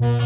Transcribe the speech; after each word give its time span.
Golden 0.00 0.16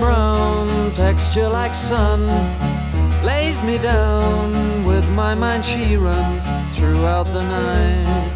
brown 0.00 0.90
texture 0.92 1.48
like 1.48 1.76
sun 1.76 2.26
lays 3.24 3.62
me 3.62 3.78
down 3.78 4.84
with 4.84 5.08
my 5.14 5.34
mind. 5.34 5.64
She 5.64 5.94
runs 5.94 6.48
throughout 6.74 7.26
the 7.26 7.42
night 7.42 8.29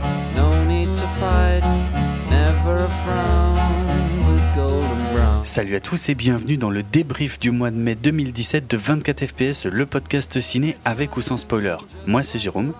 Salut 5.45 5.77
à 5.77 5.81
tous 5.81 6.09
et 6.09 6.15
bienvenue 6.15 6.57
dans 6.57 6.71
le 6.71 6.83
débrief 6.83 7.39
du 7.39 7.51
mois 7.51 7.71
de 7.71 7.77
mai 7.77 7.95
2017 7.95 8.69
de 8.69 8.77
24 8.77 9.27
FPS, 9.27 9.67
le 9.67 9.87
podcast 9.87 10.41
ciné 10.41 10.77
avec 10.85 11.17
ou 11.17 11.23
sans 11.23 11.37
spoiler. 11.37 11.77
Moi 12.07 12.23
c'est 12.23 12.39
Jérôme. 12.39 12.75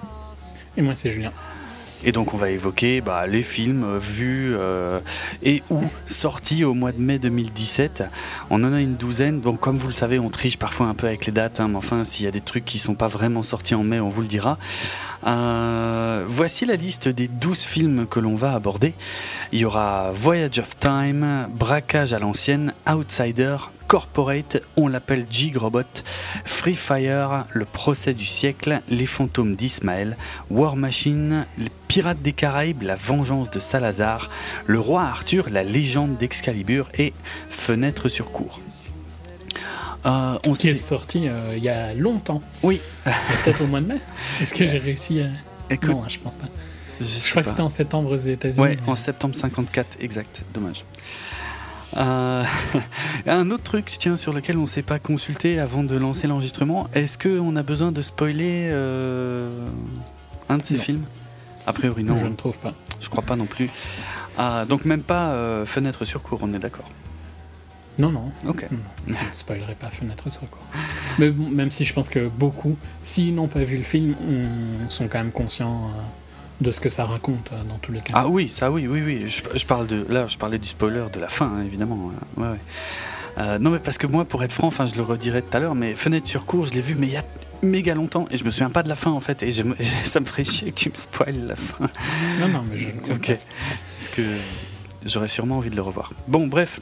Et 0.77 0.83
moi, 0.83 0.95
c'est 0.95 1.11
Julien. 1.11 1.33
Et 2.05 2.13
donc 2.13 2.35
on 2.35 2.37
va 2.37 2.51
évoquer 2.51 3.01
bah, 3.01 3.27
les 3.27 3.43
films 3.43 3.99
vus 3.99 4.55
euh, 4.55 5.01
et 5.43 5.63
ou 5.71 5.81
sortis 6.07 6.65
au 6.65 6.75
mois 6.75 6.93
de 6.93 7.01
mai 7.01 7.19
2017. 7.19 8.05
On 8.51 8.63
en 8.63 8.73
a 8.73 8.81
une 8.81 8.97
douzaine, 8.97 9.41
donc 9.41 9.61
comme 9.61 9.79
vous 9.79 9.87
le 9.87 9.95
savez, 9.95 10.19
on 10.19 10.29
triche 10.29 10.59
parfois 10.59 10.87
un 10.87 10.95
peu 10.95 11.07
avec 11.07 11.25
les 11.27 11.33
dates, 11.33 11.61
hein, 11.61 11.69
mais 11.69 11.77
enfin 11.77 12.05
s'il 12.05 12.25
y 12.27 12.29
a 12.29 12.31
des 12.31 12.43
trucs 12.43 12.65
qui 12.65 12.79
sont 12.79 12.95
pas 12.95 13.09
vraiment 13.09 13.43
sortis 13.43 13.75
en 13.75 13.85
mai, 13.85 14.01
on 14.01 14.11
vous 14.11 14.21
le 14.21 14.27
dira. 14.27 14.59
Euh, 15.27 16.25
voici 16.27 16.67
la 16.67 16.77
liste 16.77 17.09
des 17.09 17.29
12 17.29 17.61
films 17.61 18.07
que 18.07 18.21
l'on 18.21 18.37
va 18.37 18.53
aborder. 18.53 18.93
Il 19.53 19.61
y 19.61 19.65
aura 19.65 20.13
Voyage 20.13 20.59
of 20.59 20.77
Time, 20.77 21.49
Braquage 21.51 22.13
à 22.13 22.19
l'ancienne, 22.19 22.75
Outsider, 22.87 23.57
Corporate, 23.89 24.63
on 24.77 24.89
l'appelle 24.89 25.27
Jigrobot, 25.31 25.83
Free 26.45 26.75
Fire, 26.75 27.47
Le 27.53 27.65
procès 27.65 28.15
du 28.15 28.25
siècle, 28.25 28.81
Les 28.89 29.07
fantômes 29.07 29.55
d'Ismaël, 29.57 30.17
War 30.51 30.77
Machine, 30.77 31.47
Les 31.59 31.71
pirates 31.89 32.23
des 32.23 32.33
Caraïbes, 32.33 32.83
La 32.83 32.97
vengeance 32.97 33.51
de 33.51 33.61
Salazar, 33.61 34.31
Le 34.67 34.81
roi 34.81 35.03
Arthur, 35.03 35.49
La 35.51 35.63
légende 35.63 36.17
d'Excalibur 36.17 36.89
et 36.95 37.13
Fenêtre 37.51 38.09
sur 38.09 38.31
cour. 38.33 38.61
Euh, 40.07 40.39
on 40.49 40.53
Qui 40.55 40.69
est 40.69 40.75
sorti 40.75 41.29
euh, 41.29 41.55
il 41.57 41.63
y 41.63 41.69
a 41.69 41.95
longtemps. 41.95 42.43
Oui, 42.63 42.81
Peut-être 43.05 43.63
au 43.63 43.67
mois 43.67 43.81
de 43.81 43.87
mai. 43.87 44.01
Est-ce 44.41 44.53
que 44.55 44.67
j'ai 44.69 44.79
réussi 44.79 45.21
à. 45.21 45.27
écoute, 45.73 45.91
Non, 45.91 46.03
je 46.09 46.19
pense 46.19 46.37
pas. 46.37 46.49
je 47.01 47.31
crois 47.31 47.43
que 47.43 47.49
c'était 47.49 47.61
en 47.63 47.69
septembre 47.69 48.11
aux 48.13 48.17
États-Unis. 48.17 48.61
Ouais, 48.61 48.79
en 48.87 48.97
septembre 48.97 49.35
54, 49.35 49.99
exact, 50.01 50.43
dommage. 50.53 50.85
Euh, 51.97 52.45
un 53.27 53.51
autre 53.51 53.63
truc, 53.65 53.95
tiens, 53.99 54.17
sur 54.17 54.33
lequel 54.33 54.57
on 54.59 54.63
ne 54.63 54.67
s'est 54.67 54.83
pas 54.83 54.99
consulté 54.99 55.59
avant 55.61 55.85
de 55.85 55.97
lancer 55.97 56.27
l'enregistrement, 56.27 56.89
est-ce 56.95 57.19
qu'on 57.19 57.55
a 57.57 57.63
besoin 57.63 57.93
de 57.93 58.03
spoiler 58.03 58.69
euh, 58.71 59.51
un 60.49 60.59
de 60.59 60.65
ces 60.65 60.75
Non. 60.75 60.81
films? 60.81 61.05
A 61.67 61.73
priori 61.73 62.05
non, 62.05 62.17
Je 62.17 62.27
hein. 62.27 62.31
ne 62.31 62.35
trouve 62.35 62.59
pas. 62.59 62.75
je 63.01 63.09
crois 63.09 63.23
pas 63.23 63.37
non 63.37 63.47
plus. 63.47 63.71
Ah, 64.37 64.65
donc 64.69 64.85
même 64.85 65.03
pas 65.03 65.31
euh, 65.31 65.65
fenêtre 65.65 66.05
sur 66.05 66.21
cours, 66.23 66.41
on 66.43 66.53
est 66.55 66.59
d'accord. 66.59 66.91
Non, 67.97 68.11
non. 68.11 68.33
Ok. 68.49 68.67
non. 68.73 68.79
Je 69.07 69.13
ne 69.13 69.17
spoilerai 69.33 69.77
pas 69.77 69.89
Fenêtre 69.89 70.31
sur 70.31 70.41
quoi. 70.51 70.61
Mais 71.21 71.31
bon, 71.31 71.49
même 71.49 71.71
si 71.71 71.85
je 71.85 71.95
pense 71.95 72.09
que 72.09 72.27
beaucoup, 72.27 72.77
s'ils 73.05 73.33
n'ont 73.37 73.47
pas 73.47 73.63
vu 73.63 73.77
le 73.79 73.85
film, 73.85 74.17
on- 74.29 74.91
sont 74.91 75.07
quand 75.07 75.19
même 75.19 75.31
conscients 75.31 75.91
de 76.65 76.73
ce 76.73 76.81
que 76.81 76.89
ça 76.89 77.05
raconte 77.05 77.51
euh, 77.53 77.63
dans 77.69 77.79
tous 77.79 77.93
les 77.93 78.01
cas. 78.01 78.15
Ah 78.17 78.27
oui, 78.29 78.49
ça 78.49 78.71
oui, 78.73 78.87
oui, 78.89 79.03
oui. 79.05 79.29
Je, 79.29 79.59
je 79.59 79.67
parle 79.67 79.87
de 79.87 80.05
là, 80.09 80.27
je 80.27 80.37
parlais 80.37 80.59
du 80.59 80.67
spoiler 80.67 81.05
de 81.13 81.21
la 81.21 81.29
fin, 81.29 81.47
hein, 81.47 81.63
évidemment. 81.65 82.11
Ouais, 82.37 82.45
ouais. 82.49 82.57
Euh, 83.39 83.59
non, 83.59 83.71
mais 83.71 83.79
parce 83.79 83.99
que 83.99 84.07
moi, 84.07 84.25
pour 84.25 84.43
être 84.45 84.53
franc, 84.53 84.69
enfin, 84.69 84.87
je 84.87 84.95
le 84.95 85.03
redirai 85.03 85.43
tout 85.43 85.57
à 85.57 85.61
l'heure, 85.61 85.75
mais 85.75 85.95
fenêtre 85.95 86.27
sur 86.27 86.45
cours, 86.47 86.65
je 86.67 86.73
l'ai 86.75 86.81
vu, 86.81 86.95
mais 86.97 87.07
il 87.09 87.13
y 87.13 87.17
a 87.17 87.25
méga 87.63 87.95
longtemps, 87.95 88.27
et 88.31 88.37
je 88.39 88.45
me 88.45 88.51
souviens 88.51 88.71
pas 88.71 88.83
de 88.83 88.89
la 88.89 88.95
fin 88.97 89.11
en 89.11 89.21
fait, 89.21 89.43
et 89.43 89.51
je 89.51 89.63
ça 90.05 90.21
me 90.21 90.25
ferait 90.25 90.45
chier 90.45 90.71
que 90.73 90.79
tu 90.79 90.91
me 90.91 90.95
spoiles 90.97 91.47
la 91.47 91.57
fin, 91.57 91.87
Non, 92.41 92.49
non, 92.49 92.65
mais 92.71 92.77
je 92.77 92.89
ne 92.89 92.93
compte 92.93 93.11
Ok. 93.17 93.27
pas. 93.29 93.35
parce 93.99 94.09
que 94.15 94.23
j'aurais 95.07 95.29
sûrement 95.29 95.57
envie 95.59 95.71
de 95.71 95.77
le 95.77 95.83
revoir. 95.83 96.13
Bon, 96.29 96.47
bref, 96.47 96.79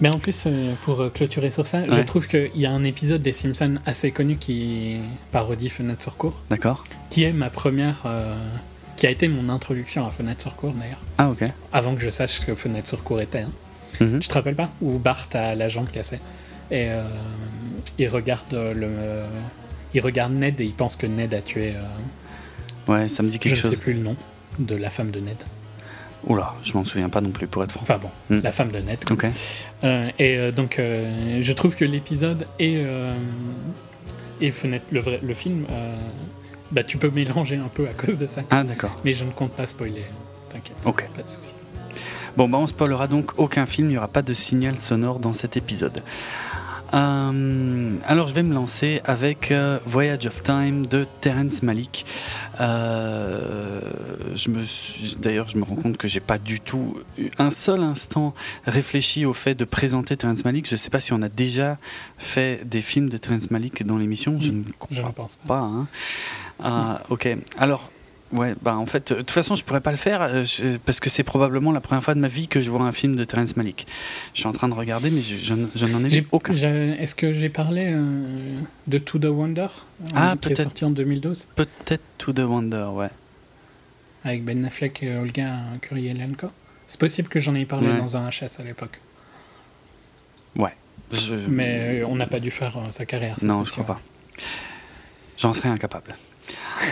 Mais 0.00 0.08
en 0.08 0.18
plus, 0.18 0.44
euh, 0.46 0.74
pour 0.84 1.12
clôturer 1.12 1.50
sur 1.50 1.66
ça, 1.66 1.80
je 1.86 2.00
trouve 2.02 2.26
qu'il 2.28 2.50
y 2.56 2.66
a 2.66 2.70
un 2.70 2.84
épisode 2.84 3.20
des 3.22 3.32
Simpsons 3.32 3.76
assez 3.84 4.10
connu 4.12 4.36
qui 4.36 4.96
parodie 5.32 5.68
Fenêtre 5.70 6.02
sur 6.02 6.16
cours, 6.16 6.40
d'accord. 6.50 6.84
qui 7.10 7.24
est 7.24 7.32
ma 7.32 7.50
première. 7.50 8.02
euh, 8.06 8.34
qui 8.96 9.06
a 9.06 9.10
été 9.10 9.28
mon 9.28 9.48
introduction 9.48 10.06
à 10.06 10.10
Fenêtre 10.10 10.42
sur 10.42 10.56
cours 10.56 10.72
d'ailleurs, 10.72 11.00
Ah 11.18 11.28
ok. 11.30 11.44
avant 11.72 11.94
que 11.94 12.00
je 12.02 12.10
sache 12.10 12.40
ce 12.40 12.46
que 12.46 12.54
Fenêtre 12.54 12.88
sur 12.88 13.02
cours 13.04 13.20
était. 13.20 13.40
hein. 13.40 13.50
Mhm. 14.00 14.20
Tu 14.20 14.28
te 14.28 14.34
rappelles 14.34 14.54
pas? 14.56 14.70
Où 14.82 14.98
Bart 14.98 15.26
a 15.34 15.54
la 15.54 15.68
jambe 15.68 15.90
cassée. 15.90 16.20
Et 16.70 16.88
euh, 16.90 17.02
il 17.98 18.08
regarde 18.08 18.52
le. 18.52 18.88
il 19.94 20.00
regarde 20.00 20.32
Ned 20.32 20.60
et 20.60 20.64
il 20.64 20.72
pense 20.74 20.96
que 20.96 21.06
Ned 21.06 21.32
a 21.34 21.40
tué. 21.42 21.74
euh, 21.76 22.92
Ouais, 22.92 23.08
ça 23.08 23.22
me 23.22 23.28
dit 23.28 23.34
je 23.36 23.40
quelque 23.40 23.56
ne 23.56 23.62
chose. 23.62 23.70
sais 23.72 23.76
plus 23.76 23.94
le 23.94 24.00
nom 24.00 24.16
de 24.58 24.74
la 24.76 24.90
femme 24.90 25.10
de 25.10 25.20
Ned. 25.20 25.36
Oula, 26.26 26.54
je 26.64 26.72
m'en 26.72 26.84
souviens 26.84 27.08
pas 27.08 27.20
non 27.20 27.30
plus, 27.30 27.46
pour 27.46 27.62
être 27.64 27.72
franc. 27.72 27.82
Enfin 27.82 27.98
bon, 27.98 28.10
Mm. 28.30 28.40
la 28.42 28.52
femme 28.52 28.70
de 28.70 28.78
Ned. 28.78 29.04
quoi. 29.04 29.14
Ok. 29.14 29.26
Euh, 29.84 30.08
et 30.18 30.36
euh, 30.36 30.50
donc, 30.52 30.78
euh, 30.78 31.38
je 31.40 31.52
trouve 31.52 31.76
que 31.76 31.84
l'épisode 31.84 32.46
et, 32.58 32.78
euh, 32.78 33.12
et 34.40 34.50
Fenêtre, 34.50 34.86
le, 34.90 35.00
vrai, 35.00 35.20
le 35.22 35.34
film, 35.34 35.66
euh, 35.70 35.96
bah, 36.70 36.84
tu 36.84 36.98
peux 36.98 37.10
mélanger 37.10 37.56
un 37.56 37.68
peu 37.68 37.86
à 37.88 37.92
cause 37.94 38.18
de 38.18 38.26
ça. 38.26 38.42
Ah 38.50 38.64
d'accord. 38.64 38.94
Mais 39.04 39.12
je 39.12 39.24
ne 39.24 39.30
compte 39.30 39.52
pas 39.52 39.66
spoiler. 39.66 40.04
T'inquiète, 40.52 40.76
Ok. 40.84 41.08
pas 41.14 41.22
de 41.22 41.28
souci. 41.28 41.52
Bon, 42.36 42.48
bah 42.48 42.58
on 42.58 42.66
spoilera 42.66 43.06
donc 43.08 43.38
aucun 43.38 43.64
film, 43.64 43.88
il 43.88 43.92
n'y 43.92 43.96
aura 43.98 44.08
pas 44.08 44.20
de 44.22 44.34
signal 44.34 44.78
sonore 44.78 45.18
dans 45.20 45.32
cet 45.32 45.56
épisode. 45.56 46.02
Euh, 46.96 47.92
alors 48.06 48.26
je 48.26 48.32
vais 48.34 48.42
me 48.42 48.54
lancer 48.54 49.02
avec 49.04 49.50
euh, 49.52 49.78
Voyage 49.84 50.26
of 50.26 50.42
Time 50.42 50.86
de 50.86 51.06
Terrence 51.20 51.62
Malick. 51.62 52.06
Euh, 52.58 53.80
je 54.34 54.48
me 54.50 54.64
suis- 54.64 55.14
d'ailleurs, 55.18 55.48
je 55.48 55.58
me 55.58 55.64
rends 55.64 55.76
compte 55.76 55.98
que 55.98 56.08
j'ai 56.08 56.20
pas 56.20 56.38
du 56.38 56.58
tout 56.60 56.96
eu 57.18 57.28
un 57.38 57.50
seul 57.50 57.82
instant 57.82 58.34
réfléchi 58.66 59.26
au 59.26 59.34
fait 59.34 59.54
de 59.54 59.64
présenter 59.66 60.16
Terrence 60.16 60.44
Malick. 60.44 60.66
Je 60.66 60.72
ne 60.74 60.78
sais 60.78 60.88
pas 60.90 61.00
si 61.00 61.12
on 61.12 61.20
a 61.20 61.28
déjà 61.28 61.76
fait 62.16 62.62
des 62.66 62.80
films 62.80 63.10
de 63.10 63.18
Terrence 63.18 63.50
Malick 63.50 63.84
dans 63.84 63.98
l'émission. 63.98 64.40
Je 64.40 64.52
ne 64.52 64.62
crois 64.78 65.12
pense 65.12 65.36
pas. 65.36 65.58
pas. 65.58 65.60
hein. 65.60 65.86
Ah, 66.62 67.02
ok. 67.10 67.28
Alors, 67.58 67.90
ouais, 68.32 68.54
bah 68.62 68.76
en 68.76 68.86
fait, 68.86 69.12
de 69.12 69.18
toute 69.18 69.30
façon, 69.30 69.54
je 69.56 69.64
pourrais 69.64 69.80
pas 69.80 69.90
le 69.90 69.96
faire 69.96 70.22
euh, 70.22 70.44
je- 70.44 70.76
parce 70.78 71.00
que 71.00 71.08
c'est 71.10 71.22
probablement 71.22 71.72
la 71.72 71.80
première 71.80 72.02
fois 72.02 72.14
de 72.14 72.20
ma 72.20 72.28
vie 72.28 72.48
que 72.48 72.60
je 72.60 72.70
vois 72.70 72.82
un 72.82 72.92
film 72.92 73.16
de 73.16 73.24
Terrence 73.24 73.56
Malick. 73.56 73.86
Je 74.34 74.40
suis 74.40 74.48
en 74.48 74.52
train 74.52 74.68
de 74.68 74.74
regarder, 74.74 75.10
mais 75.10 75.22
je, 75.22 75.36
je 75.74 75.84
n'en 75.86 76.04
ai 76.04 76.08
vu 76.08 76.26
aucun. 76.32 76.52
Est-ce 76.54 77.14
que 77.14 77.32
j'ai 77.32 77.48
parlé 77.48 77.86
euh, 77.94 78.58
de 78.86 78.98
To 78.98 79.18
The 79.18 79.24
Wonder 79.26 79.62
euh, 79.62 80.04
Ah, 80.14 80.34
Qui 80.40 80.52
est 80.52 80.56
sorti 80.56 80.84
en 80.84 80.90
2012 80.90 81.46
Peut-être 81.56 82.02
To 82.18 82.32
the 82.32 82.40
Wonder, 82.40 82.86
ouais. 82.92 83.10
avec 84.24 84.44
Ben 84.44 84.64
Affleck 84.64 85.02
et 85.02 85.16
Olga 85.16 85.56
Kurylenko 85.82 86.48
C'est 86.86 86.98
possible 87.00 87.28
que 87.28 87.40
j'en 87.40 87.54
ai 87.54 87.64
parlé 87.64 87.88
Ouais. 87.88 87.98
dans 87.98 88.16
un 88.16 88.28
HS 88.30 88.58
à 88.60 88.62
l'époque. 88.64 89.00
Je- 91.12 91.34
Mais 91.48 92.00
euh, 92.02 92.06
on 92.08 92.16
n'a 92.16 92.26
pas 92.26 92.40
dû 92.40 92.50
faire 92.50 92.76
euh, 92.78 92.90
sa 92.90 93.06
carrière. 93.06 93.36
non, 93.42 93.62
je 93.62 93.70
crois 93.70 93.84
pas. 93.86 94.00
J'en 95.38 95.52
serais 95.52 95.68
incapable. 95.68 96.16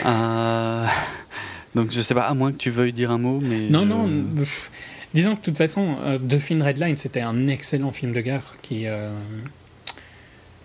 Euh, 0.07 0.87
Donc 1.75 1.91
je 1.91 2.01
sais 2.01 2.15
pas, 2.15 2.23
à 2.27 2.35
moins 2.35 2.53
que 2.53 2.57
tu 2.59 2.71
veuilles 2.71 2.93
dire 2.93 3.11
un 3.11 3.19
mot, 3.19 3.41
mais 3.43 3.69
Non, 3.69 3.81
je- 3.81 3.87
non. 3.87 4.09
pff, 4.37 4.71
disons 5.13 5.33
que 5.35 5.41
de 5.41 5.45
toute 5.47 5.59
façon, 5.59 5.97
euh, 6.05 6.19
The 6.19 6.63
Red 6.63 6.79
Line, 6.79 6.97
c'était 6.97 7.21
un 7.21 7.49
excellent 7.49 7.91
film 7.93 8.13
de 8.13 8.21
guerre 8.21 8.55
qui, 8.63 8.87
euh, 8.87 9.13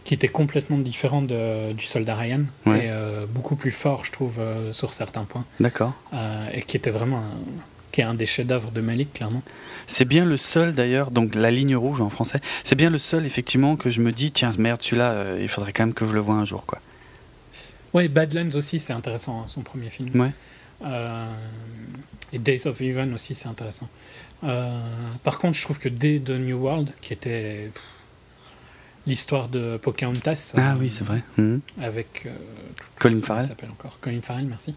qui 0.03 0.13
était 0.13 0.28
complètement 0.28 0.78
différent 0.78 1.22
de- 1.22 1.73
du 1.73 1.85
Soldat 1.85 2.16
Ryan 2.16 2.41
Ouais. 2.66 2.85
et 2.85 2.89
euh, 2.89 3.25
beaucoup 3.28 3.55
plus 3.55 3.72
fort, 3.72 4.05
je 4.05 4.11
trouve, 4.11 4.39
sur 4.72 4.94
certains 4.94 5.23
points. 5.23 5.45
D'accord. 5.59 5.94
et 6.53 6.61
qui 6.61 6.78
était 6.78 6.89
vraiment 6.91 7.17
un, 7.19 7.29
qui 7.91 8.02
est 8.02 8.03
un 8.03 8.14
des 8.14 8.25
chefs-d'œuvre 8.28 8.69
de 8.72 8.81
Malik, 8.81 9.14
clairement. 9.14 9.41
C'est 9.87 10.05
bien 10.05 10.25
le 10.25 10.37
seul 10.37 10.73
d'ailleurs, 10.75 11.09
donc 11.09 11.34
la 11.34 11.49
ligne 11.49 11.75
rouge 11.75 12.02
en 12.02 12.09
français, 12.11 12.40
c'est 12.64 12.75
bien 12.75 12.91
le 12.91 12.99
seul 12.99 13.25
effectivement 13.25 13.75
que 13.75 13.90
je 13.90 13.99
me 14.02 14.11
dis, 14.11 14.31
tiens, 14.31 14.52
merde, 14.59 14.81
celui-là, 14.84 15.09
euh, 15.11 15.40
il 15.41 15.47
faudrait 15.47 15.73
quand 15.73 15.85
même 15.87 15.96
que 15.96 16.05
je 16.05 16.14
le 16.14 16.19
voie 16.19 16.35
un 16.35 16.46
jour, 16.46 16.66
quoi. 16.67 16.79
Ouais, 17.94 18.08
Badlands 18.08 18.56
aussi, 18.56 18.80
c'est 18.80 18.94
intéressant, 18.94 19.41
hein, 19.41 19.47
son 19.47 19.62
premier 19.62 19.90
film. 19.90 20.09
Ouais. 20.20 20.32
Euh, 20.86 21.26
et 22.32 22.40
Days 22.40 22.68
of 22.68 22.80
Heaven 22.82 23.14
aussi, 23.14 23.36
c'est 23.36 23.47
intéressant. 23.47 23.90
Euh, 24.44 24.80
par 25.24 25.40
contre, 25.40 25.58
je 25.58 25.64
trouve 25.64 25.80
que 25.80 25.90
dès 25.90 26.20
The 26.20 26.30
New 26.32 26.58
World, 26.58 26.91
qui 27.02 27.14
était 27.14 27.72
l'histoire 29.08 29.50
de 29.50 29.78
Pocahontas, 29.78 30.53
Ah 30.56 30.74
euh, 30.74 30.76
oui, 30.80 30.90
c'est 30.90 31.03
vrai. 31.03 31.24
Mhm. 31.38 31.62
avec 31.82 32.26
euh, 32.28 32.30
Colin 33.00 33.22
Farrell. 33.22 33.44
s'appelle 33.44 33.72
encore? 33.72 33.97
Colin 34.00 34.22
Farrell, 34.22 34.46
merci. 34.46 34.76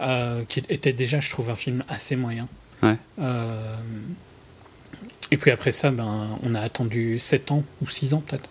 Euh, 0.00 0.44
qui 0.48 0.60
était 0.68 0.92
déjà, 0.92 1.20
je 1.20 1.28
trouve, 1.30 1.50
un 1.50 1.56
film 1.56 1.82
assez 1.88 2.14
moyen. 2.16 2.48
Ouais. 2.82 2.96
Euh, 3.18 3.76
et 5.30 5.36
puis 5.36 5.50
après 5.50 5.72
ça, 5.72 5.90
ben, 5.90 6.38
on 6.42 6.54
a 6.54 6.60
attendu 6.60 7.18
7 7.18 7.50
ans 7.50 7.64
ou 7.82 7.88
6 7.88 8.14
ans 8.14 8.22
peut-être. 8.26 8.48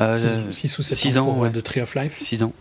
Euh, 0.00 0.50
6 0.52 0.78
ou 0.78 0.82
7 0.82 0.96
six 0.98 1.18
ans, 1.18 1.22
ans, 1.26 1.32
pour 1.32 1.38
ouais. 1.42 1.48
euh, 1.48 1.60
The 1.60 1.62
Tree 1.64 1.80
of 1.80 1.94
Life. 1.96 2.18
6 2.18 2.42
ans. 2.44 2.52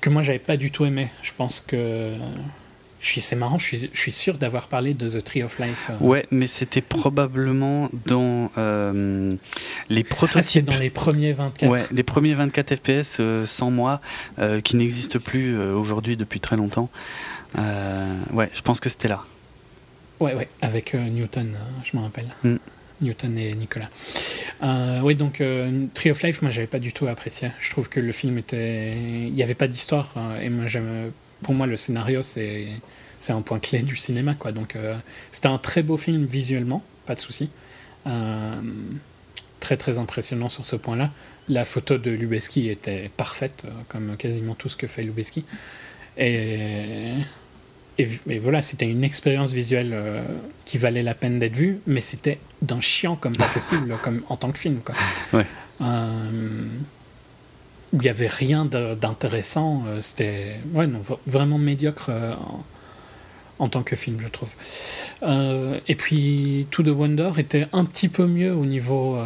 Que 0.00 0.10
moi, 0.10 0.22
j'avais 0.22 0.38
pas 0.38 0.56
du 0.56 0.70
tout 0.70 0.84
aimé. 0.84 1.08
Je 1.22 1.32
pense 1.36 1.60
que 1.60 2.12
Je 3.00 3.08
suis, 3.08 3.20
c'est 3.20 3.36
marrant, 3.36 3.58
je 3.58 3.64
suis, 3.64 3.90
je 3.92 4.00
suis 4.00 4.10
sûr 4.12 4.38
d'avoir 4.38 4.68
parlé 4.68 4.94
de 4.94 5.08
The 5.08 5.22
Tree 5.22 5.42
of 5.42 5.58
Life. 5.58 5.90
euh. 5.90 5.96
Ouais, 6.04 6.26
mais 6.30 6.46
c'était 6.46 6.80
probablement 6.80 7.88
dans 8.06 8.50
euh, 8.56 9.36
les 9.90 10.04
Ah, 10.10 10.14
prototypes. 10.14 10.64
dans 10.64 10.78
les 10.78 10.90
premiers 10.90 11.32
24. 11.32 11.70
Ouais, 11.70 11.84
les 11.92 12.02
premiers 12.02 12.34
24 12.34 12.74
FPS 12.76 13.18
euh, 13.20 13.44
sans 13.46 13.70
moi, 13.70 14.00
euh, 14.38 14.60
qui 14.60 14.76
n'existent 14.76 15.18
plus 15.20 15.56
aujourd'hui 15.60 16.16
depuis 16.16 16.40
très 16.40 16.56
longtemps. 16.56 16.88
Ouais, 17.56 18.50
je 18.54 18.62
pense 18.62 18.80
que 18.80 18.88
c'était 18.88 19.08
là. 19.08 19.22
Ouais, 20.18 20.34
ouais, 20.34 20.48
avec 20.62 20.94
Newton, 20.94 21.54
je 21.84 21.96
me 21.96 22.02
rappelle. 22.02 22.28
Mm. 22.44 22.56
Newton 23.00 23.36
et 23.38 23.54
Nicolas. 23.54 23.88
Euh, 24.62 25.00
oui, 25.02 25.14
donc 25.14 25.40
euh, 25.40 25.86
Tree 25.94 26.10
of 26.10 26.22
Life, 26.22 26.42
moi, 26.42 26.50
j'avais 26.50 26.66
pas 26.66 26.78
du 26.78 26.92
tout 26.92 27.06
apprécié. 27.06 27.50
Je 27.60 27.70
trouve 27.70 27.88
que 27.88 28.00
le 28.00 28.12
film 28.12 28.38
était. 28.38 28.94
Il 28.96 29.32
n'y 29.32 29.42
avait 29.42 29.54
pas 29.54 29.68
d'histoire. 29.68 30.12
euh, 30.16 30.40
et 30.40 30.48
moi. 30.48 30.66
Pour 31.42 31.54
moi, 31.54 31.66
le 31.66 31.76
scénario, 31.76 32.22
c'est. 32.22 32.66
Un 33.28 33.40
point 33.42 33.58
clé 33.58 33.80
du 33.80 33.96
cinéma, 33.96 34.34
quoi. 34.34 34.52
Donc, 34.52 34.76
c'était 35.32 35.48
un 35.48 35.58
très 35.58 35.82
beau 35.82 35.96
film 35.96 36.26
visuellement, 36.26 36.84
pas 37.06 37.16
de 37.16 37.18
souci. 37.18 37.50
Très, 39.58 39.76
très 39.76 39.98
impressionnant 39.98 40.48
sur 40.48 40.64
ce 40.64 40.76
point-là. 40.76 41.10
La 41.48 41.64
photo 41.64 41.98
de 41.98 42.12
Lubeski 42.12 42.68
était 42.68 43.10
parfaite, 43.16 43.66
comme 43.88 44.16
quasiment 44.16 44.54
tout 44.54 44.68
ce 44.68 44.76
que 44.76 44.86
fait 44.86 45.02
Lubeski. 45.02 45.44
Et 46.16 47.14
et, 47.98 48.38
voilà, 48.38 48.62
c'était 48.62 48.88
une 48.88 49.04
expérience 49.04 49.52
visuelle 49.52 49.90
euh, 49.94 50.22
qui 50.64 50.78
valait 50.78 51.02
la 51.02 51.14
peine 51.14 51.38
d'être 51.38 51.56
vue, 51.56 51.78
mais 51.86 52.00
c'était 52.00 52.38
d'un 52.62 52.80
chiant 52.80 53.16
comme 53.16 53.36
pas 53.36 53.48
possible, 53.48 53.96
comme 54.02 54.22
en 54.28 54.36
tant 54.36 54.50
que 54.52 54.58
film. 54.58 54.80
Quoi. 54.84 54.94
Ouais. 55.32 55.46
Euh, 55.80 56.64
il 57.92 57.98
n'y 58.00 58.08
avait 58.08 58.26
rien 58.26 58.64
d'intéressant. 58.64 59.84
euh, 59.86 60.00
c'était 60.00 60.56
ouais, 60.72 60.86
non, 60.86 60.98
v- 61.00 61.14
vraiment 61.26 61.56
médiocre 61.58 62.10
en, 62.10 62.64
en 63.58 63.68
tant 63.68 63.82
que 63.82 63.96
film, 63.96 64.18
je 64.20 64.28
trouve. 64.28 64.50
Euh, 65.22 65.78
et 65.88 65.94
puis, 65.94 66.66
To 66.72 66.82
the 66.82 66.88
Wonder 66.88 67.30
était 67.38 67.66
un 67.72 67.84
petit 67.84 68.08
peu 68.08 68.26
mieux 68.26 68.52
au 68.52 68.66
niveau, 68.66 69.16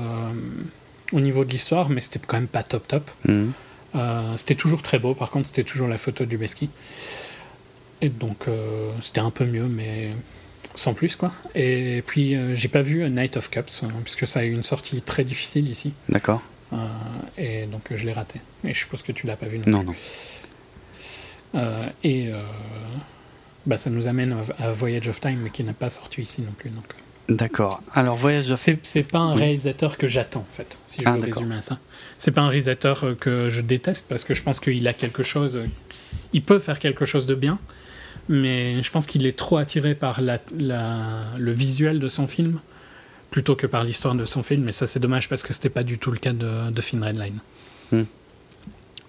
au 1.12 1.20
niveau 1.20 1.44
de 1.44 1.50
l'histoire, 1.50 1.88
mais 1.88 2.00
c'était 2.00 2.20
quand 2.24 2.36
même 2.36 2.46
pas 2.46 2.62
top 2.62 2.86
top. 2.86 3.10
Euh, 3.96 4.36
c'était 4.36 4.54
toujours 4.54 4.82
très 4.82 5.00
beau, 5.00 5.14
par 5.14 5.30
contre, 5.30 5.48
c'était 5.48 5.64
toujours 5.64 5.88
la 5.88 5.96
photo 5.96 6.24
de 6.24 6.30
Lubeski. 6.30 6.70
Et 8.02 8.08
donc, 8.08 8.48
euh, 8.48 8.90
c'était 9.00 9.20
un 9.20 9.30
peu 9.30 9.44
mieux, 9.44 9.64
mais 9.68 10.10
sans 10.74 10.94
plus, 10.94 11.16
quoi. 11.16 11.32
Et 11.54 12.02
puis, 12.06 12.34
euh, 12.34 12.54
j'ai 12.54 12.68
pas 12.68 12.82
vu 12.82 13.02
A 13.04 13.08
Night 13.08 13.36
of 13.36 13.50
Cups, 13.50 13.82
euh, 13.82 13.86
puisque 14.04 14.26
ça 14.26 14.40
a 14.40 14.44
eu 14.44 14.52
une 14.52 14.62
sortie 14.62 15.02
très 15.02 15.24
difficile 15.24 15.68
ici. 15.68 15.92
D'accord 16.08 16.42
Euh, 16.72 16.76
et 17.36 17.66
donc, 17.66 17.82
je 17.94 18.06
l'ai 18.06 18.12
raté. 18.12 18.40
Et 18.64 18.72
je 18.72 18.78
suppose 18.78 19.02
que 19.02 19.12
tu 19.12 19.26
l'as 19.26 19.36
pas 19.36 19.46
vu 19.46 19.58
non, 19.58 19.82
Non, 19.82 19.92
plus. 19.92 19.96
non. 21.54 21.60
Et 22.04 22.30
bah, 23.66 23.76
ça 23.76 23.90
nous 23.90 24.06
amène 24.06 24.36
à 24.58 24.72
Voyage 24.72 25.08
of 25.08 25.20
Time, 25.20 25.40
mais 25.42 25.50
qui 25.50 25.64
n'a 25.64 25.72
pas 25.74 25.90
sorti 25.90 26.22
ici 26.22 26.42
non 26.42 26.52
plus. 26.52 26.70
Donc. 26.70 26.84
D'accord. 27.28 27.80
Alors, 27.94 28.16
Voyage 28.16 28.50
of 28.50 28.58
c'est 28.60 28.78
c'est 28.84 29.02
pas 29.02 29.18
un 29.18 29.34
Oui. 29.34 29.40
réalisateur 29.42 29.98
que 29.98 30.06
j'attends, 30.06 30.46
en 30.48 30.52
fait, 30.52 30.76
si 30.86 31.00
je 31.02 31.06
Ah, 31.06 31.16
veux 31.16 31.20
résumer 31.32 31.56
à 31.56 31.62
ça. 31.62 31.78
C'est 32.18 32.30
pas 32.30 32.40
un 32.42 32.48
réalisateur 32.48 33.04
que 33.20 33.48
je 33.50 33.60
déteste, 33.60 34.06
parce 34.08 34.24
que 34.24 34.34
je 34.34 34.42
pense 34.42 34.60
qu'il 34.60 34.86
a 34.88 34.92
quelque 34.94 35.22
chose. 35.22 35.58
Il 36.32 36.42
peut 36.42 36.58
faire 36.60 36.78
quelque 36.78 37.04
chose 37.04 37.26
de 37.26 37.34
bien, 37.34 37.58
mais 38.30 38.80
je 38.80 38.90
pense 38.92 39.06
qu'il 39.08 39.26
est 39.26 39.36
trop 39.36 39.56
attiré 39.58 39.94
par 39.96 40.20
le 40.22 41.50
visuel 41.50 41.98
de 41.98 42.08
son 42.08 42.28
film 42.28 42.60
plutôt 43.30 43.56
que 43.56 43.66
par 43.66 43.84
l'histoire 43.84 44.14
de 44.14 44.24
son 44.24 44.42
film. 44.42 44.68
Et 44.68 44.72
ça, 44.72 44.86
c'est 44.86 45.00
dommage 45.00 45.28
parce 45.28 45.42
que 45.42 45.52
c'était 45.52 45.68
pas 45.68 45.82
du 45.82 45.98
tout 45.98 46.10
le 46.12 46.18
cas 46.18 46.32
de, 46.32 46.70
de 46.70 46.80
Film 46.80 47.02
Redline. 47.02 47.38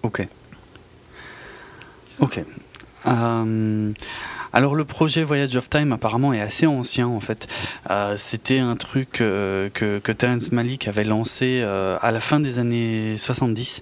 Ok. 0.02 0.26
Ok. 2.18 2.44
Euh, 3.06 3.92
alors 4.52 4.74
le 4.74 4.84
projet 4.84 5.22
Voyage 5.22 5.56
of 5.56 5.70
Time 5.70 5.92
apparemment 5.92 6.32
est 6.32 6.40
assez 6.40 6.66
ancien 6.66 7.06
en 7.06 7.20
fait. 7.20 7.48
Euh, 7.90 8.16
C'était 8.18 8.58
un 8.58 8.76
truc 8.76 9.20
euh, 9.20 9.70
que, 9.72 9.98
que 9.98 10.12
Terrence 10.12 10.52
Malick 10.52 10.88
avait 10.88 11.04
lancé 11.04 11.62
à 11.62 12.10
la 12.10 12.20
fin 12.20 12.40
des 12.40 12.58
années 12.58 13.16
70. 13.18 13.80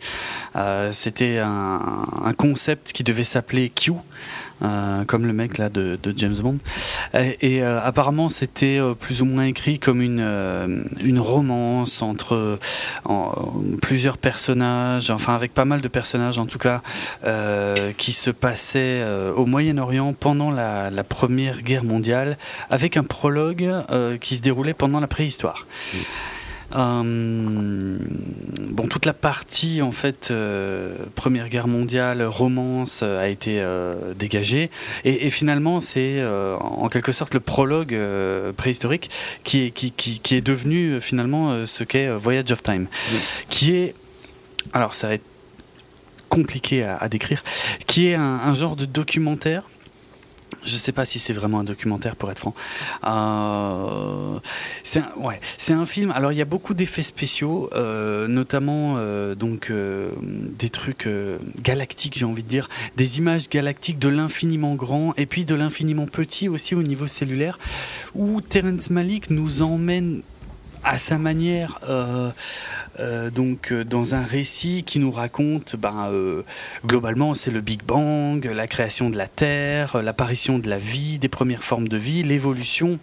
Euh, 0.57 0.93
C'était 0.93 1.39
un 1.39 2.33
concept 2.37 2.93
qui 2.93 3.03
devait 3.05 3.25
s'appeler 3.25 3.71
Q, 3.71 3.93
euh, 4.63 5.05
comme 5.05 5.27
le 5.27 5.33
mec 5.33 5.59
là 5.59 5.69
de, 5.69 5.99
de 6.03 6.15
James 6.17 6.37
Bond. 6.37 6.59
Et, 7.15 7.63
euh, 7.63 7.81
apparemment 7.83 8.29
c'était 8.29 8.79
euh, 8.79 8.95
plus 8.95 9.23
ou 9.23 9.25
moins 9.25 9.45
écrit 9.45 9.79
comme 9.79 10.01
une, 10.03 10.21
euh, 10.21 10.83
une 11.03 11.19
romance 11.19 12.03
entre 12.03 12.59
en- 13.05 13.33
plusieurs 13.83 14.19
personnages, 14.19 15.11
enfin 15.11 15.35
avec 15.35 15.55
pas 15.55 15.65
mal 15.65 15.81
de 15.81 15.89
personnages 15.89 16.39
en 16.39 16.47
tout 16.47 16.59
cas, 16.59 16.83
euh, 17.25 17.93
qui 17.97 18.13
se 18.13 18.31
passaient 18.31 19.01
euh, 19.03 19.33
au 19.35 19.47
Moyen-Orient 19.47 20.13
pendant 20.13 20.51
la, 20.51 20.91
la 20.91 21.05
Première 21.05 21.63
Guerre 21.63 21.85
mondiale, 21.85 22.37
avec 22.71 22.97
un 22.97 23.05
prologue 23.05 23.69
euh, 23.91 24.17
qui 24.19 24.37
se 24.37 24.43
déroulait 24.43 24.75
pendant 24.75 25.01
la 25.01 25.07
préhistoire. 25.09 25.67
Euh, 26.73 27.99
bon, 28.71 28.87
toute 28.87 29.05
la 29.05 29.13
partie 29.13 29.83
en 29.83 29.91
fait 29.91 30.29
euh, 30.31 30.95
Première 31.17 31.49
Guerre 31.49 31.67
mondiale, 31.67 32.23
romance 32.23 33.01
euh, 33.03 33.21
a 33.21 33.29
été 33.29 33.61
euh, 33.61 34.15
dégagée 34.15 34.71
et, 35.05 35.27
et 35.27 35.31
finalement 35.31 35.81
c'est 35.81 36.25
en 36.25 36.89
quelque 36.89 37.13
sorte 37.13 37.35
le 37.35 37.41
prologue 37.41 37.99
préhistorique 38.57 39.11
qui 39.45 39.63
est, 39.63 39.71
qui, 39.71 39.91
qui, 39.91 40.21
qui 40.21 40.35
est 40.35 40.41
devenu 40.41 41.01
finalement 41.01 41.67
ce 41.67 41.85
qu'est 41.85 42.09
Voyage 42.09 42.53
of 42.53 42.63
Time, 42.63 42.87
qui 43.49 43.75
est 43.75 43.95
alors 44.73 44.95
ça 44.95 45.09
va 45.09 45.15
être 45.15 45.25
compliqué 46.29 46.85
à, 46.85 46.97
à 46.97 47.09
décrire, 47.09 47.43
qui 47.87 48.07
est 48.09 48.15
un, 48.15 48.23
un 48.45 48.55
genre 48.55 48.77
de 48.77 48.85
documentaire. 48.85 49.65
Je 50.65 50.77
sais 50.77 50.93
pas 50.93 51.05
si 51.05 51.19
c'est 51.19 51.33
vraiment 51.33 51.61
un 51.61 51.65
documentaire 51.65 52.17
pour 52.17 52.31
être 52.31 52.39
franc. 52.39 52.55
Euh, 53.05 54.39
c'est 54.83 55.01
un, 55.01 55.13
ouais, 55.17 55.41
c'est 55.59 55.73
un 55.73 55.87
film. 55.87 56.11
Alors 56.13 56.33
il 56.33 56.39
y 56.39 56.43
a 56.43 56.47
beaucoup 56.47 56.75
d'effets 56.75 57.03
spéciaux, 57.03 57.71
euh, 57.73 58.29
notamment 58.29 58.95
euh, 58.97 59.35
donc 59.35 59.71
euh, 59.71 60.11
des 60.21 60.71
trucs 60.71 61.07
euh, 61.07 61.39
galactiques, 61.63 62.19
j'ai 62.19 62.25
envie 62.27 62.43
de 62.43 62.49
dire, 62.49 62.69
des 62.97 63.19
images 63.19 63.49
galactiques 63.49 63.99
de 63.99 64.09
l'infiniment 64.09 64.75
grand 64.75 65.15
et 65.17 65.27
puis 65.27 65.45
de 65.45 65.55
l'infiniment 65.55 66.07
petit 66.07 66.49
aussi 66.49 66.75
au 66.75 66.83
niveau 66.83 67.07
cellulaire, 67.07 67.59
où 68.15 68.41
Terrence 68.41 68.91
Malick 68.91 69.31
nous 69.31 69.63
emmène 69.63 70.23
à 70.83 70.97
sa 70.97 71.19
manière, 71.19 71.79
euh, 71.91 72.31
euh, 73.01 73.31
donc 73.31 73.73
euh, 73.73 73.85
dans 73.85 74.15
un 74.15 74.23
récit 74.23 74.83
qui 74.85 74.99
nous 74.99 75.11
raconte, 75.11 75.77
ben, 75.77 76.09
euh, 76.11 76.43
globalement, 76.85 77.35
c'est 77.35 77.51
le 77.51 77.61
Big 77.61 77.83
Bang, 77.83 78.45
la 78.45 78.67
création 78.67 79.11
de 79.11 79.17
la 79.17 79.27
Terre, 79.27 80.03
l'apparition 80.03 80.59
de 80.59 80.69
la 80.69 80.79
vie, 80.79 81.19
des 81.19 81.29
premières 81.29 81.65
formes 81.65 81.89
de 81.89 81.97
vie, 81.97 82.23
l'évolution. 82.23 82.99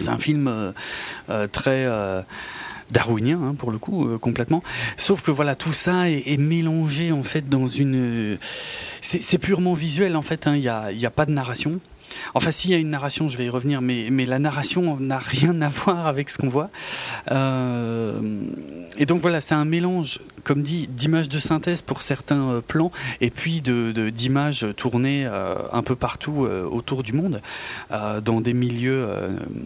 C'est 0.00 0.08
un 0.08 0.18
film 0.18 0.52
très 1.52 1.86
darwinien 2.90 3.40
hein, 3.40 3.54
pour 3.56 3.70
le 3.70 3.78
coup 3.78 4.18
complètement. 4.18 4.64
Sauf 4.96 5.22
que 5.22 5.30
voilà, 5.30 5.54
tout 5.54 5.72
ça 5.72 6.10
est, 6.10 6.36
mélangé 6.36 7.12
en 7.12 7.22
fait 7.22 7.48
dans 7.48 7.68
une. 7.68 8.38
C'est 9.02 9.38
purement 9.38 9.74
visuel 9.74 10.16
en 10.16 10.22
fait. 10.22 10.48
hein, 10.48 10.56
Il 10.56 10.62
n'y 10.96 11.00
y 11.00 11.06
a 11.06 11.10
pas 11.10 11.26
de 11.26 11.30
narration. 11.30 11.78
Enfin, 12.34 12.50
s'il 12.50 12.70
y 12.70 12.74
a 12.74 12.78
une 12.78 12.90
narration, 12.90 13.28
je 13.28 13.36
vais 13.38 13.46
y 13.46 13.48
revenir, 13.48 13.80
mais, 13.80 14.08
mais 14.10 14.26
la 14.26 14.38
narration 14.38 14.96
n'a 14.98 15.18
rien 15.18 15.60
à 15.62 15.68
voir 15.68 16.06
avec 16.06 16.30
ce 16.30 16.38
qu'on 16.38 16.48
voit. 16.48 16.70
Euh, 17.30 18.20
et 18.98 19.06
donc 19.06 19.20
voilà, 19.20 19.40
c'est 19.40 19.54
un 19.54 19.64
mélange, 19.64 20.20
comme 20.42 20.62
dit, 20.62 20.86
d'images 20.88 21.28
de 21.28 21.38
synthèse 21.38 21.82
pour 21.82 22.02
certains 22.02 22.48
euh, 22.50 22.60
plans, 22.60 22.90
et 23.20 23.30
puis 23.30 23.60
de, 23.60 23.92
de- 23.92 24.10
d'images 24.10 24.66
tournées 24.76 25.26
euh, 25.26 25.54
un 25.72 25.82
peu 25.82 25.96
partout 25.96 26.46
autour 26.70 27.02
du 27.02 27.12
monde, 27.12 27.40
dans 27.90 28.40
des 28.40 28.54
milieux 28.54 29.08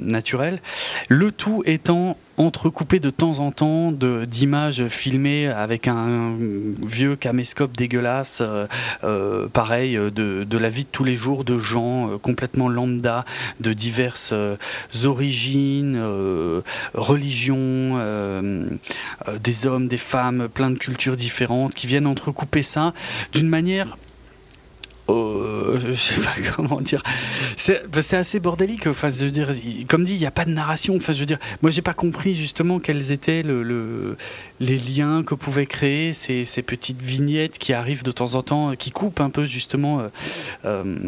naturels. 0.00 0.60
Le 1.08 1.32
tout 1.32 1.62
étant 1.66 2.16
entrecoupé 2.38 3.00
de 3.00 3.10
temps 3.10 3.40
en 3.40 3.50
temps 3.50 3.92
de, 3.92 4.24
d'images 4.24 4.86
filmées 4.86 5.48
avec 5.48 5.88
un 5.88 6.36
vieux 6.82 7.16
caméscope 7.16 7.76
dégueulasse, 7.76 8.38
euh, 8.40 8.66
euh, 9.04 9.48
pareil, 9.48 9.96
euh, 9.96 10.10
de, 10.10 10.44
de 10.44 10.58
la 10.58 10.68
vie 10.68 10.84
de 10.84 10.88
tous 10.90 11.04
les 11.04 11.16
jours 11.16 11.44
de 11.44 11.58
gens 11.58 12.18
complètement 12.22 12.68
lambda, 12.68 13.24
de 13.60 13.72
diverses 13.72 14.32
origines, 15.04 16.00
religions, 16.94 17.98
des 19.40 19.66
hommes, 19.66 19.88
des 19.88 19.96
femmes, 19.96 20.48
plein 20.52 20.70
de 20.70 20.78
cultures 20.78 21.16
différentes, 21.16 21.74
qui 21.74 21.86
viennent 21.86 22.06
entrecouper 22.06 22.62
ça 22.62 22.94
d'une 23.32 23.48
manière 23.48 23.96
euh, 25.08 25.80
je 25.88 25.92
sais 25.94 26.20
pas 26.20 26.34
comment 26.56 26.80
dire. 26.80 27.02
C'est 27.56 27.88
bah, 27.90 28.02
c'est 28.02 28.16
assez 28.16 28.40
bordélique. 28.40 28.86
Enfin, 28.86 29.08
je 29.10 29.24
veux 29.24 29.30
dire, 29.30 29.50
comme 29.88 30.04
dit, 30.04 30.12
il 30.14 30.18
n'y 30.18 30.26
a 30.26 30.30
pas 30.30 30.44
de 30.44 30.50
narration. 30.50 30.96
Enfin, 30.96 31.12
je 31.12 31.20
veux 31.20 31.26
dire, 31.26 31.38
moi, 31.62 31.70
j'ai 31.70 31.82
pas 31.82 31.94
compris 31.94 32.34
justement 32.34 32.78
quels 32.78 33.12
étaient 33.12 33.42
le, 33.42 33.62
le- 33.62 34.16
les 34.60 34.76
liens 34.78 35.22
que 35.22 35.34
pouvaient 35.34 35.66
créer 35.66 36.12
ces, 36.12 36.44
ces 36.44 36.62
petites 36.62 37.00
vignettes 37.00 37.58
qui 37.58 37.72
arrivent 37.72 38.02
de 38.04 38.12
temps 38.12 38.34
en 38.34 38.42
temps, 38.42 38.70
euh, 38.70 38.74
qui 38.74 38.90
coupent 38.90 39.20
un 39.20 39.30
peu 39.30 39.44
justement. 39.44 40.00
euh, 40.00 40.08
euh, 40.64 40.98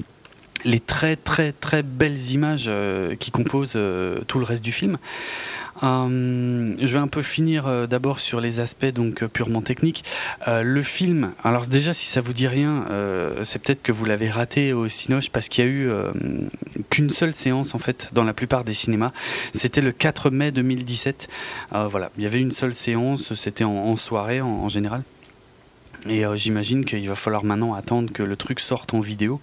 les 0.65 0.81
très 0.81 1.17
très 1.17 1.53
très 1.53 1.83
belles 1.83 2.31
images 2.31 2.67
euh, 2.69 3.15
qui 3.17 3.31
composent 3.31 3.75
euh, 3.77 4.21
tout 4.27 4.39
le 4.39 4.45
reste 4.45 4.65
du 4.65 4.73
film. 4.73 4.99
Euh, 5.83 6.75
je 6.79 6.87
vais 6.87 6.99
un 6.99 7.09
peu 7.09 7.23
finir 7.23 7.89
d'abord 7.89 8.21
sur 8.21 8.41
les 8.41 8.61
aspects 8.61 8.93
donc 8.93 9.25
purement 9.27 9.63
techniques. 9.63 10.05
le 10.47 10.83
film, 10.83 11.33
alors 11.43 11.65
déjà 11.65 11.95
si 11.95 12.07
ça 12.07 12.21
vous 12.21 12.35
dit 12.35 12.49
rien, 12.49 12.85
c'est 13.45 13.63
peut-être 13.63 13.81
que 13.81 13.93
vous 13.93 14.05
l'avez 14.05 14.29
raté 14.29 14.75
au 14.75 14.89
Cinoche 14.89 15.31
parce 15.31 15.49
qu'il 15.49 15.65
y 15.65 15.67
a 15.67 15.71
eu 15.71 15.91
qu'une 16.91 17.09
seule 17.09 17.35
séance 17.35 17.75
en 17.75 17.79
fait 17.79 18.11
dans 18.13 18.25
la 18.25 18.35
plupart 18.35 18.65
des 18.65 18.75
cinémas. 18.75 19.13
C'était 19.55 19.81
le 19.81 19.93
4 19.93 20.29
mai 20.29 20.51
2017. 20.51 21.29
voilà, 21.89 22.11
il 22.19 22.25
y 22.25 22.27
avait 22.27 22.41
une 22.41 22.53
seule 22.53 22.75
séance, 22.75 23.33
c'était 23.35 23.65
en, 23.65 23.97
soirée 23.97 24.43
en 24.43 24.69
général. 24.69 25.03
Et 26.09 26.25
euh, 26.25 26.37
j'imagine 26.37 26.85
qu'il 26.85 27.07
va 27.09 27.15
falloir 27.15 27.45
maintenant 27.45 27.75
attendre 27.75 28.13
que 28.13 28.23
le 28.23 28.37
truc 28.37 28.61
sorte 28.61 28.95
en 28.95 29.01
vidéo 29.01 29.41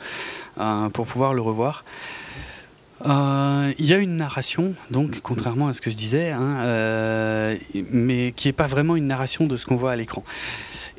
euh, 0.60 0.90
pour 0.90 1.06
pouvoir 1.06 1.34
le 1.34 1.42
revoir. 1.42 1.84
Euh, 3.06 3.74
il 3.78 3.86
y 3.86 3.94
a 3.94 3.98
une 3.98 4.16
narration, 4.16 4.74
donc 4.90 5.20
contrairement 5.22 5.68
à 5.68 5.74
ce 5.74 5.82
que 5.82 5.92
je 5.92 5.96
disais, 5.96 6.32
hein, 6.32 7.56
mais 7.92 8.34
qui 8.36 8.48
n'est 8.48 8.54
pas 8.54 8.66
vraiment 8.66 8.96
une 8.96 9.06
narration 9.06 9.46
de 9.46 9.56
ce 9.56 9.68
qu'on 9.68 9.76
voit 9.76 9.92
à 9.92 9.96
l'écran. 9.96 10.24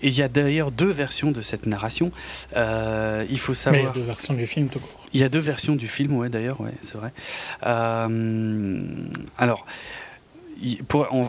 Et 0.01 0.09
il 0.09 0.17
y 0.17 0.23
a 0.23 0.29
d'ailleurs 0.29 0.71
deux 0.71 0.91
versions 0.91 1.33
de 1.33 1.43
cette 1.43 1.67
narration. 1.67 2.13
il 2.55 3.39
faut 3.39 3.55
savoir. 3.55 3.83
Mais 3.83 3.83
il 3.83 3.87
y 3.87 3.91
a 3.91 4.01
deux 4.01 4.07
versions 4.07 4.35
du 4.35 4.47
film 4.47 4.69
tout 4.69 4.79
court. 4.79 5.07
Il 5.13 5.21
y 5.21 5.25
a 5.25 5.29
deux 5.29 5.41
versions 5.41 5.75
du 5.75 5.89
film, 5.89 6.17
ouais, 6.17 6.29
d'ailleurs, 6.29 6.61
ouais, 6.61 6.75
c'est 6.83 6.97
vrai. 6.97 7.13
alors 9.37 9.67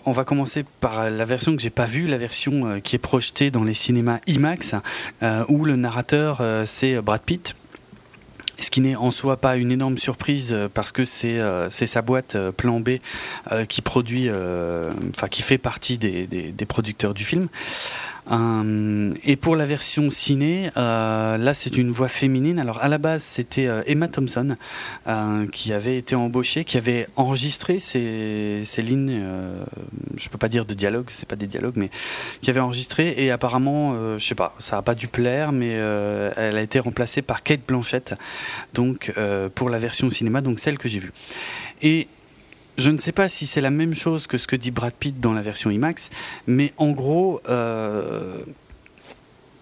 on, 0.06 0.12
va 0.12 0.24
commencer 0.24 0.66
par 0.82 1.10
la 1.10 1.26
version 1.26 1.56
que 1.56 1.62
j'ai 1.62 1.70
pas 1.70 1.86
vue, 1.86 2.08
la 2.08 2.18
version 2.18 2.66
euh, 2.66 2.80
qui 2.80 2.96
est 2.96 3.00
projetée 3.00 3.52
dans 3.52 3.64
les 3.64 3.74
cinémas 3.74 4.20
IMAX, 4.28 4.76
euh, 5.24 5.46
où 5.48 5.66
le 5.66 5.76
narrateur 5.76 6.40
euh, 6.42 6.66
c'est 6.66 7.02
Brad 7.02 7.22
Pitt. 7.22 7.56
Ce 8.60 8.72
qui 8.72 8.82
n'est 8.82 8.96
en 8.96 9.10
soi 9.10 9.38
pas 9.38 9.56
une 9.56 9.72
énorme 9.72 9.98
surprise 9.98 10.54
parce 10.74 10.92
que 10.92 11.06
c'est 11.06 11.40
sa 11.70 12.02
boîte 12.02 12.36
Plan 12.58 12.82
B 12.82 12.98
qui 13.70 13.82
produit, 13.82 14.30
enfin 14.30 15.30
qui 15.30 15.44
fait 15.44 15.58
partie 15.58 15.98
des, 15.98 16.28
des 16.28 16.66
producteurs 16.66 17.14
du 17.14 17.24
film. 17.24 17.48
Euh, 18.32 19.14
et 19.24 19.36
pour 19.36 19.56
la 19.56 19.66
version 19.66 20.10
ciné, 20.10 20.72
euh, 20.78 21.38
là 21.38 21.54
c'est 21.54 21.78
une 21.78 21.92
voix 21.92 22.08
féminine. 22.08 22.60
Alors 22.60 22.82
à 22.82 22.88
la 22.88 22.98
base 22.98 23.24
c'était 23.24 23.68
euh, 23.68 23.82
Emma 23.86 24.08
Thompson 24.08 24.56
qui 25.52 25.74
avait 25.74 25.98
été 25.98 26.16
embauchée, 26.16 26.64
qui 26.64 26.78
avait 26.78 27.08
enregistré 27.16 27.80
ces, 27.80 28.64
lignes, 28.78 29.22
je 30.16 30.30
peux 30.30 30.38
pas 30.38 30.48
dire 30.48 30.66
de 30.66 30.74
dialogue, 30.74 31.08
c'est 31.10 31.28
pas 31.28 31.36
des 31.36 31.48
dialogues, 31.48 31.76
mais 31.76 31.90
qui 32.42 32.50
avait 32.50 32.60
enregistré 32.60 33.16
et 33.18 33.32
apparemment, 33.32 34.18
je 34.18 34.24
sais 34.24 34.36
pas, 34.36 34.56
ça 34.60 34.78
a 34.78 34.82
pas 34.82 34.96
dû 34.96 35.08
plaire, 35.08 35.52
mais 35.52 35.70
elle 35.70 36.58
a 36.58 36.62
été 36.62 36.80
remplacée 36.80 37.22
par 37.22 37.44
Kate 37.44 37.62
Blanchett, 37.68 38.14
donc 38.74 39.12
pour 39.56 39.70
la 39.70 39.80
version 39.80 40.10
cinéma, 40.10 40.42
donc 40.42 40.60
celle 40.60 40.78
que 40.78 40.88
j'ai 40.88 41.00
vue. 41.00 41.12
Et 41.82 42.08
je 42.80 42.90
ne 42.90 42.98
sais 42.98 43.12
pas 43.12 43.28
si 43.28 43.46
c'est 43.46 43.62
la 43.62 43.70
même 43.70 43.94
chose 43.94 44.26
que 44.26 44.38
ce 44.38 44.48
que 44.48 44.56
dit 44.56 44.72
Brad 44.72 44.94
Pitt 44.94 45.20
dans 45.20 45.34
la 45.34 45.42
version 45.42 45.70
IMAX, 45.70 46.10
mais 46.48 46.74
en 46.78 46.92
gros, 46.92 47.42
euh, 47.50 48.42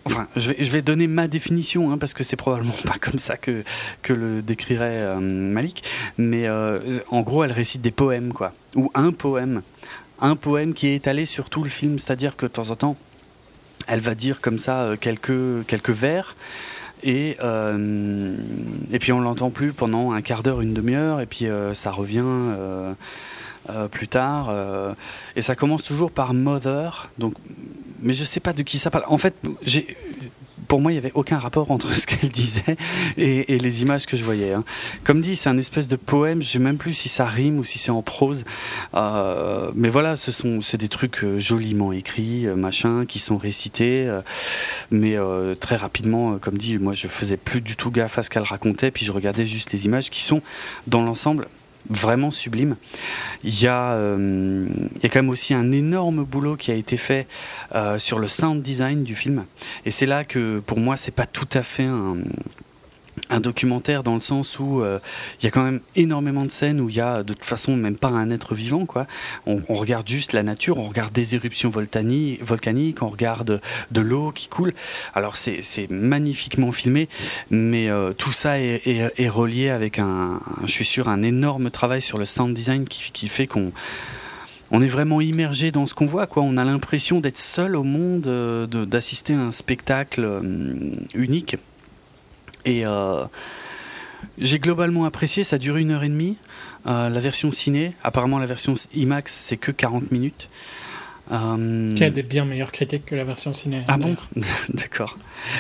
enfin, 0.06 0.28
je 0.36 0.52
vais, 0.52 0.82
donner 0.82 1.08
ma 1.08 1.28
définition 1.28 1.92
hein, 1.92 1.98
parce 1.98 2.14
que 2.14 2.24
c'est 2.24 2.36
probablement 2.36 2.76
pas 2.86 2.98
comme 3.00 3.20
ça 3.20 3.36
que, 3.36 3.64
que 4.04 4.14
le 4.14 4.42
décrirait 4.42 5.04
euh, 5.04 5.20
Malik, 5.20 5.84
mais 6.18 6.48
euh, 6.48 7.00
en 7.10 7.22
gros, 7.22 7.44
elle 7.44 7.52
récite 7.52 7.82
des 7.82 7.92
poèmes, 7.92 8.34
quoi, 8.34 8.54
ou 8.76 8.92
un 8.94 9.12
poème, 9.12 9.64
un 10.22 10.36
poème 10.36 10.74
qui 10.74 10.88
est 10.88 10.96
étalé 10.96 11.26
sur 11.26 11.50
tout 11.50 11.64
le 11.64 11.70
film, 11.70 11.98
c'est-à-dire 12.00 12.36
que 12.36 12.46
de 12.46 12.52
temps 12.52 12.70
en 12.70 12.76
temps, 12.76 12.98
elle 13.88 14.00
va 14.00 14.16
dire 14.16 14.42
comme 14.42 14.60
ça 14.60 14.92
quelques 15.00 15.66
quelques 15.66 15.90
vers. 15.90 16.36
Et, 17.04 17.38
euh, 17.44 18.36
et 18.92 19.00
puis 19.00 19.12
on 19.12 19.20
l'entend 19.20 19.50
plus 19.50 19.74
pendant 19.74 20.12
un 20.12 20.22
quart 20.22 20.44
d'heure, 20.44 20.62
une 20.62 20.74
demi-heure, 20.74 21.22
et 21.22 21.26
puis 21.26 21.46
euh, 21.46 21.74
ça 21.74 21.92
revient 21.92 22.24
euh, 22.24 22.94
plus 23.92 24.08
tard. 24.08 24.52
et 25.36 25.42
ça 25.42 25.56
commence 25.56 25.84
toujours 25.84 26.12
par 26.12 26.34
Mother, 26.34 27.10
donc, 27.18 27.34
mais 28.02 28.14
je 28.14 28.24
sais 28.24 28.40
pas 28.40 28.54
de 28.54 28.64
qui 28.64 28.80
ça 28.80 28.90
parle. 28.90 29.04
En 29.08 29.18
fait, 29.18 29.36
j'ai 29.62 29.98
pour 30.68 30.82
moi, 30.82 30.92
il 30.92 30.96
n'y 30.96 31.00
avait 31.00 31.14
aucun 31.14 31.38
rapport 31.38 31.72
entre 31.72 31.94
ce 31.94 32.06
qu'elle 32.06 32.30
disait 32.30 32.78
et, 33.18 33.58
les 33.58 33.82
images 33.82 34.06
que 34.06 34.18
je 34.18 34.24
voyais. 34.24 34.54
Hein. 34.54 34.64
Comme 35.04 35.22
dit, 35.22 35.36
c'est 35.36 35.50
un 35.50 35.58
espèce 35.58 35.88
de 35.88 35.96
poème. 35.96 36.42
Je 36.42 36.48
sais 36.48 36.60
même 36.60 36.78
plus 36.78 36.94
si 36.94 37.10
ça 37.10 37.26
rime 37.26 37.58
ou 37.58 37.64
si 37.64 37.80
c'est 37.80 37.92
en 37.92 38.02
prose. 38.02 38.44
Euh, 38.94 39.72
mais 39.76 39.90
voilà, 39.90 40.16
ce 40.16 40.32
sont, 40.32 40.62
c'est 40.62 40.78
des 40.78 40.90
trucs 40.90 41.24
euh, 41.24 41.40
joliment 41.40 41.92
écrits, 41.92 42.46
euh, 42.46 42.56
machin, 42.56 43.06
qui 43.06 43.20
sont 43.20 43.38
récités. 43.38 44.10
mais 44.92 45.18
très 45.60 45.76
rapidement, 45.76 46.38
comme 46.38 46.58
dit, 46.58 46.78
moi, 46.78 46.94
je 46.94 47.08
faisais 47.08 47.38
plus 47.38 47.62
du 47.62 47.76
tout 47.76 47.92
gaffe 47.92 48.18
à 48.20 48.24
ce 48.24 48.30
qu'elle 48.30 48.44
racontait. 48.44 48.92
Puis 48.92 49.06
je 49.06 49.12
regardais 49.12 49.46
juste 49.46 49.72
les 49.72 49.86
images 49.86 50.10
qui 50.10 50.24
sont, 50.24 50.42
dans 50.88 51.02
l'ensemble, 51.02 51.48
vraiment 51.90 52.32
sublime. 52.32 52.76
Il 53.44 53.62
y, 53.62 53.68
a, 53.68 53.94
euh, 53.94 54.68
il 54.96 55.04
y 55.04 55.06
a 55.06 55.10
quand 55.10 55.20
même 55.20 55.30
aussi 55.30 55.54
un 55.54 55.72
énorme 55.72 56.24
boulot 56.24 56.56
qui 56.56 56.72
a 56.72 56.76
été 56.76 56.98
fait 56.98 57.28
euh, 57.76 58.00
sur 58.00 58.20
le 58.20 58.28
sound 58.28 58.62
design 58.62 59.04
du 59.04 59.16
film. 59.16 59.46
Et 59.86 59.92
c'est 59.92 60.06
là 60.06 60.24
que 60.24 60.60
pour 60.60 60.80
moi, 60.80 60.98
c'est 60.98 61.12
pas 61.12 61.26
tout 61.26 61.50
à 61.54 61.64
fait 61.64 61.86
un, 61.86 62.18
un 63.30 63.40
documentaire 63.40 64.04
dans 64.04 64.16
le 64.16 64.22
sens 64.22 64.60
où 64.60 64.82
euh, 64.82 65.00
il 65.40 65.46
y 65.46 65.48
a 65.48 65.52
quand 65.52 65.64
même 65.64 65.82
énormément 65.96 66.46
de 66.46 66.52
scènes 66.52 66.80
où 66.80 66.90
il 66.90 66.96
y 66.96 67.02
a 67.02 67.24
de 67.24 67.34
toute 67.34 67.46
façon 67.46 67.76
même 67.76 67.98
pas 67.98 68.10
un 68.10 68.30
être 68.30 68.56
vivant 68.56 68.86
quoi. 68.86 69.08
On, 69.46 69.62
regarde 69.70 70.08
juste 70.08 70.34
la 70.34 70.44
nature, 70.44 70.78
on 70.78 70.86
regarde 70.86 71.14
des 71.14 71.36
éruptions 71.36 71.70
volcaniques, 71.70 73.02
on 73.02 73.10
regarde 73.10 73.62
de 73.92 74.02
l'eau 74.02 74.32
qui 74.32 74.48
coule. 74.48 74.74
Alors 75.14 75.36
c'est 75.38 75.90
magnifiquement 75.90 76.72
filmé, 76.72 77.10
mais 77.50 77.90
euh, 77.90 78.14
tout 78.14 78.32
ça 78.32 78.60
est, 78.60 78.82
est, 78.86 79.30
relié 79.30 79.70
avec 79.70 80.00
un, 80.00 80.40
je 80.64 80.72
suis 80.72 80.86
sûr, 80.86 81.10
un 81.10 81.22
énorme 81.22 81.70
travail 81.70 82.02
sur 82.02 82.18
le 82.18 82.26
sound 82.26 82.56
design 82.56 82.88
qui, 82.88 83.12
qui 83.12 83.28
fait 83.28 83.48
qu'on 83.48 83.72
on 84.72 84.82
est 84.82 84.88
vraiment 84.88 85.22
immergé 85.22 85.72
dans 85.72 85.86
ce 85.86 85.94
qu'on 85.94 86.06
voit, 86.06 86.28
quoi. 86.28 86.44
On 86.44 86.58
a 86.58 86.66
l'impression 86.66 87.22
d'être 87.22 87.38
seul 87.38 87.76
au 87.76 87.84
monde, 87.84 88.28
euh, 88.28 88.68
d'assister 88.68 89.34
à 89.34 89.40
un 89.40 89.52
spectacle 89.52 90.42
unique. 91.14 91.56
Et 92.68 92.86
euh, 92.86 93.24
j'ai 94.38 94.60
globalement 94.60 95.06
apprécié, 95.06 95.46
ça 95.46 95.58
dure 95.58 95.78
une 95.78 95.92
heure 95.92 96.04
et 96.04 96.10
demie. 96.10 96.36
Euh, 96.86 97.08
la 97.10 97.20
version 97.22 97.50
ciné, 97.50 97.94
apparemment 98.04 98.40
la 98.40 98.46
version 98.46 98.74
IMAX, 98.94 99.34
c'est 99.34 99.56
que 99.56 99.72
40 99.72 100.12
minutes. 100.12 100.50
Euh... 101.32 101.96
Qui 101.96 102.04
a 102.04 102.10
des 102.10 102.24
bien 102.24 102.44
meilleures 102.44 102.74
critiques 102.74 103.06
que 103.06 103.16
la 103.16 103.24
version 103.24 103.54
ciné. 103.54 103.84
Ah 103.88 103.98
bon 103.98 104.18
D'accord. 104.70 105.18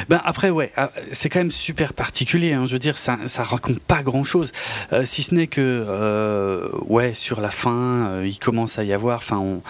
Ben 0.09 0.21
après, 0.25 0.49
ouais, 0.49 0.71
ah, 0.75 0.91
c'est 1.13 1.29
quand 1.29 1.39
même 1.39 1.51
super 1.51 1.93
particulier. 1.93 2.51
Hein. 2.51 2.65
Je 2.67 2.73
veux 2.73 2.79
dire, 2.79 2.97
ça, 2.97 3.17
ça 3.27 3.43
raconte 3.43 3.79
pas 3.79 4.03
grand 4.03 4.25
chose. 4.25 4.51
Euh, 4.91 5.05
si 5.05 5.23
ce 5.23 5.33
n'est 5.33 5.47
que, 5.47 6.69
ouais, 6.87 7.13
sur 7.13 7.39
la 7.39 7.51
fin, 7.51 8.21
il 8.23 8.37
commence 8.37 8.79
à 8.79 8.83
y 8.83 8.91
avoir. 8.91 9.19
Enfin, 9.19 9.37
on 9.37 9.61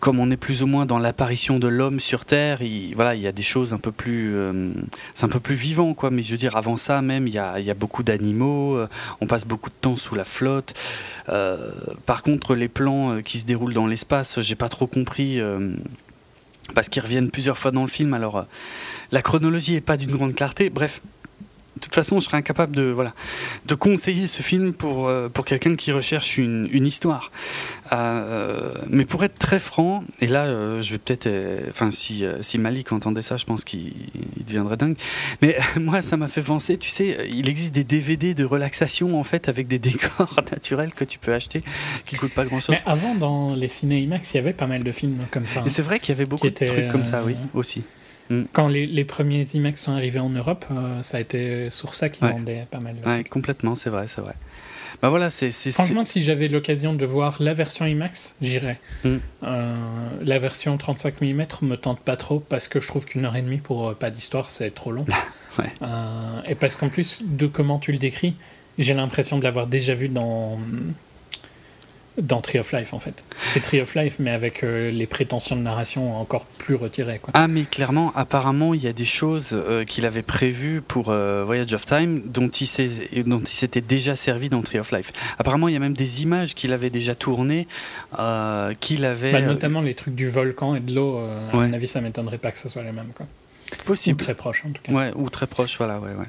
comme 0.00 0.20
on 0.20 0.30
est 0.30 0.36
plus 0.36 0.62
ou 0.62 0.66
moins 0.66 0.86
dans 0.86 0.98
l'apparition 0.98 1.58
de 1.58 1.66
l'homme 1.66 1.98
sur 1.98 2.24
Terre, 2.24 2.62
il, 2.62 2.94
voilà, 2.94 3.14
il 3.14 3.20
y 3.20 3.26
a 3.26 3.32
des 3.32 3.42
choses 3.42 3.72
un 3.72 3.78
peu 3.78 3.90
plus, 3.90 4.34
euh, 4.34 4.70
c'est 5.14 5.24
un 5.24 5.28
peu 5.28 5.40
plus 5.40 5.56
vivant, 5.56 5.94
quoi. 5.94 6.10
Mais 6.10 6.22
je 6.22 6.30
veux 6.30 6.38
dire, 6.38 6.56
avant 6.56 6.76
ça 6.76 7.02
même, 7.02 7.26
il 7.26 7.34
y 7.34 7.38
a, 7.38 7.74
beaucoup 7.74 8.02
d'animaux. 8.02 8.76
Euh, 8.76 8.88
on 9.20 9.26
passe 9.26 9.44
beaucoup 9.44 9.70
de 9.70 9.74
temps 9.80 9.96
sous 9.96 10.14
la 10.14 10.24
flotte. 10.24 10.74
Euh, 11.28 11.70
par 12.06 12.22
contre, 12.22 12.54
les 12.54 12.68
plans 12.68 13.20
qui 13.22 13.38
se 13.38 13.46
déroulent 13.46 13.74
dans 13.74 13.86
l'espace, 13.86 14.40
j'ai 14.40 14.56
pas 14.56 14.68
trop 14.68 14.86
compris. 14.86 15.40
parce 16.74 16.88
qu'ils 16.88 17.02
reviennent 17.02 17.30
plusieurs 17.30 17.58
fois 17.58 17.70
dans 17.70 17.82
le 17.82 17.88
film, 17.88 18.14
alors 18.14 18.46
la 19.10 19.22
chronologie 19.22 19.74
est 19.74 19.80
pas 19.80 19.96
d'une 19.96 20.10
grande 20.10 20.34
clarté. 20.34 20.70
Bref, 20.70 21.00
de 21.78 21.82
toute 21.82 21.94
façon, 21.94 22.18
je 22.18 22.24
serais 22.26 22.36
incapable 22.36 22.74
de, 22.74 22.82
voilà, 22.82 23.14
de 23.66 23.74
conseiller 23.74 24.26
ce 24.26 24.42
film 24.42 24.72
pour, 24.72 25.06
euh, 25.06 25.28
pour 25.28 25.44
quelqu'un 25.44 25.76
qui 25.76 25.92
recherche 25.92 26.36
une, 26.36 26.68
une 26.72 26.86
histoire. 26.86 27.30
Euh, 27.92 28.72
mais 28.88 29.04
pour 29.04 29.22
être 29.24 29.38
très 29.38 29.60
franc, 29.60 30.04
et 30.20 30.26
là, 30.26 30.44
euh, 30.46 30.80
je 30.80 30.92
vais 30.92 30.98
peut-être. 30.98 31.28
Enfin, 31.68 31.90
si, 31.90 32.24
si 32.42 32.58
Malik 32.58 32.92
entendait 32.92 33.22
ça, 33.22 33.36
je 33.36 33.44
pense 33.44 33.64
qu'il 33.64 33.92
deviendrait 34.46 34.76
dingue. 34.76 34.96
Mais 35.40 35.56
moi, 35.80 36.02
ça 36.02 36.16
m'a 36.16 36.28
fait 36.28 36.42
penser, 36.42 36.76
tu 36.76 36.90
sais, 36.90 37.28
il 37.30 37.48
existe 37.48 37.74
des 37.74 37.84
DVD 37.84 38.34
de 38.34 38.44
relaxation, 38.44 39.18
en 39.18 39.24
fait, 39.24 39.48
avec 39.48 39.68
des 39.68 39.78
décors 39.78 40.40
naturels 40.52 40.92
que 40.92 41.04
tu 41.04 41.18
peux 41.18 41.32
acheter, 41.32 41.62
qui 42.04 42.16
coûtent 42.16 42.34
pas 42.34 42.44
grand-chose. 42.44 42.76
Mais 42.76 42.90
avant, 42.90 43.14
dans 43.14 43.54
les 43.54 43.68
ciné 43.68 44.00
IMAX, 44.00 44.34
il 44.34 44.36
y 44.38 44.40
avait 44.40 44.52
pas 44.52 44.66
mal 44.66 44.82
de 44.82 44.92
films 44.92 45.26
comme 45.30 45.46
ça. 45.46 45.62
Et 45.64 45.68
c'est 45.68 45.82
vrai 45.82 46.00
qu'il 46.00 46.10
y 46.10 46.16
avait 46.18 46.26
beaucoup 46.26 46.48
de 46.48 46.66
trucs 46.66 46.88
comme 46.88 47.04
ça, 47.04 47.22
oui, 47.24 47.36
aussi. 47.54 47.84
Mm. 48.30 48.42
Quand 48.52 48.68
les, 48.68 48.86
les, 48.86 49.04
premiers 49.04 49.46
IMAX 49.54 49.82
sont 49.82 49.92
arrivés 49.92 50.20
en 50.20 50.28
Europe, 50.28 50.64
euh, 50.70 51.02
ça 51.02 51.16
a 51.16 51.20
été 51.20 51.70
sur 51.70 51.94
ça 51.94 52.08
qu'ils 52.08 52.26
vendaient 52.26 52.66
pas 52.70 52.80
mal. 52.80 52.96
Ouais, 53.04 53.24
complètement, 53.24 53.74
c'est 53.74 53.90
vrai, 53.90 54.06
c'est 54.08 54.20
vrai. 54.20 54.34
Bah 55.02 55.10
voilà, 55.10 55.30
c'est, 55.30 55.52
Franchement, 55.70 56.02
si 56.02 56.22
j'avais 56.22 56.48
l'occasion 56.48 56.94
de 56.94 57.04
voir 57.04 57.36
la 57.40 57.54
version 57.54 57.86
IMAX, 57.86 58.34
j'irais. 58.40 58.80
Mm. 59.04 59.16
Euh, 59.44 59.76
la 60.22 60.38
version 60.38 60.76
35 60.76 61.20
mm 61.20 61.46
me 61.62 61.76
tente 61.76 62.00
pas 62.00 62.16
trop 62.16 62.40
parce 62.40 62.68
que 62.68 62.80
je 62.80 62.88
trouve 62.88 63.04
qu'une 63.04 63.24
heure 63.24 63.36
et 63.36 63.42
demie 63.42 63.58
pour 63.58 63.88
euh, 63.88 63.94
pas 63.94 64.10
d'histoire, 64.10 64.50
c'est 64.50 64.74
trop 64.74 64.90
long. 64.90 65.06
ouais. 65.58 65.70
et 66.46 66.54
parce 66.54 66.76
qu'en 66.76 66.88
plus 66.88 67.20
de 67.22 67.46
comment 67.46 67.78
tu 67.78 67.92
le 67.92 67.98
décris, 67.98 68.34
j'ai 68.78 68.94
l'impression 68.94 69.38
de 69.38 69.44
l'avoir 69.44 69.66
déjà 69.66 69.94
vu 69.94 70.08
dans 70.08 70.58
dans 72.20 72.40
Tree 72.40 72.58
of 72.58 72.72
Life 72.72 72.92
en 72.92 72.98
fait. 72.98 73.24
C'est 73.46 73.60
Tree 73.60 73.80
of 73.80 73.94
Life 73.94 74.16
mais 74.18 74.30
avec 74.30 74.62
euh, 74.62 74.90
les 74.90 75.06
prétentions 75.06 75.56
de 75.56 75.62
narration 75.62 76.20
encore 76.20 76.44
plus 76.44 76.74
retirées. 76.74 77.18
Quoi. 77.18 77.32
Ah 77.34 77.48
mais 77.48 77.62
clairement, 77.62 78.12
apparemment 78.14 78.74
il 78.74 78.82
y 78.82 78.86
a 78.86 78.92
des 78.92 79.04
choses 79.04 79.50
euh, 79.52 79.84
qu'il 79.84 80.06
avait 80.06 80.22
prévues 80.22 80.80
pour 80.80 81.10
euh, 81.10 81.44
Voyage 81.44 81.72
of 81.72 81.84
Time 81.86 82.22
dont 82.24 82.48
il 82.48 82.66
s'était 82.66 83.80
déjà 83.80 84.16
servi 84.16 84.48
dans 84.48 84.62
Tree 84.62 84.78
of 84.78 84.90
Life. 84.92 85.12
Apparemment 85.38 85.68
il 85.68 85.74
y 85.74 85.76
a 85.76 85.80
même 85.80 85.94
des 85.94 86.22
images 86.22 86.54
qu'il 86.54 86.72
avait 86.72 86.90
déjà 86.90 87.14
tournées, 87.14 87.66
qu'il 88.80 89.04
avait... 89.04 89.32
Bah, 89.32 89.40
notamment 89.40 89.80
les 89.80 89.94
trucs 89.94 90.14
du 90.14 90.28
volcan 90.28 90.74
et 90.74 90.80
de 90.80 90.94
l'eau, 90.94 91.18
à 91.18 91.56
mon 91.56 91.72
avis 91.72 91.88
ça 91.88 92.00
m'étonnerait 92.00 92.38
pas 92.38 92.52
que 92.52 92.58
ce 92.58 92.68
soit 92.68 92.82
les 92.82 92.92
mêmes. 92.92 93.12
Quoi. 93.14 93.26
Possible. 93.84 94.20
Ou 94.20 94.24
très 94.24 94.34
proche 94.34 94.64
en 94.66 94.72
tout 94.72 94.82
cas. 94.82 94.92
Ouais, 94.92 95.12
ou 95.14 95.28
très 95.30 95.46
proche, 95.46 95.76
voilà, 95.78 95.98
ouais, 95.98 96.10
ouais. 96.10 96.26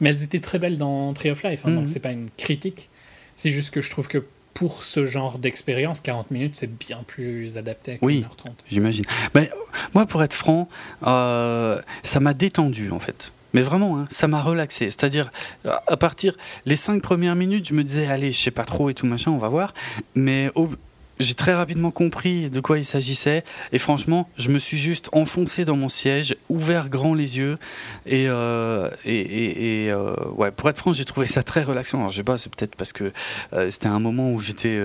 Mais 0.00 0.10
elles 0.10 0.22
étaient 0.22 0.40
très 0.40 0.58
belles 0.58 0.78
dans 0.78 1.12
Tree 1.14 1.30
of 1.30 1.42
Life, 1.42 1.62
hein, 1.64 1.70
donc 1.70 1.82
mhm. 1.82 1.86
c'est 1.86 2.00
pas 2.00 2.12
une 2.12 2.28
critique. 2.36 2.90
C'est 3.34 3.50
juste 3.50 3.70
que 3.70 3.80
je 3.80 3.90
trouve 3.90 4.08
que 4.08 4.24
pour 4.56 4.84
ce 4.84 5.04
genre 5.04 5.38
d'expérience, 5.38 6.00
40 6.00 6.30
minutes, 6.30 6.54
c'est 6.54 6.78
bien 6.78 7.02
plus 7.06 7.58
adapté 7.58 7.98
oui, 8.00 8.24
1h30. 8.24 8.52
J'imagine. 8.70 9.04
Mais 9.34 9.50
moi, 9.92 10.06
pour 10.06 10.22
être 10.22 10.32
franc, 10.32 10.66
euh, 11.06 11.78
ça 12.02 12.20
m'a 12.20 12.32
détendu, 12.32 12.90
en 12.90 12.98
fait. 12.98 13.32
Mais 13.52 13.60
vraiment, 13.60 13.98
hein, 13.98 14.08
ça 14.10 14.28
m'a 14.28 14.40
relaxé. 14.40 14.86
C'est-à-dire, 14.86 15.30
à 15.66 15.96
partir 15.98 16.38
les 16.64 16.74
cinq 16.74 17.02
premières 17.02 17.34
minutes, 17.34 17.68
je 17.68 17.74
me 17.74 17.84
disais, 17.84 18.06
allez, 18.06 18.32
je 18.32 18.40
sais 18.40 18.50
pas 18.50 18.64
trop 18.64 18.88
et 18.88 18.94
tout 18.94 19.06
machin, 19.06 19.30
on 19.30 19.36
va 19.36 19.48
voir. 19.48 19.74
Mais 20.14 20.50
au, 20.54 20.70
j'ai 21.18 21.34
très 21.34 21.54
rapidement 21.54 21.90
compris 21.90 22.50
de 22.50 22.60
quoi 22.60 22.78
il 22.78 22.84
s'agissait 22.84 23.44
et 23.72 23.78
franchement, 23.78 24.28
je 24.38 24.48
me 24.48 24.58
suis 24.58 24.76
juste 24.78 25.08
enfoncé 25.12 25.64
dans 25.64 25.76
mon 25.76 25.88
siège, 25.88 26.36
ouvert 26.48 26.88
grand 26.88 27.14
les 27.14 27.38
yeux 27.38 27.58
et, 28.04 28.26
euh, 28.28 28.90
et, 29.04 29.88
euh, 29.90 30.14
ouais, 30.36 30.50
pour 30.50 30.68
être 30.68 30.78
franc, 30.78 30.92
j'ai 30.92 31.04
trouvé 31.04 31.26
ça 31.26 31.42
très 31.42 31.62
relaxant. 31.62 31.98
Alors, 31.98 32.10
je 32.10 32.16
sais 32.16 32.22
pas, 32.22 32.36
c'est 32.36 32.54
peut-être 32.54 32.76
parce 32.76 32.92
que 32.92 33.12
euh, 33.52 33.70
c'était 33.70 33.86
un 33.86 33.98
moment 33.98 34.30
où 34.30 34.40
j'étais 34.40 34.78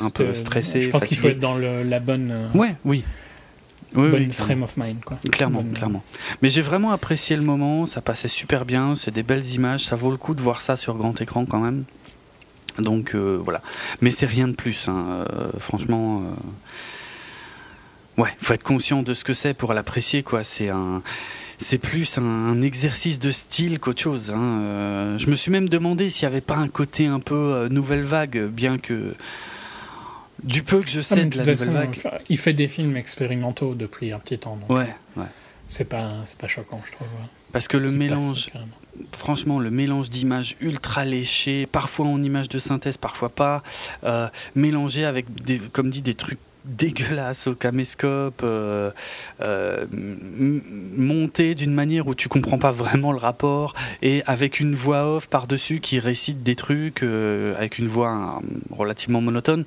un 0.00 0.10
peu 0.10 0.34
stressé. 0.34 0.80
Je 0.80 0.90
pense 0.90 1.04
qu'il 1.04 1.16
faut 1.16 1.28
être 1.28 1.40
dans 1.40 1.56
la 1.58 2.00
bonne. 2.00 2.50
ouais, 2.54 2.74
oui. 2.84 3.04
bonne 3.94 4.32
frame 4.32 4.62
of 4.62 4.76
mind, 4.76 5.02
quoi. 5.04 5.18
Clairement, 5.30 5.64
clairement. 5.74 6.02
Mais 6.42 6.48
j'ai 6.48 6.62
vraiment 6.62 6.92
apprécié 6.92 7.36
le 7.36 7.42
moment, 7.42 7.86
ça 7.86 8.00
passait 8.00 8.28
super 8.28 8.64
bien, 8.64 8.94
c'est 8.94 9.10
des 9.10 9.22
belles 9.22 9.46
images, 9.52 9.84
ça 9.84 9.96
vaut 9.96 10.10
le 10.10 10.16
coup 10.16 10.34
de 10.34 10.40
voir 10.40 10.60
ça 10.60 10.76
sur 10.76 10.96
grand 10.96 11.18
écran 11.20 11.46
quand 11.46 11.60
même. 11.60 11.84
Donc 12.78 13.14
euh, 13.14 13.38
voilà. 13.42 13.60
Mais 14.00 14.10
c'est 14.10 14.26
rien 14.26 14.48
de 14.48 14.54
plus. 14.54 14.88
Hein. 14.88 15.26
Euh, 15.30 15.50
franchement, 15.58 16.22
euh, 18.18 18.22
ouais, 18.22 18.30
faut 18.40 18.54
être 18.54 18.62
conscient 18.62 19.02
de 19.02 19.14
ce 19.14 19.24
que 19.24 19.34
c'est 19.34 19.54
pour 19.54 19.74
l'apprécier. 19.74 20.22
quoi. 20.22 20.44
C'est 20.44 20.68
un, 20.68 21.02
c'est 21.58 21.78
plus 21.78 22.18
un, 22.18 22.62
exercice 22.62 23.18
de 23.18 23.30
style 23.30 23.78
qu'autre 23.78 24.02
chose. 24.02 24.30
Hein. 24.30 25.16
je 25.18 25.28
me 25.28 25.34
suis 25.34 25.50
même 25.50 25.68
demandé 25.68 26.10
s'il 26.10 26.28
n'y 26.28 26.32
avait 26.32 26.40
pas 26.40 26.56
un 26.56 26.68
côté 26.68 27.06
un 27.06 27.20
peu 27.20 27.68
nouvelle 27.70 28.04
vague, 28.04 28.46
bien 28.46 28.78
que 28.78 29.14
du 30.42 30.64
peu 30.64 30.80
que 30.80 30.90
je 30.90 31.00
sais 31.00 31.24
de 31.24 31.38
la 31.38 31.44
nouvelle 31.44 31.70
vague. 31.70 31.96
il 32.28 32.38
fait 32.38 32.52
des 32.52 32.66
films 32.66 32.96
expérimentaux 32.96 33.74
depuis 33.74 34.12
un 34.12 34.18
petit 34.18 34.38
temps. 34.38 34.58
ouais, 34.68 34.94
ouais. 35.16 35.24
C'est 35.68 35.88
pas, 35.88 36.16
c'est 36.26 36.38
pas 36.38 36.48
choquant, 36.48 36.82
je 36.84 36.92
trouve. 36.92 37.06
Parce 37.52 37.68
que 37.68 37.76
le 37.76 37.90
mélange, 37.90 38.50
franchement, 39.12 39.58
le 39.58 39.70
mélange 39.70 40.10
d'images 40.10 40.56
ultra 40.60 41.04
léchées, 41.04 41.66
parfois 41.66 42.06
en 42.06 42.22
images 42.22 42.48
de 42.48 42.58
synthèse, 42.58 42.96
parfois 42.96 43.28
pas, 43.28 43.62
euh, 44.04 44.28
mélangé 44.54 45.04
avec, 45.04 45.32
des, 45.44 45.58
comme 45.58 45.90
dit, 45.90 46.02
des 46.02 46.14
trucs 46.14 46.38
dégueulasses 46.64 47.48
au 47.48 47.54
caméscope, 47.56 48.42
euh, 48.44 48.92
euh 49.40 49.84
monté 50.96 51.56
d'une 51.56 51.74
manière 51.74 52.06
où 52.06 52.14
tu 52.14 52.28
comprends 52.28 52.58
pas 52.58 52.70
vraiment 52.70 53.10
le 53.10 53.18
rapport, 53.18 53.74
et 54.00 54.22
avec 54.26 54.60
une 54.60 54.74
voix 54.74 55.16
off 55.16 55.28
par-dessus 55.28 55.80
qui 55.80 55.98
récite 55.98 56.42
des 56.42 56.54
trucs 56.54 57.02
avec 57.02 57.78
une 57.78 57.88
voix 57.88 58.40
relativement 58.70 59.20
monotone. 59.20 59.64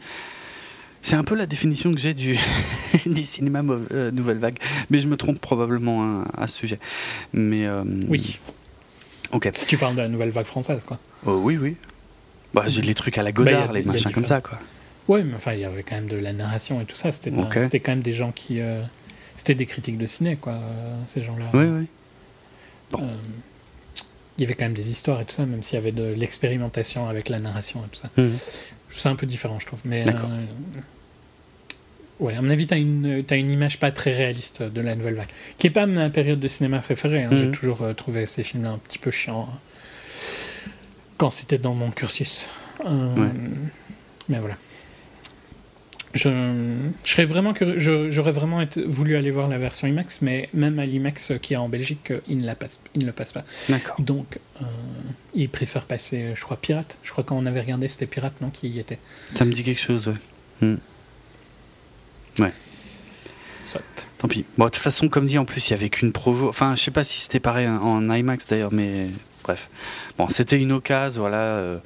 C'est 1.01 1.17
un 1.17 1.23
peu 1.23 1.35
la 1.35 1.45
définition 1.45 1.91
que 1.93 1.99
j'ai 1.99 2.13
du, 2.13 2.35
cinéma 3.25 3.61
nouvelle 3.61 4.39
vague, 4.39 4.57
mais 4.89 4.99
je 4.99 5.07
me 5.07 5.17
trompe 5.17 5.39
probablement 5.39 6.03
hein, 6.03 6.25
à 6.37 6.47
ce 6.47 6.57
sujet. 6.57 6.79
Mais 7.33 7.67
oui. 8.07 8.39
Si 9.53 9.65
tu 9.65 9.77
parles 9.77 9.95
de 9.95 10.01
la 10.01 10.07
nouvelle 10.07 10.29
vague 10.29 10.45
française, 10.45 10.83
quoi. 10.83 10.99
Oh, 11.25 11.39
oui, 11.43 11.57
oui. 11.57 11.75
Bah, 12.53 12.63
j'ai 12.67 12.81
les 12.81 12.93
trucs 12.93 13.17
à 13.17 13.23
la 13.23 13.31
Godard, 13.31 13.67
bah, 13.67 13.73
les 13.73 13.83
machins 13.83 14.11
comme 14.11 14.25
ça, 14.25 14.41
quoi. 14.41 14.59
Ouais, 15.07 15.23
mais 15.23 15.35
enfin, 15.35 15.53
il 15.53 15.59
y 15.59 15.65
avait 15.65 15.83
quand 15.83 15.95
même 15.95 16.07
de 16.07 16.17
la 16.17 16.33
narration 16.33 16.81
et 16.81 16.85
tout 16.85 16.95
ça. 16.95 17.11
C'était 17.11 17.31
c'était 17.59 17.79
quand 17.79 17.91
même 17.91 18.03
des 18.03 18.13
gens 18.13 18.31
qui. 18.31 18.61
Euh, 18.61 18.81
c'était 19.35 19.55
des 19.55 19.65
critiques 19.65 19.97
de 19.97 20.07
ciné, 20.07 20.37
quoi, 20.37 20.53
euh, 20.53 20.95
ces 21.05 21.21
gens-là. 21.21 21.45
Oui, 21.53 21.65
oui. 21.65 21.87
Bon. 22.91 23.03
Euh, 23.03 23.15
il 24.37 24.41
y 24.41 24.45
avait 24.45 24.55
quand 24.55 24.65
même 24.65 24.73
des 24.73 24.89
histoires 24.89 25.21
et 25.21 25.25
tout 25.25 25.33
ça, 25.33 25.45
même 25.45 25.63
s'il 25.63 25.75
y 25.75 25.77
avait 25.77 25.91
de 25.91 26.13
l'expérimentation 26.13 27.07
avec 27.07 27.29
la 27.29 27.39
narration 27.39 27.81
et 27.85 27.89
tout 27.89 27.99
ça. 27.99 28.09
Mhm. 28.17 28.33
C'est 28.89 29.09
un 29.09 29.15
peu 29.15 29.25
différent, 29.25 29.59
je 29.59 29.65
trouve. 29.65 29.79
Mais 29.85 30.05
Ouais, 32.19 32.33
à 32.35 32.41
mon 32.41 32.49
avis, 32.49 32.65
t'as 32.65 32.77
une, 32.77 33.25
as 33.29 33.35
une 33.35 33.51
image 33.51 33.79
pas 33.79 33.91
très 33.91 34.13
réaliste 34.13 34.63
de 34.63 34.81
la 34.81 34.95
nouvelle 34.95 35.15
vague. 35.15 35.29
Qui 35.57 35.67
est 35.67 35.71
pas 35.71 35.85
ma 35.85 36.09
période 36.09 36.39
de 36.39 36.47
cinéma 36.47 36.79
préférée. 36.79 37.23
Hein. 37.23 37.31
J'ai 37.33 37.47
mhm. 37.47 37.51
toujours 37.51 37.81
euh, 37.81 37.93
trouvé 37.93 38.25
ces 38.25 38.43
films-là 38.43 38.71
un 38.71 38.77
petit 38.77 38.99
peu 38.99 39.11
chiants 39.11 39.49
hein, 39.51 39.59
quand 41.17 41.29
c'était 41.29 41.57
dans 41.57 41.73
mon 41.73 41.91
cursus. 41.91 42.47
Euh, 42.85 43.29
mais 44.29 44.39
voilà. 44.39 44.55
Je, 46.13 46.29
je 47.03 47.11
serais 47.11 47.25
vraiment 47.25 47.51
que 47.51 47.77
j'aurais 47.77 48.31
vraiment 48.31 48.63
voulu 48.85 49.17
aller 49.17 49.31
voir 49.31 49.49
la 49.49 49.57
version 49.57 49.85
IMAX, 49.85 50.21
mais 50.21 50.47
même 50.53 50.79
à 50.79 50.85
l'IMAX 50.85 51.33
qui 51.41 51.55
est 51.55 51.57
en 51.57 51.67
Belgique, 51.67 52.13
il 52.29 52.37
ne, 52.37 52.45
la 52.45 52.55
passe, 52.55 52.79
il 52.93 53.01
ne 53.01 53.07
le 53.07 53.11
passe 53.11 53.33
pas. 53.33 53.43
Donc, 53.99 54.39
euh, 54.61 54.65
il 55.33 55.49
préfère 55.49 55.83
passer, 55.83 56.31
je 56.33 56.41
crois, 56.41 56.55
Pirate. 56.55 56.97
Je 57.03 57.11
crois 57.11 57.25
qu'on 57.25 57.45
avait 57.45 57.59
regardé, 57.59 57.89
c'était 57.89 58.05
Pirate, 58.05 58.39
non, 58.39 58.49
qui 58.49 58.69
y 58.69 58.79
était. 58.79 58.99
Ça 59.35 59.43
me 59.43 59.51
dit 59.51 59.63
quelque 59.63 59.81
chose, 59.81 60.07
ouais. 60.07 60.13
Hmm. 60.61 60.77
Ouais. 62.39 62.51
Tant 64.17 64.27
pis. 64.27 64.45
Bon, 64.57 64.65
de 64.65 64.69
toute 64.69 64.81
façon, 64.81 65.09
comme 65.09 65.25
dit, 65.25 65.37
en 65.37 65.45
plus, 65.45 65.69
il 65.69 65.73
n'y 65.73 65.79
avait 65.79 65.89
qu'une 65.89 66.13
projo. 66.13 66.47
Enfin, 66.47 66.75
je 66.75 66.81
sais 66.81 66.91
pas 66.91 67.03
si 67.03 67.19
c'était 67.19 67.39
pareil 67.39 67.67
en 67.67 68.09
IMAX 68.09 68.47
d'ailleurs, 68.47 68.71
mais 68.71 69.07
bref. 69.43 69.69
Bon, 70.17 70.27
c'était 70.29 70.59
une 70.59 70.71
occasion, 70.71 71.21
voilà. 71.21 71.37
Euh, 71.37 71.77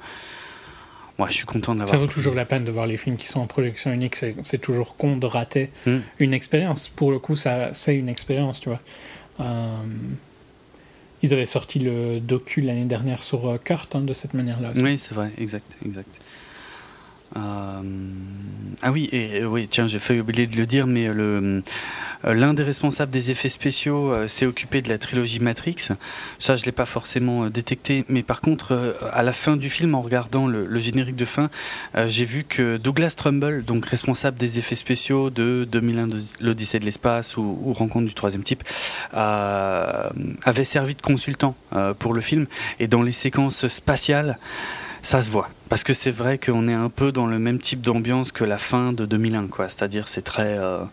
moi, 1.18 1.28
je 1.28 1.34
suis 1.34 1.44
content 1.44 1.74
d'avoir. 1.74 1.90
Ça 1.90 1.96
vaut 1.96 2.06
toujours 2.06 2.34
la 2.34 2.44
peine 2.44 2.64
de 2.64 2.70
voir 2.70 2.86
les 2.86 2.96
films 2.96 3.16
qui 3.16 3.26
sont 3.26 3.40
en 3.40 3.46
projection 3.46 3.92
unique. 3.92 4.16
C'est 4.16 4.58
toujours 4.58 4.96
con 4.96 5.16
de 5.16 5.26
rater 5.26 5.70
hmm. 5.86 5.98
une 6.18 6.32
expérience. 6.32 6.88
Pour 6.88 7.10
le 7.10 7.18
coup, 7.18 7.36
ça, 7.36 7.74
c'est 7.74 7.96
une 7.96 8.08
expérience, 8.08 8.60
tu 8.60 8.68
vois. 8.68 8.80
Euh, 9.40 9.76
ils 11.22 11.34
avaient 11.34 11.46
sorti 11.46 11.78
le 11.78 12.20
docu 12.20 12.62
l'année 12.62 12.86
dernière 12.86 13.22
sur 13.22 13.48
euh, 13.48 13.58
Kurt 13.58 13.94
hein, 13.94 14.00
de 14.00 14.14
cette 14.14 14.34
manière-là. 14.34 14.72
Oui, 14.76 14.96
c'est 14.96 15.14
vrai, 15.14 15.30
exact, 15.36 15.66
exact. 15.84 16.08
Euh, 17.36 17.82
ah 18.82 18.90
oui, 18.90 19.08
et 19.12 19.44
oui, 19.44 19.68
tiens, 19.68 19.86
j'ai 19.86 19.98
failli 19.98 20.20
oublier 20.20 20.46
de 20.46 20.56
le 20.56 20.66
dire, 20.66 20.86
mais 20.86 21.08
le 21.08 21.62
euh, 22.26 22.34
l'un 22.34 22.52
des 22.52 22.62
responsables 22.62 23.10
des 23.10 23.30
effets 23.30 23.48
spéciaux 23.48 24.12
euh, 24.12 24.28
s'est 24.28 24.44
occupé 24.44 24.82
de 24.82 24.90
la 24.90 24.98
trilogie 24.98 25.38
Matrix. 25.38 25.88
Ça, 26.38 26.56
je 26.56 26.64
l'ai 26.64 26.72
pas 26.72 26.84
forcément 26.84 27.48
détecté, 27.48 28.04
mais 28.08 28.22
par 28.22 28.40
contre, 28.40 28.96
à 29.12 29.22
la 29.22 29.32
fin 29.32 29.56
du 29.56 29.70
film, 29.70 29.94
en 29.94 30.02
regardant 30.02 30.46
le, 30.46 30.78
générique 30.78 31.16
de 31.16 31.24
fin, 31.24 31.50
j'ai 32.06 32.24
vu 32.24 32.44
que 32.44 32.76
Douglas 32.78 33.14
Trumbull, 33.16 33.64
donc 33.64 33.86
responsable 33.86 34.38
des 34.38 34.58
effets 34.58 34.74
spéciaux 34.74 35.30
de 35.30 35.66
2001, 35.70 36.08
l'Odyssée 36.40 36.78
de 36.78 36.84
l'espace 36.84 37.36
ou, 37.36 37.58
ou, 37.62 37.72
Rencontre 37.72 38.06
du 38.06 38.14
troisième 38.14 38.42
type, 38.42 38.64
avait 39.12 40.64
servi 40.64 40.94
de 40.94 41.02
consultant 41.02 41.54
pour 41.98 42.14
le 42.14 42.20
film. 42.20 42.46
Et 42.78 42.88
dans 42.88 43.02
les 43.02 43.12
séquences 43.12 43.68
spatiales, 43.68 44.38
ça 45.02 45.22
se 45.22 45.30
voit. 45.30 45.50
Parce 45.68 45.84
que 45.84 45.92
c'est 45.92 46.10
vrai 46.10 46.38
qu'on 46.38 46.68
est 46.68 46.74
un 46.74 46.88
peu 46.88 47.12
dans 47.12 47.26
le 47.26 47.38
même 47.38 47.58
type 47.58 47.80
d'ambiance 47.80 48.32
que 48.32 48.44
la 48.44 48.58
fin 48.58 48.92
de 48.92 49.06
2001, 49.06 49.48
quoi. 49.48 49.68
C'est-à-dire, 49.68 50.08
c'est 50.08 50.22
très, 50.22 50.58
euh, 50.58 50.84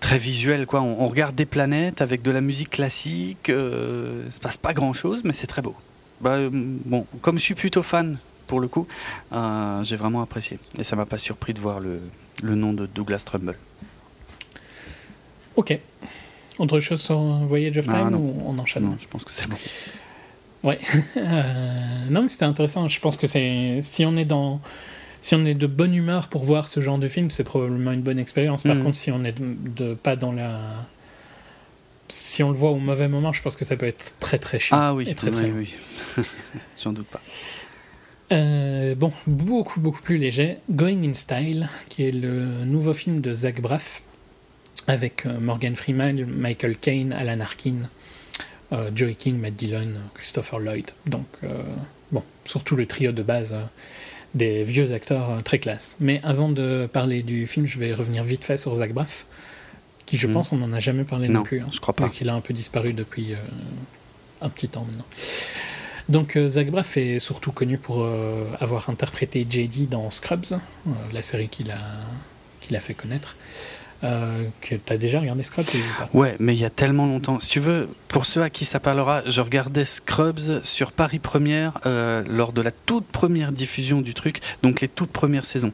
très 0.00 0.18
visuel, 0.18 0.66
quoi. 0.66 0.80
On, 0.80 1.08
regarde 1.08 1.34
des 1.34 1.46
planètes 1.46 2.00
avec 2.00 2.22
de 2.22 2.30
la 2.30 2.40
musique 2.40 2.70
classique. 2.70 3.50
Euh, 3.50 4.24
ça 4.26 4.36
se 4.36 4.40
passe 4.40 4.56
pas 4.56 4.74
grand-chose, 4.74 5.22
mais 5.24 5.32
c'est 5.32 5.46
très 5.46 5.62
beau. 5.62 5.76
Bah, 6.20 6.32
euh, 6.32 6.50
bon, 6.52 7.06
comme 7.20 7.38
je 7.38 7.44
suis 7.44 7.54
plutôt 7.54 7.82
fan, 7.82 8.18
pour 8.46 8.60
le 8.60 8.68
coup, 8.68 8.86
euh, 9.32 9.82
j'ai 9.82 9.96
vraiment 9.96 10.22
apprécié. 10.22 10.58
Et 10.78 10.84
ça 10.84 10.96
m'a 10.96 11.06
pas 11.06 11.18
surpris 11.18 11.54
de 11.54 11.60
voir 11.60 11.80
le, 11.80 12.00
le 12.42 12.54
nom 12.54 12.72
de 12.72 12.86
Douglas 12.86 13.22
Trumbull. 13.24 13.56
Ok. 15.56 15.78
Autre 16.58 16.80
chose 16.80 17.00
sur 17.00 17.18
Voyage 17.18 17.78
of 17.78 17.86
ah, 17.88 17.92
Time 17.92 18.14
ou 18.14 18.42
on 18.46 18.58
enchaîne? 18.58 18.84
Non, 18.84 18.96
je 19.00 19.06
pense 19.06 19.24
que 19.24 19.30
c'est 19.30 19.48
bon. 19.48 19.56
Ouais. 20.62 20.78
Euh, 21.16 22.10
non, 22.10 22.22
mais 22.22 22.28
c'était 22.28 22.44
intéressant. 22.44 22.88
Je 22.88 23.00
pense 23.00 23.16
que 23.16 23.26
c'est 23.26 23.78
si 23.82 24.04
on 24.04 24.16
est 24.16 24.24
dans 24.24 24.60
si 25.20 25.34
on 25.34 25.44
est 25.44 25.54
de 25.54 25.66
bonne 25.66 25.94
humeur 25.94 26.28
pour 26.28 26.44
voir 26.44 26.68
ce 26.68 26.80
genre 26.80 26.98
de 26.98 27.08
film, 27.08 27.30
c'est 27.30 27.44
probablement 27.44 27.92
une 27.92 28.02
bonne 28.02 28.18
expérience. 28.18 28.62
Par 28.62 28.76
mm. 28.76 28.82
contre, 28.82 28.96
si 28.96 29.10
on 29.10 29.24
est 29.24 29.34
de, 29.38 29.94
pas 29.94 30.16
dans 30.16 30.32
la 30.32 30.86
si 32.08 32.42
on 32.42 32.50
le 32.50 32.56
voit 32.56 32.70
au 32.70 32.78
mauvais 32.78 33.08
moment, 33.08 33.32
je 33.32 33.42
pense 33.42 33.56
que 33.56 33.64
ça 33.64 33.76
peut 33.76 33.86
être 33.86 34.14
très 34.20 34.38
très 34.38 34.58
chiant. 34.58 34.78
Ah 34.80 34.94
oui, 34.94 35.12
très, 35.14 35.30
très, 35.30 35.50
oui, 35.50 35.74
j'en 36.82 36.92
doute 36.92 37.06
pas. 37.06 37.20
Euh, 38.30 38.94
bon, 38.94 39.12
beaucoup 39.26 39.80
beaucoup 39.80 40.02
plus 40.02 40.18
léger, 40.18 40.58
Going 40.70 41.02
in 41.04 41.14
Style, 41.14 41.68
qui 41.88 42.04
est 42.04 42.12
le 42.12 42.64
nouveau 42.64 42.92
film 42.92 43.20
de 43.20 43.34
Zach 43.34 43.60
Braff 43.60 44.02
avec 44.86 45.26
euh, 45.26 45.38
Morgan 45.38 45.76
Freeman, 45.76 46.24
Michael 46.24 46.76
Caine, 46.76 47.12
Alan 47.12 47.40
Arkin 47.40 47.88
euh, 48.72 48.90
Joey 48.94 49.14
King, 49.14 49.38
Matt 49.38 49.54
Dillon, 49.56 49.94
Christopher 50.14 50.58
Lloyd. 50.58 50.90
Donc, 51.06 51.26
euh, 51.44 51.62
bon, 52.12 52.22
surtout 52.44 52.76
le 52.76 52.86
trio 52.86 53.12
de 53.12 53.22
base 53.22 53.52
euh, 53.52 53.62
des 54.34 54.62
vieux 54.62 54.92
acteurs 54.92 55.30
euh, 55.30 55.40
très 55.40 55.58
classe. 55.58 55.96
Mais 56.00 56.20
avant 56.22 56.48
de 56.50 56.88
parler 56.92 57.22
du 57.22 57.46
film, 57.46 57.66
je 57.66 57.78
vais 57.78 57.92
revenir 57.94 58.22
vite 58.24 58.44
fait 58.44 58.56
sur 58.58 58.74
Zach 58.76 58.92
Braff, 58.92 59.24
qui 60.06 60.16
je 60.16 60.26
Mhm. 60.26 60.32
pense 60.34 60.52
on 60.52 60.56
n'en 60.58 60.72
a 60.72 60.80
jamais 60.80 61.04
parlé 61.04 61.28
non, 61.28 61.40
Non, 61.40 61.42
plus. 61.44 61.60
hein, 61.60 61.66
je 61.72 61.80
crois 61.80 61.94
pas. 61.94 62.08
Qu'il 62.08 62.28
a 62.28 62.34
un 62.34 62.40
peu 62.40 62.52
disparu 62.54 62.92
depuis 62.92 63.32
euh, 63.34 63.36
un 64.42 64.48
petit 64.50 64.68
temps 64.68 64.84
maintenant. 64.84 65.06
Donc 66.08 66.38
Zach 66.48 66.70
Braff 66.70 66.96
est 66.96 67.18
surtout 67.18 67.52
connu 67.52 67.76
pour 67.76 68.06
avoir 68.60 68.88
interprété 68.88 69.46
JD 69.48 69.90
dans 69.90 70.10
Scrubs, 70.10 70.58
la 71.12 71.20
série 71.20 71.48
qu'il 71.48 71.70
a, 71.70 71.76
qu'il 72.62 72.74
a 72.76 72.80
fait 72.80 72.94
connaître. 72.94 73.36
Euh, 74.04 74.44
que 74.60 74.76
tu 74.76 74.92
as 74.92 74.96
déjà 74.96 75.18
regardé 75.18 75.42
Scrubs 75.42 75.66
Ouais, 76.14 76.36
mais 76.38 76.54
il 76.54 76.60
y 76.60 76.64
a 76.64 76.70
tellement 76.70 77.06
longtemps. 77.06 77.40
Si 77.40 77.48
tu 77.48 77.58
veux, 77.58 77.88
pour 78.06 78.26
ceux 78.26 78.44
à 78.44 78.48
qui 78.48 78.64
ça 78.64 78.78
parlera, 78.78 79.22
je 79.26 79.40
regardais 79.40 79.84
Scrubs 79.84 80.62
sur 80.62 80.92
Paris 80.92 81.18
Première 81.18 81.78
euh, 81.84 82.22
lors 82.28 82.52
de 82.52 82.62
la 82.62 82.70
toute 82.70 83.06
première 83.06 83.50
diffusion 83.50 84.00
du 84.00 84.14
truc, 84.14 84.40
donc 84.62 84.82
les 84.82 84.86
toutes 84.86 85.10
premières 85.10 85.44
saisons. 85.44 85.72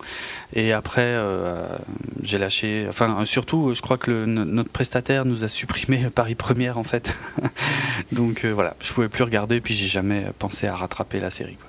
Et 0.54 0.72
après, 0.72 1.02
euh, 1.04 1.66
j'ai 2.22 2.38
lâché. 2.38 2.86
Enfin, 2.88 3.26
surtout, 3.26 3.74
je 3.74 3.82
crois 3.82 3.98
que 3.98 4.10
le- 4.10 4.24
notre 4.24 4.70
prestataire 4.70 5.26
nous 5.26 5.44
a 5.44 5.48
supprimé 5.48 6.08
Paris 6.14 6.34
Première 6.34 6.78
en 6.78 6.84
fait. 6.84 7.14
donc 8.12 8.46
voilà, 8.46 8.74
je 8.80 8.90
pouvais 8.94 9.10
plus 9.10 9.24
regarder, 9.24 9.60
puis 9.60 9.74
j'ai 9.74 9.88
jamais 9.88 10.24
pensé 10.38 10.66
à 10.66 10.74
rattraper 10.74 11.20
la 11.20 11.28
série. 11.30 11.56
quoi. 11.56 11.68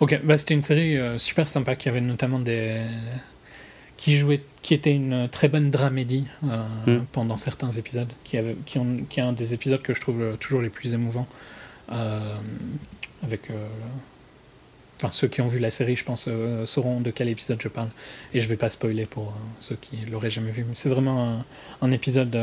Ok, 0.00 0.20
bah, 0.24 0.38
c'était 0.38 0.54
une 0.54 0.62
série 0.62 0.96
super 1.18 1.50
sympa 1.50 1.76
qui 1.76 1.90
avait 1.90 2.00
notamment 2.00 2.38
des. 2.38 2.80
Qui 4.00 4.16
jouait. 4.16 4.42
qui 4.62 4.74
était 4.74 4.92
une 4.94 5.28
très 5.28 5.48
bonne 5.48 5.70
dramédie 5.70 6.26
euh, 6.44 6.64
Mm. 6.86 7.04
pendant 7.12 7.36
certains 7.36 7.70
épisodes, 7.70 8.12
qui, 8.24 8.36
avait, 8.38 8.56
qui, 8.66 8.78
ont, 8.78 8.98
qui 9.08 9.20
est 9.20 9.22
un 9.22 9.32
des 9.32 9.52
épisodes 9.54 9.80
que 9.82 9.94
je 9.94 10.00
trouve 10.00 10.36
toujours 10.38 10.60
les 10.62 10.68
plus 10.70 10.92
émouvants. 10.94 11.26
euh, 11.92 12.36
avec. 13.22 13.50
euh, 13.50 13.66
Enfin, 15.02 15.10
ceux 15.10 15.28
qui 15.28 15.40
ont 15.40 15.46
vu 15.46 15.58
la 15.60 15.70
série, 15.70 15.96
je 15.96 16.04
pense, 16.04 16.28
sauront 16.66 17.00
de 17.00 17.10
quel 17.10 17.28
épisode 17.30 17.58
je 17.62 17.68
parle. 17.68 17.88
Et 18.34 18.38
je 18.40 18.46
vais 18.48 18.56
pas 18.56 18.68
spoiler 18.68 19.06
pour 19.06 19.32
ceux 19.58 19.76
qui 19.76 19.96
l'auraient 20.10 20.28
jamais 20.28 20.50
vu. 20.50 20.62
Mais 20.68 20.74
c'est 20.74 20.90
vraiment 20.90 21.18
un, 21.26 21.44
un 21.80 21.90
épisode 21.90 22.36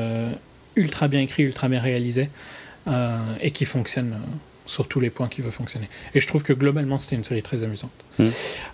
ultra 0.76 1.08
bien 1.08 1.22
écrit, 1.22 1.43
ultra 1.43 1.70
bien 1.70 1.80
réalisé, 1.80 2.32
et 3.41 3.52
qui 3.52 3.65
fonctionne 3.65 4.17
sur 4.68 4.88
tous 4.88 5.00
les 5.00 5.10
points 5.10 5.28
qui 5.28 5.42
veut 5.42 5.52
fonctionner. 5.52 5.90
Et 6.14 6.20
je 6.20 6.28
trouve 6.28 6.44
que 6.44 6.54
globalement, 6.54 6.98
c'était 7.00 7.16
une 7.16 7.24
série 7.24 7.42
très 7.44 7.64
amusante. 7.64 7.92
Mm. 8.20 8.26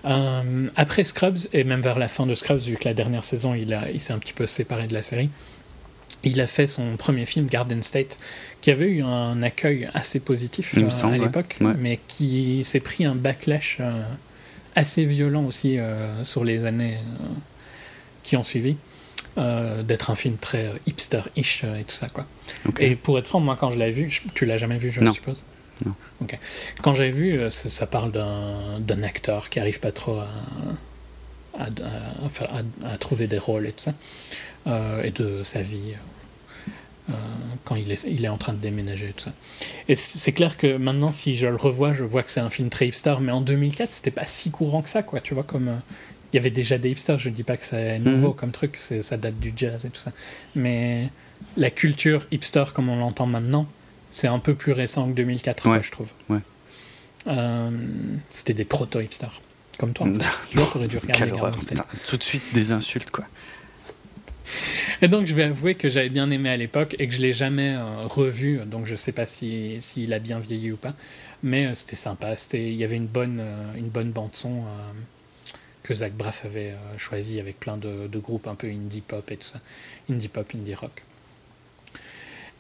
Euh, 0.06 0.68
après 0.76 1.04
Scrubs, 1.04 1.38
et 1.54 1.64
même 1.64 1.82
vers 1.82 1.98
la 2.00 2.08
fin 2.08 2.26
de 2.26 2.36
Scrubs, 2.36 2.60
vu 2.62 2.76
que 2.76 2.86
la 2.86 2.94
dernière 2.94 3.24
saison, 3.24 3.54
il, 3.54 3.74
a- 3.74 3.90
il 3.92 4.00
s'est 4.02 4.14
un 4.14 4.20
petit 4.20 4.34
peu 4.34 4.46
séparé 4.48 4.88
de 4.88 4.94
la 4.94 5.02
série, 5.02 5.30
il 6.24 6.40
a 6.42 6.48
fait 6.48 6.68
son 6.68 6.96
premier 6.98 7.26
film, 7.26 7.48
Garden 7.48 7.82
State, 7.84 8.18
qui 8.62 8.72
avait 8.72 8.88
eu 8.90 9.02
un 9.04 9.42
accueil 9.44 9.90
assez 9.94 10.20
positif 10.20 10.78
euh, 10.78 10.90
semble, 10.90 11.16
à 11.16 11.18
l'époque, 11.18 11.58
Ouais. 11.62 11.74
mais 11.78 12.00
qui 12.08 12.64
s'est 12.64 12.80
pris 12.80 13.06
un 13.06 13.16
backlash 13.16 13.78
euh, 13.82 14.04
assez 14.76 15.06
violent 15.06 15.44
aussi 15.46 15.78
sur 16.24 16.44
les 16.44 16.66
années 16.66 16.98
qui 18.24 18.36
ont 18.38 18.44
suivi. 18.44 18.78
euh, 19.40 19.82
d'être 19.82 20.12
un 20.12 20.16
film 20.16 20.38
très 20.38 20.72
hipster-ish 20.86 21.62
euh, 21.64 21.80
et 21.80 21.84
tout 21.86 21.96
ça 21.96 22.08
quoi. 22.08 22.28
Et 22.78 22.96
pour 22.96 23.18
être 23.18 23.26
franc, 23.28 23.40
moi 23.40 23.58
quand 23.60 23.72
je 23.72 23.80
l'ai 23.80 23.90
vu, 23.90 24.08
je- 24.08 24.22
tu 24.36 24.46
l'as 24.46 24.58
jamais 24.58 24.78
vu, 24.78 24.92
je 24.92 25.02
Non. 25.02 25.12
suppose? 25.12 25.44
Non. 25.86 25.94
Quand 26.82 26.94
j'ai 26.96 27.12
vu, 27.12 27.38
euh, 27.40 27.50
ça, 27.50 27.70
ça 27.70 27.88
parle 27.88 28.12
d'un 28.12 29.04
acteur 29.04 29.50
qui 29.50 29.60
arrive 29.60 29.80
pas 29.80 29.92
trop 29.92 30.20
à, 31.60 32.98
trouver 33.00 33.28
des 33.28 33.38
rôles 33.38 33.68
et 33.68 33.72
tout 33.72 33.84
ça, 33.84 33.94
euh, 34.68 35.04
et 35.04 35.12
de 35.12 35.44
sa 35.44 35.62
vie 35.62 35.94
euh, 37.10 37.14
quand 37.66 37.76
il 37.76 37.92
est, 37.92 38.06
il 38.10 38.24
est 38.24 38.30
en 38.30 38.38
train 38.38 38.54
de 38.54 38.60
déménager 38.60 39.10
et 39.10 39.14
tout 39.14 39.26
ça. 39.26 39.34
Et 39.90 39.96
c'est 39.96 40.32
clair 40.32 40.58
que 40.58 40.78
maintenant, 40.78 41.12
si 41.12 41.36
je 41.36 41.48
le 41.48 41.56
revois, 41.58 41.94
je 41.94 42.04
vois 42.04 42.24
que 42.24 42.32
c'est 42.32 42.40
un 42.40 42.50
film 42.50 42.70
très 42.70 42.88
hipster, 42.88 43.16
mais 43.20 43.32
en 43.32 43.42
2004, 43.42 43.92
c'était 43.92 44.12
pas 44.12 44.26
si 44.26 44.52
courant 44.52 44.82
que 44.82 44.90
ça, 44.90 45.04
quoi. 45.04 45.20
Tu 45.20 45.34
vois, 45.34 45.44
comme 45.44 45.68
euh, 45.68 45.76
il 46.32 46.38
y 46.38 46.40
avait 46.40 46.50
déjà 46.50 46.78
des 46.78 46.92
hipsters. 46.92 47.20
Je 47.20 47.30
dis 47.30 47.44
pas 47.44 47.58
que 47.58 47.66
c'est 47.66 48.00
nouveau 48.00 48.30
Mhm. 48.30 48.36
comme 48.36 48.52
truc, 48.52 48.78
ça 48.78 49.18
date 49.18 49.40
du 49.40 49.54
jazz 49.56 49.86
et 49.86 49.90
tout 49.90 50.00
ça, 50.00 50.12
mais 50.56 51.10
la 51.58 51.70
culture 51.70 52.26
hipster 52.32 52.64
comme 52.74 52.90
on 52.90 52.96
l'entend 52.96 53.26
maintenant, 53.28 53.68
c'est 54.14 54.28
un 54.28 54.40
peu 54.40 54.54
plus 54.54 54.72
récent 54.72 55.08
que 55.10 55.14
2004, 55.16 55.64
quoi, 55.64 55.72
Ouais, 55.74 55.84
je 55.84 55.92
trouve. 55.92 56.08
ouais. 56.30 56.40
Euh, 57.28 57.70
C'était 58.30 58.54
des 58.54 58.66
proto-hipsters, 58.66 59.42
comme 59.78 59.94
toi. 59.94 60.08
en 60.08 60.14
fait. 60.14 60.28
tu 60.52 60.58
vois, 60.58 60.68
t'aurais 60.72 60.88
dû 60.88 60.98
regarder 60.98 61.32
Garden. 61.32 61.60
State. 61.62 61.82
Tout 62.08 62.18
de 62.18 62.24
suite 62.24 62.54
des 62.54 62.72
insultes 62.72 63.10
quoi. 63.12 63.26
Et 65.02 65.08
donc, 65.08 65.26
je 65.26 65.34
vais 65.34 65.44
avouer 65.44 65.76
que 65.76 65.88
j'avais 65.90 66.10
bien 66.10 66.30
aimé 66.30 66.50
à 66.50 66.58
l'époque 66.58 66.96
et 67.00 67.08
que 67.08 67.14
je 67.14 67.22
l'ai 67.22 67.32
jamais 67.34 67.76
euh, 67.76 68.06
revu, 68.06 68.60
donc 68.66 68.86
je 68.86 68.96
sais 68.98 69.14
pas 69.14 69.26
si 69.26 69.78
s'il 69.80 70.12
a 70.14 70.20
bien 70.20 70.40
vieilli 70.40 70.72
ou 70.72 70.78
pas. 70.78 70.94
Mais 71.44 71.66
euh, 71.68 71.74
c'était 71.74 71.96
sympa. 71.96 72.34
Il 72.54 72.74
y 72.76 72.84
avait 72.84 72.98
une 72.98 73.08
bonne, 73.08 73.40
euh, 73.40 73.74
une 73.78 73.88
bonne 73.90 74.12
bande 74.12 74.34
son 74.36 74.64
que 75.82 75.94
Zach 75.94 76.14
Braff 76.14 76.46
avait 76.46 76.74
choisi 76.98 77.42
avec 77.42 77.60
plein 77.60 77.76
de, 77.76 78.08
de 78.08 78.20
groupes 78.20 78.48
un 78.48 78.56
peu 78.56 78.68
indie 78.68 79.02
pop 79.02 79.30
et 79.32 79.36
tout 79.36 79.48
ça, 79.48 79.60
indie 80.10 80.30
pop, 80.30 80.50
indie 80.56 80.76
rock. 80.76 81.04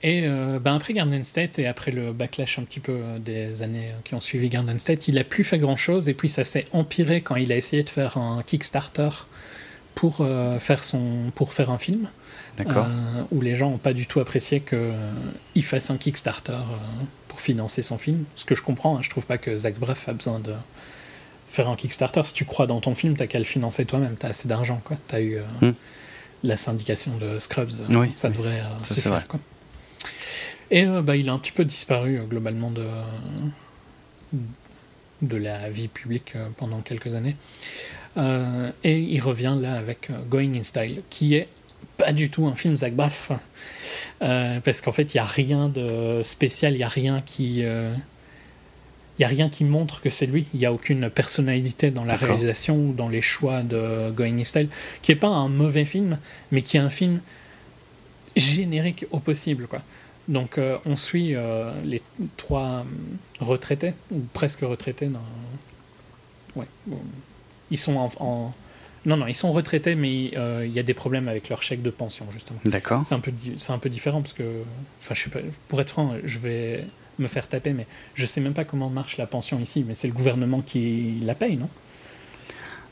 Et 0.05 0.23
euh, 0.25 0.59
ben 0.59 0.75
après 0.75 0.93
Garden 0.93 1.23
State 1.23 1.59
et 1.59 1.65
après 1.67 1.91
le 1.91 2.11
backlash 2.11 2.59
un 2.59 2.63
petit 2.63 2.81
peu 2.81 2.91
euh, 2.91 3.19
des 3.19 3.63
années 3.63 3.91
qui 4.03 4.13
ont 4.15 4.19
suivi 4.19 4.49
Garden 4.49 4.77
State, 4.77 5.07
il 5.07 5.17
a 5.17 5.23
plus 5.23 5.43
fait 5.45 5.57
grand 5.57 5.77
chose 5.77 6.09
et 6.09 6.13
puis 6.13 6.27
ça 6.29 6.43
s'est 6.43 6.65
empiré 6.73 7.21
quand 7.21 7.37
il 7.37 7.51
a 7.53 7.55
essayé 7.57 7.83
de 7.83 7.89
faire 7.89 8.17
un 8.17 8.43
Kickstarter 8.45 9.09
pour 9.95 10.17
euh, 10.19 10.59
faire 10.59 10.83
son 10.83 11.31
pour 11.35 11.53
faire 11.53 11.71
un 11.71 11.77
film 11.77 12.09
D'accord. 12.57 12.87
euh, 12.89 13.21
où 13.31 13.39
les 13.39 13.55
gens 13.55 13.69
n'ont 13.71 13.77
pas 13.77 13.93
du 13.93 14.05
tout 14.05 14.19
apprécié 14.19 14.59
qu'il 14.61 15.63
fasse 15.63 15.89
un 15.89 15.97
Kickstarter 15.97 16.57
pour 17.29 17.39
financer 17.39 17.81
son 17.81 17.97
film. 17.97 18.25
Ce 18.35 18.43
que 18.43 18.55
je 18.55 18.61
comprends, 18.61 18.97
hein, 18.97 19.01
je 19.01 19.09
trouve 19.09 19.25
pas 19.25 19.37
que 19.37 19.55
Zach 19.55 19.75
Braff 19.79 20.09
a 20.09 20.13
besoin 20.13 20.39
de 20.39 20.53
faire 21.49 21.69
un 21.69 21.75
Kickstarter. 21.77 22.21
Si 22.25 22.33
tu 22.33 22.43
crois 22.45 22.67
dans 22.67 22.81
ton 22.81 22.93
film, 22.93 23.15
t'as 23.15 23.27
qu'à 23.27 23.39
le 23.39 23.45
financer 23.45 23.85
toi-même. 23.85 24.15
T'as 24.19 24.29
assez 24.29 24.47
d'argent, 24.49 24.81
quoi. 24.83 24.97
T'as 25.07 25.21
eu 25.21 25.37
Hmm. 25.61 25.71
la 26.43 26.57
syndication 26.57 27.15
de 27.17 27.39
Scrubs. 27.39 27.71
Oui, 27.89 28.11
ça 28.15 28.27
oui. 28.27 28.33
devrait 28.35 28.61
Ça, 28.85 28.95
se 28.95 28.99
faire, 28.99 29.11
vrai. 29.13 29.23
quoi. 29.27 29.39
Et 30.73 30.86
euh, 30.86 31.03
bah, 31.03 31.15
il 31.15 31.29
a 31.29 31.33
un 31.33 31.38
petit 31.38 31.51
peu 31.51 31.63
disparu 31.63 32.17
euh, 32.19 32.23
globalement 32.23 32.71
de 32.71 32.86
de 35.21 35.38
la 35.38 35.69
vie 35.69 35.88
publique 35.88 36.33
euh, 36.36 36.47
pendant 36.57 36.79
quelques 36.81 37.15
années. 37.15 37.38
Et 38.83 38.99
il 38.99 39.19
revient 39.21 39.57
là 39.59 39.75
avec 39.75 40.09
Going 40.29 40.53
in 40.55 40.63
Style, 40.63 41.01
qui 41.09 41.36
est 41.36 41.47
pas 41.97 42.12
du 42.12 42.29
tout 42.29 42.45
un 42.45 42.53
film 42.53 42.75
Zach 42.77 42.93
Braff. 42.93 43.31
Parce 44.19 44.81
qu'en 44.81 44.91
fait, 44.91 45.13
il 45.13 45.17
n'y 45.17 45.21
a 45.21 45.25
rien 45.25 45.67
de 45.67 46.21
spécial, 46.23 46.73
il 46.73 46.77
n'y 46.77 46.83
a 46.83 46.89
rien 46.89 47.21
qui. 47.21 47.62
il 47.62 47.95
y 49.17 49.23
a 49.23 49.27
rien 49.27 49.49
qui 49.49 49.63
montre 49.63 49.99
que 49.99 50.12
c'est 50.12 50.27
lui. 50.27 50.45
Il 50.53 50.59
n'y 50.59 50.67
a 50.67 50.73
aucune 50.73 51.09
personnalité 51.09 51.89
dans 51.89 52.05
la 52.05 52.15
réalisation 52.15 52.75
ou 52.75 52.93
dans 52.93 53.09
les 53.09 53.21
choix 53.21 53.63
de 53.63 54.12
Going 54.12 54.38
in 54.38 54.43
Style, 54.43 54.69
qui 55.01 55.12
n'est 55.12 55.19
pas 55.19 55.29
un 55.29 55.49
mauvais 55.49 55.86
film, 55.86 56.19
mais 56.51 56.62
qui 56.62 56.77
est 56.77 56.81
un 56.81 56.91
film 56.91 57.19
générique 58.36 59.07
au 59.09 59.17
possible. 59.17 59.65
Quoi. 59.65 59.81
Donc 60.27 60.57
euh, 60.57 60.77
on 60.86 60.95
suit 60.95 61.36
euh, 61.36 61.71
les 61.83 62.01
trois 62.38 62.81
hum, 62.81 62.88
retraités, 63.39 63.93
ou 64.12 64.19
presque 64.33 64.62
retraités. 64.62 65.07
Dans... 65.07 65.19
Ouais. 66.55 66.67
Ils 67.71 67.77
sont 67.77 67.97
en, 67.97 68.12
en- 68.19 68.53
Non, 69.05 69.17
non, 69.17 69.27
ils 69.27 69.36
sont 69.36 69.51
retraités, 69.51 69.95
mais 69.95 70.31
euh, 70.38 70.63
il 70.65 70.71
y 70.71 70.79
a 70.79 70.83
des 70.83 70.93
problèmes 70.93 71.27
avec 71.27 71.49
leur 71.49 71.62
chèque 71.62 71.81
de 71.81 71.89
pension, 71.89 72.25
justement. 72.31 72.59
D'accord. 72.63 73.01
C'est 73.05 73.15
un, 73.15 73.19
peu 73.19 73.33
c'est 73.57 73.71
un 73.73 73.77
peu 73.79 73.89
différent 73.89 74.21
parce 74.21 74.33
que, 74.33 74.43
enfin, 75.01 75.13
je 75.13 75.27
pas, 75.29 75.39
pour 75.67 75.81
être 75.81 75.89
franc, 75.89 76.13
je 76.23 76.39
vais 76.39 76.86
me 77.19 77.27
faire 77.27 77.47
taper, 77.47 77.73
mais 77.73 77.86
je 78.15 78.25
sais 78.25 78.39
même 78.41 78.53
pas 78.53 78.63
comment 78.63 78.89
marche 78.89 79.17
la 79.17 79.27
pension 79.27 79.59
ici, 79.59 79.83
mais 79.88 79.93
c'est 79.93 80.07
le 80.07 80.13
gouvernement 80.13 80.62
qui 80.62 81.19
la 81.21 81.36
paye, 81.36 81.57
non? 81.57 81.69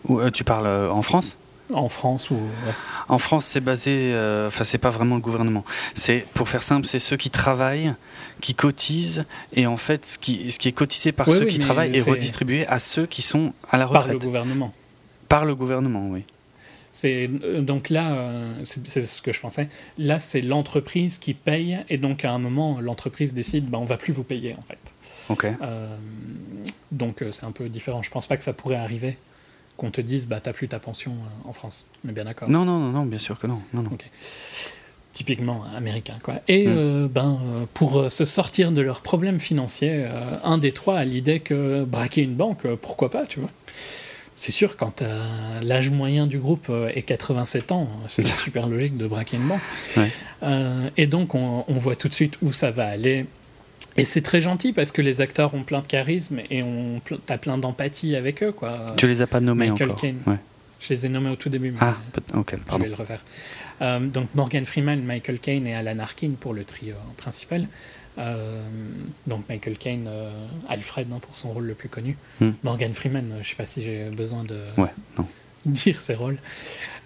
Ou, 0.05 0.19
euh, 0.19 0.31
tu 0.31 0.43
parles 0.43 0.67
euh, 0.67 0.91
en 0.91 1.01
France? 1.01 1.37
En 1.73 1.89
France 1.89 2.29
ou. 2.31 2.35
ouais. 2.35 2.73
En 3.07 3.17
France, 3.17 3.45
c'est 3.45 3.59
basé, 3.61 3.91
euh, 4.13 4.47
enfin, 4.47 4.63
c'est 4.63 4.77
pas 4.77 4.89
vraiment 4.89 5.15
le 5.15 5.21
gouvernement. 5.21 5.63
C'est, 5.95 6.25
pour 6.33 6.47
faire 6.49 6.63
simple, 6.63 6.87
c'est 6.87 6.99
ceux 6.99 7.17
qui 7.17 7.29
travaillent, 7.29 7.93
qui 8.41 8.55
cotisent, 8.55 9.25
et 9.53 9.67
en 9.67 9.77
fait, 9.77 10.05
ce 10.05 10.17
qui, 10.17 10.51
ce 10.51 10.59
qui 10.59 10.67
est 10.67 10.71
cotisé 10.73 11.11
par 11.11 11.27
Oui, 11.27 11.37
ceux 11.37 11.43
oui, 11.45 11.51
qui 11.51 11.59
travaillent 11.59 11.95
est 11.97 12.01
redistribué 12.09 12.65
à 12.67 12.79
ceux 12.79 13.05
qui 13.05 13.21
sont 13.21 13.53
à 13.69 13.77
la 13.77 13.85
Par 13.87 13.93
le 14.07 14.13
retraite. 14.13 14.21
gouvernement. 14.21 14.73
Par 15.29 15.45
le 15.45 15.55
gouvernement, 15.55 16.07
oui. 16.09 16.23
C'est 16.93 17.29
euh, 17.43 17.61
donc 17.61 17.89
là, 17.89 18.11
euh, 18.13 18.53
c'est 18.65 19.05
ce 19.05 19.21
que 19.21 19.31
je 19.31 19.39
pensais. 19.39 19.69
Là, 19.97 20.19
c'est 20.19 20.41
l'entreprise 20.41 21.19
qui 21.19 21.33
paye, 21.33 21.79
et 21.89 21.97
donc 21.97 22.25
à 22.25 22.31
un 22.31 22.39
moment, 22.39 22.79
l'entreprise 22.81 23.33
décide, 23.33 23.69
bah, 23.69 23.77
on 23.79 23.85
va 23.85 23.95
plus 23.97 24.11
vous 24.11 24.23
payer 24.23 24.55
en 24.57 24.61
fait. 24.61 24.77
Ok. 25.29 25.45
Euh, 25.61 25.95
donc 26.91 27.23
c'est 27.31 27.45
un 27.45 27.51
peu 27.51 27.69
différent. 27.69 28.03
Je 28.03 28.11
pense 28.11 28.27
pas 28.27 28.35
que 28.35 28.43
ça 28.43 28.51
pourrait 28.51 28.75
arriver 28.75 29.17
qu'on 29.77 29.91
te 29.91 30.01
dise, 30.01 30.27
bah 30.27 30.39
t'as 30.41 30.53
plus 30.53 30.67
ta 30.67 30.79
pension 30.79 31.11
euh, 31.11 31.49
en 31.49 31.53
France. 31.53 31.85
On 32.05 32.09
est 32.09 32.13
bien 32.13 32.25
d'accord. 32.25 32.49
Non, 32.49 32.65
non, 32.65 32.79
non, 32.79 32.91
non, 32.91 33.05
bien 33.05 33.19
sûr 33.19 33.39
que 33.39 33.47
non. 33.47 33.59
non, 33.73 33.81
non. 33.83 33.91
typiquement 35.13 35.63
américain. 35.75 36.15
Quoi. 36.23 36.35
Et 36.47 36.67
Mm. 36.67 36.73
euh, 36.75 37.07
ben, 37.09 37.37
euh, 37.43 37.65
pour 37.73 38.09
se 38.11 38.23
sortir 38.25 38.71
de 38.71 38.81
leurs 38.81 39.01
problèmes 39.01 39.39
financiers, 39.39 40.05
euh, 40.05 40.37
un 40.43 40.57
des 40.57 40.71
trois 40.71 40.97
a 40.99 41.03
l'idée 41.05 41.39
que 41.41 41.83
braquer 41.83 42.21
une 42.21 42.35
banque, 42.35 42.65
pourquoi 42.81 43.09
pas, 43.09 43.25
tu 43.25 43.39
vois. 43.41 43.49
C'est 44.37 44.51
sûr, 44.53 44.75
quand 44.77 45.03
l'âge 45.61 45.91
moyen 45.91 46.25
du 46.25 46.39
groupe 46.39 46.71
est 46.95 47.03
87 47.03 47.71
ans, 47.73 47.87
c'est 48.07 48.25
super 48.35 48.67
logique 48.67 48.97
de 48.97 49.05
braquer 49.05 49.37
une 49.37 49.47
banque. 49.47 49.61
Ouais. 49.97 50.09
Euh, 50.43 50.89
et 50.97 51.05
donc, 51.05 51.35
on, 51.35 51.63
on 51.67 51.73
voit 51.75 51.95
tout 51.95 52.07
de 52.07 52.13
suite 52.13 52.37
où 52.41 52.51
ça 52.51 52.71
va 52.71 52.87
aller. 52.87 53.25
Et 53.97 54.05
c'est 54.05 54.21
très 54.21 54.41
gentil 54.41 54.71
parce 54.73 54.91
que 54.91 55.01
les 55.01 55.21
acteurs 55.21 55.53
ont 55.53 55.63
plein 55.63 55.81
de 55.81 55.87
charisme 55.87 56.39
et 56.49 56.63
on 56.63 57.01
t'as 57.25 57.37
plein 57.37 57.57
d'empathie 57.57 58.15
avec 58.15 58.41
eux 58.43 58.51
quoi. 58.51 58.87
Tu 58.97 59.07
les 59.07 59.21
as 59.21 59.27
pas 59.27 59.39
nommés 59.41 59.69
Michael 59.69 59.89
encore. 59.89 60.01
Caine. 60.01 60.19
Ouais. 60.25 60.37
Je 60.79 60.89
les 60.93 61.05
ai 61.05 61.09
nommés 61.09 61.29
au 61.29 61.35
tout 61.35 61.49
début. 61.49 61.71
mais 61.71 61.77
Ah, 61.81 61.97
ok, 62.33 62.53
je 62.57 62.63
pardon. 62.63 62.83
vais 62.83 62.89
le 62.89 62.95
refaire. 62.95 63.21
Euh, 63.81 63.99
donc 63.99 64.33
Morgan 64.33 64.65
Freeman, 64.65 65.01
Michael 65.03 65.39
Caine 65.39 65.67
et 65.67 65.75
Alan 65.75 65.99
Arkin 65.99 66.31
pour 66.39 66.53
le 66.53 66.63
trio 66.63 66.95
principal. 67.17 67.67
Euh, 68.17 68.61
donc 69.27 69.47
Michael 69.49 69.77
Caine, 69.77 70.05
euh, 70.07 70.31
Alfred 70.69 71.07
hein, 71.13 71.19
pour 71.21 71.37
son 71.37 71.49
rôle 71.51 71.65
le 71.65 71.73
plus 71.75 71.89
connu. 71.89 72.17
Hmm. 72.39 72.51
Morgan 72.63 72.93
Freeman, 72.93 73.35
je 73.41 73.49
sais 73.49 73.55
pas 73.55 73.65
si 73.65 73.81
j'ai 73.83 74.05
besoin 74.09 74.43
de 74.43 74.57
Ouais, 74.77 74.89
non. 75.17 75.25
dire 75.65 76.01
ses 76.01 76.15
rôles. 76.15 76.37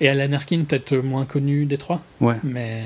Et 0.02 0.08
Alan 0.10 0.32
Arkin, 0.34 0.64
peut-être 0.64 0.96
moins 0.98 1.26
connu 1.26 1.66
des 1.66 1.78
trois, 1.78 2.02
Ouais. 2.22 2.36
mais 2.44 2.86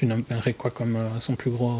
tu 0.00 0.06
nommerais 0.06 0.54
quoi 0.54 0.70
comme 0.70 0.96
euh, 0.96 1.20
son 1.20 1.34
plus 1.36 1.50
gros 1.50 1.74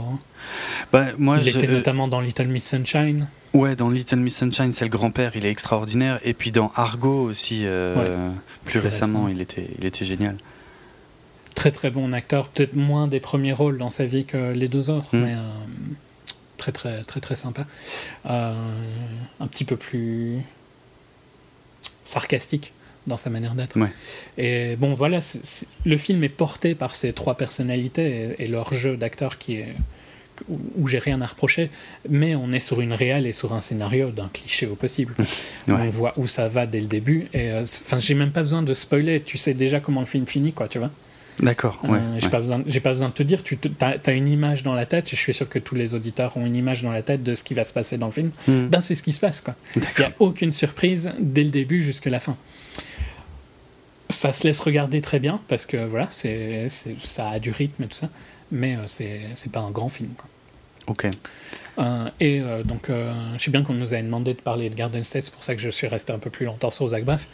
Bah, 0.93 1.07
moi, 1.17 1.39
Il 1.39 1.45
je- 1.51 1.57
était 1.57 1.67
notamment 1.67 2.07
dans 2.07 2.21
Little 2.21 2.49
Miss 2.49 2.67
Sunshine. 2.69 3.29
Ouais, 3.55 3.75
dans 3.77 3.89
Little 3.89 4.17
Miss 4.19 4.37
Sunshine, 4.37 4.73
c'est 4.75 4.85
le 4.85 4.91
grand-père, 4.91 5.33
il 5.37 5.47
est 5.47 5.51
extraordinaire. 5.51 6.21
Et 6.23 6.35
puis 6.35 6.51
dans 6.53 6.71
Argo 6.77 7.23
aussi, 7.25 7.63
euh, 7.65 8.29
plus, 8.65 8.73
Plus 8.73 8.81
récemment, 8.81 9.29
il 9.29 9.41
était, 9.41 9.69
il 9.79 9.87
était 9.87 10.05
génial. 10.05 10.37
Très 11.55 11.71
très 11.71 11.91
bon 11.91 12.13
acteur, 12.13 12.49
peut-être 12.49 12.75
moins 12.77 13.07
des 13.09 13.21
premiers 13.21 13.53
rôles 13.55 13.79
dans 13.79 13.91
sa 13.91 14.05
vie 14.05 14.27
que 14.27 14.53
les 14.53 14.69
deux 14.69 14.91
autres, 14.91 15.17
Hmm. 15.17 15.21
mais 15.23 15.35
euh, 15.35 15.41
très 16.59 16.73
très 16.73 17.03
très 17.05 17.21
très 17.21 17.37
sympa. 17.37 17.67
Euh, 18.27 18.55
un 19.41 19.47
petit 19.47 19.65
peu 19.65 19.77
plus 19.77 20.41
sarcastique 22.05 22.73
dans 23.07 23.17
sa 23.17 23.31
manière 23.31 23.55
d'être. 23.55 23.79
Ouais. 23.79 23.91
Et 24.39 24.77
bon 24.77 24.95
voilà, 24.95 25.21
le 25.85 25.97
film 25.97 26.23
est 26.25 26.29
porté 26.29 26.75
par 26.75 26.95
ces 26.95 27.13
trois 27.13 27.37
personnalités 27.37 28.35
et, 28.39 28.45
et 28.45 28.47
leur 28.47 28.75
jeu 28.75 28.97
d'acteur 28.97 29.39
qui 29.39 29.57
est 29.57 29.75
où, 30.49 30.59
où 30.77 30.89
j'ai 30.89 30.99
rien 30.99 31.21
à 31.21 31.27
reprocher, 31.27 31.71
mais 32.09 32.35
on 32.35 32.53
est 32.53 32.61
sur 32.61 32.81
une 32.81 32.93
réelle 32.93 33.27
et 33.27 33.33
sur 33.33 33.53
un 33.53 33.61
scénario 33.61 34.11
d'un 34.11 34.29
cliché 34.33 34.67
au 34.67 34.75
possible. 34.75 35.15
Ouais. 35.69 35.77
On 35.79 35.91
voit 35.91 36.15
où 36.17 36.27
ça 36.27 36.49
va 36.49 36.67
dès 36.67 36.81
le 36.81 36.87
début 36.87 37.27
et 37.33 37.51
euh, 37.51 37.63
enfin 37.63 37.99
j'ai 37.99 38.15
même 38.15 38.33
pas 38.33 38.43
besoin 38.43 38.63
de 38.63 38.75
spoiler, 38.75 39.21
tu 39.21 39.39
sais 39.39 39.55
déjà 39.55 39.79
comment 39.79 40.01
le 40.01 40.07
film 40.07 40.27
finit 40.27 40.53
quoi, 40.53 40.67
tu 40.67 40.79
vois. 40.79 40.91
D'accord, 41.39 41.79
ouais. 41.85 41.99
Euh, 41.99 42.19
j'ai 42.19 42.25
ouais. 42.25 42.31
pas 42.31 42.41
besoin, 42.41 42.63
j'ai 42.67 42.81
pas 42.81 42.91
besoin 42.91 43.09
de 43.09 43.15
te 43.15 43.23
dire, 43.23 43.43
tu 43.43 43.57
as, 43.81 44.13
une 44.13 44.27
image 44.27 44.63
dans 44.63 44.75
la 44.75 44.87
tête, 44.87 45.09
je 45.09 45.17
suis 45.17 45.33
sûr 45.33 45.49
que 45.49 45.59
tous 45.59 45.75
les 45.75 45.95
auditeurs 45.95 46.37
ont 46.37 46.45
une 46.45 46.57
image 46.57 46.83
dans 46.83 46.91
la 46.91 47.03
tête 47.03 47.23
de 47.23 47.35
ce 47.35 47.45
qui 47.45 47.55
va 47.55 47.65
se 47.65 47.73
passer 47.73 47.99
dans 47.99 48.07
le 48.07 48.13
film. 48.13 48.31
Hmm, 48.49 48.67
Ben, 48.67 48.81
c'est 48.81 48.95
ce 48.95 49.03
qui 49.03 49.13
se 49.13 49.21
passe, 49.21 49.41
quoi. 49.41 49.55
Il 49.77 49.81
n'y 49.81 49.87
D'accord. 49.87 50.07
a 50.07 50.13
aucune 50.19 50.53
surprise 50.53 51.13
dès 51.21 51.45
le 51.45 51.51
début 51.51 51.83
jusqu'à 51.83 52.11
la 52.11 52.21
fin. 52.21 52.37
Ça 54.11 54.33
se 54.33 54.47
laisse 54.47 54.61
regarder 54.61 55.01
très 55.01 55.21
bien, 55.21 55.41
parce 55.49 55.67
que 55.67 55.79
voilà, 55.87 56.09
c'est, 56.11 56.69
ça 56.69 57.31
a 57.31 57.39
du 57.39 57.51
rythme 57.51 57.85
et 57.85 57.87
tout 57.87 57.97
ça, 57.97 58.09
mais 58.51 58.77
euh, 58.77 58.81
c'est, 58.87 59.21
c'est 59.35 59.51
pas 59.51 59.61
un 59.61 59.71
grand 59.71 59.89
film, 59.89 60.11
quoi. 60.17 60.29
Ok. 60.89 61.07
Euh, 61.79 62.11
et 62.19 62.41
euh, 62.41 62.65
donc, 62.65 62.91
euh, 62.91 63.15
je 63.39 63.45
sais 63.45 63.51
bien 63.53 63.63
qu'on 63.63 63.75
nous 63.75 63.93
avait 63.93 64.03
demandé 64.03 64.35
de 64.35 64.41
parler 64.41 64.69
de 64.69 64.75
Garden 64.75 65.05
State, 65.05 65.23
c'est 65.23 65.33
pour 65.33 65.45
ça 65.45 65.55
que 65.55 65.61
je 65.61 65.71
suis 65.71 65.87
resté 65.87 66.13
un 66.13 66.19
peu 66.19 66.29
plus 66.29 66.45
longtemps 66.45 66.73
sur 66.73 66.89
Zach 66.89 67.05
Braff. 67.05 67.29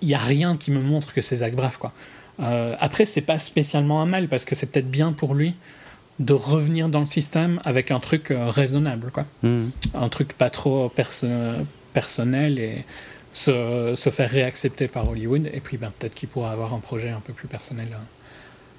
Il 0.00 0.08
n'y 0.08 0.14
a 0.14 0.18
rien 0.18 0.56
qui 0.56 0.70
me 0.70 0.80
montre 0.80 1.12
que 1.12 1.20
c'est 1.20 1.36
Zach 1.36 1.54
Braff, 1.54 1.76
quoi. 1.76 1.92
Après, 2.38 3.04
c'est 3.04 3.20
pas 3.20 3.38
spécialement 3.38 4.00
un 4.02 4.06
mal, 4.06 4.28
parce 4.28 4.44
que 4.44 4.54
c'est 4.54 4.70
peut-être 4.70 4.90
bien 4.90 5.12
pour 5.12 5.34
lui 5.34 5.54
de 6.18 6.32
revenir 6.32 6.88
dans 6.88 7.00
le 7.00 7.06
système 7.06 7.60
avec 7.64 7.90
un 7.90 8.00
truc 8.00 8.32
raisonnable, 8.32 9.10
quoi. 9.10 9.26
Hmm. 9.42 9.70
Un 9.94 10.08
truc 10.08 10.32
pas 10.32 10.50
trop 10.50 10.88
perso- 10.88 11.26
personnel 11.92 12.58
et 12.58 12.84
se, 13.32 13.94
se 13.96 14.10
faire 14.10 14.30
réaccepter 14.30 14.88
par 14.88 15.08
Hollywood. 15.08 15.50
Et 15.52 15.60
puis, 15.60 15.76
ben, 15.76 15.92
peut-être 15.98 16.14
qu'il 16.14 16.28
pourra 16.28 16.52
avoir 16.52 16.74
un 16.74 16.80
projet 16.80 17.10
un 17.10 17.20
peu 17.20 17.32
plus 17.32 17.48
personnel 17.48 17.88
euh, 17.92 17.96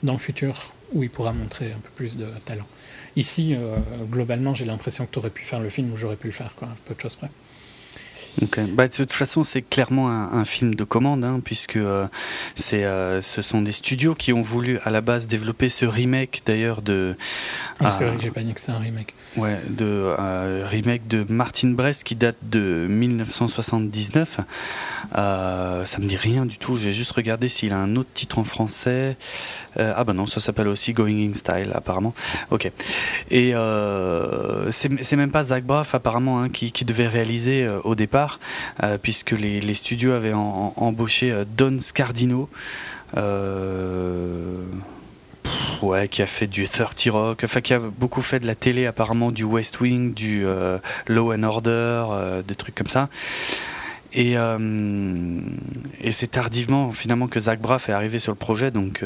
dans 0.03 0.13
le 0.13 0.19
futur 0.19 0.73
où 0.93 1.03
il 1.03 1.09
pourra 1.09 1.33
montrer 1.33 1.67
un 1.67 1.79
peu 1.79 1.89
plus 1.95 2.17
de 2.17 2.27
talent. 2.45 2.67
Ici, 3.15 3.55
euh, 3.55 3.75
globalement, 4.09 4.53
j'ai 4.53 4.65
l'impression 4.65 5.05
que 5.05 5.11
tu 5.11 5.19
aurais 5.19 5.29
pu 5.29 5.43
faire 5.43 5.59
le 5.59 5.69
film 5.69 5.91
où 5.91 5.97
j'aurais 5.97 6.15
pu 6.15 6.27
le 6.27 6.33
faire, 6.33 6.55
quoi, 6.55 6.67
un 6.67 6.77
peu 6.85 6.93
de 6.95 6.99
choses 7.01 7.15
près. 7.15 7.29
Ok. 8.41 8.59
Bah, 8.71 8.87
de 8.87 8.93
toute 8.93 9.11
façon, 9.11 9.43
c'est 9.43 9.61
clairement 9.61 10.09
un, 10.09 10.33
un 10.33 10.45
film 10.45 10.73
de 10.73 10.83
commande, 10.83 11.23
hein, 11.23 11.39
puisque 11.43 11.77
euh, 11.77 12.07
c'est, 12.55 12.83
euh, 12.83 13.21
ce 13.21 13.41
sont 13.41 13.61
des 13.61 13.71
studios 13.71 14.15
qui 14.15 14.33
ont 14.33 14.41
voulu 14.41 14.79
à 14.83 14.89
la 14.89 15.01
base 15.01 15.27
développer 15.27 15.69
ce 15.69 15.85
remake 15.85 16.41
d'ailleurs 16.45 16.81
de. 16.81 17.15
C'est 17.91 18.05
vrai 18.05 18.15
que 18.15 18.21
j'ai 18.23 18.31
pas 18.31 18.41
dit 18.41 18.53
que 18.53 18.59
c'était 18.59 18.71
un 18.71 18.79
remake. 18.79 19.13
Ouais, 19.37 19.59
de 19.69 19.85
euh, 20.19 20.67
remake 20.69 21.07
de 21.07 21.25
Martin 21.27 21.69
Brest 21.69 22.03
qui 22.03 22.15
date 22.15 22.35
de 22.43 22.85
1979. 22.89 24.39
Euh, 25.15 25.85
ça 25.85 25.99
me 25.99 26.05
dit 26.05 26.17
rien 26.17 26.45
du 26.45 26.57
tout. 26.57 26.77
J'ai 26.77 26.93
juste 26.93 27.11
regardé 27.11 27.49
s'il 27.49 27.73
a 27.73 27.77
un 27.77 27.95
autre 27.95 28.09
titre 28.13 28.39
en 28.39 28.43
français. 28.43 29.17
Euh, 29.79 29.93
ah 29.95 30.03
bah 30.03 30.13
non, 30.13 30.25
ça 30.25 30.39
s'appelle 30.39 30.67
aussi 30.67 30.93
Going 30.93 31.29
in 31.29 31.33
Style 31.33 31.71
apparemment. 31.73 32.13
Ok. 32.51 32.71
Et 33.31 33.53
euh, 33.55 34.71
c'est 34.71 35.15
même 35.15 35.31
pas 35.31 35.43
Zach 35.43 35.63
Braff 35.63 35.95
apparemment 35.95 36.39
hein, 36.41 36.49
qui, 36.49 36.71
qui 36.71 36.85
devait 36.85 37.07
réaliser 37.07 37.63
euh, 37.65 37.79
au 37.83 37.95
départ, 37.95 38.39
euh, 38.83 38.97
puisque 39.01 39.31
les, 39.31 39.59
les 39.61 39.73
studios 39.73 40.11
avaient 40.13 40.33
en- 40.33 40.73
embauché 40.77 41.43
Don 41.57 41.77
Scardino. 41.79 42.49
Euh, 43.15 44.57
ouais, 45.83 46.07
qui 46.07 46.21
a 46.21 46.27
fait 46.27 46.47
du 46.47 46.67
30 46.67 47.09
Rock, 47.09 47.41
enfin 47.43 47.61
qui 47.61 47.73
a 47.73 47.79
beaucoup 47.79 48.21
fait 48.21 48.39
de 48.39 48.47
la 48.47 48.55
télé 48.55 48.85
apparemment, 48.85 49.31
du 49.31 49.43
West 49.43 49.79
Wing, 49.79 50.13
du 50.13 50.45
euh, 50.45 50.77
Law 51.07 51.33
and 51.33 51.43
Order, 51.43 52.05
euh, 52.11 52.41
des 52.41 52.55
trucs 52.55 52.75
comme 52.75 52.87
ça. 52.87 53.09
Et, 54.13 54.37
euh, 54.37 55.39
et 56.01 56.11
c'est 56.11 56.27
tardivement 56.27 56.91
finalement 56.91 57.27
que 57.27 57.39
Zach 57.39 57.59
Braff 57.59 57.89
est 57.89 57.93
arrivé 57.93 58.19
sur 58.19 58.31
le 58.31 58.37
projet, 58.37 58.71
donc 58.71 59.03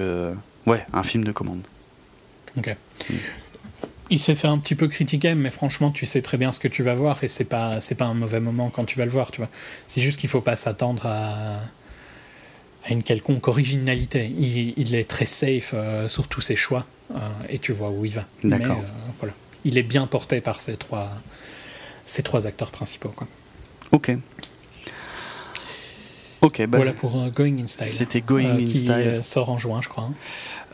ouais, 0.65 0.85
un 0.93 1.03
film 1.03 1.23
de 1.23 1.31
commande. 1.31 1.61
Ok. 2.57 2.75
Il 4.09 4.19
s'est 4.19 4.35
fait 4.35 4.47
un 4.47 4.57
petit 4.57 4.75
peu 4.75 4.87
critiquer, 4.87 5.35
mais 5.35 5.49
franchement, 5.49 5.91
tu 5.91 6.05
sais 6.05 6.21
très 6.21 6.37
bien 6.37 6.51
ce 6.51 6.59
que 6.59 6.69
tu 6.69 6.81
vas 6.81 6.93
voir 6.93 7.23
et 7.23 7.27
c'est 7.27 7.45
pas 7.45 7.79
pas 7.97 8.05
un 8.05 8.13
mauvais 8.13 8.39
moment 8.39 8.69
quand 8.69 8.85
tu 8.85 8.97
vas 8.97 9.05
le 9.05 9.11
voir, 9.11 9.31
tu 9.31 9.41
vois. 9.41 9.49
C'est 9.87 10.01
juste 10.01 10.19
qu'il 10.19 10.29
faut 10.29 10.41
pas 10.41 10.55
s'attendre 10.55 11.05
à, 11.05 11.59
à 12.87 12.93
une 12.93 13.03
quelconque 13.03 13.47
originalité. 13.47 14.31
Il, 14.37 14.73
il 14.77 14.95
est 14.95 15.07
très 15.07 15.25
safe 15.25 15.71
euh, 15.73 16.07
sur 16.07 16.27
tous 16.27 16.41
ses 16.41 16.55
choix 16.55 16.85
euh, 17.11 17.17
et 17.49 17.59
tu 17.59 17.71
vois 17.73 17.89
où 17.89 18.05
il 18.05 18.13
va. 18.13 18.25
Mais, 18.43 18.63
euh, 18.63 18.73
voilà, 19.19 19.33
il 19.65 19.77
est 19.77 19.83
bien 19.83 20.07
porté 20.07 20.41
par 20.41 20.59
ces 20.59 20.77
trois 20.77 21.11
ces 22.05 22.23
trois 22.23 22.47
acteurs 22.47 22.71
principaux. 22.71 23.09
Quoi. 23.09 23.27
Ok. 23.91 24.11
Ok, 26.41 26.61
bah, 26.67 26.77
voilà 26.77 26.93
pour 26.93 27.15
euh, 27.19 27.29
Going 27.29 27.57
in 27.63 27.67
Style. 27.67 27.87
c'était 27.87 28.21
Going 28.21 28.45
euh, 28.45 28.53
in 28.61 28.65
qui 28.65 28.77
Style, 28.77 28.91
euh, 28.91 29.21
sort 29.23 29.49
en 29.49 29.57
juin, 29.57 29.79
je 29.81 29.89
crois. 29.89 30.09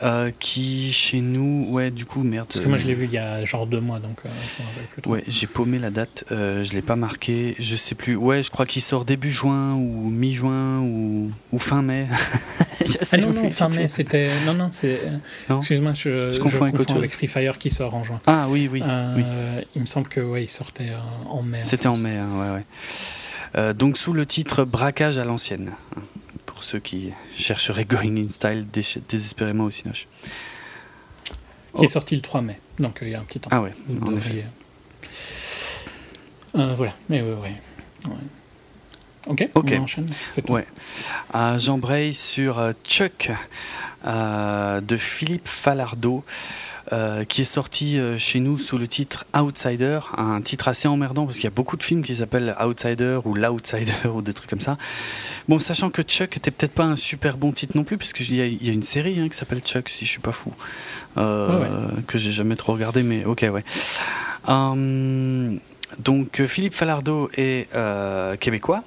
euh, 0.02 0.32
qui 0.40 0.92
chez 0.92 1.22
nous, 1.22 1.68
ouais, 1.70 1.90
du 1.90 2.06
coup, 2.06 2.22
merde. 2.24 2.48
Parce 2.48 2.60
que 2.60 2.68
moi, 2.68 2.78
je 2.78 2.86
l'ai 2.88 2.94
vu 2.94 3.06
il 3.06 3.12
y 3.14 3.18
a 3.18 3.46
genre 3.46 3.66
deux 3.66 3.80
mois, 3.80 4.00
donc 4.00 4.18
euh, 4.26 4.30
je. 5.04 5.10
Ouais, 5.10 5.24
j'ai 5.28 5.48
paumé 5.48 5.80
la 5.80 5.90
date, 5.90 6.26
euh, 6.32 6.64
je 6.66 6.74
l'ai 6.74 6.82
pas 6.82 6.98
marqué, 6.98 7.56
je 7.60 7.78
sais 7.78 7.96
plus. 7.96 8.16
Ouais, 8.18 8.44
je 8.44 8.52
crois 8.52 8.66
qu'il 8.66 8.82
sort 8.82 9.06
début 9.06 9.32
juin 9.32 9.74
ou 9.76 10.10
mi-juin 10.10 10.80
ou, 10.80 11.32
ou 11.54 11.60
fin 11.60 11.82
mai. 11.82 12.08
Ah 13.14 13.18
non, 13.18 13.32
non, 13.32 13.50
fin 13.50 13.70
mai, 13.70 13.88
c'était. 13.88 14.30
Non, 14.46 14.54
non, 14.54 14.68
c'est. 14.70 15.00
Excuse-moi, 15.50 15.94
je, 15.94 16.34
je 16.34 16.40
confonds 16.40 16.66
avec 16.98 17.14
Free 17.14 17.28
Fire 17.28 17.58
qui 17.58 17.70
sort 17.70 17.96
en 17.96 18.04
juin. 18.04 18.20
Ah 18.28 18.48
oui, 18.50 18.68
oui, 18.70 18.84
oui. 19.16 19.24
Il 19.76 19.82
me 19.82 19.86
semble 19.86 20.10
que 20.10 20.20
ouais, 20.20 20.44
il 20.44 20.48
sortait 20.50 20.90
en 21.30 21.42
mai. 21.44 21.62
C'était 21.64 21.88
en 21.88 21.96
mai, 21.96 22.18
hein, 22.18 22.28
ouais, 22.36 22.56
ouais. 22.56 22.66
Euh, 23.56 23.74
donc 23.74 23.98
sous 23.98 24.14
le 24.14 24.26
titre 24.26 24.64
Braquage 24.64 25.18
à 25.18 25.26
l'ancienne, 25.26 25.74
pour 26.46 26.64
ceux 26.64 26.80
qui 26.80 27.12
chercheraient 27.38 27.86
Going 27.86 28.18
in 28.26 28.30
Style 28.30 28.66
dés- 28.72 29.02
désespérément 29.08 29.66
au 29.66 29.72
Cinoche. 29.72 30.08
Qui 31.78 31.86
est 31.86 31.88
sorti 31.88 32.16
le 32.16 32.22
3 32.22 32.42
mai, 32.42 32.58
donc 32.80 33.02
euh, 33.02 33.08
il 33.08 33.12
y 33.12 33.16
a 33.16 33.20
un 33.20 33.24
petit 33.24 33.40
temps. 33.40 33.50
Oh. 33.52 33.56
Ah 33.56 33.62
ouais, 33.62 33.72
en 34.02 34.16
effet. 34.16 34.46
Euh, 36.56 36.74
voilà, 36.76 36.94
mais 37.10 37.22
ouais, 37.22 37.34
ouais. 37.34 37.54
ouais. 38.08 38.12
Ok, 39.28 39.50
Ok. 39.56 39.74
on 39.78 39.84
enchaîne. 39.84 40.06
Ouais. 40.50 40.66
Euh, 41.36 41.58
J'embraye 41.60 42.14
sur 42.14 42.62
Chuck 42.84 43.32
euh, 44.06 44.82
de 44.82 44.98
Philippe 44.98 45.48
Falardeau. 45.48 46.24
euh, 46.92 47.24
qui 47.24 47.42
est 47.42 47.46
sorti 47.46 47.98
euh, 47.98 48.18
chez 48.18 48.42
nous 48.42 48.58
sous 48.58 48.78
le 48.78 48.90
titre 48.90 49.26
Outsider, 49.34 50.02
un 50.18 50.42
titre 50.42 50.68
assez 50.68 50.86
emmerdant 50.90 51.26
parce 51.26 51.38
qu'il 51.38 51.46
y 51.46 51.48
a 51.48 51.56
beaucoup 51.56 51.78
de 51.78 51.82
films 51.82 52.04
qui 52.04 52.18
s'appellent 52.18 52.54
Outsider 52.62 53.20
ou 53.24 53.36
L'Outsider 53.36 53.94
ou 54.14 54.22
des 54.22 54.34
trucs 54.34 54.50
comme 54.50 54.60
ça. 54.60 54.78
Bon, 55.48 55.60
sachant 55.60 55.90
que 55.90 56.02
Chuck 56.02 56.36
était 56.36 56.52
peut-être 56.52 56.74
pas 56.74 56.84
un 56.84 56.98
super 56.98 57.38
bon 57.38 57.54
titre 57.54 57.78
non 57.78 57.86
plus, 57.86 57.98
parce 57.98 58.12
qu'il 58.12 58.30
y, 58.34 58.36
y 58.66 58.70
a 58.70 58.74
une 58.74 58.84
série 58.84 59.18
hein, 59.22 59.30
qui 59.30 59.38
s'appelle 59.38 59.62
Chuck, 59.62 59.88
si 59.88 60.04
je 60.06 60.10
suis 60.10 60.20
pas 60.20 60.34
fou, 60.34 60.52
euh, 61.18 61.88
que 62.06 62.18
j'ai 62.18 62.34
jamais 62.34 62.58
trop 62.58 62.74
regardé, 62.74 63.02
mais 63.02 63.24
ok, 63.24 63.46
ouais. 63.52 63.64
Donc 66.00 66.40
euh, 66.40 66.48
Philippe 66.48 66.74
Falardeau 66.74 67.30
est 67.36 67.68
euh, 67.76 68.36
québécois. 68.36 68.84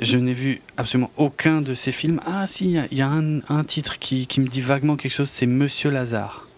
Je 0.00 0.18
n'ai 0.18 0.32
vu 0.32 0.60
absolument 0.76 1.10
aucun 1.16 1.60
de 1.60 1.74
ses 1.74 1.92
films. 1.92 2.20
Ah 2.26 2.46
si, 2.46 2.76
il 2.90 2.98
y 2.98 3.02
a- 3.02 3.08
un, 3.10 3.64
titre 3.64 3.98
qui, 3.98 4.26
me 4.38 4.48
dit 4.48 4.60
vaguement 4.60 4.96
quelque 4.96 5.12
chose, 5.12 5.30
c'est 5.30 5.46
Monsieur 5.46 5.90
Lazare. 5.90 6.48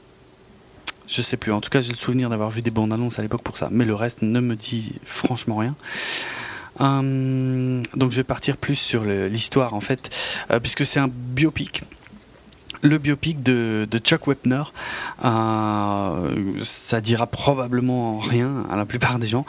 Je 1.07 1.23
sais 1.23 1.37
plus, 1.37 1.53
en 1.53 1.61
tout 1.61 1.71
cas 1.71 1.81
j'ai 1.81 1.93
le 1.93 1.99
souvenir 1.99 2.31
d'avoir 2.31 2.51
vu 2.51 2.63
des 2.63 2.71
bandes 2.71 2.93
annonces 2.93 3.19
à 3.19 3.23
l'époque 3.23 3.43
pour 3.43 3.59
ça, 3.59 3.69
mais 3.71 3.85
le 3.85 3.95
reste 3.95 4.23
ne 4.23 4.41
me 4.41 4.57
dit 4.57 4.93
franchement 5.05 5.57
rien. 5.57 5.77
Hum, 6.79 7.83
donc 7.95 8.11
je 8.11 8.17
vais 8.17 8.25
partir 8.25 8.57
plus 8.57 8.75
sur 8.75 9.05
l'histoire 9.05 9.75
en 9.75 9.81
fait, 9.81 10.11
euh, 10.51 10.59
puisque 10.61 10.85
c'est 10.85 10.99
un 11.01 11.09
biopic. 11.09 11.83
Le 12.83 12.99
biopic 12.99 13.43
de, 13.43 13.87
Chuck 13.99 14.27
Wepner. 14.27 14.63
Euh, 15.25 16.33
ça 16.63 17.01
dira 17.01 17.27
probablement 17.27 18.19
rien 18.19 18.65
à 18.71 18.77
la 18.77 18.85
plupart 18.85 19.19
des 19.19 19.27
gens. 19.27 19.47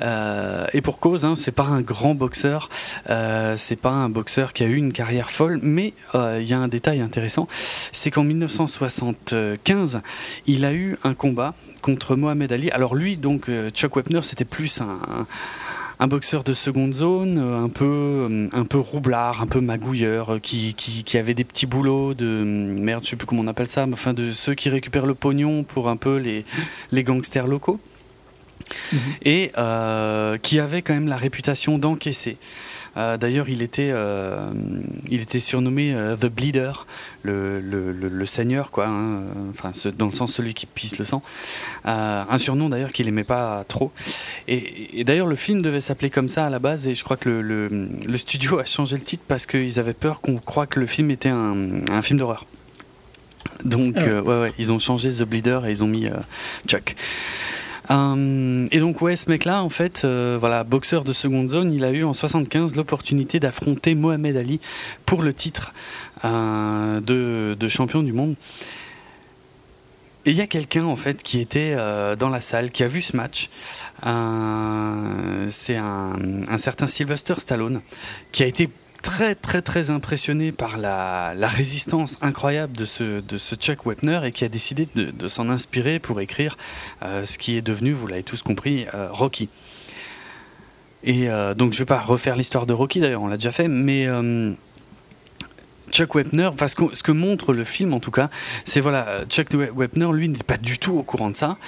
Euh, 0.00 0.66
et 0.72 0.80
pour 0.80 0.98
cause, 0.98 1.24
hein, 1.24 1.34
c'est 1.36 1.52
pas 1.52 1.64
un 1.64 1.80
grand 1.80 2.14
boxeur, 2.14 2.68
euh, 3.10 3.56
c'est 3.56 3.76
pas 3.76 3.90
un 3.90 4.08
boxeur 4.08 4.52
qui 4.52 4.64
a 4.64 4.66
eu 4.66 4.76
une 4.76 4.92
carrière 4.92 5.30
folle, 5.30 5.60
mais 5.62 5.94
il 6.14 6.44
y 6.44 6.54
a 6.54 6.58
un 6.58 6.68
détail 6.68 7.00
intéressant, 7.00 7.48
c'est 7.92 8.10
qu'en 8.10 8.24
1975, 8.24 10.00
il 10.46 10.64
a 10.64 10.72
eu 10.72 10.98
un 11.04 11.14
combat 11.14 11.54
contre 11.80 12.16
Mohamed 12.16 12.52
Ali. 12.52 12.70
Alors 12.70 12.94
lui, 12.94 13.16
donc 13.16 13.50
Chuck 13.74 13.96
Wepner, 13.96 14.22
c'était 14.22 14.44
plus 14.44 14.80
un 14.80 14.98
un 15.12 15.26
boxeur 16.06 16.44
de 16.44 16.54
seconde 16.54 16.94
zone, 16.94 17.38
euh, 17.38 17.62
un 17.62 17.68
peu, 17.68 18.26
euh, 18.30 18.48
un 18.52 18.64
peu 18.64 18.78
roublard, 18.78 19.40
un 19.42 19.46
peu 19.46 19.60
magouilleur, 19.60 20.34
euh, 20.34 20.38
qui, 20.38 20.74
qui, 20.74 21.18
avait 21.18 21.34
des 21.34 21.44
petits 21.44 21.66
boulots 21.66 22.14
de 22.14 22.44
merde, 22.44 23.04
je 23.04 23.10
sais 23.10 23.16
plus 23.16 23.26
comment 23.26 23.42
on 23.42 23.46
appelle 23.46 23.68
ça, 23.68 23.86
mais 23.86 23.94
enfin 23.94 24.12
de 24.12 24.32
ceux 24.32 24.54
qui 24.54 24.68
récupèrent 24.68 25.06
le 25.06 25.14
pognon 25.14 25.62
pour 25.64 25.88
un 25.88 25.96
peu 25.96 26.16
les, 26.16 26.44
les 26.92 27.04
gangsters 27.04 27.46
locaux. 27.46 27.80
Mhm. 28.92 28.98
Et 29.24 29.52
qui 30.42 30.60
avait 30.60 30.82
quand 30.82 30.94
même 30.94 31.08
la 31.08 31.16
réputation 31.16 31.78
d'encaisser. 31.78 32.36
Euh, 32.96 33.16
d'ailleurs, 33.16 33.48
il 33.48 33.62
était, 33.62 33.90
euh, 33.92 34.52
il 35.08 35.22
était 35.22 35.40
surnommé 35.40 35.94
euh, 35.94 36.16
The 36.16 36.26
Bleeder, 36.26 36.86
le, 37.22 37.60
le, 37.60 37.92
le, 37.92 38.26
seigneur, 38.26 38.70
quoi. 38.70 38.86
Hein, 38.86 39.22
enfin, 39.50 39.72
dans 39.96 40.06
le 40.06 40.12
sens 40.12 40.34
celui 40.34 40.52
qui 40.54 40.66
pisse 40.66 40.98
le 40.98 41.04
sang. 41.04 41.22
un 41.84 42.38
surnom 42.38 42.68
d'ailleurs 42.68 42.92
qu'il 42.92 43.08
aimait 43.08 43.24
pas 43.24 43.64
trop. 43.66 43.92
Et, 44.48 45.04
d'ailleurs, 45.04 45.26
le 45.26 45.36
film 45.36 45.62
devait 45.62 45.80
s'appeler 45.80 46.10
comme 46.10 46.28
ça 46.28 46.46
à 46.46 46.50
la 46.50 46.58
base, 46.58 46.86
et 46.86 46.94
je 46.94 47.02
crois 47.02 47.16
que 47.16 47.30
le, 47.30 47.68
le 47.68 48.18
studio 48.18 48.58
a 48.58 48.64
changé 48.64 48.96
le 48.96 49.02
titre 49.02 49.24
parce 49.26 49.46
qu'ils 49.46 49.78
avaient 49.78 49.94
peur 49.94 50.20
qu'on 50.20 50.38
croit 50.38 50.66
que 50.66 50.78
le 50.78 50.86
film 50.86 51.10
était 51.10 51.30
un, 51.30 51.86
un 51.90 52.02
film 52.02 52.18
d'horreur. 52.18 52.46
Donc, 53.64 53.94
ah 53.96 54.22
ouais, 54.22 54.40
ouais, 54.40 54.52
ils 54.58 54.70
ont 54.70 54.78
changé 54.78 55.10
The 55.10 55.22
Bleeder 55.22 55.60
et 55.66 55.70
ils 55.70 55.82
ont 55.82 55.88
mis 55.88 56.08
Chuck. 56.66 56.94
Euh, 57.92 58.66
et 58.70 58.80
donc 58.80 59.00
ouais, 59.02 59.16
ce 59.16 59.28
mec-là, 59.28 59.62
en 59.62 59.68
fait, 59.68 60.04
euh, 60.04 60.36
voilà, 60.40 60.64
boxeur 60.64 61.04
de 61.04 61.12
seconde 61.12 61.50
zone, 61.50 61.72
il 61.72 61.84
a 61.84 61.90
eu 61.90 62.04
en 62.04 62.14
75 62.14 62.74
l'opportunité 62.74 63.38
d'affronter 63.38 63.94
Mohamed 63.94 64.36
Ali 64.36 64.60
pour 65.04 65.22
le 65.22 65.34
titre 65.34 65.74
euh, 66.24 67.00
de, 67.00 67.68
champion 67.68 68.02
du 68.02 68.12
monde. 68.12 68.34
Et 70.24 70.30
il 70.30 70.36
y 70.36 70.40
a 70.40 70.46
quelqu'un 70.46 70.84
en 70.84 70.94
fait 70.94 71.22
qui 71.22 71.40
était 71.40 71.74
dans 72.16 72.28
la 72.28 72.40
salle, 72.40 72.70
qui 72.70 72.84
a 72.84 72.86
vu 72.86 73.02
ce 73.02 73.16
match. 73.16 73.50
c'est 75.50 75.76
un 75.76 76.58
certain 76.58 76.86
Sylvester 76.86 77.34
Stallone 77.38 77.80
qui 78.30 78.44
a 78.44 78.46
été 78.46 78.70
très 79.02 79.34
très 79.34 79.62
très 79.62 79.90
impressionné 79.90 80.52
par 80.52 80.78
la, 80.78 81.34
résistance 81.48 82.16
incroyable 82.22 82.76
de 82.76 82.86
ce, 82.86 83.54
Chuck 83.56 83.84
Wepner 83.84 84.20
et 84.24 84.32
qui 84.32 84.44
a 84.44 84.48
décidé 84.48 84.88
de, 84.94 85.10
de 85.10 85.28
s'en 85.28 85.48
inspirer 85.48 85.98
pour 85.98 86.20
écrire 86.20 86.56
euh, 87.02 87.26
ce 87.26 87.36
qui 87.36 87.56
est 87.56 87.62
devenu, 87.62 87.92
vous 87.92 88.06
l'avez 88.06 88.22
tous 88.22 88.42
compris, 88.42 88.86
euh, 88.94 89.08
Rocky. 89.10 89.48
Et 91.04 91.28
euh, 91.28 91.54
donc 91.54 91.72
je 91.72 91.78
ne 91.78 91.80
vais 91.80 91.88
pas 91.88 92.00
refaire 92.00 92.36
l'histoire 92.36 92.64
de 92.64 92.72
Rocky 92.72 93.00
d'ailleurs, 93.00 93.22
on 93.22 93.28
l'a 93.28 93.36
déjà 93.36 93.52
fait, 93.52 93.68
mais 93.68 94.06
Chuck 95.92 96.14
Wepner, 96.14 96.46
enfin, 96.46 96.68
ce, 96.68 96.74
que, 96.74 96.94
ce, 96.94 97.02
que, 97.02 97.12
montre 97.12 97.52
le 97.52 97.64
film 97.64 97.92
en 97.92 98.00
tout 98.00 98.10
cas, 98.10 98.30
c'est 98.64 98.80
voilà, 98.80 99.24
Chuck 99.28 99.48
Wepner, 99.52 100.08
lui, 100.12 100.28
n'est 100.28 100.38
pas 100.38 100.56
du 100.56 100.78
tout 100.78 100.96
au 100.96 101.02
courant 101.02 101.30
de 101.30 101.36
ça. 101.36 101.58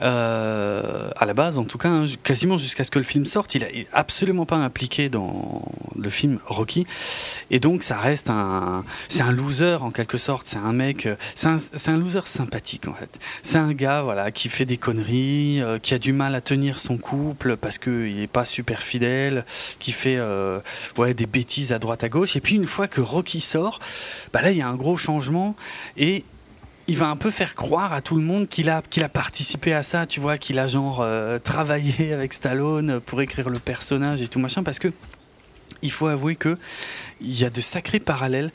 Euh, 0.00 1.08
à 1.16 1.24
la 1.24 1.34
base, 1.34 1.58
en 1.58 1.64
tout 1.64 1.78
cas, 1.78 1.88
hein, 1.88 2.06
quasiment 2.22 2.58
jusqu'à 2.58 2.84
ce 2.84 2.90
que 2.90 2.98
le 2.98 3.04
film 3.04 3.24
sorte, 3.24 3.54
il 3.54 3.62
est 3.62 3.86
absolument 3.92 4.44
pas 4.44 4.56
impliqué 4.56 5.08
dans 5.08 5.62
le 5.96 6.10
film 6.10 6.38
Rocky. 6.46 6.86
Et 7.50 7.58
donc, 7.58 7.82
ça 7.82 7.96
reste 7.96 8.28
un, 8.28 8.84
c'est 9.08 9.22
un 9.22 9.32
loser 9.32 9.78
en 9.80 9.90
quelque 9.90 10.18
sorte. 10.18 10.46
C'est 10.46 10.58
un 10.58 10.72
mec, 10.72 11.08
c'est 11.34 11.48
un, 11.48 11.96
loser 11.96 12.26
sympathique 12.26 12.86
en 12.86 12.94
fait. 12.94 13.18
C'est 13.42 13.58
un 13.58 13.72
gars, 13.72 14.02
voilà, 14.02 14.30
qui 14.30 14.48
fait 14.48 14.66
des 14.66 14.76
conneries, 14.76 15.62
euh, 15.62 15.78
qui 15.78 15.94
a 15.94 15.98
du 15.98 16.12
mal 16.12 16.34
à 16.34 16.40
tenir 16.40 16.78
son 16.78 16.98
couple 16.98 17.56
parce 17.56 17.78
qu'il 17.78 18.20
est 18.20 18.26
pas 18.26 18.44
super 18.44 18.82
fidèle, 18.82 19.44
qui 19.78 19.92
fait, 19.92 20.16
euh, 20.18 20.60
ouais, 20.98 21.14
des 21.14 21.26
bêtises 21.26 21.72
à 21.72 21.78
droite 21.78 22.04
à 22.04 22.08
gauche. 22.08 22.36
Et 22.36 22.40
puis 22.40 22.56
une 22.56 22.66
fois 22.66 22.88
que 22.88 23.00
Rocky 23.00 23.40
sort 23.40 23.69
bah 24.32 24.42
là 24.42 24.50
il 24.50 24.56
y 24.56 24.62
a 24.62 24.68
un 24.68 24.74
gros 24.74 24.96
changement 24.96 25.54
et 25.96 26.24
il 26.90 26.96
va 26.96 27.08
un 27.08 27.14
peu 27.14 27.30
faire 27.30 27.54
croire 27.54 27.92
à 27.92 28.02
tout 28.02 28.16
le 28.16 28.22
monde 28.22 28.48
qu'il 28.48 28.68
a, 28.68 28.82
a 29.00 29.08
participé 29.08 29.72
à 29.72 29.84
ça, 29.84 30.06
tu 30.06 30.18
vois, 30.18 30.38
qu'il 30.38 30.58
a 30.58 30.66
genre 30.66 30.98
euh, 31.02 31.38
travaillé 31.38 32.12
avec 32.12 32.32
Stallone 32.32 32.98
pour 33.00 33.22
écrire 33.22 33.48
le 33.48 33.60
personnage 33.60 34.20
et 34.22 34.26
tout 34.26 34.40
machin, 34.40 34.64
parce 34.64 34.80
que 34.80 34.88
il 35.82 35.92
faut 35.92 36.08
avouer 36.08 36.34
que 36.34 36.58
il 37.20 37.38
y 37.38 37.44
a 37.44 37.50
de 37.50 37.60
sacrés 37.60 38.00
parallèles 38.00 38.50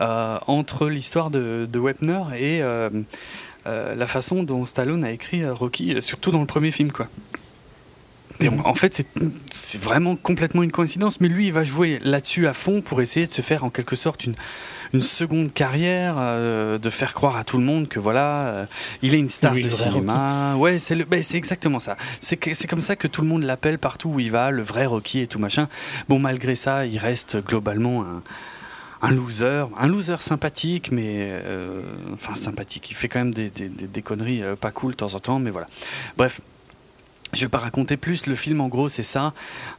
euh, 0.00 0.38
entre 0.46 0.88
l'histoire 0.88 1.30
de, 1.30 1.66
de, 1.70 1.78
Wepner 1.78 2.22
et 2.36 2.60
euh, 2.62 2.90
la 3.64 4.06
façon 4.06 4.42
dont 4.42 4.66
Stallone 4.66 5.02
a 5.02 5.10
écrit 5.10 5.48
Rocky, 5.48 6.02
surtout 6.02 6.30
dans 6.30 6.40
le 6.40 6.46
premier 6.46 6.72
film, 6.72 6.92
quoi 6.92 7.08
en 8.48 8.74
fait, 8.74 9.04
c'est 9.50 9.80
vraiment 9.80 10.16
complètement 10.16 10.62
une 10.62 10.72
coïncidence, 10.72 11.20
mais 11.20 11.28
lui, 11.28 11.46
il 11.46 11.52
va 11.52 11.64
jouer 11.64 12.00
là-dessus 12.02 12.46
à 12.46 12.52
fond 12.52 12.80
pour 12.80 13.00
essayer 13.00 13.26
de 13.26 13.32
se 13.32 13.42
faire 13.42 13.64
en 13.64 13.70
quelque 13.70 13.96
sorte 13.96 14.24
une, 14.24 14.34
une 14.92 15.02
seconde 15.02 15.52
carrière, 15.52 16.14
euh, 16.18 16.78
de 16.78 16.90
faire 16.90 17.14
croire 17.14 17.36
à 17.36 17.44
tout 17.44 17.58
le 17.58 17.64
monde 17.64 17.88
que 17.88 17.98
voilà, 17.98 18.46
euh, 18.46 18.66
il 19.02 19.14
est 19.14 19.18
une 19.18 19.28
star 19.28 19.54
de 19.54 19.68
cinéma. 19.68 20.54
Ouais, 20.56 20.78
c'est 20.78 20.96
ben, 21.04 21.22
exactement 21.34 21.80
ça. 21.80 21.96
C'est 22.20 22.66
comme 22.66 22.80
ça 22.80 22.96
que 22.96 23.08
tout 23.08 23.22
le 23.22 23.28
monde 23.28 23.42
l'appelle 23.42 23.78
partout 23.78 24.10
où 24.10 24.20
il 24.20 24.30
va, 24.30 24.50
le 24.50 24.62
vrai 24.62 24.86
Rocky 24.86 25.20
et 25.20 25.26
tout 25.26 25.38
machin. 25.38 25.68
Bon, 26.08 26.18
malgré 26.18 26.56
ça, 26.56 26.86
il 26.86 26.98
reste 26.98 27.44
globalement 27.44 28.02
un 28.02 28.22
un 29.02 29.12
loser, 29.12 29.64
un 29.78 29.86
loser 29.86 30.16
sympathique, 30.20 30.92
mais 30.92 31.30
euh, 31.30 31.80
enfin 32.12 32.34
sympathique. 32.34 32.90
Il 32.90 32.94
fait 32.94 33.08
quand 33.08 33.20
même 33.20 33.32
des, 33.32 33.48
des, 33.48 33.70
des 33.70 34.02
conneries 34.02 34.42
pas 34.60 34.72
cool 34.72 34.92
de 34.92 34.96
temps 34.96 35.14
en 35.14 35.20
temps, 35.20 35.38
mais 35.38 35.48
voilà. 35.48 35.68
Bref, 36.18 36.42
je 37.32 37.40
vais 37.40 37.48
pas 37.48 37.58
raconter 37.58 37.96
plus. 37.96 38.26
Le 38.26 38.34
film, 38.34 38.60
en 38.60 38.68
gros, 38.68 38.88
c'est 38.88 39.02
ça. 39.02 39.32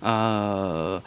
Euh, 0.04 1.00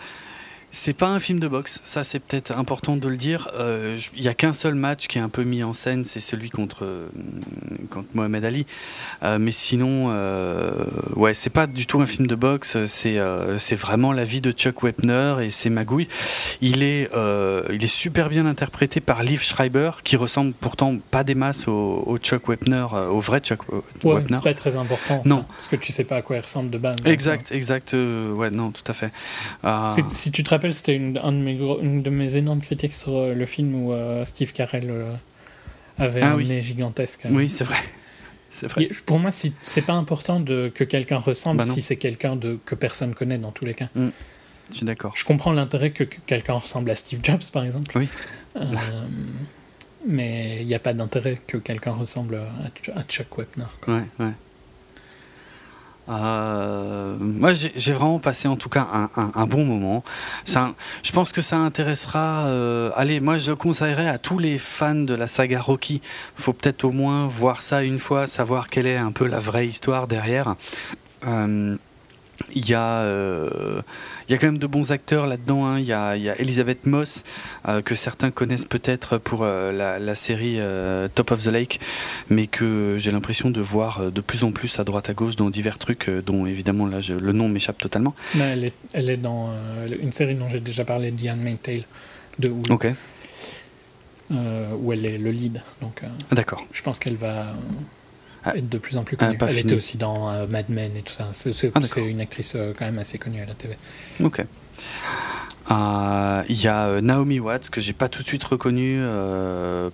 c'est 0.74 0.92
pas 0.92 1.06
un 1.06 1.20
film 1.20 1.38
de 1.38 1.46
boxe, 1.46 1.80
ça 1.84 2.02
c'est 2.02 2.18
peut-être 2.18 2.50
important 2.50 2.96
de 2.96 3.08
le 3.08 3.16
dire. 3.16 3.48
Il 3.54 3.60
euh, 3.60 3.98
y 4.16 4.26
a 4.26 4.34
qu'un 4.34 4.52
seul 4.52 4.74
match 4.74 5.06
qui 5.06 5.18
est 5.18 5.20
un 5.20 5.28
peu 5.28 5.44
mis 5.44 5.62
en 5.62 5.72
scène, 5.72 6.04
c'est 6.04 6.20
celui 6.20 6.50
contre, 6.50 6.84
euh, 6.84 7.06
contre 7.90 8.08
Mohamed 8.14 8.44
Ali. 8.44 8.66
Euh, 9.22 9.38
mais 9.38 9.52
sinon, 9.52 10.06
euh, 10.08 10.72
ouais, 11.14 11.32
c'est 11.32 11.50
pas 11.50 11.68
du 11.68 11.87
tout 11.87 12.00
un 12.00 12.06
film 12.06 12.26
de 12.26 12.34
boxe, 12.34 12.76
c'est 12.87 13.18
c'est 13.58 13.76
vraiment 13.76 14.12
la 14.12 14.24
vie 14.24 14.40
de 14.40 14.50
Chuck 14.50 14.82
Wepner 14.82 15.37
et 15.42 15.50
ses 15.50 15.70
magouilles. 15.70 16.08
Il 16.60 16.82
est, 16.82 17.08
il 17.72 17.84
est 17.84 17.87
super 17.87 18.28
bien 18.28 18.44
interprété 18.44 19.00
par 19.00 19.22
Liv 19.22 19.42
Schreiber, 19.42 19.92
qui 20.02 20.16
ressemble 20.16 20.52
pourtant 20.54 20.96
pas 21.10 21.22
des 21.22 21.34
masses 21.34 21.68
au, 21.68 22.18
Chuck 22.20 22.48
Wepner, 22.48 22.87
au 23.10 23.20
vrai 23.20 23.38
Chuck 23.40 23.60
ouais, 23.72 23.80
Wepner. 24.02 24.37
C'est 24.37 24.42
pas 24.42 24.54
très 24.54 24.76
important, 24.76 25.22
non. 25.24 25.44
parce 25.56 25.68
que 25.68 25.76
tu 25.76 25.92
sais 25.92 26.04
pas 26.04 26.16
à 26.16 26.22
quoi 26.22 26.37
il 26.37 26.40
ressemble 26.40 26.70
de 26.70 26.78
base. 26.78 26.96
Exact, 27.04 27.52
exact, 27.52 27.92
ouais, 27.92 28.50
non, 28.50 28.72
tout 28.72 28.90
à 28.90 28.92
fait. 28.92 29.12
Si 30.08 30.32
tu 30.32 30.42
te 30.42 30.50
rappelles 30.50 30.63
c'était 30.72 30.96
une, 30.96 31.18
une, 31.18 32.03
de 32.03 32.11
mes 32.11 32.37
énormes 32.37 32.61
critiques 32.61 32.94
sur 32.94 33.16
euh, 33.16 33.35
le 33.35 33.46
film 33.46 33.74
où 33.74 33.92
euh, 33.92 34.24
Steve 34.24 34.53
Carell 34.53 34.90
euh, 34.90 35.12
avait 35.98 36.22
ah 36.22 36.33
un 36.33 36.42
nez 36.42 36.62
gigantesque. 36.62 37.27
Oui, 37.31 37.50
c'est 37.50 37.64
vrai. 37.64 37.79
Vrai. 38.62 38.88
Pour 39.05 39.18
moi, 39.18 39.33
si, 39.33 39.53
c'est 39.62 39.83
pas 39.83 39.94
important 39.94 40.38
de, 40.38 40.70
que 40.72 40.85
quelqu'un 40.85 41.18
ressemble 41.18 41.59
bah 41.59 41.64
si 41.64 41.83
c'est 41.83 41.96
quelqu'un 41.96 42.38
que 42.64 42.77
personne 42.77 43.12
connaît 43.12 43.37
dans 43.37 43.50
tous 43.50 43.64
les 43.64 43.74
cas. 43.74 43.88
Mm. 43.96 44.11
Je 44.70 44.77
suis 44.77 44.87
d'accord. 44.87 45.12
Je 45.16 45.24
comprends 45.24 45.50
l'intérêt 45.50 45.90
que, 45.90 46.05
quelqu'un 46.05 46.53
ressemble 46.53 46.88
à 46.92 46.94
Steve 46.94 47.18
Jobs, 47.20 47.42
par 47.53 47.64
exemple. 47.64 47.98
Oui. 47.98 48.09
mais 50.07 50.59
il 50.61 50.68
n'y 50.68 50.74
a 50.74 50.79
pas 50.79 50.94
d'intérêt 50.94 51.40
que 51.48 51.57
quelqu'un 51.57 51.94
ressemble 51.94 52.37
à, 52.37 53.03
Chuck 53.09 53.37
Wepner. 53.37 53.64
Quoi. 53.81 53.96
Ouais, 53.96 54.05
ouais. 54.20 54.33
Euh, 56.08 57.16
moi, 57.18 57.52
j'ai 57.54 57.92
vraiment 57.92 58.18
passé 58.18 58.48
en 58.48 58.56
tout 58.56 58.68
cas 58.68 58.86
un, 58.92 59.10
un, 59.16 59.32
un 59.34 59.46
bon 59.46 59.64
moment. 59.64 60.04
Ça, 60.44 60.72
je 61.02 61.12
pense 61.12 61.32
que 61.32 61.40
ça 61.40 61.56
intéressera. 61.56 62.46
Euh, 62.46 62.90
allez, 62.96 63.20
moi, 63.20 63.38
je 63.38 63.52
conseillerais 63.52 64.08
à 64.08 64.18
tous 64.18 64.38
les 64.38 64.58
fans 64.58 64.94
de 64.94 65.14
la 65.14 65.26
saga 65.26 65.60
Rocky. 65.60 66.00
Faut 66.36 66.52
peut-être 66.52 66.84
au 66.84 66.92
moins 66.92 67.26
voir 67.26 67.62
ça 67.62 67.82
une 67.82 67.98
fois, 67.98 68.26
savoir 68.26 68.68
quelle 68.68 68.86
est 68.86 68.96
un 68.96 69.12
peu 69.12 69.26
la 69.26 69.40
vraie 69.40 69.66
histoire 69.66 70.06
derrière. 70.06 70.54
Euh, 71.26 71.76
il 72.54 72.68
y, 72.68 72.74
a, 72.74 73.00
euh, 73.02 73.80
il 74.28 74.33
y 74.33 74.35
a 74.35 74.38
quand 74.38 74.46
même 74.46 74.59
de 74.59 74.66
bons 74.66 74.92
acteurs 74.92 75.26
là-dedans. 75.26 75.66
Hein. 75.66 75.78
Il, 75.78 75.87
y 75.87 75.92
a, 75.92 76.16
il 76.16 76.22
y 76.22 76.28
a 76.28 76.38
Elisabeth 76.40 76.87
Moss, 76.87 77.24
euh, 77.68 77.83
que 77.83 77.94
certains 77.94 78.30
connaissent 78.30 78.64
peut-être 78.64 79.18
pour 79.18 79.40
euh, 79.42 79.72
la, 79.72 79.98
la, 79.98 80.14
série 80.14 80.59
Top 81.14 81.30
of 81.30 81.42
the 81.42 81.48
Lake, 81.48 81.80
mais 82.30 82.46
que 82.46 82.96
j'ai 82.98 83.11
l'impression 83.11 83.50
de 83.50 83.61
voir 83.61 84.11
de 84.11 84.20
plus 84.20 84.44
en 84.44 84.52
plus 84.52 84.78
à 84.78 84.85
droite 84.85 85.11
à 85.11 85.14
gauche 85.14 85.37
dans 85.37 85.50
divers 85.50 85.78
trucs, 85.78 86.09
dont 86.09 86.46
évidemment 86.46 86.87
là 86.87 87.00
le 87.09 87.33
nom 87.33 87.48
m'échappe 87.48 87.78
totalement. 87.78 88.14
Elle, 88.40 88.64
est, 88.64 88.72
elle 88.92 89.11
est 89.11 89.16
dans 89.16 89.50
une 90.00 90.12
série 90.12 90.35
dont 90.35 90.48
j'ai 90.48 90.61
déjà 90.61 90.85
parlé, 90.85 91.12
The 91.12 91.62
Tale, 91.62 91.85
de 92.38 92.48
Hulu, 92.48 92.70
Ok. 92.70 92.87
où 94.30 94.92
elle 94.92 95.04
est 95.04 95.18
le 95.18 95.30
lead. 95.30 95.62
Donc, 95.80 96.03
D'accord. 96.30 96.64
Je 96.72 96.82
pense 96.82 96.99
qu'elle 96.99 97.16
va 97.16 97.47
ah, 98.45 98.53
de 98.57 98.78
plus 98.78 98.97
en 98.97 99.05
plus 99.05 99.16
connue. 99.16 99.36
Elle 99.40 99.59
était 99.59 99.74
aussi 99.74 99.97
dans 99.97 100.30
euh, 100.30 100.47
Mad 100.47 100.68
Men 100.68 100.97
et 100.97 101.03
tout 101.03 101.12
ça. 101.12 101.28
C'est 101.32 101.72
ah, 101.74 102.01
une 102.01 102.20
actrice 102.20 102.53
euh, 102.57 102.72
quand 102.78 102.84
même 102.84 102.99
assez 102.99 103.18
connue 103.18 103.40
à 103.40 103.47
la 103.47 103.55
TV. 103.55 103.76
Ok. 104.22 104.45
Euh, 105.70 106.42
Il 106.49 106.61
y 106.61 106.68
a 106.68 107.01
Naomi 107.01 107.40
Watts 107.40 107.70
que 107.70 107.80
j'ai 107.80 107.95
pas 107.95 108.09
tout 108.09 108.22
de 108.22 108.28
suite 108.28 108.45
reconnue 108.45 109.03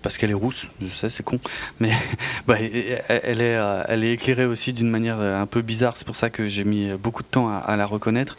parce 0.02 0.18
qu'elle 0.18 0.30
est 0.30 0.34
rousse, 0.34 0.66
je 0.82 0.92
sais 0.92 1.08
c'est 1.08 1.22
con, 1.22 1.38
mais 1.78 1.92
bah, 2.48 2.56
elle, 2.58 3.40
est, 3.40 3.56
elle 3.88 4.02
est 4.02 4.12
éclairée 4.14 4.46
aussi 4.46 4.72
d'une 4.72 4.90
manière 4.90 5.20
un 5.20 5.46
peu 5.46 5.62
bizarre, 5.62 5.96
c'est 5.96 6.06
pour 6.06 6.16
ça 6.16 6.28
que 6.28 6.48
j'ai 6.48 6.64
mis 6.64 6.90
beaucoup 6.94 7.22
de 7.22 7.28
temps 7.28 7.48
à, 7.48 7.58
à 7.58 7.76
la 7.76 7.86
reconnaître. 7.86 8.36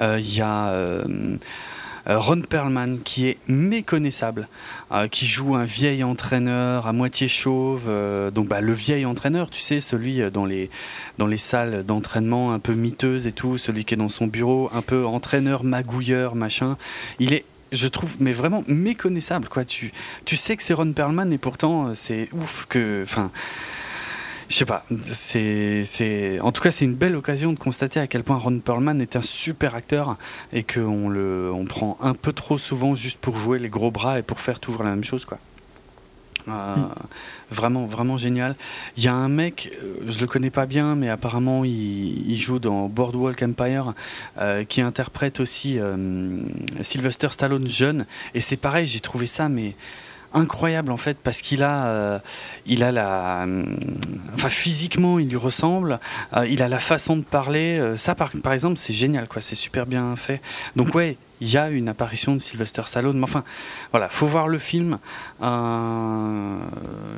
Il 0.00 0.32
y 0.32 0.40
a 0.40 1.02
Ron 2.16 2.40
Perlman 2.40 2.98
qui 3.04 3.28
est 3.28 3.38
méconnaissable, 3.48 4.48
euh, 4.92 5.08
qui 5.08 5.26
joue 5.26 5.54
un 5.54 5.64
vieil 5.64 6.02
entraîneur 6.02 6.86
à 6.86 6.92
moitié 6.92 7.28
chauve, 7.28 7.84
euh, 7.88 8.30
donc 8.30 8.48
bah, 8.48 8.60
le 8.60 8.72
vieil 8.72 9.04
entraîneur, 9.04 9.50
tu 9.50 9.60
sais, 9.60 9.80
celui 9.80 10.22
euh, 10.22 10.30
dans 10.30 10.46
les, 10.46 10.70
salles 11.36 11.84
d'entraînement 11.84 12.52
un 12.52 12.58
peu 12.58 12.72
miteuses 12.72 13.26
et 13.26 13.32
tout, 13.32 13.58
celui 13.58 13.84
qui 13.84 13.94
est 13.94 13.98
dans 13.98 14.08
son 14.08 14.26
bureau, 14.26 14.70
un 14.72 14.82
peu 14.82 15.06
entraîneur, 15.06 15.64
magouilleur, 15.64 16.34
machin. 16.34 16.76
Il 17.18 17.32
est 17.32 17.44
je 17.72 17.88
trouve, 17.88 18.16
mais 18.20 18.32
vraiment 18.32 18.64
méconnaissable, 18.66 19.48
quoi. 19.48 19.64
Tu, 19.64 19.92
tu 20.24 20.36
sais 20.36 20.56
que 20.56 20.62
c'est 20.62 20.74
Ron 20.74 20.92
Perlman 20.92 21.32
et 21.32 21.38
pourtant 21.38 21.88
euh, 21.88 21.92
c'est 21.94 22.28
ouf 22.32 22.66
que, 22.68 23.04
je 24.48 24.54
sais 24.54 24.64
pas. 24.64 24.84
C'est, 25.04 25.84
c'est, 25.84 26.40
en 26.40 26.52
tout 26.52 26.62
cas, 26.62 26.70
c'est 26.70 26.84
une 26.84 26.94
belle 26.94 27.16
occasion 27.16 27.52
de 27.52 27.58
constater 27.58 28.00
à 28.00 28.06
quel 28.06 28.24
point 28.24 28.36
Ron 28.36 28.58
Perlman 28.60 29.00
est 29.00 29.16
un 29.16 29.22
super 29.22 29.74
acteur 29.74 30.16
et 30.52 30.62
qu'on 30.62 31.08
le, 31.08 31.50
on 31.52 31.64
prend 31.66 31.98
un 32.00 32.14
peu 32.14 32.32
trop 32.32 32.58
souvent 32.58 32.94
juste 32.94 33.18
pour 33.18 33.36
jouer 33.36 33.58
les 33.58 33.68
gros 33.68 33.90
bras 33.90 34.18
et 34.18 34.22
pour 34.22 34.40
faire 34.40 34.60
toujours 34.60 34.82
la 34.82 34.90
même 34.90 35.04
chose, 35.04 35.24
quoi. 35.24 35.38
Euh, 36.48 36.74
Vraiment, 37.50 37.86
vraiment 37.86 38.18
génial. 38.18 38.56
Il 38.98 39.04
y 39.04 39.08
a 39.08 39.14
un 39.14 39.30
mec, 39.30 39.70
euh, 39.82 39.96
je 40.06 40.20
le 40.20 40.26
connais 40.26 40.50
pas 40.50 40.66
bien, 40.66 40.94
mais 40.96 41.08
apparemment 41.08 41.64
il, 41.64 42.30
il 42.30 42.40
joue 42.40 42.58
dans 42.58 42.88
Boardwalk 42.88 43.42
Empire, 43.42 43.94
euh, 44.36 44.64
qui 44.64 44.82
interprète 44.82 45.40
aussi 45.40 45.78
euh, 45.78 46.40
Sylvester 46.82 47.28
Stallone 47.30 47.66
jeune. 47.66 48.04
Et 48.34 48.40
c'est 48.40 48.58
pareil, 48.58 48.86
j'ai 48.86 49.00
trouvé 49.00 49.26
ça, 49.26 49.48
mais 49.48 49.74
incroyable 50.34 50.92
en 50.92 50.96
fait 50.96 51.16
parce 51.22 51.40
qu'il 51.40 51.62
a 51.62 51.86
euh, 51.86 52.18
il 52.66 52.82
a 52.82 52.92
la 52.92 53.44
euh, 53.44 53.64
enfin 54.34 54.48
physiquement 54.48 55.18
il 55.18 55.28
lui 55.28 55.36
ressemble 55.36 56.00
euh, 56.36 56.46
il 56.46 56.62
a 56.62 56.68
la 56.68 56.78
façon 56.78 57.16
de 57.16 57.22
parler 57.22 57.78
euh, 57.78 57.96
ça 57.96 58.14
par, 58.14 58.30
par 58.42 58.52
exemple 58.52 58.76
c'est 58.78 58.92
génial 58.92 59.26
quoi 59.28 59.40
c'est 59.40 59.54
super 59.54 59.86
bien 59.86 60.14
fait. 60.16 60.40
Donc 60.76 60.94
ouais 60.94 61.16
il 61.40 61.50
y 61.50 61.56
a 61.56 61.70
une 61.70 61.88
apparition 61.88 62.34
de 62.34 62.40
Sylvester 62.40 62.82
Stallone 62.86 63.18
mais 63.18 63.24
enfin 63.24 63.44
voilà 63.90 64.08
faut 64.08 64.26
voir 64.26 64.48
le 64.48 64.58
film 64.58 64.98
Euh, 65.40 66.58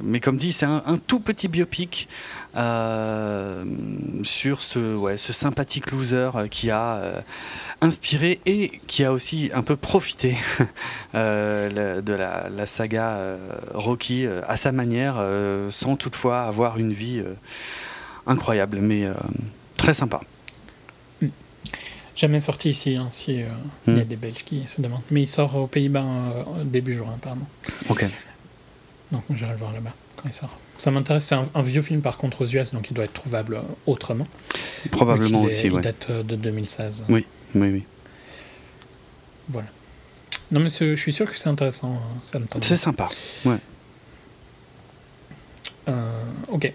mais 0.03 0.21
comme 0.21 0.37
dit 0.37 0.53
c'est 0.53 0.66
un, 0.66 0.99
tout 1.07 1.21
petit 1.21 1.49
biopic 1.49 2.09
euh, 2.57 3.64
sur 4.23 4.62
ce 4.62 5.16
sympathique 5.16 5.91
loser 5.93 6.31
euh, 6.35 6.49
qui 6.49 6.71
a 6.71 6.95
euh, 6.95 7.21
inspiré 7.81 8.41
et 8.45 8.81
qui 8.87 9.05
a 9.05 9.12
aussi 9.12 9.51
un 9.55 9.62
peu 9.62 9.77
profité 9.77 10.37
de 11.14 12.12
la, 12.12 12.66
saga 12.66 13.18
Rocky 13.75 14.27
à 14.27 14.57
sa 14.57 14.73
manière, 14.73 15.16
sans 15.71 15.97
toutefois 15.97 16.43
avoir 16.43 16.79
une 16.79 16.93
vie 16.93 17.23
incroyable, 18.27 18.79
mais 18.81 19.09
très 19.77 19.95
sympa. 19.95 20.21
Jamais 22.21 22.41
sorti 22.41 22.68
ici, 22.68 22.97
hein, 22.97 23.09
si 23.11 23.41
euh, 23.43 23.47
il 23.87 23.97
y 23.97 24.01
a 24.01 24.03
Hmm. 24.03 24.07
des 24.07 24.16
Belges 24.16 24.45
qui 24.45 24.62
se 24.66 24.83
demandent. 24.83 25.01
Mais 25.11 25.23
il 25.23 25.27
sort 25.27 25.57
aux 25.57 25.66
Pays-Bas 25.66 26.05
euh, 26.05 26.64
début 26.64 26.95
juin, 26.95 27.14
apparemment. 27.14 27.49
Ok. 27.89 28.05
Donc 29.11 29.23
j'irai 29.35 29.53
le 29.53 29.57
voir 29.57 29.73
là-bas 29.73 29.95
quand 30.16 30.29
il 30.29 30.35
sort. 30.35 30.55
Ça 30.77 30.91
m'intéresse, 30.91 31.25
c'est 31.25 31.35
un, 31.35 31.45
un 31.55 31.62
vieux 31.62 31.81
film 31.81 32.03
par 32.03 32.18
contre 32.18 32.43
aux 32.43 32.47
US, 32.47 32.73
donc 32.75 32.91
il 32.91 32.95
doit 32.95 33.05
être 33.05 33.14
trouvable 33.14 33.62
autrement. 33.87 34.27
Probablement 34.91 35.41
qu'il 35.45 35.51
est- 35.51 35.57
aussi, 35.59 35.66
Il 35.68 35.73
ouais. 35.73 35.81
date 35.81 36.09
euh, 36.11 36.23
de 36.23 36.37
2016. 36.37 37.05
Oui, 37.09 37.25
oui, 37.55 37.71
oui. 37.71 37.85
Voilà. 39.49 39.68
Non 40.53 40.61
mais 40.61 40.68
je 40.68 40.97
suis 40.97 41.12
sûr 41.14 41.25
que 41.31 41.39
c'est 41.39 41.49
intéressant, 41.49 41.95
hein, 41.95 42.18
ça 42.27 42.39
me. 42.39 42.45
C'est 42.61 42.77
sympa. 42.77 43.09
Euh, 45.89 46.23
ok. 46.49 46.71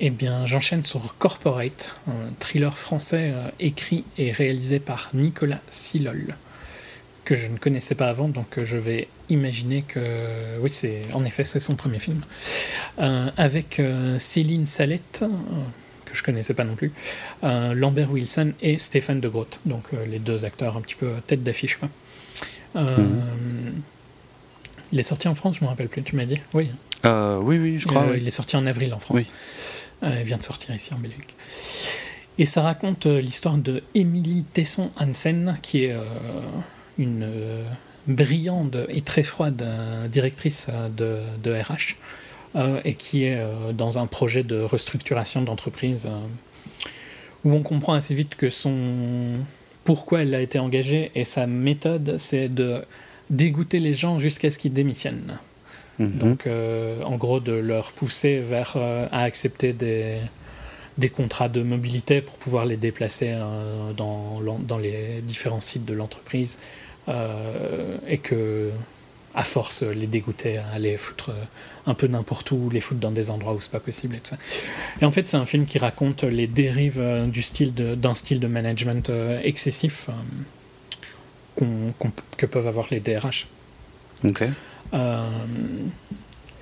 Eh 0.00 0.10
bien, 0.10 0.44
j'enchaîne 0.44 0.82
sur 0.82 1.16
Corporate, 1.18 1.94
un 2.08 2.32
thriller 2.40 2.76
français 2.76 3.32
euh, 3.32 3.48
écrit 3.60 4.04
et 4.18 4.32
réalisé 4.32 4.80
par 4.80 5.10
Nicolas 5.14 5.60
Silol, 5.70 6.34
que 7.24 7.36
je 7.36 7.46
ne 7.46 7.56
connaissais 7.58 7.94
pas 7.94 8.08
avant, 8.08 8.28
donc 8.28 8.58
euh, 8.58 8.64
je 8.64 8.76
vais 8.76 9.06
imaginer 9.30 9.82
que. 9.82 10.00
Oui, 10.60 10.68
c'est 10.68 11.02
en 11.12 11.24
effet, 11.24 11.44
c'est 11.44 11.60
son 11.60 11.76
premier 11.76 12.00
film. 12.00 12.22
Euh, 12.98 13.30
avec 13.36 13.78
euh, 13.78 14.18
Céline 14.18 14.66
Salette, 14.66 15.24
que 16.04 16.14
je 16.14 16.24
connaissais 16.24 16.54
pas 16.54 16.64
non 16.64 16.74
plus, 16.74 16.92
Lambert 17.42 18.10
Wilson 18.10 18.52
et 18.62 18.78
Stéphane 18.78 19.20
de 19.20 19.28
Groot, 19.28 19.60
donc 19.64 19.84
les 20.08 20.18
deux 20.18 20.44
acteurs 20.44 20.76
un 20.76 20.80
petit 20.80 20.96
peu 20.96 21.12
tête 21.26 21.42
d'affiche. 21.42 21.76
quoi. 21.76 21.88
Euh, 22.76 22.96
Il 24.92 25.00
est 25.00 25.04
sorti 25.04 25.28
en 25.28 25.34
France, 25.34 25.56
je 25.58 25.64
me 25.64 25.68
rappelle 25.68 25.88
plus, 25.88 26.02
tu 26.02 26.14
m'as 26.14 26.26
dit? 26.26 26.40
Oui. 26.52 26.68
Oui, 27.04 27.58
oui, 27.58 27.78
je 27.78 27.86
crois. 27.86 28.06
Oui. 28.10 28.18
Il 28.18 28.26
est 28.26 28.30
sorti 28.30 28.56
en 28.56 28.66
avril 28.66 28.92
en 28.94 28.98
France. 28.98 29.16
Oui. 29.16 29.26
Euh, 30.04 30.16
il 30.20 30.24
vient 30.24 30.36
de 30.36 30.42
sortir 30.42 30.74
ici 30.74 30.92
en 30.92 30.98
Belgique. 30.98 31.34
Et 32.38 32.46
ça 32.46 32.62
raconte 32.62 33.06
euh, 33.06 33.20
l'histoire 33.20 33.56
de 33.56 33.82
Émilie 33.94 34.44
Tesson 34.52 34.90
Hansen, 34.98 35.58
qui 35.62 35.84
est 35.84 35.92
euh, 35.92 36.02
une 36.98 37.26
brillante 38.06 38.76
et 38.88 39.00
très 39.00 39.22
froide 39.22 39.64
directrice 40.12 40.66
de, 40.96 41.22
RH, 41.50 41.96
et 42.84 42.94
qui 42.94 43.24
est 43.24 43.42
dans 43.72 43.98
un 43.98 44.06
projet 44.06 44.42
de 44.42 44.60
restructuration 44.60 45.40
d'entreprise 45.40 46.06
où 47.44 47.52
on 47.52 47.62
comprend 47.62 47.94
assez 47.94 48.14
vite 48.14 48.34
que 48.34 48.50
son 48.50 49.38
pourquoi 49.84 50.22
elle 50.22 50.34
a 50.34 50.40
été 50.40 50.58
engagée 50.58 51.12
et 51.14 51.24
sa 51.24 51.46
méthode, 51.46 52.16
c'est 52.18 52.48
de 52.48 52.84
dégoûter 53.30 53.80
les 53.80 53.94
gens 53.94 54.18
jusqu'à 54.18 54.50
ce 54.50 54.58
qu'ils 54.58 54.74
démissionnent. 54.74 55.38
Mhm. 55.98 56.10
Donc, 56.18 56.46
euh, 56.46 57.02
en 57.02 57.16
gros, 57.16 57.40
de 57.40 57.52
leur 57.52 57.92
pousser 57.92 58.40
vers 58.40 58.74
euh, 58.76 59.06
à 59.12 59.22
accepter 59.22 59.72
des, 59.72 60.18
des 60.98 61.08
contrats 61.08 61.48
de 61.48 61.62
mobilité 61.62 62.20
pour 62.20 62.34
pouvoir 62.36 62.64
les 62.66 62.76
déplacer 62.76 63.30
euh, 63.32 63.92
dans, 63.96 64.40
dans 64.58 64.78
les 64.78 65.20
différents 65.22 65.60
sites 65.60 65.84
de 65.84 65.94
l'entreprise 65.94 66.58
et 68.08 68.16
que, 68.18 68.70
à 69.34 69.44
force, 69.44 69.82
les 69.82 70.06
dégoûter 70.06 70.56
à 70.56 70.78
les 70.78 70.96
foutre 70.96 71.32
un 71.86 71.92
peu 71.92 72.06
n'importe 72.06 72.50
où, 72.50 72.70
les 72.70 72.80
foutre 72.80 73.00
dans 73.00 73.10
des 73.10 73.28
endroits 73.30 73.52
où 73.52 73.60
c'est 73.60 73.70
pas 73.70 73.78
possible 73.78 74.16
et 74.16 74.20
tout 74.20 74.30
ça. 74.30 74.38
Et 75.02 75.04
en 75.04 75.10
fait, 75.10 75.28
c'est 75.28 75.36
un 75.36 75.44
film 75.44 75.66
qui 75.66 75.76
raconte 75.78 76.24
les 76.24 76.46
dérives 76.46 77.02
du 77.28 77.42
style 77.42 77.74
de- 77.74 77.94
d'un 77.94 78.14
style 78.14 78.40
de 78.40 78.46
management 78.46 79.12
excessif 79.42 80.08
que 82.36 82.46
peuvent 82.46 82.66
avoir 82.66 82.86
les 82.90 83.00
DRH. 83.00 83.46
Ok. 84.24 84.44
Euh, 84.92 85.28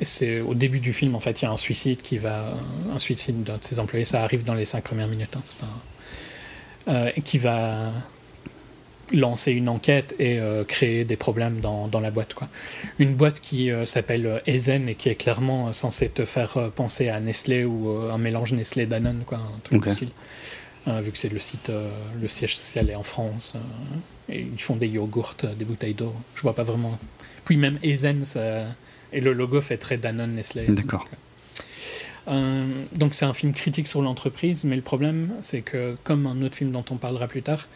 c'est 0.04 0.40
au 0.40 0.54
début 0.54 0.80
du 0.80 0.92
film, 0.92 1.14
en 1.14 1.20
fait, 1.20 1.42
il 1.42 1.44
y 1.44 1.48
a 1.48 1.50
un 1.50 1.56
suicide 1.56 2.02
qui 2.02 2.18
va, 2.18 2.54
un 2.94 2.98
suicide 2.98 3.42
d'un 3.44 3.58
de 3.58 3.64
ses 3.64 3.78
employés. 3.78 4.04
Ça 4.04 4.22
arrive 4.22 4.44
dans 4.44 4.54
les 4.54 4.64
cinq 4.64 4.84
premières 4.84 5.08
minutes, 5.08 5.36
hein, 5.36 5.42
pas, 5.60 6.92
euh, 6.92 7.10
qui 7.24 7.38
va 7.38 7.92
lancer 9.12 9.52
une 9.52 9.68
enquête 9.68 10.14
et 10.18 10.38
euh, 10.38 10.64
créer 10.64 11.04
des 11.04 11.16
problèmes 11.16 11.60
dans, 11.60 11.86
dans 11.86 12.00
la 12.00 12.10
boîte. 12.10 12.34
Quoi. 12.34 12.48
Une 12.98 13.14
boîte 13.14 13.40
qui 13.40 13.70
euh, 13.70 13.84
s'appelle 13.84 14.42
Ezen 14.46 14.88
et 14.88 14.94
qui 14.94 15.10
est 15.10 15.14
clairement 15.14 15.72
censée 15.72 16.08
te 16.08 16.24
faire 16.24 16.70
penser 16.74 17.08
à 17.08 17.20
Nestlé 17.20 17.64
ou 17.64 17.90
un 18.10 18.18
mélange 18.18 18.52
Nestlé-Danone, 18.52 19.24
quoi, 19.26 19.38
un 19.38 19.58
truc 19.62 19.82
Ok. 19.82 19.88
du 19.88 19.94
style. 19.94 20.08
Euh, 20.88 21.00
vu 21.00 21.12
que 21.12 21.18
c'est 21.18 21.28
le 21.28 21.38
site, 21.38 21.70
euh, 21.70 21.90
le 22.20 22.28
siège 22.28 22.56
social 22.56 22.90
est 22.90 22.96
en 22.96 23.04
France, 23.04 23.54
euh, 23.54 24.32
et 24.32 24.40
ils 24.40 24.60
font 24.60 24.76
des 24.76 24.88
yogourts, 24.88 25.36
euh, 25.44 25.54
des 25.54 25.64
bouteilles 25.64 25.94
d'eau. 25.94 26.14
Je 26.34 26.42
vois 26.42 26.54
pas 26.54 26.64
vraiment. 26.64 26.98
Puis 27.44 27.56
même 27.56 27.78
Ezen, 27.82 28.24
ça... 28.24 28.66
et 29.12 29.20
le 29.20 29.32
logo 29.32 29.60
fait 29.60 29.76
très 29.76 29.96
Danone 29.96 30.34
Nestlé. 30.34 30.66
D'accord. 30.66 31.06
Euh, 32.28 32.84
donc 32.94 33.14
c'est 33.14 33.24
un 33.24 33.32
film 33.32 33.52
critique 33.52 33.88
sur 33.88 34.02
l'entreprise, 34.02 34.64
mais 34.64 34.76
le 34.76 34.82
problème, 34.82 35.32
c'est 35.42 35.60
que 35.60 35.96
comme 36.04 36.26
un 36.26 36.40
autre 36.42 36.56
film 36.56 36.72
dont 36.72 36.84
on 36.90 36.96
parlera 36.96 37.28
plus 37.28 37.42
tard, 37.42 37.68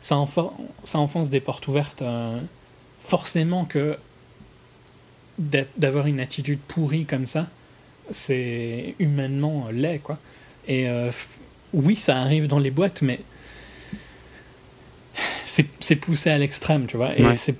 ça, 0.00 0.16
enfonce 0.16 1.30
des 1.30 1.40
portes 1.40 1.66
ouvertes. 1.68 2.02
euh, 2.02 2.40
forcément 3.02 3.64
que 3.64 3.96
d'avoir 5.38 6.06
une 6.06 6.20
attitude 6.20 6.58
pourrie 6.58 7.06
comme 7.06 7.26
ça, 7.26 7.48
c'est 8.10 8.94
humainement 8.98 9.68
laid, 9.72 9.98
quoi. 10.00 10.18
Et 10.68 10.88
euh, 10.88 11.10
oui, 11.72 11.96
ça 11.96 12.18
arrive 12.18 12.46
dans 12.46 12.58
les 12.58 12.70
boîtes, 12.70 13.02
mais 13.02 13.20
c'est 15.80 15.96
poussé 15.96 16.30
à 16.30 16.38
l'extrême, 16.38 16.86
tu 16.86 16.96
vois. 16.96 17.18
Et 17.18 17.24
Ouais. 17.24 17.34
c'est 17.34 17.56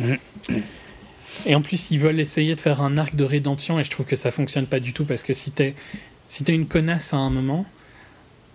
et 1.46 1.54
en 1.54 1.62
plus, 1.62 1.90
ils 1.90 1.98
veulent 1.98 2.20
essayer 2.20 2.54
de 2.54 2.60
faire 2.60 2.82
un 2.82 2.98
arc 2.98 3.14
de 3.14 3.24
rédemption 3.24 3.78
et 3.78 3.84
je 3.84 3.90
trouve 3.90 4.06
que 4.06 4.16
ça 4.16 4.30
fonctionne 4.30 4.66
pas 4.66 4.80
du 4.80 4.92
tout 4.92 5.04
parce 5.04 5.22
que 5.22 5.32
si 5.32 5.50
t'es 5.52 5.74
si 6.28 6.44
t'es 6.44 6.54
une 6.54 6.66
connasse 6.66 7.12
à 7.14 7.16
un 7.16 7.30
moment, 7.30 7.64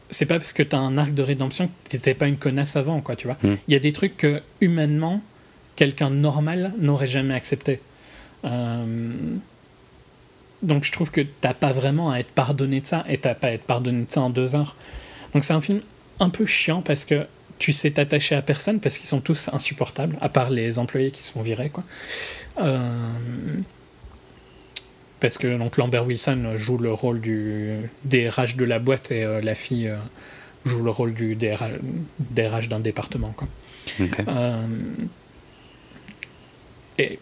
c'est 0.10 0.26
pas 0.26 0.38
parce 0.40 0.54
que 0.54 0.64
t'as 0.64 0.78
un 0.78 0.98
arc 0.98 1.14
de 1.14 1.22
rédemption 1.24 1.68
que 1.68 1.90
t'étais 1.90 2.14
pas 2.14 2.28
une 2.28 2.38
connasse 2.38 2.76
avant, 2.76 3.02
quoi, 3.02 3.16
tu 3.16 3.28
vois. 3.28 3.38
Il 3.44 3.50
Mm. 3.50 3.58
y 3.70 3.76
a 3.76 3.80
des 3.80 3.92
trucs 3.92 4.16
que 4.18 4.42
humainement, 4.62 5.22
quelqu'un 5.76 6.10
normal 6.10 6.74
n'aurait 6.78 7.08
jamais 7.08 7.34
accepté. 7.34 7.82
Euh, 8.46 9.36
Donc 10.66 10.84
je 10.84 10.92
trouve 10.92 11.12
que 11.12 11.22
t'as 11.22 11.54
pas 11.54 11.72
vraiment 11.72 12.12
à 12.12 12.18
être 12.18 12.32
pardonné 12.32 12.82
de 12.82 12.86
ça 12.86 13.06
et 13.08 13.18
t'as 13.18 13.36
pas 13.36 13.48
à 13.48 13.52
être 13.52 13.64
pardonné 13.64 14.06
de 14.06 14.12
ça 14.12 14.22
en 14.22 14.30
deux 14.30 14.56
heures. 14.56 14.76
Donc 15.34 15.44
c'est 15.44 15.54
un 15.54 15.62
film 15.62 15.82
un 16.20 16.30
peu 16.30 16.46
chiant 16.46 16.82
parce 16.82 17.06
que 17.06 17.26
tu 17.60 17.72
sais 17.72 17.92
t'attacher 17.92 18.36
à 18.36 18.42
personne 18.42 18.80
parce 18.80 18.98
qu'ils 18.98 19.08
sont 19.08 19.22
tous 19.22 19.50
insupportables, 19.54 20.18
à 20.22 20.30
part 20.30 20.50
les 20.50 20.80
employés 20.80 21.12
qui 21.12 21.24
se 21.24 21.32
font 21.32 21.42
virer. 21.42 21.70
Quoi. 21.70 21.84
Euh, 22.60 23.10
parce 25.20 25.38
que 25.38 25.58
donc 25.58 25.78
Lambert 25.78 26.06
Wilson 26.06 26.54
joue 26.56 26.78
le 26.78 26.92
rôle 26.92 27.22
du 27.22 27.72
DRH 28.04 28.56
de 28.56 28.66
la 28.66 28.80
boîte 28.80 29.12
et 29.12 29.24
euh, 29.24 29.42
la 29.42 29.56
fille 29.56 29.88
euh, 29.88 29.98
joue 30.66 30.84
le 30.84 30.90
rôle 30.90 31.14
du 31.14 31.36
DRH, 31.36 32.70
d'un 32.70 32.80
département. 32.80 33.34
Quoi. 33.36 33.48
et 36.98 37.20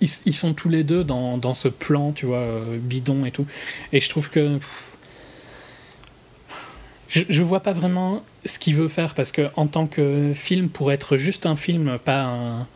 ils, 0.00 0.34
sont 0.34 0.54
tous 0.54 0.68
les 0.68 0.84
deux 0.84 1.04
dans, 1.04 1.38
dans 1.38 1.54
ce 1.54 1.68
plan, 1.68 2.12
tu 2.12 2.26
vois, 2.26 2.46
bidon 2.78 3.24
et 3.24 3.30
tout. 3.30 3.46
Et 3.92 4.00
je 4.00 4.08
trouve 4.08 4.30
que 4.30 4.58
je, 7.08 7.22
je 7.28 7.42
vois 7.42 7.60
pas 7.60 7.72
vraiment 7.72 8.22
ce 8.44 8.58
qu'il 8.58 8.74
veut 8.74 8.88
faire 8.88 9.14
parce 9.14 9.32
que 9.32 9.48
en 9.56 9.66
tant 9.66 9.86
que 9.86 10.32
film, 10.34 10.68
pour 10.68 10.92
être 10.92 11.16
juste 11.16 11.46
un 11.46 11.56
film, 11.56 11.98
pas 11.98 12.24
un, 12.24 12.66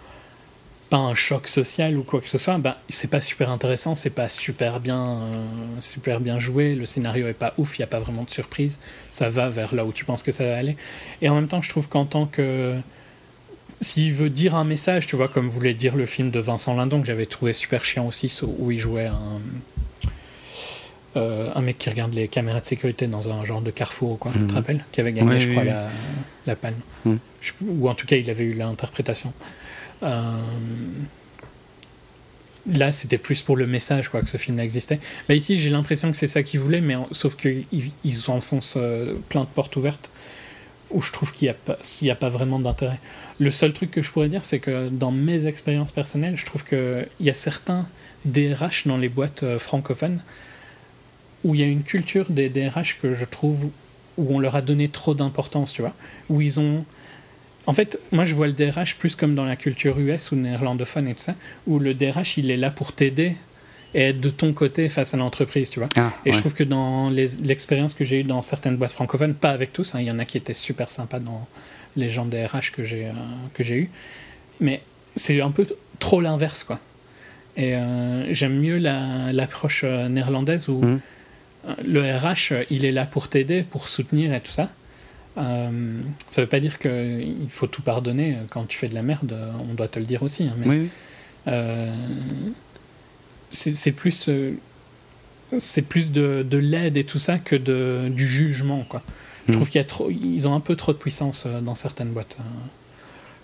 pas 0.91 0.99
un 0.99 1.15
choc 1.15 1.47
social 1.47 1.97
ou 1.97 2.03
quoi 2.03 2.21
que 2.21 2.29
ce 2.29 2.37
soit, 2.37 2.59
ben, 2.59 2.75
c'est 2.89 3.09
pas 3.09 3.21
super 3.21 3.49
intéressant, 3.51 3.95
c'est 3.95 4.11
pas 4.11 4.29
super 4.29 4.81
bien, 4.81 5.01
euh, 5.01 5.47
super 5.79 6.21
bien 6.21 6.39
joué, 6.41 6.75
le 6.75 6.85
scénario 6.85 7.29
est 7.29 7.33
pas 7.33 7.55
ouf, 7.59 7.79
il 7.79 7.83
y 7.83 7.85
a 7.85 7.87
pas 7.87 8.01
vraiment 8.01 8.25
de 8.25 8.31
surprise, 8.31 8.79
ça 9.11 9.31
va 9.31 9.49
vers 9.49 9.75
là 9.75 9.85
où 9.85 9.93
tu 9.93 10.05
penses 10.05 10.25
que 10.25 10.33
ça 10.33 10.45
va 10.45 10.57
aller. 10.57 10.77
Et 11.23 11.29
en 11.29 11.37
même 11.37 11.47
temps, 11.47 11.63
je 11.63 11.71
trouve 11.71 11.89
qu'en 11.89 12.05
tant 12.05 12.27
que 12.27 12.75
s'il 13.81 14.13
veut 14.13 14.31
dire 14.31 14.55
un 14.55 14.65
message, 14.65 15.07
tu 15.07 15.17
vois, 15.17 15.29
comme 15.29 15.49
voulait 15.49 15.75
dire 15.75 15.97
le 15.97 16.07
film 16.07 16.31
de 16.31 16.39
Vincent 16.39 16.75
Lindon 16.75 17.01
que 17.01 17.07
j'avais 17.07 17.27
trouvé 17.27 17.53
super 17.53 17.85
chiant 17.85 18.07
aussi, 18.07 18.33
où 18.59 18.71
il 18.71 18.79
jouait 18.79 19.07
un 19.07 19.41
euh, 21.17 21.51
un 21.57 21.61
mec 21.61 21.77
qui 21.77 21.91
regarde 21.91 22.15
les 22.15 22.29
caméras 22.29 22.61
de 22.61 22.65
sécurité 22.65 23.09
dans 23.09 23.29
un 23.31 23.45
genre 23.45 23.63
de 23.63 23.73
carrefour, 23.73 24.17
quoi, 24.19 24.31
tu 24.31 24.39
te 24.39 24.45
mhm. 24.45 24.51
rappelles 24.53 24.85
Qui 24.93 25.01
avait 25.01 25.13
gagné, 25.13 25.41
je 25.41 25.51
crois, 25.51 25.65
La, 25.65 25.89
la, 26.47 26.55
palme. 26.55 26.77
Mhm. 27.05 27.19
ou 27.67 27.89
en 27.89 27.95
tout 27.97 28.07
cas, 28.07 28.17
il 28.17 28.31
avait 28.31 28.45
eu 28.45 28.55
l'interprétation. 28.55 29.33
Euh, 30.05 30.39
là, 32.71 32.93
c'était 32.93 33.19
plus 33.19 33.43
pour 33.43 33.57
le 33.57 33.67
message 33.67 34.09
quoi, 34.09 34.23
que 34.23 34.29
ce 34.29 34.37
film 34.37 34.61
existait. 34.61 35.01
Bah, 35.29 35.35
ici, 35.35 35.59
j'ai 35.59 35.71
l'impression 35.71 36.13
que 36.13 36.17
c'est 36.17 36.29
ça 36.29 36.45
qu'ils 36.45 36.61
voulaient, 36.61 36.81
mais 36.81 36.95
sauf 37.11 37.35
qu'ils 37.35 37.65
ils 38.05 38.31
enfoncent 38.31 38.77
euh, 38.77 39.15
plein 39.29 39.43
de 39.43 39.49
portes 39.49 39.75
ouvertes 39.75 40.11
où 40.91 41.03
je 41.03 41.13
trouve 41.13 41.33
qu'il 41.33 41.47
n'y 41.47 41.51
a, 41.51 41.55
pas, 41.55 41.79
a 41.79 42.15
pas 42.15 42.29
vraiment 42.29 42.61
d'intérêt. 42.61 43.01
Le 43.41 43.51
seul 43.51 43.73
truc 43.73 43.91
que 43.91 44.03
je 44.03 44.11
pourrais 44.13 44.29
dire, 44.29 44.45
c'est 44.45 44.61
que 44.61 44.89
dans 44.89 45.11
mes 45.11 45.47
expériences 45.47 45.91
personnelles, 45.91 46.37
je 46.37 46.45
trouve 46.45 46.63
qu'il 46.63 47.09
y 47.21 47.31
a 47.31 47.35
certains 47.35 47.89
DRH 48.25 48.87
dans 48.87 48.99
les 48.99 49.09
boîtes 49.09 49.59
francophones 49.59 50.23
où 51.43 51.55
il 51.55 51.61
y 51.61 51.65
a 51.65 51.67
une 51.67 51.83
culture 51.83 52.27
des 52.29 52.49
DRH 52.49 52.99
que 53.01 53.15
je 53.15 53.25
trouve 53.25 53.71
où 54.19 54.35
on 54.35 54.39
leur 54.39 54.57
a 54.57 54.63
donné 54.63 54.89
trop 54.89 55.15
d'importance, 55.15 55.73
tu 55.73 55.83
vois, 55.83 55.95
où 56.29 56.41
ils 56.41 56.61
ont... 56.61 56.85
En 57.67 57.73
fait, 57.73 57.99
moi 58.13 58.25
je 58.25 58.35
vois 58.35 58.47
le 58.47 58.53
DRH 58.53 58.97
plus 58.97 59.15
comme 59.17 59.35
dans 59.35 59.45
la 59.45 59.57
culture 59.57 59.99
US 59.99 60.33
ou 60.33 60.37
néerlandophone 60.37 61.09
et 61.09 61.15
tout 61.15 61.23
ça, 61.23 61.35
où 61.67 61.79
le 61.79 61.95
DRH 61.95 62.39
il 62.39 62.51
est 62.51 62.57
là 62.57 62.71
pour 62.71 62.93
t'aider 62.93 63.37
et 63.95 64.03
être 64.03 64.21
de 64.21 64.31
ton 64.31 64.53
côté 64.53 64.89
face 64.89 65.15
à 65.15 65.17
l'entreprise, 65.17 65.71
tu 65.71 65.81
vois. 65.81 65.89
Ah, 65.97 66.13
et 66.25 66.33
je 66.33 66.39
trouve 66.39 66.55
que 66.55 66.65
dans 66.65 67.11
l'expérience 67.11 67.95
que 67.95 68.05
j'ai 68.05 68.21
eue 68.21 68.25
dans 68.25 68.43
certaines 68.43 68.77
boîtes 68.77 68.93
francophones, 68.93 69.35
pas 69.35 69.51
avec 69.51 69.73
tous, 69.73 69.95
hein, 69.95 70.01
il 70.01 70.07
y 70.07 70.11
en 70.11 70.19
a 70.19 70.25
qui 70.25 70.37
étaient 70.37 70.55
super 70.55 70.91
sympas 70.91 71.21
dans 71.21 71.49
les 71.97 72.09
gens 72.09 72.25
DRH 72.25 72.73
que 72.73 72.85
j'ai 72.85 73.07
euh, 73.07 73.13
que 73.55 73.63
j'ai 73.63 73.77
eu, 73.77 73.91
mais 74.61 74.83
c'est 75.17 75.41
un 75.41 75.51
peu 75.51 75.67
trop 75.99 76.21
l'inverse, 76.21 76.65
quoi. 76.65 76.79
Et 77.57 77.75
euh, 77.75 78.33
j'aime 78.33 78.59
mieux 78.61 78.79
l'approche 78.79 79.83
euh, 79.85 80.09
néerlandaise 80.09 80.69
où 80.69 80.81
mmh 80.83 81.01
le 81.85 82.01
RH, 82.01 82.65
il 82.71 82.85
est 82.85 82.91
là 82.91 83.05
pour 83.05 83.29
t'aider, 83.29 83.63
pour 83.63 83.89
soutenir 83.89 84.33
et 84.33 84.41
tout 84.41 84.51
ça. 84.51 84.71
Euh, 85.39 86.01
ça 86.29 86.41
veut 86.41 86.49
pas 86.49 86.61
dire 86.61 86.79
qu'il 86.79 87.49
faut 87.49 87.67
tout 87.67 87.83
pardonner. 87.83 88.39
Quand 88.49 88.65
tu 88.67 88.79
fais 88.79 88.89
de 88.89 88.95
la 88.95 89.03
merde, 89.03 89.37
on 89.69 89.75
doit 89.75 89.89
te 89.89 89.99
le 89.99 90.07
dire 90.07 90.23
aussi. 90.23 90.45
Hein, 90.45 90.55
mais, 90.57 90.87
euh, 91.49 91.95
c'est 93.51 93.93
plus, 93.93 94.29
euh, 94.29 94.53
c'est 95.59 95.83
plus 95.83 96.13
de, 96.13 96.45
de 96.49 96.59
l'aide 96.59 96.97
et 96.97 97.05
tout 97.05 97.19
ça 97.19 97.39
que 97.39 97.57
de, 97.57 98.09
du 98.11 98.27
jugement. 98.27 98.85
Quoi. 98.89 99.03
Je 99.51 99.59
mm. 99.59 99.61
trouve 99.61 99.71
qu'ils 99.71 100.49
ont 100.49 100.55
un 100.55 100.61
peu 100.61 100.77
trop 100.77 100.93
de 100.93 100.99
puissance 100.99 101.47
dans 101.47 101.75
certaines 101.75 102.13
boîtes. 102.13 102.37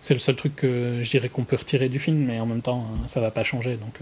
C'est 0.00 0.14
le 0.14 0.20
seul 0.20 0.36
truc 0.36 0.54
que 0.56 1.00
je 1.02 1.10
dirais 1.10 1.28
qu'on 1.28 1.44
peut 1.44 1.56
retirer 1.56 1.88
du 1.88 1.98
film, 1.98 2.18
mais 2.18 2.38
en 2.38 2.46
même 2.46 2.62
temps, 2.62 2.86
ça 3.06 3.20
va 3.20 3.30
pas 3.30 3.42
changer. 3.42 3.76
Donc 3.76 4.00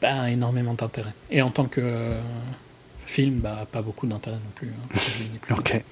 pas 0.00 0.30
énormément 0.30 0.74
d'intérêt. 0.74 1.12
Et 1.30 1.42
en 1.42 1.50
tant 1.50 1.66
que 1.66 1.80
euh, 1.82 2.20
film, 3.06 3.40
bah, 3.40 3.66
pas 3.70 3.82
beaucoup 3.82 4.06
d'intérêt 4.06 4.36
non 4.36 4.50
plus. 4.54 4.68
Hein, 4.68 4.96
ok. 5.58 5.82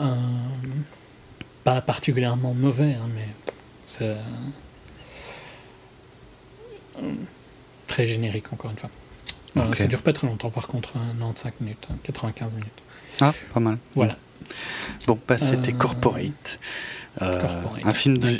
Euh, 0.00 0.14
pas 1.62 1.80
particulièrement 1.80 2.54
mauvais, 2.54 2.94
hein, 2.94 3.08
mais 3.14 3.28
c'est 3.86 4.16
euh, 7.00 7.12
très 7.86 8.06
générique 8.06 8.52
encore 8.52 8.70
une 8.70 8.78
fois. 8.78 8.90
ça 9.74 9.86
dure 9.86 10.02
pas 10.02 10.12
très 10.12 10.26
longtemps 10.26 10.50
par 10.50 10.66
contre, 10.66 10.92
95 10.92 11.52
minutes, 11.60 11.88
95 12.02 12.54
minutes. 12.54 12.82
Ah, 13.20 13.32
pas 13.52 13.60
mal. 13.60 13.78
Voilà. 13.94 14.16
Bon, 15.06 15.18
bah, 15.26 15.38
c'était 15.38 15.72
Corporate. 15.72 16.58
Corporate. 17.18 17.84
Un 17.84 17.92
film 17.92 18.18
de, 18.18 18.36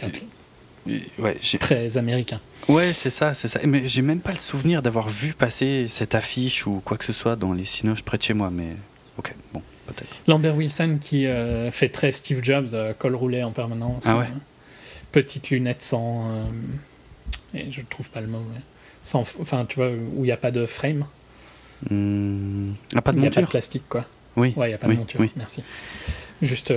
ouais, 1.18 1.38
très 1.60 1.96
américain. 1.96 2.40
Ouais, 2.68 2.92
c'est 2.92 3.10
ça, 3.10 3.34
c'est 3.34 3.48
ça. 3.48 3.60
Mais 3.64 3.86
j'ai 3.86 4.02
même 4.02 4.20
pas 4.20 4.32
le 4.32 4.38
souvenir 4.38 4.82
d'avoir 4.82 5.08
vu 5.08 5.34
passer 5.34 5.86
cette 5.88 6.14
affiche 6.14 6.66
ou 6.66 6.80
quoi 6.84 6.96
que 6.96 7.04
ce 7.04 7.12
soit 7.12 7.36
dans 7.36 7.52
les 7.52 7.64
cinoches 7.64 8.02
près 8.02 8.18
de 8.18 8.22
chez 8.22 8.34
moi, 8.34 8.50
mais 8.50 8.68
ok, 9.18 9.34
bon, 9.52 9.62
peut-être. 9.86 10.16
Lambert 10.26 10.56
Wilson 10.56 10.98
qui 11.00 11.26
euh, 11.26 11.70
fait 11.70 11.88
très 11.88 12.12
Steve 12.12 12.42
Jobs, 12.42 12.68
euh, 12.72 12.92
col 12.94 13.14
roulé 13.14 13.42
en 13.42 13.52
permanence. 13.52 14.04
Ah 14.06 14.18
ouais. 14.18 14.24
Euh, 14.24 14.38
petite 15.12 15.50
lunette 15.50 15.82
sans. 15.82 16.48
et 17.54 17.70
je 17.70 17.82
trouve 17.82 18.10
pas 18.10 18.20
le 18.20 18.26
mot, 18.26 18.42
sans, 19.04 19.20
enfin, 19.20 19.66
tu 19.68 19.76
vois, 19.76 19.90
où 19.90 20.18
il 20.18 20.24
n'y 20.24 20.32
a 20.32 20.36
pas 20.36 20.50
de 20.50 20.66
frame. 20.66 21.06
Hmm. 21.90 22.72
Ah, 22.94 23.02
pas 23.02 23.12
de 23.12 23.18
monture. 23.18 23.18
Il 23.18 23.20
n'y 23.20 23.26
a 23.26 23.30
pas 23.30 23.42
de 23.42 23.50
plastique, 23.50 23.88
quoi. 23.88 24.06
Oui. 24.36 24.52
Ouais, 24.56 24.66
il 24.66 24.70
n'y 24.70 24.74
a 24.74 24.78
pas 24.78 24.88
de 24.88 24.94
monture, 24.94 25.20
merci. 25.36 25.62
Juste 26.42 26.72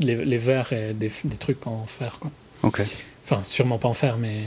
les, 0.00 0.24
les 0.24 0.38
verres 0.38 0.72
et 0.72 0.92
des, 0.92 1.10
des 1.24 1.36
trucs 1.36 1.66
en 1.66 1.86
fer, 1.86 2.18
quoi. 2.20 2.30
Ok. 2.62 2.82
Enfin, 3.24 3.42
sûrement 3.44 3.78
pas 3.78 3.88
en 3.88 3.94
faire, 3.94 4.16
mais. 4.18 4.42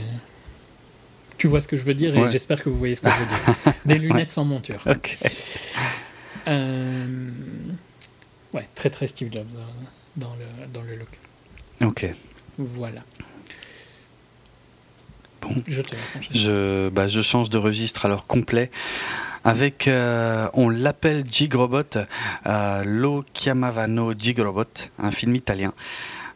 Tu 1.36 1.46
vois 1.46 1.60
ce 1.60 1.68
que 1.68 1.76
je 1.76 1.84
veux 1.84 1.94
dire 1.94 2.16
et 2.16 2.28
j'espère 2.28 2.60
que 2.62 2.68
vous 2.68 2.76
voyez 2.78 2.96
ce 2.96 3.02
que 3.02 3.10
je 3.10 3.14
veux 3.18 3.26
dire. 3.26 3.74
Des 3.86 3.98
lunettes 3.98 4.32
sans 4.32 4.44
monture. 4.44 4.82
Ok. 4.86 5.18
Euh, 6.48 7.30
ouais, 8.54 8.66
très 8.74 8.90
très 8.90 9.06
Steve 9.06 9.32
Jobs 9.32 9.46
euh, 9.54 9.58
dans, 10.16 10.34
le, 10.34 10.66
dans 10.72 10.82
le 10.82 10.96
look. 10.96 11.08
Ok. 11.82 12.08
Voilà. 12.58 13.00
Bon. 15.40 15.54
Je 15.66 15.82
te 15.82 15.92
laisse 15.92 16.28
Je, 16.34 16.88
bah, 16.88 17.06
je 17.06 17.22
change 17.22 17.50
de 17.50 17.58
registre 17.58 18.06
alors 18.06 18.26
complet 18.26 18.70
avec, 19.44 19.88
euh, 19.88 20.48
on 20.52 20.68
l'appelle 20.68 21.24
Gigrobot, 21.30 21.96
euh, 22.46 22.82
Lo 22.84 23.24
Chiamavano 23.34 24.12
Gigrobot, 24.12 24.64
un 24.98 25.10
film 25.10 25.36
italien. 25.36 25.72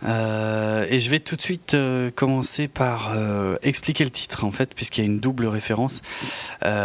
Euh, 0.04 0.86
et 0.88 0.98
je 1.00 1.10
vais 1.10 1.20
tout 1.20 1.36
de 1.36 1.42
suite 1.42 1.74
euh, 1.74 2.10
commencer 2.10 2.68
par 2.68 3.12
euh, 3.14 3.56
expliquer 3.62 4.04
le 4.04 4.10
titre 4.10 4.44
en 4.44 4.50
fait, 4.50 4.74
puisqu'il 4.74 5.02
y 5.02 5.04
a 5.04 5.06
une 5.06 5.20
double 5.20 5.46
référence 5.46 6.00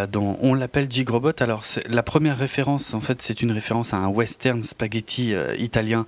dont 0.10 0.38
on 0.42 0.54
l'appelle 0.54 0.90
Gigrobot. 0.90 1.34
Alors 1.40 1.64
la 1.88 2.04
première 2.04 2.38
référence 2.38 2.94
en 2.94 3.02
fait, 3.02 3.22
c'est 3.22 3.42
une 3.42 3.52
référence 3.52 3.94
à 3.94 3.98
un 3.98 4.08
western 4.08 4.64
spaghetti 4.64 5.34
italien, 5.58 6.06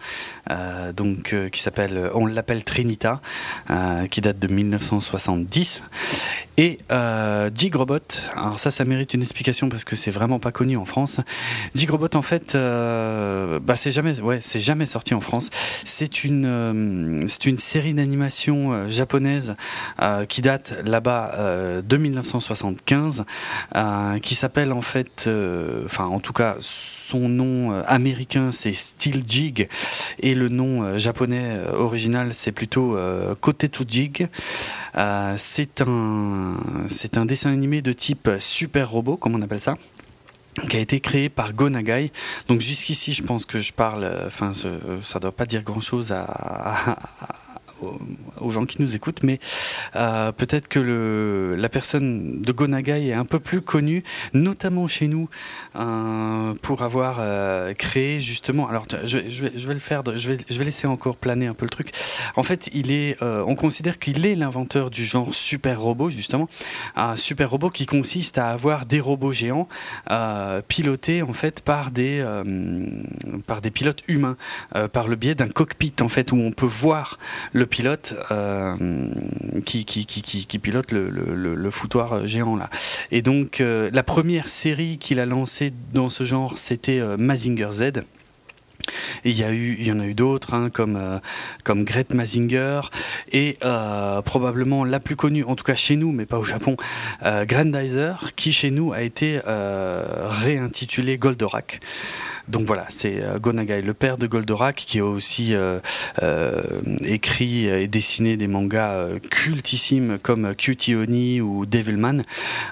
donc 0.95 1.36
qui 1.51 1.62
s'appelle, 1.62 2.10
on 2.14 2.26
l'appelle 2.26 2.64
Trinita, 2.64 3.22
qui 4.10 4.22
date 4.22 4.39
de 4.39 4.47
1970. 4.47 5.84
Et 6.62 6.78
Gigrobot, 7.55 7.99
alors 8.36 8.60
ça, 8.60 8.70
ça 8.70 8.84
mérite 8.84 9.14
une 9.14 9.22
explication 9.22 9.70
parce 9.70 9.86
que 9.86 9.95
c'est 9.95 10.12
vraiment 10.12 10.39
pas 10.39 10.51
connu 10.51 10.76
en 10.76 10.84
France. 10.84 11.22
Gigrobot 11.74 12.14
en 12.16 12.22
fait, 12.22 12.53
bah 12.53 13.76
c'est 13.78 13.91
jamais, 13.91 14.20
ouais, 14.20 14.39
c'est 14.41 14.60
jamais 14.60 14.86
sorti 14.86 15.14
en 15.14 15.22
France. 15.22 15.49
C'est 15.86 16.26
une 16.26 16.45
euh, 16.45 17.26
c'est 17.28 17.45
une 17.45 17.57
série 17.57 17.93
d'animation 17.93 18.74
euh, 18.74 18.89
japonaise 18.89 19.55
euh, 20.01 20.26
qui 20.26 20.41
date 20.41 20.74
là-bas 20.86 21.38
de 21.84 21.97
1975, 21.97 23.26
qui 24.22 24.36
s'appelle 24.36 24.74
en 24.74 24.82
fait, 24.82 25.30
enfin 25.86 26.05
en 26.05 26.20
tout 26.20 26.34
cas 26.34 26.57
son 26.60 27.30
nom 27.30 27.84
américain 27.86 28.51
c'est 28.51 28.74
Steel 28.74 29.24
Jig 29.28 29.70
et 30.20 30.36
le 30.36 30.49
nom 30.49 30.97
japonais 30.97 31.60
original 31.74 32.34
c'est 32.34 32.51
plutôt 32.51 32.97
Kotetsu 33.39 33.84
Jig. 33.88 34.28
c'est 35.38 35.82
un 35.82 36.48
c'est 36.87 37.17
un 37.17 37.25
dessin 37.25 37.51
animé 37.51 37.81
de 37.81 37.93
type 37.93 38.29
super 38.39 38.89
robot 38.89 39.17
comme 39.17 39.35
on 39.35 39.41
appelle 39.41 39.61
ça 39.61 39.75
qui 40.67 40.77
a 40.77 40.79
été 40.79 40.99
créé 40.99 41.29
par 41.29 41.53
Gonagai. 41.53 42.11
Donc 42.47 42.61
jusqu'ici, 42.61 43.13
je 43.13 43.23
pense 43.23 43.45
que 43.45 43.61
je 43.61 43.71
parle, 43.71 44.03
euh, 44.03 44.27
enfin, 44.27 44.51
ça 44.53 45.19
doit 45.19 45.31
pas 45.31 45.45
dire 45.45 45.63
grand-chose 45.63 46.11
à, 46.11 46.97
aux 48.39 48.49
gens 48.49 48.65
qui 48.65 48.82
nous 48.82 48.95
écoutent, 48.95 49.23
mais 49.23 49.39
euh, 49.95 50.32
peut-être 50.32 50.67
que 50.67 50.80
le, 50.80 51.55
la 51.55 51.69
personne 51.69 52.41
de 52.41 52.51
Gonagai 52.51 53.07
est 53.07 53.13
un 53.13 53.25
peu 53.25 53.39
plus 53.39 53.61
connue, 53.61 54.03
notamment 54.34 54.88
chez 54.88 55.07
nous, 55.07 55.30
euh, 55.75 56.53
pour 56.61 56.82
avoir 56.84 57.17
euh, 57.19 57.73
créé 57.73 58.19
justement. 58.19 58.67
Alors, 58.67 58.86
je, 59.03 59.19
vais, 59.19 59.30
je 59.30 59.67
vais 59.67 59.73
le 59.73 59.80
faire, 59.80 60.03
je 60.15 60.32
vais, 60.32 60.38
je 60.49 60.57
vais 60.57 60.65
laisser 60.65 60.88
encore 60.88 61.17
planer 61.17 61.47
un 61.47 61.53
peu 61.53 61.65
le 61.65 61.69
truc. 61.69 61.91
En 62.36 62.43
fait, 62.43 62.69
il 62.73 62.91
est, 62.91 63.17
on 63.21 63.55
considère 63.55 63.99
qu'il 63.99 64.25
est 64.25 64.36
l'inventeur 64.36 64.89
du 64.89 65.05
genre 65.05 65.34
super 65.34 65.80
robot, 65.82 66.09
justement, 66.09 66.47
un 66.95 67.15
super 67.15 67.49
robot 67.49 67.69
qui 67.69 67.86
consiste 67.86 68.38
à 68.38 68.49
avoir 68.49 68.86
des 68.86 68.99
robots 68.99 69.32
géants 69.32 69.67
pilotés 70.67 71.21
en 71.21 71.34
fait 71.34 71.61
par 71.61 71.91
des, 71.91 72.25
par 73.47 73.61
des 73.61 73.71
pilotes 73.71 74.03
humains, 74.07 74.38
par 74.91 75.07
le 75.07 75.15
biais 75.15 75.36
d'un 75.36 75.49
cockpit 75.49 75.93
en 76.01 76.09
fait 76.09 76.32
où 76.32 76.38
on 76.38 76.51
peut 76.51 76.65
voir 76.65 77.19
le 77.53 77.65
pilote 77.70 78.13
euh, 78.32 78.76
qui, 79.65 79.86
qui, 79.86 80.05
qui, 80.05 80.22
qui, 80.22 80.59
pilote 80.59 80.91
le, 80.91 81.09
le, 81.09 81.55
le, 81.55 81.72
foutoir 81.72 82.28
géant 82.28 82.55
là. 82.55 82.70
Et 83.11 83.22
donc 83.22 83.61
euh, 83.61 83.89
la 83.93 84.03
première 84.03 84.49
série 84.49 84.97
qu'il 84.97 85.20
a 85.20 85.26
lancée 85.26 85.72
dans 85.93 86.09
ce 86.09 86.24
genre, 86.24 86.57
c'était 86.57 86.99
euh, 86.99 87.17
Mazinger 87.17 87.70
Z. 87.72 87.84
Il 89.25 89.37
y 89.37 89.43
a 89.43 89.51
eu, 89.51 89.75
il 89.79 89.85
y 89.85 89.91
en 89.91 89.99
a 89.99 90.05
eu 90.05 90.13
d'autres, 90.13 90.53
hein, 90.53 90.69
comme 90.69 90.95
euh, 90.95 91.19
comme 91.63 91.85
Mazinger 92.13 92.81
et 93.31 93.57
euh, 93.63 94.21
probablement 94.21 94.85
la 94.85 94.99
plus 94.99 95.15
connue, 95.15 95.43
en 95.43 95.55
tout 95.55 95.63
cas 95.63 95.75
chez 95.75 95.95
nous, 95.95 96.11
mais 96.11 96.25
pas 96.25 96.37
au 96.37 96.43
Japon, 96.43 96.77
euh, 97.23 97.45
Grandizer, 97.45 98.31
qui 98.35 98.51
chez 98.51 98.71
nous 98.71 98.93
a 98.93 99.01
été 99.01 99.41
euh, 99.47 100.27
réintitulé 100.29 101.17
Goldorak. 101.17 101.79
Donc 102.47 102.65
voilà, 102.65 102.85
c'est 102.89 103.21
euh, 103.21 103.37
Gonagai, 103.37 103.81
le 103.81 103.93
père 103.93 104.17
de 104.17 104.25
Goldorak, 104.27 104.75
qui 104.75 104.99
a 104.99 105.05
aussi 105.05 105.53
écrit 107.03 107.67
et 107.67 107.87
dessiné 107.87 108.37
des 108.37 108.47
mangas 108.47 109.07
cultissimes 109.29 110.17
comme 110.21 110.55
Cutie 110.55 110.95
Oni 110.95 111.41
ou 111.41 111.65
Devilman. 111.65 112.23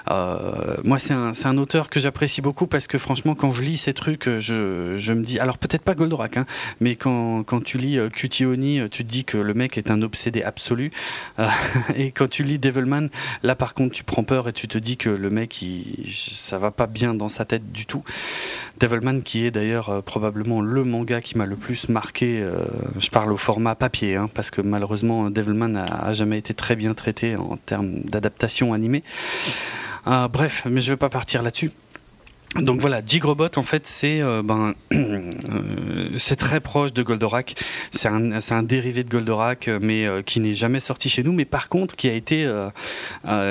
Moi, 0.08 0.98
c'est 0.98 1.14
un, 1.14 1.32
un 1.44 1.58
auteur 1.58 1.90
que 1.90 2.00
j'apprécie 2.00 2.40
beaucoup 2.40 2.66
parce 2.66 2.86
que 2.86 2.98
franchement, 2.98 3.34
quand 3.34 3.52
je 3.52 3.62
lis 3.62 3.78
ces 3.78 3.94
trucs, 3.94 4.28
je, 4.38 4.96
je 4.96 5.12
me 5.12 5.22
dis, 5.22 5.38
alors 5.38 5.58
peut-être 5.58 5.82
pas 5.82 5.94
Goldorak, 5.94 6.07
hein, 6.36 6.46
mais 6.80 6.96
quand, 6.96 7.42
quand 7.44 7.62
tu 7.62 7.78
lis 7.78 7.98
euh, 7.98 8.08
Cutie 8.08 8.44
Oni, 8.44 8.80
tu 8.90 9.04
te 9.04 9.10
dis 9.10 9.24
que 9.24 9.36
le 9.38 9.54
mec 9.54 9.78
est 9.78 9.90
un 9.90 10.02
obsédé 10.02 10.42
absolu. 10.42 10.90
Euh, 11.38 11.48
et 11.96 12.12
quand 12.12 12.28
tu 12.28 12.42
lis 12.42 12.58
Devilman, 12.58 13.08
là 13.42 13.54
par 13.54 13.74
contre, 13.74 13.94
tu 13.94 14.04
prends 14.04 14.24
peur 14.24 14.48
et 14.48 14.52
tu 14.52 14.68
te 14.68 14.78
dis 14.78 14.96
que 14.96 15.10
le 15.10 15.30
mec, 15.30 15.62
il, 15.62 16.12
ça 16.14 16.58
va 16.58 16.70
pas 16.70 16.86
bien 16.86 17.14
dans 17.14 17.28
sa 17.28 17.44
tête 17.44 17.72
du 17.72 17.86
tout. 17.86 18.02
Devilman 18.80 19.22
qui 19.22 19.44
est 19.44 19.50
d'ailleurs 19.50 19.90
euh, 19.90 20.00
probablement 20.00 20.60
le 20.60 20.84
manga 20.84 21.20
qui 21.20 21.36
m'a 21.36 21.46
le 21.46 21.56
plus 21.56 21.88
marqué. 21.88 22.40
Euh, 22.40 22.64
je 22.98 23.10
parle 23.10 23.32
au 23.32 23.36
format 23.36 23.74
papier, 23.74 24.16
hein, 24.16 24.28
parce 24.34 24.50
que 24.50 24.60
malheureusement 24.60 25.30
Devilman 25.30 25.76
a, 25.76 25.84
a, 25.84 26.12
jamais 26.14 26.38
été 26.38 26.54
très 26.54 26.76
bien 26.76 26.94
traité 26.94 27.36
en 27.36 27.56
termes 27.56 28.00
d'adaptation 28.00 28.72
animée. 28.72 29.02
Euh, 30.06 30.28
bref, 30.28 30.62
mais 30.70 30.80
je 30.80 30.92
vais 30.92 30.96
pas 30.96 31.08
partir 31.10 31.42
là-dessus. 31.42 31.70
Donc 32.56 32.80
voilà, 32.80 33.02
Jigrobot 33.06 33.50
en 33.56 33.62
fait 33.62 33.86
c'est 33.86 34.22
euh, 34.22 34.42
ben 34.42 34.74
euh, 34.92 35.30
c'est 36.16 36.36
très 36.36 36.60
proche 36.60 36.92
de 36.92 37.02
Goldorak. 37.02 37.54
C'est 37.92 38.08
un 38.08 38.32
un 38.32 38.62
dérivé 38.62 39.04
de 39.04 39.08
Goldorak, 39.10 39.68
mais 39.68 40.06
euh, 40.06 40.22
qui 40.22 40.40
n'est 40.40 40.54
jamais 40.54 40.80
sorti 40.80 41.10
chez 41.10 41.22
nous, 41.22 41.32
mais 41.32 41.44
par 41.44 41.68
contre 41.68 41.94
qui 41.94 42.08
a 42.08 42.14
été 42.14 42.48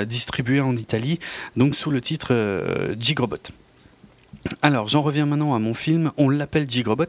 distribué 0.07 0.59
en 0.59 0.75
Italie, 0.75 1.19
donc 1.55 1.75
sous 1.75 1.91
le 1.91 2.01
titre 2.01 2.95
Jigrobot. 2.99 3.37
Alors, 4.61 4.87
j'en 4.87 5.01
reviens 5.01 5.25
maintenant 5.25 5.55
à 5.55 5.59
mon 5.59 5.73
film. 5.73 6.11
On 6.17 6.29
l'appelle 6.29 6.69
Gigrobot, 6.69 7.05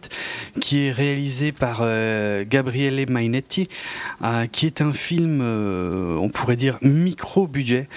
qui 0.61 0.87
est 0.87 0.93
réalisé 0.93 1.53
par 1.53 1.81
euh, 1.83 2.45
Gabriele 2.49 3.09
Mainetti, 3.09 3.69
euh, 4.23 4.47
qui 4.47 4.67
est 4.67 4.81
un 4.81 4.93
film, 4.93 5.41
euh, 5.43 6.17
on 6.17 6.31
pourrait 6.31 6.57
dire 6.57 6.79
micro-budget, 6.83 7.89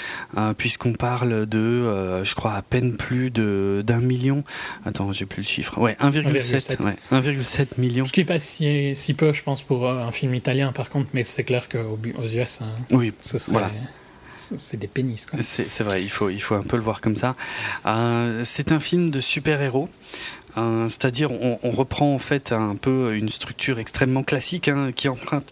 puisqu'on 0.58 0.94
parle 0.94 1.46
de, 1.46 2.22
je 2.24 2.36
crois, 2.36 2.54
à 2.54 2.62
peine 2.62 2.96
plus 2.98 3.32
de 3.32 3.84
d'un 3.86 4.00
million. 4.00 4.44
Attends, 4.86 5.12
j'ai 5.12 5.26
plus 5.26 5.42
le 5.42 5.48
chiffre. 5.48 5.78
Ouais, 5.80 5.98
1,7 6.00 6.84
ouais, 6.84 6.96
1,7 7.12 7.80
million. 7.80 8.06
Ce 8.06 8.14
qui 8.14 8.22
n'est 8.22 8.26
pas 8.26 8.40
si, 8.40 8.96
si 8.96 9.14
peu, 9.14 9.34
je 9.34 9.44
pense, 9.44 9.62
pour 9.62 9.90
un 9.90 10.12
film 10.12 10.36
italien, 10.36 10.72
par 10.72 10.90
contre, 10.90 11.10
mais 11.14 11.24
c'est 11.24 11.44
clair 11.44 11.68
qu'aux 11.70 11.98
US, 12.26 12.62
hein, 12.62 12.68
oui, 12.92 13.14
ce 13.22 13.38
serait... 13.38 13.54
Voilà 13.54 13.72
c'est 14.56 14.78
des 14.78 14.88
pénis. 14.88 15.28
C'est 15.42 15.84
vrai, 15.84 16.04
il 16.04 16.10
faut, 16.10 16.30
il 16.30 16.42
faut 16.42 16.56
un 16.56 16.64
peu 16.64 16.78
le 16.78 16.84
voir 16.84 17.02
comme 17.02 17.16
ça. 17.16 17.36
Euh, 17.86 18.42
c'est 18.44 18.72
un 18.72 18.80
film 18.80 19.12
de 19.12 19.22
super-héros. 19.22 19.90
Euh, 20.58 20.90
C'est-à-dire, 20.90 21.32
on, 21.32 21.72
reprend 21.72 22.14
en 22.14 22.20
fait 22.20 22.52
un 22.52 22.76
peu 22.76 23.16
une 23.16 23.30
structure 23.30 23.80
extrêmement 23.80 24.24
classique 24.24 24.68
hein, 24.68 24.92
qui 24.94 25.08
emprunte 25.08 25.46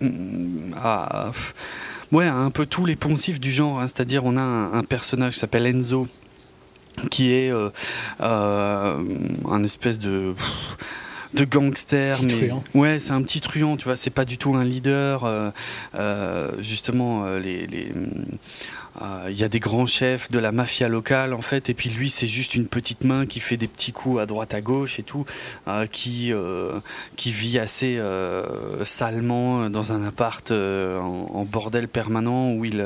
mm, 0.00 0.74
à, 0.76 1.30
ouais, 2.12 2.26
un 2.26 2.50
peu 2.50 2.66
tous 2.66 2.84
les 2.84 2.96
poncifs 2.96 3.40
du 3.40 3.50
genre. 3.52 3.80
Hein. 3.80 3.86
C'est-à-dire, 3.86 4.24
on 4.24 4.36
a 4.36 4.42
un, 4.42 4.84
personnage 4.84 5.34
qui 5.34 5.40
s'appelle 5.40 5.66
Enzo, 5.66 6.08
qui 7.10 7.32
est 7.32 7.50
euh, 7.50 7.70
un 8.20 9.64
espèce 9.64 9.98
de. 9.98 10.34
De 11.34 11.44
gangster 11.44 12.16
petit 12.16 12.26
mais 12.26 12.48
truand. 12.48 12.64
ouais 12.74 12.98
c'est 12.98 13.12
un 13.12 13.22
petit 13.22 13.40
truand 13.40 13.76
tu 13.76 13.84
vois 13.84 13.96
c'est 13.96 14.10
pas 14.10 14.24
du 14.24 14.38
tout 14.38 14.54
un 14.54 14.64
leader 14.64 15.24
euh, 15.24 15.50
euh, 15.94 16.50
justement 16.60 17.24
euh, 17.24 17.38
les, 17.38 17.66
les 17.66 17.92
il 19.28 19.38
y 19.38 19.44
a 19.44 19.48
des 19.48 19.60
grands 19.60 19.86
chefs 19.86 20.28
de 20.28 20.40
la 20.40 20.50
mafia 20.50 20.88
locale 20.88 21.32
en 21.32 21.40
fait 21.40 21.70
et 21.70 21.74
puis 21.74 21.88
lui 21.88 22.10
c'est 22.10 22.26
juste 22.26 22.56
une 22.56 22.66
petite 22.66 23.04
main 23.04 23.26
qui 23.26 23.38
fait 23.38 23.56
des 23.56 23.68
petits 23.68 23.92
coups 23.92 24.18
à 24.20 24.26
droite 24.26 24.54
à 24.54 24.60
gauche 24.60 24.98
et 24.98 25.04
tout 25.04 25.24
euh, 25.68 25.86
qui 25.86 26.32
euh, 26.32 26.80
qui 27.16 27.30
vit 27.30 27.60
assez 27.60 28.00
salement 28.82 29.70
dans 29.70 29.92
un 29.92 30.04
appart 30.04 30.50
en, 30.50 30.56
en, 31.32 31.44
bordel 31.44 31.86
permanent 31.86 32.52
où 32.52 32.64
il 32.64 32.84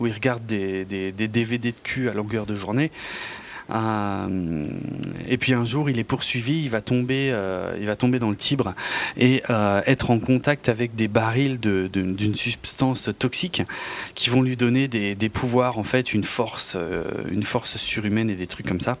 où 0.00 0.06
il 0.06 0.12
regarde 0.12 0.44
des, 0.44 0.84
des, 0.84 1.12
des 1.12 1.28
DVD 1.28 1.70
de 1.70 1.76
cul 1.84 2.08
à 2.08 2.14
longueur 2.14 2.46
de 2.46 2.56
journée 2.56 2.90
et 3.70 5.38
puis 5.38 5.54
un 5.54 5.64
jour, 5.64 5.88
il 5.88 5.98
est 5.98 6.04
poursuivi, 6.04 6.62
il 6.62 6.70
va 6.70 6.80
tomber, 6.80 7.30
euh, 7.32 7.76
il 7.80 7.86
va 7.86 7.96
tomber 7.96 8.18
dans 8.18 8.30
le 8.30 8.36
Tibre 8.36 8.74
et 9.16 9.42
euh, 9.48 9.80
être 9.86 10.10
en 10.10 10.18
contact 10.18 10.68
avec 10.68 10.94
des 10.94 11.08
barils 11.08 11.58
d'une 11.58 12.36
substance 12.36 13.10
toxique 13.18 13.62
qui 14.14 14.30
vont 14.30 14.42
lui 14.42 14.56
donner 14.56 14.88
des, 14.88 15.28
pouvoirs, 15.28 15.78
en 15.78 15.84
fait, 15.84 16.12
une 16.12 16.24
force, 16.24 16.74
euh, 16.76 17.04
une 17.30 17.42
force 17.42 17.76
surhumaine 17.76 18.30
et 18.30 18.34
des 18.34 18.46
trucs 18.46 18.66
comme 18.66 18.80
ça. 18.80 18.98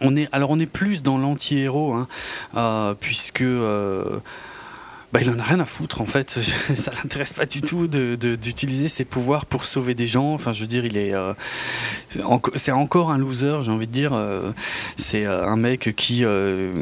On 0.00 0.16
est, 0.16 0.28
alors 0.32 0.50
on 0.50 0.60
est 0.60 0.66
plus 0.66 1.02
dans 1.02 1.18
l'anti-héros, 1.18 1.92
hein, 1.94 2.08
euh, 2.56 2.94
puisque 2.98 3.44
bah, 5.12 5.20
il 5.22 5.30
en 5.30 5.38
a 5.38 5.42
rien 5.42 5.58
à 5.60 5.64
foutre 5.64 6.00
en 6.00 6.06
fait. 6.06 6.30
Ça 6.74 6.92
l'intéresse 6.92 7.32
pas 7.32 7.46
du 7.46 7.60
tout 7.60 7.88
d'utiliser 7.88 8.88
ses 8.88 9.04
pouvoirs 9.04 9.46
pour 9.46 9.64
sauver 9.64 9.94
des 9.94 10.06
gens. 10.06 10.32
Enfin, 10.32 10.52
je 10.52 10.60
veux 10.60 10.66
dire, 10.68 10.84
il 10.84 10.96
est, 10.96 11.14
euh, 11.14 11.32
c'est 12.54 12.72
encore 12.72 13.10
un 13.10 13.18
loser, 13.18 13.58
j'ai 13.62 13.70
envie 13.72 13.86
de 13.86 13.92
dire. 13.92 14.12
Euh, 14.12 14.52
c'est 14.96 15.26
euh, 15.26 15.46
un 15.46 15.56
mec 15.56 15.94
qui, 15.96 16.24
euh, 16.24 16.72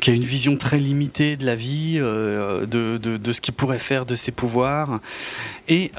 qui 0.00 0.10
a 0.10 0.14
une 0.14 0.24
vision 0.24 0.56
très 0.56 0.78
limitée 0.78 1.36
de 1.36 1.46
la 1.46 1.54
vie, 1.54 1.96
euh, 1.98 2.66
de, 2.66 2.98
de, 2.98 3.16
de, 3.16 3.32
ce 3.32 3.40
qu'il 3.40 3.54
pourrait 3.54 3.78
faire 3.78 4.06
de 4.06 4.16
ses 4.16 4.32
pouvoirs. 4.32 5.00
Et 5.68 5.92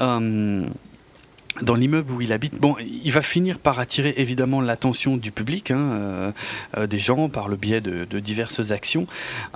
dans 1.62 1.76
l'immeuble 1.76 2.12
où 2.12 2.22
il 2.22 2.34
habite, 2.34 2.55
bon, 2.55 2.76
il 2.80 3.12
va 3.12 3.22
finir 3.22 3.60
par 3.60 3.80
attirer 3.80 4.14
évidemment 4.18 4.62
l'attention 4.62 5.18
du 5.18 5.32
public, 5.32 5.72
hein, 5.72 5.78
euh, 5.78 6.32
euh, 6.78 6.88
des 6.88 6.99
gens 6.99 7.30
par 7.30 7.47
le 7.47 7.55
biais 7.55 7.82
de, 7.82 8.05
diverses 8.20 8.72
actions, 8.72 9.08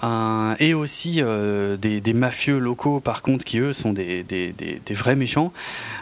euh, 0.03 0.55
et 0.59 0.73
aussi 0.73 1.21
des, 1.21 2.13
mafieux 2.13 2.59
locaux 2.59 2.99
par 2.99 3.21
contre 3.21 3.45
qui 3.45 3.59
eux 3.59 3.73
sont 3.73 3.93
des, 3.93 4.25
vrais 4.91 5.15
méchants, 5.15 5.51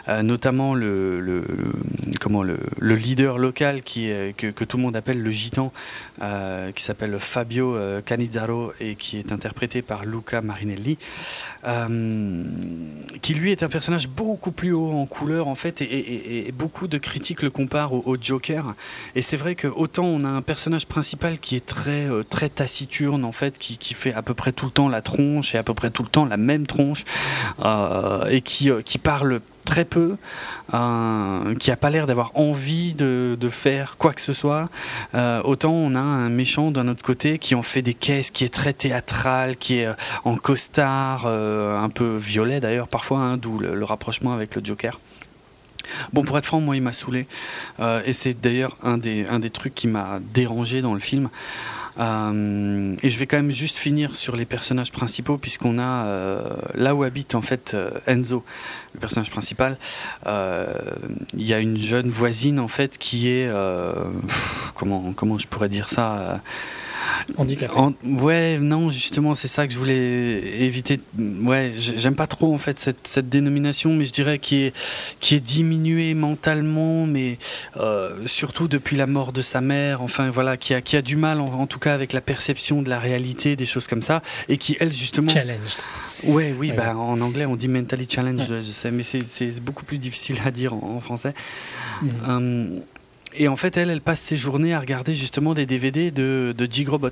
notamment 0.08 0.74
le, 0.74 1.44
comment 2.20 2.42
le, 2.42 2.58
le, 2.78 2.94
leader 2.94 3.38
local 3.38 3.82
qui 3.82 4.10
que, 4.36 4.64
tout 4.64 4.76
le 4.76 4.82
monde 4.82 4.96
appelle 4.96 5.22
le 5.22 5.30
gitan, 5.30 5.72
euh, 6.22 6.72
qui 6.72 6.82
s'appelle 6.82 7.18
Fabio 7.18 7.76
Canizzaro 8.04 8.72
et 8.80 8.94
qui 8.94 9.18
est 9.18 9.32
interprété 9.32 9.82
par 9.82 10.04
Luca 10.04 10.40
Marinelli, 10.40 10.98
qui 13.22 13.34
lui 13.34 13.52
est 13.52 13.62
un 13.62 13.68
personnage 13.68 14.08
beaucoup 14.08 14.52
plus 14.52 14.72
haut 14.72 14.92
en 14.92 15.06
couleur 15.06 15.48
en 15.48 15.54
fait. 15.54 15.82
Et, 15.82 16.52
beaucoup 16.52 16.88
de 16.88 16.98
critiques 16.98 17.42
le 17.42 17.50
comparent 17.50 17.92
au, 17.92 18.02
au 18.04 18.16
Joker. 18.20 18.74
Et 19.14 19.22
c'est 19.22 19.36
vrai 19.36 19.54
que 19.54 19.68
autant 19.68 20.04
on 20.04 20.24
a 20.24 20.28
un 20.28 20.42
personnage 20.42 20.86
principal 20.86 21.38
qui 21.38 21.56
est 21.56 21.64
très 21.64 22.06
euh, 22.08 22.22
très 22.22 22.48
taciturne 22.48 23.24
en 23.24 23.32
fait, 23.32 23.58
qui, 23.58 23.78
qui 23.78 23.94
fait 23.94 24.12
à 24.12 24.22
peu 24.22 24.34
près 24.34 24.52
tout 24.52 24.66
le 24.66 24.70
temps 24.70 24.88
la 24.88 25.02
tronche 25.02 25.54
et 25.54 25.58
à 25.58 25.62
peu 25.62 25.74
près 25.74 25.90
tout 25.90 26.02
le 26.02 26.08
temps 26.08 26.24
la 26.24 26.36
même 26.36 26.66
tronche 26.66 27.04
euh, 27.64 28.26
et 28.26 28.40
qui 28.40 28.70
euh, 28.70 28.82
qui 28.82 28.98
parle 28.98 29.40
très 29.64 29.84
peu, 29.84 30.16
euh, 30.74 31.54
qui 31.56 31.70
a 31.70 31.76
pas 31.76 31.90
l'air 31.90 32.06
d'avoir 32.06 32.32
envie 32.34 32.92
de, 32.94 33.36
faire 33.50 33.96
quoi 33.98 34.12
que 34.12 34.20
ce 34.20 34.32
soit. 34.32 34.68
Euh, 35.14 35.42
autant 35.42 35.72
on 35.72 35.94
a 35.96 36.00
un 36.00 36.28
méchant 36.28 36.70
d'un 36.70 36.86
autre 36.86 37.02
côté 37.02 37.38
qui 37.38 37.54
en 37.54 37.62
fait 37.62 37.82
des 37.82 37.94
caisses, 37.94 38.30
qui 38.30 38.44
est 38.44 38.54
très 38.54 38.72
théâtral, 38.72 39.56
qui 39.56 39.78
est 39.78 39.88
en 40.24 40.36
costard, 40.36 41.24
euh, 41.26 41.76
un 41.76 41.88
peu 41.88 42.16
violet 42.16 42.60
d'ailleurs 42.60 42.86
parfois, 42.86 43.18
hein, 43.18 43.36
d'où 43.36 43.58
le, 43.58 43.84
rapprochement 43.84 44.32
avec 44.32 44.54
le 44.54 44.64
Joker. 44.64 45.00
Bon, 46.12 46.24
pour 46.24 46.36
être 46.38 46.46
franc, 46.46 46.60
moi, 46.60 46.76
il 46.76 46.82
m'a 46.82 46.92
saoulé. 46.92 47.26
Euh, 47.80 48.02
et 48.04 48.12
c'est 48.12 48.34
d'ailleurs 48.40 48.76
un 48.82 48.98
des, 48.98 49.26
un 49.26 49.38
des 49.38 49.50
trucs 49.50 49.74
qui 49.74 49.88
m'a 49.88 50.20
dérangé 50.34 50.82
dans 50.82 50.94
le 50.94 51.00
film. 51.00 51.28
Euh, 51.98 52.94
et 53.02 53.10
je 53.10 53.18
vais 53.18 53.26
quand 53.26 53.36
même 53.36 53.50
juste 53.50 53.76
finir 53.76 54.14
sur 54.14 54.36
les 54.36 54.44
personnages 54.44 54.92
principaux, 54.92 55.38
puisqu'on 55.38 55.78
a 55.78 56.04
euh, 56.04 56.48
là 56.74 56.94
où 56.94 57.02
habite 57.02 57.34
en 57.34 57.42
fait 57.42 57.76
Enzo, 58.06 58.44
le 58.94 59.00
personnage 59.00 59.30
principal. 59.30 59.76
Il 60.26 61.46
y 61.46 61.52
a 61.52 61.58
une 61.58 61.78
jeune 61.78 62.08
voisine 62.08 62.60
en 62.60 62.68
fait 62.68 62.96
qui 62.98 63.28
est 63.28 63.50
comment 64.74 65.12
comment 65.14 65.38
je 65.38 65.46
pourrais 65.46 65.68
dire 65.68 65.88
ça 65.88 66.40
Handicapé. 67.36 67.72
en- 67.76 67.92
ouais, 68.04 68.58
non, 68.58 68.90
justement, 68.90 69.34
c'est 69.34 69.48
ça 69.48 69.66
que 69.66 69.72
je 69.72 69.78
voulais 69.78 70.62
éviter. 70.64 71.00
Ouais, 71.18 71.72
j'aime 71.76 72.14
pas 72.14 72.26
trop 72.26 72.54
en 72.54 72.58
fait 72.58 72.78
cette, 72.80 73.06
cette 73.06 73.28
dénomination, 73.28 73.94
mais 73.94 74.04
je 74.04 74.12
dirais 74.12 74.38
qui 74.38 74.62
est 74.64 74.74
qui 75.20 75.34
est 75.34 75.40
diminuée 75.40 76.14
mentalement, 76.14 77.06
mais 77.06 77.38
euh, 77.76 78.26
surtout 78.26 78.68
depuis 78.68 78.96
la 78.96 79.06
mort 79.06 79.32
de 79.32 79.42
sa 79.42 79.60
mère. 79.60 80.02
Enfin, 80.02 80.30
voilà, 80.30 80.56
qui 80.56 80.74
a 80.74 80.80
qui 80.80 80.96
a 80.96 81.02
du 81.02 81.16
mal, 81.16 81.40
en, 81.40 81.46
en 81.52 81.66
tout 81.66 81.78
cas, 81.78 81.94
avec 81.94 82.12
la 82.12 82.20
perception 82.20 82.82
de 82.82 82.88
la 82.88 82.98
réalité, 82.98 83.56
des 83.56 83.66
choses 83.66 83.86
comme 83.86 84.02
ça, 84.02 84.22
et 84.48 84.58
qui 84.58 84.76
elle 84.80 84.92
justement. 84.92 85.28
Challenged. 85.28 85.78
Ouais, 86.24 86.54
oui, 86.58 86.70
Ouais, 86.70 86.76
bah, 86.76 86.96
en 86.96 87.20
anglais 87.22 87.46
on 87.46 87.56
dit 87.56 87.68
mentally 87.68 88.06
challenged, 88.10 88.50
Ouais. 88.50 88.60
je 88.60 88.70
sais, 88.72 88.90
mais 88.90 89.02
c'est- 89.02 89.26
c'est 89.26 89.58
beaucoup 89.60 89.84
plus 89.84 89.96
difficile 89.98 90.36
à 90.44 90.50
dire 90.50 90.74
en, 90.74 90.96
en 90.96 91.00
français. 91.00 91.32
Euh, 92.28 92.78
et 93.34 93.48
en 93.48 93.56
fait, 93.56 93.76
elle, 93.76 93.90
elle 93.90 94.00
passe 94.00 94.20
ses 94.20 94.36
journées 94.36 94.74
à 94.74 94.80
regarder 94.80 95.14
justement 95.14 95.54
des 95.54 95.66
DVD 95.66 96.10
de, 96.10 96.54
de 96.56 96.68
Jig 96.70 96.88
Robot. 96.88 97.10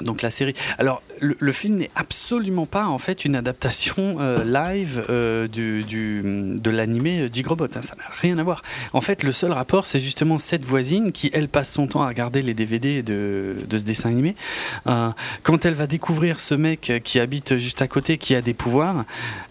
Donc 0.00 0.20
la 0.20 0.30
série. 0.30 0.54
Alors 0.78 1.02
le, 1.20 1.52
film 1.52 1.76
n'est 1.76 1.90
absolument 1.94 2.66
pas 2.66 2.86
en 2.86 2.98
fait 2.98 3.24
une 3.24 3.34
adaptation 3.34 4.18
euh, 4.20 4.44
live 4.44 5.06
euh, 5.08 5.48
du, 5.48 6.22
de 6.22 6.70
l'animé 6.70 7.20
euh, 7.20 7.30
Jig 7.32 7.46
Robot. 7.46 7.68
hein. 7.74 7.80
ça 7.80 7.96
n'a 7.96 8.04
rien 8.20 8.36
à 8.36 8.42
voir. 8.42 8.62
En 8.92 9.00
fait, 9.00 9.22
le 9.22 9.32
seul 9.32 9.52
rapport, 9.52 9.86
c'est 9.86 10.00
justement 10.00 10.36
cette 10.36 10.64
voisine 10.64 11.12
qui 11.12 11.30
elle 11.32 11.48
passe 11.48 11.72
son 11.72 11.86
temps 11.86 12.02
à 12.02 12.08
regarder 12.08 12.42
les 12.42 12.52
DVD 12.52 13.02
de, 13.02 13.56
de 13.66 13.78
ce 13.78 13.84
dessin 13.84 14.10
animé. 14.10 14.36
Quand 14.84 15.64
elle 15.64 15.74
va 15.74 15.86
découvrir 15.86 16.40
ce 16.40 16.54
mec 16.54 16.92
qui 17.02 17.18
habite 17.18 17.56
juste 17.56 17.80
à 17.80 17.88
côté, 17.88 18.18
qui 18.18 18.34
a 18.34 18.42
des 18.42 18.54
pouvoirs, 18.54 19.04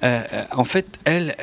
en 0.03 0.63
fait, 0.63 0.85
elle. 1.05 1.35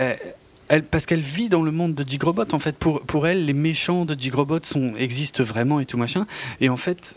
Elle, 0.69 0.85
parce 0.85 1.07
qu'elle 1.07 1.21
vit 1.21 1.49
dans 1.49 1.63
le 1.63 1.71
monde 1.71 1.95
de 1.95 2.09
Jigrobot, 2.09 2.53
en 2.53 2.59
fait, 2.59 2.77
pour, 2.77 3.03
pour 3.03 3.27
elle, 3.27 3.45
les 3.45 3.53
méchants 3.53 4.05
de 4.05 4.19
Jigrobot 4.19 4.61
sont, 4.63 4.95
existent 4.97 5.43
vraiment 5.43 5.81
et 5.81 5.87
tout 5.87 5.99
machin. 5.99 6.27
Et 6.61 6.69
en 6.69 6.77
fait, 6.77 7.17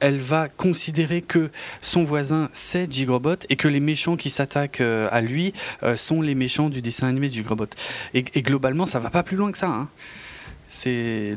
elle 0.00 0.18
va 0.18 0.48
considérer 0.48 1.22
que 1.22 1.50
son 1.82 2.04
voisin 2.04 2.48
c'est 2.52 2.92
Jigrobot 2.92 3.36
et 3.48 3.56
que 3.56 3.68
les 3.68 3.80
méchants 3.80 4.16
qui 4.16 4.30
s'attaquent 4.30 4.80
euh, 4.80 5.08
à 5.10 5.20
lui 5.20 5.52
euh, 5.82 5.96
sont 5.96 6.20
les 6.20 6.34
méchants 6.34 6.68
du 6.68 6.82
dessin 6.82 7.08
animé 7.08 7.28
de 7.28 7.34
Jigrobot. 7.34 7.68
Et, 8.14 8.22
globalement, 8.42 8.86
ça 8.86 8.98
va 8.98 9.10
pas 9.10 9.22
plus 9.22 9.36
loin 9.36 9.52
que 9.52 9.58
ça. 9.58 9.68
hein. 9.68 9.88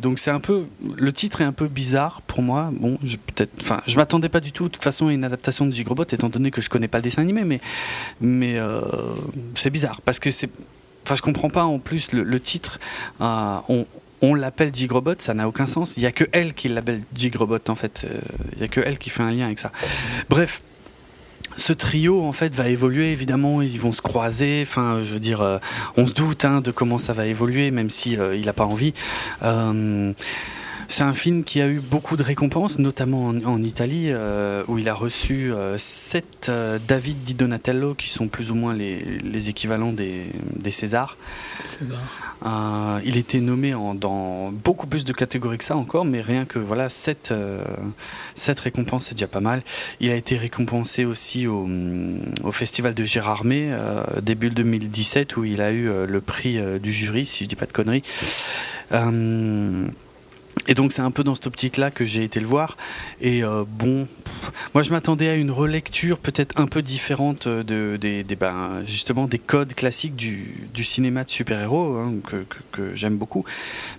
Donc 0.01 0.19
c'est 0.19 0.31
un 0.31 0.39
peu 0.39 0.65
le 0.97 1.13
titre 1.13 1.39
est 1.41 1.45
un 1.45 1.53
peu 1.53 1.67
bizarre 1.67 2.21
pour 2.23 2.41
moi. 2.41 2.71
Bon, 2.73 2.97
je 3.03 3.15
peut-être, 3.15 3.51
enfin, 3.61 3.79
je 3.87 3.95
m'attendais 3.95 4.27
pas 4.27 4.41
du 4.41 4.51
tout 4.51 4.65
de 4.65 4.69
toute 4.69 4.83
façon 4.83 5.07
à 5.07 5.13
une 5.13 5.23
adaptation 5.23 5.65
de 5.65 5.71
Jigrobot 5.71 6.03
étant 6.03 6.29
donné 6.29 6.51
que 6.51 6.61
je 6.61 6.69
connais 6.69 6.89
pas 6.89 6.97
le 6.97 7.03
dessin 7.03 7.21
animé, 7.21 7.45
mais 7.45 7.61
mais 8.19 8.57
euh, 8.57 8.81
c'est 9.55 9.69
bizarre 9.69 10.01
parce 10.01 10.19
que 10.19 10.31
c'est, 10.31 10.49
enfin, 11.09 11.15
je 11.15 11.21
comprends 11.23 11.49
pas 11.49 11.63
en 11.63 11.79
plus 11.79 12.11
le, 12.11 12.39
titre. 12.39 12.79
euh, 13.21 13.57
on 13.67 13.87
on 14.21 14.35
l'appelle 14.35 14.75
Jigrobot, 14.75 15.15
ça 15.19 15.33
n'a 15.33 15.47
aucun 15.47 15.65
sens. 15.65 15.95
Il 15.95 16.03
y 16.03 16.05
a 16.05 16.11
que 16.11 16.25
elle 16.33 16.53
qui 16.53 16.67
l'appelle 16.67 17.01
Jigrobot 17.15 17.69
en 17.69 17.75
fait. 17.75 18.01
Euh, 18.03 18.19
Il 18.53 18.59
y 18.59 18.63
a 18.63 18.67
que 18.67 18.81
elle 18.81 18.97
qui 18.97 19.09
fait 19.09 19.23
un 19.23 19.31
lien 19.31 19.45
avec 19.45 19.59
ça. 19.59 19.71
Bref. 20.29 20.61
Ce 21.57 21.73
trio 21.73 22.21
en 22.21 22.31
fait 22.31 22.53
va 22.53 22.69
évoluer 22.69 23.11
évidemment, 23.11 23.61
ils 23.61 23.79
vont 23.79 23.91
se 23.91 24.01
croiser. 24.01 24.65
Enfin, 24.65 25.01
je 25.03 25.13
veux 25.13 25.19
dire, 25.19 25.41
euh, 25.41 25.57
on 25.97 26.05
se 26.05 26.13
doute 26.13 26.45
hein, 26.45 26.61
de 26.61 26.71
comment 26.71 26.97
ça 26.97 27.11
va 27.11 27.25
évoluer, 27.25 27.71
même 27.71 27.89
si 27.89 28.17
n'a 28.17 28.53
pas 28.53 28.65
envie. 28.65 28.93
C'est 30.91 31.03
un 31.03 31.13
film 31.13 31.43
qui 31.43 31.61
a 31.61 31.67
eu 31.67 31.79
beaucoup 31.79 32.17
de 32.17 32.23
récompenses, 32.23 32.79
notamment 32.79 33.27
en, 33.27 33.43
en 33.45 33.61
Italie, 33.61 34.07
euh, 34.09 34.63
où 34.67 34.79
il 34.79 34.89
a 34.89 34.93
reçu 34.95 35.53
euh, 35.53 35.77
sept 35.77 36.47
euh, 36.49 36.79
David 36.87 37.21
di 37.23 37.35
Donatello, 37.35 37.93
qui 37.93 38.09
sont 38.09 38.27
plus 38.27 38.49
ou 38.49 38.55
moins 38.55 38.73
les, 38.73 38.99
les 39.23 39.49
équivalents 39.49 39.93
des, 39.93 40.23
des 40.55 40.71
Césars. 40.71 41.15
César. 41.63 41.99
Euh, 42.45 42.99
il 43.05 43.17
était 43.17 43.39
nommé 43.39 43.73
en- 43.75 43.93
dans 43.93 44.51
beaucoup 44.51 44.87
plus 44.87 45.05
de 45.05 45.13
catégories 45.13 45.59
que 45.59 45.63
ça 45.63 45.75
encore, 45.77 46.05
mais 46.05 46.21
rien 46.21 46.45
que 46.45 46.57
voilà, 46.57 46.89
sept, 46.89 47.31
sept 48.35 48.59
récompenses, 48.59 49.05
c'est 49.05 49.13
déjà 49.13 49.27
pas 49.27 49.41
mal. 49.41 49.61
Il 49.99 50.09
a 50.09 50.15
été 50.15 50.37
récompensé 50.37 51.05
aussi 51.05 51.45
au, 51.45 51.65
hum, 51.65 52.19
au 52.43 52.51
festival 52.51 52.95
de 52.95 53.03
Gérardmer, 53.03 53.75
début 54.23 54.49
2017, 54.49 55.37
où 55.37 55.45
il 55.45 55.61
a 55.61 55.71
eu 55.71 55.87
le 56.07 56.19
prix 56.21 56.57
du 56.81 56.91
jury, 56.91 57.25
si 57.27 57.43
je 57.43 57.49
dis 57.49 57.55
pas 57.55 57.67
de 57.67 57.73
conneries. 57.73 58.03
Euh, 60.59 60.71
et 60.71 60.73
donc 60.73 60.93
c'est 60.93 61.01
un 61.01 61.11
peu 61.11 61.23
dans 61.23 61.35
cette 61.35 61.47
optique-là 61.47 61.91
que 61.91 62.05
j'ai 62.05 62.23
été 62.23 62.39
le 62.39 62.47
voir. 62.47 62.77
Et 63.21 63.43
euh, 63.43 63.63
bon, 63.67 64.07
moi 64.73 64.83
je 64.83 64.91
m'attendais 64.91 65.27
à 65.29 65.35
une 65.35 65.51
relecture 65.51 66.17
peut-être 66.17 66.59
un 66.59 66.67
peu 66.67 66.81
différente 66.81 67.47
de, 67.47 67.97
des, 67.97 68.23
ben, 68.35 68.83
justement 68.85 69.27
des 69.27 69.39
codes 69.39 69.73
classiques 69.73 70.15
du, 70.15 70.67
du 70.73 70.83
cinéma 70.83 71.23
de 71.23 71.29
super-héros 71.29 71.95
hein, 71.97 72.13
que, 72.27 72.45
que- 72.71 72.95
j'aime 72.95 73.17
beaucoup. 73.17 73.45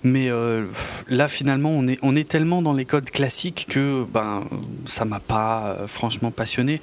Mais 0.02 0.30
euh, 0.30 0.66
là 1.08 1.28
finalement 1.28 1.70
on 1.70 1.86
est, 1.88 1.98
on 2.02 2.16
est 2.16 2.28
tellement 2.28 2.62
dans 2.62 2.72
les 2.72 2.84
codes 2.84 3.10
classiques 3.10 3.66
que 3.68 4.04
ben, 4.12 4.44
ça 4.86 5.04
m'a 5.04 5.20
pas 5.20 5.76
euh, 5.80 5.86
franchement 5.86 6.30
passionné. 6.30 6.80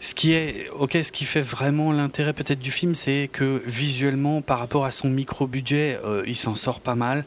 Ce 0.00 0.14
qui 0.14 0.32
est, 0.32 0.68
ok, 0.78 0.98
ce 1.02 1.10
qui 1.12 1.24
fait 1.24 1.40
vraiment 1.40 1.90
l'intérêt 1.90 2.34
peut-être 2.34 2.58
du 2.58 2.70
film, 2.70 2.94
c'est 2.94 3.30
que 3.32 3.62
visuellement, 3.64 4.42
par 4.42 4.58
rapport 4.58 4.84
à 4.84 4.90
son 4.90 5.08
micro-budget, 5.08 5.98
euh, 6.04 6.22
il 6.26 6.36
s'en 6.36 6.54
sort 6.54 6.80
pas 6.80 6.94
mal. 6.94 7.24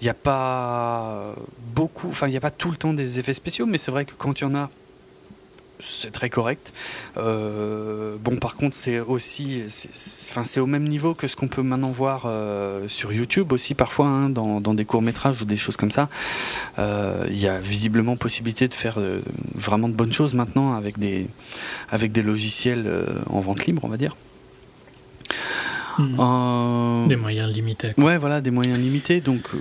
Il 0.00 0.04
n'y 0.04 0.10
a 0.10 0.14
pas 0.14 1.34
beaucoup, 1.74 2.08
enfin, 2.08 2.26
il 2.28 2.30
n'y 2.30 2.36
a 2.36 2.40
pas 2.40 2.50
tout 2.50 2.70
le 2.70 2.76
temps 2.76 2.92
des 2.92 3.18
effets 3.18 3.34
spéciaux, 3.34 3.66
mais 3.66 3.78
c'est 3.78 3.90
vrai 3.90 4.04
que 4.04 4.12
quand 4.16 4.40
il 4.40 4.44
y 4.44 4.46
en 4.46 4.54
a, 4.54 4.70
c'est 5.80 6.12
très 6.12 6.30
correct. 6.30 6.72
Euh, 7.16 8.16
bon, 8.20 8.36
par 8.36 8.54
contre, 8.54 8.76
c'est 8.76 9.00
aussi, 9.00 9.62
enfin, 10.30 10.44
c'est 10.44 10.60
au 10.60 10.66
même 10.66 10.88
niveau 10.88 11.14
que 11.14 11.26
ce 11.26 11.36
qu'on 11.36 11.48
peut 11.48 11.62
maintenant 11.62 11.90
voir 11.90 12.24
euh, 12.26 12.88
sur 12.88 13.12
YouTube 13.12 13.52
aussi 13.52 13.74
parfois, 13.74 14.06
hein, 14.06 14.30
dans, 14.30 14.60
des 14.74 14.84
courts 14.84 15.02
métrages 15.02 15.42
ou 15.42 15.44
des 15.44 15.56
choses 15.56 15.76
comme 15.76 15.90
ça. 15.90 16.08
Euh, 16.78 17.26
Il 17.28 17.38
y 17.38 17.48
a 17.48 17.60
visiblement 17.60 18.16
possibilité 18.16 18.68
de 18.68 18.74
faire 18.74 18.98
euh, 18.98 19.20
vraiment 19.54 19.88
de 19.88 19.94
bonnes 19.94 20.12
choses 20.12 20.34
maintenant 20.34 20.74
avec 20.74 20.98
des, 20.98 21.26
avec 21.90 22.12
des 22.12 22.22
logiciels 22.22 22.84
euh, 22.86 23.06
en 23.28 23.40
vente 23.40 23.66
libre, 23.66 23.84
on 23.84 23.88
va 23.88 23.96
dire. 23.96 24.16
Mhm. 25.98 26.16
Euh, 26.18 27.06
Des 27.06 27.16
moyens 27.16 27.52
limités. 27.52 27.92
Ouais, 27.98 28.18
voilà, 28.18 28.40
des 28.40 28.50
moyens 28.50 28.78
limités. 28.78 29.20
Donc, 29.20 29.42
euh, 29.54 29.58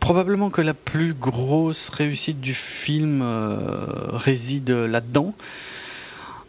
probablement 0.00 0.50
que 0.50 0.60
la 0.62 0.74
plus 0.74 1.14
grosse 1.14 1.88
réussite 1.90 2.40
du 2.40 2.54
film 2.54 3.20
euh, 3.22 3.86
réside 4.12 4.70
là-dedans. 4.70 5.34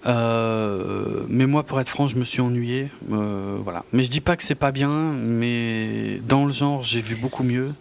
Euh, 0.05 1.24
mais 1.30 1.45
moi, 1.45 1.64
pour 1.64 1.80
être 1.80 1.88
franc, 1.89 2.07
je 2.07 2.18
me 2.18 2.24
suis 2.26 2.41
ennuyé. 2.41 2.89
Euh, 3.11 3.57
voilà. 3.64 3.84
Mais 3.93 4.03
je 4.03 4.09
dis 4.09 4.22
pas 4.22 4.36
que 4.36 4.43
c'est 4.43 4.55
pas 4.55 4.72
bien, 4.72 4.89
mais 4.89 6.20
dans 6.28 6.45
le 6.45 6.51
genre, 6.51 6.84
j'ai 6.84 7.01
vu 7.01 7.16
beaucoup 7.16 7.43
mieux. 7.43 7.72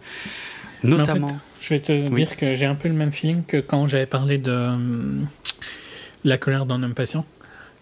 En 0.85 0.87
Notamment. 0.87 1.27
fait, 1.27 1.35
je 1.61 1.69
vais 1.73 1.79
te 1.81 1.91
Oui. 2.09 2.15
dire 2.25 2.37
que 2.37 2.55
j'ai 2.55 2.65
un 2.65 2.75
peu 2.75 2.87
le 2.87 2.93
même 2.93 3.11
feeling 3.11 3.43
que 3.43 3.57
quand 3.57 3.87
j'avais 3.87 4.05
parlé 4.05 4.37
de 4.37 4.69
La 6.23 6.37
colère 6.37 6.65
d'un 6.65 6.81
homme 6.83 6.93
patient, 6.93 7.25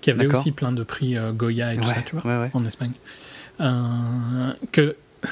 qui 0.01 0.09
avait 0.09 0.25
aussi 0.25 0.51
plein 0.51 0.71
de 0.71 0.81
prix 0.83 1.15
euh, 1.17 1.31
Goya 1.31 1.73
et 1.73 1.77
tout 1.77 1.83
ouais, 1.83 1.93
ça, 1.93 2.01
tu 2.03 2.15
vois, 2.15 2.23
ouais, 2.25 2.41
ouais. 2.45 2.49
en 2.53 2.65
Espagne. 2.65 2.93
Euh, 3.59 4.53
que 4.71 4.95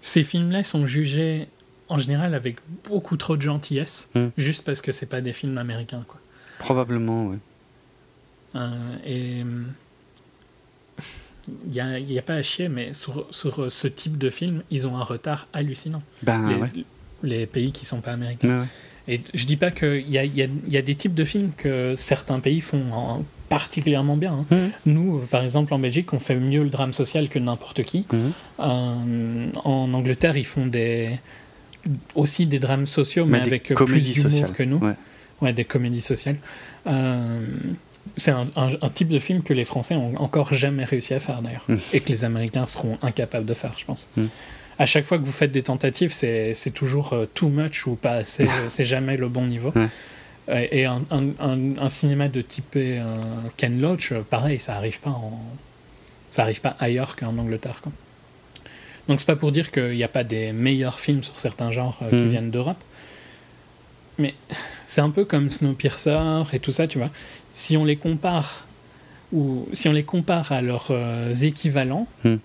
ces 0.00 0.22
films-là 0.22 0.64
sont 0.64 0.86
jugés 0.86 1.48
en 1.88 1.98
général 1.98 2.34
avec 2.34 2.56
beaucoup 2.88 3.16
trop 3.16 3.36
de 3.36 3.42
gentillesse, 3.42 4.08
Mm. 4.14 4.26
juste 4.36 4.64
parce 4.64 4.80
que 4.80 4.92
c'est 4.92 5.06
pas 5.06 5.20
des 5.20 5.32
films 5.32 5.58
américains, 5.58 6.04
quoi. 6.06 6.20
Probablement, 6.58 7.26
ouais. 7.28 7.38
Euh, 8.56 8.96
et 9.06 9.38
il 11.66 11.70
n'y 11.72 11.80
a, 11.80 11.98
y 11.98 12.18
a 12.18 12.22
pas 12.22 12.34
à 12.34 12.42
chier, 12.42 12.68
mais 12.68 12.92
sur, 12.92 13.26
sur 13.30 13.70
ce 13.70 13.88
type 13.88 14.18
de 14.18 14.28
film, 14.30 14.62
ils 14.70 14.86
ont 14.86 14.96
un 14.96 15.02
retard 15.04 15.48
hallucinant. 15.52 16.02
Ben, 16.22 16.46
les, 16.48 16.54
ouais. 16.56 16.70
les 17.22 17.46
pays 17.46 17.72
qui 17.72 17.84
sont 17.84 18.00
pas 18.00 18.12
américains. 18.12 18.60
Ouais. 18.62 18.66
Et 19.10 19.20
je 19.32 19.46
dis 19.46 19.56
pas 19.56 19.70
qu'il 19.70 20.08
y 20.10 20.18
a, 20.18 20.24
y, 20.24 20.42
a, 20.42 20.48
y 20.68 20.76
a 20.76 20.82
des 20.82 20.94
types 20.94 21.14
de 21.14 21.24
films 21.24 21.52
que 21.56 21.94
certains 21.96 22.40
pays 22.40 22.60
font 22.60 22.92
en- 22.92 23.24
particulièrement 23.48 24.16
bien. 24.16 24.32
hein. 24.32 24.46
Mhm. 24.50 24.70
Nous, 24.86 25.16
euh, 25.18 25.26
par 25.30 25.42
exemple, 25.42 25.72
en 25.74 25.78
Belgique, 25.78 26.12
on 26.12 26.18
fait 26.20 26.36
mieux 26.36 26.62
le 26.62 26.70
drame 26.70 26.92
social 26.92 27.28
que 27.28 27.38
n'importe 27.38 27.82
qui. 27.84 28.06
Mhm. 28.12 28.32
Euh, 28.60 29.50
en 29.64 29.92
Angleterre, 29.94 30.36
ils 30.36 30.46
font 30.46 30.66
des 30.66 31.18
aussi 32.14 32.46
des 32.46 32.58
drames 32.58 32.86
sociaux, 32.86 33.24
mais, 33.24 33.40
avec 33.40 33.72
plus 33.74 34.12
d'humour 34.12 34.52
que 34.52 34.62
nous. 34.62 34.78
ouais. 34.78 34.94
Ouais, 35.40 35.52
des 35.52 35.64
comédies 35.64 36.00
sociales. 36.00 36.36
Euh, 36.88 37.40
c'est 38.16 38.32
un, 38.32 38.46
un- 38.56 38.70
un 38.82 38.88
type 38.90 39.08
de 39.08 39.20
film 39.20 39.42
que 39.42 39.54
les 39.54 39.64
Français 39.64 39.94
ont 39.94 40.16
encore 40.20 40.52
jamais 40.52 40.82
réussi 40.84 41.14
à 41.14 41.20
faire 41.20 41.40
d'ailleurs, 41.42 41.64
Mm. 41.68 41.76
et 41.92 42.00
que 42.00 42.08
les 42.08 42.24
Américains 42.24 42.66
seront 42.66 42.98
incapables 43.02 43.46
de 43.46 43.54
faire, 43.54 43.72
je 43.78 43.84
pense. 43.84 44.08
À 44.80 44.86
chaque 44.86 45.04
fois 45.04 45.18
que 45.18 45.24
vous 45.24 45.32
faites 45.32 45.52
des 45.52 45.62
tentatives, 45.62 46.12
c'est 46.12 46.54
toujours 46.74 47.14
too 47.34 47.48
much 47.48 47.86
ou 47.86 47.94
pas 47.94 48.14
assez, 48.14 48.48
c'est 48.68 48.84
jamais 48.84 49.16
le 49.16 49.28
bon 49.28 49.46
niveau. 49.46 49.72
Ouais. 49.76 49.86
Euh, 50.48 50.66
Et 50.70 50.84
un, 50.86 51.02
un- 51.10 51.30
un- 51.40 51.78
un 51.78 51.88
cinéma 51.88 52.28
de 52.28 52.40
type 52.40 52.74
euh, 52.76 53.02
Ken 53.56 53.80
Loach, 53.80 54.12
euh, 54.12 54.22
pareil, 54.22 54.58
ça 54.58 54.76
arrive 54.76 54.98
pas 55.00 55.10
en, 55.10 55.38
ça 56.30 56.42
arrive 56.42 56.60
pas 56.60 56.76
ailleurs 56.80 57.16
qu'en 57.16 57.36
Angleterre. 57.38 57.80
Quoi. 57.82 57.92
Donc 59.08 59.20
c'est 59.20 59.26
pas 59.26 59.36
pour 59.36 59.52
dire 59.52 59.70
qu'il 59.70 59.90
n'y 59.94 60.04
a 60.04 60.08
pas 60.08 60.24
des 60.24 60.52
meilleurs 60.52 61.00
films 61.00 61.22
sur 61.22 61.38
certains 61.38 61.70
genres 61.72 61.98
euh, 62.02 62.10
qui 62.10 62.16
Mhm. 62.16 62.28
viennent 62.30 62.50
d'Europe. 62.50 62.82
Mais 64.18 64.34
c'est 64.86 65.00
un 65.00 65.10
peu 65.10 65.24
comme 65.24 65.48
Snowpiercer 65.50 66.18
et 66.52 66.58
tout 66.60 66.72
ça, 66.72 66.86
tu 66.88 66.98
vois. 66.98 67.10
Si 67.52 67.76
on 67.76 67.84
les 67.84 67.96
compare 67.96 68.66
ou 69.32 69.68
si 69.72 69.88
on 69.88 69.92
les 69.92 70.02
compare 70.02 70.50
à 70.52 70.60
leurs 70.62 70.88
euh, 70.90 71.32
équivalents, 71.34 72.06
Mhm. 72.24 72.38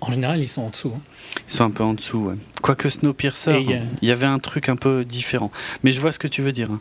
en 0.00 0.10
général 0.12 0.40
ils 0.40 0.48
sont 0.48 0.62
en 0.62 0.70
dessous. 0.70 0.92
hein. 0.96 1.00
Ils 1.48 1.54
sont 1.54 1.64
un 1.64 1.70
peu 1.70 1.84
en 1.84 1.92
dessous. 1.94 2.18
ouais. 2.28 2.34
Quoique 2.62 2.88
Snowpiercer, 2.88 3.64
il 4.02 4.08
y 4.08 4.10
avait 4.10 4.26
un 4.26 4.38
truc 4.38 4.68
un 4.70 4.76
peu 4.76 5.04
différent. 5.04 5.50
Mais 5.84 5.92
je 5.92 6.00
vois 6.00 6.10
ce 6.12 6.18
que 6.18 6.28
tu 6.28 6.40
veux 6.42 6.52
dire. 6.52 6.70
hein. 6.70 6.80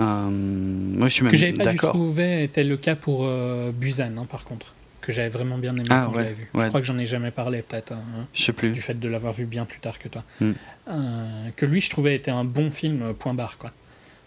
Euh, 0.00 0.28
moi, 0.30 1.08
je 1.08 1.12
suis 1.14 1.26
Que 1.26 1.36
j'avais 1.36 1.52
pas 1.52 1.66
du 1.66 1.76
trouvé 1.76 2.44
était 2.44 2.64
le 2.64 2.76
cas 2.76 2.96
pour 2.96 3.20
euh, 3.24 3.70
Busan, 3.72 4.16
hein, 4.18 4.26
par 4.30 4.44
contre. 4.44 4.74
Que 5.00 5.12
j'avais 5.12 5.28
vraiment 5.28 5.58
bien 5.58 5.72
aimé 5.74 5.84
Ah, 5.90 6.04
quand 6.06 6.12
ouais, 6.12 6.18
je 6.18 6.20
l'avais 6.22 6.34
vu. 6.34 6.48
ouais. 6.54 6.62
Je 6.64 6.68
crois 6.68 6.80
que 6.80 6.86
j'en 6.86 6.98
ai 6.98 7.06
jamais 7.06 7.30
parlé, 7.32 7.62
peut-être. 7.62 7.92
hein. 7.92 8.26
Je 8.32 8.42
sais 8.44 8.52
plus. 8.52 8.70
du 8.72 8.80
fait 8.80 8.98
de 8.98 9.08
l'avoir 9.08 9.32
vu 9.32 9.44
bien 9.46 9.64
plus 9.64 9.80
tard 9.80 9.98
que 9.98 10.08
toi. 10.08 10.22
Mm. 10.40 10.52
Euh, 10.88 11.48
que 11.56 11.66
lui, 11.66 11.80
je 11.80 11.90
trouvais, 11.90 12.14
était 12.14 12.30
un 12.30 12.44
bon 12.44 12.70
film, 12.70 13.12
point 13.14 13.34
barre, 13.34 13.58
quoi. 13.58 13.72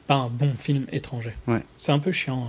Pas 0.07 0.15
un 0.15 0.27
bon 0.29 0.53
film 0.57 0.85
étranger. 0.91 1.31
Ouais. 1.47 1.61
C'est 1.77 1.91
un 1.93 1.99
peu 1.99 2.11
chiant. 2.11 2.47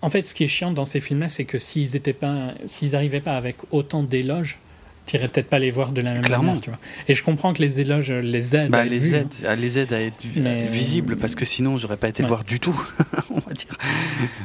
En 0.00 0.10
fait, 0.10 0.26
ce 0.26 0.34
qui 0.34 0.44
est 0.44 0.48
chiant 0.48 0.70
dans 0.72 0.84
ces 0.84 1.00
films-là, 1.00 1.28
c'est 1.28 1.44
que 1.44 1.58
s'ils 1.58 1.96
étaient 1.96 2.12
pas, 2.12 2.54
s'ils 2.64 2.94
arrivaient 2.96 3.20
pas 3.20 3.36
avec 3.36 3.56
autant 3.70 4.02
d'éloges, 4.02 4.58
t'irais 5.06 5.28
peut-être 5.28 5.48
pas 5.48 5.58
les 5.58 5.70
voir 5.70 5.92
de 5.92 6.00
la 6.00 6.12
même 6.12 6.22
Clairement. 6.22 6.46
manière, 6.52 6.60
tu 6.62 6.70
vois. 6.70 6.78
Et 7.08 7.14
je 7.14 7.22
comprends 7.22 7.52
que 7.52 7.60
les 7.62 7.80
éloges 7.80 8.10
les 8.12 8.54
aident 8.56 8.70
Bah, 8.70 8.78
à 8.78 8.86
être 8.86 8.90
les, 8.90 9.46
à 9.46 9.56
les 9.56 9.78
aide 9.78 9.92
à 9.92 10.00
être 10.00 10.24
Mais- 10.36 10.68
visibles 10.68 11.16
parce 11.16 11.34
que 11.34 11.44
sinon 11.44 11.76
j'aurais 11.76 11.96
pas 11.96 12.08
été 12.08 12.22
le 12.22 12.28
voir 12.28 12.44
du 12.44 12.60
tout, 12.60 12.80
on 13.30 13.38
va 13.40 13.52
dire. 13.52 13.76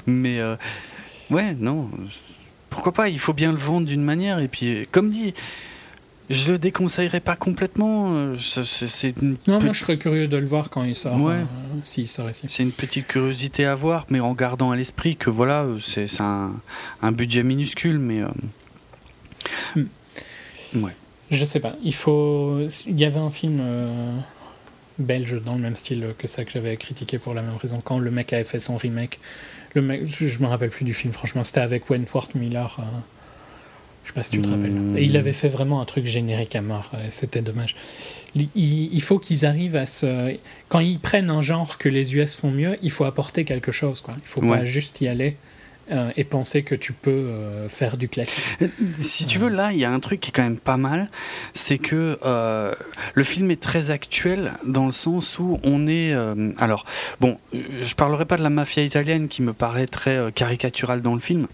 Mais 0.07 0.39
euh, 0.39 0.55
ouais, 1.29 1.53
non, 1.59 1.89
pourquoi 2.69 2.91
pas 2.91 3.09
Il 3.09 3.19
faut 3.19 3.33
bien 3.33 3.51
le 3.51 3.57
vendre 3.57 3.87
d'une 3.87 4.03
manière 4.03 4.39
et 4.39 4.47
puis, 4.47 4.87
comme 4.91 5.09
dit, 5.09 5.33
je 6.29 6.51
le 6.51 6.57
déconseillerais 6.57 7.21
pas 7.21 7.35
complètement. 7.37 8.07
euh, 8.15 8.35
c'est- 8.37 9.21
une, 9.21 9.37
Non, 9.47 9.61
moi, 9.61 9.71
je 9.71 9.79
serais 9.79 9.97
curieux 9.97 10.27
de 10.27 10.35
le 10.37 10.45
voir 10.45 10.69
quand 10.69 10.83
il 10.83 10.93
sort, 10.95 11.21
Ouais. 11.21 11.35
euh, 11.35 12.05
sort 12.07 12.29
ici. 12.29 12.47
c'est 12.49 12.63
une 12.63 12.71
petite 12.73 13.07
curiosité 13.07 13.65
à 13.65 13.75
voir, 13.75 14.05
mais 14.09 14.19
en 14.19 14.33
gardant 14.33 14.71
à 14.71 14.75
l'esprit 14.75 15.15
que 15.15 15.29
voilà, 15.29 15.61
euh, 15.61 15.79
c'est 15.79 16.07
c'est 16.07 16.21
un, 16.23 16.51
un 17.01 17.11
budget 17.13 17.43
minuscule, 17.43 17.99
mais 17.99 18.21
euh, 18.21 18.27
Hmm. 19.75 19.83
Ouais. 20.83 20.91
Je 21.31 21.43
sais 21.45 21.59
pas. 21.59 21.75
Il 21.83 21.93
faut. 21.93 22.59
Il 22.85 22.99
y 22.99 23.03
avait 23.05 23.19
un 23.19 23.29
film 23.29 23.59
euh, 23.61 24.17
belge 24.99 25.41
dans 25.43 25.55
le 25.55 25.61
même 25.61 25.75
style 25.75 26.07
que 26.17 26.27
ça 26.27 26.43
que 26.45 26.51
j'avais 26.51 26.75
critiqué 26.77 27.17
pour 27.19 27.33
la 27.33 27.41
même 27.41 27.57
raison. 27.57 27.81
Quand 27.83 27.99
le 27.99 28.11
mec 28.11 28.31
avait 28.33 28.43
fait 28.45 28.59
son 28.59 28.77
remake, 28.77 29.19
le 29.73 29.81
mec, 29.81 30.01
je 30.05 30.39
me 30.39 30.47
rappelle 30.47 30.69
plus 30.69 30.85
du 30.85 30.93
film. 30.93 31.11
Franchement, 31.13 31.43
c'était 31.43 31.59
avec 31.61 31.89
Wentworth 31.89 32.35
Miller. 32.35 32.77
euh, 32.79 32.83
je 34.03 34.09
sais 34.09 34.13
pas 34.13 34.23
si 34.23 34.31
tu 34.31 34.41
te 34.41 34.47
Hmm. 34.47 34.51
rappelles. 34.53 34.97
Et 34.97 35.03
il 35.03 35.17
avait 35.17 35.33
fait 35.33 35.49
vraiment 35.49 35.81
un 35.81 35.85
truc 35.85 36.05
générique 36.05 36.55
à 36.55 36.61
mort. 36.61 36.91
C'était 37.09 37.41
dommage. 37.41 37.75
Il, 38.35 38.47
il- 38.55 38.93
il 38.93 39.01
faut 39.01 39.19
qu'ils 39.19 39.45
arrivent 39.45 39.75
à 39.75 39.85
se. 39.85 40.37
Quand 40.69 40.79
ils 40.79 40.97
prennent 40.99 41.29
un 41.29 41.41
genre 41.41 41.77
que 41.77 41.89
les 41.89 42.15
US 42.15 42.33
font 42.35 42.49
mieux, 42.51 42.77
il 42.81 42.89
faut 42.91 43.03
apporter 43.03 43.43
quelque 43.43 43.73
chose. 43.73 43.99
Quoi. 43.99 44.15
Il 44.23 44.27
faut 44.27 44.41
Ouais. 44.41 44.59
pas 44.59 44.63
juste 44.65 45.01
y 45.01 45.09
aller. 45.09 45.35
Euh, 45.91 46.11
et 46.17 46.23
penser 46.23 46.63
que 46.63 46.75
tu 46.75 46.93
peux 46.93 47.11
euh, 47.11 47.69
faire 47.69 47.97
du 47.97 48.09
classique. 48.09 48.43
Si 48.99 49.25
tu 49.25 49.39
veux, 49.39 49.49
là, 49.49 49.71
il 49.71 49.79
y 49.79 49.85
a 49.85 49.91
un 49.91 49.99
truc 49.99 50.19
qui 50.19 50.29
est 50.29 50.33
quand 50.33 50.43
même 50.43 50.57
pas 50.57 50.77
mal, 50.77 51.09
c'est 51.53 51.77
que 51.77 52.19
euh, 52.23 52.73
le 53.13 53.23
film 53.23 53.51
est 53.51 53.61
très 53.61 53.91
actuel 53.91 54.53
dans 54.65 54.85
le 54.85 54.91
sens 54.91 55.39
où 55.39 55.59
on 55.63 55.87
est. 55.87 56.13
euh, 56.13 56.51
alors, 56.57 56.85
bon, 57.19 57.37
euh, 57.53 57.59
je 57.83 57.95
parlerai 57.95 58.25
pas 58.25 58.37
de 58.37 58.43
la 58.43 58.49
mafia 58.49 58.83
italienne 58.83 59.27
qui 59.27 59.41
me 59.41 59.53
paraît 59.53 59.87
très 59.87 60.17
euh, 60.17 60.31
caricaturale 60.31 61.01
dans 61.01 61.13
le 61.13 61.19
film. 61.19 61.47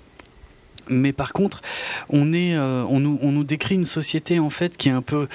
Mais 0.90 1.14
par 1.14 1.34
contre, 1.34 1.62
euh, 2.14 2.86
on, 2.90 3.00
nous, 3.00 3.44
décrit 3.44 3.76
une 3.76 3.86
société 3.86 4.40
en 4.40 4.50
fait 4.50 4.78
qui 4.78 4.90
est 4.90 4.94
un 4.94 5.02
peu 5.02 5.28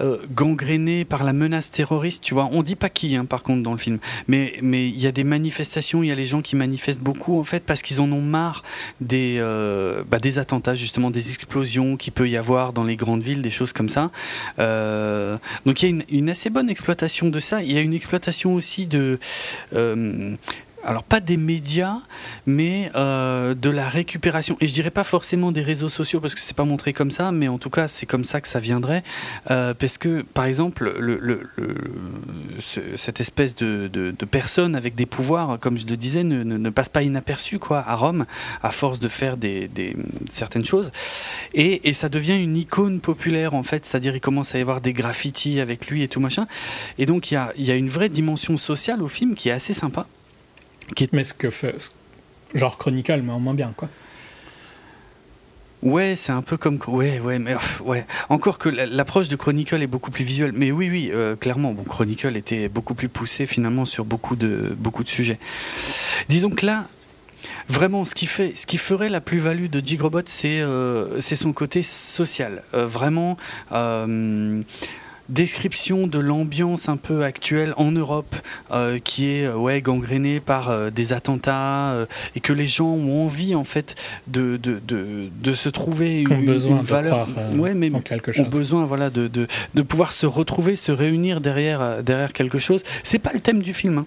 euh, 0.00 0.18
gangrénée 0.32 1.04
par 1.04 1.24
la 1.24 1.32
menace 1.32 1.70
terroriste. 1.70 2.22
Tu 2.22 2.34
vois, 2.34 2.48
on 2.52 2.62
dit 2.62 2.76
pas 2.76 2.88
qui, 2.88 3.16
hein, 3.16 3.24
par 3.24 3.42
contre, 3.42 3.62
dans 3.62 3.72
le 3.72 3.78
film. 3.78 3.98
Mais 4.28 4.58
il 4.62 4.98
y 4.98 5.06
a 5.06 5.12
des 5.12 5.24
manifestations, 5.24 6.02
il 6.02 6.08
y 6.08 6.12
a 6.12 6.14
les 6.14 6.24
gens 6.24 6.42
qui 6.42 6.56
manifestent 6.56 7.00
beaucoup 7.00 7.38
en 7.38 7.44
fait 7.44 7.64
parce 7.64 7.82
qu'ils 7.82 8.00
en 8.00 8.10
ont 8.12 8.20
marre 8.20 8.62
des 9.00 9.36
euh, 9.38 10.02
bah, 10.08 10.18
attentats 10.36 10.74
justement, 10.74 11.10
des 11.10 11.30
explosions 11.30 11.96
qu'il 11.96 12.12
peut 12.12 12.28
y 12.28 12.36
avoir 12.36 12.72
dans 12.72 12.84
les 12.84 12.96
grandes 12.96 13.22
villes, 13.22 13.42
des 13.42 13.50
choses 13.50 13.72
comme 13.72 13.88
ça. 13.88 14.10
Euh, 14.58 15.38
donc 15.64 15.82
il 15.82 15.90
y 15.90 16.00
a 16.00 16.04
une, 16.10 16.30
assez 16.30 16.50
bonne 16.50 16.68
exploitation 16.68 17.28
de 17.28 17.40
ça. 17.40 17.62
Il 17.62 17.72
y 17.72 17.78
a 17.78 17.80
une 17.80 17.94
exploitation 17.94 18.54
aussi 18.54 18.86
de 18.86 19.18
alors 20.86 21.02
pas 21.02 21.20
des 21.20 21.36
médias, 21.36 21.98
mais 22.46 22.90
euh, 22.94 23.54
de 23.54 23.70
la 23.70 23.88
récupération. 23.88 24.56
Et 24.60 24.66
je 24.68 24.72
dirais 24.72 24.90
pas 24.90 25.04
forcément 25.04 25.52
des 25.52 25.62
réseaux 25.62 25.88
sociaux 25.88 26.20
parce 26.20 26.34
que 26.34 26.40
c'est 26.40 26.56
pas 26.56 26.64
montré 26.64 26.92
comme 26.92 27.10
ça, 27.10 27.32
mais 27.32 27.48
en 27.48 27.58
tout 27.58 27.70
cas 27.70 27.88
c'est 27.88 28.06
comme 28.06 28.24
ça 28.24 28.40
que 28.40 28.48
ça 28.48 28.60
viendrait. 28.60 29.02
Euh, 29.50 29.74
parce 29.74 29.98
que 29.98 30.22
par 30.22 30.44
exemple, 30.44 30.94
le, 30.98 31.18
le- 31.20 31.42
le- 31.56 31.74
ce- 32.60 32.96
cette 32.96 33.20
espèce 33.20 33.54
de, 33.56 33.90
personne 34.30 34.76
avec 34.76 34.94
des 34.94 35.06
pouvoirs, 35.06 35.58
comme 35.60 35.76
je 35.76 35.86
le 35.86 35.96
disais, 35.96 36.22
ne, 36.24 36.70
passe 36.70 36.88
pas 36.88 37.02
inaperçu 37.02 37.58
quoi 37.58 37.84
à 37.86 37.96
Rome, 37.96 38.24
à 38.62 38.70
force 38.70 39.00
de 39.00 39.08
faire 39.08 39.36
des, 39.36 39.68
certaines 40.30 40.64
choses. 40.64 40.92
Et, 41.54 41.92
ça 41.92 42.08
devient 42.10 42.36
une 42.40 42.56
icône 42.56 43.00
populaire 43.00 43.54
en 43.54 43.62
fait, 43.62 43.86
c'est-à-dire 43.86 44.14
il 44.14 44.20
commence 44.20 44.54
à 44.54 44.58
y 44.58 44.60
avoir 44.60 44.80
des 44.82 44.92
graffitis 44.92 45.60
avec 45.60 45.86
lui 45.88 46.02
et 46.02 46.08
tout 46.08 46.20
machin. 46.20 46.46
Et 46.98 47.06
donc 47.06 47.30
il 47.30 47.34
y 47.34 47.36
a, 47.38 47.52
y 47.56 47.70
a 47.70 47.74
une 47.74 47.88
vraie 47.88 48.10
dimension 48.10 48.56
sociale 48.58 49.02
au 49.02 49.08
film 49.08 49.34
qui 49.34 49.48
est 49.48 49.52
assez 49.52 49.72
sympa. 49.72 50.06
Mais 51.12 51.24
ce 51.24 51.34
que 51.34 51.50
fait. 51.50 51.76
Genre 52.54 52.78
Chronicle, 52.78 53.20
mais 53.22 53.32
en 53.32 53.40
moins 53.40 53.54
bien, 53.54 53.72
quoi. 53.76 53.88
Ouais, 55.82 56.14
c'est 56.16 56.32
un 56.32 56.42
peu 56.42 56.56
comme 56.56 56.78
ouais, 56.88 57.20
ouais, 57.20 57.38
mais 57.38 57.54
ouais. 57.84 58.06
Encore 58.28 58.58
que 58.58 58.68
la- 58.68 58.86
l'approche 58.86 59.28
de 59.28 59.36
Chronicle 59.36 59.80
est 59.82 59.86
beaucoup 59.86 60.10
plus 60.10 60.24
visuelle, 60.24 60.52
mais 60.54 60.72
oui, 60.72 60.88
oui, 60.90 61.10
euh, 61.12 61.36
clairement, 61.36 61.72
bon, 61.72 61.84
Chronicle 61.84 62.34
était 62.36 62.68
beaucoup 62.68 62.94
plus 62.94 63.08
poussé 63.08 63.46
finalement 63.46 63.84
sur 63.84 64.04
beaucoup 64.04 64.36
de 64.36 64.74
beaucoup 64.78 65.04
de 65.04 65.08
sujets. 65.08 65.38
Disons 66.28 66.50
que 66.50 66.64
là, 66.64 66.86
vraiment, 67.68 68.04
ce 68.04 68.14
qui 68.14 68.26
fait, 68.26 68.52
ce 68.56 68.66
qui 68.66 68.78
ferait 68.78 69.10
la 69.10 69.20
plus-value 69.20 69.66
de 69.66 69.86
Jigrobot, 69.86 70.22
c'est 70.26 70.60
euh, 70.60 71.20
son 71.20 71.52
côté 71.52 71.82
social, 71.82 72.62
Euh, 72.74 72.86
vraiment. 72.86 73.36
euh, 73.72 74.62
Description 75.28 76.06
de 76.06 76.18
l'ambiance 76.18 76.88
un 76.88 76.96
peu 76.96 77.24
actuelle 77.24 77.74
en 77.76 77.90
Europe, 77.90 78.36
euh, 78.70 78.98
qui 79.02 79.26
est 79.26 79.44
euh, 79.46 79.56
ouais 79.56 79.80
gangrénée 79.82 80.38
par 80.40 80.70
euh, 80.70 80.90
des 80.90 81.12
attentats 81.12 81.90
euh, 81.92 82.06
et 82.36 82.40
que 82.40 82.52
les 82.52 82.66
gens 82.68 82.86
ont 82.92 83.24
envie 83.26 83.54
en 83.54 83.64
fait 83.64 83.96
de 84.28 84.56
de, 84.56 84.80
de, 84.86 85.28
de 85.42 85.52
se 85.52 85.68
trouver 85.68 86.20
une, 86.22 86.32
Ont 86.32 86.42
besoin 86.42 86.76
une 86.76 86.82
de 86.82 86.86
valeur, 86.86 87.28
croire, 87.30 87.52
ouais 87.54 87.74
mais 87.74 87.92
en 87.92 88.00
quelque 88.00 88.30
ont 88.30 88.34
chose. 88.34 88.48
besoin 88.48 88.84
voilà 88.86 89.10
de, 89.10 89.26
de, 89.28 89.48
de 89.74 89.82
pouvoir 89.82 90.12
se 90.12 90.26
retrouver, 90.26 90.76
se 90.76 90.92
réunir 90.92 91.40
derrière 91.40 92.02
derrière 92.04 92.32
quelque 92.32 92.58
chose. 92.58 92.82
C'est 93.02 93.18
pas 93.18 93.32
le 93.34 93.40
thème 93.40 93.62
du 93.62 93.74
film. 93.74 93.98
hein. 93.98 94.06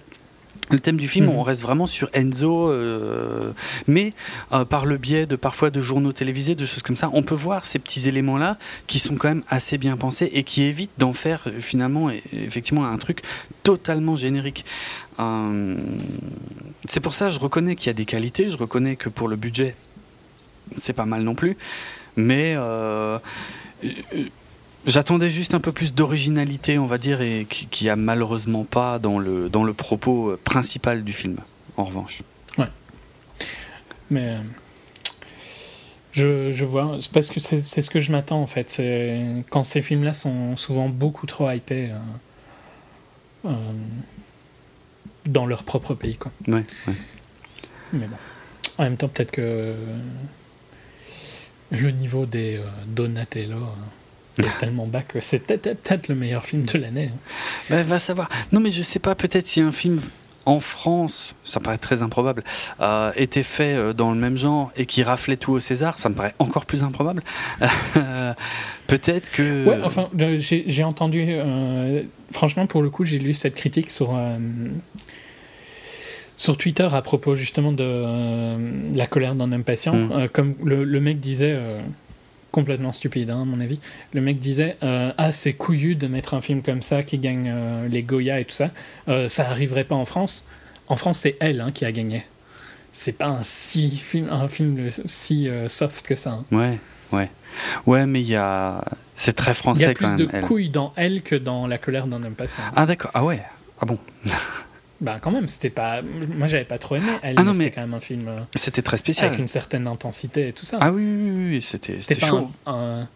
Le 0.70 0.78
thème 0.78 0.98
du 0.98 1.08
film, 1.08 1.26
Mhm. 1.26 1.32
on 1.32 1.42
reste 1.42 1.62
vraiment 1.62 1.86
sur 1.86 2.08
Enzo, 2.12 2.70
euh, 2.70 3.52
mais 3.88 4.12
euh, 4.52 4.64
par 4.64 4.86
le 4.86 4.98
biais 4.98 5.26
de 5.26 5.34
parfois 5.34 5.70
de 5.70 5.80
journaux 5.80 6.12
télévisés, 6.12 6.54
de 6.54 6.64
choses 6.64 6.82
comme 6.82 6.96
ça, 6.96 7.10
on 7.12 7.22
peut 7.22 7.34
voir 7.34 7.66
ces 7.66 7.78
petits 7.80 8.08
éléments-là 8.08 8.56
qui 8.86 8.98
sont 9.00 9.16
quand 9.16 9.28
même 9.28 9.42
assez 9.48 9.78
bien 9.78 9.96
pensés 9.96 10.30
et 10.32 10.44
qui 10.44 10.62
évitent 10.62 10.92
d'en 10.98 11.12
faire 11.12 11.42
euh, 11.48 11.58
finalement 11.60 12.08
effectivement 12.32 12.86
un 12.86 12.98
truc 12.98 13.22
totalement 13.64 14.14
générique. 14.16 14.64
Euh, 15.18 15.76
c'est 16.88 17.00
pour 17.00 17.14
ça, 17.14 17.30
je 17.30 17.38
reconnais 17.40 17.74
qu'il 17.74 17.88
y 17.88 17.90
a 17.90 17.94
des 17.94 18.04
qualités, 18.06 18.50
je 18.50 18.56
reconnais 18.56 18.94
que 18.96 19.08
pour 19.08 19.26
le 19.28 19.36
budget, 19.36 19.74
c'est 20.76 20.92
pas 20.92 21.04
mal 21.06 21.22
non 21.22 21.34
plus, 21.34 21.56
mais 22.16 22.54
J'attendais 24.86 25.28
juste 25.30 25.54
un 25.54 25.60
peu 25.60 25.72
plus 25.72 25.94
d'originalité, 25.94 26.78
on 26.78 26.86
va 26.86 26.98
dire, 26.98 27.20
et 27.20 27.46
qui, 27.48 27.66
qui 27.66 27.88
a 27.88 27.96
malheureusement 27.96 28.64
pas 28.64 28.98
dans 28.98 29.18
le, 29.18 29.48
dans 29.48 29.62
le 29.62 29.74
propos 29.74 30.30
euh, 30.30 30.40
principal 30.42 31.04
du 31.04 31.12
film, 31.12 31.38
en 31.76 31.84
revanche. 31.84 32.22
Mais 34.12 34.34
euh, 34.34 34.40
je, 36.10 36.50
je 36.50 36.64
vois, 36.64 36.96
c'est 36.98 37.12
parce 37.12 37.28
que 37.28 37.38
c'est 37.38 37.60
c'est 37.60 37.80
ce 37.80 37.90
que 37.90 38.00
je 38.00 38.10
m'attends 38.10 38.42
en 38.42 38.48
fait. 38.48 38.82
Quand 39.50 39.62
ces 39.62 39.82
films-là 39.82 40.14
sont 40.14 40.56
souvent 40.56 40.88
beaucoup 40.88 41.26
trop 41.26 41.48
hypés 41.48 41.90
euh, 41.92 43.50
euh, 43.50 43.54
dans 45.26 45.46
leur 45.46 45.62
propre 45.62 45.94
pays, 45.94 46.16
quoi. 46.16 46.32
Ouais, 46.48 46.64
ouais. 46.88 46.94
Mais 47.92 48.06
bon, 48.08 48.16
en 48.78 48.82
même 48.82 48.96
temps, 48.96 49.06
peut-être 49.06 49.30
que 49.30 49.76
le 51.70 51.90
niveau 51.92 52.26
des 52.26 52.56
euh, 52.56 52.64
Donatello 52.88 53.60
tellement 54.58 54.86
bas 54.86 55.02
que 55.02 55.20
c'est 55.20 55.40
peut-être 55.40 56.08
le 56.08 56.14
meilleur 56.14 56.44
film 56.44 56.64
de 56.64 56.78
l'année. 56.78 57.10
Bah, 57.68 57.82
va 57.82 57.98
savoir. 57.98 58.28
Non, 58.52 58.60
mais 58.60 58.70
je 58.70 58.82
sais 58.82 58.98
pas, 58.98 59.14
peut-être 59.14 59.46
si 59.46 59.60
un 59.60 59.72
film 59.72 60.00
en 60.46 60.58
France, 60.60 61.34
ça 61.44 61.60
paraît 61.60 61.76
très 61.78 62.02
improbable, 62.02 62.42
euh, 62.80 63.12
était 63.14 63.42
fait 63.42 63.74
euh, 63.74 63.92
dans 63.92 64.10
le 64.12 64.18
même 64.18 64.36
genre 64.38 64.72
et 64.74 64.86
qui 64.86 65.02
raflait 65.02 65.36
tout 65.36 65.52
au 65.52 65.60
César, 65.60 65.98
ça 65.98 66.08
me 66.08 66.14
paraît 66.14 66.34
encore 66.38 66.64
plus 66.66 66.82
improbable. 66.82 67.22
Peut-être 68.86 69.30
que. 69.30 69.66
Ouais, 69.66 69.78
enfin, 69.84 70.08
j'ai 70.16 70.84
entendu. 70.84 71.26
euh, 71.28 72.02
franchement, 72.32 72.66
pour 72.66 72.82
le 72.82 72.90
coup, 72.90 73.04
j'ai 73.04 73.18
lu 73.18 73.34
cette 73.34 73.54
critique 73.54 73.90
sur. 73.90 74.16
euh, 74.16 74.36
sur 76.36 76.56
Twitter 76.56 76.88
à 76.90 77.02
propos 77.02 77.34
justement 77.34 77.70
de 77.70 78.96
la 78.96 79.04
colère 79.06 79.34
d'un 79.34 79.52
impatient, 79.52 79.92
Mm. 79.94 80.12
Euh, 80.12 80.28
comme 80.32 80.54
le, 80.64 80.84
le 80.84 81.00
mec 81.00 81.20
disait, 81.20 81.54
complètement 82.50 82.92
stupide, 82.92 83.30
hein, 83.30 83.42
à 83.42 83.44
mon 83.44 83.60
avis. 83.60 83.78
Le 84.12 84.20
mec 84.20 84.38
disait 84.38 84.76
euh, 84.82 85.12
Ah, 85.18 85.32
c'est 85.32 85.52
couillu 85.52 85.94
de 85.94 86.06
mettre 86.06 86.34
un 86.34 86.40
film 86.40 86.62
comme 86.62 86.82
ça 86.82 87.02
qui 87.02 87.18
gagne 87.18 87.50
euh, 87.52 87.88
les 87.88 88.02
Goya 88.02 88.40
et 88.40 88.44
tout 88.44 88.54
ça. 88.54 88.70
Euh, 89.08 89.28
ça 89.28 89.48
arriverait 89.48 89.84
pas 89.84 89.94
en 89.94 90.04
France. 90.04 90.44
En 90.88 90.96
France, 90.96 91.18
c'est 91.18 91.36
elle 91.40 91.60
hein, 91.60 91.70
qui 91.72 91.84
a 91.84 91.92
gagné. 91.92 92.24
C'est 92.92 93.12
pas 93.12 93.26
un, 93.28 93.42
si 93.44 93.90
film, 93.90 94.28
un 94.30 94.48
film 94.48 94.88
si 95.06 95.48
soft 95.68 96.06
que 96.06 96.16
ça. 96.16 96.30
hein. 96.30 96.44
Ouais, 96.50 96.78
ouais. 97.12 97.30
Ouais, 97.86 98.04
mais 98.06 98.20
il 98.20 98.26
y 98.28 98.34
a. 98.36 98.84
C'est 99.16 99.34
très 99.34 99.52
Il 99.52 99.54
y 99.54 99.58
français 99.58 99.84
a 99.86 99.94
quand 99.94 99.94
plus 99.94 100.06
même. 100.08 100.16
de 100.16 100.28
elle. 100.32 100.42
couilles 100.44 100.70
dans 100.70 100.92
elle 100.96 101.22
que 101.22 101.36
dans 101.36 101.66
La 101.68 101.78
colère 101.78 102.06
d'un 102.08 102.22
homme 102.22 102.34
patient. 102.34 102.62
Ah, 102.74 102.86
d'accord. 102.86 103.10
Ah, 103.14 103.24
ouais. 103.24 103.42
Ah 103.80 103.86
bon. 103.86 103.98
Bah, 105.00 105.18
quand 105.20 105.30
même, 105.30 105.48
c'était 105.48 105.70
pas. 105.70 106.02
Moi, 106.02 106.46
j'avais 106.46 106.64
pas 106.64 106.78
trop 106.78 106.96
aimé 106.96 107.06
elle, 107.22 107.36
Ah 107.38 107.52
c'était 107.52 107.70
quand 107.70 107.80
même 107.80 107.94
un 107.94 108.00
film 108.00 108.28
euh, 108.28 108.40
C'était 108.54 108.82
très 108.82 108.98
spécial. 108.98 109.28
avec 109.28 109.38
une 109.38 109.48
certaine 109.48 109.86
intensité 109.86 110.48
et 110.48 110.52
tout 110.52 110.64
ça. 110.66 110.78
Ah 110.80 110.92
oui, 110.92 111.02
oui, 111.04 111.30
oui, 111.30 111.48
oui, 111.50 111.62
c'était 111.62 111.98
C'était 111.98 112.20
chaud. 112.20 112.50
un, 112.66 113.08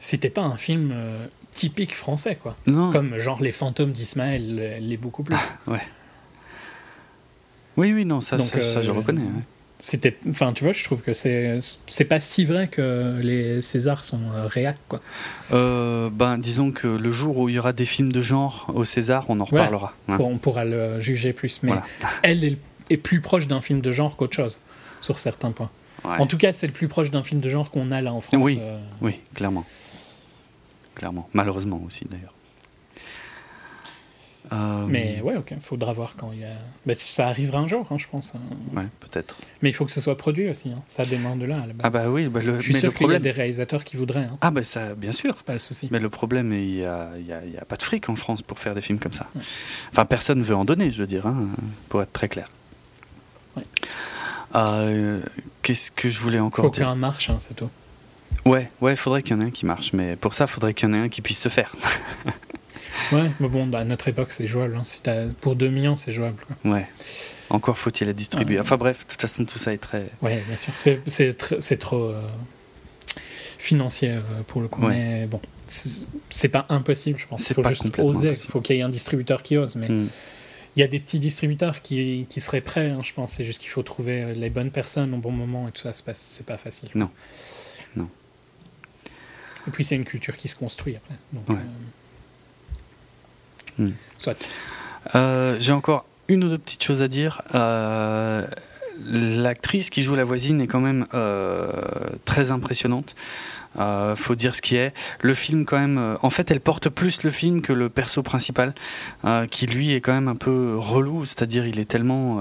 c'était 0.00 0.30
pas 0.30 0.42
un 0.42 0.56
film 0.56 0.90
euh, 0.92 1.26
typique 1.52 1.94
français 1.94 2.34
quoi. 2.36 2.56
Non. 2.66 2.90
Comme 2.90 3.16
genre 3.18 3.40
les 3.42 3.52
fantômes 3.52 3.92
d'Ismaël 3.92 4.56
euh, 4.58 4.78
l'est 4.80 4.96
beaucoup 4.96 5.22
plus. 5.22 5.36
Oui, 7.76 7.92
oui, 7.92 8.04
non, 8.04 8.20
ça, 8.20 8.36
Donc, 8.36 8.48
ça, 8.48 8.62
ça, 8.62 8.82
je 8.82 8.90
euh, 8.90 8.94
reconnais. 8.94 9.20
ouais. 9.22 9.42
C'était, 9.78 10.16
enfin 10.30 10.54
tu 10.54 10.64
vois, 10.64 10.72
je 10.72 10.82
trouve 10.84 11.02
que 11.02 11.12
c'est 11.12 11.58
c'est 11.86 12.06
pas 12.06 12.18
si 12.18 12.46
vrai 12.46 12.66
que 12.68 13.18
les 13.22 13.60
Césars 13.60 14.04
sont 14.04 14.20
euh, 14.34 14.46
réac 14.46 14.76
quoi. 14.88 15.02
Euh, 15.52 16.08
ben, 16.10 16.38
disons 16.38 16.72
que 16.72 16.86
le 16.86 17.12
jour 17.12 17.36
où 17.36 17.48
il 17.50 17.56
y 17.56 17.58
aura 17.58 17.74
des 17.74 17.84
films 17.84 18.10
de 18.10 18.22
genre 18.22 18.70
au 18.74 18.86
César, 18.86 19.26
on 19.28 19.38
en 19.40 19.44
Voilà. 19.44 19.66
reparlera. 19.66 19.92
hein. 20.08 20.16
On 20.18 20.38
pourra 20.38 20.64
le 20.64 20.98
juger 21.00 21.34
plus, 21.34 21.62
mais 21.62 21.72
Voilà. 21.72 21.84
elle 22.22 22.42
est, 22.44 22.58
est 22.88 22.96
plus 22.96 23.20
proche 23.20 23.46
d'un 23.48 23.60
film 23.60 23.82
de 23.82 23.92
genre 23.92 24.16
qu'autre 24.16 24.34
chose 24.34 24.58
sur 25.00 25.18
certains 25.18 25.52
points. 25.52 25.70
Ouais. 26.04 26.16
En 26.18 26.26
tout 26.26 26.38
cas, 26.38 26.54
c'est 26.54 26.66
le 26.66 26.72
plus 26.72 26.88
proche 26.88 27.10
d'un 27.10 27.22
film 27.22 27.40
de 27.42 27.48
genre 27.50 27.70
qu'on 27.70 27.90
a 27.92 28.00
là 28.00 28.14
en 28.14 28.20
France. 28.22 28.40
Oui. 28.42 28.58
euh, 28.62 28.78
Oui, 29.02 29.20
clairement. 29.34 29.64
Clairement. 30.94 31.28
Malheureusement 31.34 31.82
aussi, 31.86 32.06
d'ailleurs. 32.10 32.32
Euh, 34.52 34.86
Mais 34.88 35.20
ouais, 35.22 35.36
ok, 35.36 35.54
faudra 35.60 35.92
voir 35.92 36.14
quand 36.16 36.30
il 36.32 36.40
y 36.40 36.44
a. 36.44 36.52
Ben, 36.86 36.94
ça 36.96 37.26
arrivera 37.28 37.58
un 37.58 37.66
jour, 37.66 37.84
hein, 37.90 37.96
je 37.98 38.06
pense. 38.06 38.32
hein. 38.36 38.40
Ouais, 38.76 38.86
peut-être. 39.00 39.36
Mais 39.60 39.70
il 39.70 39.72
faut 39.72 39.84
que 39.84 39.90
ce 39.90 40.00
soit 40.00 40.16
produit 40.16 40.48
aussi. 40.48 40.70
hein. 40.70 40.82
Ça 40.86 41.04
demande 41.04 41.42
là 41.42 41.56
à 41.62 41.66
la 41.66 41.72
base. 41.72 41.80
Ah 41.82 41.90
bah 41.90 42.08
oui, 42.08 42.28
bah 42.28 42.40
le, 42.42 42.58
je 42.58 42.64
suis 42.64 42.74
mais 42.74 42.78
sûr 42.80 42.94
qu'il 42.94 43.10
y 43.10 43.14
a 43.14 43.18
des 43.18 43.32
réalisateurs 43.32 43.82
qui 43.82 43.96
voudraient. 43.96 44.20
Hein. 44.24 44.38
Ah 44.40 44.50
bah 44.52 44.62
ça, 44.62 44.94
bien 44.94 45.10
sûr. 45.12 45.34
C'est 45.36 45.44
pas 45.46 45.52
le 45.54 45.58
souci. 45.58 45.88
Mais 45.90 45.98
le 45.98 46.10
problème, 46.10 46.52
il 46.52 46.76
n'y 46.76 46.84
a, 46.84 47.08
il 47.18 47.26
y 47.26 47.32
a- 47.32 47.44
il 47.44 47.52
y 47.52 47.58
a 47.58 47.64
pas 47.64 47.76
de 47.76 47.82
fric 47.82 48.08
en 48.08 48.14
France 48.16 48.42
pour 48.42 48.58
faire 48.60 48.74
des 48.76 48.82
films 48.82 48.98
comme 49.00 49.12
ça. 49.12 49.26
Enfin, 49.90 50.04
personne 50.04 50.38
ne 50.38 50.44
veut 50.44 50.54
en 50.56 50.64
donner, 50.64 50.92
je 50.92 50.98
veux 51.00 51.06
dire, 51.08 51.24
pour 51.88 52.02
être 52.02 52.12
très 52.12 52.28
clair. 52.28 52.48
Ouais. 53.56 53.64
Euh, 54.54 55.20
Qu'est-ce 55.62 55.90
que 55.90 56.08
je 56.08 56.20
voulais 56.20 56.38
Il 56.38 56.40
encore 56.42 56.66
faut 56.66 56.70
dire 56.70 56.84
qu'un 56.86 56.94
marche, 56.94 57.30
c'est 57.40 57.54
tout. 57.56 57.68
Ouais, 58.44 58.70
ouais, 58.80 58.94
faudrait 58.94 59.22
qu'il 59.24 59.32
y 59.36 59.38
en 59.38 59.42
ait 59.42 59.46
un 59.46 59.50
qui 59.50 59.66
marche, 59.66 59.92
mais 59.92 60.14
pour 60.14 60.34
ça, 60.34 60.44
il 60.44 60.52
faudrait 60.52 60.72
qu'il 60.72 60.88
y 60.88 60.92
en 60.92 60.94
ait 60.94 61.00
un 61.00 61.08
qui 61.08 61.20
puisse 61.20 61.40
se 61.40 61.48
faire. 61.48 61.74
Ouais, 63.12 63.30
mais 63.40 63.48
bon, 63.48 63.72
à 63.72 63.84
notre 63.84 64.08
époque, 64.08 64.30
c'est 64.32 64.46
jouable. 64.46 64.76
hein. 64.76 64.84
Si 64.84 65.00
pour 65.40 65.56
2 65.56 65.68
millions, 65.68 65.96
c'est 65.96 66.12
jouable. 66.12 66.36
Quoi. 66.46 66.72
Ouais. 66.72 66.88
Encore 67.50 67.78
faut-il 67.78 68.06
la 68.08 68.12
distribuer. 68.12 68.56
Ouais. 68.56 68.60
Enfin 68.60 68.76
bref, 68.76 69.04
de 69.06 69.10
toute 69.12 69.20
façon, 69.20 69.44
tout 69.44 69.58
ça 69.58 69.72
est 69.72 69.78
très. 69.78 70.06
Ouais, 70.22 70.42
bien 70.48 70.56
sûr. 70.56 70.72
C'est, 70.76 71.00
tr- 71.06 71.78
trop 71.78 72.04
euh, 72.10 72.20
financier 73.58 74.10
euh, 74.10 74.20
pour 74.46 74.60
le 74.60 74.68
coup. 74.68 74.82
Ouais. 74.84 74.94
Mais 74.94 75.26
bon, 75.26 75.40
c'est, 75.68 76.48
pas 76.48 76.66
impossible, 76.68 77.18
je 77.18 77.26
pense. 77.26 77.48
Il 77.48 77.54
faut 77.54 77.62
pas 77.62 77.70
juste 77.70 77.84
oser. 77.98 78.26
Il 78.26 78.28
impossible. 78.30 78.50
faut 78.50 78.60
qu'il 78.60 78.76
y 78.76 78.78
ait 78.80 78.82
un 78.82 78.88
distributeur 78.88 79.42
qui 79.42 79.56
ose. 79.56 79.76
Mais 79.76 79.88
Hmm. 79.88 80.08
il 80.76 80.80
y 80.80 80.82
a 80.82 80.88
des 80.88 80.98
petits 81.00 81.20
distributeurs 81.20 81.80
qui, 81.82 82.26
qui 82.28 82.40
seraient 82.40 82.60
prêts, 82.60 82.90
hein, 82.90 82.98
je 83.04 83.12
pense. 83.12 83.32
C'est 83.32 83.44
juste 83.44 83.60
qu'il 83.60 83.70
faut 83.70 83.82
trouver 83.84 84.34
les 84.34 84.50
bonnes 84.50 84.70
personnes 84.72 85.14
au 85.14 85.18
bon 85.18 85.30
moment 85.32 85.68
et 85.68 85.70
tout 85.72 85.80
ça. 85.82 85.92
C'est 85.92 86.04
pas, 86.04 86.14
c'est 86.14 86.46
pas 86.46 86.56
facile. 86.56 86.88
Non. 86.96 87.10
Non. 87.94 88.08
Et 89.68 89.70
puis, 89.70 89.84
c'est 89.84 89.96
une 89.96 90.04
culture 90.04 90.36
qui 90.36 90.48
se 90.48 90.56
construit 90.56 90.96
après. 90.96 91.14
Donc, 91.32 91.48
Ouais. 91.48 91.56
euh, 91.56 91.58
Hmm. 93.78 93.90
Soit. 94.16 94.50
Euh, 95.14 95.56
J'ai 95.60 95.72
encore 95.72 96.04
une 96.28 96.44
ou 96.44 96.48
deux 96.48 96.58
petites 96.58 96.82
choses 96.82 97.02
à 97.02 97.08
dire. 97.08 97.42
Euh, 97.54 98.46
L'actrice 99.10 99.90
qui 99.90 100.02
joue 100.02 100.14
la 100.14 100.24
voisine 100.24 100.60
est 100.62 100.66
quand 100.66 100.80
même 100.80 101.06
euh, 101.12 101.70
très 102.24 102.50
impressionnante. 102.50 103.14
Euh, 103.78 104.16
faut 104.16 104.34
dire 104.34 104.54
ce 104.54 104.62
qui 104.62 104.76
est. 104.76 104.94
Le 105.20 105.34
film, 105.34 105.66
quand 105.66 105.78
même, 105.78 106.16
en 106.22 106.30
fait, 106.30 106.50
elle 106.50 106.60
porte 106.60 106.88
plus 106.88 107.22
le 107.22 107.30
film 107.30 107.60
que 107.60 107.74
le 107.74 107.90
perso 107.90 108.22
principal, 108.22 108.72
qui 109.50 109.66
lui 109.66 109.92
est 109.92 110.00
quand 110.00 110.14
même 110.14 110.28
un 110.28 110.34
peu 110.34 110.76
relou. 110.78 111.26
C'est-à-dire, 111.26 111.66
il 111.66 111.78
est 111.78 111.84
tellement 111.84 112.40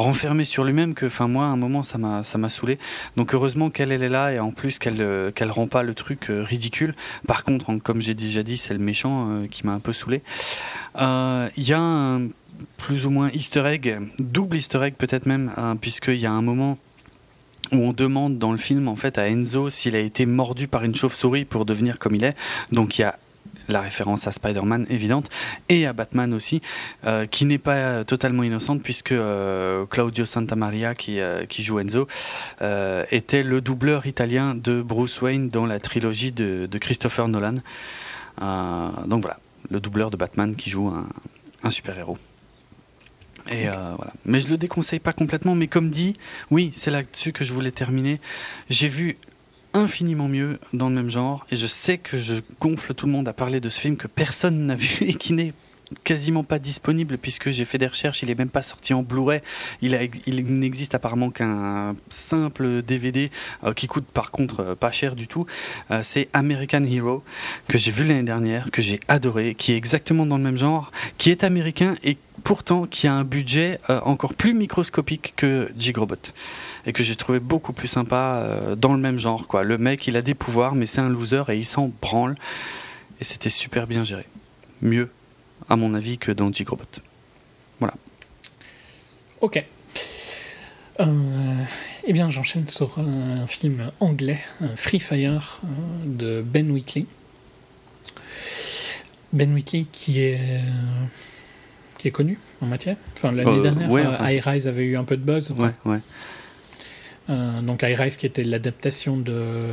renfermé 0.00 0.44
sur 0.44 0.64
lui-même 0.64 0.94
que, 0.94 1.06
enfin, 1.06 1.28
moi, 1.28 1.44
à 1.44 1.48
un 1.48 1.56
moment, 1.56 1.82
ça 1.82 1.98
m'a, 1.98 2.24
ça 2.24 2.38
m'a 2.38 2.48
saoulé. 2.48 2.78
Donc, 3.16 3.34
heureusement 3.34 3.70
qu'elle, 3.70 3.92
elle 3.92 4.02
est 4.02 4.08
là 4.08 4.32
et 4.32 4.38
en 4.38 4.50
plus 4.50 4.78
qu'elle, 4.78 5.00
euh, 5.00 5.30
qu'elle 5.30 5.50
rend 5.50 5.66
pas 5.66 5.82
le 5.82 5.94
truc 5.94 6.30
euh, 6.30 6.42
ridicule. 6.42 6.94
Par 7.26 7.44
contre, 7.44 7.74
comme 7.76 8.00
j'ai 8.00 8.14
déjà 8.14 8.42
dit, 8.42 8.56
c'est 8.56 8.74
le 8.74 8.80
méchant 8.80 9.28
euh, 9.28 9.46
qui 9.46 9.66
m'a 9.66 9.72
un 9.72 9.80
peu 9.80 9.92
saoulé. 9.92 10.22
Il 10.96 11.64
y 11.64 11.72
a 11.72 11.80
un 11.80 12.28
plus 12.76 13.06
ou 13.06 13.10
moins 13.10 13.30
easter 13.30 13.64
egg, 13.66 13.98
double 14.18 14.56
easter 14.56 14.82
egg 14.82 14.94
peut-être 14.98 15.26
même, 15.26 15.52
hein, 15.56 15.76
puisqu'il 15.76 16.18
y 16.18 16.26
a 16.26 16.32
un 16.32 16.42
moment 16.42 16.78
où 17.72 17.76
on 17.76 17.92
demande 17.92 18.38
dans 18.38 18.52
le 18.52 18.58
film 18.58 18.88
en 18.88 18.96
fait 18.96 19.16
à 19.16 19.28
Enzo 19.28 19.70
s'il 19.70 19.94
a 19.94 20.00
été 20.00 20.26
mordu 20.26 20.66
par 20.66 20.82
une 20.84 20.94
chauve-souris 20.94 21.44
pour 21.44 21.64
devenir 21.64 21.98
comme 21.98 22.14
il 22.14 22.24
est. 22.24 22.36
Donc 22.72 22.98
il 22.98 23.02
y 23.02 23.04
a 23.04 23.18
la 23.70 23.80
référence 23.80 24.26
à 24.26 24.32
Spider-Man 24.32 24.86
évidente 24.90 25.28
et 25.68 25.86
à 25.86 25.92
Batman 25.92 26.34
aussi, 26.34 26.60
euh, 27.04 27.26
qui 27.26 27.44
n'est 27.44 27.58
pas 27.58 27.74
euh, 27.74 28.04
totalement 28.04 28.42
innocente 28.42 28.82
puisque 28.82 29.12
euh, 29.12 29.86
Claudio 29.86 30.24
Santamaria 30.24 30.94
qui, 30.94 31.20
joue 31.62 31.78
Enzo 31.80 32.08
était 33.10 33.42
le 33.42 33.60
doubleur 33.60 34.06
italien 34.06 34.54
de 34.54 34.82
Bruce 34.82 35.20
Wayne 35.20 35.48
dans 35.48 35.66
la 35.66 35.80
trilogie 35.80 36.32
de, 36.32 36.68
Christopher 36.80 37.28
Nolan. 37.28 37.56
Donc 38.40 39.22
voilà, 39.22 39.38
le 39.70 39.80
doubleur 39.80 40.10
de 40.10 40.16
Batman 40.16 40.56
qui 40.56 40.70
joue 40.70 40.88
un, 41.62 41.70
super-héros. 41.70 42.18
Mais 44.24 44.40
je 44.40 44.48
le 44.48 44.56
déconseille 44.56 45.00
pas 45.00 45.12
complètement. 45.12 45.54
Mais 45.54 45.66
comme 45.66 45.90
dit, 45.90 46.16
oui, 46.50 46.72
c'est 46.74 46.90
là-dessus 46.90 47.32
que 47.32 47.44
je 47.44 47.52
voulais 47.52 47.72
terminer. 47.72 48.20
J'ai 48.68 48.88
vu 48.88 49.18
infiniment 49.74 50.28
mieux 50.28 50.58
dans 50.72 50.88
le 50.88 50.94
même 50.94 51.10
genre. 51.10 51.46
Et 51.50 51.56
je 51.56 51.66
sais 51.66 51.98
que 51.98 52.18
je 52.18 52.34
gonfle 52.60 52.94
tout 52.94 53.06
le 53.06 53.12
monde 53.12 53.28
à 53.28 53.32
parler 53.32 53.60
de 53.60 53.68
ce 53.68 53.80
film 53.80 53.96
que 53.96 54.06
personne 54.06 54.66
n'a 54.66 54.74
vu 54.74 54.96
et 55.00 55.14
qui 55.14 55.32
n'est 55.32 55.52
quasiment 56.04 56.44
pas 56.44 56.58
disponible 56.58 57.18
puisque 57.18 57.50
j'ai 57.50 57.64
fait 57.64 57.78
des 57.78 57.86
recherches. 57.86 58.22
Il 58.22 58.30
est 58.30 58.38
même 58.38 58.48
pas 58.48 58.62
sorti 58.62 58.94
en 58.94 59.02
Blu-ray. 59.02 59.40
Il, 59.82 59.94
n'existe 60.60 60.94
apparemment 60.94 61.30
qu'un 61.30 61.94
simple 62.08 62.82
DVD 62.82 63.30
euh, 63.64 63.72
qui 63.72 63.86
coûte 63.86 64.06
par 64.06 64.30
contre 64.30 64.60
euh, 64.60 64.74
pas 64.74 64.90
cher 64.90 65.16
du 65.16 65.26
tout. 65.26 65.46
Euh, 65.90 66.00
c'est 66.02 66.28
American 66.32 66.84
Hero 66.84 67.22
que 67.68 67.78
j'ai 67.78 67.90
vu 67.90 68.06
l'année 68.06 68.22
dernière, 68.22 68.70
que 68.70 68.82
j'ai 68.82 69.00
adoré, 69.08 69.54
qui 69.54 69.72
est 69.72 69.76
exactement 69.76 70.26
dans 70.26 70.38
le 70.38 70.44
même 70.44 70.58
genre, 70.58 70.92
qui 71.18 71.30
est 71.30 71.44
américain 71.44 71.96
et 72.02 72.16
pourtant 72.44 72.86
qui 72.86 73.06
a 73.06 73.14
un 73.14 73.24
budget 73.24 73.78
encore 73.88 74.32
plus 74.32 74.54
microscopique 74.54 75.34
que 75.36 75.70
Jigrobot 75.76 76.32
et 76.86 76.92
que 76.92 77.02
j'ai 77.02 77.16
trouvé 77.16 77.40
beaucoup 77.40 77.72
plus 77.72 77.88
sympa 77.88 78.42
euh, 78.44 78.76
dans 78.76 78.92
le 78.92 79.00
même 79.00 79.18
genre 79.18 79.46
quoi. 79.46 79.62
Le 79.62 79.78
mec 79.78 80.06
il 80.06 80.16
a 80.16 80.22
des 80.22 80.34
pouvoirs 80.34 80.74
mais 80.74 80.86
c'est 80.86 81.00
un 81.00 81.08
loser 81.08 81.44
et 81.48 81.56
il 81.56 81.66
s'en 81.66 81.90
branle 82.00 82.36
et 83.20 83.24
c'était 83.24 83.50
super 83.50 83.86
bien 83.86 84.04
géré. 84.04 84.26
Mieux 84.82 85.10
à 85.68 85.76
mon 85.76 85.94
avis 85.94 86.18
que 86.18 86.32
dans 86.32 86.52
Jigrobot. 86.52 86.86
Ok. 89.40 89.64
Euh, 91.00 91.64
eh 92.06 92.12
bien, 92.12 92.28
j'enchaîne 92.28 92.68
sur 92.68 92.98
un, 92.98 93.46
film 93.46 93.90
anglais, 94.00 94.38
un 94.60 94.76
Free 94.76 95.00
Fire, 95.00 95.60
euh, 95.64 95.68
de 96.04 96.42
Ben 96.42 96.70
Wheatley. 96.70 97.06
Ben 99.32 99.52
Wheatley 99.54 99.86
qui 99.90 100.20
est, 100.20 100.38
euh, 100.40 100.60
qui 101.96 102.08
est 102.08 102.10
connu 102.10 102.38
en 102.60 102.66
matière. 102.66 102.96
Enfin, 103.16 103.32
l'année 103.32 103.50
Euh, 103.50 103.62
dernière, 103.62 103.90
ouais, 103.90 104.04
euh, 104.04 104.10
enfin, 104.10 104.30
High 104.30 104.42
Rise 104.44 104.68
avait 104.68 104.84
eu 104.84 104.96
un 104.98 105.04
peu 105.04 105.16
de 105.16 105.22
buzz. 105.22 105.52
Ouais, 105.52 105.70
ouais. 105.86 106.00
Euh, 107.30 107.60
donc 107.62 107.82
High 107.82 107.98
Rise 107.98 108.16
qui 108.16 108.26
était 108.26 108.44
l'adaptation 108.44 109.16
de 109.16 109.32
euh, 109.32 109.72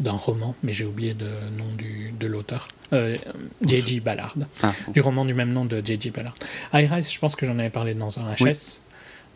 d'un 0.00 0.12
roman, 0.12 0.54
mais 0.62 0.72
j'ai 0.72 0.84
oublié 0.84 1.14
le 1.18 1.56
nom 1.56 1.72
du, 1.76 2.12
de 2.18 2.26
l'auteur. 2.26 2.68
Euh, 2.92 3.16
J.G. 3.62 4.00
Ballard. 4.00 4.34
Ah. 4.62 4.74
Du 4.92 5.00
roman 5.00 5.24
du 5.24 5.34
même 5.34 5.52
nom 5.52 5.64
de 5.64 5.82
J.G. 5.84 6.10
Ballard. 6.10 6.34
High 6.74 6.90
Rise, 6.90 7.10
je 7.10 7.18
pense 7.18 7.34
que 7.34 7.46
j'en 7.46 7.58
avais 7.58 7.70
parlé 7.70 7.94
dans 7.94 8.18
un 8.18 8.34
HS. 8.34 8.42
Oui. 8.42 8.52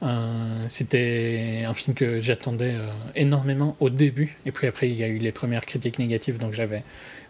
Euh, 0.02 0.64
C'était 0.68 1.64
un 1.66 1.74
film 1.74 1.94
que 1.94 2.20
j'attendais 2.20 2.74
euh, 2.74 2.88
énormément 3.14 3.76
au 3.80 3.90
début, 3.90 4.38
et 4.46 4.52
puis 4.52 4.66
après 4.66 4.88
il 4.88 4.96
y 4.96 5.04
a 5.04 5.08
eu 5.08 5.18
les 5.18 5.32
premières 5.32 5.66
critiques 5.66 5.98
négatives, 5.98 6.38
donc 6.38 6.54
j'avais 6.54 6.84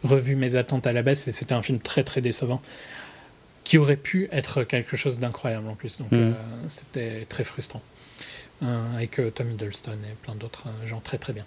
revu 0.04 0.36
mes 0.36 0.54
attentes 0.54 0.86
à 0.86 0.92
la 0.92 1.02
baisse, 1.02 1.26
et 1.26 1.32
c'était 1.32 1.54
un 1.54 1.62
film 1.62 1.80
très 1.80 2.04
très 2.04 2.20
décevant, 2.20 2.62
qui 3.64 3.76
aurait 3.76 3.96
pu 3.96 4.28
être 4.30 4.62
quelque 4.62 4.96
chose 4.96 5.18
d'incroyable 5.18 5.66
en 5.68 5.74
plus, 5.74 5.98
donc 5.98 6.12
euh, 6.12 6.32
c'était 6.68 7.26
très 7.28 7.42
frustrant. 7.42 7.82
Avec 8.62 9.18
euh, 9.18 9.30
Tom 9.30 9.50
Hiddleston 9.50 9.98
et 10.04 10.14
plein 10.22 10.34
d'autres 10.34 10.64
euh, 10.68 10.86
gens 10.86 11.00
très 11.00 11.16
très 11.18 11.32
bien. 11.32 11.44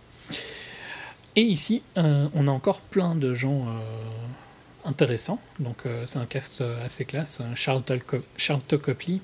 Et 1.36 1.42
ici, 1.44 1.84
euh, 1.98 2.28
on 2.34 2.48
a 2.48 2.52
encore 2.52 2.82
plein 2.82 3.16
de 3.16 3.34
gens 3.34 3.68
euh, 3.68 4.90
intéressants. 4.90 5.40
Donc, 5.60 5.84
c'est 6.06 6.20
un 6.20 6.26
cast 6.26 6.62
assez 6.84 7.06
classe. 7.06 7.42
Co- 8.06 8.24
Charlton 8.38 8.78
Copley, 8.78 9.20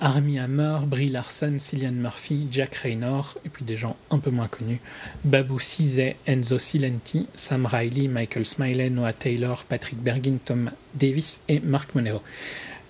Armie 0.00 0.38
Hammer, 0.38 0.78
Brie 0.86 1.08
Larson, 1.08 1.56
Cillian 1.58 1.92
Murphy, 1.92 2.46
Jack 2.50 2.74
Raynor, 2.76 3.36
et 3.44 3.48
puis 3.48 3.64
des 3.64 3.76
gens 3.76 3.96
un 4.10 4.18
peu 4.18 4.30
moins 4.30 4.48
connus, 4.48 4.80
Babu 5.24 5.60
Cizé, 5.60 6.16
Enzo 6.26 6.58
Silenti, 6.58 7.26
Sam 7.34 7.66
Riley, 7.66 8.08
Michael 8.08 8.46
Smiley, 8.46 8.90
Noah 8.90 9.12
Taylor, 9.12 9.64
Patrick 9.68 9.98
Bergin, 9.98 10.38
Tom 10.44 10.70
Davis 10.94 11.42
et 11.48 11.60
Mark 11.60 11.94
Monero. 11.94 12.22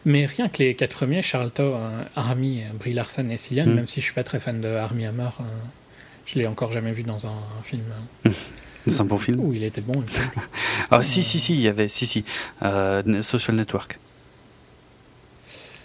Mais 0.09 0.25
rien 0.27 0.49
que 0.49 0.63
les 0.63 0.75
quatre 0.75 0.95
premiers, 0.97 1.21
Charlton, 1.23 1.75
euh, 1.77 2.03
Armie, 2.17 2.63
Brie 2.75 2.93
Larson 2.95 3.29
et 3.31 3.37
Cillian, 3.37 3.67
Mm. 3.67 3.75
même 3.75 3.87
si 3.87 4.01
je 4.01 4.05
suis 4.07 4.15
pas 4.15 4.25
très 4.25 4.41
fan 4.41 4.61
de 4.61 4.69
Armie 4.69 5.05
Hammer, 5.07 5.29
euh, 5.41 5.45
je 6.27 6.39
l'ai 6.39 6.47
encore 6.47 6.73
jamais 6.73 6.93
vu 6.93 7.03
dans 7.03 7.27
un, 7.27 7.31
un 7.59 7.63
film 7.63 7.83
C'est 8.87 9.01
un 9.03 9.05
bon 9.05 9.19
film. 9.19 9.39
où 9.41 9.53
il 9.53 9.63
était 9.65 9.83
bon. 9.83 10.03
il. 10.03 10.21
Ah 10.91 11.03
si 11.03 11.23
si 11.23 11.39
si, 11.41 11.55
il 11.55 11.61
y 11.61 11.69
avait 11.69 11.89
si 11.89 12.07
si 12.07 12.25
euh, 12.63 13.23
Social 13.23 13.55
Network. 13.57 13.99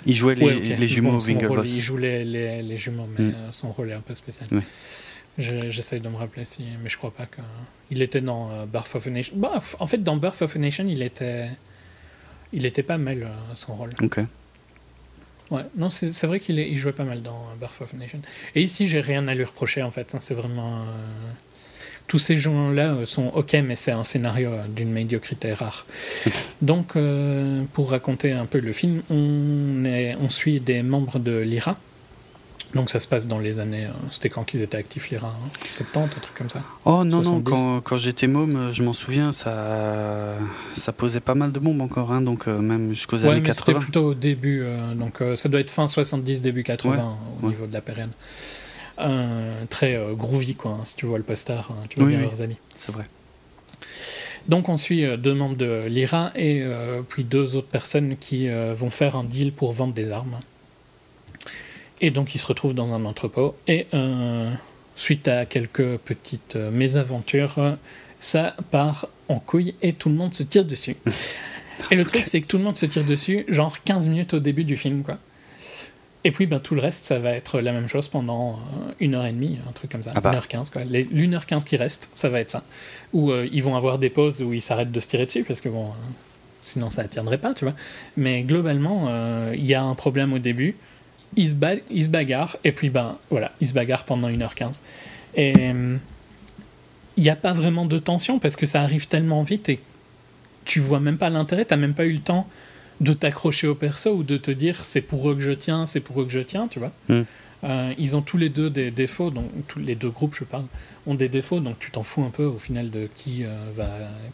Il 0.06 0.16
jouait 0.16 0.36
les, 0.36 0.46
Ouais, 0.46 0.56
ok. 0.56 0.80
les 0.80 0.88
jumeaux 0.88 1.18
Bon, 1.18 1.48
rôle. 1.48 1.68
Il 1.68 1.82
joue 1.82 1.98
les, 1.98 2.24
les, 2.24 2.62
les 2.64 2.78
jumeaux, 2.78 3.08
mais 3.18 3.26
Mm. 3.26 3.34
euh, 3.36 3.52
son 3.52 3.72
rôle 3.72 3.90
est 3.92 3.94
un 3.94 4.02
peu 4.02 4.14
spécial. 4.14 4.48
Je- 5.38 5.70
J'essaye 5.70 6.00
de 6.00 6.10
me 6.10 6.16
rappeler 6.18 6.46
si, 6.46 6.64
mais 6.84 6.90
je 6.90 6.98
crois 6.98 7.12
pas 7.12 7.26
que. 7.26 7.42
Il 7.92 8.02
était 8.02 8.22
dans 8.22 8.52
euh, 8.52 8.66
Birth 8.66 8.96
of 8.96 9.08
a 9.08 9.10
Nation. 9.10 9.34
Bah, 9.38 9.60
en 9.80 9.88
fait, 9.88 10.02
dans 10.04 10.16
Birth 10.18 10.42
of 10.42 10.56
a 10.56 10.60
Nation, 10.60 10.86
il 10.88 11.02
était, 11.02 11.50
il 12.54 12.66
était 12.66 12.84
pas 12.84 12.98
mal 12.98 13.24
euh, 13.24 13.28
son 13.56 13.76
rôle. 13.76 13.90
Ok. 14.02 14.20
Ouais, 15.52 15.64
non, 15.76 15.90
c'est 15.90 16.26
vrai 16.26 16.40
qu'il 16.40 16.58
il 16.58 16.78
jouait 16.78 16.94
pas 16.94 17.04
mal 17.04 17.22
dans 17.22 17.36
euh, 17.52 17.56
Birth 17.60 17.82
of 17.82 17.94
Nation. 17.94 18.20
Et 18.56 18.62
ici, 18.64 18.88
j'ai 18.88 19.02
rien 19.02 19.28
à 19.28 19.36
lui 19.36 19.44
reprocher 19.44 19.84
en 19.84 19.92
fait. 19.92 20.16
hein, 20.16 20.20
c'est 20.20 20.34
vraiment. 20.34 20.82
euh, 20.82 20.86
Tous 22.08 22.18
ces 22.20 22.38
gens-là 22.38 23.06
sont 23.06 23.28
ok, 23.28 23.54
mais 23.64 23.76
c'est 23.76 23.92
un 23.92 24.04
scénario 24.04 24.52
d'une 24.70 24.92
médiocrité 24.92 25.54
rare. 25.54 25.86
Donc, 26.62 26.96
euh, 26.96 27.64
pour 27.74 27.92
raconter 27.92 28.32
un 28.32 28.46
peu 28.46 28.60
le 28.60 28.74
film, 28.74 29.04
on, 29.10 29.86
est, 29.86 30.16
on 30.20 30.30
suit 30.30 30.60
des 30.60 30.82
membres 30.82 31.20
de 31.20 31.38
l'IRA. 31.40 31.78
Donc, 32.76 32.90
ça 32.90 33.00
se 33.00 33.08
passe 33.08 33.28
dans 33.28 33.38
les 33.38 33.60
années. 33.60 33.86
euh, 33.86 33.90
C'était 34.10 34.30
quand 34.30 34.44
qu'ils 34.44 34.62
étaient 34.64 34.78
actifs, 34.78 35.10
l'IRA 35.12 35.28
hein 35.28 35.50
70, 35.72 36.04
un 36.06 36.08
truc 36.20 36.36
comme 36.36 36.50
ça. 36.50 36.62
Oh 36.86 37.04
non, 37.04 37.18
non, 37.22 37.24
70. 37.42 37.52
quand, 37.52 37.82
quand 37.82 37.98
j'étais 37.98 38.26
môme, 38.28 38.56
euh, 38.56 38.74
je 38.74 38.82
m'en 38.82 38.94
souviens, 38.94 39.32
ça, 39.32 40.34
ça 40.76 40.92
posait 40.92 41.20
pas 41.20 41.36
mal 41.36 41.52
de 41.52 41.60
bombes 41.60 41.82
encore, 41.82 42.12
hein, 42.12 42.22
donc 42.22 42.48
euh, 42.48 42.58
même 42.60 42.90
jusqu'aux 42.94 43.18
Ouais, 43.20 43.30
années 43.30 43.42
mais 43.42 43.52
c'était 43.52 43.74
80. 43.74 43.80
plutôt 43.80 44.06
au 44.08 44.14
début. 44.16 44.62
euh, 44.64 44.96
donc, 44.96 45.22
euh, 45.22 45.36
ça 45.36 45.50
doit 45.50 45.60
être 45.60 45.70
fin 45.70 45.88
70, 45.88 46.42
début 46.42 46.64
80 46.64 46.96
Ouais, 46.96 47.02
au 47.04 47.46
ouais. 47.46 47.50
niveau 47.54 47.68
de 47.68 47.74
la 47.74 47.82
période. 47.82 48.10
Euh, 49.00 49.66
très 49.70 50.00
groovy, 50.14 50.56
quoi. 50.56 50.72
hein, 50.72 50.82
si 50.86 50.96
tu 50.96 51.06
vois 51.06 51.18
le 51.20 51.24
poster, 51.24 51.54
hein, 51.70 51.86
tu 51.90 52.00
vois 52.00 52.08
Oui, 52.08 52.14
bien 52.14 52.22
oui. 52.24 52.28
leurs 52.30 52.42
amis. 52.42 52.58
C'est 52.78 52.92
vrai. 52.92 53.06
Donc 54.50 54.68
on 54.68 54.76
suit 54.78 55.06
deux 55.18 55.34
membres 55.34 55.56
de 55.56 55.86
l'IRA 55.88 56.32
et 56.36 56.64
puis 57.08 57.24
deux 57.24 57.56
autres 57.56 57.68
personnes 57.70 58.18
qui 58.20 58.50
vont 58.74 58.90
faire 58.90 59.16
un 59.16 59.24
deal 59.24 59.54
pour 59.54 59.72
vendre 59.72 59.94
des 59.94 60.10
armes. 60.12 60.38
Et 62.04 62.12
donc 62.12 62.36
ils 62.36 62.40
se 62.40 62.46
retrouvent 62.46 62.76
dans 62.76 62.94
un 62.94 63.06
entrepôt 63.06 63.56
et 63.66 63.88
euh, 63.94 64.52
suite 64.98 65.30
à 65.30 65.46
quelques 65.46 65.98
petites 65.98 66.58
euh, 66.58 66.70
mésaventures, 66.70 67.78
ça 68.20 68.56
part 68.72 69.08
en 69.30 69.40
couille 69.40 69.74
et 69.82 69.94
tout 69.94 70.10
le 70.10 70.16
monde 70.16 70.34
se 70.34 70.44
tire 70.44 70.66
dessus. 70.66 70.98
Et 71.92 71.96
le 71.96 72.06
truc 72.06 72.24
c'est 72.26 72.42
que 72.42 72.46
tout 72.46 72.58
le 72.58 72.64
monde 72.64 72.76
se 72.76 72.86
tire 72.86 73.04
dessus 73.04 73.46
genre 73.48 73.82
15 73.84 74.08
minutes 74.10 74.34
au 74.36 74.40
début 74.40 74.66
du 74.66 74.78
film 74.78 75.04
quoi. 75.04 75.18
Et 76.26 76.32
puis 76.32 76.46
ben, 76.46 76.60
tout 76.60 76.76
le 76.76 76.82
reste 76.82 77.06
ça 77.06 77.20
va 77.20 77.32
être 77.32 77.62
la 77.62 77.72
même 77.72 77.88
chose 77.88 78.10
pendant 78.10 78.54
euh, 78.54 78.92
une 79.00 79.16
heure 79.16 79.26
et 79.26 79.32
demie, 79.32 79.58
un 79.68 79.72
truc 79.72 79.92
comme 79.92 80.04
ça, 80.04 80.12
Ah 80.14 80.22
bah. 80.22 80.34
1h15 80.34 80.72
quoi. 80.72 80.84
L'une 80.84 81.34
heure 81.34 81.46
15 81.46 81.64
qui 81.64 81.78
reste, 81.78 82.10
ça 82.14 82.28
va 82.28 82.42
être 82.42 82.52
ça 82.52 82.64
où 83.14 83.32
euh, 83.32 83.48
ils 83.52 83.64
vont 83.64 83.78
avoir 83.78 83.98
des 83.98 84.10
pauses 84.10 84.42
où 84.42 84.54
ils 84.54 84.62
s'arrêtent 84.62 84.92
de 84.92 85.00
se 85.00 85.08
tirer 85.08 85.26
dessus 85.26 85.44
parce 85.44 85.62
que 85.62 85.70
bon, 85.70 85.88
euh, 85.88 85.94
sinon 86.60 86.90
ça 86.90 87.04
attirerait 87.04 87.38
pas, 87.38 87.54
tu 87.54 87.64
vois. 87.64 87.76
Mais 88.18 88.44
globalement, 88.44 89.10
il 89.54 89.66
y 89.66 89.74
a 89.74 89.84
un 89.84 89.96
problème 89.96 90.34
au 90.34 90.40
début, 90.40 90.76
ils 91.36 91.50
se, 91.50 91.54
ba- 91.54 91.76
se 91.90 92.08
bagarrent 92.08 92.58
et 92.64 92.72
puis 92.72 92.90
ben 92.90 93.18
voilà, 93.30 93.52
ils 93.62 93.68
se 93.68 93.74
bagarrent 93.74 94.06
pendant 94.06 94.30
1h15. 94.30 94.80
Et 95.36 95.54
euh, 95.58 95.98
il 97.18 97.24
n'y 97.24 97.30
a 97.30 97.36
pas 97.36 97.54
vraiment 97.54 97.86
de 97.86 98.00
tension 98.00 98.40
parce 98.40 98.56
que 98.56 98.66
ça 98.66 98.82
arrive 98.82 99.08
tellement 99.08 99.44
vite 99.44 99.70
et 99.70 99.80
tu 100.66 100.80
vois 100.80 101.00
même 101.00 101.18
pas 101.18 101.30
l'intérêt, 101.30 101.66
t'as 101.66 101.76
même 101.78 101.94
pas 101.94 102.06
eu 102.06 102.14
le 102.14 102.20
temps 102.20 102.48
de 103.02 103.14
t'accrocher 103.14 103.68
au 103.68 103.76
perso 103.76 104.12
ou 104.14 104.24
de 104.24 104.38
te 104.38 104.52
dire 104.52 104.86
c'est 104.86 105.02
pour 105.02 105.30
eux 105.30 105.36
que 105.36 105.42
je 105.42 105.52
tiens, 105.52 105.86
c'est 105.86 106.00
pour 106.00 106.22
eux 106.22 106.26
que 106.26 106.32
je 106.32 106.40
tiens, 106.40 106.68
tu 106.68 106.80
vois. 106.80 106.92
Mm. 107.10 107.22
Euh, 107.66 107.94
ils 107.98 108.16
ont 108.18 108.22
tous 108.22 108.38
les 108.38 108.50
deux 108.50 108.70
des 108.70 108.92
défauts, 108.92 109.30
donc 109.30 109.46
tous 109.68 109.80
les 109.80 109.96
deux 109.96 110.10
groupes, 110.10 110.36
je 110.36 110.44
parle, 110.44 110.66
ont 111.06 111.16
des 111.16 111.30
défauts, 111.30 111.60
donc 111.62 111.80
tu 111.80 111.92
t'en 111.92 112.04
fous 112.04 112.24
un 112.24 112.30
peu 112.30 112.44
au 112.44 112.58
final 112.58 112.90
de 112.90 113.08
qui, 113.16 113.46
euh, 113.46 113.48
va, 113.76 113.88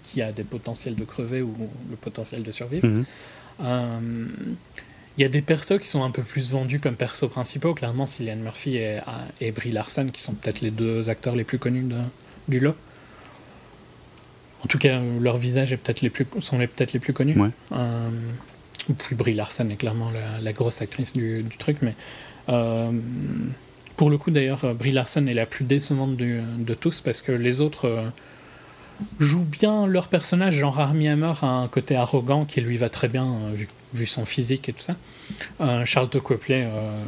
qui 0.04 0.22
a 0.22 0.32
des 0.32 0.44
potentiels 0.44 0.96
de 0.96 1.04
crever 1.04 1.42
ou 1.42 1.54
le 1.90 1.96
potentiel 1.96 2.42
de 2.44 2.52
survivre. 2.52 2.88
Euh, 3.62 4.26
Il 5.20 5.24
y 5.24 5.26
a 5.26 5.30
des 5.30 5.42
persos 5.42 5.78
qui 5.82 5.88
sont 5.88 6.02
un 6.04 6.12
peu 6.12 6.22
plus 6.24 6.50
vendus 6.50 6.80
comme 6.80 6.96
persos 6.96 7.30
principaux, 7.30 7.74
clairement 7.74 8.06
Cillian 8.08 8.38
Murphy 8.38 8.78
et, 8.78 9.00
et 9.42 9.52
Brie 9.52 9.72
Larson, 9.72 10.08
qui 10.14 10.22
sont 10.22 10.34
peut-être 10.34 10.62
les 10.62 10.72
deux 10.72 11.10
acteurs 11.10 11.36
les 11.36 11.44
plus 11.44 11.60
connus 11.60 11.84
de- 11.84 11.98
du 12.48 12.62
lot. 12.62 12.74
En 14.64 14.68
tout 14.68 14.78
cas, 14.78 14.96
euh, 14.98 15.20
leurs 15.20 15.36
visages 15.36 15.74
est 15.74 15.78
peut-être 15.78 16.00
les 16.02 16.10
plus, 16.10 16.26
sont 16.40 16.58
les- 16.58 16.68
peut-être 16.68 16.94
les 16.94 17.00
plus 17.00 17.12
connus. 17.12 17.38
Ouais. 17.38 17.50
Euh, 17.74 18.10
ou 18.90 18.94
puis 18.94 19.14
Brie 19.16 19.34
Larson 19.34 19.70
est 19.70 19.76
clairement 19.76 20.10
la, 20.12 20.40
la 20.42 20.54
grosse 20.54 20.82
actrice 20.82 21.12
du, 21.12 21.44
du 21.44 21.58
truc, 21.58 21.78
mais 21.82 21.96
euh, 22.48 22.90
pour 23.98 24.10
le 24.10 24.18
coup 24.18 24.32
d'ailleurs, 24.32 24.64
euh, 24.64 24.74
Brie 24.74 24.94
Larson 24.94 25.28
est 25.28 25.34
la 25.34 25.46
plus 25.46 25.66
décevante 25.66 26.16
de 26.16 26.74
tous 26.76 27.02
parce 27.02 27.22
que 27.22 27.34
les 27.34 27.60
autres 27.60 27.86
euh, 27.90 28.10
jouent 29.20 29.44
bien 29.44 29.86
leur 29.86 30.08
personnage. 30.08 30.56
Genre 30.56 30.80
Armie 30.80 31.10
Hammer 31.10 31.34
a 31.42 31.48
un 31.48 31.68
côté 31.68 31.98
arrogant 31.98 32.46
qui 32.46 32.62
lui 32.62 32.78
va 32.78 32.90
très 32.90 33.10
bien 33.10 33.26
euh, 33.28 33.54
vu, 33.54 33.68
vu 33.94 34.06
son 34.06 34.26
physique 34.26 34.70
et 34.70 34.74
tout 34.74 34.84
ça. 34.84 34.96
Euh, 35.62 35.86
Charles 35.86 36.10
Copley 36.10 36.64
euh, 36.66 37.02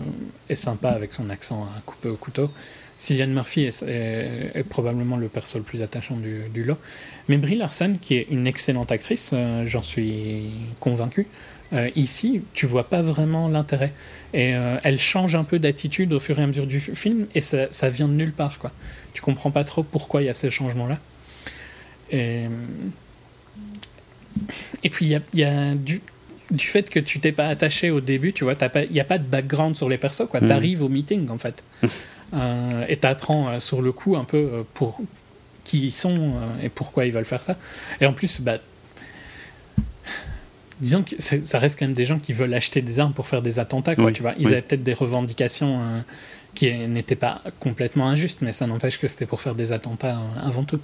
est 0.49 0.55
sympa 0.55 0.89
avec 0.89 1.13
son 1.13 1.29
accent 1.29 1.63
à 1.63 1.81
couper 1.85 2.09
au 2.09 2.15
couteau. 2.15 2.51
Cillian 2.97 3.27
Murphy 3.27 3.63
est, 3.63 4.63
probablement 4.69 5.17
le 5.17 5.27
perso 5.27 5.57
le 5.57 5.63
plus 5.63 5.81
attachant 5.81 6.17
du, 6.17 6.63
lot. 6.63 6.77
Mais 7.27 7.37
Brie 7.37 7.55
Larson, 7.55 7.97
qui 7.99 8.15
est 8.15 8.27
une 8.29 8.45
excellente 8.45 8.91
actrice, 8.91 9.31
euh, 9.33 9.65
j'en 9.65 9.81
suis 9.81 10.51
convaincu, 10.79 11.27
ici, 11.95 12.41
tu 12.53 12.65
vois 12.65 12.89
pas 12.89 13.01
vraiment 13.01 13.47
l'intérêt. 13.47 13.93
Et 14.33 14.49
elle 14.83 14.99
change 14.99 15.35
un 15.35 15.45
peu 15.45 15.57
d'attitude 15.57 16.11
au 16.11 16.19
fur 16.19 16.37
et 16.37 16.43
à 16.43 16.47
mesure 16.47 16.67
du 16.67 16.81
film, 16.81 17.27
et 17.33 17.39
ça, 17.39 17.89
vient 17.89 18.09
de 18.09 18.13
nulle 18.13 18.33
part. 18.33 18.59
Quoi. 18.59 18.71
Tu 19.13 19.21
comprends 19.21 19.51
pas 19.51 19.63
trop 19.63 19.81
pourquoi 19.81 20.21
il 20.21 20.25
y 20.25 20.29
a 20.29 20.33
ces 20.33 20.51
changements-là. 20.51 20.99
Et, 22.11 22.49
puis, 24.91 25.05
il 25.05 25.39
y 25.39 25.43
a 25.45 25.73
du, 25.75 26.01
du 26.51 26.65
fait 26.67 26.89
que 26.89 26.99
tu 26.99 27.19
t'es 27.19 27.31
pas 27.31 27.47
attaché 27.47 27.89
au 27.91 28.01
début, 28.01 28.33
tu 28.33 28.43
vois, 28.43 28.55
il 28.75 28.91
n'y 28.91 28.99
a 28.99 29.03
pas 29.05 29.17
de 29.17 29.23
background 29.23 29.75
sur 29.75 29.87
les 29.89 29.97
persos. 29.97 30.23
Tu 30.31 30.43
Mhm. 30.43 30.51
arrives 30.51 30.83
au 30.83 30.89
meeting, 30.89 31.29
en 31.29 31.37
fait. 31.37 31.63
Euh, 32.33 32.85
et 32.87 32.97
tu 32.97 33.07
apprends 33.07 33.59
sur 33.59 33.81
le 33.81 33.91
coup 33.91 34.15
un 34.15 34.23
peu 34.23 34.37
euh, 34.37 34.63
pour 34.73 34.99
qui 35.63 35.87
ils 35.87 35.91
sont 35.91 36.15
euh, 36.35 36.63
et 36.65 36.69
pourquoi 36.69 37.05
ils 37.05 37.11
veulent 37.11 37.25
faire 37.25 37.43
ça. 37.43 37.57
Et 37.99 38.05
en 38.05 38.13
plus, 38.13 38.41
bah, 38.41 38.57
disons 40.79 41.03
que 41.03 41.15
ça 41.19 41.59
reste 41.59 41.77
quand 41.77 41.85
même 41.85 41.93
des 41.93 42.05
gens 42.05 42.19
qui 42.19 42.33
veulent 42.33 42.53
acheter 42.53 42.81
des 42.81 42.99
armes 42.99 43.13
pour 43.13 43.27
faire 43.27 43.41
des 43.41 43.59
attentats. 43.59 43.95
Quoi, 43.95 44.05
Oui, 44.05 44.13
tu 44.13 44.21
vois. 44.21 44.33
Ils 44.37 44.47
oui. 44.47 44.53
avaient 44.53 44.61
peut-être 44.61 44.83
des 44.83 44.93
revendications 44.93 45.79
euh, 45.81 45.99
qui 46.53 46.71
n'étaient 46.87 47.15
pas 47.15 47.41
complètement 47.59 48.07
injustes, 48.09 48.39
mais 48.41 48.51
ça 48.51 48.67
n'empêche 48.67 48.99
que 48.99 49.07
c'était 49.07 49.25
pour 49.25 49.41
faire 49.41 49.55
des 49.55 49.71
attentats 49.71 50.17
euh, 50.17 50.47
avant 50.47 50.63
tout. 50.63 50.79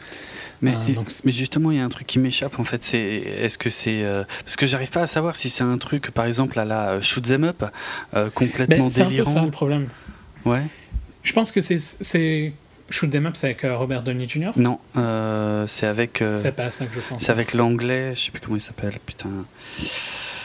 Mais, 0.62 0.74
donc 0.96 1.10
mais 1.26 1.32
justement, 1.32 1.72
il 1.72 1.78
y 1.78 1.80
a 1.82 1.84
un 1.84 1.90
truc 1.90 2.08
qui 2.08 2.20
m'échappe 2.20 2.58
en 2.60 2.64
fait. 2.64 2.84
C'est 2.84 3.00
est-ce 3.00 3.58
que 3.58 3.70
c'est 3.70 4.04
euh, 4.04 4.24
parce 4.46 4.56
que 4.56 4.66
j'arrive 4.66 4.90
pas 4.92 5.02
à 5.02 5.08
savoir 5.08 5.36
si 5.36 5.50
c'est 5.50 5.64
un 5.64 5.78
truc, 5.78 6.12
par 6.12 6.26
exemple, 6.26 6.58
à 6.60 6.66
la 6.66 6.90
euh, 6.92 7.02
shoot 7.02 7.30
'em 7.30 7.44
up, 7.44 7.64
euh, 8.16 8.30
complètement 8.30 8.86
Ben, 8.86 8.90
c'est 8.90 9.02
un 9.02 9.06
peu 9.06 9.10
délirant. 9.12 9.34
ça 9.34 9.42
le 9.44 9.52
problème. 9.52 9.88
Ouais. 10.46 10.64
Je 11.24 11.34
pense 11.34 11.52
que 11.52 11.60
c'est-. 11.62 12.54
Shoot 12.90 13.10
them 13.12 13.26
up, 13.26 13.34
c'est 13.36 13.48
avec 13.48 13.66
euh, 13.66 13.76
Robert 13.76 14.02
Downey 14.02 14.30
Jr. 14.30 14.52
Non, 14.56 14.80
euh, 14.96 15.68
c'est 15.68 15.88
avec. 15.88 16.22
euh, 16.22 16.36
C'est 16.36 16.54
pas 16.56 16.72
ça 16.72 16.86
que 16.86 16.96
je 16.96 17.02
pense. 17.02 17.22
c'est 17.22 17.32
avec 17.34 17.54
l'anglais. 17.54 18.16
Je 18.16 18.22
sais 18.22 18.32
plus 18.32 18.40
comment 18.40 18.56
il 18.56 18.62
s'appelle. 18.62 18.94
Putain. 19.06 19.28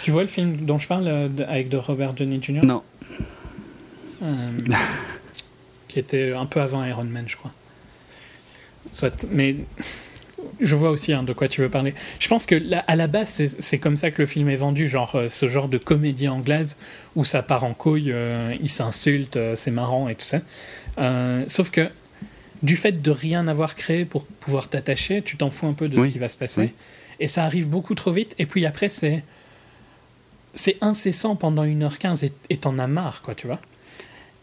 Tu 0.02 0.10
vois 0.10 0.22
le 0.22 0.28
film 0.28 0.56
dont 0.56 0.80
je 0.80 0.88
parle 0.88 1.06
euh, 1.06 1.28
de- 1.28 1.44
avec 1.44 1.68
de 1.68 1.76
Robert 1.76 2.12
Downey 2.14 2.40
Jr. 2.42 2.64
Non. 2.64 2.82
Euh, 4.22 4.50
qui 5.88 5.98
était 5.98 6.32
un 6.32 6.46
peu 6.46 6.60
avant 6.60 6.84
Iron 6.84 7.04
Man, 7.04 7.24
je 7.28 7.36
crois. 7.36 7.50
Soit, 8.92 9.24
mais 9.30 9.56
je 10.60 10.74
vois 10.74 10.90
aussi 10.90 11.12
hein, 11.12 11.22
de 11.22 11.32
quoi 11.32 11.48
tu 11.48 11.60
veux 11.60 11.68
parler. 11.68 11.94
Je 12.18 12.28
pense 12.28 12.46
que 12.46 12.54
là, 12.54 12.84
à 12.88 12.96
la 12.96 13.06
base, 13.06 13.28
c'est- 13.58 13.78
comme 13.78 13.96
ça 13.96 14.10
que 14.10 14.20
le 14.22 14.26
film 14.26 14.48
est 14.48 14.56
vendu, 14.56 14.88
genre 14.88 15.14
euh, 15.14 15.28
ce 15.28 15.48
genre 15.48 15.68
de 15.68 15.78
comédie 15.78 16.28
anglaise 16.28 16.76
où 17.14 17.24
ça 17.24 17.42
part 17.42 17.64
en 17.64 17.74
couille, 17.74 18.10
euh, 18.12 18.54
ils 18.60 18.70
s'insultent, 18.70 19.36
euh, 19.36 19.54
c'est 19.56 19.70
marrant 19.70 20.08
et 20.08 20.14
tout 20.14 20.24
ça. 20.24 20.40
Sauf 21.46 21.70
que 21.70 21.88
du 22.62 22.76
fait 22.76 23.02
de 23.02 23.10
rien 23.10 23.48
avoir 23.48 23.74
créé 23.74 24.04
pour 24.04 24.24
pouvoir 24.26 24.68
t'attacher, 24.68 25.20
tu 25.22 25.36
t'en 25.36 25.50
fous 25.50 25.66
un 25.66 25.72
peu 25.72 25.88
de 25.88 25.98
Oui, 25.98 26.08
ce 26.08 26.12
qui 26.12 26.18
va 26.18 26.28
se 26.28 26.38
passer. 26.38 26.60
oui. 26.60 26.72
Et 27.20 27.26
ça 27.28 27.44
arrive 27.44 27.68
beaucoup 27.68 27.94
trop 27.94 28.12
vite. 28.12 28.34
Et 28.38 28.46
puis 28.46 28.66
après, 28.66 28.88
c'est 28.88 29.22
c'est 30.54 30.76
incessant 30.80 31.34
pendant 31.34 31.64
1h15 31.64 32.24
et- 32.24 32.32
et 32.50 32.56
t'en 32.58 32.78
as 32.78 32.86
marre, 32.86 33.22
quoi, 33.22 33.34
tu 33.34 33.46
vois. 33.46 33.58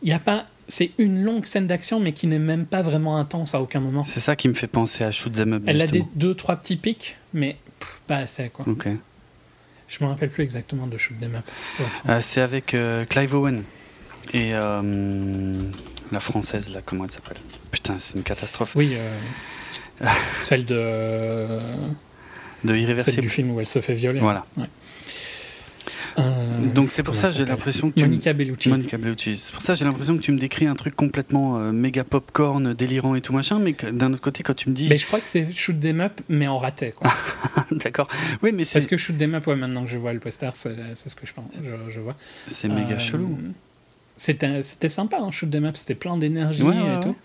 Il 0.03 0.09
y 0.09 0.13
a 0.13 0.19
pas. 0.19 0.45
C'est 0.67 0.91
une 0.99 1.23
longue 1.23 1.45
scène 1.45 1.65
d'action, 1.65 1.99
mais 1.99 2.13
qui 2.13 2.27
n'est 2.27 2.37
même 2.39 2.65
pas 2.65 2.81
vraiment 2.83 3.17
intense 3.17 3.55
à 3.55 3.61
aucun 3.61 3.79
moment. 3.79 4.03
C'est 4.05 4.19
ça 4.19 4.35
qui 4.35 4.47
me 4.47 4.53
fait 4.53 4.67
penser 4.67 5.03
à 5.03 5.11
shoot 5.11 5.37
'em 5.39 5.53
up. 5.53 5.63
Elle 5.65 5.81
a 5.81 5.87
des 5.87 6.03
deux, 6.15 6.35
trois 6.35 6.55
petits 6.57 6.75
pics, 6.77 7.17
mais 7.33 7.57
pff, 7.79 8.01
pas 8.05 8.17
assez, 8.17 8.49
quoi. 8.49 8.65
Ok. 8.67 8.87
Je 9.87 10.03
me 10.03 10.09
rappelle 10.09 10.29
plus 10.29 10.43
exactement 10.43 10.85
de 10.85 10.97
Shoot 10.99 11.19
Them 11.19 11.33
Up. 11.35 11.43
Ouais. 11.79 11.85
Euh, 12.09 12.19
c'est 12.21 12.41
avec 12.41 12.75
euh, 12.75 13.05
Clive 13.05 13.33
Owen. 13.33 13.63
et 14.33 14.51
euh, 14.53 15.59
la 16.11 16.19
française, 16.19 16.69
là, 16.69 16.81
comment 16.85 17.05
elle 17.05 17.11
s'appelle? 17.11 17.37
Putain, 17.71 17.97
c'est 17.97 18.15
une 18.15 18.21
catastrophe. 18.23 18.75
Oui, 18.75 18.95
celle 20.43 20.65
de. 20.65 21.47
De 22.63 22.75
Irréversible. 22.75 23.15
Celle 23.15 23.23
du 23.23 23.29
film 23.29 23.51
où 23.51 23.59
elle 23.59 23.65
se 23.67 23.81
fait 23.81 23.93
violer. 23.93 24.19
Voilà. 24.19 24.45
Ouais. 24.57 24.67
Euh, 26.19 26.73
Donc 26.73 26.91
c'est 26.91 27.03
pour 27.03 27.15
ça 27.15 27.27
j'ai 27.27 27.45
l'impression 27.45 27.91
que 27.91 27.99
Monica 27.99 28.33
Bellucci. 28.33 28.69
Monica 28.69 28.97
Bellucci. 28.97 29.37
C'est 29.37 29.51
pour 29.53 29.61
ça 29.61 29.73
j'ai 29.73 29.85
l'impression 29.85 30.17
que 30.17 30.21
tu 30.21 30.31
me 30.31 30.37
décris 30.39 30.67
un 30.67 30.75
truc 30.75 30.95
complètement 30.95 31.57
euh, 31.57 31.71
méga 31.71 32.03
popcorn, 32.03 32.73
délirant 32.73 33.15
et 33.15 33.21
tout 33.21 33.33
machin, 33.33 33.59
mais 33.59 33.73
d'un 33.91 34.11
autre 34.13 34.21
côté 34.21 34.43
quand 34.43 34.53
tu 34.55 34.69
me 34.69 34.75
dis, 34.75 34.87
Mais 34.89 34.97
je 34.97 35.07
crois 35.07 35.19
que 35.19 35.27
c'est 35.27 35.51
Shoot 35.53 35.79
Them 35.79 36.01
Up, 36.01 36.19
mais 36.29 36.47
en 36.47 36.57
raté. 36.57 36.91
Quoi. 36.91 37.11
d'accord, 37.71 38.07
oui 38.43 38.51
mais 38.53 38.65
c'est 38.65 38.73
Parce 38.79 38.87
que 38.87 38.97
Shoot 38.97 39.17
Them 39.17 39.35
Up, 39.35 39.47
ouais, 39.47 39.55
maintenant 39.55 39.83
que 39.85 39.89
je 39.89 39.97
vois 39.97 40.13
le 40.13 40.19
poster, 40.19 40.49
c'est 40.53 40.75
c'est 40.95 41.09
ce 41.09 41.15
que 41.15 41.25
je, 41.25 41.33
pense, 41.33 41.45
je, 41.63 41.71
je 41.89 41.99
vois. 41.99 42.15
c'est 42.47 42.67
méga 42.67 42.95
Euh, 42.95 42.99
chelou. 42.99 43.37
C'était 44.17 44.61
c'était 44.63 44.89
sympa, 44.89 45.17
hein, 45.21 45.31
Shoot 45.31 45.49
Them 45.49 45.65
Up, 45.65 45.77
c'était 45.77 45.95
plein 45.95 46.17
d'énergie 46.17 46.63
Ouais, 46.63 46.75
et 46.75 46.81
ouais, 46.81 46.99
tout. 46.99 47.15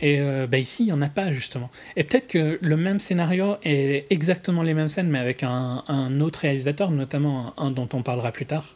Et 0.00 0.20
euh, 0.20 0.46
bah 0.46 0.58
ici, 0.58 0.84
il 0.84 0.86
n'y 0.86 0.92
en 0.92 1.02
a 1.02 1.08
pas, 1.08 1.32
justement. 1.32 1.70
Et 1.96 2.04
peut-être 2.04 2.28
que 2.28 2.58
le 2.62 2.76
même 2.76 3.00
scénario 3.00 3.56
est 3.64 4.06
exactement 4.10 4.62
les 4.62 4.74
mêmes 4.74 4.88
scènes, 4.88 5.08
mais 5.10 5.18
avec 5.18 5.42
un, 5.42 5.82
un 5.88 6.20
autre 6.20 6.40
réalisateur, 6.40 6.90
notamment 6.90 7.52
un, 7.58 7.66
un 7.66 7.70
dont 7.72 7.88
on 7.92 8.02
parlera 8.02 8.30
plus 8.30 8.46
tard, 8.46 8.74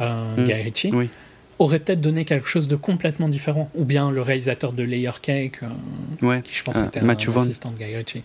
euh, 0.00 0.34
Mm. 0.36 0.44
Guy 0.44 0.52
Ritchie, 0.54 0.90
Oui. 0.92 1.08
aurait 1.60 1.78
peut-être 1.78 2.00
donné 2.00 2.24
quelque 2.24 2.48
chose 2.48 2.66
de 2.68 2.74
complètement 2.76 3.28
différent. 3.28 3.70
Ou 3.76 3.84
bien 3.84 4.10
le 4.10 4.22
réalisateur 4.22 4.72
de 4.72 4.82
Layer 4.82 5.10
Cake, 5.22 5.60
euh, 5.62 6.26
Ouais. 6.26 6.42
qui 6.42 6.52
je 6.54 6.64
pense 6.64 6.78
Euh, 6.78 6.86
était 6.86 7.00
un 7.00 7.08
assistant 7.08 7.70
de 7.70 7.76
Guy 7.78 7.94
Ritchie. 7.96 8.24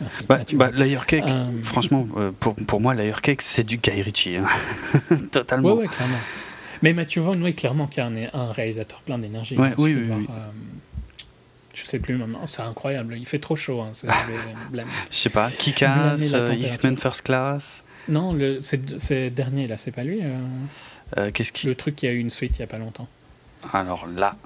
Merci, 0.00 0.22
Bah, 0.28 0.40
bah. 0.52 0.70
Layer 0.74 0.98
Cake, 1.06 1.24
Euh, 1.26 1.44
franchement, 1.64 2.06
pour, 2.40 2.54
pour 2.54 2.80
moi, 2.80 2.94
Layer 2.94 3.14
Cake, 3.22 3.42
c'est 3.42 3.64
du 3.64 3.78
Guy 3.78 4.02
Ritchie. 4.02 4.36
hein. 4.36 4.46
Totalement. 5.32 5.72
Ouais, 5.74 5.82
ouais, 5.82 5.88
clairement. 5.88 6.18
Mais 6.82 6.92
Matthew 6.92 7.18
Vaughn, 7.18 7.42
oui, 7.42 7.54
clairement, 7.54 7.86
qui 7.88 7.98
est 8.00 8.04
un, 8.04 8.12
un 8.32 8.52
réalisateur 8.52 9.00
plein 9.00 9.18
d'énergie. 9.18 9.56
Ouais, 9.56 9.72
oui, 9.78 9.94
oui, 9.96 10.10
euh, 10.10 10.34
je 11.82 11.86
sais 11.88 11.98
plus 11.98 12.14
maintenant, 12.16 12.46
c'est 12.46 12.62
incroyable. 12.62 13.16
Il 13.16 13.26
fait 13.26 13.38
trop 13.38 13.56
chaud. 13.56 13.80
Hein, 13.80 13.90
c'est- 13.92 14.08
je 15.10 15.16
sais 15.16 15.30
pas, 15.30 15.50
la 16.30 16.38
euh. 16.38 16.54
X-Men 16.54 16.96
First 16.96 17.22
Class, 17.22 17.84
non, 18.08 18.36
c'est 18.60 19.30
dernier 19.30 19.66
là, 19.66 19.76
c'est 19.76 19.90
pas 19.92 20.02
lui. 20.04 20.20
euh, 20.22 20.36
euh, 21.18 21.30
qu'est-ce 21.32 21.52
qui... 21.52 21.66
le 21.66 21.74
truc 21.74 21.96
qui 21.96 22.06
a 22.06 22.12
eu 22.12 22.18
une 22.18 22.30
suite 22.30 22.56
il 22.56 22.60
y 22.60 22.62
a 22.62 22.66
pas 22.66 22.78
longtemps. 22.78 23.08
Alors 23.72 24.06
là, 24.06 24.36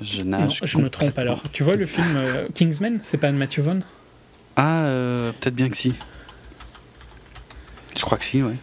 je 0.00 0.22
Non, 0.22 0.40
nage. 0.40 0.60
je 0.62 0.78
me 0.78 0.88
trompe 0.90 1.18
alors. 1.18 1.42
Tu 1.52 1.62
vois 1.62 1.74
le 1.76 1.86
film 1.86 2.14
euh, 2.16 2.48
Kingsman, 2.54 2.98
c'est 3.02 3.18
pas 3.18 3.30
de 3.32 3.36
Matthew 3.36 3.60
Vaughn? 3.60 3.82
Ah, 4.56 4.82
euh, 4.84 5.32
peut-être 5.40 5.54
bien 5.54 5.68
que 5.68 5.76
si. 5.76 5.94
Je 7.96 8.02
crois 8.02 8.18
que 8.18 8.24
si, 8.24 8.42
ouais. 8.42 8.54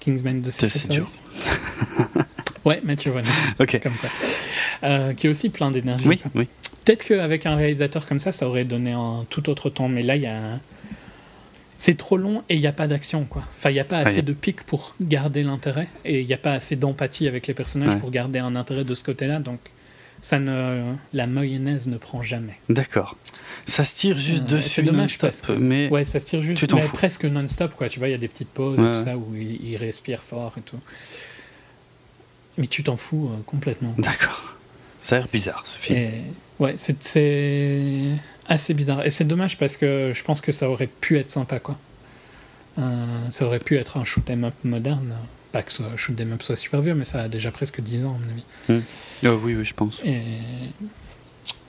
Kingsman 0.00 0.42
de 0.42 0.50
Secret 0.50 0.68
c'est 0.70 0.88
dur. 0.90 1.06
Ouais, 2.64 2.80
Matthew 2.84 3.08
Vaughn, 3.08 3.24
Ok. 3.58 3.80
comme 3.82 3.94
quoi. 3.94 4.08
Euh, 4.84 5.12
qui 5.14 5.26
est 5.26 5.30
aussi 5.30 5.48
plein 5.50 5.70
d'énergie. 5.70 6.06
Oui, 6.08 6.18
quoi. 6.18 6.30
oui. 6.34 6.48
Peut-être 6.84 7.04
qu'avec 7.04 7.46
un 7.46 7.54
réalisateur 7.54 8.06
comme 8.06 8.18
ça, 8.20 8.32
ça 8.32 8.48
aurait 8.48 8.64
donné 8.64 8.92
un 8.92 9.24
tout 9.30 9.48
autre 9.50 9.70
ton, 9.70 9.88
mais 9.88 10.02
là, 10.02 10.16
il 10.16 10.22
y 10.22 10.26
a. 10.26 10.40
C'est 11.76 11.96
trop 11.96 12.16
long 12.16 12.44
et 12.48 12.54
il 12.54 12.60
n'y 12.60 12.66
a 12.68 12.72
pas 12.72 12.86
d'action, 12.86 13.24
quoi. 13.24 13.42
Enfin, 13.56 13.70
il 13.70 13.74
n'y 13.74 13.80
a 13.80 13.84
pas 13.84 13.98
Ah, 13.98 14.06
assez 14.08 14.22
de 14.22 14.32
pics 14.32 14.62
pour 14.62 14.94
garder 15.00 15.42
l'intérêt 15.42 15.88
et 16.04 16.20
il 16.20 16.26
n'y 16.26 16.34
a 16.34 16.38
pas 16.38 16.52
assez 16.52 16.76
d'empathie 16.76 17.26
avec 17.26 17.48
les 17.48 17.54
personnages 17.54 17.94
Ouais. 17.94 18.00
pour 18.00 18.10
garder 18.12 18.38
un 18.38 18.54
intérêt 18.54 18.84
de 18.84 18.94
ce 18.94 19.02
côté-là, 19.02 19.40
donc 19.40 19.58
ça 20.20 20.38
ne. 20.38 20.92
La 21.12 21.26
mayonnaise 21.26 21.88
ne 21.88 21.96
prend 21.96 22.22
jamais. 22.22 22.54
D'accord. 22.68 23.16
Ça 23.66 23.84
se 23.84 23.96
tire 23.96 24.16
juste 24.18 24.42
Euh, 24.44 24.56
dessus 24.56 24.68
c'est 24.68 24.82
dommage 24.82 25.18
non-stop, 25.20 25.56
mais 25.58 25.88
Ouais, 25.88 26.04
ça 26.04 26.20
se 26.20 26.26
tire 26.26 26.40
juste, 26.40 26.66
Tu 26.68 26.74
mais 26.74 26.82
presque 26.82 27.24
non-stop, 27.24 27.74
quoi. 27.74 27.88
Tu 27.88 27.98
vois, 27.98 28.08
il 28.08 28.12
y 28.12 28.14
a 28.14 28.18
des 28.18 28.28
petites 28.28 28.50
pauses 28.50 28.78
Ouais, 28.78 28.88
et 28.90 28.92
tout 28.92 29.04
ça 29.04 29.16
où 29.16 29.34
il, 29.34 29.64
il 29.64 29.76
respire 29.76 30.22
fort 30.22 30.54
et 30.58 30.62
tout. 30.62 30.78
Mais 32.58 32.66
tu 32.66 32.82
t'en 32.82 32.96
fous 32.96 33.30
euh, 33.32 33.42
complètement. 33.46 33.94
d'accord. 33.98 34.54
Ça 35.00 35.16
a 35.16 35.18
l'air 35.20 35.28
bizarre 35.32 35.64
ce 35.66 35.78
film. 35.78 35.98
Et 35.98 36.10
ouais, 36.60 36.74
c'est- 36.76 38.14
assez 38.48 38.74
bizarre. 38.74 39.04
Et 39.04 39.10
c'est 39.10 39.24
dommage 39.24 39.56
parce 39.58 39.76
que 39.76 40.12
je 40.14 40.22
pense 40.24 40.40
que 40.40 40.52
ça 40.52 40.68
aurait 40.68 40.86
pu 40.88 41.18
être 41.18 41.30
sympa, 41.30 41.58
quoi. 41.58 41.76
Euh, 42.78 43.30
ça 43.30 43.46
aurait 43.46 43.58
pu 43.58 43.76
être 43.78 43.96
un 43.96 44.04
shoot 44.04 44.28
'em 44.30 44.44
up 44.44 44.54
moderne. 44.64 45.16
Pas 45.50 45.62
que 45.62 45.72
ce 45.72 45.82
shoot 45.96 46.18
'em 46.20 46.32
up 46.32 46.42
soit 46.42 46.56
super 46.56 46.80
vieux, 46.80 46.94
mais 46.94 47.04
ça 47.04 47.22
a 47.22 47.28
déjà 47.28 47.50
presque 47.50 47.80
10 47.80 48.04
ans, 48.04 48.16
à 48.16 48.18
mon 48.24 48.32
avis. 48.32 48.82
Euh, 49.24 49.36
oui, 49.42 49.54
oui, 49.56 49.64
je 49.64 49.74
pense. 49.74 50.00
Et 50.04 50.20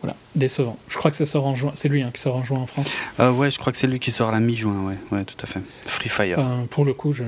voilà, 0.01 0.15
décevant. 0.35 0.77
Je 0.88 0.97
crois 0.97 1.11
que 1.11 1.18
ça 1.18 1.26
sort 1.26 1.45
en 1.45 1.55
juin. 1.55 1.72
C'est 1.76 1.89
lui 1.89 2.01
hein, 2.01 2.11
qui 2.14 2.22
sort 2.22 2.35
en 2.35 2.43
juin 2.43 2.60
en 2.60 2.68
France. 2.68 2.89
Euh, 3.19 3.31
ouais, 3.31 3.49
je 3.51 3.57
crois 3.57 3.72
que 3.73 3.77
c'est 3.80 3.88
lui 3.88 3.99
qui 3.99 4.11
sort 4.11 4.30
à 4.30 4.31
la 4.31 4.39
mi-juin, 4.39 4.85
ouais, 4.88 4.97
ouais, 5.11 5.26
tout 5.26 5.35
à 5.41 5.47
fait. 5.47 5.60
Free 5.85 6.10
Fire. 6.10 6.39
Euh, 6.39 6.65
pour 6.65 6.85
le 6.85 6.93
coup, 6.93 7.14
je, 7.14 7.23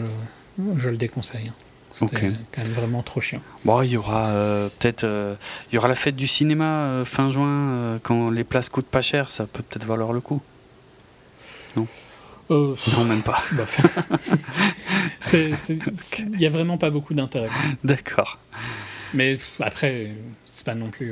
je 0.77 0.89
le 0.89 0.97
déconseille. 0.97 1.51
C'était 1.97 2.27
Ok. 2.27 2.33
quand 2.51 2.61
même 2.63 2.73
vraiment 2.73 3.01
trop 3.03 3.21
chiant. 3.21 3.39
Bon, 3.63 3.81
il 3.81 3.91
y 3.91 3.95
aura 3.97 4.27
euh, 4.27 4.67
peut-être, 4.79 5.05
euh, 5.05 5.35
il 5.71 5.75
y 5.75 5.77
aura 5.77 5.87
la 5.87 5.95
fête 5.95 6.17
du 6.17 6.27
cinéma 6.27 6.65
euh, 6.65 7.05
fin 7.05 7.31
juin 7.31 7.97
quand 8.03 8.29
les 8.31 8.43
places 8.43 8.67
coûtent 8.67 8.85
pas 8.85 9.01
cher, 9.01 9.29
ça 9.29 9.45
peut 9.45 9.63
peut-être 9.63 9.85
valoir 9.85 10.11
le 10.11 10.19
coup. 10.19 10.41
Euh, 12.51 12.75
Non, 12.95 13.05
même 13.05 13.23
pas. 13.23 13.41
c'est- 15.19 15.51
Il 16.33 16.39
y 16.39 16.45
a 16.45 16.49
vraiment 16.49 16.77
pas 16.77 16.89
beaucoup 16.91 17.13
d'intérêt. 17.15 17.49
D'accord. 17.83 18.37
Mais 19.15 19.37
après, 19.61 20.11
c'est 20.45 20.65
pas 20.65 20.75
non 20.75 20.89
plus. 20.91 21.11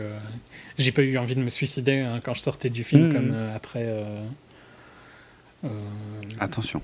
J'ai 0.78 0.92
pas 0.92 1.02
eu 1.02 1.18
envie 1.18 1.34
de 1.36 1.42
me 1.42 1.50
suicider 1.50 2.00
hein, 2.02 2.20
quand 2.24 2.34
je 2.36 2.42
sortais 2.42 2.70
du 2.70 2.84
film, 2.84 3.08
Mhm. 3.08 3.14
comme 3.14 3.36
après. 3.56 3.88
Attention. 6.40 6.82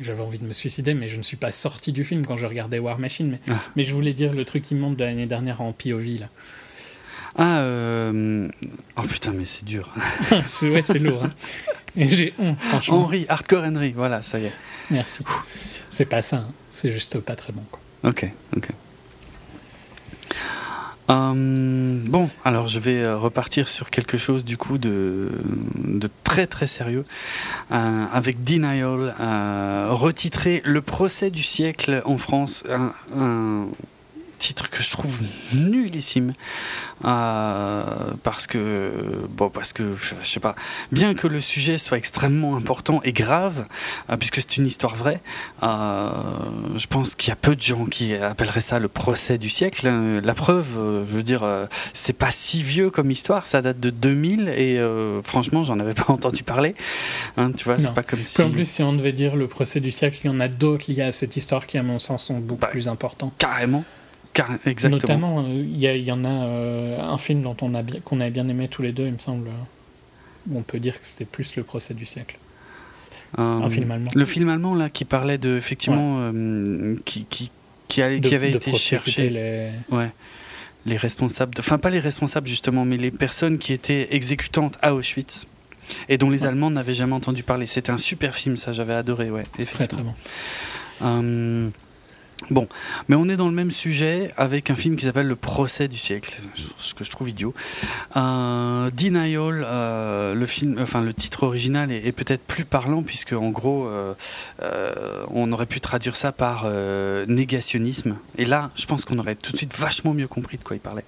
J'avais 0.00 0.22
envie 0.22 0.38
de 0.38 0.44
me 0.46 0.52
suicider, 0.52 0.94
mais 0.94 1.08
je 1.08 1.16
ne 1.16 1.22
suis 1.22 1.36
pas 1.36 1.50
sorti 1.50 1.92
du 1.92 2.04
film 2.04 2.24
quand 2.24 2.36
je 2.36 2.46
regardais 2.46 2.78
War 2.78 2.98
Machine. 2.98 3.30
Mais, 3.46 3.52
Ah. 3.54 3.60
mais 3.76 3.82
je 3.82 3.92
voulais 3.92 4.12
dire 4.14 4.32
le 4.32 4.44
truc 4.44 4.70
immonde 4.70 4.96
de 4.96 5.04
l'année 5.04 5.26
dernière 5.26 5.60
en 5.60 5.72
POV. 5.72 6.20
Là. 6.20 6.28
Ah, 7.36 7.58
euh... 7.60 8.48
oh 8.96 9.02
putain, 9.02 9.32
mais 9.32 9.44
c'est 9.44 9.64
dur. 9.64 9.92
c'est 10.46 10.70
ouais, 10.70 10.82
c'est 10.82 10.98
lourd. 10.98 11.24
hein. 11.24 11.32
Et 11.96 12.08
j'ai 12.08 12.32
honte, 12.38 12.60
franchement. 12.62 12.98
Henry, 13.04 13.26
Hardcore 13.28 13.64
Henry, 13.64 13.92
voilà, 13.92 14.22
ça 14.22 14.38
y 14.38 14.44
est. 14.46 14.52
Merci. 14.90 15.22
C'est 15.90 16.04
pas 16.06 16.22
ça, 16.22 16.36
hein. 16.36 16.52
c'est 16.70 16.90
juste 16.92 17.18
pas 17.18 17.34
très 17.34 17.52
bon. 17.52 17.62
Quoi. 17.70 17.80
Ok, 18.10 18.26
ok. 18.56 18.68
Hum, 21.10 22.04
bon, 22.06 22.28
alors 22.44 22.68
je 22.68 22.78
vais 22.78 22.98
euh, 22.98 23.16
repartir 23.16 23.70
sur 23.70 23.88
quelque 23.88 24.18
chose 24.18 24.44
du 24.44 24.58
coup 24.58 24.76
de, 24.76 25.30
de 25.82 26.10
très 26.22 26.46
très 26.46 26.66
sérieux 26.66 27.06
euh, 27.72 28.04
avec 28.12 28.44
Denial, 28.44 29.14
euh, 29.18 29.88
retitré 29.90 30.60
Le 30.66 30.82
procès 30.82 31.30
du 31.30 31.42
siècle 31.42 32.02
en 32.04 32.18
France, 32.18 32.62
titre 34.38 34.70
que 34.70 34.82
je 34.82 34.90
trouve 34.90 35.20
nullissime. 35.54 36.32
Euh, 37.04 37.82
parce 38.22 38.46
que 38.46 38.92
bon 39.30 39.50
parce 39.50 39.72
que 39.72 39.94
je, 39.94 40.14
je 40.22 40.26
sais 40.26 40.40
pas. 40.40 40.54
Bien 40.92 41.14
que 41.14 41.26
le 41.26 41.40
sujet 41.40 41.78
soit 41.78 41.96
extrêmement 41.98 42.56
important 42.56 43.00
et 43.04 43.12
grave 43.12 43.66
euh, 44.10 44.16
puisque 44.16 44.36
c'est 44.36 44.56
une 44.56 44.66
histoire 44.66 44.96
vraie 44.96 45.20
euh, 45.62 46.10
je 46.76 46.86
pense 46.86 47.14
qu'il 47.14 47.28
y 47.28 47.32
a 47.32 47.36
peu 47.36 47.54
de 47.54 47.62
gens 47.62 47.84
qui 47.86 48.14
appelleraient 48.14 48.60
ça 48.60 48.78
le 48.78 48.88
procès 48.88 49.38
du 49.38 49.48
siècle. 49.50 49.88
La 50.22 50.34
preuve 50.34 50.66
euh, 50.76 51.04
je 51.08 51.12
veux 51.16 51.22
dire 51.22 51.44
c'est 51.94 52.16
pas 52.16 52.30
si 52.30 52.62
vieux 52.62 52.90
comme 52.90 53.10
histoire. 53.10 53.46
Ça 53.46 53.62
date 53.62 53.78
de 53.80 53.90
2000 53.90 54.48
et 54.48 54.80
franchement 55.24 55.62
j'en 55.62 55.78
avais 55.80 55.94
pas 56.02 56.12
entendu 56.12 56.42
parler. 56.42 56.74
Hein, 57.36 57.52
tu 57.52 57.64
vois 57.64 57.78
c'est 57.78 57.94
pas 57.94 58.02
comme 58.02 58.18
si 58.22 58.42
en 58.42 58.50
plus, 58.50 58.68
si 58.68 58.82
on 58.82 58.92
devait 58.92 59.12
dire 59.12 59.36
le 59.36 59.46
procès 59.48 59.80
du 59.80 59.90
siècle, 59.90 60.18
il 60.24 60.26
y 60.26 60.30
en 60.30 60.40
a 60.40 60.48
d'autres 60.48 60.90
liés 60.90 61.02
à 61.02 61.12
cette 61.12 61.36
histoire 61.36 61.66
qui, 61.66 61.76
à 61.78 61.82
mon 61.82 61.98
sens, 61.98 62.26
sont 62.26 62.38
beaucoup 62.38 62.60
Bah, 62.60 62.68
plus 62.68 62.88
importants. 62.88 63.32
carrément 63.38 63.84
Car- 64.46 64.58
exactement 64.66 65.00
Notamment, 65.00 65.44
euh, 65.44 65.52
il 65.52 65.78
y, 65.78 65.86
a- 65.86 65.96
y 65.96 66.12
en 66.12 66.24
a 66.24 66.28
euh, 66.28 67.00
un 67.00 67.18
film 67.18 67.42
dont 67.42 67.56
on 67.62 67.74
a 67.74 67.82
bien, 67.82 68.00
qu'on 68.00 68.20
avait 68.20 68.30
bien 68.30 68.48
aimé 68.48 68.68
tous 68.68 68.82
les 68.82 68.92
deux, 68.92 69.06
il 69.06 69.12
me 69.14 69.18
semble. 69.18 69.48
euh, 69.48 70.50
où 70.50 70.58
on 70.58 70.62
peut 70.62 70.78
dire 70.78 70.98
que 71.00 71.06
c'était 71.06 71.24
plus 71.26 71.56
le 71.56 71.62
procès 71.62 71.92
du 71.94 72.06
siècle. 72.06 72.38
Euh, 73.38 73.42
Un 73.42 73.68
film 73.68 73.90
allemand. 73.90 74.10
Le 74.14 74.24
film 74.24 74.48
allemand 74.48 74.74
là 74.74 74.88
qui 74.88 75.04
parlait 75.04 75.36
de 75.36 75.56
effectivement 75.58 76.18
euh, 76.20 76.96
qui, 77.04 77.26
qui, 77.28 77.50
qui, 77.88 78.00
allait- 78.00 78.20
De- 78.20 78.28
qui 78.28 78.34
avait 78.34 78.52
de 78.52 78.56
été 78.56 78.74
cherché 78.76 79.28
les- 79.28 79.72
ouais 79.94 80.10
les 80.86 80.96
responsables 80.96 81.54
de- 81.54 81.60
enfin 81.60 81.76
pas 81.76 81.90
les 81.90 81.98
responsables 82.00 82.48
justement 82.48 82.86
mais 82.86 82.96
les 82.96 83.10
personnes 83.10 83.58
qui 83.58 83.74
étaient 83.74 84.08
exécutantes 84.14 84.78
à 84.80 84.94
Auschwitz 84.94 85.46
et 86.08 86.16
dont 86.16 86.30
les 86.30 86.42
Ouais. 86.42 86.48
Allemands 86.48 86.70
n'avaient 86.70 86.94
jamais 86.94 87.12
entendu 87.14 87.42
parler 87.42 87.66
c'était 87.66 87.90
un 87.90 87.98
super 87.98 88.34
film 88.34 88.56
ça 88.56 88.72
j'avais 88.72 88.94
adoré 88.94 89.30
ouais 89.30 89.42
Très 89.66 89.86
très 89.86 90.02
bon. 90.02 90.14
Euh, 91.02 91.68
bon, 92.50 92.68
mais 93.08 93.16
on 93.16 93.28
est 93.28 93.36
dans 93.36 93.48
le 93.48 93.54
même 93.54 93.70
sujet 93.70 94.32
avec 94.36 94.70
un 94.70 94.76
film 94.76 94.96
qui 94.96 95.04
s'appelle 95.06 95.26
Le 95.26 95.36
procès 95.36 95.88
du 95.88 95.96
siècle, 95.96 96.38
ce 96.78 96.94
que 96.94 97.04
je 97.04 97.10
trouve 97.10 97.28
idiot. 97.28 97.54
Euh, 98.16 98.90
Denial, 98.90 99.64
euh, 99.66 100.34
le 100.34 100.46
film, 100.46 100.76
enfin 100.80 101.00
le 101.02 101.12
titre 101.14 101.42
original 101.42 101.90
est, 101.92 102.06
est 102.06 102.12
peut-être 102.12 102.42
plus 102.42 102.64
parlant 102.64 103.02
puisque 103.02 103.32
en 103.32 103.50
gros, 103.50 103.86
euh, 103.86 104.14
euh, 104.62 105.24
on 105.30 105.50
aurait 105.52 105.66
pu 105.66 105.80
traduire 105.80 106.16
ça 106.16 106.32
par 106.32 106.66
négationnisme. 107.26 108.16
Et 108.36 108.44
là, 108.44 108.70
je 108.76 108.86
pense 108.86 109.04
qu'on 109.04 109.18
aurait 109.18 109.34
tout 109.36 109.52
de 109.52 109.56
suite 109.56 109.74
vachement 109.76 110.14
mieux 110.14 110.28
compris 110.28 110.58
de 110.58 110.62
quoi 110.64 110.76
il 110.76 110.80
parlait. 110.80 111.04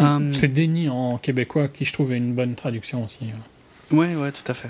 Euh, 0.00 0.32
C'est 0.32 0.48
déni 0.48 0.88
en 0.88 1.18
québécois 1.18 1.68
qui, 1.68 1.84
je 1.84 1.92
trouve, 1.92 2.12
est 2.12 2.16
une 2.16 2.34
bonne 2.34 2.54
traduction 2.54 3.04
aussi. 3.04 3.30
euh. 3.92 3.96
ouais, 3.96 4.14
ouais, 4.14 4.32
tout 4.32 4.50
à 4.50 4.54
fait. 4.54 4.68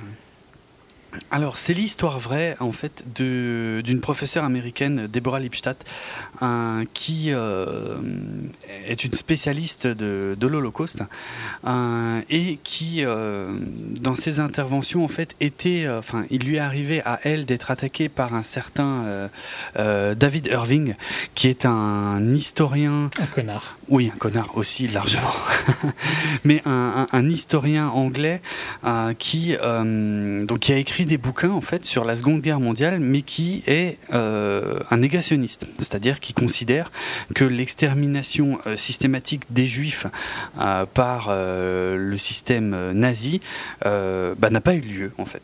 Alors, 1.31 1.59
c'est 1.59 1.75
l'histoire 1.75 2.19
vraie, 2.19 2.57
en 2.61 2.73
fait, 2.73 3.05
d'une 3.15 4.01
professeure 4.01 4.45
américaine, 4.45 5.09
Deborah 5.13 5.41
Lipstadt, 5.41 5.85
qui 6.95 7.27
euh, 7.29 7.99
est 8.87 9.05
une 9.05 9.15
spécialiste 9.15 9.87
de, 9.87 10.47
l'Holocauste 10.47 11.03
et 12.31 12.59
qui, 12.63 13.05
euh, 13.05 13.57
dans 14.01 14.15
ses 14.15 14.41
interventions, 14.41 15.05
en 15.05 15.09
fait, 15.09 15.35
était, 15.41 15.85
euh, 15.85 15.99
enfin, 15.99 16.25
il 16.31 16.45
lui 16.45 16.57
est 16.57 16.61
arrivé 16.61 17.03
à 17.05 17.21
elle 17.23 17.47
d'être 17.47 17.71
attaquée 17.71 18.09
par 18.09 18.35
un 18.35 18.43
certain 18.43 19.29
David 19.77 20.47
Irving, 20.47 20.95
qui 21.35 21.49
est 21.49 21.67
un 21.67 22.33
historien. 22.33 23.11
Un 23.21 23.27
connard. 23.27 23.77
Oui, 23.89 24.11
un 24.15 24.19
connard 24.19 24.57
aussi, 24.57 24.87
largement. 24.87 25.35
Mais 26.45 26.63
un, 26.67 27.07
un, 27.13 27.29
historien 27.29 27.89
anglais 27.89 28.41
qui, 29.19 29.55
donc, 29.57 30.59
qui 30.61 30.73
a 30.73 30.77
écrit 30.77 31.06
des 31.07 31.17
bouquins 31.17 31.51
en 31.51 31.61
fait 31.61 31.87
sur 31.87 32.05
la 32.05 32.17
Seconde 32.17 32.43
Guerre 32.43 32.61
mondiale, 32.61 33.01
mais 33.01 33.23
qui 33.23 33.63
est 33.67 33.99
euh, 34.13 34.81
un 34.91 34.99
négationniste, 34.99 35.67
c'est-à-dire 35.79 36.21
qui 36.21 36.35
considère 36.35 36.93
que 37.35 37.45
l'extermination 37.45 38.59
euh, 38.67 38.77
systématique 38.77 39.45
des 39.51 39.67
Juifs 39.67 40.07
euh, 40.61 40.85
par 40.87 41.31
le 41.31 42.17
système 42.19 42.93
nazi 42.93 43.41
bah, 43.83 44.51
n'a 44.51 44.61
pas 44.61 44.75
eu 44.75 44.81
lieu 44.81 45.13
en 45.19 45.25
fait. 45.25 45.43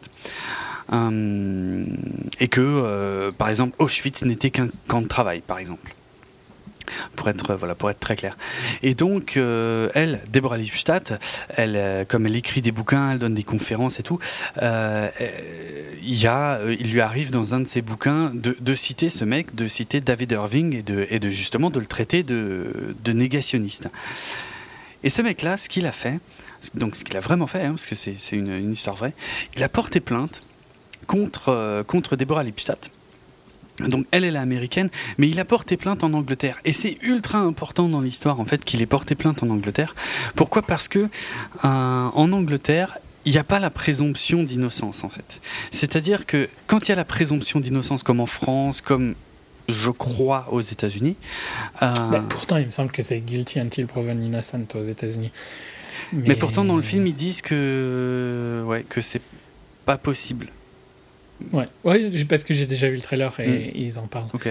et 2.41 2.49
que, 2.49 3.31
par 3.39 3.49
exemple, 3.49 3.75
Auschwitz 3.79 4.25
n'était 4.25 4.51
qu'un 4.51 4.69
camp 4.89 5.01
de 5.01 5.09
travail, 5.09 5.41
par 5.41 5.59
exemple 5.59 5.95
pour 7.17 7.29
être 7.29 7.55
voilà 7.55 7.75
pour 7.75 7.91
être 7.91 8.01
très 8.01 8.17
clair. 8.17 8.37
Et 8.83 8.95
donc 8.95 9.37
euh, 9.37 9.89
elle, 9.95 10.21
Deborah 10.33 10.57
Lipstadt, 10.57 11.15
elle 11.49 11.77
euh, 11.77 12.05
comme 12.05 12.27
elle 12.27 12.37
écrit 12.37 12.63
des 12.63 12.73
bouquins, 12.73 13.13
elle 13.13 13.19
donne 13.19 13.35
des 13.35 13.43
conférences 13.43 14.01
et 14.01 14.03
tout, 14.03 14.19
euh, 14.63 15.09
il 16.03 16.23
il 16.23 16.93
lui 16.93 17.01
arrive 17.01 17.31
dans 17.31 17.55
un 17.55 17.61
de 17.61 17.67
ses 17.67 17.83
bouquins 17.83 18.31
de, 18.35 18.57
de, 18.59 18.75
citer 18.75 19.09
ce 19.11 19.25
mec, 19.25 19.55
de 19.55 19.67
citer 19.67 20.01
David 20.01 20.33
Irving 20.33 20.77
et 20.77 20.83
de 20.83 21.07
et 21.11 21.19
de 21.19 21.29
justement 21.29 21.71
de 21.71 21.81
le 21.81 21.87
traiter 21.87 22.23
de, 22.23 22.95
de 23.03 23.13
négationniste. 23.13 23.89
Et 25.05 25.11
ce 25.11 25.21
mec-là, 25.21 25.57
ce 25.57 25.69
qu'il 25.69 25.87
a 25.87 25.93
fait, 25.93 26.21
donc 26.75 26.95
ce 26.95 27.03
qu'il 27.05 27.17
a 27.17 27.21
vraiment 27.21 27.49
fait, 27.49 27.63
hein, 27.63 27.71
parce 27.71 27.87
que 27.87 27.97
c'est 27.97 28.17
une, 28.31 28.53
une, 28.53 28.73
histoire 28.73 28.95
vraie, 28.95 29.15
il 29.57 29.63
a 29.65 29.69
porté 29.69 29.99
plainte 29.99 30.43
contre 31.09 31.83
contre 31.89 32.15
Deborah 32.17 32.45
Lipstadt 32.45 32.91
donc 33.89 34.07
elle, 34.11 34.25
elle 34.25 34.37
est 34.37 34.39
américaine, 34.39 34.91
mais 35.19 35.29
il 35.29 35.39
a 35.41 35.45
porté 35.45 35.77
plainte 35.77 36.05
en 36.05 36.13
Angleterre. 36.13 36.59
Et 36.65 36.73
c'est 36.73 36.99
ultra 37.03 37.39
important 37.39 37.89
dans 37.89 38.01
l'histoire, 38.01 38.41
en 38.41 38.45
fait, 38.45 38.65
qu'il 38.65 38.83
ait 38.83 38.87
porté 38.87 39.15
plainte 39.15 39.43
en 39.43 39.51
Angleterre. 39.51 39.95
Pourquoi? 40.35 40.63
Parce 40.63 40.89
que 40.89 40.99
euh, 40.99 41.09
en 41.63 42.33
Angleterre, 42.33 42.99
il 43.25 43.33
n'y 43.33 43.39
a 43.39 43.45
pas 43.45 43.59
la 43.61 43.71
présomption 43.71 44.43
d'innocence, 44.43 45.05
en 45.05 45.09
fait. 45.09 45.41
C'est-à-dire 45.71 46.27
que 46.27 46.49
quand 46.67 46.87
il 46.87 46.89
y 46.91 46.93
a 46.93 46.97
la 46.97 47.05
présomption 47.05 47.61
d'innocence, 47.61 48.03
comme 48.03 48.21
en 48.21 48.27
France, 48.27 48.81
comme 48.81 49.15
je 49.69 49.91
crois 49.91 50.49
aux 50.51 50.61
États-Unis. 50.61 51.17
Euh, 51.83 51.93
bah, 52.11 52.25
pourtant, 52.29 52.57
il 52.57 52.67
me 52.67 52.71
semble 52.71 52.91
que 52.91 53.03
c'est 53.03 53.21
guilty 53.21 53.61
until 53.61 53.87
proven 53.87 54.23
innocent 54.23 54.67
aux 54.75 54.83
États-Unis. 54.83 55.31
Mais... 56.13 56.29
Mais... 56.29 56.37
pourtant, 56.37 56.65
dans 56.65 56.77
le 56.77 56.83
film, 56.83 57.07
ils 57.07 57.15
disent 57.15 57.43
que, 57.43 58.65
ouais, 58.67 58.85
que 58.89 59.01
c'est 59.01 59.23
pas 59.85 59.97
possible. 59.99 60.49
Ouais. 61.53 61.67
ouais, 61.85 62.11
parce 62.29 62.45
que 62.45 62.55
j'ai 62.55 62.67
déjà 62.67 62.89
vu 62.89 62.97
le 62.97 63.03
trailer 63.03 63.33
et, 63.41 63.49
hmm. 63.49 63.71
ils 63.75 63.99
en 63.99 64.07
parlent. 64.07 64.29
Ok. 64.33 64.49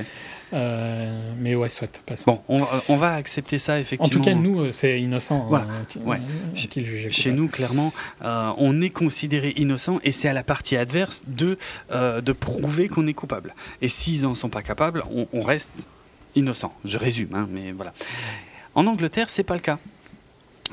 Euh, 0.54 1.32
mais 1.38 1.56
ouais, 1.56 1.70
soit. 1.70 2.02
Bon, 2.28 2.42
on, 2.50 2.66
on, 2.90 2.98
va 2.98 3.14
accepter 3.14 3.58
ça 3.58 3.80
effectivement. 3.80 4.08
En 4.08 4.10
tout 4.10 4.22
cas, 4.22 4.34
nous, 4.34 4.60
euh, 4.60 4.72
c'est 4.72 5.00
innocent. 5.00 5.46
Voilà. 5.48 5.66
Hein, 5.66 6.00
ouais. 6.06 6.18
Euh, 6.18 7.10
Chez 7.10 7.32
nous, 7.32 7.48
clairement, 7.48 7.94
on 8.22 8.82
est 8.82 8.90
considéré 8.90 9.54
innocent 9.56 10.00
et 10.04 10.12
c'est 10.12 10.28
à 10.28 10.34
la 10.34 10.44
partie 10.44 10.76
adverse 10.76 11.24
de, 11.28 11.58
de 11.92 12.32
prouver 12.34 12.90
qu'on 12.90 13.08
est 13.08 13.14
coupable. 13.14 13.56
Et 13.82 13.88
s'ils 13.88 14.24
n'en 14.24 14.36
sont 14.36 14.50
pas 14.50 14.62
capables, 14.62 15.04
on, 15.14 15.28
on 15.32 15.42
reste 15.42 15.88
innocent. 16.36 16.74
Je 16.86 16.98
résume, 16.98 17.34
hein, 17.34 17.48
mais 17.52 17.72
voilà. 17.72 17.94
En 18.76 18.88
Angleterre, 18.88 19.30
c'est 19.30 19.44
pas 19.44 19.56
le 19.56 19.62
cas. 19.62 19.80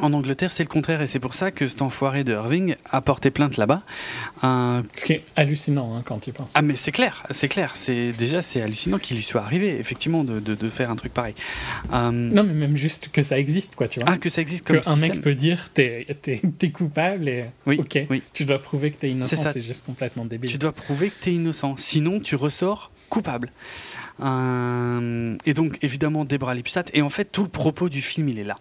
En 0.01 0.12
Angleterre, 0.12 0.52
c'est 0.52 0.62
le 0.62 0.69
contraire, 0.69 1.02
et 1.02 1.06
c'est 1.06 1.19
pour 1.19 1.35
ça 1.35 1.51
que 1.51 1.66
cet 1.66 1.82
enfoiré 1.82 2.23
de 2.23 2.32
Irving 2.32 2.77
a 2.90 3.01
porté 3.01 3.31
plainte 3.31 3.56
là-bas. 3.56 3.82
Ce 4.43 5.05
qui 5.05 5.15
est 5.15 5.24
hallucinant 5.36 5.97
hein, 5.97 6.02
quand 6.05 6.20
tu 6.20 6.32
penses. 6.32 6.52
Ah 6.55 6.62
mais 6.62 6.77
c'est 6.77 6.93
clair, 6.93 7.24
c'est 7.31 7.48
clair. 7.48 7.73
C'est 7.74 8.12
déjà 8.12 8.43
c'est 8.43 8.62
hallucinant 8.62 8.98
qu'il 8.98 9.16
lui 9.16 9.24
soit 9.24 9.43
arrivé 9.43 9.78
effectivement 9.78 10.24
de, 10.24 10.39
de, 10.39 10.70
faire 10.70 10.90
un 10.90 10.97
truc 10.97 11.12
pareil. 11.12 11.35
Euh, 11.93 12.10
non 12.10 12.44
mais 12.44 12.52
même 12.52 12.77
juste 12.77 13.09
que 13.12 13.23
ça 13.23 13.39
existe 13.39 13.74
quoi, 13.74 13.89
tu 13.89 14.01
vois. 14.01 14.09
Ah 14.12 14.19
que 14.19 14.31
ça 14.31 14.40
existe 14.40 14.66
comme 14.66 14.81
que 14.81 14.89
un 14.89 14.97
mec 14.97 15.20
peut 15.20 15.35
dire 15.35 15.70
t'es 15.74 16.06
es, 16.27 16.70
coupable 16.70 17.28
et 17.28 17.47
oui, 17.66 17.78
ok, 17.81 18.06
oui. 18.10 18.23
tu 18.32 18.44
dois 18.44 18.59
prouver 18.59 18.90
que 18.90 18.98
t'es 18.98 19.10
innocent. 19.10 19.36
C'est 19.52 19.62
juste 19.62 19.86
complètement 19.86 20.24
débile. 20.24 20.51
Tu 20.51 20.59
dois 20.59 20.73
prouver 20.73 21.10
que 21.10 21.24
t'es 21.24 21.32
innocent, 21.32 21.77
sinon 21.77 22.20
tu 22.20 22.36
ressors 22.36 22.90
coupable. 23.09 23.51
Euh, 24.20 25.36
et 25.47 25.55
donc 25.55 25.78
évidemment 25.82 26.24
Debra 26.24 26.55
Lipstadt. 26.55 26.90
Et 26.95 27.03
en 27.03 27.11
fait 27.11 27.27
tout 27.27 27.43
le 27.43 27.49
propos 27.49 27.89
du 27.89 28.03
film 28.03 28.28
il 28.28 28.39
est 28.39 28.45
là. 28.45 28.57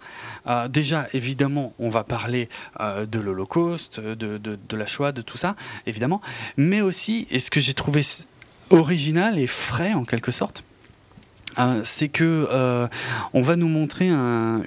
Euh, 0.47 0.67
déjà 0.67 1.07
évidemment 1.13 1.73
on 1.79 1.89
va 1.89 2.03
parler 2.03 2.49
euh, 2.79 3.05
de 3.05 3.19
l'Holocauste, 3.19 3.99
de, 3.99 4.38
de, 4.38 4.77
la 4.77 4.85
Shoah, 4.85 5.11
de 5.11 5.21
tout 5.21 5.38
ça 5.38 5.55
évidemment, 5.85 6.21
mais 6.57 6.81
aussi 6.81 7.27
et 7.31 7.39
ce 7.39 7.51
que 7.51 7.59
j'ai 7.59 7.73
trouvé 7.73 8.01
original 8.69 9.39
et 9.39 9.47
frais 9.47 9.93
en 9.93 10.05
quelque 10.05 10.31
sorte. 10.31 10.63
c'est 11.84 12.09
que 12.09 12.88
on 13.34 13.41
va 13.41 13.55
nous 13.55 13.67
montrer 13.67 14.09
un, 14.09 14.61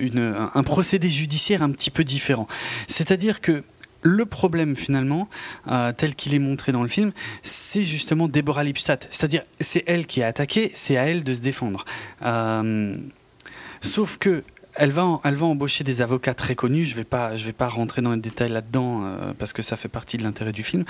un 0.54 0.62
procédé 0.62 1.08
judiciaire 1.08 1.62
un 1.62 1.70
petit 1.70 1.90
peu 1.90 2.02
différent. 2.04 2.48
C'est-à-dire 2.88 3.40
que 3.40 3.62
le 4.02 4.24
problème 4.24 4.76
finalement, 4.76 5.28
euh, 5.68 5.92
tel 5.96 6.14
qu'il 6.14 6.34
est 6.34 6.38
montré 6.38 6.72
dans 6.72 6.82
le 6.82 6.88
film, 6.88 7.12
c'est 7.42 7.82
justement 7.82 8.28
Deborah 8.28 8.64
Lipstadt. 8.64 9.08
C'est-à-dire, 9.10 9.42
c'est 9.60 9.84
elle 9.86 10.06
qui 10.06 10.22
a 10.22 10.26
attaqué, 10.26 10.72
c'est 10.74 10.96
à 10.96 11.04
elle 11.04 11.24
de 11.24 11.34
se 11.34 11.40
défendre. 11.40 11.84
Euh, 12.22 12.96
sauf 13.80 14.18
que 14.18 14.42
elle 14.76 14.92
va, 14.92 15.20
elle 15.24 15.34
va 15.34 15.46
embaucher 15.46 15.82
des 15.82 16.00
avocats 16.00 16.32
très 16.32 16.54
connus. 16.54 16.84
Je 16.84 16.94
vais 16.94 17.04
vais 17.10 17.52
pas 17.52 17.68
rentrer 17.68 18.02
dans 18.02 18.12
les 18.12 18.20
détails 18.20 18.50
là-dedans 18.50 19.02
euh, 19.02 19.32
parce 19.36 19.52
que 19.52 19.62
ça 19.62 19.76
fait 19.76 19.88
partie 19.88 20.16
de 20.16 20.22
l'intérêt 20.22 20.52
du 20.52 20.62
film, 20.62 20.84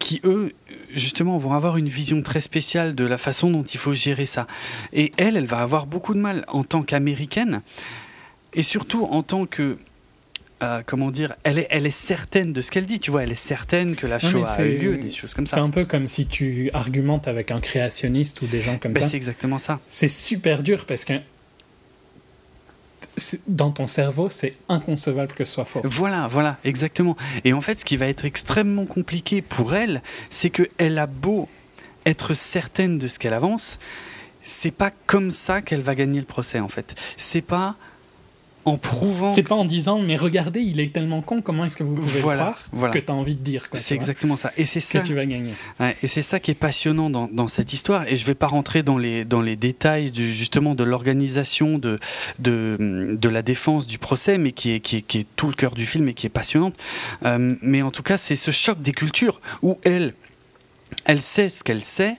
qui 0.00 0.20
eux, 0.24 0.52
justement, 0.92 1.38
vont 1.38 1.52
avoir 1.52 1.76
une 1.76 1.88
vision 1.88 2.20
très 2.22 2.40
spéciale 2.40 2.96
de 2.96 3.04
la 3.04 3.16
façon 3.16 3.50
dont 3.50 3.62
il 3.62 3.78
faut 3.78 3.94
gérer 3.94 4.26
ça. 4.26 4.48
Et 4.92 5.12
elle, 5.16 5.36
elle 5.36 5.46
va 5.46 5.60
avoir 5.60 5.86
beaucoup 5.86 6.12
de 6.12 6.18
mal 6.18 6.44
en 6.48 6.64
tant 6.64 6.82
qu'américaine 6.82 7.62
et 8.52 8.64
surtout 8.64 9.04
en 9.04 9.22
tant 9.22 9.46
que 9.46 9.78
euh, 10.62 10.82
comment 10.84 11.10
dire, 11.10 11.34
elle 11.44 11.58
est, 11.58 11.66
elle 11.70 11.86
est 11.86 11.90
certaine 11.90 12.52
de 12.52 12.60
ce 12.62 12.70
qu'elle 12.70 12.86
dit, 12.86 12.98
tu 12.98 13.10
vois, 13.10 13.22
elle 13.22 13.32
est 13.32 13.36
certaine 13.36 13.94
que 13.94 14.06
la 14.06 14.18
Shoah 14.18 14.48
a 14.58 14.62
eu 14.64 14.78
lieu, 14.78 14.96
des 14.96 15.10
choses 15.10 15.34
comme 15.34 15.46
ça. 15.46 15.56
C'est 15.56 15.62
un 15.62 15.70
peu 15.70 15.84
comme 15.84 16.08
si 16.08 16.26
tu 16.26 16.70
argumentes 16.72 17.28
avec 17.28 17.50
un 17.50 17.60
créationniste 17.60 18.42
ou 18.42 18.46
des 18.46 18.60
gens 18.60 18.78
comme 18.78 18.92
ben, 18.92 19.02
ça. 19.02 19.10
C'est 19.10 19.16
exactement 19.16 19.58
ça. 19.58 19.80
C'est 19.86 20.08
super 20.08 20.62
dur 20.62 20.84
parce 20.86 21.04
que 21.04 21.14
dans 23.46 23.70
ton 23.70 23.86
cerveau, 23.86 24.28
c'est 24.30 24.54
inconcevable 24.68 25.32
que 25.34 25.44
ce 25.44 25.54
soit 25.54 25.64
faux. 25.64 25.80
Voilà, 25.84 26.28
voilà, 26.28 26.56
exactement. 26.64 27.16
Et 27.44 27.52
en 27.52 27.60
fait, 27.60 27.80
ce 27.80 27.84
qui 27.84 27.96
va 27.96 28.06
être 28.06 28.24
extrêmement 28.24 28.86
compliqué 28.86 29.42
pour 29.42 29.74
elle, 29.74 30.02
c'est 30.30 30.50
qu'elle 30.50 30.98
a 30.98 31.06
beau 31.06 31.48
être 32.06 32.34
certaine 32.34 32.98
de 32.98 33.06
ce 33.08 33.18
qu'elle 33.18 33.34
avance, 33.34 33.78
c'est 34.42 34.70
pas 34.70 34.90
comme 35.06 35.30
ça 35.30 35.60
qu'elle 35.60 35.82
va 35.82 35.94
gagner 35.94 36.20
le 36.20 36.26
procès, 36.26 36.60
en 36.60 36.68
fait. 36.68 36.94
C'est 37.16 37.42
pas 37.42 37.76
en 38.68 38.78
prouvant. 38.78 39.30
C'est 39.30 39.42
pas 39.42 39.54
en 39.54 39.64
disant, 39.64 39.98
mais 39.98 40.16
regardez, 40.16 40.60
il 40.60 40.80
est 40.80 40.92
tellement 40.92 41.22
con, 41.22 41.42
comment 41.42 41.64
est-ce 41.64 41.76
que 41.76 41.82
vous 41.82 41.94
pouvez 41.94 42.20
voilà, 42.20 42.54
croire 42.72 42.92
ce 42.92 42.98
que 42.98 43.04
tu 43.04 43.10
as 43.10 43.14
envie 43.14 43.34
de 43.34 43.42
dire 43.42 43.66
C'est 43.72 43.94
exactement 43.94 44.36
ça. 44.36 44.52
Et 44.56 44.64
c'est 44.64 44.80
ça. 44.80 45.00
Que 45.00 45.06
tu 45.06 45.14
vas 45.14 45.26
gagner. 45.26 45.52
et 46.02 46.06
c'est 46.06 46.22
ça 46.22 46.40
qui 46.40 46.50
est 46.50 46.54
passionnant 46.54 47.10
dans, 47.10 47.28
dans, 47.28 47.48
cette 47.48 47.72
histoire. 47.72 48.06
Et 48.08 48.16
je 48.16 48.24
vais 48.26 48.34
pas 48.34 48.46
rentrer 48.46 48.82
dans 48.82 48.98
les, 48.98 49.24
dans 49.24 49.40
les 49.40 49.56
détails 49.56 50.10
du, 50.10 50.32
justement 50.32 50.74
de 50.74 50.84
l'organisation 50.84 51.78
de, 51.78 51.98
de, 52.38 53.16
de, 53.18 53.28
la 53.28 53.42
défense 53.42 53.86
du 53.86 53.98
procès, 53.98 54.38
mais 54.38 54.52
qui 54.52 54.72
est, 54.72 54.80
qui 54.80 54.96
est, 54.96 55.02
qui 55.02 55.18
est 55.18 55.26
tout 55.36 55.48
le 55.48 55.54
cœur 55.54 55.74
du 55.74 55.86
film 55.86 56.08
et 56.08 56.14
qui 56.14 56.26
est 56.26 56.30
passionnante. 56.30 56.74
Euh, 57.24 57.56
mais 57.62 57.82
en 57.82 57.90
tout 57.90 58.02
cas, 58.02 58.16
c'est 58.16 58.36
ce 58.36 58.50
choc 58.50 58.80
des 58.80 58.92
cultures 58.92 59.40
où 59.62 59.78
elle 59.84 60.14
elle 61.04 61.20
sait 61.20 61.48
ce 61.48 61.62
qu'elle 61.62 61.84
sait 61.84 62.16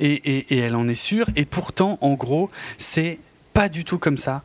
et, 0.00 0.12
et, 0.12 0.54
et, 0.54 0.58
elle 0.58 0.74
en 0.74 0.88
est 0.88 0.94
sûre. 0.94 1.26
Et 1.36 1.44
pourtant, 1.44 1.98
en 2.00 2.14
gros, 2.14 2.50
c'est 2.78 3.18
pas 3.52 3.68
du 3.68 3.84
tout 3.84 3.98
comme 3.98 4.16
ça 4.16 4.42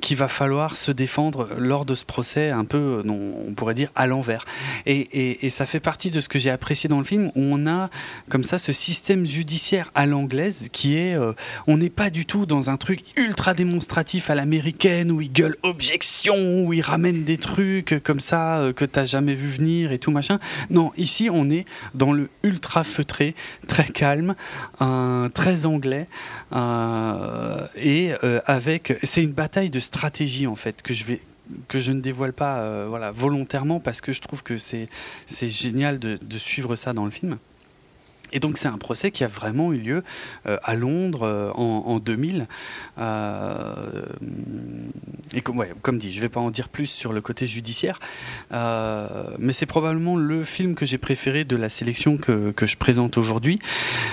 qu'il 0.00 0.16
va 0.16 0.28
falloir 0.28 0.76
se 0.76 0.90
défendre 0.90 1.48
lors 1.58 1.84
de 1.84 1.94
ce 1.94 2.04
procès 2.04 2.50
un 2.50 2.64
peu, 2.64 3.02
on 3.06 3.52
pourrait 3.54 3.74
dire, 3.74 3.90
à 3.94 4.06
l'envers. 4.06 4.44
Et, 4.86 5.48
ça 5.50 5.66
fait 5.66 5.80
partie 5.80 6.10
de 6.10 6.20
ce 6.20 6.28
que 6.28 6.38
j'ai 6.38 6.50
apprécié 6.50 6.88
dans 6.88 6.98
le 6.98 7.04
film, 7.04 7.30
où 7.34 7.40
on 7.40 7.66
a 7.66 7.90
comme 8.28 8.44
ça 8.44 8.58
ce 8.58 8.72
système 8.72 9.26
judiciaire 9.26 9.90
à 9.94 10.06
l'anglaise 10.06 10.68
qui 10.72 10.96
est, 10.96 11.14
euh, 11.14 11.32
on 11.66 11.76
n'est 11.76 11.90
pas 11.90 12.10
du 12.10 12.26
tout 12.26 12.46
dans 12.46 12.70
un 12.70 12.76
truc 12.76 13.00
ultra 13.16 13.54
démonstratif 13.54 14.30
à 14.30 14.34
l'américaine 14.34 15.12
où 15.12 15.20
il 15.20 15.30
gueule 15.32 15.56
objection, 15.62 16.64
où 16.64 16.72
il 16.72 16.80
ramène 16.82 17.24
des 17.24 17.38
trucs 17.38 18.02
comme 18.02 18.20
ça 18.20 18.58
euh, 18.58 18.72
que 18.72 18.84
t'as 18.84 19.04
jamais 19.04 19.34
vu 19.34 19.48
venir 19.48 19.92
et 19.92 19.98
tout 19.98 20.10
machin. 20.10 20.38
Non, 20.70 20.92
ici 20.96 21.28
on 21.30 21.50
est 21.50 21.64
dans 21.94 22.12
le 22.12 22.28
ultra 22.42 22.84
feutré, 22.84 23.34
très 23.68 23.84
calme, 23.84 24.34
euh, 24.80 25.28
très 25.28 25.66
anglais 25.66 26.06
et 27.76 28.12
avec 28.46 28.93
c'est 29.02 29.22
une 29.22 29.32
bataille 29.32 29.70
de 29.70 29.80
stratégie 29.80 30.46
en 30.46 30.56
fait 30.56 30.82
que 30.82 30.94
je 30.94 31.04
vais 31.04 31.20
que 31.68 31.78
je 31.78 31.92
ne 31.92 32.00
dévoile 32.00 32.32
pas 32.32 32.60
euh, 32.60 33.12
volontairement 33.14 33.78
parce 33.78 34.00
que 34.00 34.12
je 34.12 34.20
trouve 34.20 34.42
que 34.42 34.56
c'est 34.56 34.88
génial 35.28 35.98
de, 35.98 36.16
de, 36.16 36.38
suivre 36.38 36.74
ça 36.74 36.94
dans 36.94 37.04
le 37.04 37.10
film. 37.10 37.38
Et 38.34 38.40
donc 38.40 38.58
c'est 38.58 38.68
un 38.68 38.78
procès 38.78 39.12
qui 39.12 39.24
a 39.24 39.28
vraiment 39.28 39.72
eu 39.72 39.78
lieu 39.78 40.04
euh, 40.46 40.58
à 40.64 40.74
Londres 40.74 41.22
euh, 41.22 41.50
en, 41.54 41.84
en, 41.86 41.98
2000. 42.00 42.48
Euh, 42.98 43.72
et 45.32 45.40
comme, 45.40 45.98
dit, 45.98 46.12
je 46.12 46.16
ne 46.16 46.22
vais 46.22 46.28
pas 46.28 46.40
en 46.40 46.50
dire 46.50 46.68
plus 46.68 46.88
sur 46.88 47.12
le 47.12 47.20
côté 47.20 47.46
judiciaire, 47.46 47.98
mais 48.50 49.52
c'est 49.52 49.66
probablement 49.66 50.16
le 50.16 50.44
film 50.44 50.74
que 50.74 50.84
j'ai 50.84 50.98
préféré 50.98 51.44
de 51.44 51.56
la 51.56 51.68
sélection 51.68 52.16
que, 52.16 52.50
que 52.50 52.66
je 52.66 52.76
présente 52.76 53.16
aujourd'hui. 53.16 53.58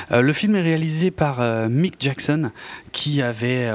le 0.10 0.34
film 0.34 0.56
est 0.56 0.61
réalisé 0.61 1.11
par 1.11 1.41
Mick 1.69 1.95
Jackson, 1.99 2.52
qui 2.91 3.22
avait 3.22 3.69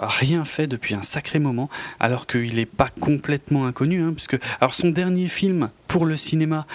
rien 0.00 0.44
fait 0.44 0.66
depuis 0.66 0.94
un 0.94 1.02
sacré 1.02 1.38
moment, 1.38 1.68
alors 2.00 2.26
qu'il 2.26 2.54
n'est 2.54 2.66
pas 2.66 2.90
complètement 3.00 3.66
inconnu, 3.66 4.02
hein, 4.02 4.12
puisque 4.14 4.38
alors 4.60 4.74
son 4.74 4.90
dernier 4.90 5.28
film 5.28 5.70
pour 5.92 6.06
le 6.06 6.16
cinéma, 6.16 6.66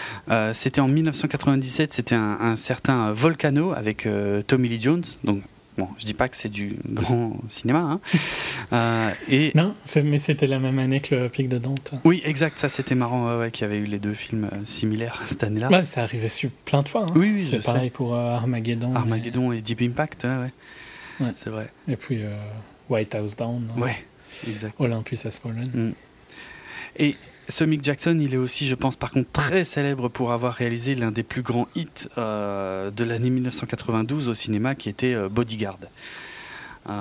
c'était 0.54 0.82
en 0.82 0.88
1997, 0.88 1.94
c'était 1.94 2.16
un, 2.16 2.38
un 2.40 2.56
certain 2.56 3.12
Volcano 3.12 3.74
avec 3.74 4.06
euh, 4.06 4.42
Tommy 4.44 4.70
Lee 4.70 4.82
Jones. 4.82 5.04
Donc, 5.24 5.42
bon, 5.78 5.88
je 5.98 6.06
dis 6.06 6.14
pas 6.14 6.30
que 6.30 6.36
c'est 6.36 6.50
du 6.50 6.76
grand 6.90 7.38
cinéma. 7.50 7.80
Hein. 7.80 8.00
Euh, 8.74 9.12
et 9.28 9.52
non, 9.56 9.76
mais 10.04 10.20
c'était 10.20 10.46
la 10.46 10.60
même 10.60 10.80
année 10.80 11.00
que 11.00 11.16
le 11.16 11.30
Pic 11.30 11.50
de 11.50 11.58
Dante. 11.58 11.94
Oui, 12.04 12.22
exact. 12.26 12.60
Ça, 12.60 12.70
c'était 12.70 12.96
marrant 12.96 13.40
ouais, 13.40 13.52
qu'il 13.52 13.64
y 13.64 13.66
avait 13.66 13.80
eu 13.80 13.86
les 13.86 14.00
deux 14.00 14.14
films 14.14 14.50
euh, 14.54 14.58
similaires 14.66 15.22
cette 15.26 15.44
année-là. 15.44 15.70
Ouais, 15.70 15.86
ça 15.86 16.04
arrivait 16.04 16.28
sur 16.28 16.50
plein 16.66 16.84
de 16.84 16.90
fois. 16.90 17.04
Hein. 17.04 17.14
Oui, 17.16 17.34
oui 17.36 17.48
c'est 17.50 17.64
pareil 17.64 17.90
pour 17.90 18.16
Armageddon. 18.16 18.96
Armageddon 18.96 19.52
et, 19.52 19.62
Deep 19.62 19.82
Impact, 19.82 20.26
ouais. 20.26 20.52
ouais. 21.26 21.32
C'est 21.36 21.50
vrai. 21.50 21.72
Et 21.88 21.96
puis 21.96 22.22
White 22.90 23.16
House 23.16 23.36
Down. 23.36 23.72
Ouais, 23.78 23.98
exact. 24.48 24.76
Olympus 24.80 25.26
Has 25.26 25.40
Fallen. 25.42 25.70
Mm. 25.74 25.94
Et 27.00 27.16
ce 27.50 27.64
Mick 27.64 27.84
Jackson, 27.84 28.18
il 28.20 28.34
est 28.34 28.38
aussi, 28.38 28.68
je 28.68 28.76
pense, 28.76 28.96
par 28.96 29.12
contre, 29.12 29.32
très 29.32 29.64
célèbre 29.64 30.10
pour 30.10 30.32
avoir 30.32 30.54
réalisé 30.54 30.96
l'un 30.96 31.12
des 31.12 31.24
plus 31.24 31.42
grands 31.42 31.68
hits 31.76 31.88
euh, 32.18 32.92
de 32.92 33.04
l'année 33.04 33.30
1992 33.30 34.30
au 34.30 34.34
cinéma, 34.34 34.76
qui 34.76 34.90
était 34.90 35.14
euh, 35.14 35.30
Bodyguard. 35.30 35.78
Euh, 36.90 36.94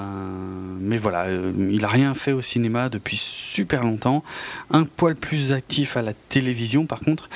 mais 0.81 0.98
voilà, 0.98 1.31
il 1.31 1.81
n'a 1.81 1.89
rien 1.89 2.14
fait 2.14 2.32
au 2.32 2.40
cinéma 2.40 2.89
depuis 2.89 3.16
super 3.16 3.82
longtemps. 3.82 4.24
Un 4.70 4.85
poil 4.85 5.14
plus 5.16 5.52
actif 5.52 5.97
à 5.97 6.02
la 6.02 6.12
télévision, 6.12 6.86
par 6.86 7.01
contre. 7.01 7.28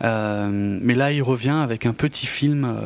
mais 0.00 0.94
là, 0.94 1.12
il 1.12 1.22
revient 1.22 1.58
avec 1.62 1.86
un 1.86 1.92
petit 1.92 2.26
film 2.26 2.76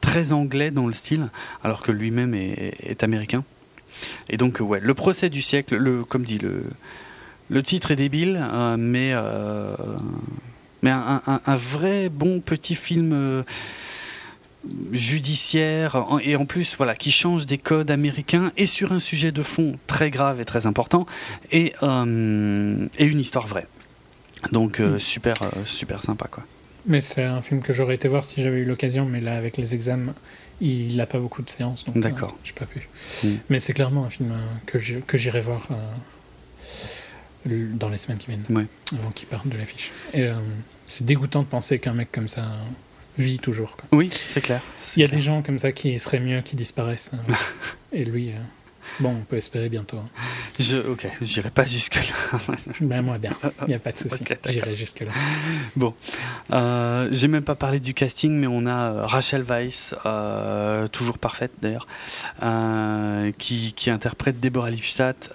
très 0.00 0.32
anglais 0.32 0.70
dans 0.70 0.86
le 0.86 0.94
style, 0.94 1.28
alors 1.62 1.82
que 1.82 1.92
lui-même 1.92 2.34
est, 2.34 3.02
américain. 3.02 3.44
Et 4.30 4.38
donc, 4.38 4.58
ouais, 4.60 4.80
le 4.80 4.94
procès 4.94 5.28
du 5.28 5.42
siècle, 5.42 5.76
le, 5.76 6.04
comme 6.04 6.24
dit 6.24 6.38
le 6.38 6.62
le 7.48 7.62
titre 7.62 7.90
est 7.90 7.96
débile, 7.96 8.44
euh, 8.52 8.76
mais, 8.78 9.12
euh, 9.14 9.74
mais 10.82 10.90
un, 10.90 11.56
vrai 11.56 12.08
bon 12.08 12.40
petit 12.40 12.74
film 12.74 13.12
euh, 13.12 13.42
judiciaire 14.92 16.04
et 16.22 16.34
en 16.34 16.44
plus 16.44 16.76
voilà 16.76 16.96
qui 16.96 17.12
change 17.12 17.46
des 17.46 17.58
codes 17.58 17.90
américains 17.90 18.50
et 18.56 18.66
sur 18.66 18.90
un 18.90 18.98
sujet 18.98 19.30
de 19.30 19.42
fond 19.42 19.78
très 19.86 20.10
grave 20.10 20.40
et 20.40 20.44
très 20.44 20.66
important 20.66 21.06
et, 21.52 21.74
et 21.82 23.04
une 23.04 23.20
histoire 23.20 23.46
vraie. 23.46 23.66
Donc 24.50 24.80
mm. 24.80 24.98
super 24.98 25.36
super 25.66 26.02
sympa 26.02 26.26
quoi. 26.28 26.44
Mais 26.84 27.00
c'est 27.00 27.22
un 27.22 27.42
film 27.42 27.62
que 27.62 27.72
j'aurais 27.72 27.96
été 27.96 28.06
voir 28.06 28.24
si 28.24 28.42
j'avais 28.42 28.58
eu 28.58 28.64
l'occasion, 28.64 29.06
mais 29.06 29.20
là 29.20 29.36
avec 29.36 29.56
les 29.56 29.74
examens, 29.74 30.14
il 30.60 30.96
n'a 30.96 31.06
pas 31.06 31.18
beaucoup 31.18 31.42
de 31.42 31.50
séances, 31.50 31.84
donc 31.84 31.98
D'accord. 31.98 32.36
j'ai 32.44 32.52
pas 32.52 32.66
pu. 32.66 32.88
Mm. 33.22 33.28
Mais 33.50 33.58
c'est 33.60 33.72
clairement 33.72 34.04
un 34.04 34.10
film 34.10 34.32
que 34.66 34.78
j'irai 35.16 35.40
voir 35.40 35.68
dans 37.46 37.88
les 37.88 37.98
semaines 37.98 38.18
qui 38.18 38.28
viennent, 38.28 38.66
avant 38.98 39.10
qu'il 39.10 39.28
parte 39.28 39.48
de 39.48 39.56
l'affiche. 39.56 39.92
Et 40.12 40.24
euh, 40.24 40.34
c'est 40.86 41.04
dégoûtant 41.04 41.42
de 41.42 41.48
penser 41.48 41.78
qu'un 41.78 41.94
mec 41.94 42.10
comme 42.12 42.28
ça 42.28 42.44
vit 43.18 43.38
toujours. 43.38 43.76
Oui, 43.92 44.10
c'est 44.12 44.40
clair. 44.40 44.62
Il 44.96 45.00
y 45.00 45.04
a 45.04 45.08
des 45.08 45.20
gens 45.20 45.42
comme 45.42 45.58
ça 45.58 45.72
qui 45.72 45.98
seraient 45.98 46.20
mieux 46.20 46.42
qui 46.42 46.56
disparaissent. 46.56 47.12
Hein. 47.14 47.34
et 47.92 48.04
lui, 48.04 48.30
euh, 48.30 48.38
Bon, 49.00 49.10
on 49.20 49.24
peut 49.24 49.36
espérer 49.36 49.68
bientôt. 49.68 49.98
Hein. 49.98 50.08
Je, 50.58 50.76
ok, 50.76 51.06
j'irai 51.20 51.50
pas 51.50 51.64
jusque-là. 51.64 52.38
ben, 52.80 53.02
moi, 53.02 53.18
bien. 53.18 53.32
Il 53.62 53.68
n'y 53.68 53.74
a 53.74 53.78
pas 53.78 53.92
de 53.92 53.98
souci. 53.98 54.24
j'irai 54.48 54.74
jusque-là. 54.74 55.12
Bon. 55.74 55.94
Euh, 56.52 57.08
J'ai 57.10 57.28
même 57.28 57.42
pas 57.42 57.54
parlé 57.54 57.80
du 57.80 57.94
casting, 57.94 58.32
mais 58.32 58.46
on 58.46 58.66
a 58.66 58.92
euh, 58.92 59.06
Rachel 59.06 59.42
Weisz, 59.42 59.94
euh, 60.06 60.88
toujours 60.88 61.18
parfaite 61.18 61.52
d'ailleurs, 61.60 61.86
euh, 62.42 63.32
qui, 63.38 63.72
qui, 63.74 63.90
interprète 63.90 64.40
Deborah 64.40 64.70
Lipstadt, 64.70 65.30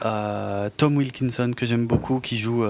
Tom 0.78 0.98
Wilkinson, 0.98 1.54
que 1.56 1.66
j'aime 1.66 1.86
beaucoup, 1.86 2.20
qui 2.20 2.38
joue. 2.38 2.66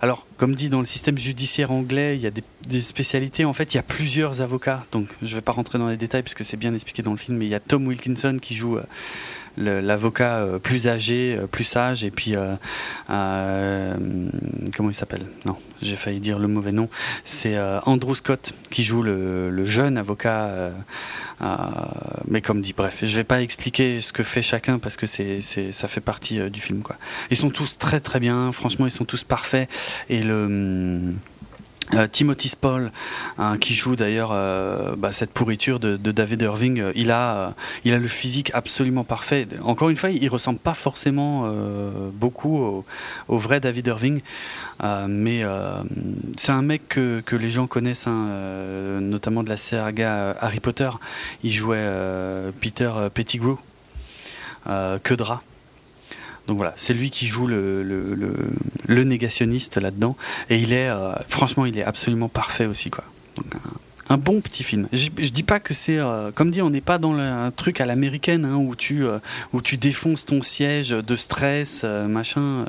alors, 0.00 0.26
comme 0.36 0.54
dit 0.54 0.68
dans 0.68 0.80
le 0.80 0.86
système 0.86 1.18
judiciaire 1.18 1.72
anglais, 1.72 2.16
il 2.16 2.22
y 2.22 2.26
a 2.26 2.30
des, 2.30 2.44
des, 2.66 2.80
spécialités. 2.82 3.44
En 3.44 3.52
fait, 3.52 3.74
il 3.74 3.76
y 3.76 3.80
a 3.80 3.82
plusieurs 3.82 4.42
avocats. 4.42 4.82
Donc, 4.92 5.08
je 5.22 5.34
vais 5.34 5.40
pas 5.40 5.52
rentrer 5.52 5.78
dans 5.78 5.88
les 5.88 5.96
détails 5.96 6.22
puisque 6.22 6.44
c'est 6.44 6.56
bien 6.56 6.74
expliqué 6.74 7.02
dans 7.02 7.12
le 7.12 7.16
film, 7.16 7.38
mais 7.38 7.46
il 7.46 7.50
y 7.50 7.54
a 7.54 7.60
Tom 7.60 7.86
Wilkinson 7.86 8.38
qui 8.40 8.54
joue 8.54 8.78
l'avocat 9.56 10.36
euh, 10.36 10.58
plus 10.58 10.88
âgé, 10.88 11.36
euh, 11.38 11.46
plus 11.46 11.64
sage, 11.64 12.04
et 12.04 12.10
puis 12.10 12.34
euh, 12.36 12.56
comment 14.76 14.90
il 14.90 14.94
s'appelle? 14.94 15.22
Non, 15.44 15.56
j'ai 15.82 15.96
failli 15.96 16.20
dire 16.20 16.38
le 16.38 16.48
mauvais 16.48 16.72
nom. 16.72 16.88
C'est 17.24 17.58
Andrew 17.84 18.14
Scott 18.14 18.52
qui 18.70 18.84
joue 18.84 19.02
le, 19.02 19.64
jeune 19.64 19.98
avocat. 19.98 20.72
mais 22.28 22.40
comme 22.40 22.60
dit, 22.60 22.72
bref, 22.76 23.00
je 23.02 23.16
vais 23.16 23.24
pas 23.24 23.42
expliquer 23.42 24.00
ce 24.00 24.12
que 24.12 24.22
fait 24.22 24.42
chacun 24.42 24.78
parce 24.78 24.96
que 24.96 25.06
c'est, 25.06 25.40
ça 25.42 25.88
fait 25.88 26.00
partie 26.00 26.50
du 26.50 26.60
film, 26.60 26.82
quoi. 26.82 26.96
Ils 27.30 27.36
sont 27.36 27.50
tous 27.50 27.78
très 27.78 28.00
très 28.00 28.20
bien. 28.20 28.52
Franchement, 28.52 28.86
ils 28.86 28.92
sont 28.92 29.04
tous 29.04 29.24
parfaits. 29.24 29.68
Et 30.08 30.22
le 30.22 30.46
euh, 30.48 31.12
Timothy 32.12 32.48
Spall, 32.48 32.92
hein, 33.38 33.58
qui 33.58 33.74
joue 33.74 33.96
d'ailleurs 33.96 34.30
euh, 34.32 34.96
bah, 34.96 35.12
cette 35.12 35.30
pourriture 35.30 35.78
de, 35.78 35.96
David 35.96 36.42
Irving, 36.42 36.80
euh, 36.80 36.92
il 36.94 37.10
a, 37.10 37.54
il 37.84 37.94
le 37.94 38.08
physique 38.08 38.50
absolument 38.54 39.04
parfait. 39.04 39.46
Encore 39.62 39.88
une 39.88 39.96
fois, 39.96 40.10
il 40.10 40.28
ressemble 40.28 40.58
pas 40.58 40.74
forcément 40.74 41.50
beaucoup 42.12 42.84
au, 43.28 43.38
vrai 43.38 43.60
David 43.60 43.86
Irving, 43.86 44.20
mais 45.08 45.42
c'est 46.36 46.52
un 46.52 46.62
mec 46.62 46.88
que, 46.88 47.36
les 47.36 47.50
gens 47.50 47.66
connaissent, 47.66 48.06
hein, 48.06 48.28
notamment 49.00 49.42
de 49.42 49.48
la 49.48 49.56
saga 49.56 50.36
Harry 50.40 50.60
Potter. 50.60 50.90
Il 51.42 51.52
jouait 51.52 51.88
Peter 52.60 52.92
Pettigrew, 53.14 53.56
que 54.66 55.14
drap. 55.14 55.42
Donc 56.46 56.56
voilà, 56.58 56.74
c'est 56.76 56.94
lui 56.94 57.10
qui 57.10 57.26
joue 57.26 57.46
le, 57.46 57.82
le, 57.82 58.14
le, 58.86 59.04
négationniste 59.04 59.78
là-dedans. 59.78 60.16
Et 60.48 60.58
il 60.58 60.72
est, 60.72 60.88
euh, 60.88 61.12
franchement, 61.28 61.66
il 61.66 61.76
est 61.78 61.84
absolument 61.84 62.28
parfait 62.28 62.66
aussi, 62.66 62.90
quoi. 62.90 63.04
Donc, 63.36 63.46
un, 64.08 64.16
bon 64.16 64.40
petit 64.40 64.62
film. 64.62 64.86
Je, 64.92 65.08
je 65.18 65.30
dis 65.30 65.42
pas 65.42 65.58
que 65.58 65.74
c'est, 65.74 65.98
euh, 65.98 66.30
comme 66.32 66.50
dit, 66.52 66.62
on 66.62 66.70
n'est 66.70 66.80
pas 66.80 66.98
dans 66.98 67.14
un 67.14 67.50
truc 67.50 67.80
à 67.80 67.86
l'américaine 67.86 68.44
hein, 68.44 68.56
où 68.56 68.76
tu 68.76 69.04
euh, 69.04 69.18
où 69.52 69.60
tu 69.60 69.76
défonces 69.76 70.24
ton 70.24 70.40
siège 70.42 70.90
de 70.90 71.16
stress, 71.16 71.82
machin. 71.82 72.66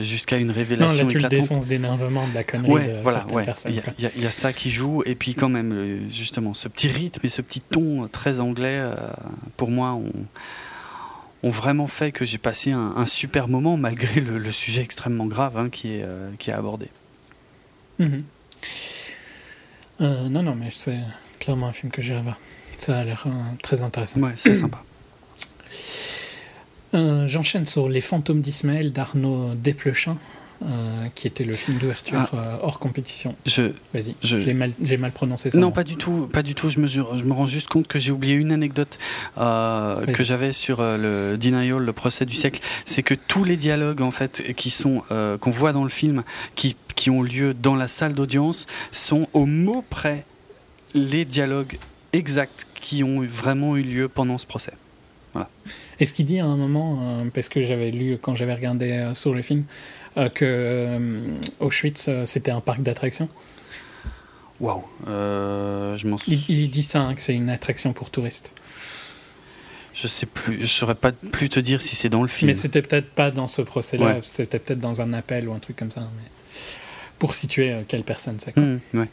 jusqu'à 0.00 0.38
une 0.38 0.50
révélation 0.50 0.96
non, 0.96 1.04
là, 1.04 1.10
tu 1.10 1.18
le 1.18 1.28
défonces 1.28 1.66
d'énervement 1.66 2.26
de 2.28 2.34
la 2.34 2.44
connerie 2.44 2.88
de 2.88 3.02
voilà, 3.02 3.26
ouais. 3.32 3.44
Il 3.68 3.82
y, 3.98 4.22
y, 4.22 4.26
a 4.26 4.30
ça 4.30 4.54
qui 4.54 4.70
joue, 4.70 5.02
et 5.04 5.14
puis 5.14 5.34
quand 5.34 5.48
même, 5.50 6.08
justement, 6.10 6.54
ce 6.54 6.68
petit 6.68 6.88
rythme 6.88 7.26
et 7.26 7.30
ce 7.30 7.42
petit 7.42 7.60
ton 7.60 8.08
très 8.08 8.40
anglais, 8.40 8.82
pour 9.58 9.70
moi, 9.70 9.92
on, 9.92 10.10
ont 11.42 11.50
vraiment 11.50 11.86
fait 11.86 12.12
que 12.12 12.24
j'ai 12.24 12.38
passé 12.38 12.72
un, 12.72 13.06
super 13.06 13.48
moment 13.48 13.76
malgré 13.76 14.20
le, 14.20 14.50
sujet 14.50 14.82
extrêmement 14.82 15.26
grave 15.26 15.56
hein, 15.56 15.68
qui, 15.70 15.94
est, 15.94 16.02
euh, 16.02 16.30
qui 16.38 16.50
est 16.50 16.52
abordé. 16.52 16.88
Mhm. 17.98 18.24
Euh, 20.00 20.28
non, 20.28 20.42
non, 20.42 20.54
mais 20.54 20.68
c'est 20.70 20.98
clairement 21.38 21.66
un 21.68 21.72
film 21.72 21.90
que 21.92 22.02
j'irai 22.02 22.22
voir. 22.22 22.38
Ça 22.78 22.98
a 22.98 23.04
l'air 23.04 23.24
euh, 23.26 23.30
très 23.62 23.82
intéressant. 23.82 24.20
Ouais, 24.20 24.32
c'est 24.36 24.54
sympa. 24.54 24.82
J'enchaîne 26.92 27.66
sur 27.66 27.88
Les 27.88 28.00
fantômes 28.00 28.40
d'Ismaël 28.40 28.92
d'Arnaud 28.92 29.54
Desplechin. 29.54 30.16
Euh, 30.62 31.06
qui 31.14 31.26
était 31.26 31.44
le 31.44 31.54
film 31.54 31.78
d'ouverture 31.78 32.28
ah. 32.34 32.36
euh, 32.36 32.58
hors 32.60 32.78
compétition. 32.78 33.34
Je, 33.46 33.72
Vas-y, 33.94 34.14
j'ai 34.22 34.52
mal, 34.52 34.74
mal, 34.98 35.10
prononcé 35.10 35.50
ça. 35.50 35.58
Non, 35.58 35.72
pas 35.72 35.84
du 35.84 35.96
tout, 35.96 36.28
pas 36.30 36.42
du 36.42 36.54
tout. 36.54 36.68
Je 36.68 36.80
me, 36.80 36.86
je 36.86 37.00
me 37.00 37.32
rends 37.32 37.46
juste 37.46 37.68
compte 37.68 37.88
que 37.88 37.98
j'ai 37.98 38.12
oublié 38.12 38.34
une 38.34 38.52
anecdote 38.52 38.98
euh, 39.38 40.04
que 40.04 40.22
j'avais 40.22 40.52
sur 40.52 40.82
le 40.82 41.38
Denial, 41.38 41.78
le 41.78 41.92
procès 41.94 42.26
du 42.26 42.34
siècle. 42.34 42.60
C'est 42.84 43.02
que 43.02 43.14
tous 43.14 43.42
les 43.42 43.56
dialogues 43.56 44.02
en 44.02 44.10
fait 44.10 44.52
qui 44.54 44.68
sont 44.68 45.02
qu'on 45.08 45.50
voit 45.50 45.72
dans 45.72 45.84
le 45.84 45.88
film, 45.88 46.24
qui, 46.56 46.76
qui 46.94 47.08
ont 47.08 47.22
lieu 47.22 47.54
dans 47.54 47.74
la 47.74 47.88
salle 47.88 48.12
d'audience, 48.12 48.66
sont 48.92 49.28
au 49.32 49.46
mot 49.46 49.82
près 49.88 50.26
les 50.92 51.24
dialogues 51.24 51.78
exacts 52.12 52.66
qui 52.74 53.02
ont 53.02 53.22
vraiment 53.22 53.78
eu 53.78 53.82
lieu 53.82 54.08
pendant 54.10 54.36
ce 54.36 54.44
procès. 54.44 54.74
Voilà. 55.32 55.48
Et 56.00 56.04
ce 56.04 56.12
qu'il 56.12 56.26
dit 56.26 56.38
à 56.38 56.44
un 56.44 56.56
moment, 56.56 57.24
parce 57.32 57.48
que 57.48 57.62
j'avais 57.62 57.90
lu 57.90 58.18
quand 58.20 58.34
j'avais 58.34 58.54
regardé 58.54 59.12
sur 59.14 59.32
le 59.32 59.40
film, 59.40 59.64
que 60.14 60.44
euh, 60.44 61.38
Auschwitz, 61.60 62.08
euh, 62.08 62.26
c'était 62.26 62.50
un 62.50 62.60
parc 62.60 62.82
d'attractions 62.82 63.28
Waouh, 64.60 64.84
je 65.06 66.06
m'en 66.06 66.16
il, 66.26 66.44
il, 66.50 66.70
dit 66.70 66.82
ça, 66.82 67.00
hein, 67.00 67.14
que 67.14 67.22
c'est 67.22 67.34
une 67.34 67.48
attraction 67.48 67.94
pour 67.94 68.10
touristes. 68.10 68.52
Je 69.94 70.06
sais 70.06 70.26
plus, 70.26 70.60
je 70.60 70.66
saurais 70.66 70.94
pas 70.94 71.12
plus 71.12 71.48
te 71.48 71.60
dire 71.60 71.80
si 71.80 71.96
c'est 71.96 72.08
dans 72.08 72.22
le 72.22 72.28
film. 72.28 72.48
Mais 72.48 72.54
c'était 72.54 72.82
peut-être 72.82 73.10
pas 73.10 73.30
dans 73.30 73.48
ce 73.48 73.62
procès-là, 73.62 74.18
c'était 74.22 74.58
peut-être 74.58 74.80
dans 74.80 75.00
un 75.00 75.12
appel 75.12 75.48
ou 75.48 75.52
un 75.52 75.58
truc 75.58 75.76
comme 75.76 75.90
ça. 75.90 76.00
Mais 76.00 76.28
pour 77.18 77.34
situer 77.34 77.72
euh, 77.72 77.82
quelle 77.86 78.02
personne 78.02 78.38
c'est. 78.38 78.56
Mmh, 78.56 78.80
ouais. 78.94 79.08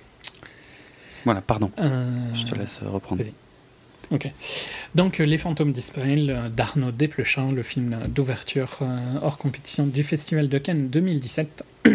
Voilà, 1.26 1.42
pardon. 1.42 1.72
Euh, 1.80 2.34
je 2.34 2.46
te 2.46 2.56
laisse 2.56 2.80
reprendre. 2.84 3.22
Vas-y. 3.22 3.34
Ok. 4.12 4.30
Donc, 4.96 5.18
Les 5.18 5.38
Fantômes 5.38 5.72
d'Israël 5.72 6.52
d'Arnaud 6.56 6.92
Desplechin, 6.92 7.52
le 7.52 7.64
film 7.64 7.98
d'ouverture 8.08 8.80
hors 9.22 9.38
compétition 9.38 9.86
du 9.86 10.04
Festival 10.04 10.48
de 10.50 10.58
Cannes 10.58 10.88
2017. 10.90 11.64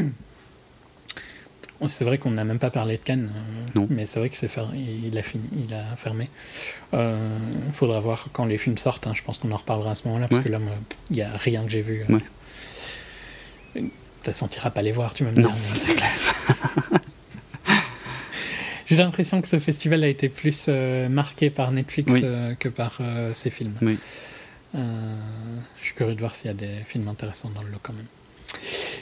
C'est 1.88 2.04
vrai 2.04 2.18
qu'on 2.18 2.30
n'a 2.30 2.44
même 2.44 2.58
pas 2.58 2.70
parlé 2.70 2.96
de 2.96 3.02
Cannes, 3.02 3.30
euh, 3.76 3.86
mais 3.90 4.06
c'est 4.06 4.20
vrai 4.20 4.28
que 4.28 4.36
c'est 4.36 4.50
il 4.74 5.16
a 5.18 5.22
fini, 5.22 5.44
il 5.66 5.74
a 5.74 5.96
fermé. 5.96 6.28
Il 6.92 6.98
euh, 6.98 7.72
faudra 7.72 7.98
voir 8.00 8.28
quand 8.32 8.44
les 8.44 8.58
films 8.58 8.78
sortent. 8.78 9.06
Hein. 9.06 9.12
je 9.14 9.22
pense 9.22 9.38
qu'on 9.38 9.50
en 9.50 9.56
reparlera 9.56 9.92
à 9.92 9.94
ce 9.94 10.06
moment-là 10.08 10.28
parce 10.28 10.42
que 10.42 10.48
là, 10.48 10.58
il 11.10 11.16
n'y 11.16 11.22
a 11.22 11.36
rien 11.36 11.64
que 11.64 11.70
j'ai 11.70 11.82
vu. 11.82 12.04
Euh. 12.08 12.18
Ouais. 13.76 13.84
Ça 14.22 14.32
sentira 14.32 14.70
pas 14.70 14.82
les 14.82 14.92
voir, 14.92 15.14
tu 15.14 15.24
m'as 15.24 15.32
Non, 15.32 15.52
c'est 15.74 15.94
clair. 15.94 16.12
j'ai 18.96 19.02
l'impression 19.02 19.40
que 19.40 19.48
ce 19.48 19.58
festival 19.58 20.04
a 20.04 20.08
été 20.08 20.28
plus 20.28 20.68
marqué 21.10 21.50
par 21.50 21.70
Netflix 21.72 22.12
que 22.58 22.68
par 22.68 22.98
ses 23.32 23.50
films. 23.50 23.74
Oui. 23.82 23.98
je 24.74 25.84
suis 25.84 25.94
curieux 25.94 26.14
de 26.14 26.20
voir 26.20 26.34
s'il 26.34 26.48
y 26.48 26.50
a 26.50 26.54
des 26.54 26.84
films 26.84 27.08
intéressants 27.08 27.50
dans 27.54 27.62
le 27.62 27.70
lot 27.70 27.78
quand 27.82 27.92
même. 27.94 28.06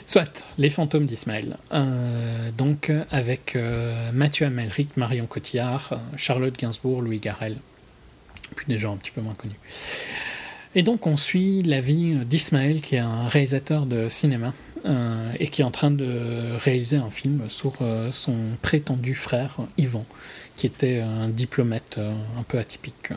Soit, 0.05 0.45
Les 0.57 0.69
Fantômes 0.69 1.05
d'Ismaël. 1.05 1.57
Euh, 1.73 2.51
donc, 2.57 2.91
avec 3.11 3.55
euh, 3.55 4.11
Mathieu 4.11 4.45
Amelric, 4.45 4.97
Marion 4.97 5.25
Cotillard, 5.25 5.89
euh, 5.93 5.97
Charlotte 6.17 6.57
Gainsbourg, 6.57 7.01
Louis 7.01 7.19
Garrel. 7.19 7.57
Puis 8.55 8.65
des 8.67 8.77
gens 8.77 8.93
un 8.93 8.97
petit 8.97 9.11
peu 9.11 9.21
moins 9.21 9.33
connus. 9.33 9.55
Et 10.75 10.83
donc, 10.83 11.07
on 11.07 11.17
suit 11.17 11.61
la 11.63 11.81
vie 11.81 12.15
d'Ismaël, 12.25 12.81
qui 12.81 12.95
est 12.95 12.99
un 12.99 13.27
réalisateur 13.27 13.85
de 13.85 14.09
cinéma 14.09 14.53
et 14.85 15.47
qui 15.47 15.61
est 15.61 15.65
en 15.65 15.71
train 15.71 15.91
de 15.91 16.57
réaliser 16.57 16.97
un 16.97 17.09
film 17.09 17.49
sur 17.49 17.73
son 18.13 18.35
prétendu 18.61 19.15
frère, 19.15 19.57
Yvan, 19.77 20.05
qui 20.55 20.65
était 20.65 20.99
un 20.99 21.29
diplomate 21.29 21.99
un 21.99 22.43
peu 22.43 22.57
atypique. 22.57 23.09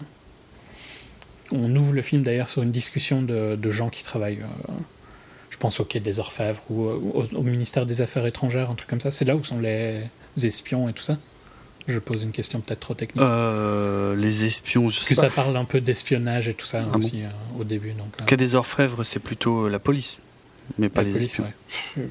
On 1.53 1.74
ouvre 1.77 1.93
le 1.93 2.03
film 2.03 2.23
d'ailleurs 2.23 2.49
sur 2.49 2.62
une 2.62 2.73
discussion 2.73 3.23
de, 3.23 3.57
de 3.57 3.70
gens 3.70 3.89
qui 3.89 4.03
travaillent 4.03 4.43
je 5.55 5.59
pense 5.61 5.78
au 5.78 5.85
Quai 5.85 6.01
des 6.01 6.19
Orfèvres 6.19 6.62
ou 6.69 6.86
euh, 6.86 7.01
au, 7.32 7.43
ministère 7.43 7.86
des 7.86 8.01
Affaires 8.01 8.27
étrangères, 8.27 8.70
un 8.70 8.74
truc 8.74 8.91
comme 8.91 9.01
ça. 9.01 9.12
C'est 9.12 9.24
là 9.24 9.36
où 9.36 9.45
sont 9.45 9.61
les 9.61 10.11
espions 10.43 10.89
et 10.89 10.93
tout 10.93 11.05
ça 11.05 11.16
Je 11.86 12.01
pose 12.01 12.24
une 12.24 12.32
question 12.32 12.61
peut-être 12.61 12.81
trop 12.81 12.95
technique. 12.95 13.23
Euh, 13.23 14.16
les 14.16 14.45
espions, 14.45 14.89
je 14.89 14.97
Parce 14.97 15.09
que 15.09 15.15
ça 15.15 15.31
parle 15.31 15.57
un 15.57 15.65
peu 15.65 15.81
d'espionnage 15.81 16.49
et 16.49 16.55
tout 16.55 16.66
ça 16.66 16.85
ah 16.93 16.97
aussi 16.97 17.23
euh, 17.23 17.28
au 17.61 17.62
début. 17.62 17.93
Donc, 17.93 18.27
Quai 18.27 18.36
des 18.36 18.57
Orfèvres, 18.57 19.05
c'est 19.05 19.20
plutôt 19.20 19.69
la 19.69 19.78
police, 19.78 20.16
mais 20.78 20.89
pas 20.89 21.03
les 21.03 21.12
police. 21.12 21.39
Ouais. 21.39 22.07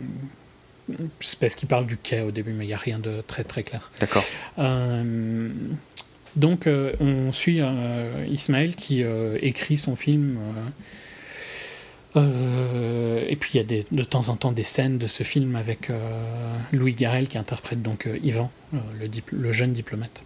C'est 1.19 1.39
parce 1.39 1.55
qu'il 1.55 1.67
parle 1.67 1.85
du 1.85 1.97
quai 1.97 2.21
au 2.21 2.31
début, 2.31 2.51
mais 2.51 2.65
il 2.65 2.67
n'y 2.67 2.73
a 2.73 2.77
rien 2.77 2.99
de 2.99 3.21
très 3.25 3.43
très 3.43 3.63
clair. 3.63 3.91
D'accord. 3.99 4.25
donc, 6.35 6.67
on 6.67 7.31
suit 7.31 7.61
Ismaël 8.29 8.75
qui 8.75 9.03
écrit 9.41 9.77
son 9.77 9.95
film 9.95 10.37
euh, 12.15 13.25
et 13.27 13.35
puis 13.35 13.51
il 13.55 13.57
y 13.57 13.59
a 13.59 13.63
des, 13.63 13.85
de 13.91 14.03
temps 14.03 14.29
en 14.29 14.35
temps 14.35 14.51
des 14.51 14.63
scènes 14.63 14.97
de 14.97 15.07
ce 15.07 15.23
film 15.23 15.55
avec 15.55 15.89
euh, 15.89 16.57
Louis 16.71 16.93
Garrel 16.93 17.27
qui 17.27 17.37
interprète 17.37 17.81
donc 17.81 18.05
euh, 18.05 18.19
Ivan, 18.23 18.51
le, 18.71 19.09
le, 19.31 19.51
jeune 19.51 19.73
diplomate, 19.73 20.23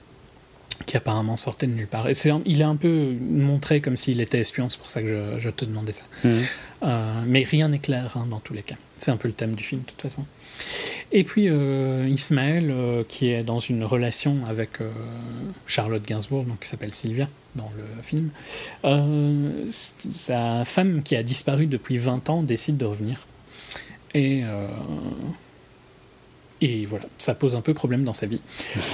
qui 0.85 0.97
apparemment 0.97 1.37
sortait 1.37 1.67
de 1.67 1.73
nulle 1.73 1.87
part. 1.87 2.07
Et 2.07 2.13
il 2.45 2.61
est 2.61 2.65
un 2.65 2.75
peu 2.75 3.15
montré 3.19 3.81
comme 3.81 3.97
s'il 3.97 4.21
était 4.21 4.39
espion, 4.39 4.69
c'est 4.69 4.79
pour 4.79 4.89
ça 4.89 5.01
que 5.01 5.07
je, 5.07 5.39
je 5.39 5.49
te 5.49 5.65
demandais 5.65 5.93
ça. 5.93 6.03
Mmh. 6.23 6.29
mais 7.25 7.43
rien 7.43 7.69
n'est 7.69 7.79
clair 7.79 8.15
hein, 8.15 8.27
dans 8.29 8.39
tous 8.39 8.53
les 8.53 8.63
cas. 8.63 8.75
C'est 8.97 9.11
un 9.11 9.17
peu 9.17 9.27
le 9.27 9.33
thème 9.33 9.55
du 9.55 9.63
film 9.63 9.81
de 9.81 9.87
toute 9.87 10.01
façon. 10.01 10.25
Et 11.11 11.23
puis 11.23 11.47
euh, 11.47 12.07
Ismaël, 12.09 12.69
euh, 12.69 13.03
qui 13.07 13.29
est 13.29 13.43
dans 13.43 13.59
une 13.59 13.83
relation 13.83 14.45
avec 14.47 14.81
euh, 14.81 14.91
Charlotte 15.65 16.03
Gainsbourg, 16.05 16.43
donc, 16.43 16.59
qui 16.59 16.67
s'appelle 16.67 16.93
Sylvia 16.93 17.29
dans 17.55 17.71
le 17.75 18.03
film. 18.03 18.29
sa 19.69 20.63
femme, 20.65 21.01
qui 21.01 21.15
a 21.15 21.23
disparu 21.23 21.65
depuis 21.65 21.97
20 21.97 22.29
ans, 22.29 22.43
décide 22.43 22.77
de 22.77 22.85
revenir. 22.85 23.25
Et, 24.13 24.43
et 26.61 26.85
voilà, 26.85 27.05
ça 27.17 27.35
pose 27.35 27.55
un 27.55 27.61
peu 27.61 27.73
problème 27.73 28.03
dans 28.03 28.13
sa 28.13 28.25
vie. 28.25 28.41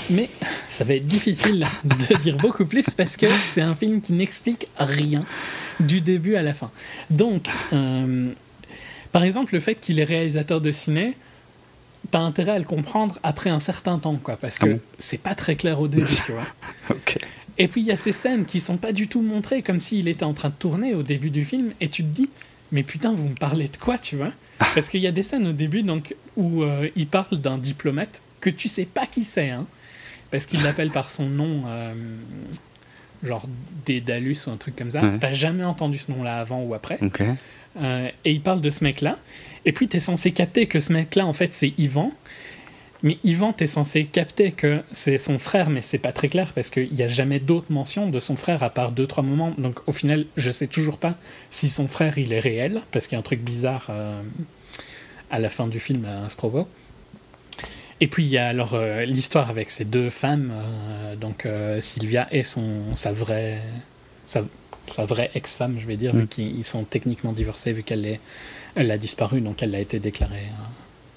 Mais 0.09 0.29
ça 0.69 0.83
va 0.83 0.95
être 0.95 1.05
difficile 1.05 1.65
de 1.85 2.17
dire 2.17 2.37
beaucoup 2.37 2.65
plus 2.65 2.89
parce 2.89 3.15
que 3.15 3.27
c'est 3.45 3.61
un 3.61 3.73
film 3.73 4.01
qui 4.01 4.13
n'explique 4.13 4.67
rien 4.77 5.25
du 5.79 6.01
début 6.01 6.35
à 6.35 6.41
la 6.41 6.53
fin. 6.53 6.71
Donc, 7.09 7.47
par 9.11 9.23
exemple, 9.23 9.53
le 9.53 9.59
fait 9.59 9.75
qu'il 9.75 9.99
est 9.99 10.03
réalisateur 10.03 10.59
de 10.59 10.71
ciné, 10.71 11.13
t'as 12.11 12.19
intérêt 12.19 12.53
à 12.53 12.59
le 12.59 12.65
comprendre 12.65 13.17
après 13.23 13.49
un 13.49 13.59
certain 13.59 13.97
temps, 13.97 14.17
quoi, 14.17 14.35
parce 14.35 14.59
que 14.59 14.75
ah 14.75 14.79
c'est 14.97 15.21
pas 15.21 15.35
très 15.35 15.55
clair 15.55 15.79
au 15.79 15.87
début, 15.87 16.05
tu 16.25 16.33
vois. 16.33 16.47
Et 17.57 17.67
puis 17.67 17.81
il 17.81 17.87
y 17.87 17.91
a 17.91 17.97
ces 17.97 18.11
scènes 18.11 18.45
qui 18.45 18.59
sont 18.59 18.77
pas 18.77 18.91
du 18.91 19.07
tout 19.07 19.21
montrées 19.21 19.61
comme 19.61 19.79
s'il 19.79 20.07
était 20.07 20.25
en 20.25 20.33
train 20.33 20.49
de 20.49 20.55
tourner 20.55 20.95
au 20.95 21.03
début 21.03 21.29
du 21.29 21.45
film, 21.45 21.71
et 21.79 21.87
tu 21.87 22.03
te 22.03 22.09
dis, 22.09 22.29
mais 22.71 22.83
putain, 22.83 23.13
vous 23.13 23.29
me 23.29 23.35
parlez 23.35 23.67
de 23.67 23.77
quoi, 23.77 23.97
tu 23.97 24.17
vois? 24.17 24.31
ah. 24.31 24.42
Parce 24.75 24.89
qu'il 24.89 25.01
y 25.01 25.07
a 25.07 25.11
des 25.11 25.23
scènes 25.23 25.47
au 25.47 25.51
début 25.51 25.83
donc, 25.83 26.15
où 26.35 26.63
euh, 26.63 26.89
il 26.95 27.07
parle 27.07 27.39
d'un 27.39 27.57
diplomate 27.57 28.21
que 28.39 28.49
tu 28.49 28.69
sais 28.69 28.85
pas 28.85 29.05
qui 29.05 29.23
c'est, 29.23 29.49
hein, 29.49 29.65
parce 30.29 30.45
qu'il 30.45 30.61
l'appelle 30.63 30.91
par 30.91 31.09
son 31.09 31.27
nom, 31.27 31.63
euh, 31.67 31.93
genre 33.23 33.47
Dédalus 33.85 34.37
ou 34.47 34.51
un 34.51 34.57
truc 34.57 34.75
comme 34.75 34.91
ça. 34.91 35.01
T'as 35.19 35.31
jamais 35.31 35.63
entendu 35.63 35.97
ce 35.97 36.11
nom-là 36.11 36.39
avant 36.39 36.61
ou 36.61 36.73
après. 36.73 36.99
Euh, 37.81 38.09
et 38.25 38.31
il 38.31 38.41
parle 38.41 38.61
de 38.61 38.69
ce 38.69 38.83
mec-là. 38.83 39.17
Et 39.65 39.71
puis, 39.71 39.87
tu 39.87 39.97
es 39.97 39.99
censé 39.99 40.31
capter 40.31 40.67
que 40.67 40.79
ce 40.79 40.91
mec-là, 40.93 41.25
en 41.25 41.33
fait, 41.33 41.53
c'est 41.53 41.73
Yvan. 41.77 42.11
Mais 43.03 43.17
Yvan, 43.25 43.51
tu 43.51 43.65
es 43.65 43.67
censé 43.67 44.05
capter 44.05 44.53
que 44.53 44.81
c'est 44.93 45.17
son 45.17 45.37
frère, 45.37 45.69
mais 45.69 45.81
c'est 45.81 45.97
pas 45.97 46.13
très 46.13 46.29
clair 46.29 46.53
parce 46.53 46.69
qu'il 46.69 46.93
n'y 46.93 47.03
a 47.03 47.07
jamais 47.09 47.39
d'autres 47.39 47.71
mentions 47.71 48.09
de 48.09 48.19
son 48.21 48.37
frère 48.37 48.63
à 48.63 48.69
part 48.69 48.93
deux, 48.93 49.05
trois 49.05 49.23
moments. 49.23 49.53
Donc, 49.57 49.79
au 49.87 49.91
final, 49.91 50.25
je 50.37 50.51
sais 50.51 50.67
toujours 50.67 50.97
pas 50.97 51.15
si 51.49 51.67
son 51.67 51.89
frère, 51.89 52.17
il 52.17 52.31
est 52.31 52.39
réel, 52.39 52.81
parce 52.91 53.07
qu'il 53.07 53.15
y 53.15 53.17
a 53.17 53.19
un 53.19 53.23
truc 53.23 53.41
bizarre 53.41 53.87
euh, 53.89 54.21
à 55.29 55.39
la 55.39 55.49
fin 55.49 55.67
du 55.67 55.81
film 55.81 56.05
à 56.05 56.29
ce 56.29 56.37
propos. 56.37 56.65
Et 57.99 58.07
puis, 58.07 58.23
il 58.23 58.29
y 58.29 58.37
a 58.37 58.47
alors 58.47 58.73
euh, 58.73 59.03
l'histoire 59.03 59.49
avec 59.49 59.69
ces 59.69 59.83
deux 59.83 60.09
femmes, 60.09 60.53
euh, 60.53 61.15
donc 61.17 61.45
Sylvia 61.81 62.29
et 62.31 62.43
son, 62.43 62.95
sa 62.95 63.11
vraie, 63.11 63.61
sa, 64.25 64.43
vraie 64.97 65.29
ex-femme, 65.35 65.75
je 65.77 65.85
vais 65.85 65.97
dire, 65.97 66.15
vu 66.15 66.23
mm. 66.23 66.27
qu'ils 66.27 66.65
sont 66.65 66.85
techniquement 66.85 67.33
divorcés, 67.33 67.73
vu 67.73 67.83
qu'elle 67.83 68.05
est 68.05 68.21
elle 68.75 68.89
a 68.89 68.97
disparu, 68.97 69.39
donc 69.41 69.61
elle 69.61 69.75
a 69.75 69.79
été 69.79 69.99
déclarée 69.99 70.49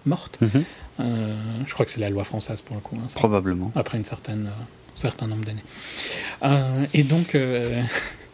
morte. 0.05 0.39
Mhm. 0.41 0.65
Euh, 1.01 1.37
je 1.67 1.75
crois 1.75 1.85
que 1.85 1.93
c'est 1.93 2.01
la 2.01 2.11
loi 2.11 2.25
française 2.25 2.63
pour 2.63 2.77
le 2.77 2.83
coup. 2.83 2.97
Hein, 2.97 3.09
Probablement. 3.15 3.73
Après 3.75 3.99
une 3.99 4.05
certaine, 4.05 4.47
euh, 4.47 4.93
un 4.93 4.97
certain 4.97 5.27
nombre 5.27 5.45
d'années. 5.45 6.89
et 6.95 7.03
donc, 7.03 7.37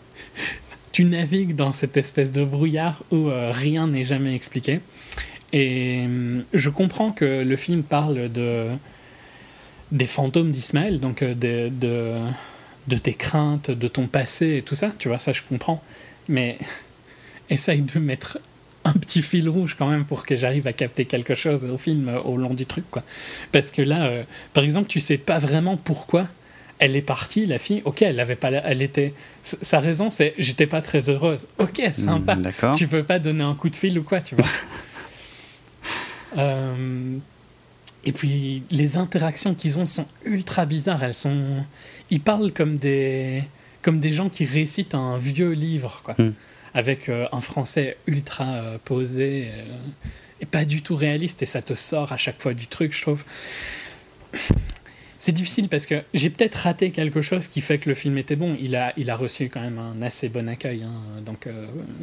tu 0.92 1.04
navigues 1.04 1.54
dans 1.54 1.72
cette 1.72 1.96
espèce 1.96 2.32
de 2.32 2.44
brouillard 2.44 3.02
où 3.10 3.30
rien 3.50 3.88
n'est 3.88 4.04
jamais 4.04 4.34
expliqué. 4.34 4.80
Et 5.52 6.04
je 6.54 6.70
comprends 6.70 7.12
que 7.12 7.42
le 7.42 7.56
film 7.56 7.82
parle 7.82 8.30
de 8.30 8.68
des 9.92 10.06
fantômes 10.06 10.50
d'Ismaël, 10.50 10.98
donc 10.98 11.22
de, 11.22 11.68
de, 11.68 12.16
de, 12.88 12.96
tes 12.96 13.12
craintes, 13.12 13.70
de 13.70 13.88
ton 13.88 14.06
passé 14.06 14.56
et 14.56 14.62
tout 14.62 14.74
ça, 14.74 14.90
tu 14.98 15.08
vois, 15.08 15.18
ça 15.18 15.32
je 15.32 15.42
comprends. 15.42 15.82
Mais 16.28 16.58
essaye 17.50 17.82
de 17.82 17.98
mettre 17.98 18.38
un 18.84 18.92
petit 18.92 19.22
fil 19.22 19.48
rouge 19.48 19.76
quand 19.78 19.88
même 19.88 20.04
pour 20.04 20.24
que 20.24 20.36
j'arrive 20.36 20.66
à 20.66 20.72
capter 20.72 21.04
quelque 21.04 21.34
chose 21.34 21.64
au 21.64 21.78
film 21.78 22.08
euh, 22.08 22.20
au 22.20 22.36
long 22.36 22.54
du 22.54 22.66
truc 22.66 22.84
quoi. 22.90 23.02
Parce 23.52 23.70
que 23.70 23.82
là 23.82 24.06
euh, 24.06 24.24
par 24.54 24.64
exemple 24.64 24.88
tu 24.88 25.00
sais 25.00 25.18
pas 25.18 25.38
vraiment 25.38 25.76
pourquoi 25.76 26.26
elle 26.78 26.96
est 26.96 27.02
partie 27.02 27.46
la 27.46 27.58
fille. 27.58 27.82
Ok 27.84 28.02
elle 28.02 28.18
avait 28.20 28.36
pas 28.36 28.50
elle 28.50 28.82
était 28.82 29.14
sa 29.42 29.80
raison 29.80 30.10
c'est 30.10 30.34
j'étais 30.38 30.66
pas 30.66 30.82
très 30.82 31.10
heureuse. 31.10 31.46
Ok 31.58 31.82
sympa. 31.94 32.36
mm, 32.36 32.74
tu 32.76 32.88
peux 32.88 33.02
pas 33.04 33.18
donner 33.18 33.44
un 33.44 33.54
coup 33.54 33.70
de 33.70 33.76
fil 33.76 33.98
ou 33.98 34.02
quoi 34.02 34.20
tu 34.20 34.34
vois. 34.34 34.46
Euh, 36.38 37.18
et 38.06 38.12
puis 38.12 38.62
les 38.70 38.96
interactions 38.96 39.54
qu'ils 39.54 39.78
ont 39.78 39.86
sont 39.86 40.06
ultra 40.24 40.64
bizarres. 40.64 41.04
Elles 41.04 41.12
sont 41.12 41.62
ils 42.08 42.22
parlent 42.22 42.52
comme 42.52 42.78
des 42.78 43.44
comme 43.82 44.00
des 44.00 44.14
gens 44.14 44.30
qui 44.30 44.46
récitent 44.46 44.94
un 44.94 45.18
vieux 45.18 45.50
livre 45.50 46.00
quoi. 46.02 46.14
Mm 46.16 46.32
avec 46.74 47.08
euh, 47.08 47.26
un 47.32 47.40
français 47.40 47.96
ultra 48.06 48.44
euh, 48.44 48.78
posé 48.84 49.48
euh, 49.48 49.64
et 50.40 50.46
pas 50.46 50.64
du 50.64 50.82
tout 50.82 50.96
réaliste, 50.96 51.42
et 51.42 51.46
ça 51.46 51.62
te 51.62 51.74
sort 51.74 52.12
à 52.12 52.16
chaque 52.16 52.40
fois 52.40 52.54
du 52.54 52.66
truc, 52.66 52.94
je 52.94 53.02
trouve. 53.02 53.24
C'est 55.18 55.32
difficile 55.32 55.68
parce 55.68 55.86
que 55.86 56.02
j'ai 56.14 56.30
peut-être 56.30 56.56
raté 56.56 56.90
quelque 56.90 57.22
chose 57.22 57.46
qui 57.46 57.60
fait 57.60 57.78
que 57.78 57.88
le 57.88 57.94
film 57.94 58.18
était 58.18 58.34
bon. 58.34 58.56
Il 58.60 58.74
a, 58.74 58.92
il 58.96 59.08
a 59.08 59.14
reçu 59.14 59.48
quand 59.48 59.60
même 59.60 59.78
un 59.78 60.02
assez 60.02 60.28
bon 60.28 60.48
accueil, 60.48 60.82
hein. 60.82 61.20
donc 61.24 61.46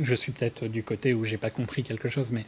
je 0.01 0.15
suis 0.15 0.31
peut-être 0.31 0.67
du 0.67 0.83
côté 0.83 1.13
où 1.13 1.25
j'ai 1.25 1.35
pas 1.35 1.49
compris 1.49 1.83
quelque 1.83 2.07
chose, 2.07 2.31
mais 2.31 2.45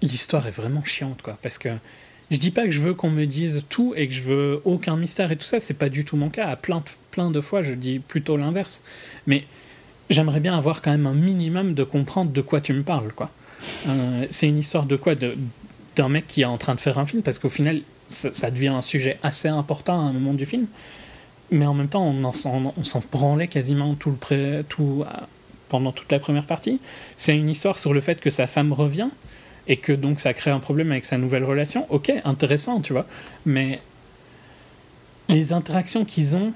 l'histoire 0.00 0.46
est 0.46 0.52
vraiment 0.52 0.82
chiante, 0.82 1.20
quoi, 1.20 1.38
parce 1.42 1.58
que 1.58 1.68
je 2.30 2.36
dis 2.36 2.52
pas 2.52 2.64
que 2.64 2.70
je 2.70 2.80
veux 2.80 2.94
qu'on 2.94 3.10
me 3.10 3.26
dise 3.26 3.64
tout 3.68 3.92
et 3.96 4.06
que 4.06 4.14
je 4.14 4.22
veux 4.22 4.62
aucun 4.64 4.96
mystère 4.96 5.32
et 5.32 5.36
tout 5.36 5.44
ça, 5.44 5.58
c'est 5.58 5.74
pas 5.74 5.88
du 5.88 6.04
tout 6.04 6.16
mon 6.16 6.30
cas. 6.30 6.46
À 6.46 6.56
plein 6.56 6.78
de, 6.78 6.84
plein 7.10 7.30
de 7.30 7.40
fois, 7.40 7.62
je 7.62 7.72
dis 7.74 7.98
plutôt 7.98 8.36
l'inverse. 8.36 8.82
Mais 9.26 9.44
j'aimerais 10.10 10.40
bien 10.40 10.56
avoir 10.56 10.82
quand 10.82 10.90
même 10.90 11.06
un 11.06 11.14
minimum 11.14 11.74
de 11.74 11.84
comprendre 11.84 12.30
de 12.32 12.40
quoi 12.42 12.60
tu 12.60 12.72
me 12.72 12.82
parles. 12.82 13.10
Euh, 13.88 14.26
c'est 14.30 14.48
une 14.48 14.58
histoire 14.58 14.84
de 14.84 14.96
quoi? 14.96 15.14
D'un 15.96 16.08
mec 16.08 16.26
qui 16.26 16.42
est 16.42 16.46
en 16.46 16.58
train 16.58 16.74
de 16.74 16.80
faire 16.80 16.98
un 16.98 17.06
film, 17.06 17.22
parce 17.22 17.38
qu'au 17.38 17.48
final, 17.48 17.80
ça, 18.08 18.50
devient 18.50 18.68
un 18.68 18.82
sujet 18.82 19.18
assez 19.22 19.48
important 19.48 19.94
à 19.94 20.08
un 20.08 20.12
moment 20.12 20.34
du 20.34 20.44
film. 20.46 20.66
Mais 21.52 21.66
en 21.66 21.74
même 21.74 21.88
temps, 21.88 22.02
on 22.04 22.22
en 22.24 22.32
s'en- 22.32 22.74
branlait 23.10 23.48
quasiment 23.48 23.94
tout 23.94 24.10
le 24.30 24.36
euh, 24.36 24.62
pendant 25.68 25.92
toute 25.92 26.10
la 26.12 26.18
première 26.18 26.46
partie. 26.46 26.80
C'est 27.16 27.36
une 27.36 27.48
histoire 27.48 27.78
sur 27.78 27.92
le 27.92 28.00
fait 28.00 28.20
que 28.20 28.30
sa 28.30 28.46
femme 28.46 28.72
revient 28.72 29.08
et 29.66 29.76
que 29.76 29.92
donc 29.92 30.20
ça 30.20 30.32
crée 30.32 30.50
un 30.50 30.58
problème 30.58 30.90
avec 30.90 31.04
sa 31.04 31.18
nouvelle 31.18 31.44
relation. 31.44 31.86
Ok, 31.90 32.12
intéressant, 32.24 32.80
tu 32.80 32.92
vois. 32.92 33.06
Mais 33.46 33.80
les 35.28 35.52
interactions 35.52 36.04
qu'ils 36.04 36.34
ont. 36.36 36.52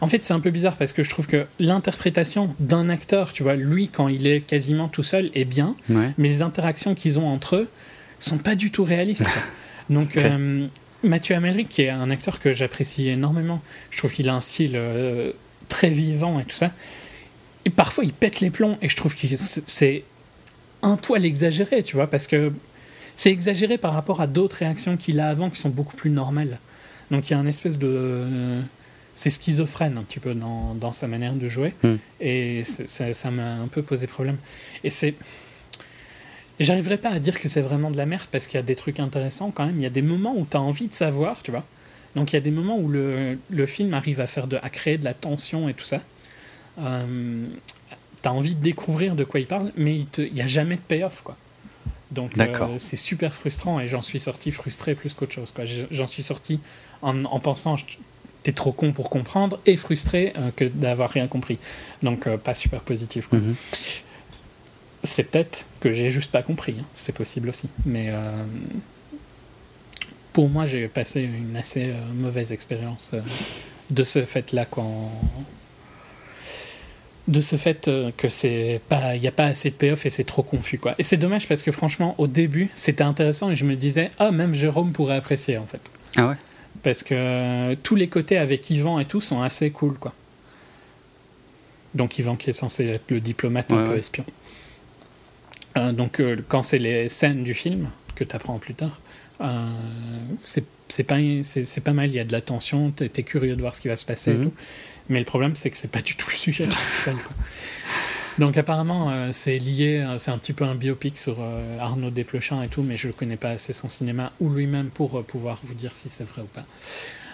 En 0.00 0.08
fait, 0.08 0.24
c'est 0.24 0.32
un 0.34 0.40
peu 0.40 0.50
bizarre 0.50 0.76
parce 0.76 0.92
que 0.92 1.02
je 1.02 1.10
trouve 1.10 1.26
que 1.26 1.46
l'interprétation 1.58 2.54
d'un 2.60 2.88
acteur, 2.88 3.32
tu 3.32 3.42
vois, 3.42 3.54
lui, 3.56 3.88
quand 3.88 4.08
il 4.08 4.26
est 4.26 4.40
quasiment 4.40 4.88
tout 4.88 5.02
seul, 5.02 5.30
est 5.34 5.44
bien, 5.44 5.74
Ouais. 5.90 6.10
mais 6.18 6.28
les 6.28 6.42
interactions 6.42 6.94
qu'ils 6.94 7.18
ont 7.18 7.28
entre 7.28 7.56
eux 7.56 7.68
sont 8.18 8.38
pas 8.38 8.54
du 8.54 8.70
tout 8.70 8.84
réalistes. 8.84 9.24
quoi. 9.24 9.32
Donc, 9.90 10.16
euh, 10.16 10.66
Mathieu 11.02 11.34
Amalric, 11.36 11.68
qui 11.68 11.82
est 11.82 11.90
un 11.90 12.10
acteur 12.10 12.40
que 12.40 12.52
j'apprécie 12.52 13.08
énormément, 13.08 13.60
je 13.90 13.98
trouve 13.98 14.12
qu'il 14.12 14.28
a 14.28 14.34
un 14.34 14.40
style 14.40 14.72
euh, 14.74 15.32
très 15.68 15.90
vivant 15.90 16.40
et 16.40 16.44
tout 16.44 16.56
ça. 16.56 16.72
Et 17.64 17.70
parfois, 17.70 18.04
il 18.04 18.12
pète 18.12 18.40
les 18.40 18.50
plombs 18.50 18.78
et 18.82 18.88
je 18.88 18.96
trouve 18.96 19.14
que 19.16 19.26
c'est- 19.36 19.68
c'est 19.68 20.04
un 20.82 20.96
poil 20.96 21.24
exagéré, 21.24 21.82
tu 21.82 21.96
vois, 21.96 22.08
parce 22.08 22.26
que 22.26 22.52
c'est 23.16 23.30
exagéré 23.30 23.76
par 23.78 23.92
rapport 23.94 24.20
à 24.20 24.26
d'autres 24.26 24.56
réactions 24.56 24.96
qu'il 24.96 25.20
a 25.20 25.28
avant 25.28 25.50
qui 25.50 25.60
sont 25.60 25.70
beaucoup 25.70 25.96
plus 25.96 26.10
normales. 26.10 26.58
Donc, 27.10 27.28
il 27.28 27.32
y 27.32 27.36
a 27.36 27.38
un 27.38 27.46
espèce 27.46 27.78
de. 27.78 28.24
C'est 29.16 29.30
schizophrène 29.30 29.98
un 29.98 30.02
petit 30.02 30.20
peu 30.20 30.34
dans, 30.34 30.74
dans 30.74 30.92
sa 30.92 31.08
manière 31.08 31.32
de 31.32 31.48
jouer. 31.48 31.74
Hmm. 31.82 31.96
Et 32.20 32.62
ça 32.64 33.30
m'a 33.32 33.54
un 33.54 33.66
peu 33.66 33.82
posé 33.82 34.06
problème. 34.06 34.36
Et 34.84 34.90
c'est. 34.90 35.14
J'arriverai 36.60 36.96
pas 36.96 37.10
à 37.10 37.18
dire 37.18 37.40
que 37.40 37.48
c'est 37.48 37.60
vraiment 37.60 37.90
de 37.90 37.96
la 37.96 38.06
merde 38.06 38.28
parce 38.30 38.46
qu'il 38.46 38.56
y 38.56 38.60
a 38.60 38.62
des 38.62 38.76
trucs 38.76 39.00
intéressants 39.00 39.50
quand 39.50 39.66
même. 39.66 39.76
Il 39.76 39.82
y 39.82 39.86
a 39.86 39.90
des 39.90 40.02
moments 40.02 40.34
où 40.36 40.46
tu 40.48 40.56
as 40.56 40.60
envie 40.60 40.86
de 40.86 40.94
savoir, 40.94 41.42
tu 41.42 41.50
vois. 41.50 41.64
Donc 42.14 42.32
il 42.32 42.36
y 42.36 42.38
a 42.38 42.40
des 42.40 42.50
moments 42.50 42.78
où 42.78 42.88
le, 42.88 43.38
le 43.50 43.66
film 43.66 43.92
arrive 43.92 44.20
à, 44.20 44.26
faire 44.26 44.46
de, 44.46 44.58
à 44.62 44.70
créer 44.70 44.96
de 44.96 45.04
la 45.04 45.12
tension 45.12 45.68
et 45.68 45.74
tout 45.74 45.84
ça. 45.84 46.00
Euh, 46.78 47.46
tu 48.22 48.28
as 48.28 48.32
envie 48.32 48.54
de 48.54 48.62
découvrir 48.62 49.16
de 49.16 49.24
quoi 49.24 49.40
il 49.40 49.46
parle, 49.46 49.70
mais 49.76 49.98
il 50.18 50.32
n'y 50.32 50.40
a 50.40 50.46
jamais 50.46 50.76
de 50.76 50.80
payoff, 50.80 51.20
quoi. 51.22 51.36
Donc 52.10 52.38
euh, 52.38 52.78
c'est 52.78 52.96
super 52.96 53.34
frustrant 53.34 53.80
et 53.80 53.88
j'en 53.88 54.00
suis 54.00 54.20
sorti 54.20 54.52
frustré 54.52 54.94
plus 54.94 55.12
qu'autre 55.12 55.32
chose. 55.34 55.52
J'en 55.90 56.06
suis 56.06 56.22
sorti 56.22 56.60
en, 57.02 57.24
en 57.24 57.40
pensant 57.40 57.76
je- 57.76 57.98
t'es 58.46 58.52
trop 58.52 58.70
con 58.70 58.92
pour 58.92 59.10
comprendre 59.10 59.58
et 59.66 59.76
frustré 59.76 60.32
euh, 60.36 60.50
que 60.54 60.64
d'avoir 60.64 61.10
rien 61.10 61.26
compris. 61.26 61.58
Donc 62.04 62.28
euh, 62.28 62.36
pas 62.36 62.54
super 62.54 62.80
positif. 62.80 63.26
quoi. 63.26 63.40
Mhm. 63.40 63.56
C'est 65.02 65.24
peut-être 65.24 65.66
que 65.80 65.92
j'ai 65.92 66.10
juste 66.10 66.30
pas 66.30 66.42
compris, 66.42 66.76
hein. 66.80 66.84
c'est 66.94 67.14
possible 67.14 67.48
aussi. 67.48 67.68
Mais 67.84 68.06
euh, 68.10 68.44
pour 70.32 70.48
moi, 70.48 70.66
j'ai 70.66 70.86
passé 70.86 71.22
une 71.22 71.56
assez 71.56 71.92
mauvaise 72.14 72.52
expérience 72.52 73.10
de 73.90 74.04
ce 74.04 74.24
fait-là 74.24 74.64
quand. 74.64 75.10
De 77.26 77.40
ce 77.40 77.56
fait 77.56 77.90
que 78.16 78.28
c'est 78.28 78.80
pas, 78.88 79.16
il 79.16 79.22
y 79.22 79.26
a 79.26 79.32
pas 79.32 79.46
assez 79.46 79.70
de 79.70 79.74
payoff 79.74 80.06
et 80.06 80.10
c'est 80.10 80.22
trop 80.22 80.44
confus 80.44 80.78
quoi. 80.78 80.94
Et 80.98 81.02
c'est 81.02 81.16
dommage 81.16 81.48
parce 81.48 81.64
que 81.64 81.72
franchement, 81.72 82.14
au 82.18 82.28
début, 82.28 82.70
c'était 82.74 83.02
intéressant 83.02 83.50
et 83.50 83.56
je 83.56 83.64
me 83.64 83.74
disais 83.74 84.10
ah 84.20 84.30
même 84.30 84.54
Jérôme 84.54 84.92
pourrait 84.92 85.16
apprécier 85.16 85.58
en 85.58 85.66
fait 85.66 85.80
Ah 86.14 86.28
ouais? 86.28 86.36
Parce 86.82 87.02
que 87.02 87.74
tous 87.74 87.94
les 87.94 88.08
côtés 88.08 88.38
avec 88.38 88.68
Yvan 88.70 88.98
et 88.98 89.04
tout 89.04 89.20
sont 89.20 89.42
assez 89.42 89.70
cool 89.70 89.94
quoi. 89.98 90.12
Donc 91.94 92.18
Yvan 92.18 92.36
qui 92.36 92.50
est 92.50 92.52
censé 92.54 92.86
être 92.86 93.10
le 93.10 93.20
diplomate 93.20 93.72
un 93.72 93.84
peu 93.84 93.92
ouais. 93.92 93.98
espion. 94.00 94.24
Euh, 95.76 95.92
donc 95.92 96.20
euh, 96.20 96.36
quand 96.48 96.62
c'est 96.62 96.78
les 96.78 97.08
scènes 97.08 97.42
du 97.44 97.54
film 97.54 97.88
que 98.14 98.24
tu 98.24 98.34
apprends 98.34 98.58
plus 98.58 98.74
tard, 98.74 98.98
euh, 99.40 99.68
c'est 100.38 100.64
pas 101.04 101.92
mal. 101.92 102.08
Il 102.10 102.14
y 102.14 102.20
a 102.20 102.24
de 102.24 102.32
la 102.32 102.40
tension, 102.40 102.90
t'es 102.90 103.10
es 103.16 103.22
curieux 103.22 103.56
de 103.56 103.60
voir 103.60 103.74
ce 103.74 103.80
qui 103.80 103.88
va 103.88 103.96
se 103.96 104.04
passer 104.04 104.32
et 104.32 104.34
Mhm. 104.34 104.44
tout. 104.44 104.52
Mais 105.08 105.18
le 105.18 105.24
problème 105.24 105.54
c'est 105.56 105.70
que 105.70 105.76
c'est 105.76 105.90
pas 105.90 106.02
du 106.02 106.16
tout 106.16 106.28
le 106.30 106.36
sujet 106.36 106.66
principal. 106.68 107.14
quoi. 107.16 107.36
Donc 108.38 108.58
apparemment 108.58 109.10
euh, 109.10 109.30
c'est 109.32 109.58
lié, 109.58 109.98
euh, 109.98 110.18
c'est 110.18 110.30
un 110.30 110.38
petit 110.38 110.52
peu 110.52 110.64
un 110.64 110.74
biopic 110.74 111.18
sur 111.18 111.36
euh, 111.40 111.78
Arnaud 111.78 112.10
Desplechin 112.10 112.62
et 112.62 112.68
tout, 112.68 112.82
mais 112.82 112.96
je 112.96 113.06
ne 113.08 113.12
connais 113.12 113.36
pas 113.36 113.50
assez 113.50 113.72
son 113.72 113.88
cinéma 113.88 114.32
ou 114.40 114.50
lui-même 114.50 114.90
pour 114.90 115.22
pouvoir 115.24 115.58
vous 115.62 115.74
dire 115.74 115.94
si 115.94 116.10
c'est 116.10 116.24
vrai 116.24 116.42
ou 116.42 116.46
pas. 116.46 116.64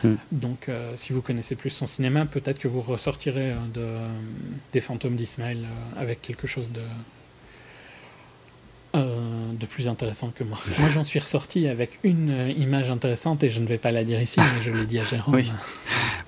Mm. 0.05 0.15
Donc 0.33 0.69
si 0.97 1.13
vous 1.13 1.23
connaissez 1.23 1.55
plus 1.55 1.71
son 1.71 1.87
cinéma, 1.87 2.25
peut-être 2.27 2.59
que 2.59 2.69
vous 2.69 2.81
ressortirez 2.81 3.55
de, 3.73 3.87
des 4.73 4.81
fantômes 4.81 5.15
d'Ismaël 5.15 5.59
avec 5.97 6.21
quelque 6.23 6.49
chose 6.49 6.73
de, 6.73 6.81
de 8.95 9.67
plus 9.67 9.87
intéressant 9.87 10.33
que 10.35 10.43
moi. 10.43 10.59
Moi 10.81 10.89
j'en 10.89 11.05
suis 11.05 11.21
ressorti 11.21 11.69
avec 11.69 12.01
une 12.03 12.53
image 12.57 12.91
intéressante 12.91 13.45
et 13.45 13.51
je 13.51 13.61
ne 13.61 13.67
vais 13.67 13.79
pas 13.79 13.93
la 13.93 14.03
dire 14.03 14.21
ici, 14.21 14.41
mais 14.41 14.63
je 14.65 14.71
l'ai 14.71 14.87
dit 14.87 14.99
à 14.99 15.05
Jérôme. 15.11 15.35
Oui. 15.35 15.49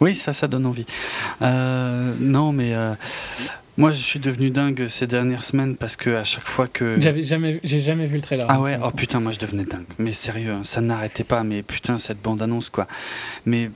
Oui, 0.01 0.15
ça, 0.15 0.33
ça 0.33 0.47
donne 0.47 0.67
envie. 0.67 0.87
Non, 1.41 2.53
mais 2.53 2.75
moi, 3.77 3.91
je 3.91 4.01
suis 4.01 4.21
devenu 4.21 4.51
dingue 4.51 4.87
ces 4.89 5.07
dernières 5.07 5.43
semaines 5.43 5.77
parce 5.77 5.97
que 5.97 6.11
à 6.11 6.25
chaque 6.25 6.47
fois 6.47 6.69
que. 6.69 7.01
J'avais 7.01 7.23
jamais, 7.25 7.61
j'ai 7.65 7.81
jamais 7.81 8.07
vu 8.07 8.17
le 8.17 8.23
trailer. 8.23 8.47
Ah 8.49 8.61
ouais, 8.61 8.79
oh 8.83 8.91
putain, 8.91 9.21
moi 9.21 9.33
je 9.33 9.39
devenais 9.39 9.65
dingue. 9.65 9.87
Mais 9.99 10.13
sérieux, 10.13 10.53
hein, 10.53 10.65
ça 10.65 10.81
n'arrêtait 10.81 11.25
pas. 11.25 11.43
Mais 11.43 11.63
putain, 11.63 11.99
cette 11.99 12.23
bande-annonce, 12.23 12.71
quoi. 12.71 12.87
Mais 13.47 13.71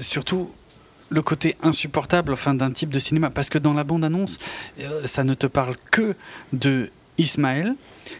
surtout, 0.00 0.50
le 1.08 1.22
côté 1.22 1.56
insupportable 1.62 2.32
enfin, 2.32 2.54
d'un 2.54 2.72
type 2.72 2.90
de 2.90 2.98
cinéma. 2.98 3.30
Parce 3.30 3.48
que 3.48 3.58
dans 3.58 3.74
la 3.74 3.84
bande-annonce, 3.84 4.38
euh, 4.80 5.06
ça 5.06 5.22
ne 5.22 5.34
te 5.34 5.46
parle 5.46 5.76
que 5.90 6.16
de 6.52 6.90
Ismaël 7.18 7.74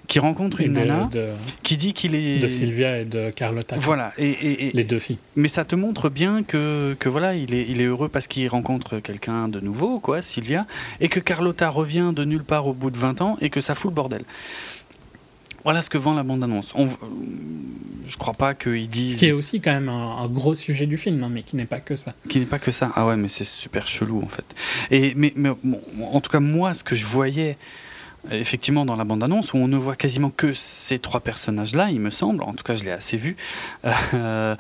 qui 0.09 0.19
rencontre 0.19 0.61
une 0.61 0.73
de, 0.73 0.81
nana 0.81 1.09
de, 1.13 1.29
qui 1.63 1.77
dit 1.77 1.93
qu'il 1.93 2.15
est. 2.15 2.39
de 2.39 2.49
Sylvia 2.49 3.01
et 3.01 3.05
de 3.05 3.31
Carlotta. 3.31 3.77
Voilà, 3.77 4.13
et, 4.19 4.29
et- 4.31 4.67
et- 4.69 4.71
Les 4.73 4.85
deux 4.85 4.99
filles. 4.99 5.19
mais 5.37 5.49
ça 5.49 5.65
te 5.65 5.75
montre 5.77 6.09
bien 6.09 6.43
que, 6.43 6.97
que 6.99 7.09
voilà, 7.09 7.35
il 7.35 7.55
est, 7.55 7.67
il 7.69 7.81
est 7.81 7.85
heureux 7.85 8.09
parce 8.09 8.27
qu'il 8.27 8.49
rencontre 8.49 8.99
quelqu'un 9.01 9.49
de 9.49 9.61
nouveau, 9.61 10.01
quoi, 10.01 10.23
Sylvia, 10.23 10.67
et 11.01 11.09
que 11.09 11.21
Carlotta 11.21 11.69
revient 11.69 12.13
de 12.15 12.25
nulle 12.25 12.45
part 12.45 12.67
au 12.67 12.73
bout 12.73 12.91
de 12.91 12.99
20 12.99 13.21
ans 13.21 13.37
et 13.41 13.51
que 13.51 13.61
ça 13.61 13.75
fout 13.75 13.91
le 13.91 13.95
bordel. 13.95 14.23
Voilà 15.65 15.83
ce 15.83 15.91
que 15.91 15.99
vend 15.99 16.15
la 16.15 16.23
bande-annonce. 16.23 16.73
On, 16.77 16.87
euh, 16.87 16.91
je 18.07 18.17
crois 18.17 18.35
pas 18.35 18.55
qu'ils 18.55 18.89
disent 18.89 19.13
Ce 19.13 19.17
qui 19.17 19.27
est 19.27 19.33
aussi 19.33 19.61
quand 19.61 19.73
même 19.73 19.89
un, 19.89 20.19
un 20.19 20.29
gros 20.29 20.55
sujet 20.55 20.87
du 20.87 20.97
film, 20.97 21.23
hein, 21.25 21.29
mais 21.33 21.43
qui 21.43 21.57
n'est 21.57 21.65
pas 21.67 21.81
que 21.81 21.97
ça. 21.97 22.15
qu'il 22.29 22.41
n'est 22.41 22.47
pas 22.47 22.61
que 22.61 22.71
ça. 22.71 22.93
Ah 22.95 23.05
ouais, 23.07 23.17
mais 23.17 23.29
c'est 23.29 23.45
super 23.45 23.89
chelou 23.89 24.23
en 24.23 24.29
fait. 24.29 24.45
Et 24.93 25.13
mais, 25.17 25.33
mais 25.35 25.51
bon, 25.65 25.81
en 26.13 26.21
tout 26.21 26.31
cas 26.31 26.39
moi, 26.39 26.73
ce 26.73 26.85
que 26.85 26.95
je 26.95 27.05
voyais 27.05 27.57
effectivement 28.31 28.85
dans 28.85 28.97
la 28.97 29.05
bande-annonce 29.05 29.53
où 29.53 29.59
on 29.59 29.69
ne 29.69 29.77
voit 29.77 29.97
quasiment 29.97 30.31
que 30.31 30.53
ces 30.53 30.99
trois 30.99 31.21
personnages-là, 31.21 31.91
il 31.91 32.01
me 32.01 32.11
semble. 32.11 32.43
En 32.43 32.53
tout 32.53 32.65
cas, 32.65 32.75
je 32.75 32.85
l'ai 32.85 32.91
assez 32.91 33.17
vu. 33.17 33.37
euh, 34.15 34.57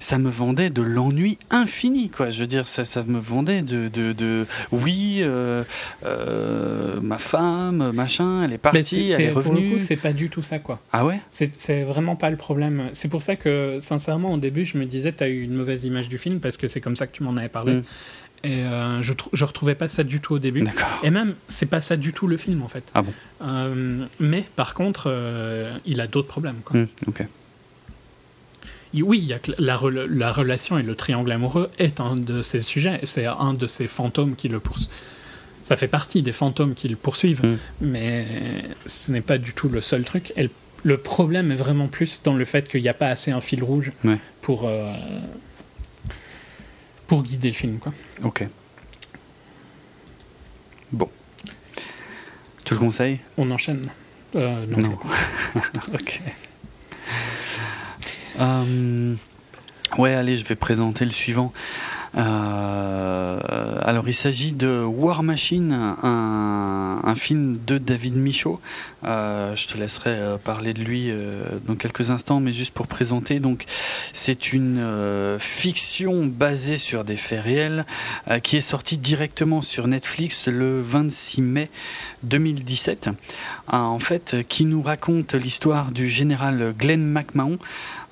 ça 0.00 0.18
me 0.18 0.30
vendait 0.30 0.70
de 0.70 0.82
l'ennui 0.82 1.38
infini, 1.50 2.08
quoi. 2.10 2.30
Je 2.30 2.40
veux 2.40 2.46
dire, 2.46 2.68
ça, 2.68 2.84
ça 2.84 3.02
me 3.02 3.18
vendait 3.18 3.62
de, 3.62 3.88
de, 3.88 4.12
de 4.12 4.46
oui, 4.72 5.18
euh, 5.20 5.64
euh, 6.04 7.00
ma 7.00 7.18
femme, 7.18 7.92
machin, 7.92 8.44
elle 8.44 8.52
est 8.52 8.58
partie, 8.58 9.10
elle 9.10 9.20
est 9.20 9.28
pour 9.30 9.42
le 9.42 9.48
revenue. 9.48 9.74
coup, 9.74 9.80
c'est 9.80 9.96
pas 9.96 10.12
du 10.12 10.30
tout 10.30 10.42
ça, 10.42 10.58
quoi. 10.58 10.80
ah 10.92 11.04
ouais? 11.04 11.20
C'est 11.30 11.50
c'est 11.56 11.82
vraiment 11.82 12.16
pas 12.16 12.30
le 12.30 12.36
problème. 12.36 12.88
C'est 12.92 13.08
pour 13.08 13.22
ça 13.22 13.36
que, 13.36 13.78
sincèrement, 13.80 14.32
au 14.34 14.38
début, 14.38 14.64
je 14.64 14.78
me 14.78 14.84
disais, 14.84 15.12
t'as 15.12 15.28
eu 15.28 15.42
une 15.42 15.54
mauvaise 15.54 15.84
image 15.84 16.08
du 16.08 16.18
film 16.18 16.40
parce 16.40 16.56
que 16.56 16.66
c'est 16.66 16.80
comme 16.80 16.96
ça 16.96 17.06
que 17.06 17.12
tu 17.12 17.22
m'en 17.22 17.36
avais 17.36 17.48
parlé. 17.48 17.74
Mm. 17.74 17.82
Et 18.44 18.62
euh, 18.62 19.02
je, 19.02 19.12
je 19.32 19.44
retrouvais 19.44 19.74
pas 19.74 19.88
ça 19.88 20.04
du 20.04 20.20
tout 20.20 20.34
au 20.34 20.38
début. 20.38 20.64
Et 21.02 21.10
même, 21.10 21.34
c'est 21.48 21.66
pas 21.66 21.80
ça 21.80 21.96
du 21.96 22.12
tout 22.12 22.26
le 22.28 22.36
film, 22.36 22.62
en 22.62 22.68
fait. 22.68 22.84
Ah 22.94 23.02
bon? 23.02 23.12
Euh, 23.42 24.04
mais 24.20 24.44
par 24.56 24.74
contre, 24.74 25.04
euh, 25.06 25.76
il 25.86 26.00
a 26.00 26.06
d'autres 26.06 26.28
problèmes, 26.28 26.60
quoi. 26.64 26.78
Hmm. 26.80 26.86
Il- 28.94 29.02
Oui, 29.02 29.18
il 29.18 29.24
y 29.26 29.32
a 29.32 29.38
que 29.38 29.52
la, 29.58 29.76
rela- 29.76 30.06
la 30.08 30.32
relation 30.32 30.78
et 30.78 30.82
le 30.82 30.94
triangle 30.94 31.30
amoureux 31.32 31.70
est 31.78 32.00
un 32.00 32.16
de 32.16 32.40
ses 32.42 32.60
sujets, 32.60 33.00
c'est 33.02 33.26
un 33.26 33.54
de 33.54 33.66
ses 33.66 33.86
fantômes 33.86 34.34
qui 34.36 34.48
le 34.48 34.60
poursuivent. 34.60 34.88
Ça 35.62 35.76
fait 35.76 35.88
partie 35.88 36.22
des 36.22 36.32
fantômes 36.32 36.74
qui 36.74 36.88
le 36.88 36.96
poursuivent, 36.96 37.44
Mm. 37.44 37.56
mais 37.82 38.26
ce 38.86 39.12
n'est 39.12 39.20
pas 39.20 39.36
du 39.38 39.52
tout 39.52 39.68
le 39.68 39.80
seul 39.80 40.04
truc. 40.04 40.32
Et 40.36 40.44
le, 40.44 40.50
le 40.84 40.96
problème 40.96 41.50
est 41.52 41.56
vraiment 41.56 41.88
plus 41.88 42.22
dans 42.22 42.34
le 42.34 42.44
fait 42.44 42.68
qu'il 42.70 42.80
n'y 42.82 42.88
a 42.88 42.94
pas 42.94 43.08
assez 43.08 43.30
un 43.32 43.40
fil 43.42 43.62
rouge 43.62 43.92
Ouais. 44.04 44.16
pour, 44.40 44.64
pour 47.08 47.22
guider 47.24 47.48
le 47.48 47.54
film. 47.54 47.78
Quoi. 47.80 47.92
Ok. 48.22 48.46
Bon. 50.92 51.10
Tu 52.64 52.74
le 52.74 52.78
conseilles? 52.80 53.18
On 53.36 53.50
enchaîne. 53.50 53.88
Euh, 54.36 54.66
non, 54.66 54.78
Non. 54.78 54.98
Ok. 55.94 56.20
Euh, 58.38 59.14
ouais, 59.96 60.14
allez, 60.14 60.36
je 60.36 60.44
vais 60.44 60.54
présenter 60.54 61.04
le 61.06 61.10
suivant. 61.10 61.52
Euh, 62.16 63.78
alors 63.82 64.08
il 64.08 64.14
s'agit 64.14 64.52
de 64.52 64.82
War 64.84 65.22
Machine, 65.22 65.72
un, 65.72 67.14
film 67.16 67.58
de 67.66 67.78
David 67.78 68.16
Michaud. 68.16 68.60
Euh, 69.04 69.56
je 69.56 69.66
te 69.66 69.76
laisserai 69.76 70.10
euh, 70.10 70.36
parler 70.36 70.72
de 70.72 70.82
lui 70.82 71.10
dans 71.66 71.74
quelques 71.74 72.10
instants, 72.10 72.40
mais 72.40 72.52
juste 72.52 72.72
pour 72.72 72.86
présenter. 72.86 73.40
Donc 73.40 73.64
c'est 74.12 74.52
une 74.52 75.38
fiction 75.38 76.26
basée 76.26 76.78
sur 76.78 77.04
des 77.04 77.16
faits 77.16 77.42
réels 77.42 77.86
qui 78.42 78.56
est 78.56 78.62
sortie 78.62 78.98
directement 78.98 79.62
sur 79.62 79.88
Netflix 79.88 80.48
le 80.48 80.80
26 80.80 81.42
mai 81.42 81.70
2017. 82.22 83.10
en 83.68 83.98
fait, 83.98 84.36
qui 84.48 84.64
nous 84.64 84.82
raconte 84.82 85.34
l'histoire 85.34 85.90
du 85.90 86.08
général 86.08 86.74
Glenn 86.78 87.04
McMahon 87.04 87.58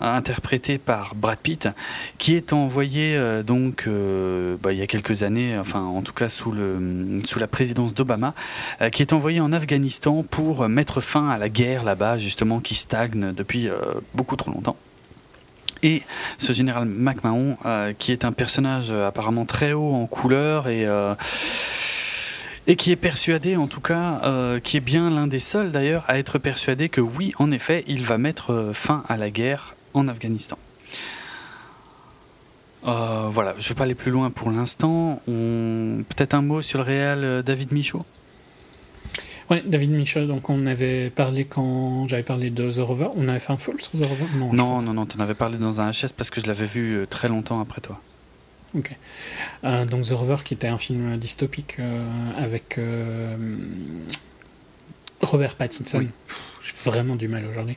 interprété 0.01 0.79
par 0.79 1.15
Brad 1.15 1.39
Pitt, 1.39 1.69
qui 2.19 2.35
est 2.35 2.53
envoyé 2.53 3.17
euh, 3.17 3.43
donc 3.43 3.85
euh, 3.87 4.57
bah, 4.63 4.73
il 4.73 4.79
y 4.79 4.83
a 4.83 4.87
quelques 4.87 5.23
années, 5.23 5.59
enfin 5.59 5.83
en 5.83 6.03
tout 6.03 6.13
cas 6.13 6.29
sous, 6.29 6.53
le, 6.53 7.19
sous 7.25 7.39
la 7.39 7.47
présidence 7.47 7.95
d'Obama, 7.95 8.35
euh, 8.81 8.91
qui 8.91 9.03
est 9.03 9.13
envoyé 9.13 9.41
en 9.41 9.53
Afghanistan 9.53 10.25
pour 10.29 10.69
mettre 10.69 11.01
fin 11.01 11.29
à 11.29 11.39
la 11.39 11.49
guerre 11.49 11.85
là-bas, 11.85 12.19
justement, 12.19 12.61
qui 12.61 12.75
stagne 12.75 13.33
depuis 13.33 13.69
beaucoup 14.15 14.37
trop 14.37 14.51
longtemps. 14.51 14.77
Et 15.83 16.03
ce 16.39 16.53
général 16.53 16.87
McMahon, 16.87 17.57
qui 17.99 18.13
est 18.13 18.25
un 18.25 18.33
personnage 18.33 18.91
apparemment 18.91 19.45
très 19.45 19.73
haut 19.73 19.95
en 19.95 20.07
couleur 20.07 20.69
et 20.69 20.87
et 22.69 22.75
qui 22.75 22.91
est 22.91 22.97
persuadé, 22.97 23.57
en 23.57 23.69
tout 23.69 23.81
cas, 23.81 24.21
qui 24.63 24.77
est 24.77 24.81
bien 24.81 25.11
l'un 25.11 25.27
des 25.27 25.39
seuls 25.39 25.71
d'ailleurs 25.71 26.05
à 26.09 26.19
être 26.19 26.39
persuadé 26.39 26.89
que 26.89 27.01
oui, 27.01 27.33
en 27.39 27.53
effet, 27.53 27.85
il 27.87 28.03
va 28.05 28.19
mettre 28.19 28.71
fin 28.73 29.05
à 29.09 29.17
la 29.17 29.31
guerre 29.31 29.76
en 29.97 30.09
Afghanistan. 30.09 30.59
Euh, 32.87 33.27
voilà, 33.29 33.55
je 33.59 33.65
ne 33.65 33.69
vais 33.69 33.75
pas 33.75 33.85
aller 33.85 33.95
plus 33.95 34.13
loin 34.13 34.31
pour 34.31 34.51
l'instant. 34.51 35.21
On... 35.27 36.05
Peut-être 36.09 36.35
un 36.35 36.43
mot 36.43 36.63
sur 36.63 36.79
le 36.79 36.85
réel 36.85 37.25
euh, 37.25 37.43
David 37.43 37.73
Michaud? 37.73 38.05
Ouais, 39.51 39.63
David 39.65 39.91
Michaud, 39.93 40.27
donc 40.27 40.51
on 40.51 40.67
avait 40.67 41.11
parlé 41.11 41.45
quand 41.45 42.07
j'avais 42.09 42.23
parlé 42.23 42.51
de 42.51 42.71
The 42.71 42.79
Rover. 42.79 43.09
On 43.17 43.29
avait 43.29 43.39
fait 43.39 43.53
un 43.53 43.57
full 43.57 43.81
sur 43.81 43.93
The 43.93 44.05
Rover 44.05 44.27
Non, 44.35 44.53
non, 44.53 44.83
non, 44.83 44.95
non 44.95 45.07
tu 45.07 45.17
en 45.17 45.21
avais 45.21 45.35
parlé 45.35 45.57
dans 45.57 45.81
un 45.81 45.91
HS 45.91 46.13
parce 46.17 46.31
que 46.31 46.41
je 46.41 46.47
l'avais 46.47 46.67
vu 46.67 46.97
euh, 46.97 47.07
très 47.07 47.29
longtemps 47.29 47.61
après 47.61 47.81
toi. 47.81 48.01
Ok. 48.75 48.95
donc 49.63 50.03
The 50.03 50.11
Rover 50.11 50.37
qui 50.45 50.53
était 50.53 50.67
un 50.67 50.77
film 50.77 51.17
dystopique 51.17 51.79
avec 52.37 52.79
Robert 55.23 55.55
Pattinson. 55.55 56.09
J'ai 56.67 56.91
vraiment 56.91 57.17
du 57.17 57.29
mal 57.29 57.45
aujourd'hui. 57.47 57.77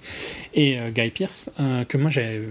Et 0.53 0.79
euh, 0.79 0.89
Guy 0.89 1.09
Pierce, 1.09 1.51
euh, 1.59 1.83
que 1.85 1.97
moi 1.97 2.09
j'ai 2.09 2.41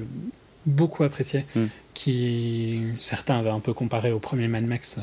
beaucoup 0.67 1.03
apprécié, 1.05 1.45
hmm. 1.57 1.67
qui 1.95 2.83
certains 3.01 3.39
avaient 3.39 3.51
un 3.51 3.61
peu 3.61 3.73
comparé 3.73 4.13
au 4.13 4.19
premier 4.19 4.49
Mad 4.49 4.65
Max. 4.65 4.99
Euh, 4.99 5.03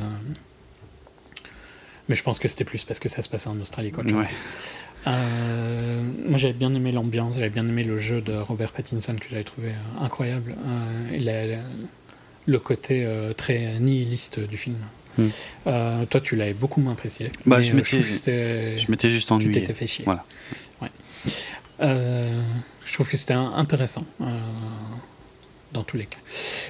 mais 2.08 2.16
je 2.16 2.24
pense 2.24 2.40
que 2.40 2.48
c'était 2.48 2.64
plus 2.64 2.84
parce 2.84 3.00
que 3.00 3.10
ça 3.10 3.22
se 3.22 3.30
passait 3.30 3.50
en 3.50 3.60
Australie 3.60 3.92
qu'autre 3.92 4.10
chose. 4.10 4.28
moi 5.06 6.38
j'avais 6.38 6.54
bien 6.54 6.74
aimé 6.74 6.92
l'ambiance, 6.92 7.36
j'avais 7.36 7.50
bien 7.50 7.68
aimé 7.68 7.84
le 7.84 7.98
jeu 7.98 8.22
de 8.22 8.34
Robert 8.34 8.72
Pattinson 8.72 9.16
que 9.16 9.28
j'avais 9.30 9.44
trouvé 9.44 9.72
incroyable. 10.00 10.56
et 11.12 11.20
le 12.48 12.60
côté 12.60 13.08
très 13.36 13.80
nihiliste 13.80 14.40
du 14.40 14.58
film. 14.58 14.76
Hmm. 15.18 15.30
toi, 15.66 16.22
tu 16.22 16.36
l'avais 16.36 16.54
beaucoup 16.54 16.80
moins 16.80 16.94
apprécié. 16.94 17.32
Bah, 17.48 17.60
je 17.60 17.74
m'étais 17.74 19.10
juste 19.10 19.32
ennuyé. 19.32 19.52
Tu 19.52 19.60
t'étais 19.60 19.74
fait 19.74 19.88
chier. 19.88 20.06
Voilà. 20.06 20.24
Euh, 21.82 22.42
je 22.84 22.94
trouve 22.94 23.10
que 23.10 23.18
c'était 23.18 23.34
intéressant 23.34 24.06
euh, 24.22 24.26
dans 25.74 25.84
tous 25.84 25.98
les 25.98 26.06
cas. 26.06 26.18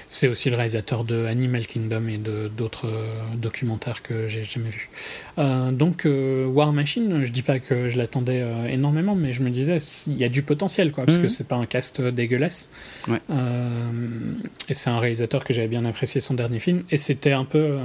C'est 0.07 0.27
aussi 0.27 0.49
le 0.49 0.55
réalisateur 0.55 1.03
de 1.03 1.25
Animal 1.25 1.67
Kingdom 1.67 2.07
et 2.07 2.17
d'autres 2.17 2.87
euh, 2.87 3.35
documentaires 3.35 4.01
que 4.01 4.27
j'ai 4.27 4.43
jamais 4.43 4.69
vus. 4.69 4.89
donc 5.37 6.07
War 6.07 6.73
Machine, 6.73 7.23
je 7.23 7.31
dis 7.31 7.43
pas 7.43 7.59
que 7.59 7.89
je 7.89 7.97
l'attendais 7.97 8.43
énormément, 8.69 9.15
mais 9.15 9.31
je 9.31 9.43
me 9.43 9.49
disais 9.49 9.77
il 10.07 10.17
y 10.17 10.23
a 10.23 10.29
du 10.29 10.41
potentiel 10.41 10.91
quoi, 10.91 11.05
parce 11.05 11.17
que 11.17 11.23
mhm. 11.23 11.29
c'est 11.29 11.47
pas 11.47 11.57
un 11.57 11.65
cast 11.65 12.01
dégueulasse. 12.01 12.69
et 13.09 14.73
c'est 14.73 14.89
un 14.89 14.99
réalisateur 14.99 15.43
que 15.43 15.53
j'avais 15.53 15.67
bien 15.67 15.85
apprécié 15.85 16.21
son 16.21 16.33
dernier 16.33 16.59
film, 16.59 16.83
et 16.89 16.97
c'était 16.97 17.33
un 17.33 17.45
peu 17.45 17.77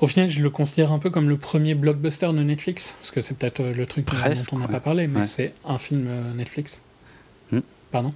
au 0.00 0.06
final, 0.06 0.28
je 0.28 0.42
le 0.42 0.50
considère 0.50 0.92
un 0.92 0.98
peu 0.98 1.10
comme 1.10 1.28
le 1.28 1.36
premier 1.36 1.74
blockbuster 1.74 2.26
de 2.26 2.42
Netflix, 2.42 2.94
parce 2.98 3.10
que 3.10 3.20
c'est 3.20 3.36
peut-être 3.36 3.60
euh, 3.60 3.74
le 3.74 3.86
truc 3.86 4.06
dont 4.06 4.14
on 4.52 4.58
n'a 4.58 4.68
pas 4.68 4.80
parlé, 4.80 5.06
mais 5.06 5.24
c'est 5.24 5.54
un 5.64 5.78
film 5.78 6.06
euh, 6.08 6.34
Netflix. 6.34 6.82
Hmm. 7.52 7.60
Pardon? 7.90 8.12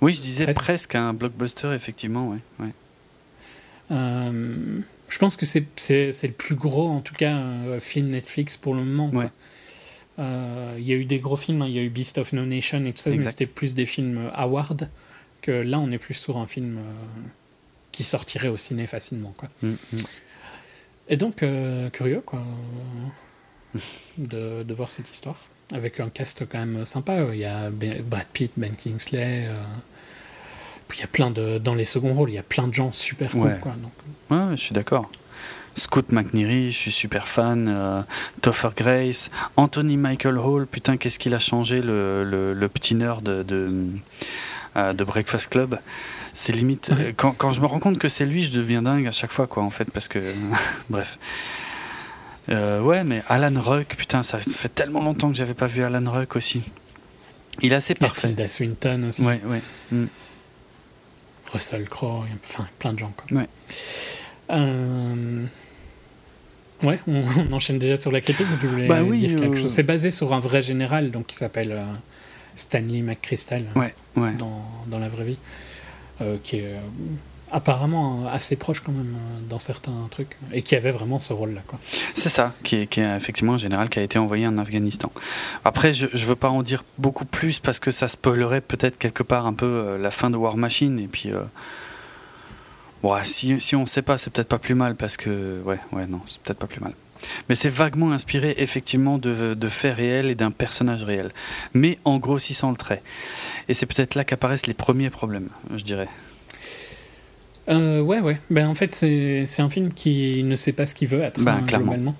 Oui, 0.00 0.14
je 0.14 0.20
disais 0.20 0.46
presque, 0.52 0.94
un 0.94 1.14
blockbuster, 1.14 1.72
effectivement, 1.72 2.30
ouais. 2.30 2.68
Euh, 3.90 4.80
je 5.08 5.18
pense 5.18 5.36
que 5.36 5.46
c'est 5.46 5.66
le 5.88 6.30
plus 6.30 6.56
gros, 6.56 6.88
en 6.88 7.00
tout 7.00 7.14
cas, 7.14 7.40
film 7.80 8.08
Netflix 8.08 8.56
pour 8.56 8.74
le 8.74 8.84
moment. 8.84 9.30
Il 10.18 10.84
y 10.84 10.92
a 10.92 10.96
eu 10.96 11.04
des 11.06 11.18
gros 11.18 11.36
films, 11.36 11.62
hein. 11.62 11.66
il 11.68 11.74
y 11.74 11.78
a 11.78 11.82
eu 11.82 11.90
Beast 11.90 12.18
of 12.18 12.32
No 12.32 12.44
Nation 12.44 12.84
et 12.84 12.92
tout 12.92 13.02
ça, 13.02 13.10
mais 13.10 13.26
c'était 13.26 13.46
plus 13.46 13.74
des 13.74 13.86
films 13.86 14.30
Award, 14.34 14.90
que 15.40 15.52
là, 15.52 15.78
on 15.80 15.90
est 15.90 15.98
plus 15.98 16.14
sur 16.14 16.36
un 16.36 16.46
film 16.46 16.78
qui 17.92 18.04
sortirait 18.04 18.48
au 18.48 18.56
ciné 18.56 18.86
facilement. 18.86 19.32
Quoi. 19.36 19.48
Hmm, 19.62 19.74
hmm. 19.92 19.98
Et 21.08 21.16
donc, 21.16 21.42
euh, 21.42 21.90
curieux, 21.90 22.22
quoi, 22.24 22.42
de, 24.18 24.62
de, 24.62 24.74
voir 24.74 24.90
cette 24.90 25.10
histoire. 25.10 25.36
Avec 25.72 26.00
un 26.00 26.08
cast 26.08 26.46
quand 26.48 26.58
même 26.58 26.84
sympa. 26.84 27.18
Il 27.32 27.38
y 27.38 27.44
a 27.44 27.70
Brad 27.70 28.26
Pitt, 28.32 28.52
Ben 28.56 28.74
Kingsley. 28.76 29.46
Euh, 29.46 29.62
puis 30.88 30.98
il 30.98 31.00
y 31.02 31.04
a 31.04 31.08
plein 31.08 31.30
de. 31.30 31.58
Dans 31.58 31.74
les 31.74 31.84
seconds 31.84 32.12
rôles, 32.12 32.30
il 32.30 32.34
y 32.34 32.38
a 32.38 32.42
plein 32.42 32.68
de 32.68 32.74
gens 32.74 32.92
super 32.92 33.30
cool, 33.30 33.58
quoi. 33.60 33.72
Donc. 33.72 33.92
Ouais, 34.30 34.56
je 34.56 34.60
suis 34.62 34.74
d'accord. 34.74 35.10
Scott 35.76 36.12
McNeary, 36.12 36.70
je 36.70 36.76
suis 36.76 36.92
super 36.92 37.26
fan. 37.26 37.66
Euh, 37.68 38.02
Topher 38.42 38.70
Grace, 38.76 39.30
Anthony 39.56 39.96
Michael 39.96 40.38
Hall, 40.38 40.66
putain, 40.66 40.96
qu'est-ce 40.96 41.18
qu'il 41.18 41.34
a 41.34 41.40
changé, 41.40 41.82
le, 41.82 42.22
le, 42.22 42.54
le 42.54 42.68
petit 42.68 42.94
nerd 42.94 43.24
de, 43.24 43.42
de, 43.42 43.88
de 44.76 45.04
Breakfast 45.04 45.48
Club. 45.48 45.78
C'est 46.34 46.52
limite. 46.52 46.90
Euh, 46.90 47.12
quand, 47.16 47.30
quand, 47.30 47.52
je 47.52 47.60
me 47.60 47.66
rends 47.66 47.78
compte 47.78 47.98
que 47.98 48.08
c'est 48.08 48.26
lui, 48.26 48.42
je 48.42 48.50
deviens 48.50 48.82
dingue 48.82 49.06
à 49.06 49.12
chaque 49.12 49.30
fois, 49.30 49.46
quoi, 49.46 49.62
en 49.62 49.70
fait, 49.70 49.88
parce 49.90 50.08
que. 50.08 50.18
Bref. 50.90 51.16
Euh, 52.50 52.80
ouais, 52.82 53.04
mais 53.04 53.22
Alan 53.28 53.58
Ruck, 53.58 53.94
putain, 53.96 54.22
ça 54.24 54.38
fait 54.38 54.68
tellement 54.68 55.00
longtemps 55.00 55.30
que 55.30 55.36
j'avais 55.36 55.54
pas 55.54 55.68
vu 55.68 55.82
Alan 55.82 56.10
Ruck 56.10 56.34
aussi. 56.36 56.62
Il 57.62 57.72
est 57.72 57.76
assez 57.76 57.94
parfait. 57.94 58.28
Tilda 58.28 58.48
Swinton 58.48 59.06
aussi. 59.08 59.22
Ouais, 59.22 59.40
ouais. 59.46 59.62
Mm. 59.92 60.06
Russell 61.52 61.88
Crowe, 61.88 62.24
enfin, 62.42 62.66
plein 62.80 62.92
de 62.92 62.98
gens, 62.98 63.12
quoi. 63.16 63.38
Ouais. 63.38 63.48
Euh... 64.50 65.46
Ouais, 66.82 66.98
on, 67.06 67.24
enchaîne 67.52 67.78
déjà 67.78 67.96
sur 67.96 68.10
la 68.10 68.20
critique. 68.20 68.46
Tu 68.60 68.66
voulais 68.66 68.88
bah 68.88 69.04
oui, 69.04 69.18
dire 69.18 69.40
quelque 69.40 69.56
chose? 69.56 69.72
C'est 69.72 69.84
basé 69.84 70.10
sur 70.10 70.34
un 70.34 70.40
vrai 70.40 70.62
général, 70.62 71.12
donc 71.12 71.26
qui 71.26 71.36
s'appelle 71.36 71.80
Stanley 72.56 73.02
McChrystal. 73.02 73.66
Ouais, 73.76 73.94
ouais. 74.16 74.32
Dans, 74.32 74.68
dans 74.88 74.98
la 74.98 75.08
vraie 75.08 75.24
vie. 75.24 75.38
Euh, 76.20 76.36
qui 76.44 76.58
est 76.58 76.66
euh, 76.66 76.78
apparemment 77.50 78.28
assez 78.28 78.54
proche 78.54 78.78
quand 78.78 78.92
même 78.92 79.16
euh, 79.16 79.48
dans 79.48 79.58
certains 79.58 80.06
trucs, 80.12 80.36
et 80.52 80.62
qui 80.62 80.76
avait 80.76 80.92
vraiment 80.92 81.18
ce 81.18 81.32
rôle-là. 81.32 81.60
C'est 82.14 82.28
ça, 82.28 82.54
qui 82.62 82.76
est, 82.76 82.86
qui 82.86 83.00
est, 83.00 83.16
effectivement 83.16 83.54
un 83.54 83.58
général 83.58 83.88
qui 83.88 83.98
a 83.98 84.02
été 84.02 84.16
envoyé 84.16 84.46
en 84.46 84.56
Afghanistan. 84.58 85.10
Après, 85.64 85.92
je 85.92 86.06
ne 86.06 86.24
veux 86.24 86.36
pas 86.36 86.50
en 86.50 86.62
dire 86.62 86.84
beaucoup 86.98 87.24
plus 87.24 87.58
parce 87.58 87.80
que 87.80 87.90
ça 87.90 88.06
spoilerait 88.06 88.60
peut-être 88.60 88.96
quelque 88.96 89.24
part 89.24 89.44
un 89.46 89.54
peu 89.54 89.98
la 90.00 90.12
fin 90.12 90.30
de 90.30 90.36
War 90.36 90.56
Machine, 90.56 91.00
et 91.00 91.08
puis... 91.08 91.30
Bon, 93.02 93.14
si, 93.22 93.60
si 93.60 93.76
on 93.76 93.82
ne 93.82 93.86
sait 93.86 94.02
pas, 94.02 94.16
c'est 94.16 94.30
peut-être 94.30 94.48
pas 94.48 94.58
plus 94.58 94.74
mal 94.74 94.94
parce 94.94 95.16
que... 95.16 95.60
Ouais, 95.64 95.78
ouais, 95.92 96.06
non, 96.06 96.20
c'est 96.26 96.40
peut-être 96.40 96.58
pas 96.58 96.66
plus 96.68 96.80
mal. 96.80 96.94
Mais 97.48 97.54
c'est 97.54 97.68
vaguement 97.68 98.12
inspiré 98.12 98.54
effectivement 98.58 99.18
de, 99.18 99.54
de 99.54 99.68
faits 99.68 99.96
réels 99.96 100.30
et 100.30 100.34
d'un 100.34 100.50
personnage 100.50 101.02
réel, 101.02 101.30
mais 101.72 101.98
en 102.04 102.18
grossissant 102.18 102.70
le 102.70 102.76
trait. 102.76 103.02
Et 103.68 103.74
c'est 103.74 103.86
peut-être 103.86 104.14
là 104.14 104.24
qu'apparaissent 104.24 104.66
les 104.66 104.74
premiers 104.74 105.10
problèmes, 105.10 105.48
je 105.74 105.84
dirais. 105.84 106.08
Euh, 107.68 108.00
ouais, 108.00 108.20
ouais. 108.20 108.38
Ben, 108.50 108.68
en 108.68 108.74
fait, 108.74 108.94
c'est 108.94 109.60
un 109.60 109.70
film 109.70 109.92
qui 109.92 110.42
ne 110.44 110.56
sait 110.56 110.72
pas 110.72 110.86
ce 110.86 110.94
qu'il 110.94 111.08
veut 111.08 111.22
être, 111.22 111.40
ben, 111.40 111.56
hein, 111.56 111.62
clairement. 111.62 112.14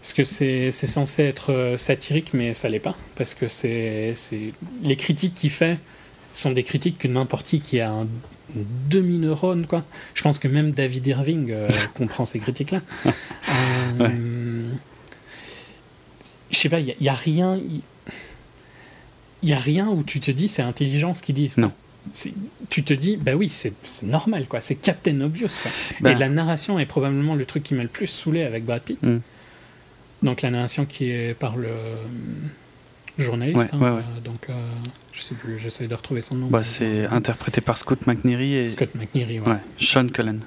Parce 0.00 0.12
que 0.14 0.24
c'est 0.24 0.70
censé 0.72 1.22
être 1.22 1.52
euh, 1.52 1.76
satirique, 1.76 2.30
mais 2.32 2.54
ça 2.54 2.68
l'est 2.68 2.80
pas. 2.80 2.96
Parce 3.16 3.34
que 3.34 3.48
c'est 3.48 4.14
les 4.82 4.96
critiques 4.96 5.34
qu'il 5.34 5.50
fait 5.50 5.78
sont 6.32 6.52
des 6.52 6.62
critiques 6.62 6.98
que 6.98 7.08
n'importe 7.08 7.46
qui 7.46 7.60
qui 7.60 7.80
a 7.80 7.90
un 7.90 8.06
demi-neurone, 8.90 9.66
quoi. 9.66 9.84
Je 10.14 10.22
pense 10.22 10.38
que 10.38 10.48
même 10.48 10.72
David 10.72 11.06
Irving 11.06 11.50
euh, 11.50 11.68
comprend 11.94 12.26
ces 12.26 12.38
critiques-là. 12.38 12.80
Euh, 14.00 14.70
je 16.50 16.56
sais 16.56 16.68
pas, 16.68 16.80
il 16.80 16.94
n'y 17.00 17.08
a, 17.08 17.14
rien. 17.14 17.58
Il 19.42 19.48
y 19.48 19.52
a 19.52 19.58
rien 19.58 19.88
où 19.88 20.02
tu 20.02 20.20
te 20.20 20.30
dis 20.30 20.48
c'est 20.48 20.62
intelligent 20.62 21.14
ce 21.14 21.22
qu'ils 21.22 21.34
disent. 21.34 21.58
Non. 21.58 21.72
Tu 22.68 22.82
te 22.82 22.92
dis, 22.92 23.16
bah 23.16 23.34
oui, 23.34 23.48
c'est 23.48 23.74
normal, 24.02 24.46
quoi. 24.48 24.60
C'est 24.60 24.74
Captain 24.74 25.20
Obvious, 25.20 25.60
quoi. 25.62 25.70
Bah. 26.00 26.10
Et 26.10 26.14
la 26.16 26.28
narration 26.28 26.78
est 26.78 26.86
probablement 26.86 27.36
le 27.36 27.46
truc 27.46 27.62
qui 27.62 27.74
m'a 27.74 27.82
le 27.82 27.88
plus 27.88 28.08
saoulé 28.08 28.42
avec 28.42 28.64
Brad 28.64 28.82
Pitt. 28.82 29.02
Mm. 29.02 29.20
Donc 30.22 30.42
la 30.42 30.50
narration 30.50 30.84
qui 30.84 31.10
est 31.10 31.34
par 31.34 31.56
le 31.56 31.70
journaliste. 33.18 33.70
Hein, 33.74 34.02
donc, 34.24 34.46
euh, 34.48 34.52
je 35.12 35.20
sais 35.20 35.34
plus, 35.34 35.58
j'essaie 35.58 35.86
de 35.86 35.94
retrouver 35.94 36.22
son 36.22 36.36
nom. 36.36 36.46
Bah, 36.48 36.62
c'est 36.64 37.06
interprété 37.06 37.60
par 37.60 37.78
Scott 37.78 38.06
McNeary 38.06 38.54
et. 38.54 38.66
Scott 38.66 38.94
McNeary, 38.94 39.40
ouais. 39.40 39.56
Sean 39.78 40.08
Cullen. 40.08 40.40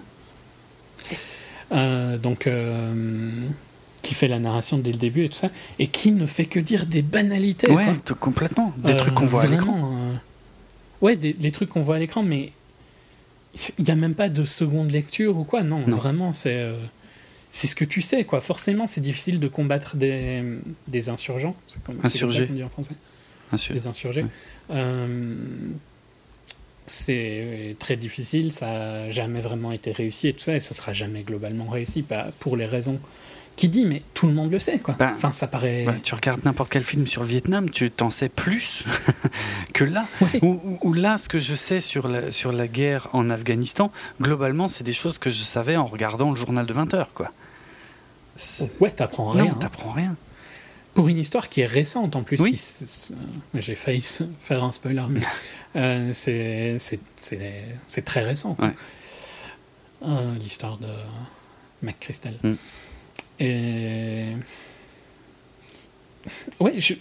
Euh, 1.72 2.18
donc, 2.18 2.48
euh, 2.48 3.48
qui 4.02 4.14
fait 4.14 4.28
la 4.28 4.40
narration 4.40 4.78
dès 4.78 4.92
le 4.92 4.98
début 4.98 5.26
et 5.26 5.30
tout 5.30 5.36
ça, 5.36 5.50
et 5.80 5.88
qui 5.88 6.12
ne 6.12 6.26
fait 6.26 6.46
que 6.46 6.60
dire 6.60 6.86
des 6.86 7.02
banalités. 7.02 7.72
Ouais, 7.72 7.86
quoi. 8.06 8.16
complètement. 8.20 8.74
Des 8.78 8.96
trucs 8.98 9.16
qu'on 9.16 9.26
voit 9.26 9.44
à 9.44 9.48
l'écran. 9.48 10.12
Ouais, 11.02 11.16
des, 11.16 11.34
les 11.40 11.52
trucs 11.52 11.70
qu'on 11.70 11.82
voit 11.82 11.96
à 11.96 12.00
l'écran, 12.00 12.24
mais 12.24 12.52
il 13.78 13.86
n'y 13.86 13.92
a 13.92 13.96
même 13.96 14.16
pas 14.16 14.30
de 14.30 14.46
seconde 14.46 14.92
lecture 14.92 15.38
ou 15.38 15.44
quoi. 15.44 15.64
Non, 15.64 15.80
Non. 15.88 15.96
vraiment, 15.96 16.34
c'est 16.34 16.72
c'est 17.50 17.68
ce 17.68 17.76
que 17.76 17.86
tu 17.86 18.02
sais, 18.02 18.24
quoi. 18.26 18.42
Forcément, 18.42 18.88
c'est 18.88 19.02
difficile 19.02 19.40
de 19.40 19.48
combattre 19.48 19.96
des, 19.96 20.44
des 20.88 21.10
insurgents. 21.10 21.56
C'est 21.68 21.84
comme 21.84 22.00
Insurgés. 22.04 22.48
dit 22.48 22.64
en 22.64 22.70
français. 22.70 22.96
Des 23.70 23.88
insurgés. 23.88 24.24
Ouais. 24.24 24.30
Euh, 24.72 25.36
c'est 26.88 27.76
très 27.80 27.96
difficile, 27.96 28.52
ça 28.52 28.68
n'a 28.68 29.10
jamais 29.12 29.42
vraiment 29.42 29.72
été 29.72 29.92
réussi 29.92 30.28
et 30.28 30.34
tout 30.34 30.40
ça, 30.40 30.56
et 30.56 30.60
ce 30.60 30.74
sera 30.74 30.94
jamais 30.94 31.24
globalement 31.24 31.68
réussi, 31.68 32.04
pas 32.04 32.32
pour 32.40 32.58
les 32.58 32.66
raisons 32.66 33.00
qui 33.56 33.70
dit, 33.70 33.86
mais 33.86 34.02
tout 34.14 34.28
le 34.28 34.34
monde 34.34 34.52
le 34.52 34.60
sait, 34.60 34.80
quoi. 34.80 34.96
Bah, 35.00 35.14
enfin, 35.16 35.32
ça 35.32 35.48
paraît. 35.48 35.86
Ouais, 35.88 36.00
tu 36.04 36.14
regardes 36.14 36.44
n'importe 36.44 36.70
quel 36.72 36.84
film 36.84 37.08
sur 37.08 37.22
le 37.22 37.28
Vietnam, 37.30 37.70
tu 37.70 37.90
t'en 37.90 38.10
sais 38.10 38.28
plus 38.30 38.84
que 39.74 39.84
là. 39.86 40.06
Ou, 40.42 40.94
là, 40.94 41.18
ce 41.18 41.30
que 41.30 41.40
je 41.40 41.56
sais 41.56 41.80
sur 41.80 42.08
la, 42.10 42.32
sur 42.32 42.52
la 42.52 42.68
guerre 42.68 43.08
en 43.14 43.30
Afghanistan, 43.30 43.92
globalement, 44.22 44.68
c'est 44.68 44.84
des 44.84 44.94
choses 44.94 45.18
que 45.18 45.30
je 45.30 45.42
savais 45.44 45.78
en 45.78 45.86
regardant 45.86 46.32
le 46.32 46.36
journal 46.36 46.66
de 46.66 46.74
20 46.74 46.94
heures, 46.94 47.14
quoi. 47.14 47.32
C'est- 48.36 48.70
Ouais, 48.82 48.92
t'apprends 48.92 49.28
rien. 49.28 49.46
Non, 49.46 49.52
hein. 49.52 49.58
t'apprends 49.62 49.92
rien. 49.92 50.16
Pour 50.94 51.08
une 51.08 51.18
histoire 51.18 51.48
qui 51.50 51.62
est 51.62 51.66
récente 51.66 52.16
en 52.16 52.24
plus. 52.24 52.40
Oui. 52.42 52.56
euh, 53.12 53.60
J'ai 53.62 53.76
failli 53.76 54.02
faire 54.40 54.64
un 54.64 54.72
spoiler, 54.72 55.04
mais 55.10 55.22
euh, 55.78 56.10
c'est- 56.14 58.02
très 58.06 58.24
récent. 58.24 58.56
Ouais. 58.60 58.72
Euh, 60.06 60.36
L'histoire 60.40 60.78
de 60.78 60.88
McChrystal. 61.82 62.34
Mm. 62.44 62.54
Et. 63.40 64.28
Ouais, 66.60 66.74
je- 66.80 66.96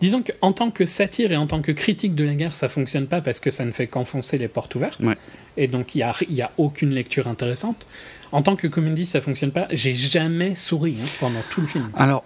disons 0.00 0.22
qu'en 0.22 0.52
tant 0.52 0.70
que 0.70 0.86
satire 0.86 1.32
et 1.32 1.36
en 1.36 1.48
tant 1.48 1.62
que 1.62 1.72
critique 1.72 2.14
de 2.14 2.22
la 2.24 2.34
guerre, 2.34 2.54
ça 2.54 2.68
fonctionne 2.68 3.06
pas 3.08 3.20
parce 3.20 3.40
que 3.40 3.50
ça 3.50 3.64
ne 3.64 3.72
fait 3.72 3.88
qu'enfoncer 3.88 4.38
les 4.38 4.46
portes 4.46 4.74
ouvertes. 4.76 5.00
Ouais. 5.00 5.16
Et 5.56 5.66
donc, 5.66 5.94
il 5.94 5.98
n'y 5.98 6.04
a, 6.04 6.14
y 6.30 6.42
a 6.42 6.52
aucune 6.58 6.90
lecture 6.90 7.26
intéressante. 7.26 7.86
En 8.30 8.42
tant 8.42 8.54
que 8.54 8.66
comédie, 8.68 9.06
ça 9.06 9.20
fonctionne 9.20 9.50
pas. 9.50 9.66
J'ai 9.72 9.94
jamais 9.94 10.54
souri 10.54 10.96
hein, 11.02 11.06
pendant 11.18 11.40
tout 11.50 11.62
le 11.62 11.66
film. 11.66 11.90
Alors, 11.96 12.24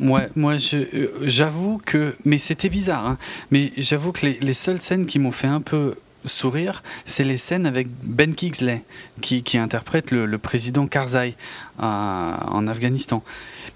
ouais, 0.00 0.28
moi, 0.36 0.54
euh, 0.72 1.08
j'avoue 1.24 1.78
que. 1.84 2.14
Mais 2.24 2.38
c'était 2.38 2.68
bizarre, 2.70 3.04
hein, 3.06 3.18
mais 3.50 3.72
j'avoue 3.76 4.12
que 4.12 4.24
les, 4.24 4.38
les 4.40 4.54
seules 4.54 4.80
scènes 4.80 5.04
qui 5.06 5.18
m'ont 5.18 5.32
fait 5.32 5.48
un 5.48 5.60
peu 5.60 5.96
sourire, 6.24 6.82
c'est 7.06 7.24
les 7.24 7.38
scènes 7.38 7.66
avec 7.66 7.88
Ben 8.02 8.34
Kingsley, 8.34 8.82
qui, 9.20 9.42
qui 9.42 9.58
interprète 9.58 10.10
le, 10.10 10.26
le 10.26 10.38
président 10.38 10.86
Karzai 10.86 11.34
euh, 11.80 11.82
en 11.82 12.66
Afghanistan, 12.66 13.22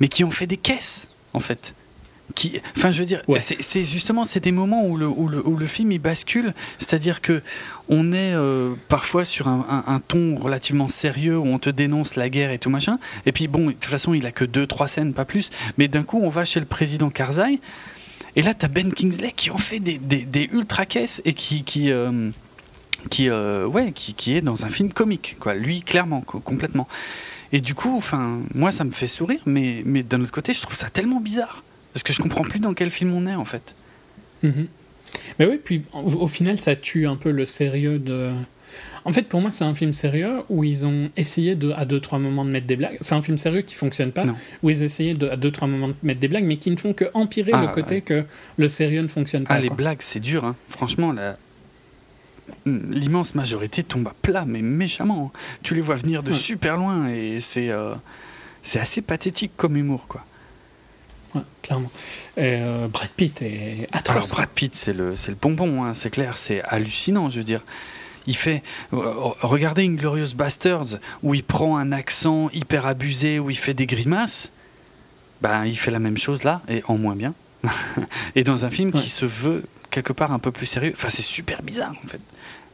mais 0.00 0.08
qui 0.08 0.24
ont 0.24 0.30
fait 0.30 0.46
des 0.46 0.56
caisses, 0.58 1.06
en 1.32 1.40
fait. 1.40 1.74
Qui, 2.34 2.58
enfin, 2.76 2.90
je 2.90 3.00
veux 3.00 3.04
dire, 3.04 3.22
Ouais. 3.28 3.38
c'est 3.38 3.84
justement 3.84 4.24
c'est 4.24 4.40
des 4.40 4.50
moments 4.50 4.82
où 4.86 4.96
le, 4.96 5.06
où 5.06 5.28
le, 5.28 5.46
où 5.46 5.56
le 5.58 5.66
film 5.66 5.92
il 5.92 5.98
bascule, 5.98 6.54
c'est-à-dire 6.78 7.20
que 7.20 7.42
on 7.90 8.12
est 8.14 8.32
euh, 8.34 8.72
parfois 8.88 9.26
sur 9.26 9.46
un, 9.46 9.66
un- 9.68 9.92
un 9.94 10.00
ton 10.00 10.36
relativement 10.36 10.88
sérieux 10.88 11.36
où 11.38 11.44
on 11.46 11.58
te 11.58 11.68
dénonce 11.68 12.16
la 12.16 12.30
guerre 12.30 12.50
et 12.50 12.58
tout 12.58 12.70
machin, 12.70 12.98
et 13.26 13.32
puis 13.32 13.46
bon, 13.46 13.66
de 13.66 13.72
toute 13.72 13.84
façon 13.84 14.14
il 14.14 14.24
a 14.24 14.32
que 14.32 14.46
deux 14.46 14.66
trois 14.66 14.88
scènes, 14.88 15.12
pas 15.12 15.26
plus, 15.26 15.50
mais 15.76 15.86
d'un 15.86 16.02
coup 16.02 16.18
on 16.22 16.30
va 16.30 16.46
chez 16.46 16.60
le 16.60 16.66
président 16.66 17.10
Karzai, 17.10 17.60
et 18.36 18.42
là 18.42 18.54
t'as 18.54 18.68
Ben 18.68 18.92
Kingsley 18.92 19.32
qui 19.36 19.50
en 19.50 19.58
fait 19.58 19.80
des, 19.80 19.98
des, 19.98 20.48
ultra 20.52 20.86
caisses 20.86 21.22
et 21.24 21.34
qui 21.34 21.64
qui 21.64 21.90
euh, 21.90 22.30
qui 23.10 23.28
euh, 23.28 23.66
ouais 23.66 23.92
qui, 23.92 24.14
qui 24.14 24.34
est 24.36 24.40
dans 24.40 24.64
un 24.64 24.68
film 24.68 24.92
comique 24.92 25.36
quoi, 25.40 25.54
lui 25.54 25.82
clairement 25.82 26.20
co- 26.20 26.40
complètement. 26.40 26.88
Et 27.52 27.60
du 27.60 27.74
coup, 27.74 27.96
enfin, 27.96 28.40
moi 28.54 28.72
ça 28.72 28.82
me 28.84 28.90
fait 28.90 29.06
sourire, 29.06 29.40
mais 29.46 29.82
mais 29.84 30.02
d'un 30.02 30.20
autre 30.20 30.32
côté 30.32 30.52
je 30.54 30.60
trouve 30.62 30.74
ça 30.74 30.90
tellement 30.90 31.20
bizarre 31.20 31.62
parce 31.92 32.02
que 32.02 32.12
je 32.12 32.20
comprends 32.20 32.42
plus 32.42 32.58
dans 32.58 32.74
quel 32.74 32.90
film 32.90 33.14
on 33.14 33.26
est 33.26 33.36
en 33.36 33.44
fait. 33.44 33.74
Mhm. 34.42 34.66
Mais 35.38 35.46
oui, 35.46 35.60
puis 35.62 35.82
au 35.92 36.26
final, 36.26 36.58
ça 36.58 36.74
tue 36.74 37.06
un 37.06 37.14
peu 37.16 37.30
le 37.30 37.44
sérieux 37.44 37.98
de. 38.00 38.32
En 39.06 39.12
fait, 39.12 39.22
pour 39.28 39.40
moi, 39.42 39.50
c'est 39.50 39.64
un 39.64 39.74
film 39.74 39.92
sérieux 39.92 40.42
où 40.48 40.64
ils 40.64 40.86
ont 40.86 41.10
essayé 41.16 41.54
de, 41.54 41.72
à 41.72 41.84
deux, 41.84 42.00
trois 42.00 42.18
moments 42.18 42.44
de 42.44 42.50
mettre 42.50 42.66
des 42.66 42.76
blagues. 42.76 42.96
C'est 43.02 43.14
un 43.14 43.20
film 43.22 43.36
sérieux 43.36 43.60
qui 43.60 43.74
fonctionne 43.74 44.12
pas, 44.12 44.24
Non. 44.24 44.34
où 44.62 44.70
ils 44.70 44.82
essayaient 44.82 45.12
de, 45.14 45.28
à 45.28 45.36
deux, 45.36 45.50
trois 45.50 45.68
moments 45.68 45.88
de 45.88 45.94
mettre 46.02 46.20
des 46.20 46.28
blagues, 46.28 46.44
mais 46.44 46.56
qui 46.56 46.70
ne 46.70 46.76
font 46.76 46.94
que 46.94 47.04
empirer 47.12 47.50
Ah, 47.54 47.60
le 47.62 47.68
côté 47.68 47.96
ouais. 47.96 48.00
que 48.00 48.24
le 48.56 48.68
sérieux 48.68 49.02
ne 49.02 49.08
fonctionne 49.08 49.44
pas. 49.44 49.54
Ah, 49.54 49.60
les 49.60 49.68
quoi. 49.68 49.76
blagues, 49.76 50.00
c'est 50.00 50.20
dur, 50.20 50.44
hein. 50.46 50.56
franchement, 50.68 51.12
la... 51.12 51.36
l'immense 52.66 53.34
majorité 53.34 53.82
tombe 53.82 54.08
à 54.08 54.14
plat, 54.22 54.44
mais 54.46 54.62
méchamment. 54.62 55.32
hein. 55.34 55.38
Tu 55.62 55.74
les 55.74 55.80
vois 55.80 55.96
venir 55.96 56.22
de 56.22 56.30
Ouais. 56.32 56.36
super 56.36 56.76
loin 56.76 57.08
et 57.08 57.40
c'est 57.40 57.70
euh, 57.70 57.94
c'est 58.62 58.80
assez 58.80 59.02
pathétique 59.02 59.52
comme 59.56 59.76
humour, 59.76 60.06
quoi. 60.08 60.24
Ouais, 61.34 61.42
clairement. 61.62 61.90
Et 62.36 62.56
euh, 62.62 62.88
Brad 62.88 63.10
Pitt 63.10 63.42
est 63.42 63.86
atroce. 63.92 64.16
Alors 64.16 64.28
Brad 64.28 64.48
Pitt, 64.48 64.74
c'est 64.74 64.94
le, 64.94 65.16
c'est 65.16 65.30
le 65.32 65.36
bonbon, 65.40 65.84
hein, 65.84 65.92
c'est 65.92 66.08
clair, 66.10 66.38
c'est 66.38 66.62
hallucinant, 66.62 67.28
je 67.28 67.38
veux 67.38 67.44
dire. 67.44 67.62
Il 68.26 68.36
fait. 68.36 68.62
euh, 68.92 68.96
regardez 69.42 69.84
Inglorious 69.84 70.34
Bastards, 70.34 70.98
où 71.22 71.34
il 71.34 71.44
prend 71.44 71.76
un 71.76 71.92
accent 71.92 72.48
hyper 72.52 72.86
abusé, 72.86 73.38
où 73.38 73.50
il 73.50 73.56
fait 73.56 73.74
des 73.74 73.86
grimaces. 73.86 74.50
Ben, 75.42 75.66
il 75.66 75.76
fait 75.78 75.90
la 75.90 75.98
même 75.98 76.16
chose 76.18 76.42
là, 76.44 76.62
et 76.68 76.82
en 76.88 76.96
moins 76.96 77.16
bien. 77.16 77.34
et 78.34 78.44
dans 78.44 78.64
un 78.64 78.70
film 78.70 78.90
Ouais. 78.94 79.00
qui 79.02 79.08
se 79.10 79.24
veut 79.26 79.64
quelque 79.90 80.12
part 80.12 80.32
un 80.32 80.38
peu 80.38 80.52
plus 80.52 80.66
sérieux. 80.66 80.92
Enfin, 80.96 81.08
c'est 81.10 81.22
super 81.22 81.62
bizarre, 81.62 81.94
en 82.04 82.08
fait. 82.08 82.20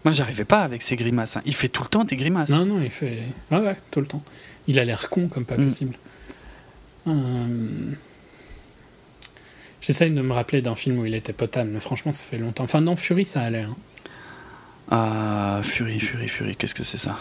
Moi, 0.05 0.12
j'arrivais 0.12 0.44
pas 0.44 0.60
avec 0.60 0.82
ses 0.82 0.97
grimaces. 0.97 1.36
hein. 1.36 1.43
Il 1.44 1.55
fait 1.55 1.68
tout 1.68 1.82
le 1.82 1.89
temps 1.89 2.05
des 2.05 2.16
grimaces. 2.16 2.48
Non, 2.48 2.64
non, 2.64 2.81
il 2.81 2.90
fait. 2.90 3.22
Ouais, 3.51 3.59
ouais, 3.59 3.77
tout 3.90 4.01
le 4.01 4.06
temps. 4.06 4.22
Il 4.66 4.78
a 4.78 4.85
l'air 4.85 5.10
con 5.10 5.28
comme 5.28 5.44
pas 5.44 5.56
Mm. 5.59 5.64
possible. 5.64 5.98
Euh, 7.09 7.93
J'essaye 9.81 10.10
de 10.10 10.20
me 10.20 10.32
rappeler 10.32 10.60
d'un 10.62 10.74
film 10.74 10.98
où 10.98 11.06
il 11.06 11.14
était 11.14 11.32
potable, 11.32 11.70
mais 11.72 11.81
franchement, 11.81 12.12
ça 12.12 12.24
fait 12.24 12.39
longtemps. 12.39 12.64
Enfin, 12.64 12.81
non, 12.81 12.97
Fury, 12.97 13.24
ça 13.24 13.40
allait. 13.40 13.62
hein. 13.62 13.77
Ah, 14.91 15.61
Fury, 15.62 16.01
Fury, 16.01 16.29
Fury, 16.29 16.57
qu'est-ce 16.57 16.75
que 16.75 16.83
c'est 16.85 16.99
ça 16.99 17.19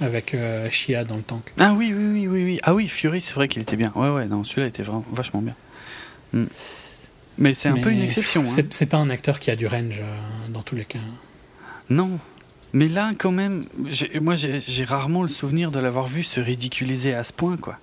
avec 0.00 0.32
euh, 0.32 0.70
Shia 0.70 1.02
dans 1.02 1.16
le 1.16 1.22
tank. 1.22 1.42
Ah 1.58 1.72
oui, 1.72 1.92
oui, 1.92 2.04
oui, 2.12 2.28
oui, 2.28 2.44
oui. 2.44 2.60
Ah 2.62 2.72
oui, 2.72 2.86
Fury, 2.86 3.20
c'est 3.20 3.34
vrai 3.34 3.48
qu'il 3.48 3.60
était 3.60 3.74
bien. 3.74 3.90
Ouais, 3.96 4.08
ouais, 4.10 4.26
non, 4.26 4.44
celui-là 4.44 4.68
était 4.68 4.84
vraiment 4.84 5.04
vachement 5.12 5.42
bien. 5.42 5.54
Hmm. 6.32 6.44
Mais 7.36 7.52
c'est 7.52 7.68
un 7.68 7.78
peu 7.78 7.90
une 7.90 8.02
exception. 8.02 8.42
hein. 8.42 8.46
C'est 8.46 8.72
c'est 8.72 8.86
pas 8.86 8.98
un 8.98 9.10
acteur 9.10 9.40
qui 9.40 9.50
a 9.50 9.56
du 9.56 9.66
range 9.66 9.98
euh, 10.00 10.48
dans 10.50 10.62
tous 10.62 10.76
les 10.76 10.84
cas. 10.84 11.00
Non. 11.90 12.20
Mais 12.72 12.86
là, 12.86 13.10
quand 13.18 13.32
même, 13.32 13.64
moi, 14.20 14.36
j'ai 14.36 14.84
rarement 14.84 15.22
le 15.24 15.28
souvenir 15.28 15.72
de 15.72 15.80
l'avoir 15.80 16.06
vu 16.06 16.22
se 16.22 16.38
ridiculiser 16.38 17.14
à 17.14 17.24
ce 17.24 17.32
point, 17.32 17.56
quoi. 17.56 17.76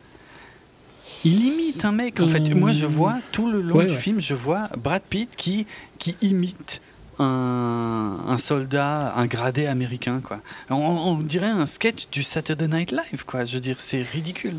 Il 1.26 1.44
imite 1.44 1.84
un 1.84 1.92
mec, 1.92 2.22
en 2.22 2.30
fait. 2.30 2.40
Moi, 2.54 2.72
je 2.72 2.86
vois, 2.86 3.18
tout 3.34 3.50
le 3.52 3.60
long 3.62 3.76
Ouais, 3.76 3.88
du 3.88 3.92
ouais. 3.92 3.98
film, 4.00 4.22
je 4.22 4.36
vois 4.36 4.70
Brad 4.78 5.02
Pitt 5.02 5.36
qui, 5.36 5.66
qui 6.00 6.16
imite 6.22 6.82
un, 7.20 8.18
un 8.28 8.38
soldat, 8.38 9.14
un 9.16 9.26
gradé 9.26 9.66
américain, 9.68 10.22
quoi. 10.24 10.42
On, 10.70 10.76
on 10.76 11.16
dirait 11.20 11.48
un 11.50 11.66
sketch 11.66 12.08
du 12.12 12.24
Saturday 12.24 12.68
Night 12.68 12.92
Live, 12.92 13.26
quoi. 13.26 13.46
Je 13.46 13.54
veux 13.56 13.60
dire, 13.62 13.80
c'est 13.80 14.02
ridicule. 14.02 14.56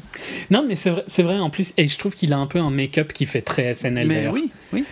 Non, 0.51 0.65
mais 0.67 0.77
c'est 0.77 1.23
vrai, 1.23 1.39
en 1.39 1.51
plus, 1.51 1.73
et 1.77 1.87
je 1.89 1.99
trouve 1.99 2.15
qu'il 2.15 2.33
a 2.33 2.39
un 2.39 2.47
peu 2.47 2.59
un 2.61 2.71
make-up 2.71 3.13
qui 3.13 3.27
fait 3.27 3.43
très 3.43 3.75
SNL 3.75 4.07
Mais 4.07 4.29
oui, 4.29 4.51
oui. 4.73 4.85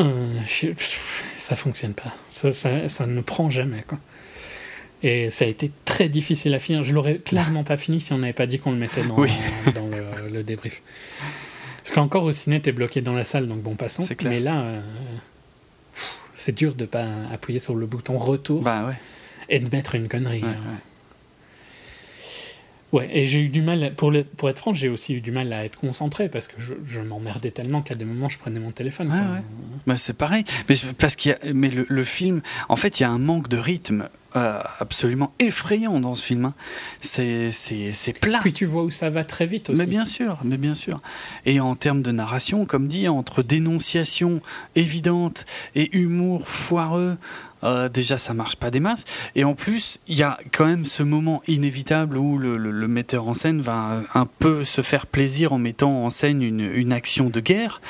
Euh, 0.00 0.32
je- 0.46 0.68
ça 1.36 1.54
fonctionne 1.56 1.94
pas. 1.94 2.12
Ça, 2.28 2.52
ça, 2.52 2.88
ça 2.88 3.06
ne 3.06 3.20
prend 3.20 3.48
jamais. 3.50 3.84
Quoi. 3.86 3.98
Et 5.02 5.30
ça 5.30 5.44
a 5.44 5.48
été 5.48 5.70
très 5.84 6.08
difficile 6.08 6.54
à 6.54 6.58
finir. 6.58 6.82
Je 6.82 6.94
l'aurais 6.94 7.16
clairement 7.18 7.62
pas 7.62 7.76
fini 7.76 8.00
si 8.00 8.12
on 8.12 8.18
n'avait 8.18 8.32
pas 8.32 8.46
dit 8.46 8.58
qu'on 8.58 8.72
le 8.72 8.78
mettait 8.78 9.04
dans, 9.06 9.16
Oui. 9.18 9.30
dans 9.74 9.86
le, 9.86 10.28
le 10.32 10.42
débrief. 10.42 10.82
Parce 11.76 11.92
qu'encore 11.94 12.24
au 12.24 12.32
ciné, 12.32 12.60
t'es 12.60 12.72
bloqué 12.72 13.02
dans 13.02 13.12
la 13.12 13.24
salle, 13.24 13.46
donc 13.46 13.60
bon, 13.62 13.74
passons. 13.76 14.08
Mais 14.24 14.40
là, 14.40 14.62
euh, 14.62 14.80
c'est 16.44 16.52
dur 16.52 16.74
de 16.74 16.84
pas 16.84 17.06
appuyer 17.32 17.58
sur 17.58 17.74
le 17.74 17.86
bouton 17.86 18.18
retour 18.18 18.60
Bah 18.60 18.84
ouais. 18.86 18.94
et 19.48 19.58
de 19.60 19.74
mettre 19.74 19.94
une 19.94 20.08
connerie. 20.08 20.42
ouais, 20.42 20.48
hein. 20.48 20.52
ouais. 22.92 22.98
Ouais, 23.00 23.08
et 23.12 23.26
j'ai 23.26 23.40
eu 23.40 23.48
du 23.48 23.60
mal, 23.62 23.92
pour, 23.96 24.10
le- 24.12 24.22
pour 24.24 24.48
être 24.50 24.58
franc, 24.58 24.72
j'ai 24.72 24.88
aussi 24.88 25.14
eu 25.14 25.20
du 25.20 25.32
mal 25.32 25.52
à 25.52 25.64
être 25.64 25.76
concentré 25.78 26.28
parce 26.28 26.46
que 26.46 26.54
je, 26.60 26.74
je 26.84 27.00
m'emmerdais 27.00 27.50
tellement 27.50 27.82
qu'à 27.82 27.94
des 27.96 28.04
moments 28.04 28.28
je 28.28 28.38
prenais 28.38 28.60
mon 28.60 28.70
téléphone. 28.70 29.10
Bah, 29.86 29.96
c'est 29.96 30.16
pareil. 30.16 30.44
Mais, 30.68 30.76
parce 30.98 31.16
qu'il 31.16 31.32
y 31.32 31.34
a, 31.34 31.52
mais 31.54 31.70
le, 31.70 31.86
le 31.88 32.04
film, 32.04 32.40
en 32.68 32.76
fait, 32.76 33.00
il 33.00 33.02
y 33.02 33.06
a 33.06 33.10
un 33.10 33.18
manque 33.18 33.48
de 33.48 33.56
rythme 33.56 34.08
euh, 34.36 34.60
absolument 34.80 35.32
effrayant 35.38 36.00
dans 36.00 36.14
ce 36.14 36.24
film. 36.24 36.44
hein. 36.46 36.54
C'est, 37.00 37.50
c'est, 37.52 37.92
c'est 37.92 38.12
plat. 38.18 38.38
Puis 38.40 38.52
tu 38.52 38.64
vois 38.66 38.82
où 38.82 38.90
ça 38.90 39.08
va 39.10 39.24
très 39.24 39.46
vite 39.46 39.70
aussi. 39.70 39.78
Mais 39.80 39.86
bien 39.86 40.04
sûr, 40.04 40.38
mais 40.44 40.56
bien 40.56 40.74
sûr. 40.74 41.00
Et 41.46 41.60
en 41.60 41.74
termes 41.76 42.02
de 42.02 42.10
narration, 42.10 42.66
comme 42.66 42.88
dit, 42.88 43.06
entre 43.08 43.42
dénonciation 43.42 44.40
évidente 44.74 45.46
et 45.74 45.96
humour 45.96 46.48
foireux, 46.48 47.16
euh, 47.62 47.88
déjà 47.88 48.18
ça 48.18 48.34
marche 48.34 48.56
pas 48.56 48.70
des 48.70 48.80
masses. 48.80 49.04
Et 49.36 49.44
en 49.44 49.54
plus, 49.54 49.98
il 50.08 50.18
y 50.18 50.22
a 50.22 50.38
quand 50.52 50.66
même 50.66 50.84
ce 50.84 51.02
moment 51.02 51.40
inévitable 51.46 52.16
où 52.16 52.36
le, 52.38 52.56
le- 52.56 52.70
le 52.72 52.88
metteur 52.88 53.26
en 53.28 53.34
scène 53.34 53.60
va 53.60 54.02
un 54.14 54.26
peu 54.26 54.64
se 54.64 54.82
faire 54.82 55.06
plaisir 55.06 55.52
en 55.52 55.58
mettant 55.58 56.04
en 56.04 56.10
scène 56.10 56.42
une, 56.42 56.60
une 56.60 56.92
action 56.92 57.30
de 57.30 57.40
guerre. 57.40 57.80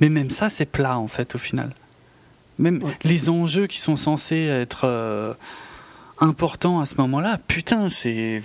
Mais 0.00 0.08
même 0.08 0.30
ça, 0.30 0.50
c'est 0.50 0.66
plat 0.66 0.98
en 0.98 1.08
fait 1.08 1.34
au 1.34 1.38
final. 1.38 1.70
Même 2.58 2.82
Ouais. 2.82 2.96
les 3.04 3.28
enjeux 3.28 3.66
qui 3.66 3.80
sont 3.80 3.96
censés 3.96 4.40
être 4.44 4.82
euh, 4.84 5.34
importants 6.18 6.80
à 6.80 6.86
ce 6.86 6.94
moment-là, 6.96 7.38
putain, 7.48 7.88
c'est 7.90 8.42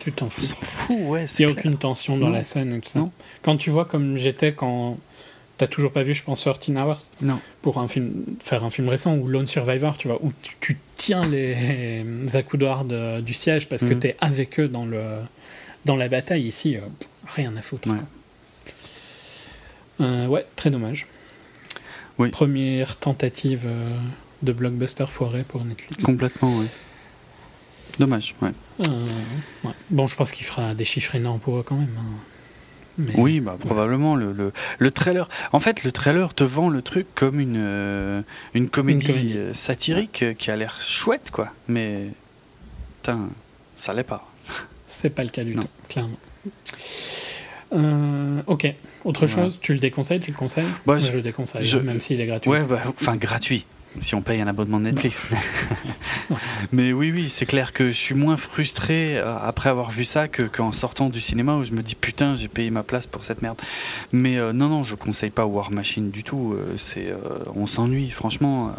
tu 0.00 0.12
t'en 0.12 0.28
fous. 0.28 0.42
Ouais. 0.90 1.26
Il 1.38 1.46
n'y 1.46 1.50
a 1.50 1.54
clair. 1.54 1.58
aucune 1.66 1.78
tension 1.78 2.18
dans 2.18 2.26
Non. 2.26 2.32
la 2.32 2.42
scène 2.44 2.80
tout 2.80 2.88
ça. 2.90 2.98
Non. 2.98 3.10
Quand 3.42 3.56
tu 3.56 3.70
vois 3.70 3.84
comme 3.84 4.16
j'étais 4.18 4.52
quand. 4.52 4.98
T'as 5.56 5.68
toujours 5.68 5.92
pas 5.92 6.02
vu, 6.02 6.14
je 6.14 6.22
pense, 6.24 6.42
13 6.42 6.76
Hours 6.76 6.98
Non. 7.22 7.38
pour 7.62 7.78
un 7.78 7.86
film, 7.86 8.24
faire 8.40 8.64
un 8.64 8.70
film 8.70 8.88
récent 8.88 9.14
ou 9.16 9.28
Lone 9.28 9.46
Survivor, 9.46 9.96
tu 9.96 10.08
vois, 10.08 10.18
où 10.20 10.32
tu, 10.42 10.56
tu 10.60 10.78
tiens 10.96 11.28
les, 11.28 12.02
les 12.02 12.36
accoudoirs 12.36 12.84
de- 12.84 13.20
du 13.20 13.32
siège 13.34 13.68
parce 13.68 13.84
que 13.84 13.94
Mhm. 13.94 14.00
tu 14.00 14.06
es 14.08 14.16
avec 14.20 14.58
eux 14.58 14.66
dans, 14.66 14.84
le, 14.84 15.20
dans 15.84 15.94
la 15.94 16.08
bataille. 16.08 16.42
Ici, 16.42 16.76
euh, 16.76 16.80
rien 17.28 17.54
à 17.56 17.62
foutre. 17.62 17.88
Ouais. 17.88 17.98
Euh, 20.00 20.26
ouais, 20.26 20.44
très 20.56 20.70
dommage. 20.70 21.06
Oui. 22.18 22.30
Première 22.30 22.96
tentative 22.96 23.62
euh, 23.64 23.96
de 24.44 24.52
blockbuster 24.52 25.06
foiré 25.08 25.42
pour 25.42 25.64
Netflix. 25.64 26.04
Complètement, 26.04 26.56
ouais. 26.58 26.66
Dommage, 27.98 28.34
ouais. 28.42 28.50
Euh, 28.80 29.06
ouais. 29.64 29.70
Bon, 29.90 30.06
je 30.06 30.16
pense 30.16 30.32
qu'il 30.32 30.44
fera 30.44 30.74
des 30.74 30.84
chiffres 30.84 31.14
énormes 31.14 31.38
pour 31.40 31.56
eux 31.58 31.62
quand 31.62 31.76
même. 31.76 31.94
hein. 31.98 32.02
Mais- 32.98 33.14
Oui, 33.16 33.40
bah, 33.40 33.56
probablement. 33.58 34.14
Le, 34.14 34.32
le, 34.32 34.52
le 34.78 34.90
trailer. 34.90 35.28
En 35.52 35.58
fait, 35.60 35.82
le 35.82 35.90
trailer 35.92 36.32
te 36.34 36.44
vend 36.44 36.68
le 36.68 36.80
truc 36.82 37.06
comme 37.14 37.40
une, 37.40 37.56
euh, 37.56 38.22
une 38.54 38.68
comédie, 38.68 39.06
comédie. 39.06 39.32
euh, 39.36 39.54
satirique 39.54 40.24
qui 40.38 40.50
a 40.50 40.56
l'air 40.56 40.80
chouette, 40.80 41.30
quoi. 41.32 41.48
Mais. 41.68 42.08
Putain, 43.02 43.28
ça 43.76 43.92
l'est 43.94 44.04
pas. 44.04 44.28
C'est 44.88 45.10
pas 45.10 45.24
le 45.24 45.30
cas 45.30 45.42
du 45.44 45.54
Non. 45.56 45.62
tout, 45.62 45.68
clairement. 45.88 46.18
Euh, 47.72 48.42
ok. 48.46 48.72
Autre 49.04 49.26
chose, 49.26 49.58
tu 49.60 49.72
le 49.74 49.80
déconseilles, 49.80 50.20
tu 50.20 50.30
le 50.30 50.36
conseilles? 50.36 50.64
Bah, 50.86 50.98
je- 50.98 51.06
je, 51.06 51.16
le 51.16 51.22
déconseille, 51.22 51.64
je- 51.64 51.78
hein, 51.78 51.82
même 51.82 52.00
s'il 52.00 52.20
est 52.20 52.26
gratuit. 52.26 52.50
Ouais, 52.50 52.62
bah, 52.62 52.80
enfin, 52.86 53.16
gratuit. 53.16 53.66
Si 54.00 54.14
on 54.14 54.22
paye 54.22 54.40
un 54.40 54.46
abonnement 54.48 54.78
de 54.80 54.84
Netflix. 54.84 55.24
Mais 56.72 56.92
oui, 56.92 57.12
oui, 57.14 57.28
c'est 57.28 57.46
clair 57.46 57.72
que 57.72 57.88
je 57.88 57.92
suis 57.92 58.14
moins 58.14 58.36
frustré 58.36 59.16
euh, 59.18 59.36
après 59.38 59.68
avoir 59.68 59.90
vu 59.90 60.04
ça 60.04 60.28
que 60.28 60.42
qu'en 60.42 60.72
sortant 60.72 61.08
du 61.10 61.20
cinéma 61.20 61.54
où 61.56 61.64
je 61.64 61.72
me 61.72 61.82
dis 61.82 61.94
putain, 61.94 62.34
j'ai 62.36 62.48
payé 62.48 62.70
ma 62.70 62.82
place 62.82 63.06
pour 63.06 63.24
cette 63.24 63.42
merde. 63.42 63.56
Mais 64.12 64.38
euh, 64.38 64.52
non, 64.52 64.68
non, 64.68 64.82
je 64.84 64.94
conseille 64.94 65.30
pas 65.30 65.46
War 65.46 65.70
Machine 65.70 66.10
du 66.10 66.24
tout. 66.24 66.54
euh, 66.54 66.74
c'est, 66.76 67.08
euh, 67.10 67.18
on 67.54 67.66
s'ennuie, 67.66 68.10
franchement. 68.10 68.74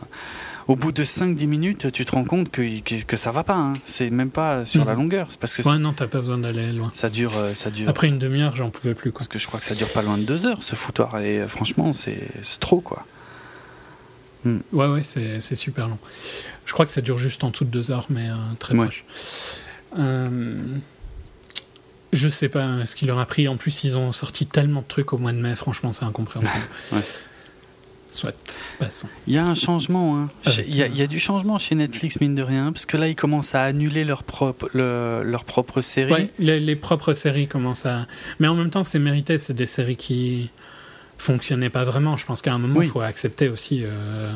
au 0.67 0.75
bout 0.75 0.91
de 0.91 1.03
5-10 1.03 1.45
minutes, 1.47 1.91
tu 1.91 2.05
te 2.05 2.11
rends 2.11 2.23
compte 2.25 2.49
que, 2.51 2.79
que, 2.81 3.03
que 3.03 3.17
ça 3.17 3.31
va 3.31 3.43
pas. 3.43 3.55
hein. 3.55 3.73
C'est 3.85 4.09
même 4.09 4.31
pas 4.31 4.65
sur 4.65 4.83
la 4.83 4.93
Mhm. 4.93 4.99
longueur. 5.01 5.27
C'est 5.29 5.39
parce 5.39 5.53
que 5.53 5.61
Ouais, 5.67 5.77
non, 5.77 5.93
t'as 5.93 6.07
pas 6.07 6.19
besoin 6.19 6.39
d'aller 6.39 6.71
loin. 6.73 6.89
ça 6.93 7.09
dure, 7.09 7.33
ça 7.55 7.69
dure. 7.69 7.87
Après 7.89 8.07
une 8.07 8.19
demi-heure, 8.19 8.55
j'en 8.55 8.69
pouvais 8.71 8.95
plus. 8.95 9.11
Quoi. 9.11 9.19
Parce 9.19 9.27
que 9.29 9.39
je 9.39 9.47
crois 9.47 9.59
que 9.59 9.65
ça 9.65 9.75
dure 9.75 9.89
pas 9.93 10.01
loin 10.01 10.17
de 10.17 10.23
deux 10.23 10.45
heures 10.45 10.61
ce 10.63 10.75
foutoir. 10.75 11.19
Et 11.19 11.47
franchement, 11.47 11.93
c'est 11.93 12.19
trop 12.59 12.81
quoi. 12.81 13.05
Ouais, 14.45 14.87
ouais, 14.87 15.01
c'est 15.03 15.55
super 15.55 15.87
long. 15.87 15.97
Je 16.65 16.73
crois 16.73 16.85
que 16.85 16.91
ça 16.91 17.01
dure 17.01 17.17
juste 17.17 17.43
en 17.43 17.49
dessous 17.49 17.65
de 17.65 17.69
deux 17.71 17.91
heures, 17.91 18.05
mais 18.09 18.29
euh, 18.29 18.33
très 18.59 18.73
Ouais. 18.75 18.85
proche. 18.85 19.05
Euh, 19.97 20.77
je 22.13 22.29
sais 22.29 22.49
pas 22.49 22.85
ce 22.85 22.95
qu'il 22.95 23.07
leur 23.07 23.19
a 23.19 23.25
pris. 23.25 23.47
En 23.47 23.57
plus, 23.57 23.83
ils 23.83 23.97
ont 23.97 24.11
sorti 24.11 24.45
tellement 24.45 24.81
de 24.81 24.87
trucs 24.87 25.13
au 25.13 25.17
mois 25.17 25.31
de 25.33 25.37
mai. 25.39 25.55
Franchement, 25.55 25.91
c'est 25.93 26.05
incompréhensible. 26.05 26.65
Ouais. 26.91 27.01
Soit, 28.11 28.33
passons. 28.79 29.09
Il 29.27 29.33
y 29.33 29.37
a 29.37 29.45
un 29.45 29.55
changement, 29.55 30.17
hein. 30.17 30.29
Chez- 30.49 30.63
il, 30.69 30.73
y 30.77 30.81
a, 30.83 30.87
il 30.87 30.95
y 30.95 31.01
a 31.01 31.07
du 31.07 31.19
changement 31.19 31.57
chez 31.57 31.75
Netflix, 31.75 32.21
mine 32.21 32.33
de 32.33 32.43
rien, 32.43 32.71
parce 32.71 32.85
que 32.85 32.95
là, 32.95 33.09
ils 33.09 33.15
commencent 33.15 33.55
à 33.55 33.63
annuler 33.63 34.05
leur 34.05 34.23
propre, 34.23 34.69
le- 34.73 35.21
leur 35.25 35.43
propre 35.43 35.81
série. 35.81 36.13
Ouais, 36.13 36.29
les, 36.39 36.61
les 36.61 36.75
propres 36.77 37.11
séries 37.11 37.49
commencent 37.49 37.85
à. 37.85 38.07
Mais 38.39 38.47
en 38.47 38.55
même 38.55 38.69
temps, 38.69 38.85
c'est 38.85 38.99
mérité. 38.99 39.37
C'est 39.37 39.53
des 39.53 39.65
séries 39.65 39.97
qui 39.97 40.49
fonctionnaient 41.17 41.69
pas 41.69 41.83
vraiment. 41.83 42.17
Je 42.17 42.25
pense 42.25 42.41
qu'à 42.41 42.53
un 42.53 42.57
moment, 42.59 42.81
il 42.81 42.85
Oui. 42.85 42.91
faut 42.91 43.01
accepter 43.01 43.49
aussi 43.49 43.81
euh, 43.83 44.31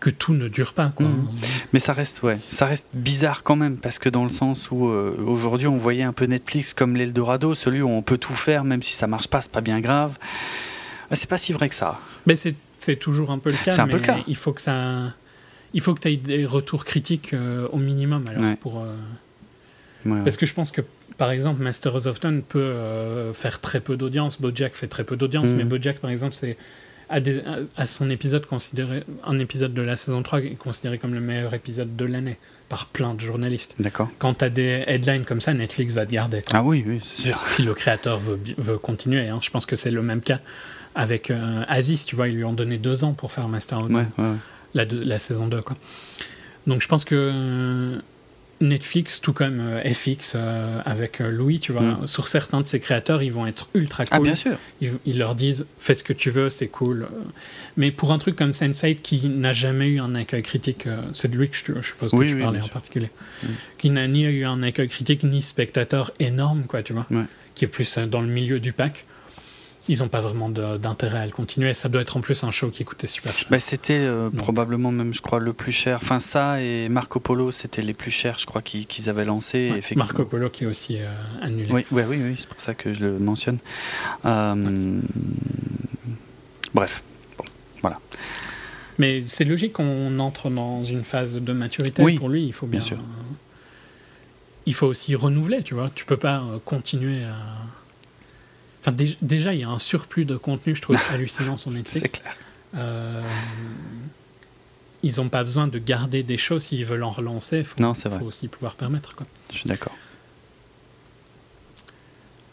que 0.00 0.10
tout 0.10 0.34
ne 0.34 0.48
dure 0.48 0.72
pas. 0.74 0.90
Quoi. 0.94 1.06
Mhm. 1.06 1.26
Mais 1.72 1.80
ça 1.80 1.92
reste, 1.92 2.22
ouais, 2.22 2.38
ça 2.50 2.66
reste 2.66 2.88
bizarre 2.94 3.42
quand 3.42 3.56
même, 3.56 3.76
parce 3.78 3.98
que 3.98 4.08
dans 4.08 4.24
le 4.24 4.30
sens 4.30 4.70
où 4.70 4.88
euh, 4.88 5.16
aujourd'hui, 5.26 5.66
on 5.66 5.76
voyait 5.78 6.02
un 6.04 6.12
peu 6.12 6.26
Netflix 6.26 6.74
comme 6.74 6.94
l'Eldorado, 6.96 7.54
celui 7.54 7.82
où 7.82 7.88
on 7.88 8.02
peut 8.02 8.18
tout 8.18 8.34
faire, 8.34 8.64
même 8.64 8.82
si 8.82 8.92
ça 8.94 9.06
marche 9.06 9.28
pas, 9.28 9.40
c'est 9.40 9.50
pas 9.52 9.60
bien 9.60 9.80
grave. 9.80 10.16
Ah, 11.10 11.16
C'est 11.16 11.28
pas 11.28 11.38
si 11.38 11.52
vrai 11.52 11.68
que 11.68 11.74
ça. 11.74 11.98
Mais 12.26 12.34
c'est 12.36 12.96
toujours 12.96 13.30
un 13.30 13.38
peu 13.38 13.50
le 13.50 13.56
cas. 13.56 13.72
C'est 13.72 13.80
un 13.80 13.86
mais 13.86 13.92
peu 13.92 13.98
le 13.98 14.04
cas. 14.04 14.18
Il 14.28 14.36
faut 14.36 14.52
que 14.52 14.60
ça. 14.60 15.14
Il 15.74 15.80
faut 15.80 15.94
que 15.94 16.00
tu 16.00 16.08
aies 16.08 16.16
des 16.16 16.46
retours 16.46 16.84
critiques 16.84 17.32
euh, 17.34 17.66
au 17.72 17.78
minimum 17.78 18.26
alors 18.26 18.42
Ouais. 18.42 18.56
pour. 18.56 18.84
Ouais, 20.06 20.20
Parce 20.22 20.36
que 20.36 20.46
je 20.46 20.54
pense 20.54 20.70
que 20.70 20.80
par 21.18 21.30
exemple 21.30 21.62
Masters 21.62 22.06
of 22.06 22.22
None 22.24 22.42
peut 22.42 22.58
euh, 22.60 23.32
faire 23.34 23.60
très 23.60 23.80
peu 23.80 23.96
d'audience, 23.96 24.40
BoJack 24.40 24.74
fait 24.74 24.86
très 24.86 25.04
peu 25.04 25.16
d'audience, 25.16 25.50
mais 25.52 25.64
BoJack 25.64 25.98
par 25.98 26.10
exemple 26.10 26.34
c'est 26.34 26.56
à, 27.10 27.20
des- 27.20 27.40
à- 27.40 27.58
à 27.76 27.86
son 27.86 28.08
épisode 28.10 28.46
considéré 28.46 29.02
un 29.24 29.38
épisode 29.38 29.74
de 29.74 29.82
la 29.82 29.96
saison 29.96 30.22
3 30.22 30.40
est 30.40 30.50
considéré 30.58 30.98
comme 30.98 31.14
le 31.14 31.20
meilleur 31.20 31.52
épisode 31.54 31.96
de 31.96 32.04
l'année 32.04 32.36
par 32.68 32.84
plein 32.86 33.14
de 33.14 33.20
journalistes. 33.20 33.74
D'accord. 33.80 34.10
Quand 34.18 34.34
tu 34.34 34.44
as 34.44 34.50
des 34.50 34.84
headlines 34.86 35.24
comme 35.24 35.40
ça, 35.40 35.54
Netflix 35.54 35.94
va 35.94 36.04
te 36.04 36.12
garder. 36.12 36.42
quoi. 36.42 36.58
Ah 36.58 36.62
oui, 36.62 36.84
oui, 36.86 37.00
c'est 37.02 37.22
sûr. 37.22 37.42
Si 37.48 37.62
le 37.62 37.72
créateur 37.72 38.18
veut, 38.18 38.38
veut 38.58 38.76
continuer, 38.76 39.26
hein. 39.28 39.38
je 39.42 39.48
pense 39.50 39.64
que 39.64 39.74
c'est 39.74 39.90
le 39.90 40.02
même 40.02 40.20
cas 40.20 40.38
avec 40.94 41.30
euh, 41.30 41.62
Aziz, 41.66 42.04
tu 42.04 42.14
vois, 42.14 42.28
ils 42.28 42.34
lui 42.34 42.44
ont 42.44 42.52
donné 42.52 42.76
deux 42.76 43.04
ans 43.04 43.14
pour 43.14 43.32
faire 43.32 43.48
Master 43.48 43.80
of 43.80 43.88
Ouais, 43.90 43.94
ouais, 44.18 44.24
ouais. 44.24 44.36
la, 44.74 44.84
la 44.84 45.18
saison 45.18 45.46
2. 45.48 45.62
Quoi. 45.62 45.76
Donc 46.66 46.82
je 46.82 46.88
pense 46.88 47.06
que 47.06 47.98
Netflix, 48.60 49.20
tout 49.20 49.32
comme 49.32 49.60
euh, 49.60 49.82
FX 49.94 50.32
euh, 50.34 50.80
avec 50.84 51.20
euh, 51.20 51.30
Louis, 51.30 51.60
tu 51.60 51.72
vois, 51.72 51.82
Mm. 51.82 52.06
sur 52.06 52.26
certains 52.26 52.60
de 52.60 52.66
ses 52.66 52.80
créateurs, 52.80 53.22
ils 53.22 53.32
vont 53.32 53.46
être 53.46 53.68
ultra 53.74 54.04
Ah, 54.10 54.16
cool. 54.16 54.26
bien 54.26 54.34
sûr. 54.34 54.56
ils, 54.80 54.92
ils 55.06 55.18
leur 55.18 55.34
disent 55.34 55.66
fais 55.78 55.94
ce 55.94 56.02
que 56.02 56.12
tu 56.12 56.30
veux, 56.30 56.50
c'est 56.50 56.66
cool. 56.68 57.06
Mais 57.76 57.90
pour 57.92 58.10
un 58.12 58.18
truc 58.18 58.34
comme 58.36 58.50
Sense8 58.50 58.96
qui 58.96 59.28
n'a 59.28 59.52
jamais 59.52 59.86
eu 59.86 60.00
un 60.00 60.14
accueil 60.16 60.42
critique, 60.42 60.86
c'est 61.12 61.30
de 61.30 61.36
lui 61.36 61.48
que 61.48 61.56
je, 61.56 61.80
je 61.80 61.86
suppose 61.86 62.10
que 62.10 62.16
Oui, 62.16 62.28
tu 62.28 62.34
oui, 62.34 62.40
parlais 62.42 62.58
en 62.58 62.62
sûr. 62.64 62.72
particulier, 62.72 63.10
Mm. 63.42 63.46
qui 63.78 63.90
n'a 63.90 64.08
ni 64.08 64.22
eu 64.24 64.44
un 64.44 64.62
accueil 64.62 64.88
critique 64.88 65.22
ni 65.22 65.40
spectateur 65.42 66.10
énorme, 66.18 66.64
quoi, 66.66 66.82
tu 66.82 66.92
vois, 66.92 67.06
Ouais. 67.10 67.24
qui 67.54 67.64
est 67.64 67.68
plus 67.68 67.98
dans 67.98 68.20
le 68.22 68.28
milieu 68.28 68.58
du 68.60 68.72
pack. 68.72 69.04
Ils 69.88 70.00
n'ont 70.00 70.08
pas 70.08 70.20
vraiment 70.20 70.48
d'intérêt 70.50 71.20
à 71.20 71.24
le 71.26 71.32
continuer. 71.32 71.72
Ça 71.74 71.88
doit 71.88 72.02
être 72.02 72.16
en 72.16 72.20
plus 72.20 72.44
un 72.44 72.50
show 72.50 72.68
qui 72.70 72.84
coûtait 72.84 73.06
super 73.06 73.36
cher. 73.36 73.48
Bah, 73.50 73.58
c'était 73.58 73.94
euh, 73.98 74.28
probablement 74.30 74.92
même, 74.92 75.14
je 75.14 75.22
crois, 75.22 75.38
le 75.40 75.52
plus 75.54 75.72
cher. 75.72 75.98
Enfin, 76.02 76.20
ça 76.20 76.60
et 76.62 76.88
Marco 76.88 77.20
Polo, 77.20 77.50
c'était 77.50 77.82
les 77.82 77.94
plus 77.94 78.10
chers, 78.10 78.38
je 78.38 78.46
crois, 78.46 78.60
qu'ils 78.62 79.08
avaient 79.08 79.24
lancé. 79.24 79.70
Ouais, 79.70 79.78
effectivement- 79.78 80.04
Marco 80.04 80.24
Polo 80.26 80.50
qui 80.50 80.64
est 80.64 80.66
aussi 80.66 80.98
euh, 81.00 81.08
annulé. 81.40 81.68
Oui, 81.72 81.86
ouais, 81.90 82.04
oui, 82.08 82.18
oui, 82.22 82.34
c'est 82.38 82.48
pour 82.48 82.60
ça 82.60 82.74
que 82.74 82.92
je 82.92 83.00
le 83.00 83.18
mentionne. 83.18 83.58
Euh, 84.24 85.00
Bref, 86.74 87.02
Mais 88.98 89.22
c'est 89.26 89.44
logique 89.44 89.72
qu'on 89.74 90.18
entre 90.18 90.50
dans 90.50 90.82
une 90.84 91.04
phase 91.04 91.36
de 91.36 91.52
maturité 91.52 92.02
Oui, 92.02 92.16
pour 92.16 92.28
lui. 92.28 92.44
Il 92.46 92.52
faut 92.52 92.66
bien. 92.66 92.80
bien 92.80 92.86
sûr. 92.88 92.98
il 94.66 94.74
faut 94.74 94.86
aussi 94.88 95.14
renouveler, 95.14 95.62
tu 95.62 95.74
vois. 95.74 95.90
Tu 95.94 96.04
peux 96.04 96.16
pas 96.16 96.38
euh, 96.40 96.58
continuer 96.64 97.22
à. 97.24 97.36
Enfin, 98.80 98.92
dé- 98.92 99.16
déjà, 99.22 99.54
il 99.54 99.60
y 99.60 99.64
a 99.64 99.68
un 99.68 99.78
surplus 99.78 100.24
de 100.24 100.36
contenu, 100.36 100.74
je 100.76 100.82
trouve 100.82 100.96
hallucinant 101.10 101.56
sur 101.56 101.70
c'est 101.70 101.78
Netflix. 101.78 102.12
clair. 102.12 102.36
Euh, 102.76 103.22
ils 105.02 105.16
n'ont 105.16 105.28
pas 105.28 105.44
besoin 105.44 105.66
de 105.68 105.78
garder 105.78 106.22
des 106.22 106.36
choses 106.38 106.64
s'ils 106.64 106.84
veulent 106.84 107.02
en 107.04 107.10
relancer. 107.10 107.58
Il 107.58 107.64
faut, 107.64 107.80
Non, 107.80 107.94
c'est 107.94 108.08
vrai. 108.08 108.18
faut 108.18 108.26
aussi 108.26 108.48
pouvoir 108.48 108.74
permettre. 108.74 109.14
Quoi. 109.14 109.26
Je 109.52 109.58
suis 109.58 109.68
d'accord. 109.68 109.94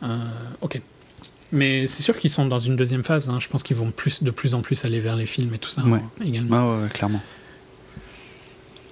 Euh, 0.04 0.18
ok. 0.62 0.82
Mais 1.52 1.88
c'est 1.88 2.02
sûr 2.02 2.18
qu'ils 2.18 2.30
sont 2.32 2.46
dans 2.46 2.60
une 2.60 2.76
deuxième 2.76 3.04
phase. 3.04 3.30
hein. 3.30 3.40
Je 3.40 3.48
pense 3.48 3.64
qu'ils 3.64 3.78
vont 3.78 3.92
plus, 3.92 4.24
de 4.24 4.32
plus 4.32 4.54
en 4.56 4.62
plus 4.62 4.84
aller 4.86 5.00
vers 5.00 5.16
les 5.16 5.26
films 5.26 5.54
et 5.54 5.58
tout 5.60 5.70
ça 5.70 5.84
Ouais. 5.84 6.00
hein, 6.00 6.24
également. 6.24 6.58
Ah 6.58 6.76
ouais, 6.78 6.84
ouais, 6.84 6.90
clairement. 6.90 7.22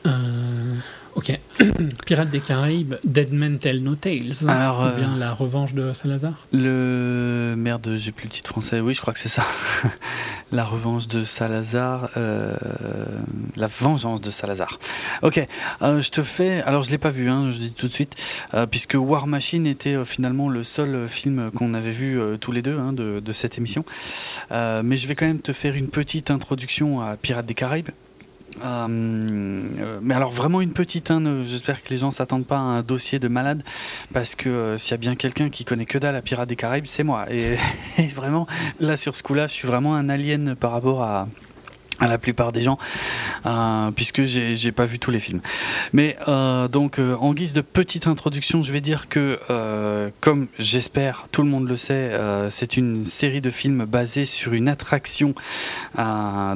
Euh, 0.06 0.76
ok. 1.16 1.40
Pirates 2.06 2.30
des 2.30 2.40
Caraïbes, 2.40 2.96
Dead 3.04 3.32
Men 3.34 3.60
Tell 3.60 3.82
No 3.84 3.96
Tales. 3.96 4.48
Alors, 4.48 4.80
Ou 4.80 4.84
euh, 4.84 4.96
bien 4.98 5.16
La 5.18 5.34
Revanche 5.34 5.74
de 5.74 5.94
Salazar. 5.94 6.34
Le 6.52 7.56
merde, 7.58 7.96
j'ai 7.98 8.12
plus 8.12 8.26
le 8.26 8.32
titre 8.32 8.50
français. 8.50 8.80
Oui, 8.80 8.94
je 8.94 9.02
crois 9.02 9.14
que 9.14 9.20
c'est 9.20 9.30
ça. 9.30 9.44
la 10.52 10.64
revanche 10.64 11.08
de 11.08 11.24
Salazar. 11.24 12.10
euh, 12.18 12.54
La 13.56 13.68
vengeance 13.68 14.22
de 14.22 14.32
Salazar. 14.32 14.80
Ok, 15.22 15.46
euh, 15.82 16.02
je 16.02 16.12
te 16.12 16.24
fais. 16.24 16.62
Alors, 16.62 16.84
je 16.84 16.92
l'ai 16.92 16.98
pas 16.98 17.10
vu, 17.10 17.30
hein, 17.30 17.52
je 17.52 17.58
dis 17.60 17.72
tout 17.74 17.88
de 17.88 17.94
suite, 17.94 18.16
euh, 18.54 18.66
puisque 18.66 18.96
War 18.96 19.28
Machine 19.28 19.66
était 19.68 19.96
euh, 19.96 20.06
finalement 20.06 20.50
le 20.50 20.64
seul 20.64 20.94
euh, 20.96 21.08
film 21.08 21.52
qu'on 21.52 21.74
avait 21.74 21.92
vu 21.92 22.20
euh, 22.20 22.38
tous 22.38 22.52
les 22.52 22.62
deux 22.62 22.78
hein, 22.78 22.94
de, 22.94 23.20
de 23.20 23.34
cette 23.34 23.58
émission. 23.58 23.86
Euh, 24.52 24.82
mais 24.84 24.98
je 24.98 25.08
vais 25.08 25.16
quand 25.16 25.26
même 25.26 25.40
te 25.42 25.54
faire 25.54 25.76
une 25.76 25.88
petite 25.90 26.32
introduction 26.32 27.02
à 27.02 27.16
Pirates 27.18 27.46
des 27.46 27.54
Caraïbes. 27.56 27.90
Euh, 28.62 28.88
euh, 29.80 30.00
mais 30.02 30.14
alors 30.14 30.32
vraiment 30.32 30.62
une 30.62 30.74
petite, 30.74 31.12
hein, 31.12 31.42
j'espère 31.42 31.84
que 31.84 31.90
les 31.90 31.98
gens 31.98 32.12
s'attendent 32.12 32.46
pas 32.46 32.58
à 32.58 32.62
un 32.62 32.82
dossier 32.82 33.20
de 33.20 33.28
malade, 33.28 33.64
parce 34.14 34.36
que 34.36 34.50
euh, 34.50 34.78
s'il 34.78 34.92
y 34.92 34.94
a 34.94 34.98
bien 34.98 35.16
quelqu'un 35.16 35.50
qui 35.50 35.66
connaît 35.66 35.86
que 35.86 35.98
dalle 35.98 36.16
à 36.16 36.22
Pirates 36.22 36.50
des 36.50 36.56
Caraïbes, 36.56 36.86
c'est 36.88 37.04
moi. 37.04 37.26
Et 37.32 38.08
vraiment, 38.16 38.48
là 38.80 38.98
sur 38.98 39.16
ce 39.16 39.24
coup-là, 39.24 39.48
je 39.48 39.54
suis 39.54 39.68
vraiment 39.68 39.96
un 39.96 40.10
alien 40.10 40.56
par 40.56 40.72
rapport 40.72 41.04
à, 41.04 41.28
à 42.04 42.08
la 42.08 42.18
plupart 42.18 42.52
des 42.52 42.60
gens, 42.60 42.78
euh, 43.46 43.92
puisque 43.92 44.24
j'ai 44.26 44.72
pas 44.74 44.86
vu 44.86 45.00
tous 45.00 45.10
les 45.10 45.22
films. 45.22 45.40
Mais 45.94 46.18
euh, 46.28 46.68
donc, 46.68 47.00
euh, 47.00 47.16
en 47.16 47.34
guise 47.34 47.54
de 47.54 47.62
petite 47.62 48.08
introduction, 48.08 48.62
je 48.62 48.74
vais 48.74 48.82
dire 48.82 49.08
que, 49.08 49.40
comme 50.20 50.48
j'espère, 50.60 51.28
tout 51.32 51.44
le 51.44 51.50
monde 51.50 51.68
le 51.68 51.78
sait, 51.78 52.12
c'est 52.50 52.78
une 52.78 53.04
série 53.04 53.42
de 53.42 53.50
films 53.50 53.86
basée 53.86 54.26
sur 54.26 54.54
une 54.54 54.68
attraction 54.68 55.34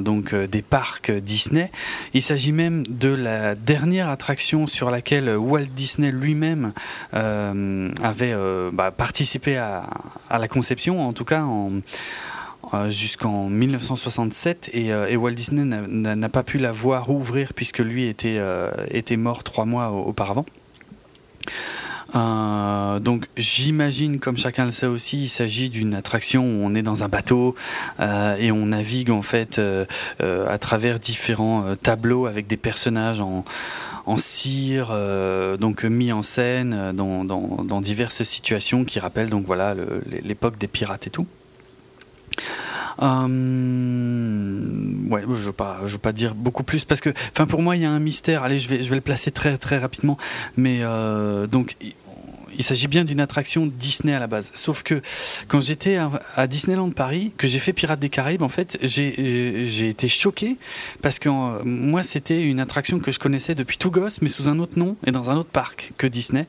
donc 0.00 0.34
des 0.34 0.62
parcs 0.62 1.10
Disney. 1.10 1.70
Il 2.14 2.22
s'agit 2.22 2.52
même 2.52 2.86
de 2.86 3.08
la 3.08 3.54
dernière 3.54 4.08
attraction 4.08 4.66
sur 4.66 4.90
laquelle 4.90 5.36
Walt 5.36 5.68
Disney 5.74 6.10
lui-même 6.10 6.72
avait 7.12 8.34
bah, 8.72 8.90
participé 8.90 9.56
à, 9.56 9.84
à, 10.28 10.38
la 10.38 10.48
conception, 10.48 11.06
en 11.06 11.12
tout 11.12 11.24
cas 11.24 11.42
en 11.42 11.80
jusqu'en 12.90 13.48
1967 13.48 14.70
et, 14.72 14.92
euh, 14.92 15.08
et, 15.08 15.16
Walt 15.16 15.32
Disney 15.32 15.64
n'a 15.64 16.28
pas 16.28 16.42
pu 16.42 16.58
la 16.58 16.72
voir 16.72 17.10
ouvrir 17.10 17.54
puisque 17.54 17.78
lui 17.78 18.06
était, 18.06 18.36
euh, 18.38 18.70
était 18.90 19.16
mort 19.16 19.42
trois 19.42 19.64
mois 19.64 19.90
auparavant. 19.90 20.46
Euh, 22.14 23.00
donc 23.00 23.28
j'imagine, 23.36 24.18
comme 24.18 24.36
chacun 24.36 24.64
le 24.64 24.70
sait 24.70 24.86
aussi, 24.86 25.24
il 25.24 25.28
s'agit 25.28 25.68
d'une 25.68 25.94
attraction 25.94 26.42
où 26.42 26.64
on 26.64 26.74
est 26.74 26.82
dans 26.82 27.04
un 27.04 27.08
bateau 27.08 27.54
euh, 28.00 28.36
et 28.38 28.50
on 28.50 28.66
navigue 28.66 29.10
en 29.10 29.22
fait 29.22 29.58
euh, 29.58 29.84
à 30.20 30.58
travers 30.58 30.98
différents 30.98 31.74
tableaux 31.82 32.26
avec 32.26 32.46
des 32.46 32.56
personnages 32.56 33.20
en, 33.20 33.44
en 34.06 34.16
cire, 34.16 34.96
donc 35.58 35.84
mis 35.84 36.12
en 36.12 36.22
scène 36.22 36.92
dans, 36.94 37.24
dans, 37.24 37.62
dans, 37.62 37.80
diverses 37.80 38.22
situations 38.22 38.84
qui 38.84 39.00
rappellent 39.00 39.28
donc 39.28 39.44
voilà 39.44 39.74
l'époque 40.24 40.56
des 40.58 40.68
pirates 40.68 41.06
et 41.06 41.10
tout. 41.10 41.26
Euh, 43.00 43.28
ouais, 45.08 45.22
je 45.22 45.42
veux 45.44 45.52
pas, 45.52 45.80
je 45.86 45.92
veux 45.92 45.98
pas 45.98 46.12
dire 46.12 46.34
beaucoup 46.34 46.64
plus 46.64 46.84
parce 46.84 47.00
que, 47.00 47.10
enfin, 47.32 47.46
pour 47.46 47.62
moi, 47.62 47.76
il 47.76 47.82
y 47.82 47.84
a 47.84 47.90
un 47.90 48.00
mystère. 48.00 48.42
Allez, 48.42 48.58
je 48.58 48.68
vais, 48.68 48.78
le 48.78 49.00
placer 49.00 49.30
très, 49.30 49.56
très 49.58 49.78
rapidement. 49.78 50.16
Mais 50.56 50.80
euh, 50.82 51.46
donc, 51.46 51.76
il 52.56 52.64
s'agit 52.64 52.88
bien 52.88 53.04
d'une 53.04 53.20
attraction 53.20 53.66
Disney 53.66 54.14
à 54.14 54.18
la 54.18 54.26
base. 54.26 54.50
Sauf 54.54 54.82
que 54.82 55.02
quand 55.48 55.60
j'étais 55.60 55.98
à, 56.36 56.46
Disneyland 56.46 56.90
Paris, 56.90 57.32
que 57.36 57.46
j'ai 57.46 57.58
fait 57.58 57.72
Pirates 57.72 58.00
des 58.00 58.10
Caraïbes, 58.10 58.42
en 58.42 58.48
fait, 58.48 58.78
j'ai 58.82 59.88
été 59.88 60.08
choqué 60.08 60.56
parce 61.02 61.18
que 61.18 61.28
euh, 61.28 61.62
moi, 61.64 62.02
c'était 62.02 62.42
une 62.42 62.60
attraction 62.60 62.98
que 62.98 63.12
je 63.12 63.18
connaissais 63.18 63.54
depuis 63.54 63.78
tout 63.78 63.90
gosse, 63.90 64.22
mais 64.22 64.28
sous 64.28 64.48
un 64.48 64.58
autre 64.58 64.78
nom 64.78 64.96
et 65.06 65.12
dans 65.12 65.30
un 65.30 65.36
autre 65.36 65.50
parc 65.50 65.92
que 65.98 66.06
Disney. 66.06 66.46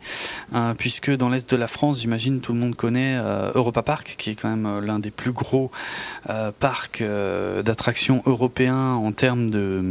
Euh, 0.54 0.74
puisque 0.74 1.12
dans 1.12 1.30
l'est 1.30 1.50
de 1.50 1.56
la 1.56 1.68
France, 1.68 2.02
j'imagine 2.02 2.40
tout 2.42 2.54
le 2.54 2.60
monde 2.60 2.76
connaît 2.76 3.18
euh, 3.18 3.52
Europa 3.56 3.84
Park, 3.84 4.16
qui 4.18 4.32
est 4.32 4.36
quand 4.36 4.50
même 4.50 4.66
euh, 4.66 4.82
l'un 4.82 5.00
des 5.00 5.12
plus 5.12 5.32
gros 5.32 5.72
euh, 6.30 6.52
parcs 6.58 7.04
d'attractions 7.64 8.22
européens 8.26 8.94
en 8.94 9.12
termes 9.12 9.50
de, 9.50 9.84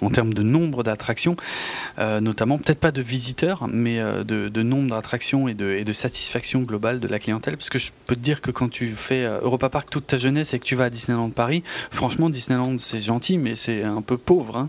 en 0.00 0.10
termes 0.10 0.34
de 0.34 0.42
nombre 0.42 0.82
d'attractions, 0.82 1.36
notamment 1.98 2.58
peut-être 2.58 2.80
pas 2.80 2.92
de 2.92 3.02
visiteurs, 3.02 3.66
mais 3.68 3.98
de, 3.98 4.48
de 4.48 4.62
nombre 4.62 4.90
d'attractions 4.90 5.03
et 5.48 5.54
de, 5.54 5.70
et 5.72 5.84
de, 5.84 5.92
satisfaction 5.92 6.62
globale 6.62 7.00
de 7.00 7.08
la 7.08 7.18
clientèle. 7.18 7.56
Parce 7.56 7.70
que 7.70 7.78
je 7.78 7.90
peux 8.06 8.16
te 8.16 8.20
dire 8.20 8.40
que 8.40 8.50
quand 8.50 8.68
tu 8.68 8.94
fais 8.94 9.24
euh, 9.24 9.40
Europa 9.40 9.68
Park 9.68 9.90
toute 9.90 10.06
ta 10.06 10.16
jeunesse 10.16 10.54
et 10.54 10.58
que 10.58 10.64
tu 10.64 10.74
vas 10.74 10.84
à 10.84 10.90
Disneyland 10.90 11.30
Paris, 11.30 11.62
franchement, 11.90 12.30
Disneyland 12.30 12.78
c'est 12.78 13.00
gentil, 13.00 13.38
mais 13.38 13.56
c'est 13.56 13.82
un 13.82 14.02
peu 14.02 14.16
pauvre 14.16 14.56
hein, 14.56 14.68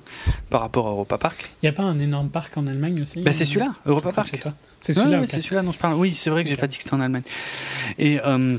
par 0.49 0.61
rapport 0.61 0.87
à 0.87 0.91
Europa 0.91 1.17
Park. 1.17 1.49
Il 1.61 1.65
n'y 1.65 1.69
a 1.69 1.73
pas 1.73 1.83
un 1.83 1.99
énorme 1.99 2.29
parc 2.29 2.57
en 2.57 2.67
Allemagne 2.67 3.01
aussi 3.01 3.21
bah, 3.21 3.31
C'est 3.31 3.45
celui-là, 3.45 3.73
Europa 3.85 4.11
Park. 4.11 4.41
C'est 4.81 4.93
celui-là. 4.93 5.23
c'est 5.27 5.41
celui-là 5.41 5.63
dont 5.63 5.71
je 5.71 5.79
parle. 5.79 5.95
Oui, 5.95 6.13
c'est 6.13 6.29
vrai 6.29 6.43
que 6.43 6.49
j'ai 6.49 6.57
pas 6.57 6.67
dit 6.67 6.77
que 6.77 6.83
c'était 6.83 6.95
en 6.95 7.01
Allemagne. 7.01 7.23
Et. 7.97 8.19
Euh, 8.25 8.57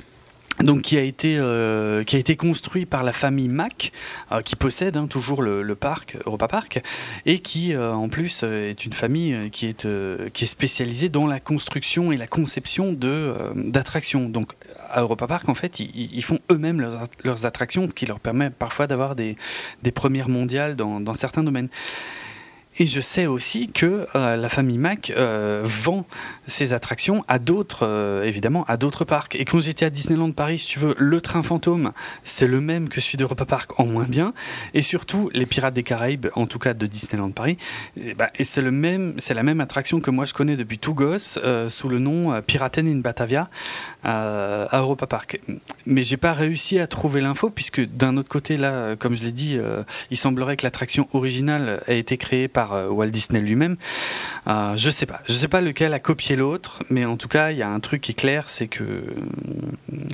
donc 0.60 0.82
qui 0.82 0.96
a 0.96 1.02
été 1.02 1.36
euh, 1.36 2.02
qui 2.04 2.16
a 2.16 2.18
été 2.18 2.36
construit 2.36 2.86
par 2.86 3.02
la 3.02 3.12
famille 3.12 3.48
Mack 3.48 3.92
euh, 4.32 4.40
qui 4.40 4.56
possède 4.56 4.96
hein, 4.96 5.06
toujours 5.06 5.42
le, 5.42 5.62
le, 5.62 5.74
parc 5.74 6.16
Europa 6.24 6.48
Park 6.48 6.82
et 7.26 7.40
qui 7.40 7.74
euh, 7.74 7.92
en 7.92 8.08
plus 8.08 8.42
euh, 8.42 8.70
est 8.70 8.84
une 8.84 8.92
famille 8.92 9.34
euh, 9.34 9.48
qui 9.50 9.66
est 9.66 9.84
euh, 9.84 10.30
qui 10.30 10.44
est 10.44 10.48
spécialisée 10.48 11.08
dans 11.08 11.26
la 11.26 11.40
construction 11.40 12.10
et 12.10 12.16
la 12.16 12.26
conception 12.26 12.92
de 12.92 13.34
d'attractions. 13.54 14.28
Donc 14.28 14.52
à 14.88 15.02
Europa 15.02 15.26
Park 15.26 15.48
en 15.48 15.54
fait 15.54 15.78
ils, 15.78 16.10
ils 16.14 16.24
font 16.24 16.38
eux-mêmes 16.50 16.80
leurs, 16.80 17.04
leurs 17.22 17.44
attractions 17.44 17.88
qui 17.88 18.06
leur 18.06 18.20
permet 18.20 18.50
parfois 18.50 18.86
d'avoir 18.86 19.14
des 19.14 19.36
des 19.82 19.92
premières 19.92 20.28
mondiales 20.28 20.74
dans 20.76 21.00
dans 21.00 21.14
certains 21.14 21.42
domaines 21.42 21.68
et 22.78 22.86
je 22.86 23.00
sais 23.00 23.26
aussi 23.26 23.68
que 23.68 24.06
euh, 24.14 24.36
la 24.36 24.48
famille 24.48 24.78
Mac 24.78 25.10
euh, 25.16 25.62
vend 25.64 26.04
ses 26.46 26.74
attractions 26.74 27.24
à 27.26 27.38
d'autres, 27.38 27.86
euh, 27.86 28.24
évidemment, 28.24 28.64
à 28.68 28.76
d'autres 28.76 29.04
parcs. 29.04 29.34
Et 29.34 29.44
quand 29.44 29.60
j'étais 29.60 29.86
à 29.86 29.90
Disneyland 29.90 30.32
Paris, 30.32 30.58
si 30.58 30.66
tu 30.66 30.78
veux, 30.78 30.94
le 30.98 31.20
train 31.22 31.42
fantôme, 31.42 31.92
c'est 32.22 32.46
le 32.46 32.60
même 32.60 32.88
que 32.88 33.00
celui 33.00 33.16
d'Europa 33.16 33.46
Park, 33.46 33.80
en 33.80 33.86
moins 33.86 34.04
bien. 34.04 34.34
Et 34.74 34.82
surtout, 34.82 35.30
les 35.32 35.46
Pirates 35.46 35.72
des 35.72 35.82
Caraïbes, 35.82 36.26
en 36.34 36.46
tout 36.46 36.58
cas 36.58 36.74
de 36.74 36.86
Disneyland 36.86 37.30
Paris, 37.30 37.56
et, 37.96 38.14
bah, 38.14 38.30
et 38.34 38.44
c'est 38.44 38.62
le 38.62 38.70
même, 38.70 39.14
c'est 39.18 39.34
la 39.34 39.42
même 39.42 39.60
attraction 39.60 40.00
que 40.00 40.10
moi 40.10 40.26
je 40.26 40.34
connais 40.34 40.56
depuis 40.56 40.78
tout 40.78 40.94
gosse, 40.94 41.38
sous 41.68 41.88
le 41.88 41.98
nom 41.98 42.40
Piraten 42.42 42.86
in 42.86 43.00
Batavia, 43.00 43.48
à 44.04 44.78
Europa 44.78 45.06
Park. 45.06 45.40
Mais 45.86 46.02
j'ai 46.02 46.16
pas 46.16 46.32
réussi 46.32 46.78
à 46.78 46.86
trouver 46.86 47.20
l'info 47.20 47.50
puisque 47.50 47.84
d'un 47.86 48.16
autre 48.16 48.28
côté, 48.28 48.56
là, 48.56 48.96
comme 48.96 49.14
je 49.14 49.24
l'ai 49.24 49.32
dit, 49.32 49.58
il 50.10 50.16
semblerait 50.16 50.56
que 50.56 50.64
l'attraction 50.64 51.08
originale 51.12 51.82
a 51.86 51.92
été 51.92 52.16
créée 52.16 52.48
par 52.48 52.65
par 52.66 52.92
Walt 52.92 53.08
Disney 53.08 53.40
lui-même. 53.40 53.76
Euh, 54.46 54.76
je 54.76 54.90
sais 54.90 55.06
pas, 55.06 55.22
je 55.28 55.32
sais 55.32 55.48
pas 55.48 55.60
lequel 55.60 55.92
a 55.92 55.98
copié 55.98 56.36
l'autre, 56.36 56.82
mais 56.90 57.04
en 57.04 57.16
tout 57.16 57.28
cas, 57.28 57.50
il 57.50 57.58
y 57.58 57.62
a 57.62 57.68
un 57.68 57.80
truc 57.80 58.02
qui 58.02 58.12
est 58.12 58.14
clair, 58.14 58.48
c'est 58.48 58.68
que 58.68 59.04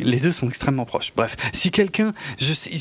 les 0.01 0.19
deux 0.19 0.33
sont 0.33 0.49
extrêmement 0.49 0.85
proches. 0.85 1.13
Bref, 1.15 1.37
si 1.53 1.71
quelqu'un, 1.71 2.15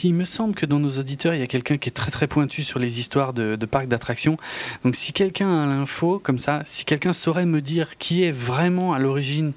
il 0.04 0.14
me 0.14 0.26
semble 0.26 0.56
que 0.56 0.66
dans 0.66 0.80
nos 0.80 0.92
auditeurs, 0.92 1.34
il 1.34 1.40
y 1.40 1.44
a 1.44 1.48
quelqu'un 1.48 1.78
qui 1.78 1.90
est 1.90 1.94
très 1.94 2.12
très 2.12 2.28
pointu 2.28 2.64
sur 2.64 2.80
les 2.80 3.00
histoires 3.00 3.34
de, 3.34 3.56
de 3.56 3.66
parcs 3.66 3.88
d'attractions. 3.88 4.38
Donc, 4.84 4.96
si 4.96 5.14
quelqu'un 5.14 5.64
a 5.64 5.66
l'info 5.66 6.20
comme 6.24 6.40
ça, 6.40 6.62
si 6.66 6.86
quelqu'un 6.86 7.14
saurait 7.14 7.46
me 7.46 7.62
dire 7.62 7.98
qui 7.98 8.24
est 8.24 8.32
vraiment 8.32 8.94
à 8.94 9.00
l'origine 9.00 9.54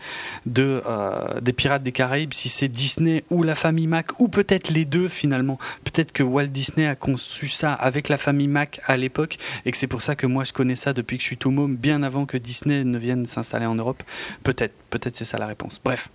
de 0.47 0.83
euh, 0.87 1.41
des 1.41 1.53
Pirates 1.53 1.83
des 1.83 1.93
Caraïbes, 1.93 2.35
si 2.35 2.49
c'est 2.49 2.69
Disney 2.69 3.25
ou 3.31 3.43
la 3.43 3.55
famille 3.55 3.87
Mac, 3.87 4.21
ou 4.21 4.29
peut-être 4.29 4.71
les 4.71 4.85
deux 4.85 5.09
finalement, 5.09 5.59
peut-être 5.85 6.13
que 6.13 6.23
Walt 6.23 6.47
Disney 6.47 6.87
a 6.87 6.97
conçu 6.97 7.49
ça 7.49 7.73
avec 7.73 8.09
la 8.09 8.19
famille 8.19 8.49
Mac 8.49 8.81
à 8.87 8.97
l'époque 8.97 9.39
et 9.65 9.71
que 9.71 9.77
c'est 9.77 9.87
pour 9.87 10.03
ça 10.05 10.17
que 10.17 10.27
moi 10.27 10.45
je 10.45 10.53
connais 10.53 10.77
ça 10.77 10.93
depuis 10.93 11.17
que 11.17 11.23
je 11.23 11.29
suis 11.29 11.39
tout 11.39 11.51
môme, 11.51 11.77
bien 11.77 12.03
avant 12.03 12.27
que 12.27 12.37
Disney 12.37 12.85
ne 12.85 12.99
vienne 12.99 13.25
s'installer 13.27 13.67
en 13.67 13.75
Europe. 13.75 14.03
Peut-être, 14.43 14.75
peut-être 14.91 15.17
c'est 15.17 15.25
ça 15.25 15.39
la 15.39 15.47
réponse. 15.47 15.81
Bref 15.83 16.11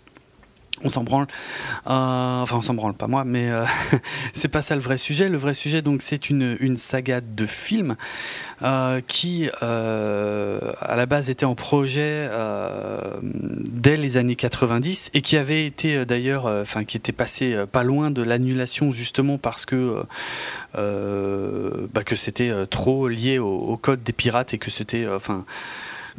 on 0.84 0.90
s'en 0.90 1.04
branle. 1.04 1.28
Euh, 1.88 2.42
enfin, 2.42 2.58
on 2.58 2.62
s'en 2.62 2.74
branle, 2.74 2.94
pas 2.94 3.08
moi, 3.08 3.24
mais 3.26 3.50
euh, 3.50 3.66
c'est 4.34 4.48
pas 4.48 4.62
ça 4.62 4.76
le 4.76 4.82
vrai 4.82 4.98
sujet. 4.98 5.30
Le 5.30 5.38
vrai 5.38 5.54
sujet, 5.54 5.82
donc, 5.82 6.02
c'est 6.02 6.30
une, 6.30 6.58
une 6.60 6.78
saga 6.78 7.22
de 7.22 7.46
films 7.46 7.96
euh, 8.62 9.02
qui, 9.06 9.50
à 9.62 10.96
la 10.96 11.06
base, 11.06 11.30
était 11.30 11.46
en 11.46 11.56
projet 11.56 12.30
dès 13.22 13.98
les 13.98 14.18
années 14.18 14.36
90 14.36 15.12
et 15.14 15.22
qui 15.22 15.38
avait 15.38 15.66
été 15.66 16.06
d'ailleurs, 16.06 16.46
enfin, 16.46 16.84
qui 16.84 16.98
était 16.98 17.12
passé 17.12 17.66
pas 17.72 17.84
loin 17.84 18.12
de 18.12 18.22
l'annulation 18.22 18.92
justement 18.92 19.38
parce 19.38 19.66
que 19.66 20.04
bah, 20.74 22.04
que 22.04 22.16
c'était 22.16 22.52
trop 22.70 23.08
lié 23.08 23.40
au, 23.40 23.58
au, 23.58 23.78
code 23.78 24.04
des 24.04 24.14
pirates 24.14 24.54
et 24.54 24.58
que 24.58 24.72
c'était, 24.72 25.08
enfin 25.08 25.46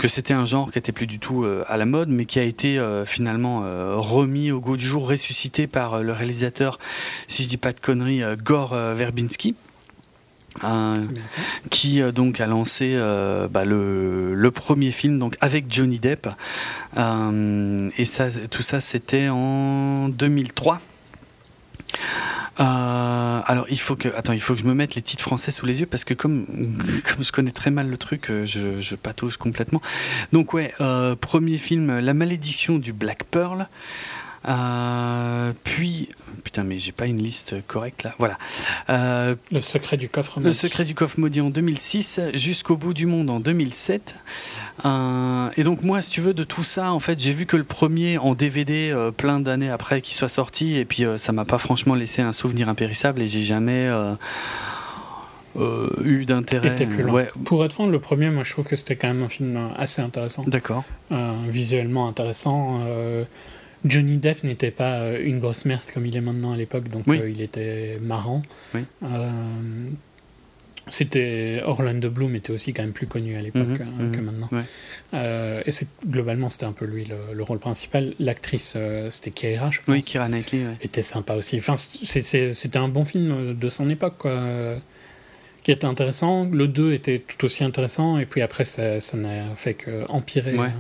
que 0.01 0.09
c'était 0.09 0.35
un 0.35 0.45
genre 0.45 0.73
qui 0.73 0.79
était 0.79 0.93
plus 0.93 1.07
du 1.07 1.19
tout 1.19 1.45
euh, 1.45 1.65
à 1.69 1.77
la 1.77 1.87
mode, 1.87 2.09
mais 2.09 2.25
qui 2.25 2.39
a 2.39 2.43
été 2.43 2.79
euh, 2.79 3.05
finalement 3.05 3.63
euh, 3.65 3.97
remis 3.97 4.51
au 4.51 4.61
goût 4.61 4.77
du 4.77 4.85
jour, 4.85 5.09
ressuscité 5.09 5.67
par 5.67 6.03
le 6.03 6.13
réalisateur, 6.13 6.79
si 7.29 7.45
je 7.45 7.49
dis 7.49 7.57
pas 7.57 7.73
de 7.73 7.81
conneries, 7.81 8.23
Gore 8.43 8.75
Verbinski. 8.75 9.55
Euh, 10.65 10.97
qui 11.71 12.03
euh, 12.03 12.11
donc 12.11 12.41
a 12.41 12.47
lancé 12.47 12.95
euh, 12.95 13.47
bah, 13.47 13.65
le, 13.65 14.35
le, 14.35 14.51
premier 14.51 14.91
film 14.91 15.19
donc 15.19 15.37
avec 15.41 15.73
Johnny 15.73 16.01
Depp. 16.01 16.29
Et 16.97 18.05
ça 18.05 18.27
tout 18.51 18.63
ça 18.63 18.81
c'était 18.81 19.29
en 19.29 20.09
2003 20.09 20.81
euh, 22.61 23.41
alors 23.47 23.67
il 23.71 23.81
faut 23.81 23.97
que 23.97 24.11
je 24.11 24.65
me 24.65 24.75
mette 24.75 24.95
les 24.95 25.03
titres 25.03 25.23
français 25.23 25.51
sous 25.51 25.65
les 25.67 25.81
yeux 25.81 25.87
parce 25.87 26.05
que 26.05 26.15
comme 26.15 26.47
comme 27.09 27.25
je 27.25 27.33
connais 27.33 27.53
très 27.53 27.71
mal 27.71 27.89
le 27.89 27.97
truc 27.97 28.31
euh, 28.31 28.45
je, 28.45 28.81
je 28.81 28.95
patauge 28.97 29.37
complètement. 29.37 29.81
Donc 30.33 30.53
ouais 30.53 30.75
euh, 30.81 31.17
premier 31.17 31.59
film 31.59 31.99
La 31.99 32.15
malédiction 32.15 32.79
du 32.79 32.93
Black 32.93 33.25
Pearl 33.25 33.69
euh, 34.49 35.53
puis, 35.65 36.09
putain, 36.45 36.65
mais 36.65 36.79
j'ai 36.79 36.93
pas 36.93 37.07
une 37.07 37.23
liste 37.23 37.55
correcte 37.67 38.05
là. 38.05 38.15
Voilà. 38.19 38.39
Euh, 38.89 39.35
le 39.53 39.61
secret 39.61 39.97
du 39.97 40.09
coffre 40.09 40.39
maudit. 40.39 40.47
Le 40.47 40.53
secret 40.53 40.85
du 40.85 40.95
coffre 40.95 41.21
maudit 41.21 41.41
en 41.41 41.51
2006, 41.51 42.21
jusqu'au 42.35 42.77
bout 42.77 42.95
du 42.95 43.07
monde 43.07 43.29
en 43.29 43.41
2007. 43.41 44.15
Euh, 44.85 45.51
et 45.57 45.63
donc 45.63 45.83
moi, 45.83 46.01
si 46.01 46.11
tu 46.11 46.21
veux, 46.21 46.33
de 46.33 46.45
tout 46.45 46.65
ça, 46.65 46.93
en 46.93 47.01
fait, 47.01 47.19
j'ai 47.19 47.33
vu 47.33 47.45
que 47.45 47.57
le 47.57 47.65
premier 47.65 48.17
en 48.19 48.35
DVD, 48.35 48.95
plein 49.17 49.41
d'années 49.41 49.71
après 49.71 50.01
qu'il 50.01 50.15
soit 50.15 50.29
sorti, 50.29 50.77
et 50.77 50.85
puis 50.85 51.05
ça 51.19 51.33
m'a 51.33 51.45
pas 51.45 51.59
franchement 51.59 51.95
laissé 51.95 52.23
un 52.23 52.33
souvenir 52.33 52.69
impérissable, 52.69 53.23
et 53.23 53.29
j'ai 53.29 53.43
jamais. 53.43 53.91
Euh, 55.57 55.89
eu 56.05 56.27
d'intérêt. 56.27 56.77
Ouais. 57.11 57.29
Pour 57.45 57.65
être 57.65 57.73
franc, 57.73 57.89
le 57.89 57.99
premier, 57.99 58.31
moi 58.31 58.45
je 58.45 58.53
trouve 58.53 58.65
que 58.65 58.77
c'était 58.77 58.95
quand 58.95 59.09
même 59.09 59.25
un 59.25 59.29
film 59.29 59.59
assez 59.77 60.01
intéressant. 60.01 60.45
D'accord. 60.47 60.85
visuellement 61.49 62.09
intéressant 62.09 62.81
Johnny 63.85 64.17
Depp 64.19 64.45
n'était 64.45 64.71
pas 64.71 64.99
euh, 65.01 65.19
une 65.25 65.39
grosse 65.41 65.65
merde 65.65 65.83
comme 65.95 66.05
il 66.07 66.17
est 66.17 66.21
maintenant 66.21 66.53
à 66.53 66.57
l'époque, 66.57 66.89
donc 66.89 67.05
Oui. 67.07 67.19
euh, 67.21 67.31
il 67.31 67.41
était 67.41 67.99
marrant. 68.01 68.43
Oui. 68.75 68.83
Euh, 69.05 69.89
c'était 70.89 71.61
Orlando 71.65 72.11
Bloom 72.11 72.35
était 72.35 72.53
aussi 72.53 72.73
quand 72.73 72.83
même 72.83 72.93
plus 72.93 73.07
connu 73.07 73.37
à 73.37 73.43
l'époque 73.43 73.63
Mhm, 73.63 73.79
euh, 74.01 74.03
mhm, 74.07 74.13
que 74.13 74.21
maintenant. 74.21 74.49
ouais. 74.51 74.63
Euh, 75.15 75.63
et 75.65 75.71
c'est 75.71 75.87
globalement 76.09 76.49
c'était 76.49 76.65
un 76.65 76.73
peu 76.73 76.85
lui 76.85 77.05
le, 77.05 77.33
le 77.33 77.43
rôle 77.43 77.59
principal. 77.61 78.15
L'actrice 78.19 78.75
euh, 78.77 79.09
c'était 79.11 79.31
Keira, 79.31 79.71
je 79.71 79.79
pense. 79.79 79.89
Oui, 79.95 80.01
Kira 80.03 80.29
Knightley, 80.29 80.59
ouais. 80.67 80.77
était 80.83 81.03
sympa 81.03 81.35
aussi. 81.35 81.57
Enfin, 81.59 81.77
c'était 81.77 82.79
un 82.79 82.89
bon 82.89 83.05
film 83.05 83.57
de 83.57 83.69
son 83.69 83.89
époque, 83.89 84.15
quoi, 84.19 84.43
qui 85.63 85.71
était 85.71 85.85
intéressant. 85.85 86.45
Le 86.47 86.67
2 86.67 86.93
était 86.95 87.21
tout 87.21 87.45
aussi 87.45 87.63
intéressant, 87.63 88.19
et 88.19 88.27
puis 88.27 88.41
après, 88.43 88.65
ça 88.65 89.01
ça 89.01 89.17
n'a 89.17 89.55
fait 89.55 89.75
qu'empirer 89.75 90.57
Ouais. 90.59 90.71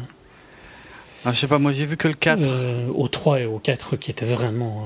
Ah, 1.24 1.32
je 1.32 1.38
sais 1.38 1.47
pas, 1.48 1.59
moi 1.59 1.72
j'ai 1.72 1.84
vu 1.84 1.97
que 1.97 2.09
le 2.09 2.14
4. 2.14 2.40
euh, 2.47 2.88
au 2.94 3.09
3 3.09 3.40
et 3.40 3.47
au 3.47 3.59
4, 3.59 3.97
qui 3.97 4.10
étaient 4.10 4.24
vraiment 4.24 4.84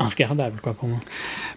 euh, 0.00 0.04
inregardables, 0.04 0.60
quoi, 0.60 0.74
pour 0.74 0.88
moi. 0.88 0.98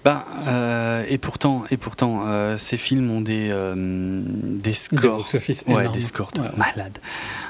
Ben, 0.06 0.23
euh, 0.48 1.03
et 1.10 1.18
pourtant, 1.18 1.64
et 1.72 1.77
pourtant 1.77 2.23
euh, 2.27 2.57
ces 2.57 2.77
films 2.77 3.10
ont 3.11 3.22
des, 3.22 3.49
euh, 3.52 3.76
des 3.76 4.69
Des 4.69 4.73
scores. 4.73 5.18
box-office 5.18 5.64
Ouais, 5.68 5.88
des 5.89 6.02
scores 6.02 6.31
de 6.34 6.41
Ouais, 6.41 6.48
malades. 6.57 6.99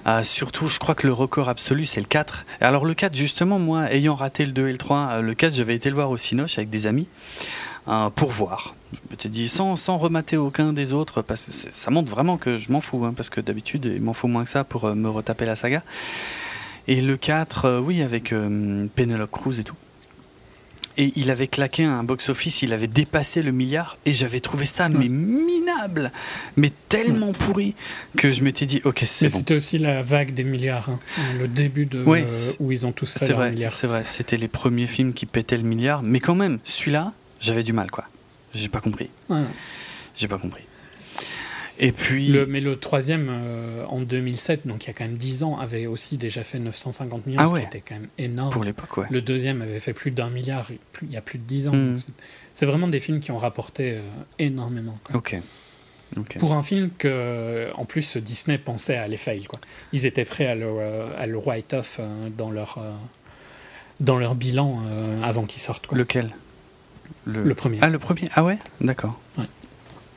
Euh, 0.07 0.23
surtout, 0.23 0.67
je 0.69 0.79
crois 0.79 0.95
que 0.95 1.07
le 1.07 1.13
record 1.13 1.49
absolu, 1.49 1.85
c'est 1.85 1.99
le 2.01 2.05
4. 2.07 2.45
Et 2.61 2.63
Alors, 2.63 2.85
le 2.85 2.93
4, 2.93 3.15
justement, 3.15 3.59
moi, 3.59 3.91
ayant 3.91 4.15
raté 4.15 4.45
le 4.45 4.51
2 4.53 4.67
et 4.67 4.71
le 4.71 4.77
3, 4.77 4.97
euh, 5.11 5.21
le 5.21 5.33
4, 5.33 5.53
j'avais 5.53 5.75
été 5.75 5.89
le 5.89 5.95
voir 5.95 6.09
au 6.09 6.17
Cinoche 6.17 6.57
avec 6.57 6.69
des 6.69 6.87
amis 6.87 7.07
pour 8.15 8.29
voir. 8.31 8.75
Je 9.09 9.15
te 9.15 9.27
dis, 9.27 9.49
sans, 9.49 9.75
sans 9.75 9.97
remater 9.97 10.37
aucun 10.37 10.71
des 10.71 10.93
autres, 10.93 11.21
parce 11.21 11.45
que 11.47 11.51
ça 11.71 11.91
montre 11.91 12.09
vraiment 12.11 12.37
que 12.37 12.57
je 12.57 12.71
m'en 12.71 12.79
fous, 12.79 13.03
hein, 13.05 13.13
parce 13.17 13.29
que 13.29 13.41
d'habitude, 13.41 13.85
il 13.93 14.01
m'en 14.01 14.13
faut 14.13 14.27
moins 14.27 14.43
que 14.43 14.49
ça 14.51 14.63
pour 14.63 14.87
me 14.95 15.09
retaper 15.09 15.45
la 15.45 15.55
saga. 15.55 15.81
Et 16.87 17.01
le 17.01 17.15
4, 17.17 17.65
euh, 17.65 17.79
oui, 17.79 18.01
avec 18.01 18.33
euh, 18.33 18.87
Penelope 18.95 19.31
Cruz 19.31 19.59
et 19.59 19.63
tout. 19.63 19.75
Et 20.97 21.13
il 21.15 21.31
avait 21.31 21.47
claqué 21.47 21.85
un 21.85 22.03
box-office, 22.03 22.63
il 22.63 22.73
avait 22.73 22.87
dépassé 22.87 23.41
le 23.41 23.51
milliard, 23.53 23.97
et 24.05 24.11
j'avais 24.11 24.41
trouvé 24.41 24.65
ça 24.65 24.89
mais 24.89 25.07
minable, 25.07 26.11
mais 26.57 26.69
tellement 26.89 27.31
pourri 27.31 27.75
que 28.17 28.29
je 28.29 28.43
m'étais 28.43 28.65
dit, 28.65 28.81
ok, 28.83 28.99
Mais 29.01 29.07
c'est 29.07 29.25
bon. 29.31 29.37
c'était 29.37 29.55
aussi 29.55 29.77
la 29.77 30.01
vague 30.01 30.33
des 30.33 30.43
milliards, 30.43 30.89
hein. 30.89 30.99
le 31.39 31.47
début 31.47 31.85
de 31.85 32.03
Ouais, 32.03 32.25
euh, 32.27 32.51
où 32.59 32.73
ils 32.73 32.85
ont 32.85 32.91
tous 32.91 33.17
fait 33.17 33.29
leur 33.29 33.37
vrai, 33.37 33.51
milliard. 33.51 33.71
c'est 33.71 33.87
vrai, 33.87 34.03
c'était 34.05 34.35
les 34.35 34.49
premiers 34.49 34.85
films 34.85 35.13
qui 35.13 35.25
pétaient 35.25 35.55
le 35.57 35.63
milliard, 35.63 36.03
mais 36.03 36.19
quand 36.19 36.35
même, 36.35 36.59
celui-là, 36.65 37.13
j'avais 37.39 37.63
du 37.63 37.71
mal, 37.71 37.89
quoi. 37.89 38.03
J'ai 38.53 38.67
pas 38.67 38.81
compris, 38.81 39.09
Ouais. 39.29 39.43
j'ai 40.17 40.27
pas 40.27 40.37
compris. 40.37 40.63
Et 41.79 41.91
puis, 41.91 42.27
Le, 42.27 42.45
mais 42.45 42.59
le 42.59 42.77
troisième, 42.77 43.27
euh, 43.29 43.85
en 43.87 44.01
2007, 44.01 44.67
donc 44.67 44.83
il 44.85 44.87
y 44.87 44.89
a 44.89 44.93
quand 44.93 45.03
même 45.05 45.17
10 45.17 45.43
ans, 45.43 45.57
avait 45.57 45.87
aussi 45.87 46.17
déjà 46.17 46.43
fait 46.43 46.59
950 46.59 47.25
millions, 47.25 47.39
Ah 47.41 47.47
ce 47.47 47.53
ouais. 47.53 47.61
qui 47.61 47.67
était 47.67 47.83
quand 47.87 47.95
même 47.95 48.09
énorme. 48.17 48.51
pour 48.51 48.63
l'époque, 48.63 48.97
ouais. 48.97 49.05
Le 49.09 49.21
deuxième 49.21 49.61
avait 49.61 49.79
fait 49.79 49.93
plus 49.93 50.11
d'un 50.11 50.29
milliard 50.29 50.67
plus- 50.91 51.07
il 51.07 51.13
y 51.13 51.17
a 51.17 51.21
plus 51.21 51.39
de 51.39 51.43
10 51.43 51.67
ans. 51.67 51.73
Mm. 51.73 51.95
c'est- 52.53 52.65
vraiment 52.65 52.87
des 52.87 52.99
films 52.99 53.19
qui 53.19 53.31
ont 53.31 53.37
rapporté 53.37 53.93
euh, 53.93 54.01
énormément. 54.39 54.97
quoi. 55.03 55.15
Ok. 55.17 55.37
Pour 56.39 56.53
un 56.53 56.61
film 56.63 56.89
que, 56.97 57.69
en 57.75 57.85
plus, 57.85 58.17
Disney 58.17 58.57
pensait 58.57 58.97
à 58.97 59.07
les 59.07 59.15
fail. 59.17 59.45
Quoi. 59.45 59.59
Ils 59.93 60.05
étaient 60.05 60.25
prêts 60.25 60.45
à 60.45 60.55
le, 60.55 60.65
euh, 60.67 61.07
à 61.17 61.25
le 61.25 61.37
write-off 61.37 62.01
dans, 62.37 62.51
leur, 62.51 62.79
dans 64.01 64.17
leur 64.17 64.35
bilan 64.35 64.81
avant 65.23 65.45
qu'il 65.45 65.61
sorte. 65.61 65.87
Quoi. 65.87 65.97
Le, 65.97 66.03
Lequel? 66.03 66.31
Le... 67.25 67.53
premier. 67.55 67.77
Ah, 67.81 67.87
le 67.87 67.97
premier 67.97 68.29
Ah 68.35 68.43
ouais? 68.43 68.57
D'accord. 68.81 69.17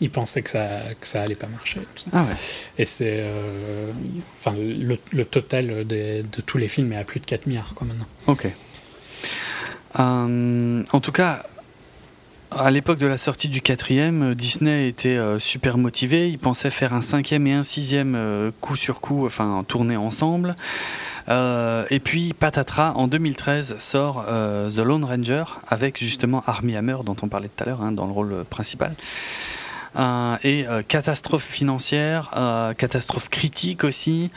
Ils 0.05 0.11
pensaient 0.11 0.43
que 0.43 0.51
ça, 0.51 0.69
que 1.01 1.07
ça 1.09 1.23
allait 1.23 1.35
pas 1.35 1.47
marcher. 1.49 1.81
tout 1.95 2.03
ça. 2.05 2.11
Ah 2.13 2.23
ouais. 2.25 2.37
Et 2.79 2.85
c'est. 2.85 3.17
euh, 3.21 3.91
Enfin, 4.39 4.55
le, 4.59 4.99
le 5.13 5.25
total 5.25 5.85
des- 5.87 6.23
de 6.23 6.41
tous 6.45 6.59
les 6.59 6.69
films 6.69 6.93
est 6.93 6.99
à 6.99 7.05
plus 7.05 7.21
de 7.21 7.27
4 7.27 7.47
milliards 7.47 7.73
quoi, 7.75 7.87
maintenant. 7.87 8.07
Ok. 8.27 8.47
Euh, 9.99 10.83
en 10.93 11.01
tout 11.01 11.13
cas, 11.13 11.43
à 12.51 12.71
l'époque 12.71 12.99
de 12.99 13.07
la 13.07 13.17
sortie 13.17 13.49
du 13.49 13.61
quatrième, 13.61 14.23
euh, 14.31 14.35
Disney 14.35 14.89
était 14.89 15.19
super 15.39 15.79
motivé. 15.79 16.29
Ils 16.29 16.39
pensaient 16.39 16.71
faire 16.71 16.93
un 16.95 17.01
cinquième 17.01 17.47
et 17.47 17.53
un 17.55 17.63
sixième 17.65 18.53
coup 18.61 18.77
sur 18.77 19.01
coup, 19.01 19.27
enfin 19.27 19.65
tourner 19.67 19.97
ensemble. 19.97 20.55
Euh, 21.31 21.87
et 21.89 22.01
puis 22.01 22.35
patatras, 22.35 22.93
en 22.97 23.07
2013 23.09 23.77
sort 23.79 24.27
euh, 24.29 24.71
The 24.71 24.81
Lone 24.81 25.05
Ranger 25.05 25.45
avec 25.69 25.99
justement 25.99 26.43
Armie 26.47 26.77
Hammer 26.77 26.99
dont 27.07 27.17
on 27.23 27.29
parlait 27.29 27.49
tout 27.49 27.65
à 27.65 27.67
l'heure 27.67 27.81
hein, 27.83 27.93
dans 27.93 28.05
le 28.07 28.13
rôle 28.13 28.45
principal. 28.51 28.93
Euh, 29.97 30.37
et 30.43 30.67
euh, 30.67 30.83
catastrophe 30.83 31.45
financière, 31.45 32.31
euh, 32.37 32.75
catastrophe 32.75 33.29
critique 33.29 33.85
aussi, 33.85 34.31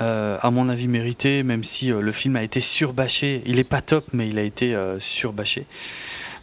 à 0.00 0.50
mon 0.50 0.68
avis 0.68 0.88
méritée, 0.88 1.42
même 1.42 1.64
si 1.64 1.88
le 1.88 2.12
film 2.12 2.36
a 2.36 2.42
été 2.42 2.60
surbâché. 2.60 3.42
Il 3.46 3.58
est 3.58 3.64
pas 3.64 3.82
top, 3.82 4.06
mais 4.12 4.28
il 4.28 4.38
a 4.38 4.42
été 4.42 4.76
surbâché, 4.98 5.66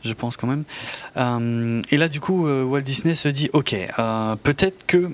je 0.03 0.13
pense 0.13 0.37
quand 0.37 0.47
même. 0.47 1.83
Et 1.91 1.97
là, 1.97 2.07
du 2.07 2.21
coup, 2.21 2.47
Walt 2.47 2.81
Disney 2.81 3.15
se 3.15 3.27
dit, 3.27 3.49
ok, 3.51 3.75
peut-être 4.43 4.85
que 4.87 5.11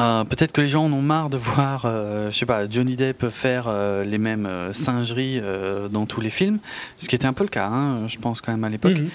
euh, 0.00 0.24
peut-être 0.24 0.52
que 0.52 0.60
les 0.60 0.68
gens 0.68 0.84
en 0.86 0.92
ont 0.92 1.02
marre 1.02 1.28
de 1.30 1.36
voir, 1.36 1.82
euh, 1.84 2.30
je 2.30 2.36
sais 2.38 2.46
pas, 2.46 2.68
Johnny 2.68 2.96
Depp 2.96 3.28
faire 3.28 3.64
euh, 3.68 4.04
les 4.04 4.18
mêmes 4.18 4.46
euh, 4.46 4.72
singeries 4.72 5.38
euh, 5.40 5.88
dans 5.88 6.06
tous 6.06 6.20
les 6.20 6.30
films, 6.30 6.58
ce 6.98 7.08
qui 7.08 7.14
était 7.16 7.26
un 7.26 7.32
peu 7.32 7.44
le 7.44 7.50
cas, 7.50 7.66
hein, 7.68 8.08
je 8.08 8.18
pense 8.18 8.40
quand 8.40 8.52
même 8.52 8.64
à 8.64 8.68
l'époque. 8.68 8.98
Mhm. 8.98 9.08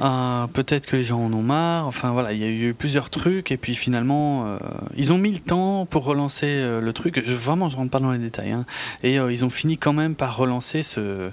Euh, 0.00 0.46
peut-être 0.46 0.86
que 0.86 0.96
les 0.96 1.04
gens 1.04 1.20
en 1.20 1.32
ont 1.32 1.42
marre. 1.42 1.86
Enfin 1.86 2.10
voilà, 2.12 2.32
il 2.32 2.38
y 2.40 2.44
a 2.44 2.48
eu 2.48 2.72
plusieurs 2.74 3.10
trucs 3.10 3.52
et 3.52 3.56
puis 3.56 3.74
finalement, 3.74 4.46
euh, 4.46 4.58
ils 4.96 5.12
ont 5.12 5.18
mis 5.18 5.32
le 5.32 5.40
temps 5.40 5.84
pour 5.86 6.04
relancer 6.04 6.46
le 6.80 6.92
truc. 6.92 7.22
Je, 7.24 7.34
vraiment, 7.34 7.68
je 7.68 7.76
rentre 7.76 7.90
pas 7.90 8.00
dans 8.00 8.12
les 8.12 8.18
détails. 8.18 8.52
hein. 8.52 8.64
Et 9.02 9.16
ils 9.16 9.44
ont 9.44 9.50
fini 9.50 9.76
quand 9.76 9.92
même 9.92 10.14
par 10.14 10.36
relancer 10.36 10.82
ce, 10.82 11.30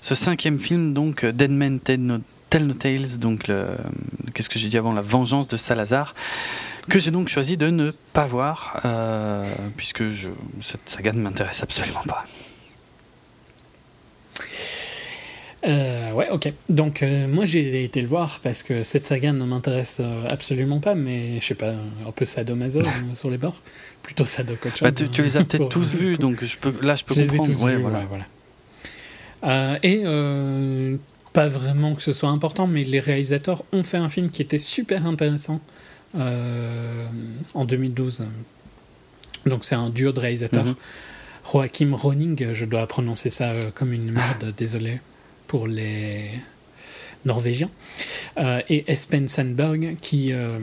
ce 0.00 0.14
cinquième 0.14 0.58
film, 0.58 0.94
donc 0.94 1.24
Dead 1.26 1.50
Men 1.50 1.78
Tell 1.80 2.00
No, 2.00 2.16
Tell 2.48 2.66
No 2.66 2.74
Tales, 2.74 3.18
donc 3.18 3.48
le- 3.48 3.66
qu'est-ce 4.32 4.48
que 4.48 4.58
j'ai 4.58 4.68
dit 4.68 4.78
avant, 4.78 4.92
la 4.94 5.02
vengeance 5.02 5.48
de 5.48 5.56
Salazar, 5.56 6.14
que 6.88 6.98
j'ai 6.98 7.10
donc 7.10 7.28
choisi 7.28 7.56
de 7.56 7.68
ne 7.70 7.90
pas 8.12 8.26
voir 8.26 8.80
euh, 8.84 9.44
puisque 9.76 10.08
je, 10.10 10.28
cette 10.60 10.88
saga 10.88 11.12
ne 11.12 11.20
m'intéresse 11.20 11.62
absolument 11.62 12.02
pas. 12.06 12.24
Euh, 15.66 16.12
ouais, 16.12 16.28
ok. 16.30 16.52
Donc, 16.68 17.02
euh, 17.02 17.26
moi, 17.26 17.44
j'ai 17.44 17.82
été 17.82 18.00
le 18.00 18.06
voir 18.06 18.38
parce 18.42 18.62
que 18.62 18.84
cette 18.84 19.06
saga 19.06 19.32
ne 19.32 19.44
m'intéresse 19.44 20.00
absolument 20.30 20.78
pas, 20.78 20.94
mais 20.94 21.40
je 21.40 21.46
sais 21.46 21.54
pas, 21.54 21.72
un 22.06 22.12
peu 22.14 22.24
sadomaso 22.24 22.80
sur 23.14 23.30
les 23.30 23.38
bords. 23.38 23.60
Plutôt 24.02 24.24
sado 24.24 24.54
qu'autre 24.60 24.76
Bah, 24.82 24.92
tu, 24.92 25.08
tu 25.08 25.22
hein, 25.22 25.24
les 25.24 25.36
as 25.36 25.44
peut-être 25.44 25.62
pour- 25.62 25.68
tous 25.70 25.92
vus, 25.92 26.18
donc 26.18 26.44
je 26.44 26.56
peux, 26.56 26.72
là 26.82 26.94
je 26.94 27.02
peux 27.02 27.14
Je 27.14 27.20
les 27.22 27.26
ai 27.34 27.36
comprendre. 27.38 27.58
tous 27.58 27.64
Ouais, 27.64 27.74
vus, 27.74 27.82
voilà. 27.82 27.98
ouais, 27.98 28.06
voilà. 29.42 29.78
Et 29.82 30.96
pas 31.32 31.48
vraiment 31.48 31.94
que 31.94 32.02
ce 32.02 32.12
soit 32.12 32.28
important, 32.30 32.66
mais 32.68 32.84
les 32.84 33.00
réalisateurs 33.00 33.64
ont 33.72 33.82
fait 33.82 33.96
un 33.98 34.08
film 34.08 34.30
qui 34.30 34.40
était 34.42 34.58
super 34.58 35.04
intéressant 35.06 35.60
en 36.16 37.64
2012. 37.64 38.26
Donc 39.46 39.64
c'est 39.64 39.74
un 39.74 39.90
duo 39.90 40.12
de 40.12 40.20
réalisateurs. 40.20 40.64
Mhm. 40.64 40.74
Joachim 41.50 41.94
Ronning, 41.94 42.52
je 42.52 42.64
dois 42.64 42.86
prononcer 42.86 43.30
ça 43.30 43.50
euh, 43.50 43.70
comme 43.72 43.92
une 43.92 44.10
merde, 44.10 44.52
désolé 44.56 45.00
pour 45.46 45.68
les 45.68 46.30
Norvégiens, 47.24 47.70
euh, 48.38 48.60
et 48.68 48.90
Espen 48.90 49.28
Sandberg 49.28 49.96
qui 50.00 50.32
euh, 50.32 50.58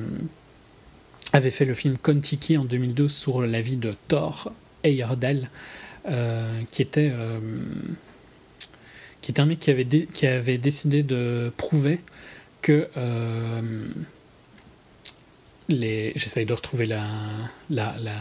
avait 1.32 1.52
fait 1.52 1.66
le 1.66 1.74
film 1.74 1.98
Kon-Tiki 1.98 2.58
en 2.58 2.66
2012 2.66 3.14
sur 3.14 3.42
la 3.42 3.62
vie 3.62 3.78
de 3.78 3.96
Thor 4.10 4.52
Heyerdahl, 4.84 5.50
euh, 6.08 6.62
qui 6.70 6.82
était 6.82 7.12
euh, 7.14 7.40
qui 9.22 9.32
était 9.32 9.42
un 9.42 9.46
mec 9.46 9.60
qui 9.60 9.72
avait, 9.72 9.86
qui 9.86 10.28
avait 10.28 10.58
décidé 10.58 11.02
de 11.02 11.52
prouver 11.56 12.02
que 12.62 12.90
euh, 12.98 13.62
les 15.70 16.12
j'essaye 16.16 16.46
de 16.46 16.54
retrouver 16.54 16.86
la, 16.86 17.04
la, 17.70 17.96
la 18.02 18.12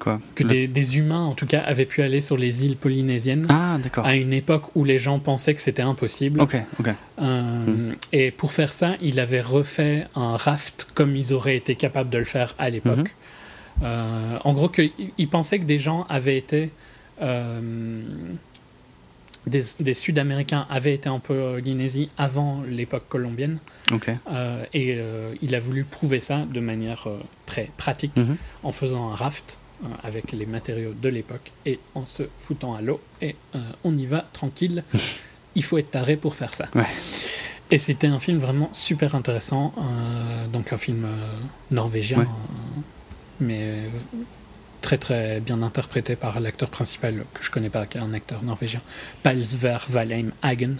Quoi 0.00 0.20
que 0.34 0.42
Le- 0.42 0.48
des, 0.48 0.66
des 0.66 0.98
humains 0.98 1.22
en 1.24 1.34
tout 1.34 1.46
cas 1.46 1.60
avaient 1.60 1.84
pu 1.86 2.02
aller 2.02 2.20
sur 2.20 2.36
les 2.36 2.64
îles 2.64 2.76
polynésiennes 2.76 3.46
Ah, 3.48 3.78
à 4.02 4.14
une 4.16 4.32
époque 4.32 4.74
où 4.74 4.82
les 4.84 4.98
gens 4.98 5.20
pensaient 5.20 5.54
que 5.54 5.60
c'était 5.60 5.82
impossible. 5.82 6.40
Ok, 6.40 6.56
ok. 6.80 6.88
Euh, 7.22 7.92
Et 8.12 8.32
pour 8.32 8.52
faire 8.52 8.72
ça, 8.72 8.96
il 9.00 9.20
avait 9.20 9.40
refait 9.40 10.06
un 10.16 10.36
raft 10.36 10.88
comme 10.94 11.14
ils 11.14 11.32
auraient 11.32 11.56
été 11.56 11.76
capables 11.76 12.10
de 12.10 12.18
le 12.18 12.24
faire 12.24 12.56
à 12.58 12.70
l'époque. 12.70 12.98
Mhm. 12.98 13.84
Euh, 13.84 14.38
en 14.42 14.52
gros, 14.52 14.68
que, 14.68 14.82
il 15.16 15.28
pensait 15.28 15.60
que 15.60 15.64
des 15.64 15.78
gens 15.78 16.06
avaient 16.08 16.38
été. 16.38 16.70
euh, 17.22 18.02
des, 19.46 19.62
des 19.80 19.94
Sud-Américains 19.94 20.66
avaient 20.70 20.94
été 20.94 21.08
en 21.08 21.20
Polynésie 21.20 22.10
avant 22.18 22.62
l'époque 22.68 23.04
colombienne. 23.08 23.58
Euh, 24.30 24.64
et 24.72 24.96
euh, 24.98 25.34
il 25.42 25.54
a 25.54 25.60
voulu 25.60 25.84
prouver 25.84 26.20
ça 26.20 26.44
de 26.50 26.60
manière 26.60 27.06
euh, 27.06 27.18
très 27.46 27.70
pratique 27.76 28.12
Mhm. 28.16 28.36
en 28.62 28.72
faisant 28.72 29.10
un 29.10 29.14
raft 29.14 29.58
euh, 29.84 29.88
avec 30.02 30.32
les 30.32 30.46
matériaux 30.46 30.94
de 31.00 31.08
l'époque 31.08 31.52
et 31.66 31.78
en 31.94 32.04
se 32.06 32.22
foutant 32.38 32.74
à 32.74 32.80
l'eau. 32.82 33.00
Et 33.20 33.36
euh, 33.54 33.58
on 33.84 33.96
y 33.96 34.06
va 34.06 34.24
tranquille. 34.32 34.82
Il 35.56 35.62
faut 35.62 35.78
être 35.78 35.90
taré 35.92 36.16
pour 36.16 36.34
faire 36.34 36.52
ça. 36.54 36.66
Ouais. 36.74 36.84
Et 37.70 37.78
c'était 37.78 38.06
un 38.08 38.18
film 38.18 38.38
vraiment 38.38 38.68
super 38.72 39.14
intéressant. 39.14 39.72
euh, 39.78 40.46
donc 40.48 40.72
un 40.72 40.76
film 40.76 41.04
euh, 41.04 41.08
norvégien, 41.70 42.18
Ouais. 42.18 42.24
euh, 42.24 42.80
mais 43.40 43.58
euh, 43.62 43.88
très 44.84 44.98
très 44.98 45.40
bien 45.40 45.62
interprété 45.62 46.14
par 46.14 46.38
l'acteur 46.40 46.68
principal 46.68 47.24
que 47.32 47.42
je 47.42 47.50
connais 47.50 47.70
pas, 47.70 47.86
qui 47.86 47.96
est 47.96 48.02
un 48.02 48.12
acteur 48.12 48.42
norvégien, 48.42 48.82
Palsver 49.22 49.78
Valheim 49.88 50.30
Hagen, 50.42 50.76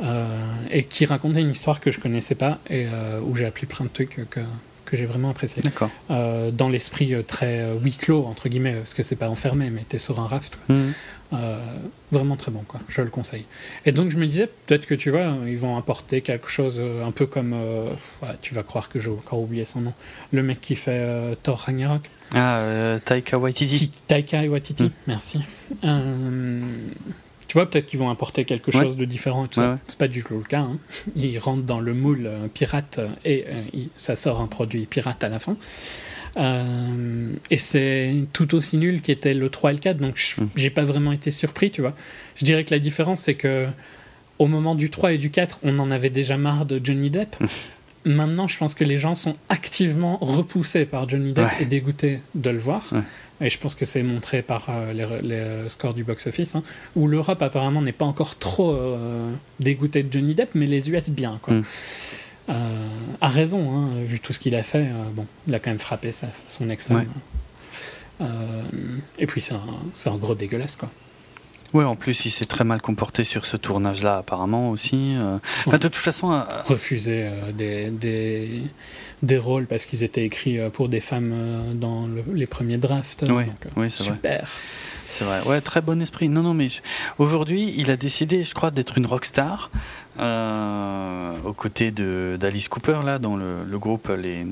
euh, 0.00 0.46
et 0.70 0.84
qui 0.84 1.04
racontait 1.04 1.42
une 1.42 1.50
histoire 1.50 1.78
que 1.80 1.90
je 1.90 2.00
connaissais 2.00 2.34
pas 2.34 2.58
et 2.70 2.86
euh, 2.90 3.20
où 3.20 3.36
j'ai 3.36 3.44
appris 3.44 3.66
plein 3.66 3.84
de 3.84 3.90
trucs 3.90 4.26
que, 4.30 4.40
que 4.86 4.96
j'ai 4.96 5.04
vraiment 5.04 5.28
apprécié. 5.28 5.62
D'accord. 5.62 5.90
Euh, 6.10 6.50
dans 6.50 6.70
l'esprit 6.70 7.12
euh, 7.12 7.22
très 7.22 7.70
huis 7.82 7.92
clos, 7.92 8.24
entre 8.24 8.48
guillemets, 8.48 8.76
parce 8.76 8.94
que 8.94 9.02
c'est 9.02 9.16
pas 9.16 9.28
enfermé, 9.28 9.68
mais 9.68 9.84
t'es 9.86 9.98
sur 9.98 10.20
un 10.20 10.26
raft. 10.26 10.58
quoi. 10.66 10.74
Mhm. 10.74 10.92
Vraiment 12.12 12.36
très 12.36 12.52
bon, 12.52 12.62
quoi. 12.66 12.80
Je 12.88 13.02
le 13.02 13.10
conseille. 13.10 13.44
Et 13.86 13.90
donc 13.90 14.08
je 14.10 14.18
me 14.18 14.24
disais, 14.24 14.48
peut-être 14.66 14.86
que 14.86 14.94
tu 14.94 15.10
vois, 15.10 15.34
ils 15.46 15.58
vont 15.58 15.76
apporter 15.76 16.20
quelque 16.20 16.48
chose 16.48 16.80
un 16.80 17.10
peu 17.10 17.26
comme. 17.26 17.52
ouais, 18.22 18.36
tu 18.40 18.54
vas 18.54 18.62
croire 18.62 18.88
que 18.88 19.00
j'ai 19.00 19.10
encore 19.10 19.40
oublié 19.40 19.64
son 19.64 19.80
nom. 19.80 19.94
Le 20.32 20.44
mec 20.44 20.60
qui 20.60 20.76
fait 20.76 21.36
Thor 21.42 21.58
Ragnarok. 21.58 22.08
Ah, 22.32 22.58
euh, 22.58 22.98
Taika 23.04 23.38
Waititi. 23.38 23.88
Ti- 23.90 24.02
Taika 24.06 24.42
Waititi, 24.48 24.84
Mm. 24.84 24.90
merci. 25.06 25.38
Euh, 25.84 26.60
tu 27.46 27.54
vois, 27.54 27.70
peut-être 27.70 27.86
qu'ils 27.86 27.98
vont 27.98 28.10
apporter 28.10 28.44
quelque 28.44 28.70
Ouais. 28.76 28.82
chose 28.84 28.96
de 28.96 29.04
différent. 29.04 29.44
et 29.44 29.48
tout 29.48 29.54
ça. 29.54 29.60
Ouais, 29.62 29.72
ouais. 29.74 29.78
C'est 29.86 29.98
pas 29.98 30.08
du 30.08 30.22
tout 30.24 30.38
le 30.38 30.42
cas. 30.44 30.60
hein. 30.60 30.78
Ils 31.14 31.38
rentrent 31.38 31.62
dans 31.62 31.80
le 31.80 31.94
moule 31.94 32.26
euh, 32.26 32.48
pirate 32.52 32.98
euh, 32.98 33.08
et 33.24 33.44
ça 33.96 34.16
sort 34.16 34.40
un 34.40 34.46
produit 34.48 34.86
pirate 34.86 35.22
à 35.22 35.28
la 35.28 35.38
fin. 35.38 35.56
Et 37.50 37.56
c'est 37.58 38.14
tout 38.32 38.54
aussi 38.56 38.76
nul 38.78 39.00
qu'était 39.02 39.34
le 39.34 39.48
3 39.50 39.70
et 39.70 39.74
le 39.74 39.78
4, 39.78 39.98
donc 39.98 40.14
je- 40.16 40.40
Mm. 40.42 40.48
j'ai 40.56 40.70
pas 40.70 40.84
vraiment 40.84 41.12
été 41.12 41.30
surpris, 41.30 41.70
tu 41.70 41.80
vois. 41.80 41.94
Je 42.36 42.44
dirais 42.44 42.64
que 42.64 42.72
la 42.72 42.80
différence, 42.80 43.20
c'est 43.20 43.34
que 43.34 43.68
au 44.40 44.48
moment 44.48 44.74
du 44.74 44.90
3 44.90 45.12
et 45.12 45.18
du 45.18 45.30
4, 45.30 45.60
on 45.62 45.78
en 45.78 45.92
avait 45.92 46.10
déjà 46.10 46.36
marre 46.36 46.66
de 46.66 46.80
Johnny 46.82 47.10
Depp. 47.10 47.36
Maintenant, 48.04 48.46
je 48.48 48.58
pense 48.58 48.74
que 48.74 48.84
les 48.84 48.98
gens 48.98 49.14
sont 49.14 49.36
activement 49.48 50.18
repoussés 50.20 50.84
par 50.84 51.08
Johnny 51.08 51.32
Depp 51.32 51.46
Ouais. 51.46 51.62
et 51.62 51.64
dégoûtés 51.64 52.20
de 52.34 52.50
le 52.50 52.58
voir. 52.58 52.82
Ouais. 52.92 53.00
Et 53.40 53.50
je 53.50 53.58
pense 53.58 53.74
que 53.74 53.84
c'est 53.84 54.02
montré 54.02 54.42
par 54.42 54.66
euh, 54.68 54.92
les, 54.92 55.06
les, 55.22 55.34
euh, 55.34 55.68
scores 55.68 55.94
du 55.94 56.04
box-office, 56.04 56.54
hein, 56.54 56.62
où 56.96 57.08
l'Europe 57.08 57.42
apparemment 57.42 57.82
n'est 57.82 57.92
pas 57.92 58.04
encore 58.04 58.36
trop 58.38 58.72
euh, 58.74 59.30
dégoûtée 59.58 60.02
de 60.02 60.12
Johnny 60.12 60.34
Depp, 60.34 60.50
mais 60.54 60.66
les 60.66 60.90
US 60.90 61.10
bien. 61.10 61.38
Quoi. 61.42 61.54
Mm. 61.54 61.64
Euh, 62.50 62.52
a 63.22 63.28
raison, 63.30 63.74
hein, 63.74 63.88
vu 64.04 64.20
tout 64.20 64.32
ce 64.34 64.38
qu'il 64.38 64.54
a 64.54 64.62
fait. 64.62 64.86
bon, 65.14 65.26
il 65.48 65.54
a 65.54 65.58
quand 65.58 65.70
même 65.70 65.78
frappé 65.78 66.12
sa, 66.12 66.28
son 66.48 66.68
ex-femme. 66.70 67.06
Ouais. 68.20 68.26
Et 69.18 69.26
puis 69.26 69.40
c'est 69.40 69.54
un, 69.54 70.10
un 70.12 70.16
gros 70.16 70.34
dégueulasse, 70.34 70.76
quoi. 70.76 70.90
Ouais, 71.74 71.84
en 71.84 71.96
plus, 71.96 72.24
il 72.24 72.30
s'est 72.30 72.44
très 72.44 72.64
mal 72.64 72.80
comporté 72.80 73.24
sur 73.24 73.44
ce 73.46 73.56
tournage-là, 73.56 74.18
apparemment 74.18 74.70
aussi. 74.70 75.14
euh. 75.16 75.36
Enfin, 75.60 75.72
Ouais. 75.72 75.78
de 75.78 75.88
toute 75.88 75.96
façon, 75.96 76.32
euh, 76.32 76.40
Refuser 76.66 77.24
euh, 77.24 77.52
des, 77.52 77.90
des, 77.90 78.62
des 79.22 79.38
rôles 79.38 79.66
parce 79.66 79.84
qu'ils 79.84 80.02
étaient 80.04 80.24
écrits 80.24 80.58
pour 80.72 80.88
des 80.88 81.00
femmes 81.00 81.34
dans 81.74 82.06
le- 82.06 82.24
les 82.34 82.46
premiers 82.46 82.78
drafts. 82.78 83.24
Donc, 83.24 83.40
euh, 83.66 83.68
oui, 83.76 83.90
c'est 83.90 84.04
vrai. 84.08 84.42
C'est 85.16 85.24
vrai, 85.24 85.42
ouais, 85.46 85.60
très 85.60 85.80
bon 85.80 86.02
esprit. 86.02 86.28
Non, 86.28 86.42
non, 86.42 86.54
mais 86.54 86.68
je- 86.68 86.80
aujourd'hui, 87.18 87.72
il 87.76 87.90
a 87.90 87.96
décidé, 87.96 88.42
je 88.42 88.52
crois, 88.52 88.70
d'être 88.72 88.98
une 88.98 89.06
rockstar 89.06 89.70
euh, 90.20 91.32
aux 91.44 91.52
côtés 91.52 91.90
de 91.90 92.36
d'Alice 92.38 92.68
Cooper 92.68 92.98
là, 93.04 93.18
dans 93.18 93.36
le, 93.36 93.64
le 93.68 93.78
groupe 93.78 94.08
les 94.16 94.42
euh, 94.42 94.46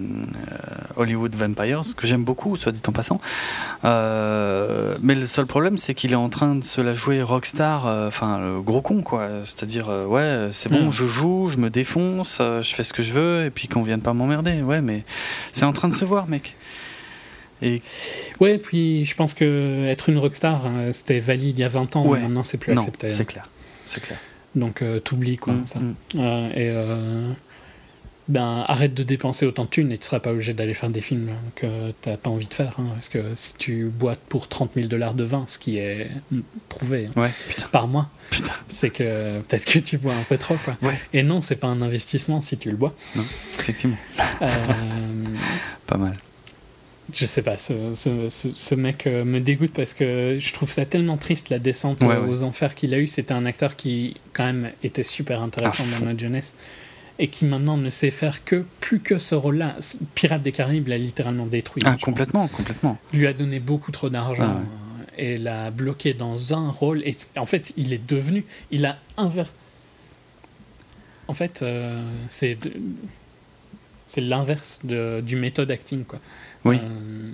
Hollywood 0.96 1.34
Vampires, 1.34 1.82
que 1.96 2.06
j'aime 2.06 2.22
beaucoup, 2.24 2.56
soit 2.56 2.70
dit 2.72 2.80
en 2.86 2.92
passant. 2.92 3.20
Euh, 3.84 4.96
mais 5.02 5.14
le 5.14 5.26
seul 5.26 5.46
problème, 5.46 5.78
c'est 5.78 5.94
qu'il 5.94 6.12
est 6.12 6.16
en 6.16 6.28
train 6.28 6.54
de 6.54 6.64
se 6.64 6.80
la 6.80 6.94
jouer 6.94 7.22
rockstar, 7.22 7.86
euh, 7.86 8.08
enfin 8.08 8.38
le 8.38 8.60
gros 8.60 8.82
con 8.82 9.02
quoi. 9.02 9.28
C'est-à-dire, 9.44 9.88
ouais, 10.08 10.48
c'est 10.52 10.68
bon, 10.70 10.86
Mm. 10.86 10.92
je 10.92 11.06
joue, 11.06 11.48
je 11.48 11.56
me 11.58 11.70
défonce, 11.70 12.38
je 12.38 12.74
fais 12.74 12.84
ce 12.84 12.92
que 12.92 13.02
je 13.02 13.12
veux, 13.12 13.44
et 13.46 13.50
puis 13.50 13.68
qu'on 13.68 13.82
vienne 13.82 14.00
pas 14.00 14.12
m'emmerder. 14.14 14.62
Ouais, 14.62 14.80
mais 14.80 15.04
c'est 15.52 15.64
en 15.64 15.72
train 15.72 15.88
de 15.88 15.94
se 15.94 16.04
voir, 16.04 16.28
mec. 16.28 16.54
Et 17.62 17.80
Ouais, 18.40 18.58
puis 18.58 19.04
je 19.04 19.14
pense 19.14 19.34
que 19.34 19.86
être 19.88 20.08
une 20.08 20.18
rockstar, 20.18 20.62
euh, 20.66 20.92
c'était 20.92 21.20
valide 21.20 21.58
il 21.58 21.60
y 21.60 21.64
a 21.64 21.68
20 21.68 21.96
ans, 21.96 22.06
Ouais. 22.06 22.20
maintenant 22.20 22.44
c'est 22.44 22.58
plus 22.58 22.74
non, 22.74 22.80
accepté. 22.82 23.08
c'est 23.10 23.24
clair, 23.24 23.48
c'est 23.86 24.02
clair. 24.02 24.18
Donc 24.54 24.82
euh, 24.82 24.98
t'oublies 25.00 25.38
quoi, 25.38 25.54
Mm, 25.54 25.66
ça. 25.66 25.78
mm. 25.80 25.94
Euh, 26.16 26.48
et 26.50 26.70
euh, 26.70 27.28
ben, 28.28 28.64
arrête 28.68 28.94
de 28.94 29.02
dépenser 29.02 29.46
autant 29.46 29.64
de 29.64 29.68
thunes 29.70 29.90
et 29.92 29.98
tu 29.98 30.04
seras 30.06 30.20
pas 30.20 30.30
obligé 30.30 30.54
d'aller 30.54 30.74
faire 30.74 30.90
des 30.90 31.00
films 31.00 31.30
que 31.56 31.66
t'as 32.02 32.16
pas 32.16 32.30
envie 32.30 32.46
de 32.46 32.54
faire. 32.54 32.74
hein, 32.78 32.86
parce 32.94 33.08
que 33.08 33.34
si 33.34 33.56
tu 33.56 33.86
bois 33.86 34.14
pour 34.28 34.48
30 34.48 34.72
000 34.74 34.86
dollars 34.86 35.14
de 35.14 35.24
vin, 35.24 35.44
ce 35.48 35.58
qui 35.58 35.78
est 35.78 36.08
prouvé 36.68 37.08
hein, 37.16 37.20
Ouais, 37.20 37.30
par 37.72 37.88
mois, 37.88 38.10
c'est 38.68 38.90
que 38.90 39.40
peut-être 39.40 39.64
que 39.64 39.78
tu 39.80 39.98
bois 39.98 40.14
un 40.14 40.22
peu 40.22 40.38
trop. 40.38 40.56
Quoi. 40.64 40.76
Ouais. 40.82 41.00
Et 41.12 41.22
non, 41.24 41.42
c'est 41.42 41.56
pas 41.56 41.66
un 41.66 41.82
investissement 41.82 42.40
si 42.42 42.56
tu 42.58 42.70
le 42.70 42.76
bois. 42.76 42.94
Effectivement, 43.58 43.96
Euh, 44.40 44.46
pas 45.86 45.96
mal. 45.96 46.12
Je 47.12 47.26
sais 47.26 47.42
pas, 47.42 47.58
ce, 47.58 47.94
ce, 47.94 48.28
ce- 48.28 48.52
ce 48.54 48.74
mec 48.74 49.06
euh, 49.06 49.24
me 49.24 49.40
dégoûte 49.40 49.72
parce 49.72 49.94
que 49.94 50.36
je 50.38 50.52
trouve 50.52 50.70
ça 50.70 50.84
tellement 50.86 51.16
triste 51.16 51.48
la 51.50 51.58
descente 51.58 52.00
Ouais, 52.02 52.16
ouais. 52.16 52.28
aux 52.28 52.42
enfers 52.42 52.74
qu'il 52.74 52.94
a 52.94 52.98
eu. 52.98 53.06
C'était 53.06 53.34
un 53.34 53.44
acteur 53.46 53.76
qui, 53.76 54.16
quand 54.32 54.44
même, 54.44 54.70
était 54.82 55.02
super 55.02 55.42
intéressant 55.42 55.84
À 55.96 55.98
dans 56.00 56.06
notre 56.06 56.20
jeunesse 56.20 56.54
et 57.18 57.28
qui 57.28 57.44
maintenant 57.44 57.76
ne 57.76 57.90
sait 57.90 58.10
faire 58.10 58.44
que 58.44 58.64
plus 58.80 59.00
que 59.00 59.18
ce 59.18 59.34
rôle-là. 59.34 59.76
Pirate 60.14 60.42
des 60.42 60.52
Caraïbes 60.52 60.88
l'a 60.88 60.98
littéralement 60.98 61.46
détruit. 61.46 61.82
Ah, 61.86 61.92
pense. 61.92 62.00
complètement, 62.02 62.48
complètement. 62.48 62.98
Il 63.12 63.18
lui 63.20 63.26
a 63.26 63.32
donné 63.34 63.60
beaucoup 63.60 63.92
trop 63.92 64.08
d'argent 64.08 64.44
Ah 64.46 64.56
ouais. 65.18 65.24
et 65.24 65.38
l'a 65.38 65.70
bloqué 65.70 66.14
dans 66.14 66.54
un 66.54 66.70
rôle. 66.70 67.02
Et 67.04 67.14
en 67.36 67.46
fait, 67.46 67.72
il 67.76 67.92
est 67.92 68.04
devenu, 68.06 68.44
il 68.70 68.86
a 68.86 68.98
inver. 69.18 69.44
En 71.28 71.34
fait, 71.34 71.60
euh, 71.62 72.02
c'est 72.28 72.56
c'est 74.06 74.20
l'inverse 74.20 74.80
du 74.84 75.36
méthode 75.36 75.70
acting, 75.70 76.04
quoi. 76.04 76.18
Oui. 76.64 76.78
Euh, 76.82 77.30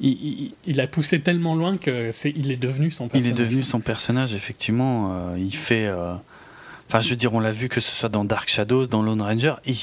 Il, 0.00 0.08
il- 0.10 0.52
il 0.66 0.80
a 0.80 0.88
poussé 0.88 1.20
tellement 1.20 1.54
loin 1.54 1.76
que 1.76 2.10
c'est 2.10 2.30
il 2.34 2.50
est 2.50 2.56
devenu 2.56 2.90
son 2.90 3.04
il 3.06 3.10
personnage. 3.10 3.40
est 3.40 3.44
devenu 3.44 3.62
son 3.62 3.78
personnage, 3.80 4.34
effectivement. 4.34 5.12
euh, 5.12 5.38
il 5.38 5.54
fait. 5.54 5.86
euh, 5.86 6.14
Enfin, 6.92 7.00
je 7.00 7.08
veux 7.10 7.16
dire, 7.16 7.32
on 7.32 7.40
l'a 7.40 7.52
vu 7.52 7.68
que 7.70 7.80
ce 7.80 7.90
soit 7.90 8.08
dans 8.10 8.24
Dark 8.24 8.50
Shadows, 8.50 8.86
dans 8.86 9.02
Lone 9.02 9.22
Ranger, 9.22 9.54
il- 9.64 9.76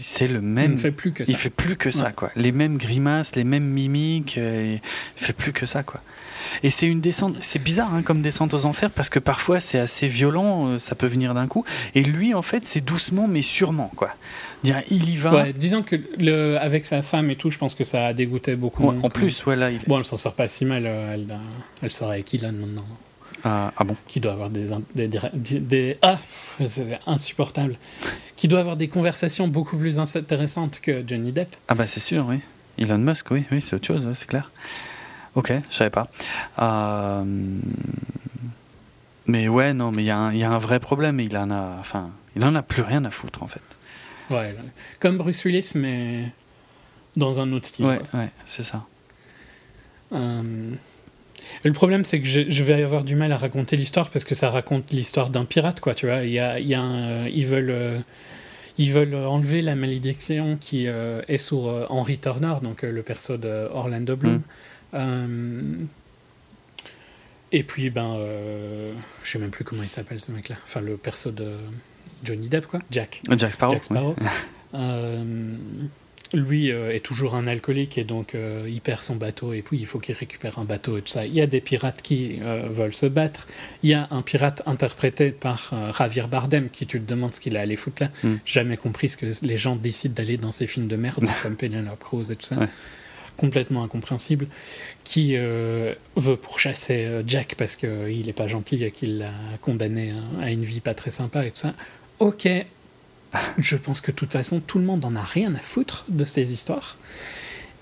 c'est 0.00 0.26
le 0.26 0.36
Il 0.36 0.40
même. 0.42 0.72
ne 0.72 0.76
fait 0.76 0.90
plus 0.90 1.12
que 1.12 1.24
ça. 1.24 1.30
Il 1.30 1.36
fait 1.36 1.50
plus 1.50 1.76
que 1.76 1.92
ça, 1.92 2.10
quoi. 2.10 2.30
Les 2.34 2.50
mêmes 2.50 2.76
grimaces, 2.76 3.36
les 3.36 3.44
mêmes 3.44 3.64
mimiques, 3.68 4.36
euh, 4.36 4.78
il 5.18 5.24
fait 5.24 5.32
plus 5.32 5.52
que 5.52 5.64
ça, 5.64 5.84
quoi. 5.84 6.00
Et 6.62 6.70
c'est 6.70 6.86
une 6.86 7.00
descente, 7.00 7.36
c'est 7.40 7.62
bizarre 7.62 7.92
hein, 7.94 8.02
comme 8.02 8.20
descente 8.22 8.54
aux 8.54 8.66
enfers 8.66 8.90
parce 8.90 9.08
que 9.08 9.18
parfois 9.18 9.58
c'est 9.58 9.78
assez 9.80 10.06
violent, 10.06 10.68
euh, 10.68 10.78
ça 10.78 10.94
peut 10.94 11.06
venir 11.06 11.34
d'un 11.34 11.46
coup. 11.48 11.64
Et 11.94 12.02
lui, 12.04 12.34
en 12.34 12.42
fait, 12.42 12.66
c'est 12.66 12.84
doucement 12.84 13.26
mais 13.28 13.42
sûrement, 13.42 13.90
quoi. 13.96 14.10
Dire, 14.64 14.82
il 14.90 15.08
y 15.10 15.16
va. 15.16 15.34
Ouais, 15.34 15.52
disons 15.52 15.82
que 15.82 15.96
le, 16.18 16.56
avec 16.58 16.86
sa 16.86 17.02
femme 17.02 17.30
et 17.30 17.36
tout, 17.36 17.50
je 17.50 17.58
pense 17.58 17.74
que 17.74 17.84
ça 17.84 18.06
a 18.06 18.12
dégoûté 18.12 18.54
beaucoup. 18.56 18.88
Ouais, 18.88 18.96
en 19.02 19.10
plus, 19.10 19.44
ouais, 19.46 19.56
là, 19.56 19.70
il. 19.70 19.78
Bon, 19.86 19.98
elle 19.98 20.04
s'en 20.04 20.16
sort 20.16 20.34
pas 20.34 20.46
si 20.48 20.64
mal. 20.64 20.84
euh, 20.86 21.14
Elle, 21.14 21.26
elle 21.82 21.90
sort 21.92 22.10
avec 22.10 22.32
Elon 22.34 22.52
maintenant. 22.52 22.86
Ah, 23.44 23.72
ah 23.76 23.84
bon 23.84 23.96
Qui 24.08 24.20
doit 24.20 24.32
avoir 24.32 24.50
des. 24.50 24.72
in- 24.72 24.82
des, 24.94 25.08
des, 25.08 25.20
des- 25.60 25.96
ah 26.02 26.18
C'est 26.66 26.98
insupportable. 27.06 27.76
Qui 28.36 28.48
doit 28.48 28.60
avoir 28.60 28.76
des 28.76 28.88
conversations 28.88 29.48
beaucoup 29.48 29.76
plus 29.76 29.98
intéressantes 29.98 30.80
que 30.80 31.04
Johnny 31.06 31.32
Depp. 31.32 31.54
Ah 31.68 31.74
bah 31.74 31.86
c'est 31.86 32.00
sûr, 32.00 32.26
oui. 32.28 32.40
Elon 32.78 32.98
Musk, 32.98 33.30
oui, 33.30 33.44
oui, 33.50 33.60
c'est 33.62 33.76
autre 33.76 33.86
chose, 33.86 34.06
c'est 34.14 34.26
clair. 34.28 34.50
Ok, 35.34 35.52
je 35.70 35.74
savais 35.74 35.90
pas. 35.90 36.04
Euh, 36.58 37.24
Mais 39.26 39.48
ouais, 39.48 39.72
non, 39.74 39.90
mais 39.92 40.02
il 40.02 40.06
y, 40.06 40.10
a 40.10 40.18
un- 40.18 40.32
il 40.32 40.38
y 40.38 40.44
a 40.44 40.50
un 40.50 40.58
vrai 40.58 40.78
problème. 40.80 41.18
Il 41.20 41.36
en 41.36 41.50
a, 41.50 41.76
enfin, 41.80 42.10
il 42.36 42.44
en 42.44 42.54
a 42.54 42.62
plus 42.62 42.82
rien 42.82 43.04
à 43.04 43.10
foutre 43.10 43.42
en 43.42 43.48
fait. 43.48 43.60
Ouais, 44.30 44.54
comme 45.00 45.18
Bruce 45.18 45.44
Willis, 45.44 45.72
mais 45.74 46.30
dans 47.16 47.40
un 47.40 47.52
autre 47.52 47.66
style. 47.66 47.86
Ouais, 47.86 48.00
ouais, 48.14 48.30
c'est 48.46 48.62
ça. 48.62 48.84
Euh, 50.12 50.70
Le 51.66 51.72
problème, 51.72 52.04
c'est 52.04 52.20
que 52.20 52.26
je, 52.26 52.42
je 52.48 52.62
vais 52.62 52.80
avoir 52.82 53.02
du 53.02 53.16
mal 53.16 53.32
à 53.32 53.36
raconter 53.36 53.76
l'histoire 53.76 54.08
parce 54.10 54.24
que 54.24 54.36
ça 54.36 54.50
raconte 54.50 54.92
l'histoire 54.92 55.30
d'un 55.30 55.44
pirate, 55.44 55.80
quoi. 55.80 55.94
Tu 55.94 56.06
vois, 56.06 56.22
il 56.22 56.30
y 56.30 56.38
a, 56.38 56.60
il 56.60 56.68
y 56.68 56.74
a 56.74 56.80
un- 56.80 57.26
ils 57.26 57.44
veulent, 57.46 57.70
euh, 57.70 57.98
ils 58.78 58.92
veulent 58.92 59.16
enlever 59.16 59.62
la 59.62 59.74
malédiction 59.74 60.56
qui 60.60 60.86
euh, 60.86 61.22
est 61.26 61.38
sur 61.38 61.66
euh, 61.66 61.84
Henry 61.88 62.18
Turner, 62.18 62.54
donc 62.62 62.84
euh, 62.84 62.92
le 62.92 63.02
perso 63.02 63.36
de 63.36 63.68
Orlando 63.72 64.14
Bloom. 64.14 64.34
Mm. 64.36 64.42
Euh, 64.94 65.74
et 67.50 67.64
puis, 67.64 67.90
ben, 67.90 68.14
euh, 68.16 68.94
je 69.24 69.30
sais 69.30 69.38
même 69.40 69.50
plus 69.50 69.64
comment 69.64 69.82
il 69.82 69.88
s'appelle 69.88 70.20
ce 70.20 70.30
mec-là. 70.30 70.56
Enfin, 70.64 70.80
le 70.80 70.96
perso 70.96 71.32
de 71.32 71.48
Johnny 72.22 72.48
Depp, 72.48 72.66
quoi. 72.66 72.78
Jack. 72.92 73.22
Jack 73.36 73.52
Sparrow. 73.54 73.72
Jack 73.72 73.84
Sparrow. 73.84 74.14
Euh, 74.74 75.54
lui 76.32 76.70
euh, 76.72 76.92
est 76.94 77.00
toujours 77.00 77.34
un 77.34 77.46
alcoolique 77.46 77.98
et 77.98 78.04
donc 78.04 78.34
euh, 78.34 78.64
il 78.68 78.80
perd 78.80 79.02
son 79.02 79.16
bateau 79.16 79.52
et 79.52 79.62
puis 79.62 79.78
il 79.78 79.86
faut 79.86 79.98
qu'il 79.98 80.14
récupère 80.14 80.58
un 80.58 80.64
bateau 80.64 80.98
et 80.98 81.02
tout 81.02 81.08
ça. 81.12 81.24
Il 81.26 81.32
y 81.34 81.40
a 81.40 81.46
des 81.46 81.60
pirates 81.60 82.02
qui 82.02 82.38
euh, 82.42 82.66
veulent 82.70 82.94
se 82.94 83.06
battre. 83.06 83.46
Il 83.82 83.90
y 83.90 83.94
a 83.94 84.08
un 84.10 84.22
pirate 84.22 84.62
interprété 84.66 85.30
par 85.30 85.72
Javier 85.96 86.24
Bardem 86.30 86.68
qui 86.70 86.86
tu 86.86 87.00
te 87.00 87.06
demandes 87.08 87.34
ce 87.34 87.40
qu'il 87.40 87.56
a 87.56 87.60
allé 87.60 87.76
foutre 87.76 88.02
là. 88.02 88.10
Mm. 88.24 88.34
Jamais 88.44 88.76
compris 88.76 89.08
ce 89.08 89.16
que 89.16 89.26
les 89.42 89.56
gens 89.56 89.76
décident 89.76 90.14
d'aller 90.14 90.36
dans 90.36 90.52
ces 90.52 90.66
films 90.66 90.88
de 90.88 90.96
merde 90.96 91.24
comme 91.42 91.56
Penelope 91.56 92.00
Cruz 92.00 92.30
et 92.30 92.36
tout 92.36 92.46
ça. 92.46 92.56
Ouais. 92.58 92.68
Complètement 93.36 93.84
incompréhensible. 93.84 94.46
Qui 95.04 95.36
veut 95.36 96.36
pourchasser 96.40 97.06
Jack 97.26 97.54
parce 97.56 97.76
qu'il 97.76 98.22
n'est 98.26 98.32
pas 98.32 98.48
gentil 98.48 98.82
et 98.82 98.90
qu'il 98.90 99.18
l'a 99.18 99.30
condamné 99.60 100.12
à- 100.40 100.44
à 100.46 100.50
une 100.50 100.62
vie 100.62 100.80
pas 100.80 100.94
très 100.94 101.10
sympa 101.10 101.44
et 101.46 101.50
tout 101.50 101.58
ça. 101.58 101.74
Ok, 102.18 102.48
je 103.58 103.76
pense 103.76 104.00
que 104.00 104.10
de 104.10 104.16
toute 104.16 104.32
façon, 104.32 104.60
tout 104.60 104.78
le 104.78 104.84
monde 104.84 105.04
en 105.04 105.16
a 105.16 105.22
rien 105.22 105.54
à 105.54 105.58
foutre 105.58 106.04
de 106.08 106.24
ces 106.24 106.52
histoires. 106.52 106.96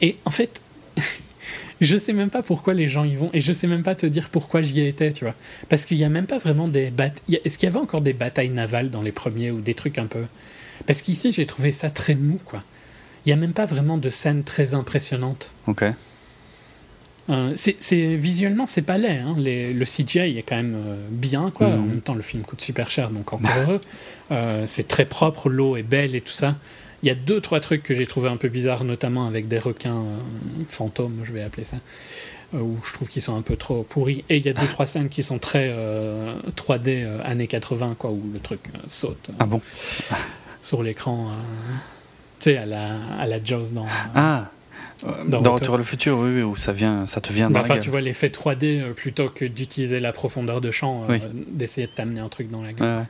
Et 0.00 0.16
en 0.24 0.30
fait, 0.30 0.60
je 1.80 1.96
sais 1.96 2.12
même 2.12 2.30
pas 2.30 2.42
pourquoi 2.42 2.74
les 2.74 2.88
gens 2.88 3.04
y 3.04 3.14
vont 3.14 3.30
et 3.32 3.40
je 3.40 3.52
sais 3.52 3.66
même 3.66 3.82
pas 3.82 3.94
te 3.94 4.06
dire 4.06 4.28
pourquoi 4.30 4.62
j'y 4.62 4.80
étais, 4.80 5.12
tu 5.12 5.24
vois. 5.24 5.34
Parce 5.68 5.86
qu'il 5.86 5.98
y 5.98 6.04
a 6.04 6.08
même 6.08 6.26
pas 6.26 6.38
vraiment 6.38 6.68
des. 6.68 6.92
Est-ce 7.44 7.58
qu'il 7.58 7.66
y 7.68 7.70
avait 7.70 7.80
encore 7.80 8.00
des 8.00 8.12
batailles 8.12 8.50
navales 8.50 8.90
dans 8.90 9.02
les 9.02 9.12
premiers 9.12 9.50
ou 9.50 9.60
des 9.60 9.74
trucs 9.74 9.98
un 9.98 10.06
peu? 10.06 10.24
Parce 10.86 11.02
qu'ici, 11.02 11.32
j'ai 11.32 11.46
trouvé 11.46 11.72
ça 11.72 11.90
très 11.90 12.14
mou, 12.14 12.38
quoi. 12.44 12.62
Il 13.26 13.30
y 13.30 13.32
a 13.32 13.36
même 13.36 13.52
pas 13.52 13.64
vraiment 13.64 13.96
de 13.96 14.10
scènes 14.10 14.44
très 14.44 14.74
impressionnantes. 14.74 15.50
Ok. 15.66 15.84
Euh, 17.30 17.52
c'est 17.54 18.14
visuellement 18.16 18.66
c'est 18.66 18.82
pas 18.82 18.98
laid 18.98 19.20
hein. 19.20 19.34
le 19.38 19.84
CGI 19.84 20.36
est 20.36 20.44
quand 20.46 20.56
même 20.56 20.74
euh, 20.74 20.96
bien 21.10 21.50
quoi. 21.50 21.68
Mhm. 21.68 21.78
en 21.78 21.82
même 21.86 22.00
temps 22.02 22.14
le 22.14 22.20
film 22.20 22.42
coûte 22.42 22.60
super 22.60 22.90
cher 22.90 23.08
donc 23.10 23.32
encore 23.32 23.40
heureux. 23.60 23.80
Euh, 24.30 24.64
c'est 24.66 24.88
très 24.88 25.06
propre 25.06 25.48
l'eau 25.48 25.76
est 25.76 25.82
belle 25.82 26.14
et 26.14 26.20
tout 26.20 26.32
ça. 26.32 26.56
Il 27.02 27.06
y 27.06 27.10
a 27.10 27.14
deux 27.14 27.40
trois 27.40 27.60
trucs 27.60 27.82
que 27.82 27.94
j'ai 27.94 28.06
trouvé 28.06 28.28
un 28.28 28.36
peu 28.36 28.48
bizarres 28.48 28.84
notamment 28.84 29.26
avec 29.26 29.48
des 29.48 29.58
requins 29.58 30.02
fantômes 30.68 31.20
je 31.24 31.32
vais 31.32 31.42
appeler 31.42 31.64
ça 31.64 31.78
où 32.52 32.78
je 32.86 32.92
trouve 32.92 33.08
qu'ils 33.08 33.22
sont 33.22 33.36
un 33.36 33.42
peu 33.42 33.56
trop 33.56 33.82
pourris. 33.82 34.24
Et 34.28 34.36
il 34.36 34.44
y 34.46 34.48
a 34.48 34.52
deux 34.52 34.66
trois 34.66 34.86
scènes 34.86 35.08
qui 35.08 35.22
sont 35.22 35.38
très 35.38 35.70
euh, 35.70 36.34
3D 36.56 37.02
euh, 37.04 37.18
années 37.24 37.46
80 37.46 37.96
quoi 37.98 38.10
où 38.10 38.22
le 38.32 38.38
truc 38.38 38.60
saute 38.86 39.30
Ah 39.38 39.46
bon? 39.46 39.60
sur 40.62 40.82
l'écran 40.82 41.30
tu 42.40 42.50
sais 42.50 42.56
à 42.56 42.66
la 42.66 42.96
à 43.18 43.26
la 43.26 43.42
Jaws 43.42 43.70
dans 43.72 43.86
Ah 44.14 44.50
Dans 45.26 45.40
Dans, 45.40 45.54
Retour. 45.54 45.68
Vers 45.70 45.78
le 45.78 45.84
futur, 45.84 46.18
oui, 46.18 46.36
oui, 46.36 46.42
où 46.42 46.56
ça 46.56 46.72
vient, 46.72 47.06
ça 47.06 47.20
te 47.20 47.32
vient 47.32 47.50
Bah, 47.50 47.60
dans 47.60 47.64
enfin, 47.64 47.78
tu 47.78 47.90
vois 47.90 48.00
l'effet 48.00 48.28
3D 48.28 48.80
euh, 48.80 48.92
plutôt 48.92 49.28
que 49.28 49.44
d'utiliser 49.44 50.00
la 50.00 50.12
profondeur 50.12 50.60
de 50.60 50.70
champ, 50.70 51.04
euh, 51.04 51.06
Oui. 51.08 51.20
d'essayer 51.48 51.86
de 51.86 51.92
t'amener 51.92 52.20
un 52.20 52.28
truc 52.28 52.50
dans 52.50 52.62
la 52.62 52.72
gueule. 52.72 53.00
Ouais. 53.00 53.04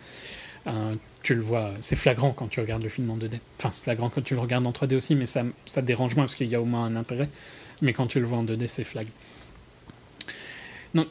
Euh, 0.73 0.95
tu 1.23 1.35
le 1.35 1.41
vois, 1.41 1.71
c'est 1.81 1.97
flagrant 1.97 2.33
quand 2.33 2.49
tu 2.49 2.61
regardes 2.61 2.83
le 2.83 2.89
film 2.89 3.11
en 3.11 3.17
2D. 3.17 3.39
Enfin, 3.59 3.71
c'est 3.73 3.85
flagrant 3.85 4.09
quand 4.11 4.23
tu 4.23 4.35
le 4.35 4.41
regardes 4.41 4.67
en 4.67 4.73
3D 4.73 4.97
aussi, 4.97 5.15
mais 5.15 5.27
ça, 5.27 5.43
ça 5.67 5.81
te 5.83 5.87
dérange 5.87 6.17
moins 6.17 6.25
parce 6.25 6.37
qu'il 6.37 6.49
y 6.49 6.55
a 6.55 6.61
au 6.61 6.65
moins 6.65 6.85
un 6.85 6.97
intérêt. 6.97 7.29
Mais 7.83 7.93
quand 7.93 8.07
tu 8.07 8.19
le 8.21 8.27
vois 8.27 8.39
en 8.39 8.45
2D, 8.45 8.67
c'est 8.67 8.85
flag. 8.85 9.07
Donc, 10.95 11.07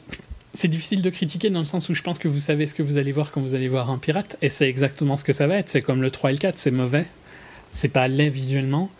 c'est 0.54 0.68
difficile 0.68 1.02
de 1.02 1.10
critiquer 1.10 1.50
dans 1.50 1.58
le 1.58 1.64
sens 1.64 1.88
où 1.88 1.94
je 1.94 2.02
pense 2.02 2.18
que 2.18 2.28
vous 2.28 2.38
savez 2.40 2.66
ce 2.66 2.74
que 2.74 2.82
vous 2.82 2.96
allez 2.96 3.12
voir 3.12 3.32
quand 3.32 3.40
vous 3.40 3.54
allez 3.54 3.68
voir 3.68 3.90
un 3.90 3.98
pirate, 3.98 4.36
et 4.40 4.48
c'est 4.48 4.68
exactement 4.68 5.16
ce 5.16 5.24
que 5.24 5.32
ça 5.32 5.46
va 5.46 5.56
être. 5.56 5.68
C'est 5.68 5.82
comme 5.82 6.00
le 6.00 6.10
3 6.10 6.30
et 6.30 6.32
le 6.34 6.38
4, 6.38 6.58
c'est 6.58 6.70
mauvais, 6.70 7.06
c'est 7.72 7.88
pas 7.88 8.06
laid 8.08 8.30
visuellement, 8.30 8.90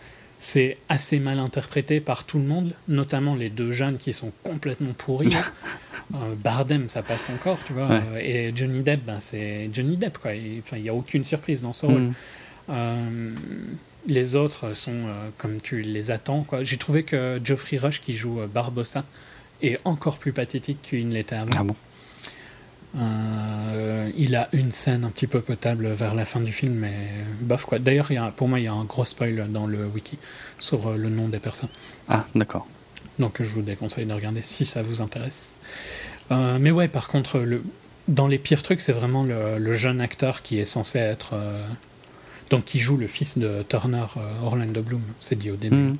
c'est 0.45 0.77
assez 0.89 1.17
mal 1.19 1.39
interprété 1.39 1.99
par 1.99 2.23
tout 2.23 2.37
le 2.37 2.45
monde, 2.45 2.73
notamment 2.87 3.33
les 3.33 3.49
deux 3.49 3.71
jeunes 3.71 3.97
qui 3.97 4.13
sont 4.13 4.31
complètement 4.43 4.93
pourris. 4.93 5.35
Euh, 6.13 6.35
Bardem, 6.35 6.87
ça 6.87 7.01
passe 7.01 7.31
encore, 7.31 7.57
tu 7.65 7.73
vois, 7.73 7.87
Ouais. 7.87 7.99
euh, 8.13 8.17
et 8.21 8.51
Johnny 8.55 8.81
Depp, 8.83 9.03
ben, 9.07 9.19
c'est 9.19 9.71
Johnny 9.73 9.97
Depp, 9.97 10.19
quoi. 10.19 10.35
Il 10.35 10.59
enfin, 10.59 10.77
il 10.77 10.83
n'y 10.83 10.89
a 10.89 10.93
aucune 10.93 11.23
surprise 11.23 11.63
dans 11.63 11.73
ce 11.73 11.87
rôle. 11.87 12.01
Mm. 12.01 12.13
Euh, 12.69 13.31
les 14.05 14.35
autres 14.35 14.75
sont 14.75 14.91
euh, 14.93 15.29
comme 15.39 15.59
tu 15.59 15.81
les 15.81 16.11
attends. 16.11 16.43
Quoi. 16.43 16.61
J'ai 16.61 16.77
trouvé 16.77 17.01
que 17.01 17.41
Geoffrey 17.43 17.77
Rush, 17.77 18.01
qui 18.01 18.13
joue 18.13 18.39
Barbossa, 18.53 19.03
est 19.63 19.79
encore 19.83 20.19
plus 20.19 20.31
pathétique 20.31 20.77
qu'il 20.83 21.09
ne 21.09 21.13
l'était 21.15 21.37
avant. 21.37 21.49
Ah 21.57 21.63
bon? 21.63 21.75
Euh, 22.97 24.09
il 24.17 24.35
a 24.35 24.47
une 24.53 24.71
scène 24.71 25.03
un 25.03 25.09
petit 25.09 25.27
peu 25.27 25.41
potable 25.41 25.87
vers 25.89 26.15
la 26.15 26.23
fin 26.25 26.39
du 26.39 26.53
film, 26.53 26.73
mais 26.75 26.95
bof 27.41 27.65
quoi. 27.65 27.79
D'ailleurs, 27.79 28.09
pour 28.35 28.47
moi, 28.47 28.59
il 28.59 28.63
y 28.63 28.67
a 28.67 28.73
un 28.73 28.85
gros 28.85 29.03
spoil 29.05 29.47
dans 29.49 29.67
le 29.67 29.85
wiki 29.85 30.17
sur 30.59 30.87
euh, 30.87 30.95
le 30.97 31.09
nom 31.09 31.27
des 31.27 31.39
personnes. 31.39 31.69
Ah, 32.07 32.25
d'accord. 32.35 32.65
Donc 33.19 33.41
je 33.41 33.49
vous 33.49 33.61
déconseille 33.61 34.05
de 34.05 34.13
regarder 34.13 34.41
si 34.43 34.65
ça 34.65 34.81
vous 34.81 35.01
intéresse. 35.01 35.55
Euh, 36.31 36.57
mais 36.59 36.71
ouais, 36.71 36.87
par 36.87 37.07
contre, 37.07 37.39
le, 37.39 37.63
dans 38.07 38.27
les 38.27 38.37
pires 38.37 38.61
trucs, 38.61 38.81
c'est 38.81 38.93
vraiment 38.93 39.23
le, 39.23 39.57
le 39.57 39.73
jeune 39.73 39.99
acteur 40.01 40.41
qui 40.41 40.59
est 40.59 40.65
censé 40.65 40.99
être. 40.99 41.31
euh, 41.33 41.65
donc 42.51 42.63
qui 42.65 42.77
joue 42.77 42.95
le 42.95 43.07
fils 43.07 43.39
de 43.39 43.65
Turner, 43.67 44.05
Orlando 44.43 44.81
Bloom, 44.83 45.01
c'est 45.19 45.35
dit 45.37 45.49
au 45.49 45.55
début, 45.55 45.75
Mm. 45.75 45.97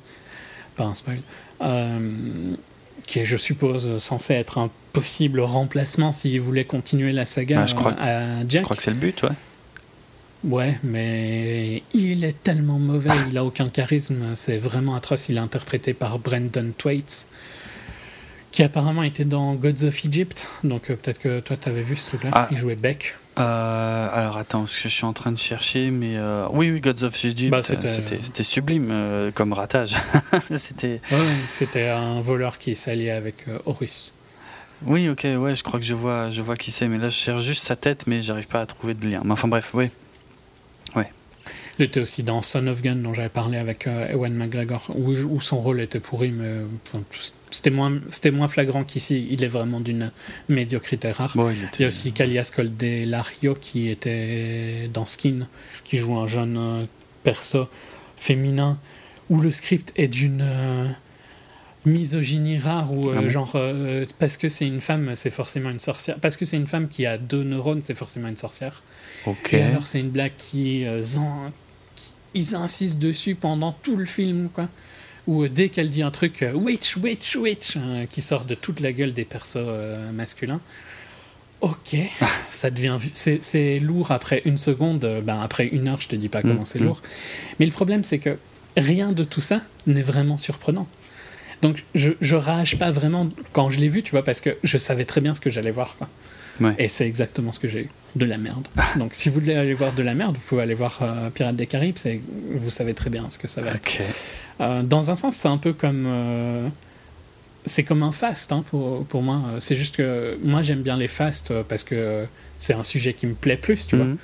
pas 0.76 0.84
un 0.84 0.94
spoil. 0.94 1.18
Qui 3.06 3.20
est, 3.20 3.24
je 3.24 3.36
suppose, 3.36 3.98
censé 3.98 4.34
être 4.34 4.58
un 4.58 4.68
possible 4.92 5.40
remplacement 5.40 6.10
s'il 6.12 6.40
voulait 6.40 6.64
continuer 6.64 7.12
la 7.12 7.24
saga 7.24 7.60
Ah, 7.62 7.66
je 7.66 7.74
crois- 7.74 7.92
à 8.00 8.42
Je 8.42 8.48
Jack. 8.48 8.64
crois 8.64 8.76
que 8.76 8.82
c'est 8.82 8.90
le 8.90 8.96
but, 8.96 9.22
ouais. 9.22 9.28
Ouais, 10.44 10.78
mais 10.84 11.82
il 11.94 12.24
est 12.24 12.40
tellement 12.42 12.78
mauvais, 12.78 13.10
il 13.30 13.38
a 13.38 13.44
aucun 13.44 13.68
charisme, 13.68 14.34
c'est 14.34 14.58
vraiment 14.58 14.94
atroce. 14.94 15.28
Il 15.28 15.36
est 15.38 15.40
interprété 15.40 15.94
par 15.94 16.18
Brendan 16.18 16.72
Thwaites, 16.76 17.26
qui 18.52 18.62
apparemment 18.62 19.02
était 19.02 19.24
dans 19.24 19.54
Gods 19.54 19.84
of 19.84 20.04
Egypt. 20.04 20.46
Donc 20.62 20.90
euh, 20.90 20.96
peut-être 20.96 21.18
que 21.20 21.40
toi 21.40 21.56
t'avais 21.56 21.82
vu 21.82 21.96
ce 21.96 22.06
truc-là. 22.06 22.30
Ah. 22.32 22.48
Il 22.50 22.58
jouait 22.58 22.76
Beck. 22.76 23.14
Euh, 23.38 24.08
alors 24.12 24.38
attends, 24.38 24.64
je 24.66 24.88
suis 24.88 25.04
en 25.04 25.12
train 25.12 25.30
de 25.32 25.38
chercher, 25.38 25.90
mais 25.90 26.16
euh, 26.16 26.46
oui, 26.52 26.70
oui, 26.70 26.80
Gods 26.80 27.04
of 27.04 27.24
Egypt, 27.24 27.50
Bah, 27.50 27.58
euh, 27.58 27.62
c'était- 28.22 28.42
sublime 28.42 28.88
euh, 28.90 29.30
comme 29.30 29.52
ratage. 29.52 29.94
c'était. 30.54 31.00
Ouais, 31.12 31.18
C'était 31.50 31.88
un 31.88 32.20
voleur 32.20 32.58
qui 32.58 32.74
s'alliait 32.74 33.10
avec 33.10 33.44
Horus. 33.66 34.14
Oui, 34.84 35.08
ok, 35.08 35.26
ouais, 35.38 35.54
je 35.54 35.62
crois 35.62 35.78
que 35.80 35.86
je 35.86 35.94
vois, 35.94 36.30
je 36.30 36.40
vois 36.42 36.56
qui 36.56 36.70
c'est, 36.70 36.88
mais 36.88 36.98
là 36.98 37.08
je 37.08 37.14
cherche 37.16 37.42
juste 37.42 37.62
sa 37.64 37.76
tête, 37.76 38.06
mais 38.06 38.22
j'arrive 38.22 38.46
pas 38.46 38.60
à 38.60 38.66
trouver 38.66 38.94
de 38.94 39.06
lien. 39.06 39.20
Mais 39.24 39.32
enfin 39.32 39.48
bref, 39.48 39.70
oui. 39.74 39.90
Il 41.78 41.84
était 41.84 42.00
aussi 42.00 42.22
dans 42.22 42.40
Son 42.40 42.68
of 42.68 42.80
Gun 42.80 42.96
dont 42.96 43.12
j'avais 43.12 43.28
parlé 43.28 43.58
avec 43.58 43.86
Ewan 43.86 44.32
McGregor, 44.32 44.86
où, 44.94 45.10
où 45.10 45.40
son 45.42 45.58
rôle 45.60 45.82
était 45.82 46.00
pourri, 46.00 46.30
mais 46.32 46.54
enfin, 46.86 47.02
c'était 47.50 47.70
moins, 47.70 47.98
c'était 48.08 48.30
moins 48.30 48.48
flagrant 48.48 48.84
qu'ici. 48.84 49.26
Il 49.30 49.44
est 49.44 49.48
vraiment 49.48 49.80
d'une 49.80 50.10
médiocrité 50.48 51.10
rare. 51.10 51.32
Bon, 51.34 51.48
il, 51.50 51.56
Il 51.78 51.82
y 51.82 51.84
a 51.84 51.88
aussi 51.88 52.12
Kalias 52.12 52.50
Coldelario 52.54 53.54
qui 53.54 53.88
était 53.88 54.90
dans 54.92 55.04
Skin, 55.06 55.46
qui 55.84 55.98
joue 55.98 56.16
un 56.16 56.26
jeune 56.26 56.56
euh, 56.58 56.84
perso 57.22 57.68
féminin, 58.16 58.78
où 59.30 59.40
le 59.40 59.50
script 59.50 59.92
est 59.96 60.08
d'une 60.08 60.40
euh, 60.42 60.88
misogynie 61.84 62.58
rare, 62.58 62.92
où 62.92 63.10
euh, 63.10 63.20
Ah 63.24 63.28
genre, 63.28 63.52
euh, 63.54 64.06
parce 64.18 64.36
que 64.36 64.48
c'est 64.48 64.66
une 64.66 64.80
femme, 64.80 65.14
c'est 65.14 65.30
forcément 65.30 65.70
une 65.70 65.78
sorcière. 65.80 66.16
Parce 66.20 66.36
que 66.36 66.44
c'est 66.44 66.56
une 66.56 66.66
femme 66.66 66.88
qui 66.88 67.06
a 67.06 67.16
deux 67.18 67.44
neurones, 67.44 67.80
c'est 67.82 67.94
forcément 67.94 68.28
une 68.28 68.36
sorcière. 68.36 68.82
Ok. 69.26 69.52
Et 69.52 69.62
alors 69.62 69.86
c'est 69.86 70.00
une 70.00 70.10
blague 70.10 70.32
qui, 70.38 70.84
zan- 71.00 71.50
qui- 71.94 72.10
Ils 72.34 72.54
insistent 72.56 72.98
dessus 72.98 73.34
pendant 73.36 73.72
tout 73.72 73.96
le 73.96 74.04
film, 74.04 74.48
quoi. 74.52 74.68
Où 75.26 75.48
dès 75.48 75.68
qu'elle 75.70 75.90
dit 75.90 76.02
un 76.02 76.10
truc, 76.10 76.42
euh, 76.42 76.52
witch, 76.52 76.96
witch, 76.96 77.36
witch, 77.36 77.76
euh, 77.76 78.06
qui 78.06 78.22
sort 78.22 78.44
de 78.44 78.54
toute 78.54 78.80
la 78.80 78.92
gueule 78.92 79.12
des 79.12 79.24
persos 79.24 79.56
euh, 79.56 80.12
masculins. 80.12 80.60
Ok, 81.60 81.96
ça 82.50 82.70
devient. 82.70 82.98
C'est 83.14 83.78
lourd 83.78 84.10
après 84.10 84.42
une 84.44 84.56
seconde, 84.56 85.04
euh, 85.04 85.20
ben 85.20 85.40
après 85.40 85.66
une 85.66 85.88
heure, 85.88 86.00
je 86.00 86.08
te 86.08 86.16
dis 86.16 86.28
pas 86.28 86.42
comment 86.42 86.62
Mm, 86.62 86.66
c'est 86.66 86.80
mm. 86.80 86.84
lourd. 86.84 87.02
Mais 87.58 87.66
le 87.66 87.72
problème, 87.72 88.04
c'est 88.04 88.18
que 88.18 88.36
rien 88.76 89.12
de 89.12 89.24
tout 89.24 89.40
ça 89.40 89.62
n'est 89.86 90.02
vraiment 90.02 90.36
surprenant. 90.36 90.86
Donc 91.62 91.84
je, 91.94 92.10
je 92.20 92.36
rage 92.36 92.78
pas 92.78 92.90
vraiment 92.90 93.30
quand 93.52 93.70
je 93.70 93.78
l'ai 93.78 93.88
vu, 93.88 94.02
tu 94.02 94.10
vois, 94.10 94.22
parce 94.22 94.42
que 94.42 94.56
je 94.62 94.76
savais 94.76 95.06
très 95.06 95.22
bien 95.22 95.32
ce 95.32 95.40
que 95.40 95.48
j'allais 95.48 95.70
voir, 95.70 95.96
quoi. 95.96 96.08
Ouais. 96.60 96.74
Et 96.78 96.88
c'est 96.88 97.06
exactement 97.06 97.52
ce 97.52 97.58
que 97.58 97.68
j'ai 97.68 97.82
eu. 97.82 97.90
De 98.16 98.24
la 98.24 98.38
merde. 98.38 98.66
Donc 98.96 99.14
si 99.14 99.28
vous 99.28 99.40
voulez 99.40 99.54
aller 99.54 99.74
voir 99.74 99.92
de 99.92 100.02
la 100.02 100.14
merde, 100.14 100.34
vous 100.36 100.42
pouvez 100.48 100.62
aller 100.62 100.74
voir 100.74 100.98
euh, 101.02 101.30
Pirates 101.30 101.54
des 101.56 101.66
Caraïbes, 101.66 101.98
c'est- 101.98 102.20
vous 102.54 102.70
savez 102.70 102.94
très 102.94 103.10
bien 103.10 103.28
ce 103.30 103.38
que 103.38 103.46
ça 103.46 103.60
va 103.60 103.70
être. 103.72 103.90
Euh, 104.60 104.82
dans 104.82 105.10
un 105.10 105.14
sens, 105.14 105.36
c'est 105.36 105.48
un 105.48 105.58
peu 105.58 105.72
comme. 105.72 106.04
euh, 106.06 106.68
c'est 107.66 107.82
comme 107.82 108.02
un 108.02 108.12
fast 108.12 108.52
hein, 108.52 108.64
pour, 108.70 109.04
pour 109.06 109.22
moi. 109.22 109.42
C'est 109.60 109.76
juste 109.76 109.96
que 109.96 110.38
moi 110.42 110.62
j'aime 110.62 110.82
bien 110.82 110.96
les 110.96 111.08
fasts 111.08 111.52
parce 111.68 111.84
que 111.84 112.24
c'est 112.58 112.74
un 112.74 112.82
sujet 112.82 113.12
qui 113.12 113.26
me 113.26 113.34
plaît 113.34 113.56
plus, 113.56 113.86
tu 113.86 113.96
vois. 113.96 114.04
Mhm. 114.06 114.16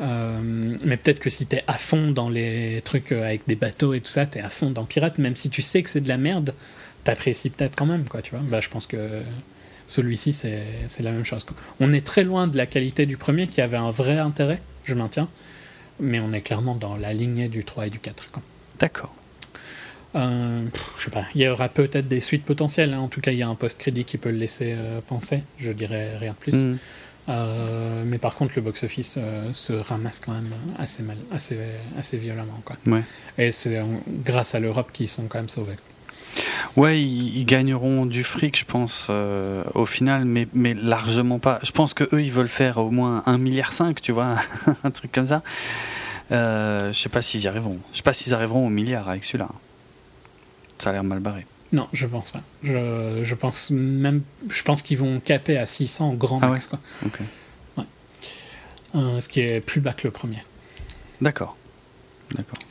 Euh, 0.00 0.38
mais 0.84 0.96
peut-être 0.96 1.20
que 1.20 1.30
si 1.30 1.46
t'es 1.46 1.62
à 1.66 1.76
fond 1.78 2.10
dans 2.12 2.28
les 2.28 2.80
trucs 2.84 3.12
avec 3.12 3.42
des 3.46 3.56
bateaux 3.56 3.94
et 3.94 4.00
tout 4.00 4.10
ça, 4.10 4.26
t'es 4.26 4.40
à 4.40 4.48
fond 4.48 4.70
dans 4.70 4.84
Pirates, 4.84 5.18
même 5.18 5.36
si 5.36 5.50
tu 5.50 5.60
sais 5.62 5.82
que 5.82 5.90
c'est 5.90 6.00
de 6.00 6.08
la 6.08 6.16
merde, 6.16 6.54
t'apprécies 7.04 7.50
peut-être 7.50 7.76
quand 7.76 7.86
même, 7.86 8.04
quoi, 8.04 8.22
tu 8.22 8.30
vois. 8.30 8.40
Bah, 8.42 8.60
je 8.60 8.68
pense 8.68 8.86
que 8.86 8.96
celui-ci, 9.86 10.32
c'est 10.32 11.02
la 11.02 11.12
même 11.12 11.24
chose. 11.24 11.44
On 11.80 11.92
est 11.92 12.06
très 12.06 12.24
loin 12.24 12.46
de 12.46 12.56
la 12.56 12.66
qualité 12.66 13.06
du 13.06 13.16
premier 13.16 13.48
qui 13.48 13.60
avait 13.60 13.76
un 13.76 13.90
vrai 13.90 14.18
intérêt, 14.18 14.60
je 14.84 14.94
maintiens, 14.94 15.28
mais 16.00 16.20
on 16.20 16.32
est 16.32 16.40
clairement 16.40 16.74
dans 16.74 16.96
la 16.96 17.12
lignée 17.12 17.48
du 17.48 17.64
3 17.64 17.86
et 17.86 17.90
du 17.90 17.98
4. 17.98 18.30
Quoi. 18.30 18.42
D'accord. 18.78 19.14
Euh, 20.16 20.64
je 20.96 21.04
sais 21.04 21.10
pas, 21.10 21.24
il 21.34 21.42
y 21.42 21.48
aura 21.48 21.68
peut-être 21.68 22.06
des 22.06 22.20
suites 22.20 22.44
potentielles, 22.44 22.94
hein. 22.94 23.00
en 23.00 23.08
tout 23.08 23.20
cas, 23.20 23.32
il 23.32 23.38
y 23.38 23.42
a 23.42 23.48
un 23.48 23.56
post-crédit 23.56 24.04
qui 24.04 24.16
peut 24.16 24.30
le 24.30 24.38
laisser 24.38 24.74
euh, 24.76 25.00
penser, 25.00 25.42
je 25.58 25.72
dirais 25.72 26.16
rien 26.18 26.32
de 26.32 26.36
plus. 26.36 26.54
Mhm. 26.54 26.78
Euh, 27.28 28.04
mais 28.06 28.18
par 28.18 28.34
contre, 28.34 28.52
le 28.56 28.62
box-office 28.62 29.16
euh, 29.18 29.52
se 29.52 29.72
ramasse 29.72 30.20
quand 30.20 30.32
même 30.32 30.52
assez 30.78 31.02
mal, 31.02 31.16
assez, 31.32 31.58
assez 31.98 32.16
violemment. 32.18 32.60
Quoi. 32.64 32.76
Ouais. 32.86 33.02
Et 33.38 33.50
c'est 33.50 33.80
grâce 34.24 34.54
à 34.54 34.60
l'Europe 34.60 34.90
qu'ils 34.92 35.08
sont 35.08 35.26
quand 35.26 35.38
même 35.38 35.48
sauvés. 35.48 35.76
Ouais, 36.76 37.00
ils, 37.00 37.38
ils 37.38 37.44
gagneront 37.44 38.06
du 38.06 38.24
fric, 38.24 38.58
je 38.58 38.64
pense, 38.64 39.06
euh, 39.10 39.62
au 39.74 39.86
final, 39.86 40.24
mais, 40.24 40.48
mais 40.54 40.74
largement 40.74 41.38
pas. 41.38 41.60
Je 41.62 41.70
pense 41.70 41.94
que 41.94 42.04
eux, 42.14 42.22
ils 42.22 42.32
veulent 42.32 42.48
faire 42.48 42.78
au 42.78 42.90
moins 42.90 43.22
1,5 43.26 43.38
milliard, 43.38 43.72
tu 44.02 44.12
vois, 44.12 44.36
un 44.84 44.90
truc 44.90 45.12
comme 45.12 45.26
ça. 45.26 45.42
Euh, 46.32 46.92
je 46.92 46.98
sais 46.98 47.08
pas 47.08 47.22
s'ils 47.22 47.42
y 47.42 47.48
arriveront. 47.48 47.78
Je 47.92 47.98
sais 47.98 48.02
pas 48.02 48.12
s'ils 48.12 48.34
arriveront 48.34 48.66
au 48.66 48.70
milliard 48.70 49.08
avec 49.08 49.24
celui-là. 49.24 49.48
Ça 50.78 50.90
a 50.90 50.92
l'air 50.92 51.04
mal 51.04 51.20
barré. 51.20 51.46
Non, 51.72 51.88
je 51.92 52.06
pense 52.06 52.30
pas. 52.30 52.40
Je, 52.62 53.20
je 53.22 53.34
pense 53.34 53.70
même, 53.70 54.22
je 54.48 54.62
pense 54.62 54.82
qu'ils 54.82 54.98
vont 54.98 55.20
caper 55.20 55.58
à 55.58 55.66
600 55.66 56.10
au 56.10 56.16
grand 56.16 56.38
Ah 56.42 56.48
max, 56.48 56.66
quoi. 56.66 56.78
Ok. 57.04 57.18
Euh, 58.96 59.18
ce 59.18 59.28
qui 59.28 59.40
est 59.40 59.60
plus 59.60 59.80
bas 59.80 59.92
que 59.92 60.06
le 60.06 60.12
premier. 60.12 60.38
D'accord. 61.20 61.56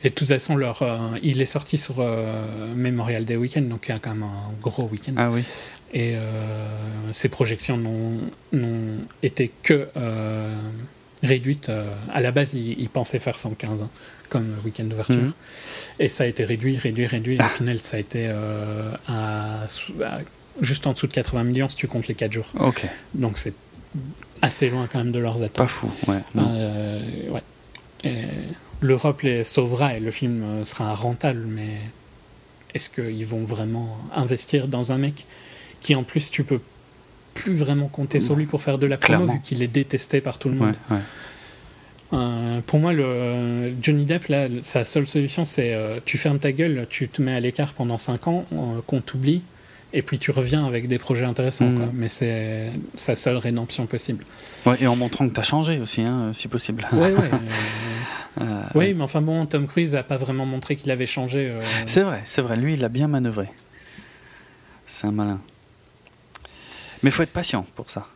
Et 0.02 0.10
de 0.10 0.14
toute 0.14 0.28
façon, 0.28 0.56
leur, 0.56 0.82
euh, 0.82 0.98
il 1.22 1.40
est 1.40 1.46
sorti 1.46 1.78
sur 1.78 1.96
euh, 2.00 2.74
Memorial 2.74 3.24
Day 3.24 3.36
Weekend, 3.36 3.68
donc 3.68 3.86
il 3.88 3.92
y 3.92 3.94
a 3.94 3.98
quand 3.98 4.10
même 4.14 4.24
un 4.24 4.52
gros 4.60 4.84
week-end. 4.88 5.12
Ah 5.16 5.30
oui. 5.30 5.42
Et 5.94 6.16
euh, 6.16 6.66
ces 7.12 7.28
projections 7.28 7.78
n'ont 7.78 8.98
été 9.22 9.50
que 9.62 9.88
euh, 9.96 10.54
réduites. 11.22 11.68
euh, 11.68 11.88
à 12.12 12.20
la 12.20 12.32
base, 12.32 12.54
ils, 12.54 12.78
ils 12.80 12.88
pensaient 12.88 13.20
faire 13.20 13.38
115 13.38 13.82
hein, 13.82 13.88
comme 14.28 14.54
week-end 14.64 14.84
d'ouverture. 14.84 15.16
Mhm. 15.16 15.32
Et 16.00 16.08
ça 16.08 16.24
a 16.24 16.26
été 16.26 16.44
réduit, 16.44 16.76
réduit, 16.76 17.06
réduit. 17.06 17.36
Et 17.36 17.40
Ah. 17.40 17.46
au 17.46 17.48
final, 17.48 17.78
ça 17.80 17.96
a 17.96 18.00
été 18.00 18.26
euh, 18.28 18.90
à, 19.08 19.66
sou- 19.68 19.94
à 20.04 20.18
juste 20.60 20.86
en 20.86 20.92
dessous 20.92 21.06
de 21.06 21.12
80 21.12 21.44
millions 21.44 21.68
si 21.68 21.76
tu 21.76 21.86
comptes 21.86 22.08
les 22.08 22.14
4 22.14 22.32
jours. 22.32 22.46
Ok. 22.58 22.84
Donc 23.14 23.38
c'est 23.38 23.54
assez 24.42 24.68
loin 24.68 24.88
quand 24.90 24.98
même 24.98 25.12
de 25.12 25.18
leurs 25.20 25.38
attentes. 25.42 25.52
Pas 25.54 25.66
fou. 25.68 25.90
Ouais. 26.08 26.18
Euh, 26.36 27.00
ouais. 27.30 27.42
Et 28.02 28.14
L'Europe 28.84 29.22
les 29.22 29.44
sauvera 29.44 29.96
et 29.96 30.00
le 30.00 30.10
film 30.10 30.42
euh, 30.42 30.64
sera 30.64 30.94
rentable, 30.94 31.44
mais 31.48 31.78
est-ce 32.74 32.90
qu'ils 32.90 33.24
vont 33.26 33.42
vraiment 33.44 33.96
investir 34.14 34.68
dans 34.68 34.92
un 34.92 34.98
mec 34.98 35.24
qui 35.80 35.94
en 35.94 36.02
plus 36.02 36.30
tu 36.30 36.44
peux 36.44 36.60
plus 37.34 37.54
vraiment 37.54 37.88
compter 37.88 38.20
sur 38.20 38.36
lui 38.36 38.46
pour 38.46 38.62
faire 38.62 38.78
de 38.78 38.86
la 38.86 38.96
promo 38.98 39.26
vu 39.26 39.40
qu'il 39.40 39.62
est 39.62 39.68
détesté 39.68 40.20
par 40.20 40.38
tout 40.38 40.48
le 40.50 40.54
Ouais, 40.58 40.66
monde? 40.66 40.74
ouais. 40.90 40.98
Euh, 42.12 42.60
pour 42.66 42.78
moi, 42.78 42.92
le 42.92 43.72
Johnny 43.82 44.04
Depp, 44.04 44.28
là, 44.28 44.46
sa 44.60 44.84
seule 44.84 45.06
solution, 45.06 45.44
c'est 45.44 45.74
euh, 45.74 45.98
tu 46.04 46.16
fermes 46.18 46.38
ta 46.38 46.52
gueule, 46.52 46.86
tu 46.88 47.08
te 47.08 47.20
mets 47.22 47.34
à 47.34 47.40
l'écart 47.40 47.72
pendant 47.72 47.98
5 47.98 48.28
ans, 48.28 48.44
euh, 48.52 48.80
qu'on 48.86 49.00
t'oublie, 49.00 49.42
et 49.94 50.02
puis 50.02 50.18
tu 50.18 50.30
reviens 50.30 50.66
avec 50.66 50.86
des 50.88 50.98
projets 50.98 51.24
intéressants. 51.24 51.72
Quoi. 51.72 51.88
Mais 51.94 52.08
c'est 52.10 52.70
sa 52.96 53.16
seule 53.16 53.36
rédemption 53.38 53.86
possible. 53.86 54.24
Ouais, 54.66 54.76
et 54.80 54.86
en 54.86 54.96
montrant 54.96 55.26
que 55.28 55.32
tu 55.34 55.40
as 55.40 55.44
changé 55.44 55.78
aussi, 55.78 56.02
hein, 56.02 56.32
si 56.34 56.48
possible. 56.48 56.86
Ouais, 56.92 57.12
ouais. 57.14 57.30
euh, 58.40 58.42
Euh, 58.42 58.62
Oui, 58.74 58.94
mais 58.94 59.02
enfin 59.04 59.20
bon, 59.22 59.46
Tom 59.46 59.66
Cruise 59.68 59.94
a 59.94 60.02
pas 60.02 60.16
vraiment 60.16 60.44
montré 60.44 60.74
qu'il 60.76 60.90
avait 60.90 61.06
changé. 61.06 61.48
euh, 61.48 61.62
C'est 61.86 62.02
vrai, 62.02 62.20
c'est 62.24 62.42
vrai. 62.42 62.56
Lui, 62.56 62.74
il 62.74 62.84
a 62.84 62.88
bien 62.88 63.06
manœuvré. 63.06 63.46
C'est 64.88 65.06
un 65.06 65.12
malin. 65.12 65.40
Mais 67.02 67.10
faut 67.10 67.22
être 67.22 67.32
patient 67.32 67.64
pour 67.76 67.90
ça. 67.90 68.06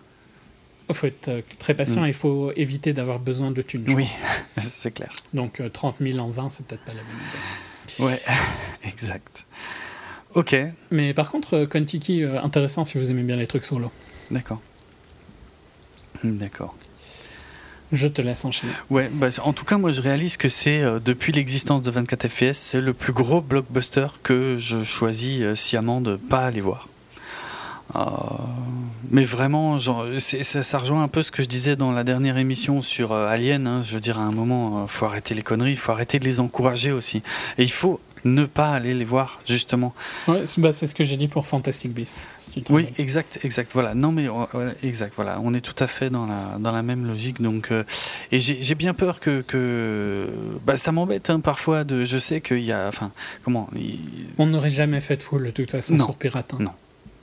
Il 0.89 0.95
faut 0.95 1.07
être 1.07 1.29
euh, 1.29 1.43
très 1.59 1.75
patient 1.75 2.01
Mm. 2.03 2.07
et 2.07 2.09
il 2.09 2.15
faut 2.15 2.53
éviter 2.57 2.93
d'avoir 2.93 3.19
besoin 3.19 3.51
de 3.51 3.61
thunes. 3.63 3.85
Oui, 3.95 4.09
c'est 4.61 4.91
clair. 4.91 5.15
Donc 5.35 5.61
euh, 5.61 5.69
30 5.69 5.97
000 6.01 6.19
en 6.19 6.31
20, 6.31 6.49
c'est 6.51 6.67
peut-être 6.67 6.85
pas 6.85 6.95
la 6.95 7.03
bonne 7.03 8.09
idée. 8.11 8.13
Ouais, 8.15 8.21
exact. 8.89 9.45
Ok, 10.39 10.55
Mais 10.93 11.15
par 11.15 11.32
contre, 11.32 11.55
euh, 11.55 11.66
Kon-Tiki, 11.66 12.23
euh, 12.23 12.40
intéressant 12.40 12.85
si 12.85 12.97
vous 12.97 13.10
aimez 13.10 13.24
bien 13.24 13.35
les 13.35 13.48
trucs 13.48 13.65
solo. 13.65 13.90
d'accord. 14.31 14.60
D'accord. 16.23 16.77
Je 17.90 18.06
te 18.06 18.23
laisse 18.23 18.44
enchaîner. 18.44 18.73
Ouais, 18.89 19.10
bah, 19.12 19.28
en 19.43 19.52
tout 19.52 19.65
cas, 19.65 19.78
moi, 19.78 19.90
je 19.90 20.01
réalise 20.01 20.36
que 20.36 20.48
c'est, 20.48 20.81
euh, 20.81 21.01
depuis 21.01 21.32
l'existence 21.32 21.82
de 21.82 21.90
24 21.90 22.28
FPS, 22.28 22.52
c'est 22.56 22.81
le 22.81 22.93
plus 22.93 23.12
gros 23.12 23.40
blockbuster 23.40 24.06
que 24.23 24.56
je 24.59 24.85
choisis 24.85 25.40
euh, 25.40 25.55
sciemment 25.56 26.01
de 26.01 26.15
pas 26.15 26.44
aller 26.44 26.60
voir. 26.60 26.86
Euh, 27.97 28.01
mais 29.10 29.24
vraiment, 29.24 29.78
genre, 29.78 30.05
ça, 30.19 30.62
ça 30.62 30.78
rejoint 30.78 31.02
un 31.02 31.09
peu 31.09 31.23
ce 31.23 31.32
que 31.32 31.43
je 31.43 31.48
disais 31.48 31.74
dans 31.74 31.90
la 31.90 32.05
dernière 32.05 32.36
émission 32.36 32.81
sur 32.81 33.12
Alien. 33.12 33.66
hein. 33.66 33.82
je 33.82 33.94
veux 33.94 34.01
dire, 34.01 34.19
à 34.19 34.23
un 34.23 34.32
moment, 34.32 34.85
il 34.85 34.90
faut 34.90 35.06
arrêter 35.06 35.35
les 35.35 35.43
conneries, 35.43 35.70
il 35.73 35.77
faut 35.78 35.90
arrêter 35.93 36.20
de 36.20 36.24
les 36.27 36.39
encourager 36.39 36.93
aussi. 36.93 37.23
Et 37.56 37.62
il 37.62 37.73
faut 37.73 38.01
ne 38.24 38.45
pas 38.45 38.70
aller 38.73 38.95
les 38.95 39.05
voir, 39.05 39.40
justement. 39.49 39.95
Ouais, 40.27 40.47
c'est 40.47 40.61
bah, 40.61 40.73
ce 40.73 40.95
que 40.95 41.05
j'ai 41.05 41.16
dit 41.16 41.28
pour 41.28 41.47
Fantastic 41.47 41.93
Beasts. 41.93 42.19
si 42.39 42.65
Oui, 42.70 42.82
rappelles. 42.85 42.95
exact, 43.01 43.39
exact. 43.45 43.70
Voilà. 43.74 43.95
Non, 43.95 44.12
mais 44.12 44.27
euh, 44.28 44.32
ouais, 44.55 44.74
exact. 44.82 45.12
Voilà, 45.16 45.39
on 45.43 45.55
est 45.55 45.61
tout 45.61 45.82
à 45.82 45.86
fait 45.86 46.11
dans 46.11 46.27
la 46.27 46.57
dans 46.59 46.73
la 46.73 46.82
même 46.82 47.07
logique. 47.07 47.40
Donc, 47.43 47.70
euh, 47.70 47.85
et 48.32 48.39
j'ai 48.39 48.74
bien 48.74 48.95
peur 48.95 49.20
que 49.20 49.43
que 49.43 50.28
bah, 50.65 50.77
ça 50.77 50.93
m'embête 50.93 51.31
hein, 51.31 51.40
parfois. 51.40 51.85
De, 51.85 52.05
je 52.05 52.19
sais 52.19 52.40
qu'il 52.40 52.61
y 52.65 52.73
a, 52.73 52.89
enfin, 52.89 53.11
comment 53.45 53.69
il- 53.74 53.99
On 54.39 54.47
n'aurait 54.47 54.70
jamais 54.70 55.01
fait 55.01 55.16
de 55.16 55.23
full 55.23 55.45
de 55.45 55.51
toute 55.51 55.70
façon 55.70 55.95
Non. 55.97 56.05
sur 56.05 56.15
Pirate. 56.16 56.55
hein. 56.55 56.59
Non. 56.61 56.73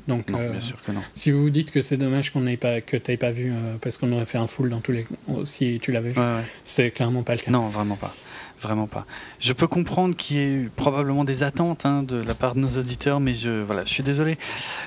Donc, 0.07 0.29
Non, 0.29 0.37
euh, 0.39 0.51
bien 0.51 0.61
sûr 0.61 0.77
que 0.83 0.91
non. 0.91 1.01
si 1.15 1.31
vous 1.31 1.41
vous 1.41 1.49
dites 1.49 1.71
que 1.71 1.81
c'est 1.81 1.97
dommage 1.97 2.29
qu'on 2.31 2.41
n'ait 2.41 2.57
pas, 2.57 2.79
que 2.79 2.95
tu 2.95 3.17
pas 3.17 3.31
vu, 3.31 3.51
euh, 3.51 3.75
parce 3.81 3.97
qu'on 3.97 4.11
aurait 4.11 4.25
fait 4.27 4.37
un 4.37 4.45
full 4.45 4.69
dans 4.69 4.79
tous 4.79 4.91
les. 4.91 5.07
Si 5.45 5.79
tu 5.81 5.91
l'avais 5.91 6.11
vu, 6.11 6.19
Ouais, 6.19 6.25
ouais. 6.27 6.43
c'est 6.63 6.91
clairement 6.91 7.23
pas 7.23 7.33
le 7.33 7.39
cas. 7.41 7.49
Non, 7.49 7.69
vraiment 7.69 7.95
pas. 7.95 8.13
Vraiment 8.61 8.87
pas. 8.87 9.05
Je 9.39 9.53
peux 9.53 9.67
comprendre 9.67 10.15
qu'il 10.15 10.37
y 10.37 10.39
ait 10.39 10.53
eu 10.53 10.71
probablement 10.75 11.23
des 11.23 11.43
attentes 11.43 11.85
hein, 11.85 12.03
de 12.03 12.15
la 12.15 12.33
part 12.33 12.55
de 12.55 12.59
nos 12.61 12.77
auditeurs, 12.77 13.19
mais 13.19 13.33
je, 13.33 13.61
voilà, 13.61 13.83
je 13.83 13.89
suis 13.89 14.03
désolé. 14.03 14.37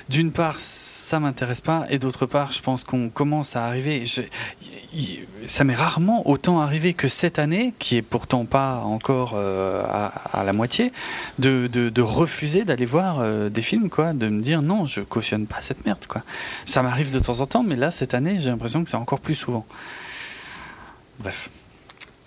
D'une 0.09 0.31
part, 0.31 0.59
ça 0.59 1.19
m'intéresse 1.19 1.61
pas, 1.61 1.85
et 1.89 1.99
d'autre 1.99 2.25
part, 2.25 2.51
je 2.51 2.61
pense 2.61 2.83
qu'on 2.83 3.09
commence 3.09 3.55
à 3.55 3.65
arriver. 3.65 4.03
Ça 5.45 5.63
m'est 5.63 5.75
rarement 5.75 6.27
autant 6.27 6.59
arrivé 6.61 6.93
que 6.93 7.07
cette 7.07 7.39
année, 7.39 7.73
qui 7.79 7.95
est 7.95 8.01
pourtant 8.01 8.45
pas 8.45 8.81
encore 8.83 9.33
euh, 9.35 9.83
à, 9.85 10.43
la 10.43 10.51
moitié, 10.51 10.91
de, 11.37 11.67
de, 11.67 11.89
de 11.89 12.01
refuser 12.01 12.65
d'aller 12.65 12.85
voir 12.85 13.19
euh, 13.19 13.49
des 13.49 13.61
films, 13.61 13.89
quoi, 13.89 14.13
de 14.13 14.29
me 14.29 14.41
dire 14.41 14.61
non, 14.61 14.87
je 14.87 15.01
cautionne 15.01 15.45
pas 15.47 15.61
cette 15.61 15.85
merde, 15.85 16.05
quoi. 16.07 16.23
Ça 16.65 16.81
m'arrive 16.81 17.13
de 17.13 17.19
temps 17.19 17.39
en 17.39 17.45
temps, 17.45 17.63
mais 17.63 17.75
là, 17.75 17.91
cette 17.91 18.13
année, 18.13 18.39
j'ai 18.39 18.49
l'impression 18.49 18.83
que 18.83 18.89
c'est 18.89 18.97
encore 18.97 19.19
plus 19.19 19.35
souvent. 19.35 19.65
Bref. 21.19 21.49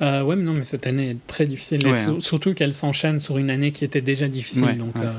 Euh, 0.02 0.22
ouais, 0.22 0.34
mais 0.36 0.42
non, 0.42 0.52
mais 0.52 0.64
cette 0.64 0.86
année 0.86 1.10
est 1.10 1.26
très 1.26 1.46
difficile. 1.46 1.86
Ouais, 1.86 1.96
hein. 1.96 2.16
surtout 2.18 2.54
qu'elle 2.54 2.74
s'enchaîne 2.74 3.18
sur 3.20 3.38
une 3.38 3.50
année 3.50 3.70
qui 3.72 3.84
était 3.84 4.00
déjà 4.00 4.26
difficile. 4.28 4.64
Ouais, 4.64 4.74
donc, 4.74 4.94
ouais. 4.96 5.02
euh, 5.04 5.12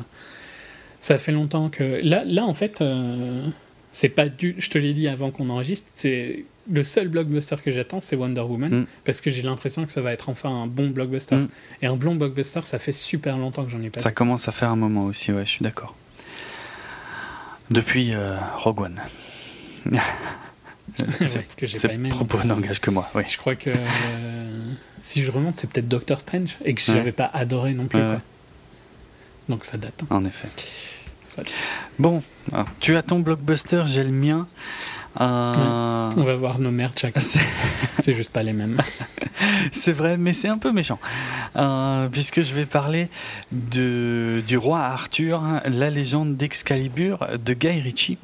ça 0.99 1.17
fait 1.17 1.31
longtemps 1.31 1.69
que. 1.69 2.01
Là, 2.03 2.23
là 2.25 2.43
en 2.43 2.53
fait, 2.53 2.81
euh, 2.81 3.47
c'est 3.91 4.09
pas 4.09 4.27
du. 4.27 4.55
Je 4.57 4.69
te 4.69 4.77
l'ai 4.77 4.93
dit 4.93 5.07
avant 5.07 5.31
qu'on 5.31 5.49
enregistre, 5.49 5.87
c'est. 5.95 6.45
Le 6.71 6.81
seul 6.85 7.09
blockbuster 7.09 7.57
que 7.61 7.71
j'attends, 7.71 7.99
c'est 7.99 8.15
Wonder 8.15 8.39
Woman, 8.39 8.71
Mm. 8.83 8.85
parce 9.03 9.19
que 9.19 9.29
j'ai 9.29 9.41
l'impression 9.41 9.85
que 9.85 9.91
ça 9.91 9.99
va 10.01 10.13
être 10.13 10.29
enfin 10.29 10.49
un 10.49 10.65
bon 10.65 10.89
blockbuster. 10.91 11.35
Mm. 11.35 11.47
Et 11.81 11.87
un 11.87 11.95
bon 11.97 12.15
blockbuster, 12.15 12.61
ça 12.63 12.79
fait 12.79 12.93
super 12.93 13.37
longtemps 13.37 13.65
que 13.65 13.69
j'en 13.69 13.81
ai 13.81 13.89
pas 13.89 13.99
Ça 13.99 14.09
vu. 14.09 14.15
commence 14.15 14.47
à 14.47 14.53
faire 14.53 14.69
un 14.69 14.77
moment 14.77 15.03
aussi, 15.05 15.33
ouais, 15.33 15.45
je 15.45 15.49
suis 15.49 15.63
d'accord. 15.63 15.93
Depuis 17.69 18.13
euh, 18.13 18.37
Rogue 18.57 18.79
One. 18.81 19.01
c'est 20.95 21.37
Ouais, 21.37 21.47
que 21.57 21.65
j'ai 21.65 21.79
pas 21.79 21.93
aimé. 21.93 22.09
propos 22.09 22.39
n'engage 22.43 22.79
que 22.79 22.89
moi, 22.91 23.09
oui. 23.15 23.23
Je 23.27 23.37
crois 23.37 23.55
que 23.55 23.69
euh, 23.71 24.71
si 24.97 25.23
je 25.23 25.31
remonte, 25.31 25.55
c'est 25.55 25.69
peut-être 25.69 25.87
Doctor 25.87 26.19
Strange 26.19 26.57
et 26.65 26.73
que 26.73 26.81
Ouais. 26.91 26.97
j'avais 26.97 27.11
pas 27.11 27.29
adoré 27.33 27.73
non 27.73 27.87
plus. 27.87 27.99
Ouais, 27.99 28.05
quoi. 28.05 28.13
ouais. 28.15 28.21
Donc 29.49 29.65
ça 29.65 29.77
date. 29.77 30.03
hein. 30.03 30.07
En 30.15 30.25
effet. 30.25 30.47
Soit. 31.25 31.43
Bon, 31.99 32.21
alors, 32.51 32.67
tu 32.79 32.95
as 32.95 33.01
ton 33.01 33.19
blockbuster, 33.19 33.83
j'ai 33.87 34.03
le 34.03 34.11
mien. 34.11 34.47
Euh, 35.21 36.09
On 36.17 36.23
va 36.23 36.35
voir 36.35 36.59
nos 36.59 36.71
merdes 36.71 36.97
chacun. 36.97 37.19
c'est- 38.01 38.13
juste 38.13 38.31
pas 38.31 38.43
les 38.43 38.53
mêmes. 38.53 38.77
C'est 39.71 39.91
vrai, 39.91 40.17
mais 40.17 40.33
c'est 40.33 40.47
un 40.47 40.57
peu 40.57 40.71
méchant. 40.71 40.99
Euh, 41.55 42.07
puisque 42.09 42.41
je 42.43 42.53
vais 42.53 42.65
parler 42.65 43.09
de, 43.51 44.41
du 44.47 44.57
roi 44.57 44.79
Arthur, 44.79 45.41
la 45.65 45.89
légende 45.89 46.37
d'Excalibur 46.37 47.27
de 47.43 47.53
Guy 47.53 47.79
Ritchie. 47.81 48.17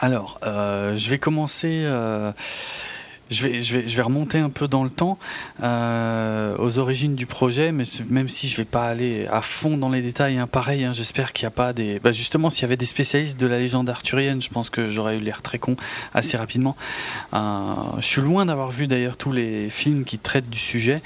Alors, 0.00 0.40
euh, 0.44 0.96
je 0.96 1.10
vais 1.10 1.18
commencer. 1.18 1.82
euh, 1.84 2.32
je 3.30 3.48
vais, 3.48 3.62
je, 3.62 3.78
vais, 3.78 3.88
je 3.88 3.96
vais 3.96 4.02
remonter 4.02 4.38
un 4.38 4.50
peu 4.50 4.68
dans 4.68 4.84
le 4.84 4.90
temps 4.90 5.18
euh, 5.62 6.54
aux 6.58 6.78
origines 6.78 7.14
du 7.14 7.24
projet, 7.24 7.72
mais 7.72 7.84
même 8.10 8.28
si 8.28 8.48
je 8.48 8.56
vais 8.58 8.66
pas 8.66 8.86
aller 8.86 9.26
à 9.32 9.40
fond 9.40 9.78
dans 9.78 9.88
les 9.88 10.02
détails, 10.02 10.36
hein, 10.36 10.46
pareil, 10.46 10.84
hein, 10.84 10.92
j'espère 10.92 11.32
qu'il 11.32 11.44
n'y 11.44 11.48
a 11.48 11.56
pas 11.56 11.72
des. 11.72 11.98
Bah 12.00 12.12
justement, 12.12 12.50
s'il 12.50 12.62
y 12.62 12.64
avait 12.66 12.76
des 12.76 12.84
spécialistes 12.84 13.40
de 13.40 13.46
la 13.46 13.58
légende 13.58 13.88
arthurienne, 13.88 14.42
je 14.42 14.50
pense 14.50 14.68
que 14.68 14.88
j'aurais 14.88 15.16
eu 15.16 15.20
l'air 15.20 15.40
très 15.40 15.58
con 15.58 15.74
assez 16.12 16.36
rapidement. 16.36 16.76
Je 17.32 18.02
suis 18.02 18.20
loin 18.20 18.44
d'avoir 18.44 18.70
vu 18.70 18.86
d'ailleurs 18.86 19.16
tous 19.16 19.32
les 19.32 19.70
films 19.70 20.04
qui 20.04 20.18
traitent 20.18 20.50
du 20.50 20.58
sujet, 20.58 21.02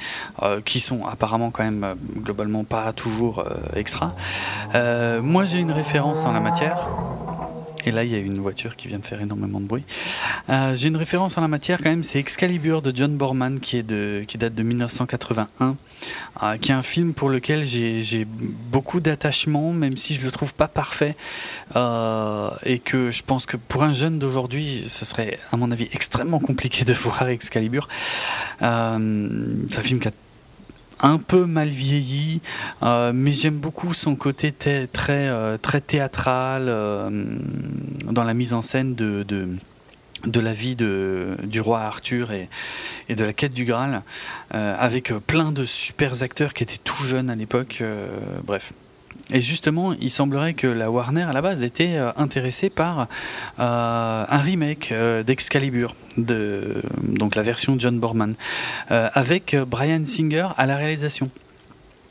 qui 0.65 0.81
sont 0.81 1.07
apparemment 1.07 1.53
quand 1.53 1.63
même 1.65 1.95
globalement 2.17 2.65
pas 2.65 2.93
toujours 2.93 3.45
extra. 3.77 4.15
Moi, 4.75 5.45
j'ai 5.45 5.59
une 5.59 5.73
référence 5.73 6.25
en 6.25 6.33
la 6.33 6.41
matière. 6.41 6.89
Et 7.87 7.91
là, 7.91 8.05
il 8.05 8.11
y 8.11 8.15
a 8.15 8.19
une 8.19 8.39
voiture 8.39 8.77
qui 8.77 8.89
vient 8.89 8.99
de 8.99 9.05
faire 9.05 9.21
énormément 9.21 9.61
de 9.61 9.67
bruit. 9.67 9.85
Euh, 10.49 10.75
j'ai 10.75 10.89
une 10.89 10.97
référence 10.97 11.39
en 11.39 11.41
la 11.41 11.49
matière 11.49 11.79
quand 11.79 11.91
même, 11.91 12.03
c'est 12.03 12.19
Excalibur 12.19 12.83
de 12.83 12.95
John 12.95 13.17
Borman 13.17 13.61
qui, 13.61 13.79
est 13.79 13.83
de, 13.83 14.25
qui 14.27 14.39
date 14.39 14.55
de 14.55 14.63
1981, 14.63 15.77
euh, 16.43 16.57
qui 16.57 16.71
est 16.71 16.75
un 16.75 16.83
film 16.83 17.15
pour 17.15 17.31
lequel 17.31 17.65
j'ai 17.65 18.27
beaucoup 18.27 19.01
d'attachement, 19.01 19.73
même 19.73 19.97
si 19.97 20.15
je 20.15 20.25
le 20.25 20.31
trouve 20.31 20.55
pas 20.55 20.69
parfait, 20.69 21.17
euh, 21.77 22.51
et 22.65 22.79
que 22.79 23.11
je 23.11 23.23
pense 23.23 23.47
que 23.47 23.57
pour 23.57 23.83
un 23.83 23.93
jeune 23.93 24.19
d'aujourd'hui, 24.19 24.85
ce 24.89 25.05
serait 25.05 25.39
à 25.53 25.57
mon 25.57 25.71
avis 25.71 25.89
extrêmement 25.93 26.41
compliqué 26.41 26.85
de 26.85 26.93
voir 26.99 27.29
Excalibur. 27.29 27.89
C'est 28.61 28.67
un 28.67 29.83
film 29.83 30.01
qui 30.01 30.09
a 30.09 30.13
un 31.01 31.19
peu 31.19 31.47
mal 31.47 31.69
vieilli, 31.69 32.41
euh, 32.83 33.13
mais 33.15 33.33
j'aime 33.33 33.59
beaucoup 33.59 33.95
son 33.95 34.17
côté 34.17 34.53
euh, 34.69 35.59
très 35.59 35.81
théâtral 35.81 36.67
euh, 36.69 37.09
dans 38.05 38.25
la 38.25 38.35
mise 38.35 38.53
en 38.53 38.63
scène 38.63 38.95
de, 38.95 39.25
la 40.41 40.53
vie 40.53 40.77
de, 40.77 41.37
du 41.45 41.61
roi 41.61 41.81
Arthur 41.81 42.33
et, 42.33 42.49
de 43.09 43.25
la 43.25 43.33
quête 43.33 43.55
du 43.55 43.65
Graal, 43.65 44.03
avec 44.51 45.13
plein 45.27 45.53
de 45.53 45.65
super 45.65 46.23
acteurs 46.23 46.55
qui 46.55 46.63
étaient 46.65 46.79
tout 46.83 47.05
jeunes 47.05 47.31
à 47.31 47.35
l'époque. 47.35 47.83
bref. 48.45 48.73
Et 49.31 49.41
justement, 49.43 49.93
il 49.93 50.11
semblerait 50.11 50.55
que 50.55 50.67
la 50.67 50.91
Warner 50.91 51.23
à 51.23 51.33
la 51.33 51.43
base 51.43 51.63
était 51.63 51.97
euh, 51.97 52.11
intéressée 52.17 52.71
par 52.71 53.09
euh, 53.59 54.25
un 54.29 54.39
remake 54.39 54.91
euh, 54.91 55.23
d'Excalibur, 55.23 55.95
de, 56.17 56.83
donc 57.03 57.35
la 57.35 57.43
version 57.43 57.77
John 57.79 57.99
Borman, 58.01 58.35
avec 58.89 59.57
Brian 59.67 60.05
Singer 60.07 60.49
à 60.57 60.67
la 60.67 60.77
réalisation. 60.77 61.31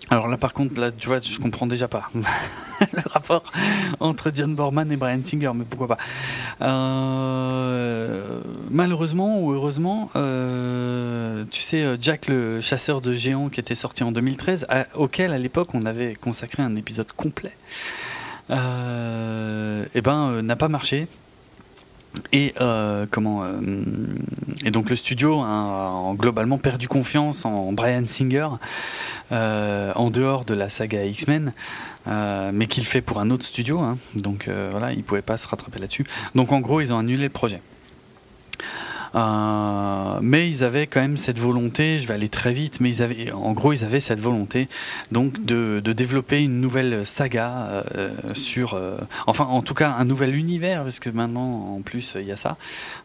Alors 0.09 0.29
là, 0.29 0.37
par 0.37 0.53
contre, 0.53 0.79
là, 0.79 0.91
tu 0.91 1.07
vois, 1.07 1.19
je 1.19 1.37
comprends 1.39 1.67
déjà 1.67 1.87
pas 1.87 2.09
le 2.15 3.01
rapport 3.11 3.43
entre 3.99 4.31
John 4.33 4.55
Borman 4.55 4.89
et 4.91 4.95
Brian 4.95 5.19
Singer, 5.23 5.51
mais 5.53 5.65
pourquoi 5.65 5.87
pas. 5.87 5.97
Euh, 6.61 8.39
malheureusement 8.71 9.41
ou 9.41 9.51
heureusement, 9.51 10.09
euh, 10.15 11.43
tu 11.51 11.61
sais, 11.61 11.97
Jack 11.99 12.27
le 12.27 12.61
chasseur 12.61 13.01
de 13.01 13.11
géants 13.11 13.49
qui 13.49 13.59
était 13.59 13.75
sorti 13.75 14.03
en 14.03 14.13
2013, 14.13 14.67
auquel 14.95 15.33
à 15.33 15.37
l'époque 15.37 15.69
on 15.73 15.85
avait 15.85 16.15
consacré 16.15 16.63
un 16.63 16.75
épisode 16.77 17.11
complet, 17.11 17.53
euh, 18.49 19.83
et 19.83 19.89
eh 19.95 20.01
ben 20.01 20.41
n'a 20.41 20.55
pas 20.55 20.69
marché. 20.69 21.07
Et 22.31 22.53
euh, 22.59 23.05
comment 23.09 23.43
euh, 23.43 23.59
et 24.65 24.71
donc 24.71 24.89
le 24.89 24.95
studio 24.95 25.41
a, 25.41 26.13
globalement 26.15 26.57
perdu 26.57 26.87
confiance 26.87 27.45
en 27.45 27.71
Brian 27.73 28.05
Singer 28.05 28.47
euh, 29.31 29.91
en 29.95 30.09
dehors 30.09 30.45
de 30.45 30.53
la 30.53 30.69
saga 30.69 31.05
X-Men, 31.05 31.53
mais 32.53 32.67
qu'il 32.67 32.85
fait 32.85 33.01
pour 33.01 33.19
un 33.19 33.29
autre 33.29 33.45
studio, 33.45 33.79
hein. 33.79 33.97
donc 34.15 34.49
voilà, 34.71 34.93
il 34.93 35.03
pouvait 35.03 35.21
pas 35.21 35.37
se 35.37 35.47
rattraper 35.47 35.79
là-dessus. 35.79 36.05
Donc 36.35 36.51
en 36.51 36.59
gros, 36.59 36.81
ils 36.81 36.93
ont 36.93 36.99
annulé 36.99 37.23
le 37.23 37.29
projet. 37.29 37.61
Euh, 39.17 40.19
mais 40.21 40.47
ils 40.49 40.63
avaient 40.63 40.85
quand 40.85 41.01
même 41.01 41.17
cette 41.17 41.39
volonté, 41.39 41.99
je 41.99 42.07
vais 42.07 42.13
aller 42.13 42.29
très 42.29 42.53
vite, 42.53 42.79
mais 42.79 42.89
ils 42.89 43.01
avaient, 43.01 43.31
en 43.31 43.53
gros, 43.53 43.73
ils 43.73 43.83
avaient 43.83 43.99
cette 43.99 44.19
volonté 44.19 44.67
donc 45.11 45.43
de, 45.43 45.81
développer 45.97 46.43
une 46.43 46.61
nouvelle 46.61 47.05
saga 47.05 47.83
euh, 47.95 48.11
sur, 48.33 48.75
euh, 48.75 48.97
enfin, 49.25 49.45
en 49.45 49.61
tout 49.63 49.73
cas, 49.73 49.95
un 49.97 50.05
nouvel 50.05 50.35
univers, 50.35 50.83
parce 50.83 50.99
que 50.99 51.09
maintenant, 51.09 51.75
en 51.75 51.81
plus, 51.81 52.13
il 52.15 52.25
y 52.25 52.31
a 52.31 52.35
ça, 52.35 52.57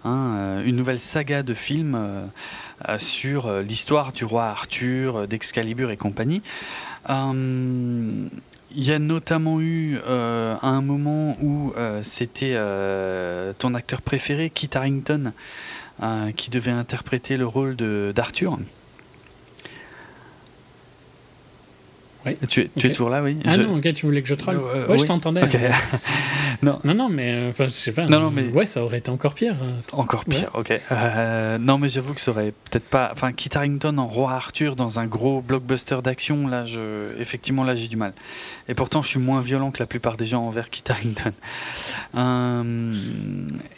hein, 0.04 0.60
une 0.64 0.76
nouvelle 0.76 1.00
saga 1.00 1.42
de 1.42 1.54
films 1.54 1.98
sur 2.98 3.50
l'histoire 3.62 4.12
du 4.12 4.24
roi 4.24 4.46
Arthur, 4.46 5.26
d'Excalibur 5.26 5.90
et 5.90 5.96
compagnie. 5.96 6.42
Il 7.08 8.30
y 8.74 8.92
a 8.92 8.98
notamment 8.98 9.60
eu 9.60 9.98
un 10.06 10.80
moment 10.82 11.36
où 11.40 11.72
c'était 12.02 12.58
ton 13.58 13.74
acteur 13.74 14.02
préféré, 14.02 14.50
Kit 14.50 14.70
Harington, 14.74 15.32
euh, 15.32 15.81
qui 16.36 16.50
devait 16.50 16.72
interpréter 16.72 17.36
le 17.36 17.46
rôle 17.46 17.76
d'Arthur. 17.76 18.58
Oui. 22.24 22.36
Tu, 22.48 22.70
es, 22.76 22.90
toujours 22.90 23.10
là, 23.10 23.22
oui 23.22 23.36
Ah 23.44 23.56
non, 23.56 23.76
ok, 23.76 23.92
tu 23.94 24.06
voulais 24.06 24.22
que 24.22 24.28
je 24.28 24.34
troll 24.34 24.56
euh, 24.56 24.86
ouais, 24.86 24.98
je 24.98 25.04
t'entendais. 25.04 25.42
non. 26.62 26.78
non, 26.84 26.94
non, 26.94 27.08
mais 27.08 27.32
euh, 27.32 27.50
enfin, 27.50 27.64
je 27.64 27.70
sais 27.70 27.92
pas. 27.92 28.06
Non, 28.06 28.20
non, 28.20 28.30
mais... 28.30 28.46
Ouais, 28.48 28.66
ça 28.66 28.84
aurait 28.84 28.98
été 28.98 29.10
encore 29.10 29.34
pire. 29.34 29.56
Euh, 29.62 29.80
encore 29.92 30.24
pire, 30.24 30.50
ok. 30.54 30.72
Euh, 30.92 31.58
non, 31.58 31.78
mais 31.78 31.88
j'avoue 31.88 32.14
que 32.14 32.20
ça 32.20 32.30
aurait 32.30 32.52
peut-être 32.70 32.86
pas. 32.86 33.10
Enfin, 33.12 33.32
Kit 33.32 33.50
Harington 33.54 33.98
en 33.98 34.06
roi 34.06 34.32
Arthur 34.32 34.76
dans 34.76 34.98
un 34.98 35.06
gros 35.06 35.40
blockbuster 35.40 35.98
d'action, 36.02 36.46
là, 36.46 36.64
je... 36.64 37.18
effectivement, 37.18 37.64
là, 37.64 37.74
j'ai 37.74 37.88
du 37.88 37.96
mal. 37.96 38.12
Et 38.68 38.74
pourtant, 38.74 39.02
je 39.02 39.08
suis 39.08 39.18
moins 39.18 39.40
violent 39.40 39.72
que 39.72 39.80
la 39.80 39.86
plupart 39.86 40.16
des 40.16 40.26
gens 40.26 40.46
envers 40.46 40.70
Kit 40.70 40.84
Harington. 40.88 41.32
Euh... 42.14 42.94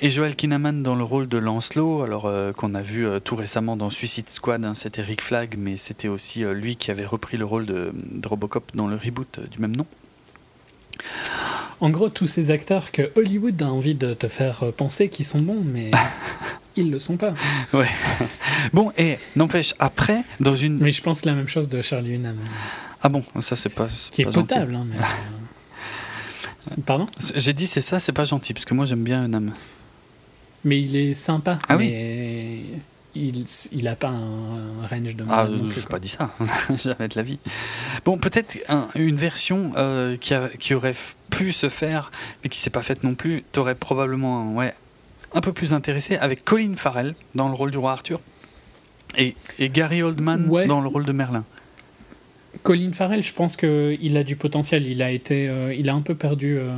Et 0.01 0.11
Joel 0.11 0.37
Kinnaman 0.37 0.83
dans 0.83 0.97
le 0.97 1.05
rôle 1.05 1.29
de 1.29 1.39
Lancelot, 1.39 2.03
alors 2.03 2.31
qu'on 2.57 2.75
a 2.75 2.83
vu 2.83 3.07
tout 3.25 3.37
récemment 3.37 3.77
dans 3.77 3.91
Suicide 3.91 4.29
Squad, 4.29 4.65
hein, 4.65 4.75
c'était 4.75 5.03
Rick 5.03 5.23
Flag, 5.23 5.55
mais 5.59 5.77
c'était 5.77 6.09
aussi 6.09 6.41
lui 6.45 6.77
qui 6.77 6.91
avait 6.91 7.07
repris 7.07 7.37
le 7.37 7.45
rôle 7.45 7.65
de, 7.65 7.93
de 7.95 8.29
Robocop 8.35 8.73
dans 8.75 8.89
le 8.89 8.97
reboot 8.97 9.39
du 9.49 9.59
même 9.61 9.77
nom. 9.77 9.87
En 11.81 11.91
gros, 11.91 12.09
tous 12.09 12.27
ces 12.27 12.51
acteurs 12.51 12.91
que 12.91 13.13
Hollywood 13.17 13.63
a 13.63 13.67
envie 13.67 13.95
de 13.95 14.13
te 14.13 14.27
faire 14.27 14.73
penser 14.77 15.09
qu'ils 15.09 15.25
sont 15.25 15.41
bons, 15.41 15.63
mais 15.65 15.93
ils 16.77 16.91
le 16.91 16.99
sont 16.99 17.17
pas. 17.17 17.35
Ouais. 17.73 17.89
Bon, 18.73 18.91
et 18.99 19.19
n'empêche, 19.37 19.75
après, 19.79 20.23
dans 20.41 20.55
une. 20.55 20.79
Mais 20.79 20.91
je 20.91 21.03
pense 21.03 21.25
la 21.25 21.35
même 21.35 21.47
chose 21.47 21.69
de 21.69 21.81
Charlie 21.81 22.15
Hunnam. 22.15 22.37
Ah 23.03 23.09
bon, 23.09 23.23
ça 23.41 23.55
c'est 23.55 23.69
pas. 23.69 23.87
Qui 24.11 24.23
est 24.23 24.33
potable, 24.33 24.75
hein, 24.75 24.87
mais. 24.89 24.97
Pardon? 26.87 27.07
J'ai 27.37 27.53
dit 27.53 27.67
c'est 27.67 27.83
ça, 27.83 28.01
c'est 28.01 28.13
pas 28.13 28.25
gentil, 28.25 28.53
parce 28.55 28.65
que 28.65 28.75
moi 28.75 28.87
j'aime 28.87 29.05
bien 29.05 29.25
Hunnam. 29.25 29.53
Mais 30.65 30.81
il 30.81 30.97
est 30.97 31.15
sympa. 31.15 31.59
Ah 31.69 31.77
mais 31.77 32.63
il, 33.15 33.45
il 33.73 33.89
a 33.89 33.97
pas 33.97 34.09
un, 34.09 34.87
range 34.87 35.17
de 35.17 35.25
Ah, 35.29 35.47
je 35.47 35.81
n'ai 35.81 35.87
pas 35.87 35.99
dit 35.99 36.09
ça, 36.09 36.35
jamais 36.85 37.09
de 37.09 37.17
la 37.17 37.23
vie. 37.23 37.39
Bon, 38.05 38.19
peut-être 38.19 38.59
un, 38.69 38.89
une 38.95 39.17
version 39.17 39.73
euh, 39.77 40.17
qui, 40.17 40.35
a, 40.35 40.49
qui, 40.59 40.75
aurait 40.75 40.95
pu 41.31 41.53
se 41.53 41.69
faire, 41.69 42.11
mais 42.43 42.51
qui 42.51 42.59
s'est 42.59 42.71
pas 42.71 42.83
faite 42.83 43.05
non 43.05 43.15
plus, 43.15 43.45
t'aurais 43.53 43.75
probablement 43.75 44.53
ouais, 44.53 44.75
un 45.33 45.41
peu 45.41 45.53
plus 45.53 45.73
intéressé 45.73 46.17
avec 46.17 46.45
Colin 46.45 46.75
Farrell 46.77 47.15
dans 47.35 47.49
le 47.49 47.55
rôle 47.55 47.71
du 47.71 47.79
roi 47.79 47.93
Arthur 47.93 48.21
et, 49.17 49.35
et 49.59 49.69
Gary 49.69 50.03
Oldman 50.03 50.49
ouais. 50.49 50.67
dans 50.67 50.81
le 50.81 50.89
rôle 50.89 51.05
de 51.05 51.13
Merlin. 51.13 51.45
Colin 52.63 52.93
Farrell, 52.93 53.23
je 53.23 53.33
pense 53.33 53.57
qu'il 53.57 54.17
a 54.17 54.25
du 54.25 54.37
potentiel. 54.37 54.87
Il 54.87 55.03
a 55.03 55.11
été, 55.11 55.49
euh, 55.49 55.75
il 55.75 55.89
a 55.89 55.95
un 55.95 56.01
peu 56.01 56.15
perdu. 56.15 56.57
Euh... 56.59 56.77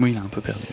Oui, 0.00 0.12
il 0.12 0.16
a 0.16 0.22
un 0.22 0.28
peu 0.28 0.40
perdu 0.40 0.66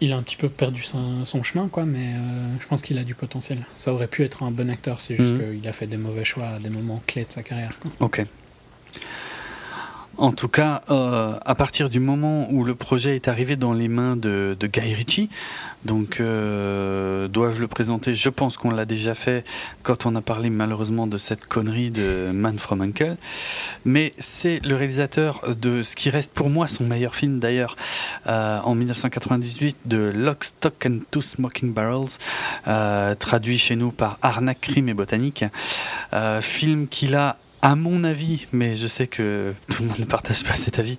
il 0.00 0.12
a 0.12 0.16
un 0.16 0.22
petit 0.22 0.36
peu 0.36 0.48
perdu 0.48 0.82
son, 0.82 1.24
son 1.24 1.42
chemin, 1.42 1.68
quoi, 1.68 1.84
mais 1.84 2.14
euh, 2.14 2.58
je 2.58 2.66
pense 2.66 2.82
qu'il 2.82 2.98
a 2.98 3.04
du 3.04 3.14
potentiel. 3.14 3.58
Ça 3.74 3.92
aurait 3.92 4.06
pu 4.06 4.24
être 4.24 4.42
un 4.42 4.50
bon 4.50 4.70
acteur, 4.70 5.00
c'est 5.00 5.14
juste 5.14 5.34
mmh. 5.34 5.58
qu'il 5.58 5.68
a 5.68 5.72
fait 5.72 5.86
des 5.86 5.96
mauvais 5.96 6.24
choix 6.24 6.48
à 6.48 6.58
des 6.58 6.70
moments 6.70 7.02
clés 7.06 7.24
de 7.24 7.32
sa 7.32 7.42
carrière. 7.42 7.78
Quoi. 7.80 7.90
Ok. 8.00 8.24
En 10.20 10.32
tout 10.32 10.48
cas, 10.48 10.82
euh, 10.90 11.32
à 11.46 11.54
partir 11.54 11.88
du 11.88 11.98
moment 11.98 12.46
où 12.50 12.62
le 12.62 12.74
projet 12.74 13.16
est 13.16 13.26
arrivé 13.26 13.56
dans 13.56 13.72
les 13.72 13.88
mains 13.88 14.16
de, 14.16 14.54
Guy 14.60 14.92
Ritchie, 14.92 15.30
donc 15.86 16.20
euh, 16.20 17.26
dois-je 17.26 17.58
le 17.58 17.68
présenter? 17.68 18.14
Je 18.14 18.28
pense 18.28 18.58
qu'on 18.58 18.70
l'a 18.70 18.84
déjà 18.84 19.14
fait 19.14 19.46
quand 19.82 20.04
on 20.04 20.14
a 20.16 20.20
parlé 20.20 20.50
malheureusement 20.50 21.06
de 21.06 21.16
cette 21.16 21.46
connerie 21.46 21.90
de 21.90 22.32
Man 22.34 22.58
from 22.58 22.82
Uncle, 22.82 23.16
mais 23.86 24.12
c'est 24.18 24.60
le 24.62 24.76
réalisateur 24.76 25.40
de 25.58 25.82
ce 25.82 25.96
qui 25.96 26.10
reste 26.10 26.34
pour 26.34 26.50
moi 26.50 26.68
son 26.68 26.84
meilleur 26.84 27.16
film 27.16 27.38
d'ailleurs, 27.38 27.78
euh, 28.26 28.60
en 28.62 28.74
1998 28.74 29.78
de 29.86 30.12
Lock, 30.14 30.44
Stock 30.44 30.84
and 30.84 30.98
Two 31.10 31.22
Smoking 31.22 31.72
Barrels, 31.72 32.18
traduit 33.18 33.56
chez 33.56 33.74
nous 33.74 33.90
par 33.90 34.18
Arnaque, 34.20 34.60
Crime 34.60 34.90
et 34.90 34.94
Botanique, 34.94 35.46
film 36.42 36.88
qu'il 36.88 37.14
a 37.14 37.38
à 37.62 37.76
mon 37.76 38.04
avis, 38.04 38.46
mais 38.52 38.74
je 38.74 38.86
sais 38.86 39.06
que 39.06 39.54
tout 39.70 39.82
le 39.82 39.88
monde 39.88 39.98
ne 39.98 40.04
partage 40.04 40.44
pas 40.44 40.54
cet 40.54 40.78
avis, 40.78 40.96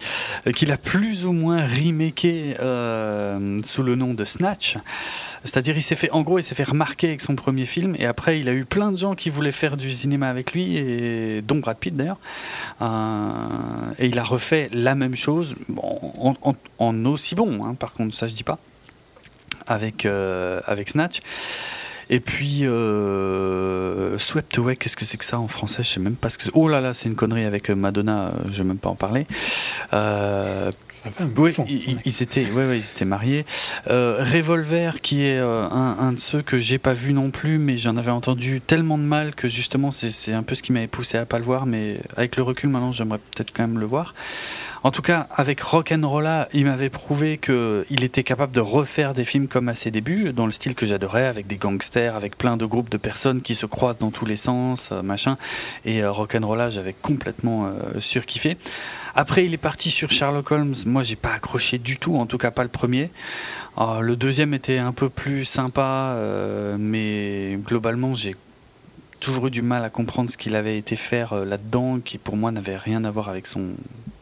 euh, 0.48 0.52
qu'il 0.52 0.72
a 0.72 0.78
plus 0.78 1.26
ou 1.26 1.32
moins 1.32 1.66
remaké 1.66 2.56
euh, 2.60 3.58
sous 3.64 3.84
le 3.84 3.96
nom 3.96 4.14
de 4.14 4.26
Snatch. 4.26 4.78
C'est-à-dire, 5.44 5.76
il 5.76 5.82
s'est 5.82 5.96
fait, 5.96 6.12
en 6.12 6.22
gros, 6.22 6.38
il 6.38 6.44
s'est 6.44 6.54
fait 6.54 6.64
remarquer 6.64 7.08
avec 7.08 7.22
son 7.22 7.36
premier 7.36 7.66
film, 7.66 7.96
et 7.98 8.06
après, 8.06 8.40
il 8.40 8.48
a 8.48 8.54
eu 8.54 8.66
plein 8.66 8.92
de 8.92 8.98
gens 8.98 9.16
qui 9.16 9.30
voulaient 9.30 9.52
faire 9.52 9.76
du 9.76 9.90
cinéma 9.92 10.30
avec 10.30 10.54
lui, 10.54 10.78
et 10.78 11.42
dont 11.42 11.58
Brad 11.58 11.78
Pitt 11.78 11.96
d'ailleurs. 11.96 12.20
Euh, 12.82 13.32
et 13.98 14.08
il 14.08 14.20
a 14.20 14.24
refait 14.24 14.70
la 14.72 14.96
même 14.96 15.16
chose, 15.16 15.56
en, 15.78 16.36
en, 16.42 16.56
en 16.78 17.06
aussi 17.06 17.36
bon, 17.36 17.64
hein, 17.66 17.74
par 17.74 17.94
contre, 17.94 18.16
ça 18.16 18.28
je 18.28 18.36
dis 18.36 18.44
pas, 18.44 18.60
avec 19.68 20.06
euh, 20.06 20.62
avec 20.66 20.90
Snatch. 20.90 21.22
Et 22.12 22.20
puis, 22.20 22.66
euh, 22.66 24.20
Swept 24.20 24.58
Away, 24.58 24.76
qu'est-ce 24.76 24.98
que 24.98 25.06
c'est 25.06 25.18
que 25.18 25.26
ça 25.26 25.40
en 25.40 25.48
français? 25.48 25.82
Je 25.84 25.90
sais 25.90 26.00
même 26.00 26.16
pas 26.16 26.30
ce 26.30 26.38
que. 26.38 26.50
Oh 26.54 26.68
là 26.68 26.82
là, 26.82 26.94
c'est 26.94 27.08
une 27.10 27.16
connerie 27.16 27.46
avec 27.46 27.70
Madonna, 27.70 28.34
je 28.52 28.58
vais 28.60 28.68
même 28.68 28.78
pas 28.78 28.90
en 28.90 28.96
parler. 28.96 29.26
Euh, 29.94 30.72
oui, 31.38 31.56
ils, 31.68 31.98
ils, 32.06 32.24
étaient, 32.24 32.46
ouais, 32.52 32.68
ouais, 32.68 32.80
ils 32.80 32.90
étaient 32.90 33.06
mariés. 33.06 33.46
Euh, 33.90 34.24
Revolver, 34.24 35.02
qui 35.02 35.24
est 35.24 35.40
euh, 35.40 35.68
un, 35.70 35.98
un, 36.00 36.12
de 36.14 36.20
ceux 36.20 36.42
que 36.42 36.60
j'ai 36.60 36.78
pas 36.78 36.94
vu 36.94 37.14
non 37.14 37.32
plus, 37.32 37.58
mais 37.58 37.78
j'en 37.78 37.98
avais 37.98 38.12
entendu 38.12 38.62
tellement 38.62 38.98
de 38.98 39.04
mal 39.04 39.34
que 39.34 39.48
justement, 39.48 39.90
c'est 39.92 40.34
un 40.34 40.44
peu 40.44 40.54
ce 40.54 40.62
qui 40.62 40.72
m'avait 40.74 40.88
poussé 40.88 41.18
à 41.18 41.26
pas 41.26 41.40
le 41.40 41.46
voir. 41.46 41.66
Mais 41.66 42.02
avec 42.16 42.36
le 42.36 42.44
recul, 42.44 42.70
maintenant, 42.70 42.92
j'aimerais 42.92 43.20
peut-être 43.34 43.52
quand 43.54 43.64
même 43.64 43.80
le 43.80 43.86
voir. 43.86 44.14
En 44.84 44.90
tout 44.90 45.04
cas, 45.04 45.28
avec 45.36 45.62
Rock'n'Rolla, 45.62 46.50
il 46.54 46.66
m'avait 46.66 46.90
prouvé 46.90 47.38
qu'il 47.38 48.04
était 48.04 48.24
capable 48.24 48.52
de 48.52 48.62
refaire 48.62 49.14
des 49.14 49.26
films 49.26 49.48
comme 49.48 49.70
à 49.70 49.76
ses 49.76 49.92
débuts, 49.92 50.34
dans 50.34 50.48
le 50.48 50.52
style 50.52 50.74
que 50.74 50.88
j'adorais, 50.88 51.28
avec 51.28 51.46
des 51.46 51.58
gangsters, 51.58 52.16
avec 52.16 52.36
plein 52.36 52.58
de 52.58 52.66
groupes 52.66 52.90
de 52.90 52.98
personnes 52.98 53.44
qui 53.44 53.54
se 53.54 53.68
croisent 53.68 54.00
dans 54.00 54.10
tous 54.10 54.26
les 54.26 54.36
sens, 54.36 54.90
euh, 54.92 55.04
machin. 55.04 55.38
Et 55.86 56.02
euh, 56.02 56.12
Rock'n'Rolla, 56.12 56.70
j'avais 56.70 56.96
complètement 57.00 57.68
euh, 57.68 58.00
surkiffé. 58.00 58.58
Après, 59.14 59.46
il 59.46 59.54
est 59.54 59.58
parti 59.58 59.92
sur 59.92 60.10
Sherlock 60.10 60.52
Holmes. 60.52 60.74
Moi, 60.88 61.04
j'ai 61.04 61.16
pas 61.16 61.34
accroché 61.34 61.78
du 61.78 61.98
tout, 61.98 62.16
en 62.16 62.26
tout 62.26 62.40
cas 62.40 62.50
pas 62.50 62.64
le 62.64 62.70
premier. 62.70 63.12
Euh, 63.78 64.00
le 64.00 64.16
deuxième 64.16 64.56
était 64.56 64.80
un 64.80 64.94
peu 64.94 65.10
plus 65.10 65.46
sympa, 65.46 66.18
mais 66.80 67.60
globalement, 67.68 68.16
j'ai 68.16 68.36
toujours 69.20 69.46
eu 69.46 69.52
du 69.52 69.62
mal 69.62 69.84
à 69.84 69.92
comprendre 69.92 70.32
ce 70.32 70.38
qu'il 70.38 70.56
avait 70.56 70.80
été 70.80 70.96
faire 70.96 71.36
là-dedans, 71.36 72.00
qui 72.00 72.18
pour 72.18 72.36
moi 72.36 72.52
n'avait 72.52 72.78
rien 72.78 73.06
à 73.06 73.12
voir 73.12 73.30
avec 73.30 73.46
son 73.46 73.76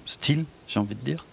style, 0.09 0.45
j'ai 0.67 0.79
envie 0.79 0.95
de 0.95 1.03
dire. 1.03 1.25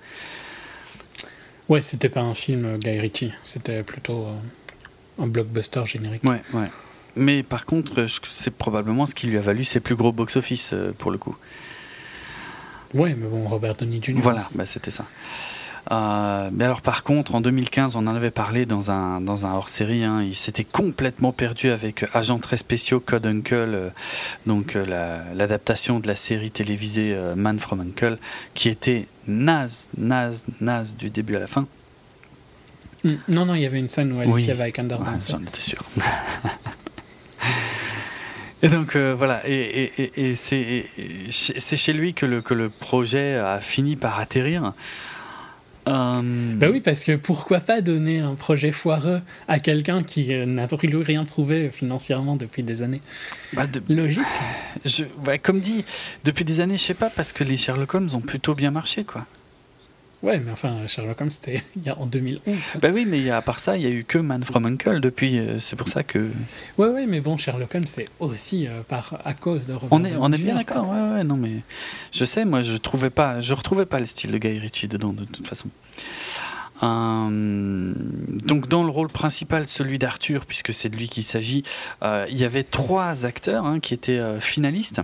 Ouais, 1.69 1.83
c'était 1.83 2.09
pas 2.09 2.21
un 2.21 2.35
film 2.35 2.79
Guy 2.79 3.01
Ritchie, 3.01 3.33
c'était 3.43 3.83
plutôt 3.83 4.27
euh, 4.27 5.23
un 5.23 5.27
blockbuster 5.27 5.85
générique. 5.85 6.23
Ouais, 6.23 6.43
ouais. 6.55 6.69
Mais 7.17 7.43
par 7.43 7.65
contre, 7.65 8.07
c'est 8.29 8.55
probablement 8.55 9.07
ce 9.07 9.15
qui 9.15 9.27
lui 9.27 9.39
a 9.39 9.41
valu 9.41 9.65
ses 9.65 9.81
plus 9.81 9.97
gros 9.97 10.13
box-office 10.13 10.71
euh, 10.75 10.93
pour 10.97 11.11
le 11.11 11.19
coup. 11.19 11.35
Ouais, 12.95 13.15
mais 13.19 13.27
bon, 13.27 13.49
Robert 13.49 13.75
Downey 13.75 14.01
Jr. 14.01 14.21
Voilà, 14.21 14.49
bah, 14.55 14.67
c'était 14.67 14.91
ça. 14.91 15.07
Euh, 15.93 16.51
mais 16.53 16.65
alors 16.65 16.81
par 16.83 17.05
contre, 17.05 17.35
en 17.37 17.41
2015, 17.41 17.95
on 17.95 18.01
en 18.09 18.15
avait 18.17 18.33
parlé 18.33 18.67
dans 18.67 18.91
un, 18.91 19.21
dans 19.21 19.47
un 19.47 19.53
hors-série, 19.55 20.03
hein, 20.03 20.23
il 20.23 20.35
s'était 20.35 20.65
complètement 20.65 21.31
perdu 21.33 21.71
avec 21.71 22.05
Agent 22.13 22.39
très 22.41 22.57
spéciaux 22.57 22.99
Code 22.99 23.25
Uncle, 23.27 23.55
euh, 23.55 23.89
donc 24.47 24.75
euh, 24.75 24.85
l'adaptation 25.35 26.01
de 26.01 26.09
la 26.09 26.17
série 26.17 26.51
télévisée 26.51 27.15
euh, 27.15 27.37
Man 27.37 27.61
from 27.61 27.81
Uncle, 27.81 28.19
qui 28.55 28.69
était 28.69 29.07
naze, 29.29 29.87
naze, 29.97 30.45
naze 30.61 30.97
du 30.97 31.09
début 31.09 31.37
à 31.37 31.41
la 31.41 31.47
fin. 31.47 31.67
Mm, 33.05 33.11
Non, 33.29 33.47
non, 33.47 33.55
il 33.55 33.63
y 33.63 33.67
avait 33.67 33.79
une 33.79 33.89
scène 33.89 34.13
où 34.13 34.19
Alicia 34.21 34.55
Oui. 34.59 34.65
Vikander 34.67 34.97
Ouais, 34.97 35.05
dansait. 35.05 35.33
J'en 35.33 35.43
étais 35.43 35.61
sûr. 35.61 35.85
Et 38.63 38.69
donc 38.69 38.97
euh, 38.97 39.15
voilà, 39.17 39.43
et- 39.47 40.11
et 40.17 40.35
c'est 40.35 41.77
chez 41.77 41.93
lui 41.93 42.15
que 42.15 42.25
le, 42.25 42.41
que 42.41 42.55
le 42.55 42.71
projet 42.71 43.35
a 43.37 43.61
fini 43.61 43.97
par 43.97 44.19
atterrir. 44.19 44.73
Euh, 45.89 46.55
Bah 46.57 46.67
oui, 46.71 46.81
parce 46.81 47.05
que 47.05 47.15
pourquoi 47.17 47.61
pas 47.61 47.81
donner 47.81 48.19
un 48.19 48.35
projet 48.35 48.73
foireux 48.73 49.21
à 49.47 49.59
quelqu'un 49.61 50.03
qui 50.03 50.35
euh, 50.35 50.45
n'a 50.47 50.67
plus 50.67 50.97
rien 50.97 51.25
prouvé 51.25 51.69
financièrement 51.71 52.37
depuis 52.37 52.63
des 52.65 52.83
années? 52.83 53.01
Bah, 53.53 53.67
de- 53.67 53.83
Logique. 53.95 54.23
je, 54.85 55.05
ouais, 55.27 55.39
comme 55.39 55.61
dit, 55.61 55.85
depuis 56.25 56.45
des 56.45 56.61
années, 56.61 56.77
je 56.77 56.83
sais 56.83 56.95
pas, 56.95 57.11
parce 57.11 57.33
que 57.33 57.45
les 57.45 57.57
Sherlock 57.57 57.95
Holmes 57.95 58.11
ont 58.15 58.21
plutôt 58.21 58.55
bien 58.55 58.71
marché, 58.73 59.05
quoi. 59.05 59.27
Ouais, 60.23 60.41
mais 60.41 60.51
enfin, 60.51 60.87
Sherlock 60.87 61.21
Holmes, 61.21 61.31
c'était 61.31 61.63
il 61.77 61.83
y 61.85 61.89
a- 61.91 61.99
en 61.99 62.07
2011. 62.07 62.41
quoi. 62.73 62.81
Bah 62.81 62.89
oui, 62.93 63.05
mais 63.07 63.31
à 63.31 63.43
part 63.43 63.59
ça, 63.59 63.77
il 63.77 63.83
y 63.83 63.87
a 63.87 63.91
eu 63.91 64.05
que 64.05 64.19
Man 64.19 64.43
from 64.43 64.65
Uncle 64.67 65.01
depuis. 65.01 65.39
euh, 65.39 65.61
c'est 65.61 65.77
pour 65.77 65.89
ça 65.89 66.03
que 66.03 66.31
Ouais, 66.79 66.89
ouais, 66.89 67.07
mais 67.07 67.21
bon, 67.21 67.37
Sherlock 67.37 67.75
Holmes, 67.75 67.87
c'est 67.87 68.09
aussi 68.19 68.67
euh, 68.67 68.81
par, 68.89 69.21
à 69.25 69.35
cause 69.35 69.67
de 69.67 69.75
Robert 69.75 69.89
on 69.93 70.05
est, 70.05 70.15
on 70.17 70.33
est 70.33 70.39
bien 70.43 70.55
d'accord. 70.57 70.89
Ouais, 70.89 71.17
ouais, 71.19 71.25
non 71.25 71.37
mais 71.37 71.63
je 72.13 72.25
sais, 72.25 72.45
moi, 72.45 72.63
je 72.63 72.75
trouvais 72.77 73.11
pas, 73.11 73.41
je 73.41 73.53
retrouvais 73.55 73.87
pas 73.87 74.01
le 74.01 74.07
style 74.07 74.31
de 74.33 74.39
Guy 74.39 74.59
Ritchie 74.59 74.89
dedans 74.89 75.13
de 75.13 75.25
toute 75.25 75.47
façon. 75.47 75.69
Euh, 76.83 77.93
donc 78.45 78.69
dans 78.69 78.85
le 78.85 78.91
rôle 78.91 79.09
principal, 79.09 79.67
celui 79.67 79.99
d'Arthur, 79.99 80.45
puisque 80.47 80.73
c'est 80.75 80.89
de 80.89 80.97
lui 80.97 81.09
qu'il 81.09 81.25
s'agit, 81.25 81.63
il 82.03 82.37
y 82.39 82.45
avait 82.45 82.65
trois 82.65 83.25
acteurs 83.27 83.65
hein, 83.65 83.81
qui 83.81 83.95
étaient 83.95 84.21
finalistes. 84.41 85.01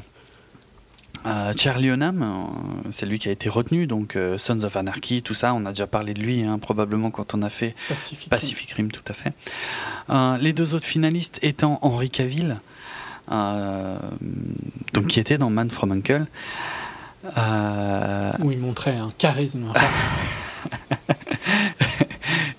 Euh, 1.25 1.53
Charlie 1.57 1.89
Hunnam, 1.89 2.49
c'est 2.91 3.07
lui 3.07 3.19
qui 3.19 3.29
a 3.29 3.33
été 3.33 3.49
retenu, 3.49 3.87
donc 3.87 4.17
euh, 4.17 4.39
Sons 4.39 4.65
of 4.65 4.77
Anarchy, 4.77 5.23
tout 5.23 5.35
ça, 5.35 5.55
on 5.55 5.65
a 5.67 5.71
déjà 5.71 5.87
parlé 5.87 6.15
de 6.15 6.21
lui 6.21 6.43
hein, 6.43 6.59
probablement 6.59 7.11
quand 7.11 7.35
on 7.35 7.43
a 7.43 7.51
fait 7.51 7.75
Pacific. 7.89 8.29
Pacific 8.29 8.71
Rim, 8.73 8.91
tout 8.91 9.05
à 9.09 9.13
fait. 9.13 9.33
Euh, 10.11 10.37
les 10.39 10.53
deux 10.53 10.75
autres 10.75 10.87
finalistes 10.87 11.39
étant 11.43 11.79
Henry 11.83 12.11
Cavill, 12.11 12.59
euh, 13.31 13.99
donc 14.93 15.07
qui 15.07 15.21
était 15.21 15.39
dans 15.39 15.51
Man 15.51 15.71
from 15.71 15.93
Uncle. 15.93 16.27
Où 17.25 18.51
il 18.51 18.59
montrait 18.59 18.97
un 18.97 19.13
charisme. 19.17 19.73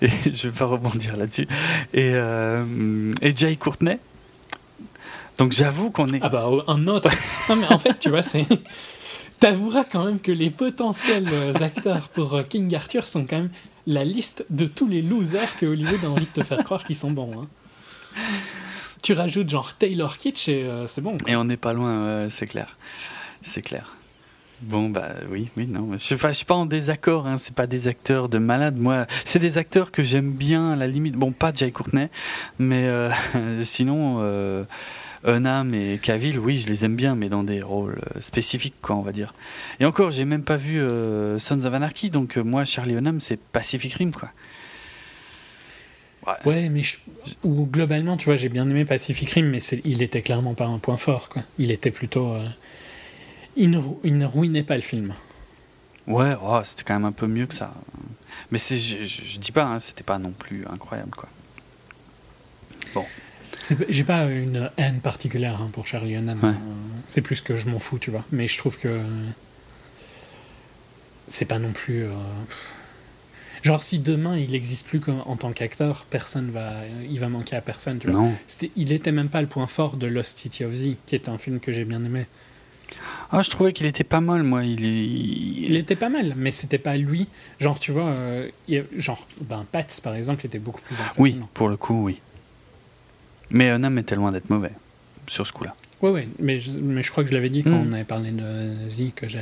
et 0.00 0.08
je 0.24 0.48
vais 0.48 0.56
pas 0.56 0.64
rebondir 0.64 1.16
là-dessus. 1.16 1.46
Et, 1.92 2.14
et 3.20 3.36
Jay 3.36 3.56
Courtney. 3.56 3.98
Donc 5.38 5.52
j'avoue 5.52 5.90
qu'on 5.90 6.06
est. 6.08 6.20
ah 6.22 6.28
bah, 6.28 6.48
un 6.66 6.86
autre. 6.86 7.10
non, 7.48 7.56
mais 7.56 7.66
en 7.72 7.78
fait, 7.78 7.98
tu 7.98 8.10
vois, 8.10 8.22
c'est. 8.22 8.46
T'avoueras 9.40 9.84
quand 9.84 10.04
même 10.04 10.20
que 10.20 10.32
les 10.32 10.50
potentiels 10.50 11.26
euh, 11.32 11.52
acteurs 11.60 12.08
pour 12.08 12.34
euh, 12.34 12.42
King 12.44 12.74
Arthur 12.74 13.06
sont 13.06 13.26
quand 13.26 13.36
même 13.36 13.50
la 13.86 14.04
liste 14.04 14.46
de 14.48 14.66
tous 14.66 14.86
les 14.88 15.02
losers 15.02 15.58
que 15.58 15.66
Hollywood 15.66 16.02
a 16.04 16.08
envie 16.08 16.24
de 16.26 16.30
te 16.40 16.42
faire 16.42 16.62
croire 16.64 16.84
qu'ils 16.84 16.96
sont 16.96 17.10
bons. 17.10 17.42
hein. 17.42 17.48
Tu 19.02 19.12
rajoutes 19.12 19.50
genre 19.50 19.74
Taylor 19.74 20.16
Kitsch 20.16 20.48
et 20.48 20.62
euh, 20.64 20.86
c'est 20.86 21.02
bon. 21.02 21.18
quoi. 21.18 21.30
Et 21.30 21.36
on 21.36 21.44
n'est 21.44 21.58
pas 21.58 21.72
loin, 21.74 22.22
ouais, 22.24 22.28
c'est 22.30 22.46
clair. 22.46 22.78
C'est 23.42 23.60
clair. 23.60 23.92
Bon, 24.62 24.88
bah 24.88 25.08
oui, 25.30 25.48
oui, 25.58 25.66
non. 25.66 25.90
Je 25.92 25.98
suis 25.98 26.16
pas, 26.16 26.28
je 26.28 26.36
suis 26.36 26.46
pas 26.46 26.54
en 26.54 26.64
désaccord, 26.64 27.26
hein, 27.26 27.36
c'est 27.36 27.54
pas 27.54 27.66
des 27.66 27.86
acteurs 27.88 28.30
de 28.30 28.38
malades. 28.38 28.78
Moi, 28.78 29.06
c'est 29.26 29.40
des 29.40 29.58
acteurs 29.58 29.90
que 29.90 30.02
j'aime 30.02 30.30
bien 30.32 30.70
à 30.72 30.76
la 30.76 30.86
limite. 30.86 31.16
Bon, 31.16 31.32
pas 31.32 31.52
Jay 31.52 31.70
Courtney, 31.70 32.08
mais 32.58 32.86
euh, 32.86 33.10
sinon, 33.62 34.18
euh, 34.20 34.64
Hunnam 35.24 35.72
et 35.74 35.98
Cavill, 36.02 36.38
oui, 36.38 36.58
je 36.58 36.66
les 36.68 36.84
aime 36.84 36.96
bien, 36.96 37.14
mais 37.14 37.28
dans 37.28 37.42
des 37.44 37.62
rôles 37.62 37.98
euh, 38.14 38.20
spécifiques, 38.20 38.74
quoi, 38.82 38.96
on 38.96 39.02
va 39.02 39.12
dire. 39.12 39.32
Et 39.80 39.84
encore, 39.86 40.10
j'ai 40.10 40.24
même 40.24 40.44
pas 40.44 40.56
vu 40.56 40.80
euh, 40.80 41.38
Sons 41.38 41.64
of 41.64 41.72
Anarchy, 41.72 42.10
donc 42.10 42.36
euh, 42.36 42.42
moi, 42.42 42.64
Charlie 42.64 42.94
Hunnam, 42.94 43.20
c'est 43.20 43.38
Pacific 43.38 43.94
Rim, 43.94 44.12
quoi. 44.12 44.30
Ouais, 46.46 46.68
mais 46.70 46.80
je- 46.82 46.96
ou 47.42 47.66
globalement, 47.66 48.16
tu 48.16 48.26
vois, 48.26 48.36
j'ai 48.36 48.48
bien 48.48 48.68
aimé 48.68 48.84
Pacific 48.86 49.30
Rim, 49.30 49.46
mais 49.50 49.58
il 49.84 50.02
était 50.02 50.22
clairement 50.22 50.54
pas 50.54 50.66
un 50.66 50.78
point 50.78 50.96
fort. 50.96 51.28
Quoi. 51.28 51.42
Il 51.58 51.70
était 51.70 51.90
plutôt. 51.90 52.32
euh, 52.32 52.46
Il, 53.56 53.70
ne, 53.70 53.78
rou- 53.78 54.00
il 54.04 54.16
ne 54.16 54.24
ruinait 54.24 54.62
pas 54.62 54.76
le 54.76 54.80
film. 54.82 55.14
Ouais, 56.06 56.34
oh, 56.42 56.60
c'était 56.64 56.82
quand 56.82 56.94
même 56.94 57.04
un 57.04 57.12
peu 57.12 57.26
mieux 57.26 57.46
que 57.46 57.54
ça. 57.54 57.74
Mais 58.50 58.58
je, 58.58 58.74
je, 58.74 59.04
je 59.04 59.38
dis 59.38 59.52
pas, 59.52 59.64
hein, 59.64 59.78
c'était 59.80 60.02
pas 60.02 60.18
non 60.18 60.30
plus 60.32 60.66
incroyable, 60.66 61.10
quoi. 61.14 61.28
C'est- 62.94 63.06
J'ai 63.88 64.04
pas 64.04 64.24
une 64.26 64.70
haine 64.76 65.00
particulière 65.00 65.60
hein, 65.62 65.70
pour 65.72 65.86
Charlie 65.86 66.14
Hunnam. 66.14 66.38
Ouais. 66.42 66.54
C'est 67.06 67.20
plus 67.22 67.40
que 67.40 67.56
je 67.56 67.68
m'en 67.68 67.78
fous, 67.78 67.98
tu 67.98 68.10
vois. 68.10 68.24
Mais 68.32 68.48
je 68.48 68.58
trouve 68.58 68.78
que. 68.78 69.00
C'est 71.28 71.46
pas 71.46 71.58
non 71.58 71.72
plus. 71.72 72.04
euh, 72.04 72.12
Genre, 73.62 73.82
si 73.82 73.98
demain 73.98 74.36
il 74.36 74.54
existe 74.54 74.86
plus 74.86 75.00
en 75.08 75.36
tant 75.36 75.52
qu'acteur, 75.52 76.04
personne 76.10 76.50
va. 76.50 76.72
Il 77.08 77.18
va 77.20 77.28
manquer 77.28 77.56
à 77.56 77.60
personne, 77.62 77.98
tu 77.98 78.10
vois. 78.10 78.20
Non. 78.20 78.32
Il 78.76 78.92
était 78.92 79.12
même 79.12 79.28
pas 79.30 79.40
le 79.40 79.46
point 79.48 79.66
fort 79.66 79.96
de 79.96 80.06
Lost 80.06 80.36
City 80.38 80.64
of 80.64 80.74
Z, 80.74 80.96
qui 81.06 81.14
était 81.14 81.30
un 81.30 81.38
film 81.38 81.60
que 81.60 81.72
j'ai 81.72 81.84
bien 81.86 82.04
aimé. 82.04 82.26
Ah, 83.32 83.40
je 83.40 83.48
trouvais 83.50 83.72
qu'il 83.72 83.86
était 83.86 84.04
pas 84.04 84.20
mal, 84.20 84.42
moi. 84.42 84.64
Il 84.64 84.84
est. 84.84 85.06
il- 85.06 85.64
Il 85.70 85.76
était 85.76 85.96
pas 85.96 86.10
mal, 86.10 86.34
mais 86.36 86.50
c'était 86.50 86.78
pas 86.78 86.96
lui. 86.98 87.26
Genre, 87.58 87.80
tu 87.80 87.90
vois, 87.90 88.08
euh, 88.08 88.50
il 88.68 88.84
genre, 88.98 89.26
ben, 89.40 89.64
Pats, 89.72 89.82
par 90.02 90.14
exemple, 90.14 90.44
était 90.44 90.58
beaucoup 90.58 90.82
plus 90.82 90.96
Oui, 91.16 91.30
impressionnant. 91.30 91.48
pour 91.54 91.68
le 91.70 91.76
coup, 91.78 92.04
oui. 92.04 92.20
Mais 93.54 93.68
Hunnam 93.70 93.96
était 93.98 94.16
loin 94.16 94.30
d'être 94.32 94.50
mauvais 94.50 94.72
sur 95.26 95.46
ce 95.46 95.52
coup-là. 95.52 95.74
Ouais, 96.02 96.10
ouais, 96.10 96.28
mais 96.38 96.58
je, 96.60 96.78
mais 96.80 97.02
je 97.02 97.10
crois 97.10 97.24
que 97.24 97.30
je 97.30 97.34
l'avais 97.34 97.48
dit 97.48 97.62
quand 97.62 97.70
Mm. 97.70 97.88
on 97.88 97.92
avait 97.94 98.04
parlé 98.04 98.30
de 98.30 98.88
Z, 98.90 99.12
que 99.16 99.26
j'ai, 99.28 99.40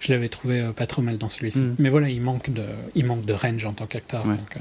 je 0.00 0.12
l'avais 0.12 0.28
trouvé 0.28 0.60
euh, 0.60 0.72
pas 0.72 0.86
trop 0.86 1.02
mal 1.02 1.18
dans 1.18 1.28
celui-ci. 1.28 1.60
Mm. 1.60 1.76
Mais 1.78 1.88
voilà, 1.90 2.08
il 2.08 2.20
manque 2.20 2.50
de, 2.50 2.64
il 2.96 3.04
manque 3.06 3.24
de 3.24 3.32
range 3.32 3.64
en 3.66 3.72
tant 3.72 3.86
qu'acteur. 3.86 4.26
Ouais. 4.26 4.34
euh. 4.56 4.60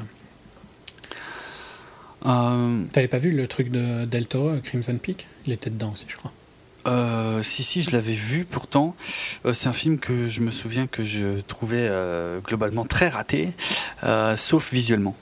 Euh, 2.25 2.83
T'avais 2.91 3.07
pas 3.07 3.17
vu 3.17 3.31
le 3.31 3.47
truc 3.47 3.71
de 3.71 4.05
Del 4.05 4.27
Toro, 4.27 4.49
euh, 4.49 4.59
Crimson 4.59 4.97
Peak? 5.01 5.27
Il 5.47 5.53
était 5.53 5.69
dedans 5.71 5.91
aussi, 5.93 6.05
je 6.07 6.15
crois. 6.17 6.31
euh, 6.87 7.41
si, 7.43 7.63
si, 7.63 7.81
je 7.81 7.91
l'avais 7.91 8.13
vu 8.13 8.45
pourtant. 8.45 8.95
Euh, 9.45 9.53
c'est 9.53 9.69
un 9.69 9.73
film 9.73 9.97
que 9.97 10.27
je 10.27 10.41
me 10.41 10.51
souviens 10.51 10.85
que 10.87 11.01
je 11.03 11.39
trouvais 11.41 11.87
euh, 11.89 12.39
globalement 12.41 12.85
très 12.85 13.07
raté, 13.09 13.49
euh, 14.03 14.35
sauf 14.35 14.71
visuellement. 14.71 15.15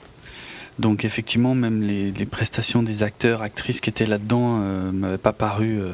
Donc 0.78 1.04
effectivement, 1.04 1.54
même 1.54 1.82
les, 1.82 2.10
les 2.10 2.26
prestations 2.26 2.82
des 2.82 3.02
acteurs, 3.02 3.42
actrices 3.42 3.80
qui 3.80 3.90
étaient 3.90 4.06
là-dedans 4.06 4.60
euh, 4.62 4.92
m'avaient 4.92 5.18
pas 5.18 5.32
paru 5.32 5.80
euh, 5.80 5.92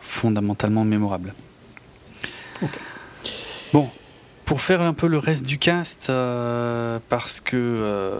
fondamentalement 0.00 0.84
mémorables. 0.84 1.34
Bon, 3.72 3.90
pour 4.44 4.60
faire 4.60 4.82
un 4.82 4.92
peu 4.92 5.06
le 5.06 5.18
reste 5.18 5.46
du 5.46 5.58
cast, 5.58 6.10
euh, 6.10 6.98
parce 7.08 7.40
que 7.40 7.56
euh, 7.56 8.18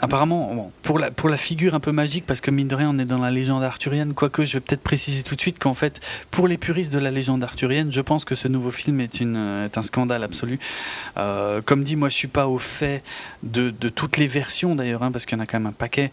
apparemment, 0.00 0.52
bon, 0.52 0.72
pour, 0.82 0.98
la, 0.98 1.10
pour 1.10 1.28
la 1.28 1.36
figure 1.36 1.74
un 1.74 1.80
peu 1.80 1.92
magique, 1.92 2.24
parce 2.26 2.40
que 2.40 2.50
mine 2.50 2.66
de 2.66 2.74
rien, 2.74 2.90
on 2.90 2.98
est 2.98 3.04
dans 3.04 3.18
la 3.18 3.30
légende 3.30 3.62
arthurienne, 3.62 4.14
quoique 4.14 4.44
je 4.44 4.54
vais 4.54 4.60
peut-être 4.60 4.82
préciser 4.82 5.22
tout 5.22 5.36
de 5.36 5.40
suite 5.40 5.60
qu'en 5.60 5.74
fait, 5.74 6.00
pour 6.30 6.48
les 6.48 6.58
puristes 6.58 6.92
de 6.92 6.98
la 6.98 7.10
légende 7.10 7.44
arthurienne, 7.44 7.92
je 7.92 8.00
pense 8.00 8.24
que 8.24 8.34
ce 8.34 8.48
nouveau 8.48 8.72
film 8.72 9.00
est, 9.00 9.20
une, 9.20 9.36
est 9.64 9.78
un 9.78 9.82
scandale 9.82 10.24
absolu. 10.24 10.58
Euh, 11.18 11.60
comme 11.64 11.84
dit, 11.84 11.94
moi 11.94 12.08
je 12.08 12.16
suis 12.16 12.28
pas 12.28 12.48
au 12.48 12.58
fait 12.58 13.02
de, 13.44 13.70
de 13.70 13.88
toutes 13.88 14.16
les 14.16 14.26
versions 14.26 14.74
d'ailleurs, 14.74 15.04
hein, 15.04 15.12
parce 15.12 15.24
qu'il 15.24 15.38
y 15.38 15.40
en 15.40 15.44
a 15.44 15.46
quand 15.46 15.60
même 15.60 15.68
un 15.68 15.72
paquet, 15.72 16.10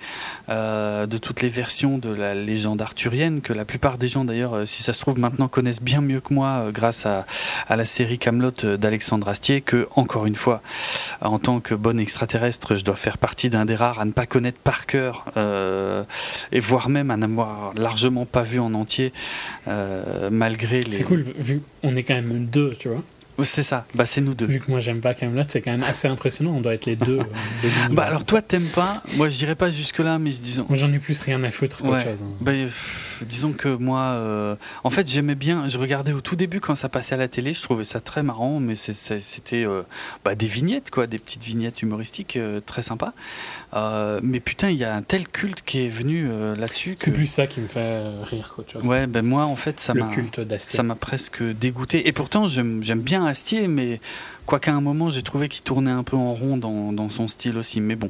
de 0.49 1.17
toutes 1.17 1.41
les 1.41 1.49
versions 1.49 1.97
de 1.97 2.13
la 2.13 2.35
légende 2.35 2.81
arthurienne, 2.81 3.41
que 3.41 3.53
la 3.53 3.65
plupart 3.65 3.97
des 3.97 4.07
gens 4.07 4.25
d'ailleurs, 4.25 4.67
si 4.67 4.83
ça 4.83 4.93
se 4.93 4.99
trouve 4.99 5.17
maintenant, 5.17 5.47
connaissent 5.47 5.81
bien 5.81 6.01
mieux 6.01 6.19
que 6.19 6.33
moi 6.33 6.65
grâce 6.71 7.05
à, 7.05 7.25
à 7.67 7.75
la 7.75 7.85
série 7.85 8.19
Camelot 8.19 8.51
d'Alexandre 8.77 9.30
Que 9.65 9.87
encore 9.95 10.25
une 10.25 10.35
fois, 10.35 10.61
en 11.21 11.39
tant 11.39 11.59
que 11.59 11.73
bon 11.73 11.99
extraterrestre, 11.99 12.75
je 12.75 12.83
dois 12.83 12.95
faire 12.95 13.17
partie 13.17 13.49
d'un 13.49 13.65
des 13.65 13.75
rares 13.75 13.99
à 13.99 14.05
ne 14.05 14.11
pas 14.11 14.25
connaître 14.25 14.59
par 14.59 14.85
cœur, 14.85 15.25
euh, 15.37 16.03
et 16.51 16.59
voire 16.59 16.89
même 16.89 17.11
à 17.11 17.17
n'avoir 17.17 17.73
largement 17.75 18.25
pas 18.25 18.43
vu 18.43 18.59
en 18.59 18.73
entier, 18.73 19.13
euh, 19.67 20.29
malgré 20.31 20.81
les... 20.81 20.91
C'est 20.91 21.03
cool, 21.03 21.25
vu 21.37 21.61
on 21.83 21.95
est 21.95 22.03
quand 22.03 22.13
même 22.13 22.45
deux, 22.45 22.75
tu 22.77 22.89
vois. 22.89 23.03
C'est 23.43 23.63
ça, 23.63 23.85
bah 23.95 24.05
c'est 24.05 24.21
nous 24.21 24.33
deux. 24.35 24.45
Vu 24.45 24.59
que 24.59 24.69
moi 24.69 24.79
j'aime 24.79 25.01
pas 25.01 25.13
Camelot, 25.13 25.43
c'est 25.47 25.61
quand 25.61 25.71
même 25.71 25.83
assez 25.83 26.07
impressionnant. 26.07 26.51
On 26.51 26.61
doit 26.61 26.73
être 26.73 26.85
les 26.85 26.95
deux. 26.95 27.19
euh. 27.19 27.23
Bah 27.91 28.03
alors 28.03 28.23
toi 28.23 28.41
t'aimes 28.41 28.67
pas, 28.75 29.01
moi 29.17 29.29
je 29.29 29.37
dirais 29.37 29.55
pas 29.55 29.69
jusque 29.71 29.99
là, 29.99 30.19
mais 30.19 30.29
disons. 30.31 30.65
Moi 30.69 30.77
j'en 30.77 30.91
ai 30.93 30.99
plus 30.99 31.19
rien 31.21 31.41
à 31.43 31.49
foutre 31.51 31.77
qu'autre 31.79 31.91
Ouais. 31.93 32.03
chose. 32.03 32.21
hein. 32.21 32.35
Bah, 32.41 32.51
pff, 32.51 33.23
disons 33.27 33.51
que 33.53 33.67
moi, 33.69 33.99
euh, 34.01 34.55
en 34.83 34.89
fait, 34.89 35.07
j'aimais 35.09 35.35
bien. 35.35 35.67
Je 35.67 35.77
regardais 35.77 36.11
au 36.13 36.21
tout 36.21 36.35
début 36.35 36.59
quand 36.59 36.75
ça 36.75 36.89
passait 36.89 37.15
à 37.15 37.17
la 37.17 37.27
télé. 37.27 37.53
Je 37.53 37.61
trouvais 37.61 37.83
ça 37.83 37.99
très 37.99 38.23
marrant, 38.23 38.59
mais 38.59 38.75
c'était 38.75 39.63
euh, 39.65 39.81
bah, 40.23 40.35
des 40.35 40.47
vignettes, 40.47 40.89
quoi, 40.91 41.07
des 41.07 41.17
petites 41.17 41.43
vignettes 41.43 41.81
humoristiques 41.81 42.37
très 42.65 42.81
sympas. 42.81 43.13
Mais 44.21 44.39
putain, 44.39 44.69
il 44.69 44.77
y 44.77 44.83
a 44.83 44.95
un 44.95 45.01
tel 45.01 45.27
culte 45.27 45.63
qui 45.65 45.79
est 45.85 45.89
venu 45.89 46.27
là-dessus 46.57 46.95
que. 46.95 47.05
C'est 47.05 47.11
plus 47.11 47.27
ça 47.27 47.47
qui 47.47 47.59
me 47.61 47.67
fait 47.67 48.03
rire 48.23 48.53
qu'autre 48.55 48.71
chose. 48.71 48.85
Ouais, 48.85 49.07
ben 49.07 49.25
moi, 49.25 49.43
en 49.45 49.55
fait, 49.55 49.79
ça 49.79 49.93
m'a. 49.93 50.95
presque 50.95 51.41
dégoûté. 51.43 52.07
Et 52.07 52.11
pourtant, 52.11 52.47
j'aime 52.47 52.83
j'aime 52.83 53.01
bien 53.21 53.29
Astier, 53.29 53.67
mais 53.67 53.99
quoiqu'à 54.45 54.73
un 54.73 54.81
moment, 54.81 55.09
j'ai 55.09 55.21
trouvé 55.23 55.47
qu'il 55.49 55.63
tournait 55.63 55.91
un 55.91 56.03
peu 56.03 56.17
en 56.17 56.33
rond 56.33 56.57
dans, 56.57 56.91
dans 56.91 57.09
son 57.09 57.27
style 57.27 57.57
aussi. 57.57 57.79
Mais 57.81 57.95
bon. 57.95 58.09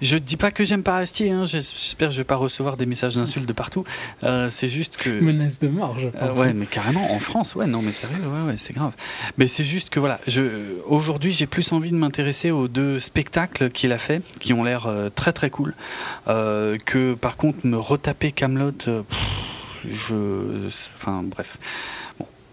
Je 0.00 0.16
dis 0.18 0.36
pas 0.36 0.50
que 0.50 0.64
j'aime 0.64 0.82
pas 0.82 0.96
Astier, 0.98 1.30
hein. 1.30 1.44
j'espère 1.44 2.08
que 2.08 2.14
je 2.14 2.18
vais 2.20 2.24
pas 2.24 2.34
recevoir 2.34 2.76
des 2.76 2.86
messages 2.86 3.14
d'insultes 3.14 3.46
de 3.46 3.52
partout. 3.52 3.84
Euh, 4.24 4.48
c'est 4.50 4.68
juste 4.68 4.96
que. 4.96 5.10
Menace 5.10 5.60
de 5.60 5.68
mort, 5.68 5.96
je 6.00 6.08
Euh, 6.08 6.10
pense. 6.10 6.40
ouais, 6.40 6.52
mais 6.54 6.66
carrément, 6.66 7.12
en 7.12 7.20
France, 7.20 7.54
ouais, 7.54 7.66
non, 7.66 7.82
mais 7.82 7.92
sérieux, 7.92 8.16
ouais, 8.26 8.50
ouais, 8.50 8.56
c'est 8.58 8.72
grave. 8.72 8.94
Mais 9.38 9.46
c'est 9.46 9.62
juste 9.62 9.90
que 9.90 10.00
voilà, 10.00 10.18
je, 10.26 10.42
aujourd'hui, 10.88 11.32
j'ai 11.32 11.46
plus 11.46 11.70
envie 11.72 11.92
de 11.92 11.96
m'intéresser 11.96 12.50
aux 12.50 12.66
deux 12.66 12.98
spectacles 12.98 13.70
qu'il 13.70 13.92
a 13.92 13.98
fait, 13.98 14.22
qui 14.40 14.52
ont 14.52 14.64
l'air 14.64 14.86
euh, 14.88 15.08
très 15.08 15.32
très 15.32 15.50
cool, 15.50 15.72
euh, 16.26 16.78
que 16.84 17.14
par 17.14 17.36
contre 17.36 17.64
me 17.64 17.76
retaper 17.78 18.32
Camelot, 18.32 18.72
je, 19.88 20.66
enfin 20.96 21.22
bref. 21.22 21.58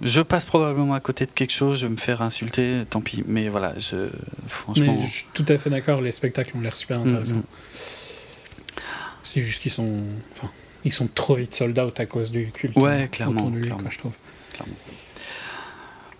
Je 0.02 0.22
passe 0.22 0.46
probablement 0.46 0.94
à 0.94 1.00
côté 1.00 1.26
de 1.26 1.32
quelque 1.32 1.52
chose, 1.52 1.80
je 1.80 1.88
vais 1.88 1.92
me 1.92 1.98
faire 1.98 2.22
insulter, 2.22 2.84
tant 2.90 3.02
pis. 3.02 3.24
Mais 3.28 3.50
voilà, 3.50 3.74
je, 3.78 4.10
franchement. 4.48 4.98
Mais 4.98 5.08
je 5.08 5.12
suis 5.12 5.26
tout 5.34 5.46
à 5.48 5.58
fait 5.58 5.70
d'accord, 5.70 6.02
les 6.02 6.12
spectacles 6.12 6.56
ont 6.56 6.62
l'air 6.62 6.76
super 6.76 7.00
intéressants. 7.00 7.36
Mm, 7.36 7.40
mm. 7.40 8.82
C'est 9.24 9.42
juste 9.42 9.62
qu'ils 9.62 9.72
sont, 9.72 10.04
enfin, 10.32 10.50
ils 10.86 10.94
sont 10.94 11.08
trop 11.14 11.36
vite 11.36 11.54
sold 11.54 11.78
out 11.78 12.00
à 12.00 12.06
cause 12.06 12.32
du 12.32 12.48
culte 12.52 12.78
Ouais, 12.78 13.10
clairement, 13.12 13.42
autour 13.42 13.52
de 13.52 13.58
lui, 13.58 13.66
clairement. 13.66 13.84
quoi, 13.84 13.92
je 13.92 13.98
trouve. 13.98 14.14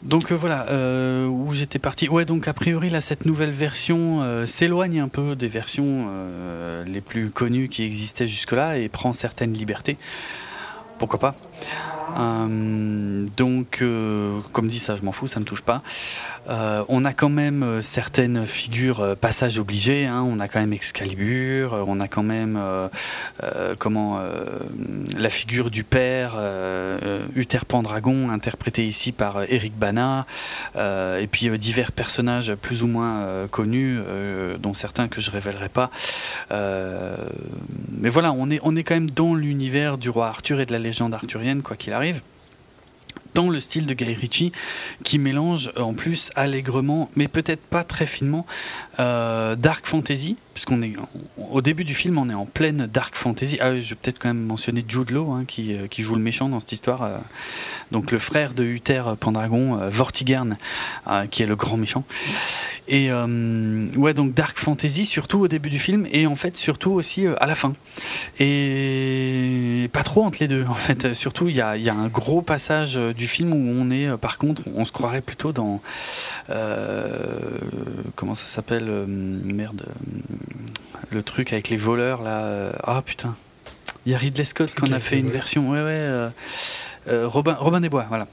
Donc 0.02 0.32
euh, 0.32 0.36
voilà, 0.36 0.68
euh, 0.70 1.28
où 1.28 1.54
j'étais 1.54 1.80
parti. 1.80 2.08
Ouais, 2.08 2.24
donc 2.26 2.48
a 2.48 2.54
priori 2.54 2.90
là, 2.90 3.02
cette 3.02 3.26
nouvelle 3.26 3.52
version 3.52 4.22
euh, 4.22 4.46
s'éloigne 4.46 5.02
un 5.02 5.10
peu 5.10 5.36
des 5.36 5.48
versions 5.48 6.08
les 6.86 7.02
plus 7.02 7.30
connues 7.30 7.68
qui 7.68 7.84
existaient 7.84 8.28
jusque-là 8.28 8.78
et 8.78 8.88
prend 8.90 9.14
certaines 9.14 9.54
libertés. 9.54 9.98
Pourquoi 10.98 11.20
pas? 11.20 11.36
Donc, 13.40 13.80
euh, 13.82 14.40
comme 14.52 14.68
dit 14.68 14.80
ça, 14.80 14.96
je 14.96 15.04
m'en 15.04 15.12
fous, 15.12 15.28
ça 15.28 15.40
me 15.40 15.46
touche 15.46 15.62
pas. 15.62 15.82
Euh, 16.50 16.84
on 16.88 17.06
a 17.06 17.14
quand 17.14 17.30
même 17.30 17.62
euh, 17.64 17.82
certaines 17.82 18.46
figures 18.48 19.02
euh, 19.02 19.16
passage 19.16 19.60
obligé. 19.60 20.06
hein. 20.06 20.26
On 20.28 20.40
a 20.40 20.48
quand 20.48 20.60
même 20.60 20.74
Excalibur. 20.74 21.86
On 21.88 22.00
a 22.00 22.08
quand 22.08 22.24
même 22.24 22.60
la 25.18 25.30
figure 25.30 25.70
du 25.70 25.84
père 25.84 26.36
Uther 27.36 27.66
Pendragon, 27.68 28.30
interprété 28.30 28.86
ici 28.86 29.12
par 29.12 29.44
Eric 29.44 29.74
Bana, 29.78 30.26
et 30.76 31.28
puis 31.32 31.50
divers 31.58 31.92
personnages 31.92 32.54
plus 32.56 32.84
ou 32.84 32.88
moins 32.88 33.48
connus, 33.52 34.00
dont 34.60 34.74
certains 34.74 35.08
que 35.08 35.22
je 35.22 35.32
révélerai 35.32 35.70
pas. 35.70 35.92
Mais 36.52 38.10
voilà, 38.10 38.32
on 38.32 38.50
est 38.50 38.60
on 38.64 38.76
est 38.76 38.84
quand 38.84 38.96
même 38.96 39.12
dans 39.12 39.36
l'univers 39.36 39.98
du 39.98 40.10
roi 40.10 40.28
Arthur 40.28 40.62
et 40.62 40.66
de 40.66 40.72
la 40.72 40.80
légende 40.80 41.14
arthurienne, 41.14 41.62
quoi 41.62 41.76
qu'il 41.76 41.94
arrive 41.94 42.22
dans 43.34 43.50
le 43.50 43.60
style 43.60 43.86
de 43.86 43.94
Guy 43.94 44.14
Ritchie, 44.14 44.52
qui 45.04 45.20
mélange 45.20 45.72
euh, 45.78 45.82
en 45.82 45.94
plus 45.94 46.32
allègrement, 46.36 47.10
mais 47.16 47.28
peut-être 47.28 47.62
pas 47.62 47.84
très 47.84 48.06
finement, 48.06 48.46
euh, 49.00 49.56
dark 49.56 49.88
fantasy, 49.88 50.36
puisqu'on 50.54 50.82
est 50.82 50.94
au 51.50 51.62
début 51.62 51.86
du 51.86 51.94
film, 51.94 52.18
on 52.18 52.30
est 52.30 52.34
en 52.34 52.46
pleine 52.46 52.86
dark 52.86 53.16
fantasy. 53.16 53.58
Ah, 53.62 53.80
je 53.80 53.90
vais 53.90 53.96
peut-être 53.96 54.20
quand 54.20 54.28
même 54.28 54.44
mentionner 54.44 54.84
Jude 54.86 55.12
Law, 55.12 55.32
hein, 55.32 55.46
qui, 55.48 55.74
euh, 55.74 55.88
qui 55.88 56.04
joue 56.04 56.16
le 56.16 56.22
méchant 56.22 56.50
dans 56.50 56.60
cette 56.60 56.74
histoire. 56.74 57.04
euh, 57.04 57.18
donc 57.92 58.12
le 58.12 58.20
frère 58.20 58.54
de 58.54 58.64
Uther 58.64 59.02
Pendragon, 59.20 59.80
Vortigern, 59.90 60.58
qui 61.32 61.42
est 61.42 61.48
le 61.48 61.56
grand 61.56 61.76
méchant. 61.76 62.04
Et 62.88 63.12
ouais, 63.12 64.14
donc 64.14 64.36
dark 64.36 64.60
fantasy, 64.60 65.06
surtout 65.06 65.40
au 65.40 65.48
début 65.48 65.72
du 65.72 65.80
film, 65.80 66.08
et 66.12 66.28
en 66.28 66.36
fait 66.36 66.56
surtout 66.56 66.92
aussi 66.92 67.26
à 67.26 67.48
la 67.48 67.56
fin. 67.56 67.74
Et 68.40 69.90
pas 69.92 70.04
trop 70.04 70.24
entre 70.24 70.38
les 70.40 70.48
deux, 70.48 70.66
en 70.70 70.76
fait. 70.76 71.16
Surtout, 71.16 71.50
il 71.50 71.56
y 71.56 71.62
a, 71.62 71.74
un 71.74 72.08
gros 72.10 72.44
passage 72.44 72.94
du 72.94 73.28
film 73.28 73.54
où 73.54 73.82
on 73.82 73.90
est, 73.90 74.16
par 74.18 74.38
contre, 74.38 74.62
on 74.76 74.86
se 74.86 74.92
croirait 74.92 75.22
plutôt 75.22 75.52
dans. 75.52 75.82
comment 78.16 78.36
ça 78.36 78.46
s'appelle 78.46 78.89
euh, 78.90 79.06
Merde. 79.08 79.86
euh, 79.88 80.20
Le 81.12 81.24
truc 81.24 81.54
avec 81.54 81.70
les 81.70 81.78
voleurs, 81.78 82.22
là. 82.22 82.44
euh, 82.44 82.72
Ah 82.84 83.02
putain. 83.06 83.36
Il 84.06 84.12
y 84.12 84.16
a 84.16 84.18
Ridley 84.18 84.46
Scott 84.46 84.74
qu'on 84.76 84.88
Qui 84.88 84.94
a 84.94 84.98
a 84.98 85.00
fait 85.00 85.20
une 85.20 85.30
version. 85.30 85.70
Ouais, 85.70 85.80
ouais. 85.84 86.30
euh, 87.08 87.28
Robin, 87.28 87.56
Robin 87.60 87.82
des 87.82 87.90
Bois, 87.90 88.06
voilà. 88.10 88.28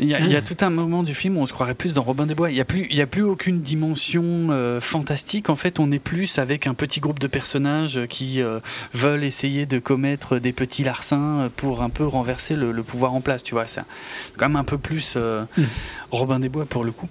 Il 0.00 0.08
y, 0.08 0.14
a, 0.14 0.18
il 0.18 0.28
y 0.30 0.34
a 0.34 0.40
Ah. 0.40 0.42
tout 0.42 0.56
un 0.62 0.70
moment 0.70 1.04
du 1.04 1.14
film 1.14 1.36
où 1.36 1.40
on 1.40 1.46
se 1.46 1.52
croirait 1.52 1.74
plus 1.76 1.94
dans 1.94 2.02
Robin 2.02 2.26
des 2.26 2.34
Bois. 2.34 2.50
Il 2.50 2.54
n'y 2.54 2.60
a, 2.60 2.64
plus- 2.64 2.88
il 2.90 2.96
y 2.96 3.00
a 3.00 3.06
plus 3.06 3.22
aucune 3.22 3.60
dimension 3.60 4.24
euh, 4.50 4.80
fantastique. 4.80 5.48
En 5.50 5.54
fait, 5.54 5.78
on 5.78 5.92
est 5.92 6.00
plus 6.00 6.38
avec 6.38 6.66
un 6.66 6.74
petit 6.74 6.98
groupe 6.98 7.20
de 7.20 7.28
personnages 7.28 8.00
qui 8.08 8.42
euh, 8.42 8.58
veulent 8.92 9.22
essayer 9.22 9.66
de 9.66 9.78
commettre 9.78 10.38
des 10.40 10.52
petits 10.52 10.82
larcins 10.82 11.48
pour 11.56 11.80
un 11.82 11.90
peu 11.90 12.04
renverser 12.04 12.56
le, 12.56 12.72
le 12.72 12.82
pouvoir 12.82 13.14
en 13.14 13.20
place. 13.20 13.44
Tu 13.44 13.54
vois, 13.54 13.68
c'est 13.68 13.82
quand 14.36 14.48
même 14.48 14.56
un 14.56 14.64
peu 14.64 14.78
plus 14.78 15.14
euh, 15.16 15.44
Mm. 15.56 15.62
Robin 16.10 16.40
des 16.40 16.48
Bois 16.48 16.64
pour 16.66 16.82
le 16.84 16.90
coup. 16.90 17.08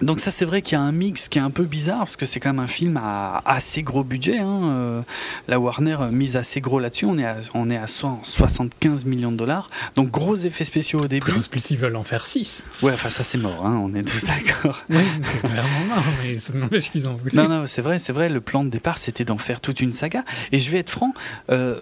Donc 0.00 0.20
ça 0.20 0.30
c'est 0.30 0.44
vrai 0.44 0.62
qu'il 0.62 0.78
y 0.78 0.80
a 0.80 0.84
un 0.84 0.92
mix 0.92 1.28
qui 1.28 1.38
est 1.38 1.42
un 1.42 1.50
peu 1.50 1.64
bizarre 1.64 1.98
parce 2.00 2.16
que 2.16 2.24
c'est 2.26 2.38
quand 2.40 2.50
même 2.50 2.58
un 2.64 2.68
film 2.68 2.96
à 2.96 3.42
assez 3.44 3.82
gros 3.82 4.04
budget. 4.04 4.38
Hein. 4.38 4.60
euh, 4.70 5.02
la 5.48 5.58
Warner 5.58 5.96
euh, 6.00 6.10
mise 6.10 6.36
assez 6.36 6.60
gros 6.60 6.78
là-dessus. 6.78 7.04
On 7.06 7.18
est 7.18 7.24
à, 7.24 7.36
on 7.54 7.68
est 7.68 7.76
à 7.76 7.86
100 7.86 8.20
75 8.22 9.04
millions 9.04 9.32
de 9.32 9.36
dollars. 9.36 9.70
Donc 9.96 10.10
gros 10.10 10.36
effets 10.36 10.64
spéciaux 10.64 11.00
au 11.00 11.08
début. 11.08 11.32
Plus, 11.32 11.48
plus 11.48 11.70
ils 11.70 11.78
veulent 11.78 11.96
en 11.96 12.04
faire 12.04 12.26
6. 12.26 12.64
Ouais, 12.82 12.92
enfin 12.92 13.08
ça 13.08 13.24
c'est 13.24 13.38
mort. 13.38 13.66
Hein, 13.66 13.80
on 13.82 13.92
est 13.94 14.02
tous 14.04 14.24
d'accord. 14.24 14.84
Oui, 14.90 14.96
c'est 15.24 15.40
clairement 15.48 15.84
mort, 15.88 16.04
mais 16.22 16.38
ça 16.38 16.52
n'empêche 16.54 16.90
qu'ils 16.90 17.08
ont 17.08 17.14
voulu. 17.14 17.36
Non, 17.36 17.48
non, 17.48 17.64
c'est 17.66 17.82
vrai, 17.82 17.98
c'est 17.98 18.12
vrai. 18.12 18.28
Le 18.28 18.40
plan 18.40 18.64
de 18.64 18.70
départ, 18.70 18.98
c'était 18.98 19.24
d'en 19.24 19.38
faire 19.38 19.60
toute 19.60 19.80
une 19.80 19.92
saga. 19.92 20.24
Et 20.52 20.58
je 20.58 20.70
vais 20.70 20.78
être 20.78 20.90
franc. 20.90 21.12
euh, 21.50 21.78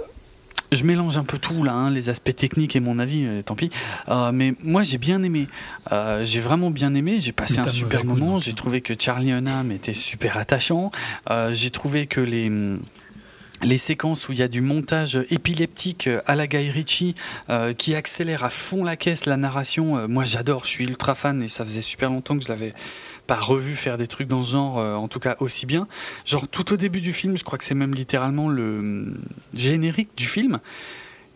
je 0.72 0.84
mélange 0.84 1.16
un 1.16 1.24
peu 1.24 1.38
tout 1.38 1.62
là, 1.62 1.72
hein, 1.72 1.90
les 1.90 2.08
aspects 2.08 2.34
techniques 2.34 2.76
et 2.76 2.80
mon 2.80 2.98
avis, 2.98 3.24
euh, 3.24 3.42
tant 3.42 3.54
pis. 3.54 3.70
Euh, 4.08 4.32
mais 4.32 4.54
moi 4.62 4.82
j'ai 4.82 4.98
bien 4.98 5.22
aimé, 5.22 5.46
Euh, 5.92 6.24
j'ai 6.24 6.40
vraiment 6.40 6.70
bien 6.70 6.94
aimé, 6.94 7.18
j'ai 7.20 7.32
passé 7.32 7.58
un 7.58 7.68
super 7.68 8.04
moment, 8.04 8.38
j'ai 8.38 8.54
trouvé 8.54 8.80
que 8.80 8.94
Charlie 8.98 9.30
Hunnam 9.32 9.70
était 9.70 9.94
super 9.94 10.36
attachant, 10.36 10.90
j'ai 11.52 11.70
trouvé 11.70 12.06
que 12.06 12.20
les... 12.20 12.48
hum, 12.48 12.80
les 13.62 13.78
séquences 13.78 14.28
où 14.28 14.32
il 14.32 14.38
y 14.38 14.42
a 14.42 14.48
du 14.48 14.60
montage 14.60 15.18
épileptique 15.30 16.10
à 16.26 16.34
la 16.36 16.46
Guy 16.46 16.70
Ritchie 16.70 17.14
euh, 17.48 17.72
qui 17.72 17.94
accélère 17.94 18.44
à 18.44 18.50
fond 18.50 18.84
la 18.84 18.96
caisse 18.96 19.24
la 19.24 19.38
narration, 19.38 19.96
euh, 19.96 20.06
moi 20.08 20.24
j'adore, 20.24 20.64
je 20.64 20.70
suis 20.70 20.84
ultra 20.84 21.14
fan 21.14 21.42
et 21.42 21.48
ça 21.48 21.64
faisait 21.64 21.80
super 21.80 22.10
longtemps 22.10 22.36
que 22.36 22.44
je 22.44 22.48
l'avais 22.48 22.74
pas 23.26 23.40
revu 23.40 23.76
faire 23.76 23.98
des 23.98 24.06
trucs 24.06 24.28
dans 24.28 24.44
ce 24.44 24.52
genre, 24.52 24.78
euh, 24.78 24.94
en 24.94 25.08
tout 25.08 25.20
cas 25.20 25.36
aussi 25.40 25.66
bien. 25.66 25.86
Genre 26.24 26.48
tout 26.48 26.72
au 26.72 26.76
début 26.76 27.00
du 27.00 27.12
film, 27.12 27.36
je 27.36 27.44
crois 27.44 27.58
que 27.58 27.64
c'est 27.64 27.74
même 27.74 27.94
littéralement 27.94 28.48
le 28.48 28.78
hum, 28.78 29.18
générique 29.54 30.10
du 30.16 30.26
film 30.26 30.60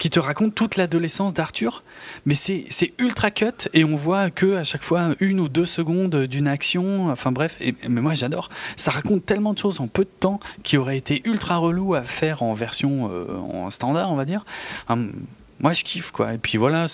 qui 0.01 0.09
te 0.09 0.19
raconte 0.19 0.55
toute 0.55 0.77
l'adolescence 0.77 1.35
d'Arthur, 1.35 1.85
mais 2.25 2.35
c'est 2.35 2.65
ultra 2.99 3.31
cut 3.31 3.69
et 3.75 3.85
on 3.85 3.97
voit 3.97 4.31
que 4.31 4.57
à 4.57 4.65
chaque 4.65 4.83
fois 4.83 5.10
une 5.20 5.39
ou 5.41 5.51
deux 5.51 5.67
secondes 5.67 6.25
d'une 6.25 6.49
action, 6.49 7.10
enfin 7.10 7.33
bref, 7.33 7.59
mais 7.60 8.01
moi 8.01 8.15
j'adore. 8.15 8.49
Ça 8.77 8.91
raconte 8.91 9.27
tellement 9.27 9.52
de 9.52 9.59
choses 9.59 9.78
en 9.78 9.89
peu 9.89 10.05
de 10.05 10.10
temps 10.19 10.41
qui 10.62 10.78
aurait 10.78 10.97
été 10.97 11.20
ultra 11.27 11.59
relou 11.59 11.94
à 11.94 12.02
faire 12.02 12.43
en 12.43 12.55
version 12.55 13.10
euh, 13.12 13.36
en 13.36 13.69
standard, 13.69 14.10
on 14.10 14.17
va 14.17 14.25
dire. 14.25 14.47
Moi 14.89 15.75
je 15.75 15.85
kiffe 15.85 16.12
quoi. 16.12 16.33
Et 16.33 16.39
puis 16.39 16.57
voilà, 16.57 16.86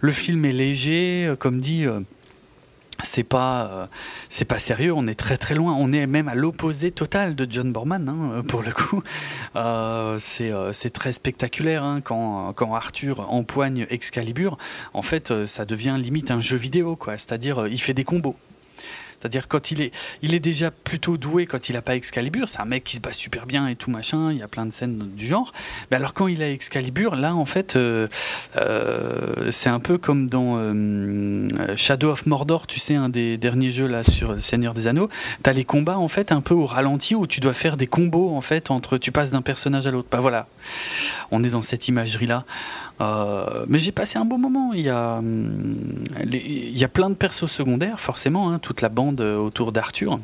le 0.00 0.12
film 0.12 0.46
est 0.46 0.52
léger, 0.52 1.26
euh, 1.26 1.36
comme 1.36 1.60
dit. 1.60 1.84
C'est 3.02 3.24
pas 3.24 3.66
euh, 3.66 4.44
pas 4.44 4.58
sérieux 4.58 4.92
on 4.92 5.06
est 5.06 5.14
très 5.14 5.36
très 5.36 5.54
loin. 5.54 5.74
On 5.78 5.92
est 5.92 6.06
même 6.06 6.28
à 6.28 6.34
l'opposé 6.34 6.90
total 6.90 7.34
de 7.34 7.46
John 7.50 7.72
Borman 7.72 8.08
hein, 8.08 8.42
pour 8.46 8.62
le 8.62 8.72
coup. 8.72 9.02
Euh, 9.56 10.18
c'est 10.20 10.50
euh, 10.50 10.72
très 10.92 11.12
spectaculaire 11.12 11.84
hein, 11.84 12.00
quand 12.02 12.52
quand 12.54 12.74
Arthur 12.74 13.30
empoigne 13.30 13.86
Excalibur. 13.90 14.58
En 14.92 15.02
fait 15.02 15.30
euh, 15.30 15.46
ça 15.46 15.64
devient 15.64 15.96
limite 15.98 16.30
un 16.30 16.40
jeu 16.40 16.56
vidéo 16.56 16.96
quoi. 16.96 17.16
C'est-à-dire 17.18 17.62
euh, 17.62 17.68
il 17.68 17.80
fait 17.80 17.94
des 17.94 18.04
combos 18.04 18.36
C'est-à-dire 19.20 19.48
quand 19.48 19.70
il 19.70 19.82
est, 19.82 19.92
il 20.22 20.34
est 20.34 20.40
déjà 20.40 20.70
plutôt 20.70 21.16
doué 21.16 21.46
quand 21.46 21.68
il 21.68 21.76
a 21.76 21.82
pas 21.82 21.96
Excalibur. 21.96 22.48
C'est 22.48 22.60
un 22.60 22.64
mec 22.64 22.84
qui 22.84 22.96
se 22.96 23.00
bat 23.00 23.12
super 23.12 23.46
bien 23.46 23.68
et 23.68 23.76
tout 23.76 23.90
machin. 23.90 24.32
Il 24.32 24.38
y 24.38 24.42
a 24.42 24.48
plein 24.48 24.66
de 24.66 24.72
scènes 24.72 25.10
du 25.14 25.26
genre. 25.26 25.52
Mais 25.90 25.96
alors 25.96 26.14
quand 26.14 26.26
il 26.26 26.42
a 26.42 26.50
Excalibur, 26.50 27.16
là 27.16 27.34
en 27.34 27.44
fait, 27.44 27.76
euh, 27.76 28.08
euh, 28.56 29.50
c'est 29.50 29.70
un 29.70 29.80
peu 29.80 29.98
comme 29.98 30.28
dans 30.28 30.56
euh, 30.56 31.48
Shadow 31.76 32.10
of 32.10 32.26
Mordor. 32.26 32.66
Tu 32.66 32.78
sais, 32.80 32.94
un 32.94 33.08
des 33.08 33.36
derniers 33.36 33.72
jeux 33.72 33.86
là 33.86 34.02
sur 34.02 34.40
Seigneur 34.40 34.74
des 34.74 34.86
Anneaux. 34.86 35.08
T'as 35.42 35.52
les 35.52 35.64
combats 35.64 35.98
en 35.98 36.08
fait 36.08 36.32
un 36.32 36.40
peu 36.40 36.54
au 36.54 36.66
ralenti 36.66 37.14
où 37.14 37.26
tu 37.26 37.40
dois 37.40 37.54
faire 37.54 37.76
des 37.76 37.86
combos 37.86 38.34
en 38.34 38.40
fait 38.40 38.70
entre, 38.70 38.98
tu 38.98 39.12
passes 39.12 39.30
d'un 39.30 39.42
personnage 39.42 39.86
à 39.86 39.90
l'autre. 39.90 40.08
Bah 40.10 40.20
voilà, 40.20 40.46
on 41.30 41.42
est 41.44 41.50
dans 41.50 41.62
cette 41.62 41.88
imagerie 41.88 42.26
là. 42.26 42.44
Euh, 43.00 43.64
mais 43.68 43.78
j'ai 43.78 43.92
passé 43.92 44.18
un 44.18 44.24
bon 44.24 44.38
moment. 44.38 44.72
Il 44.72 44.82
y, 44.82 44.88
a, 44.88 45.18
hum, 45.18 46.04
il 46.30 46.78
y 46.78 46.84
a 46.84 46.88
plein 46.88 47.10
de 47.10 47.14
persos 47.14 47.50
secondaires, 47.50 48.00
forcément, 48.00 48.50
hein, 48.50 48.58
toute 48.58 48.80
la 48.80 48.88
bande 48.88 49.20
euh, 49.20 49.36
autour 49.36 49.72
d'Arthur 49.72 50.18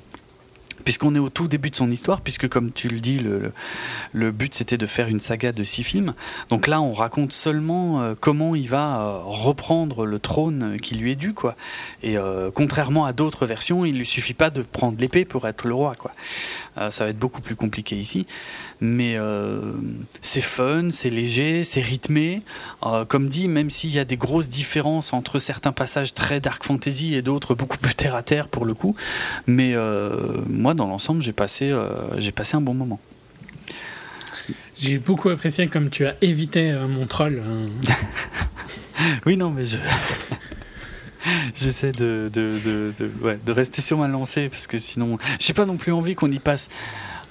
puisqu'on 0.83 1.15
est 1.15 1.19
au 1.19 1.29
tout 1.29 1.47
début 1.47 1.69
de 1.69 1.77
son 1.77 1.91
histoire, 1.91 2.23
puisque 2.23 2.49
comme 2.49 2.73
tu 2.73 2.89
le 2.89 3.01
dis, 3.01 3.19
le, 3.19 4.33
but 4.33 4.55
c'était 4.55 4.79
de 4.79 4.87
faire 4.87 5.09
une 5.09 5.21
saga 5.21 5.53
de 5.53 5.63
six 5.63 5.85
films. 5.85 6.15
Donc 6.49 6.67
là, 6.67 6.81
on 6.81 6.95
raconte 6.95 7.35
seulement 7.35 8.01
euh, 8.01 8.15
comment 8.19 8.55
il 8.55 8.67
va 8.67 9.21
reprendre 9.27 10.07
le 10.07 10.19
trône 10.19 10.79
qui 10.81 10.95
lui 10.95 11.13
est 11.13 11.17
dû, 11.17 11.35
quoi. 11.35 11.55
Et 12.03 12.17
contrairement 12.55 13.05
à 13.05 13.13
d'autres 13.13 13.45
versions, 13.45 13.85
il 13.85 13.99
lui 13.99 14.07
suffit 14.07 14.33
pas 14.33 14.49
de 14.49 14.63
prendre 14.63 14.99
l'épée 14.99 15.27
pour 15.27 15.47
être 15.47 15.67
le 15.67 15.75
roi, 15.75 15.97
quoi. 15.97 16.13
Ça 16.89 17.05
va 17.05 17.11
être 17.11 17.19
beaucoup 17.19 17.41
plus 17.41 17.57
compliqué 17.57 17.97
ici, 17.97 18.27
mais 18.81 19.17
c'est 20.23 20.41
fun, 20.41 20.91
c'est 20.91 21.11
léger, 21.11 21.65
c'est 21.65 21.83
rythmé. 21.83 22.43
comme 23.09 23.29
dit, 23.29 23.49
même 23.49 23.71
s'il 23.71 23.91
y 23.91 23.99
a 23.99 24.05
des 24.05 24.17
grosses 24.17 24.49
différences 24.49 25.13
entre 25.13 25.39
certains 25.39 25.73
passages 25.73 26.15
très 26.15 26.41
dark 26.41 26.65
fantasy 26.65 27.15
et 27.15 27.23
d'autres 27.23 27.55
beaucoup 27.55 27.79
plus 27.79 27.95
terre 27.95 28.15
à 28.15 28.23
terre 28.23 28.49
pour 28.49 28.65
le 28.65 28.75
coup, 28.75 28.95
mais 29.47 29.75
moi 30.49 30.75
dans 30.75 30.87
l'ensemble, 30.87 31.23
j'ai 31.23 31.33
passé, 31.33 31.71
euh, 31.71 32.19
j'ai 32.19 32.33
passé 32.33 32.57
un 32.57 32.61
bon 32.61 32.75
moment. 32.75 33.01
J'ai 34.77 34.99
beaucoup 34.99 35.29
apprécié 35.29 35.69
comme 35.69 35.91
tu 35.91 36.07
as 36.07 36.17
évité 36.23 36.71
euh, 36.71 36.87
mon 36.87 37.07
troll. 37.07 37.43
Hein. 37.47 37.69
oui, 39.27 39.37
non, 39.37 39.51
mais 39.51 39.65
je. 39.65 39.77
J'essaie 41.55 41.93
de, 41.93 42.31
de, 42.33 42.59
de, 42.65 43.39
de, 43.45 43.53
rester 43.53 43.83
sur 43.83 43.99
ma 43.99 44.09
lancée 44.09 44.49
parce 44.49 44.67
que 44.67 44.79
sinon, 44.79 45.19
j'ai 45.39 45.53
pas 45.53 45.67
non 45.67 45.77
plus 45.77 45.93
envie 45.93 46.15
qu'on 46.15 46.31
y 46.31 46.39
passe 46.39 46.69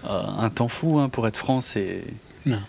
euh, 0.06 0.08
un 0.10 0.50
temps 0.50 0.68
fou 0.68 1.00
hein, 1.00 1.10
pour 1.10 1.28
être 1.28 1.38
français. 1.38 2.04
Non. 2.46 2.62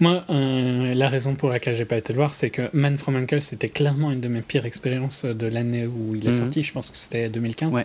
Moi, 0.00 0.24
la 0.28 1.08
raison 1.08 1.34
pour 1.34 1.48
laquelle 1.48 1.74
j'ai 1.74 1.84
pas 1.84 1.96
été 1.96 2.12
le 2.12 2.18
voir, 2.18 2.32
c'est 2.32 2.50
que 2.50 2.70
Man 2.72 2.96
from 2.96 3.16
Uncle, 3.16 3.42
c'était 3.42 3.68
clairement 3.68 4.12
une 4.12 4.20
de 4.20 4.28
mes 4.28 4.40
pires 4.40 4.66
expériences 4.66 5.24
de 5.24 5.46
l'année 5.46 5.86
où 5.86 6.14
il 6.14 6.24
est 6.24 6.28
mhm. 6.28 6.44
sorti. 6.44 6.62
Je 6.62 6.72
pense 6.72 6.90
que 6.90 6.96
c'était 6.96 7.28
2015. 7.28 7.74
Ouais. 7.74 7.84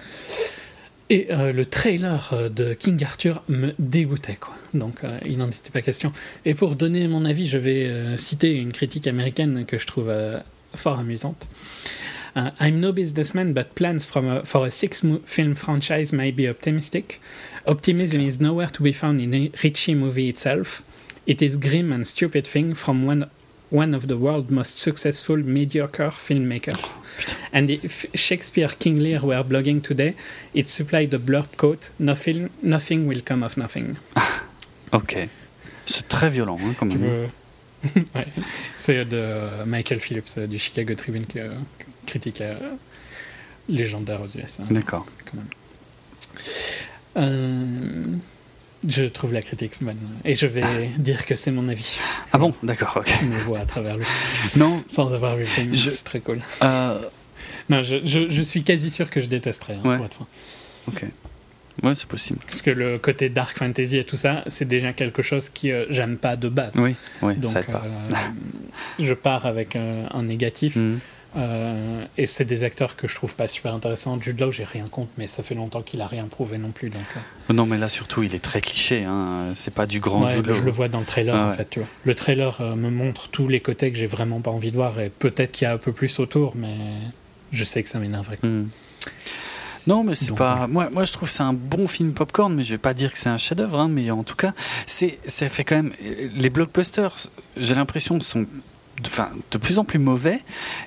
Et 1.11 1.27
euh, 1.29 1.51
le 1.51 1.65
trailer 1.65 2.29
euh, 2.31 2.47
de 2.47 2.73
King 2.73 3.03
Arthur 3.03 3.43
me 3.49 3.73
dégoûtait, 3.79 4.37
quoi. 4.37 4.53
Donc 4.73 5.03
euh, 5.03 5.19
il 5.25 5.39
n'en 5.39 5.49
était 5.49 5.69
pas 5.69 5.81
question. 5.81 6.13
Et 6.45 6.53
pour 6.53 6.77
donner 6.77 7.05
mon 7.09 7.25
avis, 7.25 7.47
je 7.47 7.57
vais 7.57 8.15
citer 8.15 8.55
une 8.55 8.71
critique 8.71 9.07
américaine 9.07 9.65
que 9.65 9.77
je 9.77 9.85
trouve 9.85 10.09
fort 10.73 10.99
amusante. 10.99 11.49
Uh, 12.35 12.51
I'm 12.59 12.79
no 12.79 12.91
businessman, 12.91 13.53
but 13.53 13.75
plans 13.75 14.05
from 14.05 14.43
for 14.43 14.65
a 14.65 14.71
six-film 14.71 15.55
franchise 15.55 16.13
may 16.13 16.31
be 16.31 16.47
optimistic. 16.47 17.21
Optimism 17.67 18.21
is 18.21 18.39
nowhere 18.39 18.67
to 18.67 18.81
be 18.81 18.93
found 18.93 19.21
in 19.21 19.33
a 19.33 19.51
Ritchie 19.63 19.95
movie 19.95 20.29
itself. 20.29 20.81
It 21.27 21.41
is 21.41 21.57
grim 21.57 21.91
and 21.91 22.07
stupid 22.07 22.47
thing 22.47 22.73
from 22.73 23.05
one 23.05 23.29
one 23.71 23.93
of 23.93 24.07
the 24.07 24.17
world's 24.17 24.51
most 24.51 24.77
successful 24.77 25.37
mediocre 25.37 26.11
filmmakers. 26.11 26.95
And 27.53 27.69
if 27.69 28.05
Shakespeare 28.13 28.67
King 28.67 28.99
Lear 28.99 29.21
were 29.21 29.43
blogging 29.43 29.81
today, 29.81 30.15
it 30.53 30.67
supplied 30.67 31.11
the 31.11 31.17
blurb 31.17 31.57
quote 31.57 31.89
Nothing, 31.97 32.49
nothing 32.61 33.07
will 33.07 33.21
come 33.21 33.43
of 33.43 33.57
nothing. 33.57 33.97
ok. 34.93 35.29
C'est 35.85 36.07
très 36.07 36.29
violent, 36.29 36.59
hein, 36.61 36.75
comme 36.77 36.91
veux... 36.91 37.29
ouais. 38.15 38.27
C'est 38.77 39.05
de 39.05 39.17
euh, 39.17 39.65
Michael 39.65 39.99
Phillips 39.99 40.37
euh, 40.37 40.47
du 40.47 40.59
Chicago 40.59 40.93
Tribune 40.93 41.25
qui 41.25 41.39
euh, 41.39 41.49
critique 42.05 42.41
euh, 42.41 42.55
légendaire 43.69 44.21
aux 44.21 44.27
US. 44.27 44.59
Hein, 44.59 44.65
D'accord. 44.69 45.05
Euh, 47.17 48.05
je 48.87 49.03
trouve 49.03 49.33
la 49.33 49.41
critique 49.41 49.73
bonne. 49.81 49.97
Et 50.25 50.35
je 50.35 50.47
vais 50.47 50.63
ah. 50.63 50.97
dire 50.97 51.25
que 51.25 51.35
c'est 51.35 51.51
mon 51.51 51.67
avis. 51.69 51.99
Ah 52.31 52.37
bon? 52.37 52.53
D'accord, 52.63 52.93
ok. 52.97 53.13
Je 53.21 53.25
me 53.25 53.37
vois 53.37 53.59
à 53.59 53.65
travers 53.65 53.97
lui. 53.97 54.05
Non. 54.55 54.83
Sans 54.89 55.13
avoir 55.13 55.35
vu 55.35 55.41
le 55.43 55.47
film. 55.47 55.75
C'est 55.75 56.03
très 56.03 56.19
cool. 56.19 56.39
Euh... 56.63 56.99
Non, 57.69 57.83
je, 57.83 57.97
je, 58.05 58.29
je, 58.29 58.41
suis 58.41 58.63
quasi 58.63 58.89
sûr 58.89 59.09
que 59.09 59.21
je 59.21 59.27
détesterais, 59.27 59.75
hein, 59.75 59.95
pour 59.97 60.05
être 60.05 60.13
franc. 60.13 60.27
Ok. 60.87 61.05
Ouais, 61.83 61.95
c'est 61.95 62.07
possible. 62.07 62.39
Parce 62.45 62.61
que 62.61 62.71
le 62.71 62.97
côté 62.97 63.29
dark 63.29 63.57
fantasy 63.57 63.97
et 63.97 64.03
tout 64.03 64.17
ça, 64.17 64.43
c'est 64.47 64.67
déjà 64.67 64.93
quelque 64.93 65.21
chose 65.21 65.49
que 65.49 65.67
euh, 65.67 65.85
j'aime 65.89 66.17
pas 66.17 66.35
de 66.35 66.49
base. 66.49 66.77
Oui, 66.77 66.95
oui 67.21 67.37
Donc, 67.37 67.53
ça 67.53 67.59
aide 67.61 67.67
pas. 67.67 67.83
Euh, 67.85 68.15
je 68.99 69.13
pars 69.13 69.45
avec 69.45 69.75
un 69.75 70.23
négatif. 70.23 70.75
Mhm. 70.75 70.99
Euh, 71.37 72.03
et 72.17 72.27
c'est 72.27 72.43
des 72.43 72.63
acteurs 72.63 72.95
que 72.95 73.07
je 73.07 73.15
trouve 73.15 73.35
pas 73.35 73.47
super 73.47 73.73
intéressants. 73.73 74.19
Jude 74.21 74.39
Law, 74.39 74.51
j'ai 74.51 74.65
rien 74.65 74.85
contre, 74.87 75.11
mais 75.17 75.27
ça 75.27 75.43
fait 75.43 75.55
longtemps 75.55 75.81
qu'il 75.81 76.01
a 76.01 76.07
rien 76.07 76.25
prouvé 76.25 76.57
non 76.57 76.71
plus. 76.71 76.89
Donc, 76.89 77.03
euh. 77.15 77.53
Non, 77.53 77.65
mais 77.65 77.77
là 77.77 77.87
surtout, 77.87 78.23
il 78.23 78.35
est 78.35 78.43
très 78.43 78.61
cliché. 78.61 79.05
Hein. 79.05 79.51
C'est 79.55 79.73
pas 79.73 79.85
du 79.85 79.99
grand 79.99 80.27
Jude 80.29 80.47
Law. 80.47 80.53
Je 80.53 80.63
le 80.63 80.71
vois 80.71 80.89
dans 80.89 80.99
le 80.99 81.05
trailer 81.05 81.35
en 81.35 81.53
fait. 81.53 81.69
Tu 81.69 81.79
vois. 81.79 81.87
Le 82.03 82.15
trailer 82.15 82.59
euh, 82.59 82.75
me 82.75 82.89
montre 82.89 83.29
tous 83.29 83.47
les 83.47 83.61
côtés 83.61 83.91
que 83.91 83.97
j'ai 83.97 84.07
vraiment 84.07 84.41
pas 84.41 84.51
envie 84.51 84.71
de 84.71 84.75
voir, 84.75 84.99
et 84.99 85.09
peut-être 85.09 85.51
qu'il 85.51 85.65
y 85.65 85.69
a 85.69 85.73
un 85.73 85.77
peu 85.77 85.93
plus 85.93 86.19
autour, 86.19 86.55
mais 86.55 86.75
je 87.51 87.63
sais 87.63 87.81
que 87.81 87.89
ça 87.89 87.99
m'énerve. 87.99 88.27
Hmm. 88.43 88.65
Non, 89.87 90.03
mais 90.03 90.15
c'est 90.15 90.35
pas. 90.35 90.67
Moi, 90.67 90.89
moi, 90.91 91.05
je 91.05 91.11
trouve 91.11 91.27
que 91.27 91.33
c'est 91.33 91.43
un 91.43 91.53
bon 91.53 91.87
film 91.87 92.13
popcorn, 92.13 92.53
mais 92.53 92.63
je 92.63 92.71
vais 92.71 92.77
pas 92.77 92.93
dire 92.93 93.11
que 93.11 93.17
c'est 93.17 93.29
un 93.29 93.37
chef-d'œuvre. 93.37 93.79
Hein, 93.79 93.87
mais 93.89 94.11
en 94.11 94.23
tout 94.23 94.35
cas, 94.35 94.53
c'est, 94.85 95.17
ça 95.25 95.49
fait 95.49 95.63
quand 95.63 95.75
même. 95.75 95.93
Les 96.35 96.49
blockbusters, 96.49 97.29
j'ai 97.57 97.73
l'impression, 97.73 98.19
sont 98.19 98.45
de 99.51 99.57
plus 99.57 99.79
en 99.79 99.83
plus 99.83 99.99
mauvais. 99.99 100.41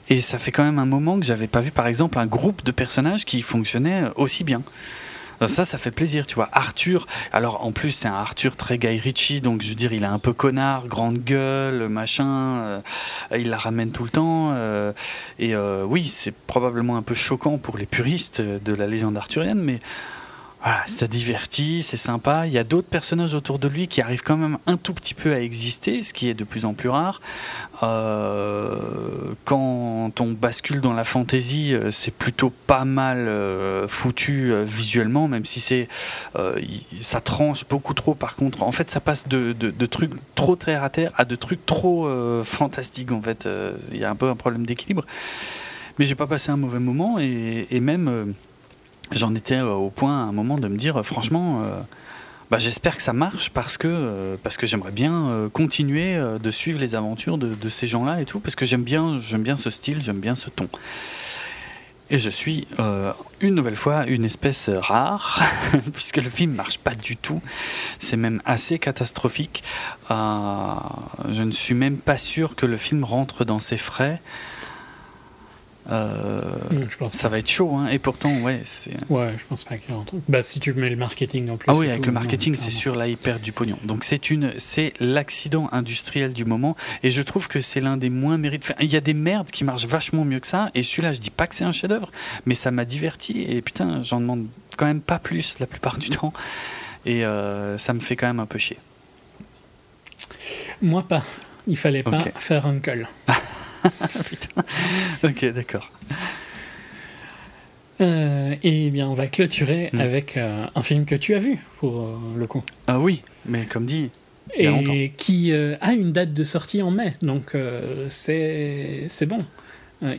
Et 0.09 0.20
ça 0.20 0.39
fait 0.39 0.52
quand 0.52 0.65
même 0.65 0.78
un 0.78 0.86
moment 0.86 1.18
que 1.18 1.25
j'avais 1.26 1.49
pas 1.49 1.60
vu, 1.60 1.70
par 1.70 1.86
exemple, 1.86 2.18
un 2.18 2.26
groupe 2.26 2.65
de 2.65 2.70
personnages 2.70 3.25
qui 3.25 3.43
fonctionnait 3.43 4.05
aussi 4.17 4.44
bien. 4.44 4.62
Ça, 5.47 5.65
ça 5.65 5.78
fait 5.78 5.91
plaisir, 5.91 6.26
tu 6.26 6.36
vois. 6.36 6.49
Arthur, 6.52 7.07
alors 7.33 7.65
en 7.65 7.73
plus, 7.73 7.91
c'est 7.91 8.09
un 8.09 8.15
Arthur 8.15 8.57
très 8.57 8.78
Guy 8.78 8.99
Ritchie, 8.99 9.41
donc 9.41 9.62
je 9.62 9.68
veux 9.68 9.75
dire, 9.75 9.93
il 9.93 10.02
est 10.02 10.07
un 10.07 10.18
peu 10.18 10.33
connard, 10.33 10.86
grande 10.86 11.18
gueule, 11.18 11.89
machin, 11.89 12.59
euh, 12.59 12.81
il 13.36 13.51
la 13.51 13.59
ramène 13.59 13.91
tout 13.91 14.05
le 14.05 14.10
temps. 14.10 14.52
Euh, 14.52 14.93
et 15.39 15.55
euh, 15.55 15.84
oui, 15.84 16.05
c'est 16.05 16.34
probablement 16.34 16.97
un 16.97 17.02
peu 17.02 17.15
choquant 17.15 17.59
pour 17.59 17.78
les 17.78 17.86
puristes 17.86 18.41
de 18.41 18.75
la 18.75 18.86
légende 18.86 19.17
arthurienne, 19.17 19.60
mais 19.60 19.81
voilà, 20.65 20.83
ça 20.86 21.07
divertit, 21.07 21.83
c'est 21.83 21.99
sympa. 21.99 22.47
Il 22.47 22.52
y 22.55 22.57
a 22.57 22.65
d'autres 22.65 22.89
personnages 22.89 23.34
autour 23.34 23.59
de 23.59 23.68
lui 23.68 23.86
qui 23.86 24.01
arrivent 24.01 24.23
quand 24.23 24.39
même 24.39 24.57
un 24.67 24.78
tout 24.78 24.94
petit 24.94 25.12
peu 25.12 25.34
à 25.34 25.41
exister, 25.41 26.02
ce 26.02 26.15
qui 26.15 26.26
est 26.31 26.33
de 26.33 26.44
plus 26.44 26.65
en 26.65 26.73
plus 26.73 26.89
rare. 26.89 27.20
Euh, 27.83 28.75
quand 29.44 30.18
on 30.18 30.33
bascule 30.33 30.81
dans 30.81 30.94
la 30.94 31.05
fantasy, 31.05 31.75
euh, 31.75 31.91
c'est 31.91 32.15
plutôt 32.15 32.49
pas 32.49 32.86
mal 32.86 33.28
euh, 33.28 33.86
foutu 33.89 34.55
visuellement, 34.65 35.28
même 35.28 35.44
si 35.44 35.60
c'est 35.60 35.86
ça 37.02 37.20
tranche 37.20 37.68
beaucoup 37.68 37.93
trop. 37.93 38.15
Par 38.15 38.34
contre, 38.34 38.62
en 38.62 38.73
fait, 38.73 38.91
ça 38.91 39.01
passe 39.01 39.28
de, 39.28 39.52
de, 39.52 39.86
trucs 39.86 40.12
trop 40.34 40.57
terre 40.57 40.83
à 40.83 40.89
terre 40.89 41.12
à 41.18 41.26
de 41.26 41.36
trucs 41.36 41.67
trop 41.67 42.09
fantastiques. 42.43 43.12
En 43.12 43.20
fait, 43.20 43.47
il 43.93 43.99
y 43.99 44.05
a 44.05 44.10
un 44.10 44.17
peu 44.17 44.31
un 44.31 44.36
problème 44.36 44.65
d'équilibre. 44.65 45.05
Mais 45.99 46.07
j'ai 46.07 46.15
pas 46.15 46.26
passé 46.26 46.51
un 46.51 46.57
mauvais 46.57 46.78
moment 46.81 47.18
et 47.18 47.81
même 47.81 48.34
j'en 49.12 49.34
étais 49.34 49.57
euh, 49.57 49.73
au 49.73 49.91
point 49.91 50.20
à 50.20 50.23
un 50.24 50.33
moment 50.33 50.58
de 50.58 50.68
me 50.68 50.76
dire, 50.76 50.99
euh, 50.99 51.02
franchement, 51.02 51.62
euh, 51.62 51.81
bah, 52.50 52.58
j'espère 52.58 52.97
que 52.97 53.02
ça 53.02 53.12
marche 53.12 53.50
parce 53.50 53.78
que, 53.78 54.36
parce 54.42 54.57
que 54.57 54.66
j'aimerais 54.66 54.92
bien 54.92 55.49
continuer 55.52 56.20
de 56.41 56.50
suivre 56.50 56.78
les 56.78 56.94
aventures 56.94 57.39
de, 57.39 57.68
ces 57.68 57.86
gens-là 57.86 58.20
et 58.20 58.26
tout, 58.26 58.39
parce 58.39 58.55
que 58.55 58.66
j'aime 58.66 58.83
bien, 58.83 59.18
j'aime 59.18 59.42
bien 59.42 59.57
ce 59.57 59.70
style, 59.70 60.02
j'aime 60.02 60.20
bien 60.20 60.34
ce 60.34 60.50
ton. 60.50 60.68
Et 62.10 62.18
je 62.18 62.28
suis 62.28 62.68
une 63.41 63.55
nouvelle 63.55 63.76
fois 63.76 64.07
une 64.07 64.26
espèce 64.26 64.68
rare, 64.68 65.42
puisque 65.94 66.18
le 66.18 66.28
film 66.28 66.52
marche 66.52 66.78
pas 66.78 66.94
du 66.94 67.16
tout. 67.16 67.41
C'est 67.99 68.18
même 68.18 68.42
assez 68.44 68.78
catastrophique. 68.78 69.65
je 70.10 71.42
ne 71.42 71.50
suis 71.50 71.74
même 71.74 71.97
pas 71.97 72.18
sûr 72.18 72.57
que 72.57 72.66
le 72.66 72.76
film 72.76 73.05
rentre 73.05 73.47
dans 73.47 73.58
ses 73.58 73.78
frais. 73.78 74.20
Euh, 75.90 76.40
je 76.88 76.96
pense 76.96 77.14
ça 77.14 77.28
va 77.28 77.38
être 77.38 77.50
chaud, 77.50 77.74
hein. 77.74 77.88
et 77.88 77.98
pourtant, 77.98 78.34
ouais. 78.40 78.62
c'est 78.64 78.92
Ouais, 79.10 79.34
je 79.36 79.44
pense 79.44 79.64
pas 79.64 79.76
qu'il 79.76 79.90
y 79.90 79.96
a 79.96 80.00
un 80.00 80.04
truc. 80.04 80.22
Bah, 80.28 80.42
si 80.42 80.58
tu 80.58 80.72
mets 80.72 80.88
le 80.88 80.96
marketing 80.96 81.50
en 81.50 81.56
plus. 81.56 81.70
Ah 81.70 81.76
oui, 81.76 81.90
avec 81.90 82.06
le 82.06 82.12
marketing, 82.12 82.56
c'est 82.58 82.70
sûr, 82.70 82.96
là, 82.96 83.06
ils 83.06 83.18
perdent 83.18 83.42
du 83.42 83.52
pognon. 83.52 83.76
Donc, 83.84 84.04
c'est 84.04 84.30
une, 84.30 84.52
c'est 84.58 84.94
l'accident 84.98 85.68
industriel 85.72 86.32
du 86.32 86.44
moment, 86.44 86.76
et 87.02 87.10
je 87.10 87.20
trouve 87.22 87.48
que 87.48 87.60
c'est 87.60 87.80
l'un 87.80 87.96
des 87.96 88.10
moins 88.10 88.38
mérites. 88.38 88.72
il 88.80 88.90
y 88.90 88.96
a 88.96 89.00
des 89.00 89.14
merdes 89.14 89.50
qui 89.50 89.64
marchent 89.64 89.86
vachement 89.86 90.24
mieux 90.24 90.40
que 90.40 90.46
ça, 90.46 90.70
et 90.74 90.82
celui-là, 90.82 91.12
je 91.12 91.20
dis 91.20 91.30
pas 91.30 91.46
que 91.46 91.54
c'est 91.54 91.64
un 91.64 91.72
chef-d'œuvre, 91.72 92.10
mais 92.46 92.54
ça 92.54 92.70
m'a 92.70 92.86
diverti, 92.86 93.42
et 93.42 93.60
putain, 93.60 94.02
j'en 94.02 94.20
demande 94.20 94.46
quand 94.78 94.86
même 94.86 95.02
pas 95.02 95.18
plus 95.18 95.58
la 95.60 95.66
plupart 95.66 95.98
du 95.98 96.08
temps, 96.08 96.32
et 97.04 97.26
euh, 97.26 97.76
ça 97.76 97.92
me 97.92 98.00
fait 98.00 98.16
quand 98.16 98.26
même 98.26 98.40
un 98.40 98.46
peu 98.46 98.58
chier. 98.58 98.78
Moi, 100.80 101.02
pas. 101.02 101.22
Il 101.66 101.76
fallait 101.76 102.02
pas 102.02 102.24
faire 102.36 102.66
Uncle. 102.66 103.06
Putain. 104.28 104.62
Ok, 105.22 105.44
d'accord. 105.52 105.90
Euh, 108.00 108.56
et 108.62 108.90
bien, 108.90 109.08
on 109.08 109.14
va 109.14 109.26
clôturer 109.28 109.90
Mm. 109.92 110.00
avec 110.00 110.36
euh, 110.36 110.66
un 110.74 110.82
film 110.82 111.04
que 111.04 111.14
tu 111.14 111.34
as 111.34 111.38
vu, 111.38 111.58
pour 111.78 112.00
euh, 112.02 112.18
le 112.36 112.46
coup. 112.46 112.62
Ah 112.88 112.98
oui, 112.98 113.22
mais 113.46 113.66
comme 113.66 113.86
dit, 113.86 114.10
Il 114.58 114.64
y 114.64 114.66
a 114.66 114.70
longtemps. 114.70 114.92
Et 114.92 115.12
qui 115.16 115.52
euh, 115.52 115.76
a 115.80 115.92
une 115.92 116.12
date 116.12 116.34
de 116.34 116.44
sortie 116.44 116.82
en 116.82 116.90
mai. 116.90 117.14
Donc, 117.22 117.56
c'est 118.08 119.06
bon. 119.26 119.44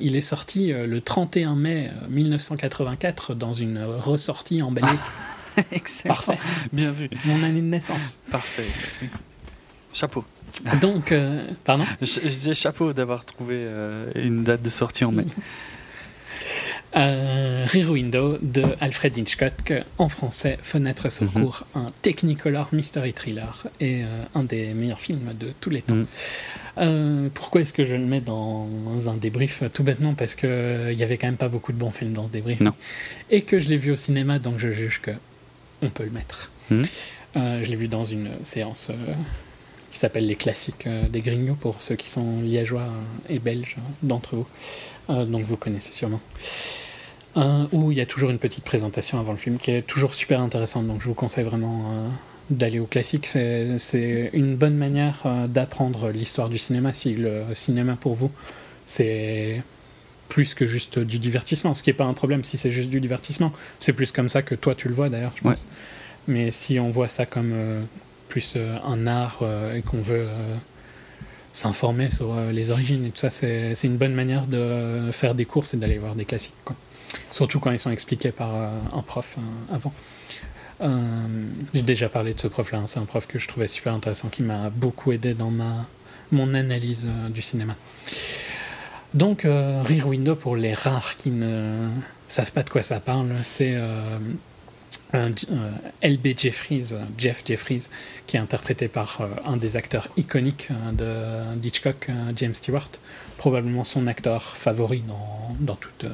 Il 0.02 0.16
est 0.16 0.22
sorti 0.22 0.72
le 0.74 1.00
31 1.02 1.56
mai 1.56 1.92
euh, 2.04 2.08
1984 2.10 3.36
dans 3.36 3.54
une 3.54 3.78
ressortie 3.84 4.62
en 4.64 4.72
Belgique. 4.72 5.00
excellent. 5.72 6.16
Parfait. 6.16 6.40
Bien 6.74 6.92
vu. 6.92 7.10
Mon 7.26 7.44
année 7.44 7.62
de 7.62 7.68
naissance. 7.68 8.18
Parfait. 8.32 8.64
Chapeau. 9.96 10.26
Donc, 10.82 11.12
euh, 11.14 11.48
pardon 11.64 11.86
Je, 12.02 12.06
je 12.06 12.28
disais 12.28 12.54
chapeau 12.54 12.92
d'avoir 12.92 13.24
trouvé 13.24 13.56
euh, 13.58 14.12
une 14.16 14.44
date 14.44 14.62
de 14.62 14.70
sortie 14.70 15.06
en 15.06 15.12
mai. 15.14 15.24
Euh, 16.98 17.66
Rear 17.72 17.90
Window 17.92 18.38
de 18.42 18.64
Alfred 18.80 19.18
Hitchcock, 19.18 19.74
en 19.98 20.08
français 20.10 20.58
Fenêtre 20.62 21.10
sur 21.12 21.24
Mhm. 21.26 21.32
cour, 21.44 21.64
un 21.76 21.88
Technicolor 22.02 22.70
Mystery 22.74 23.14
Thriller 23.14 23.68
et 23.80 24.04
euh, 24.04 24.08
un 24.34 24.44
des 24.44 24.74
meilleurs 24.74 25.00
films 25.02 25.34
de 25.40 25.48
tous 25.62 25.70
les 25.70 25.82
temps. 25.82 25.96
Mhm. 25.96 26.06
Euh, 26.78 27.30
pourquoi 27.34 27.62
est-ce 27.62 27.72
que 27.74 27.86
je 27.86 27.96
le 27.96 28.06
mets 28.06 28.22
dans 28.22 28.68
un 29.08 29.14
débrief 29.16 29.64
Tout 29.74 29.84
bêtement? 29.84 30.14
Parce 30.14 30.36
que 30.36 30.46
euh, 30.48 30.92
il 30.92 30.98
y 31.00 31.04
avait 31.04 31.18
quand 31.18 31.28
même 31.28 31.38
pas 31.38 31.48
beaucoup 31.50 31.72
de 31.72 31.78
bons 31.78 31.92
films 31.92 32.14
dans 32.14 32.28
ce 32.28 32.32
débrief. 32.32 32.60
Non. 32.60 32.74
Et 33.32 33.44
que 33.44 33.60
je 33.60 33.70
l'ai 33.70 33.78
vu 33.78 33.92
au 33.92 33.96
cinéma, 33.98 34.40
donc 34.40 34.60
je 34.60 34.72
juge 34.72 35.00
que 35.02 35.12
on 35.82 35.90
peut 35.90 36.04
le 36.04 36.12
mettre. 36.12 36.52
Mhm. 36.70 36.86
Euh, 37.38 37.64
je 37.64 37.70
l'ai 37.70 37.76
vu 37.76 37.88
dans 37.90 38.04
une 38.06 38.30
séance 38.44 38.90
euh, 38.92 39.14
qui 39.96 40.00
s'appelle 40.00 40.28
Les 40.28 40.36
Classiques 40.36 40.88
euh, 40.88 41.08
des 41.08 41.22
Grignots 41.22 41.56
pour 41.56 41.82
ceux 41.82 41.96
qui 41.96 42.10
sont 42.10 42.42
liégeois 42.42 42.82
euh, 42.82 43.34
et 43.34 43.40
belges 43.40 43.78
euh, 43.78 43.82
d'entre 44.04 44.36
vous. 44.36 44.48
Euh, 45.10 45.24
donc 45.24 45.44
vous 45.44 45.56
connaissez 45.56 45.94
sûrement. 45.94 46.20
Où 47.72 47.92
il 47.94 47.98
y 47.98 48.02
a 48.02 48.06
toujours 48.06 48.30
une 48.30 48.38
petite 48.38 48.66
présentation 48.66 49.20
avant 49.22 49.32
le 49.32 49.38
film 49.38 49.58
qui 49.58 49.72
est 49.72 49.82
toujours 49.84 50.14
super 50.14 50.42
intéressante. 50.42 50.86
Donc 50.88 51.02
je 51.02 51.08
vous 51.08 51.14
conseille 51.14 51.44
vraiment 51.46 52.10
d'aller 52.50 52.80
au 52.80 52.86
classique. 52.86 53.28
C'est 53.28 54.30
une 54.34 54.56
bonne 54.56 54.76
manière 54.76 55.26
d'apprendre 55.50 56.12
l'histoire 56.12 56.48
du 56.48 56.58
cinéma. 56.58 56.94
Si 56.94 57.14
le 57.14 57.44
cinéma 57.54 57.98
pour 58.00 58.16
vous, 58.16 58.32
c'est 58.88 59.62
plus 60.30 60.54
que 60.54 60.66
juste 60.66 60.98
du 60.98 61.20
divertissement, 61.20 61.76
ce 61.76 61.84
qui 61.84 61.90
n'est 61.90 61.94
pas 61.96 62.06
un 62.06 62.14
problème 62.14 62.46
si 62.46 62.58
c'est 62.58 62.72
juste 62.72 62.90
du 62.90 63.02
divertissement. 63.02 63.52
C'est 63.80 63.92
plus 63.94 64.14
comme 64.14 64.30
ça 64.30 64.42
que 64.42 64.56
toi 64.56 64.74
tu 64.74 64.88
le 64.88 64.94
vois 64.94 65.10
d'ailleurs, 65.10 65.34
je 65.36 65.44
Ouais. 65.44 65.52
pense. 65.56 65.68
Mais 66.30 66.52
si 66.52 66.80
on 66.80 66.90
voit 66.90 67.10
ça 67.10 67.26
comme 67.26 67.52
euh, 67.54 67.82
plus 68.28 68.54
euh, 68.56 68.78
un 68.86 69.08
art 69.08 69.40
euh, 69.42 69.76
et 69.76 69.82
qu'on 69.82 70.02
veut 70.02 70.28
euh, 70.28 70.56
s'informer 71.54 72.10
sur 72.10 72.36
les 72.52 72.72
origines 72.72 73.06
et 73.06 73.12
tout 73.12 73.20
ça, 73.20 73.30
c'est 73.30 73.76
une 73.84 73.96
bonne 73.96 74.14
manière 74.14 74.46
de 74.46 75.10
faire 75.14 75.36
des 75.36 75.46
courses 75.46 75.74
et 75.74 75.78
d'aller 75.78 75.98
voir 75.98 76.16
des 76.16 76.26
classiques. 76.26 76.54
Surtout 77.32 77.62
quand 77.62 77.72
ils 77.72 77.80
sont 77.80 77.92
expliqués 77.92 78.32
par 78.32 78.54
un 78.54 79.02
prof 79.02 79.38
avant. 79.72 79.94
J'ai 81.74 81.82
déjà 81.82 82.10
parlé 82.10 82.34
de 82.34 82.40
ce 82.42 82.48
prof-là, 82.50 82.80
hein. 82.80 82.88
c'est 82.88 83.00
un 83.00 83.06
prof 83.06 83.26
que 83.26 83.40
je 83.40 83.48
trouvais 83.48 83.70
super 83.70 83.94
intéressant, 83.94 84.28
qui 84.28 84.44
m'a 84.44 84.70
beaucoup 84.70 85.14
aidé 85.14 85.34
dans 85.34 85.50
ma, 85.50 85.88
mon 86.34 86.54
analyse 86.54 87.08
du 87.30 87.42
cinéma. 87.42 87.78
Donc, 89.16 89.46
euh, 89.46 89.82
Rear 89.82 90.08
Window, 90.08 90.36
pour 90.36 90.58
les 90.58 90.74
rares 90.74 91.16
qui 91.16 91.30
ne 91.30 91.88
savent 92.28 92.52
pas 92.52 92.64
de 92.64 92.70
quoi 92.70 92.84
ça 92.84 93.00
parle, 93.00 93.30
c'est 93.44 93.78
euh, 95.16 95.72
L.B. 96.02 96.38
Jeffries, 96.38 96.90
euh, 96.92 97.02
Jeff 97.18 97.44
Jeffries, 97.46 97.88
qui 98.28 98.38
est 98.38 98.40
interprété 98.40 98.88
par 98.88 99.22
euh, 99.22 99.28
un 99.46 99.58
des 99.58 99.78
acteurs 99.78 100.10
iconiques 100.18 100.70
de 100.94 101.56
d'Hitchcock, 101.56 102.10
James 102.36 102.56
Stewart, 102.56 102.90
probablement 103.38 103.84
son 103.84 104.08
acteur 104.08 104.58
favori 104.58 105.04
dans, 105.08 105.56
dans 105.60 105.76
toute, 105.76 106.06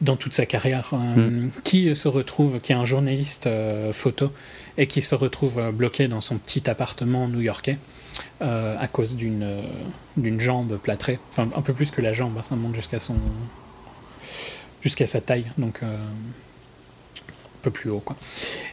dans 0.00 0.16
toute 0.16 0.34
sa 0.34 0.46
carrière, 0.46 0.90
euh, 0.92 1.48
qui 1.62 1.94
se 1.94 2.08
retrouve, 2.08 2.60
qui 2.60 2.72
est 2.72 2.76
un 2.76 2.84
journaliste 2.84 3.46
euh, 3.46 3.92
photo, 3.92 4.32
et 4.76 4.86
qui 4.86 5.02
se 5.02 5.14
retrouve 5.14 5.70
bloqué 5.72 6.08
dans 6.08 6.20
son 6.20 6.38
petit 6.38 6.68
appartement 6.68 7.28
new-yorkais 7.28 7.78
euh, 8.42 8.76
à 8.78 8.86
cause 8.86 9.16
d'une 9.16 9.42
euh, 9.42 9.62
d'une 10.16 10.40
jambe 10.40 10.78
plâtrée, 10.78 11.18
enfin 11.30 11.48
un 11.56 11.62
peu 11.62 11.72
plus 11.72 11.90
que 11.90 12.00
la 12.00 12.12
jambe, 12.12 12.36
hein, 12.38 12.42
ça 12.42 12.56
monte 12.56 12.74
jusqu'à 12.74 13.00
son 13.00 13.16
jusqu'à 14.82 15.06
sa 15.06 15.20
taille, 15.20 15.46
donc 15.56 15.80
peu 17.64 17.70
plus 17.70 17.90
haut 17.90 18.00
quoi. 18.08 18.16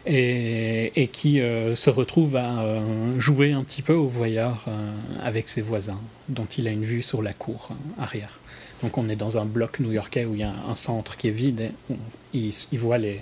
Et, 0.05 0.91
et 1.01 1.07
qui 1.07 1.39
euh, 1.39 1.75
se 1.75 1.89
retrouve 1.89 2.35
à 2.35 2.61
euh, 2.61 3.19
jouer 3.19 3.51
un 3.53 3.63
petit 3.63 3.81
peu 3.81 3.93
au 3.93 4.07
voyeur 4.07 4.65
euh, 4.67 4.91
avec 5.23 5.49
ses 5.49 5.61
voisins, 5.61 6.01
dont 6.29 6.47
il 6.57 6.67
a 6.67 6.71
une 6.71 6.85
vue 6.85 7.01
sur 7.01 7.21
la 7.21 7.33
cour 7.33 7.69
arrière. 7.97 8.39
Donc 8.83 8.97
on 8.97 9.09
est 9.09 9.15
dans 9.15 9.37
un 9.37 9.45
bloc 9.45 9.79
new-yorkais 9.79 10.25
où 10.25 10.33
il 10.33 10.41
y 10.41 10.43
a 10.43 10.53
un 10.69 10.75
centre 10.75 11.15
qui 11.17 11.27
est 11.29 11.31
vide 11.43 11.59
et 11.61 11.71
on- 11.89 11.97
il, 12.33 12.51
il 12.71 12.79
voit 12.79 12.97
les, 12.97 13.21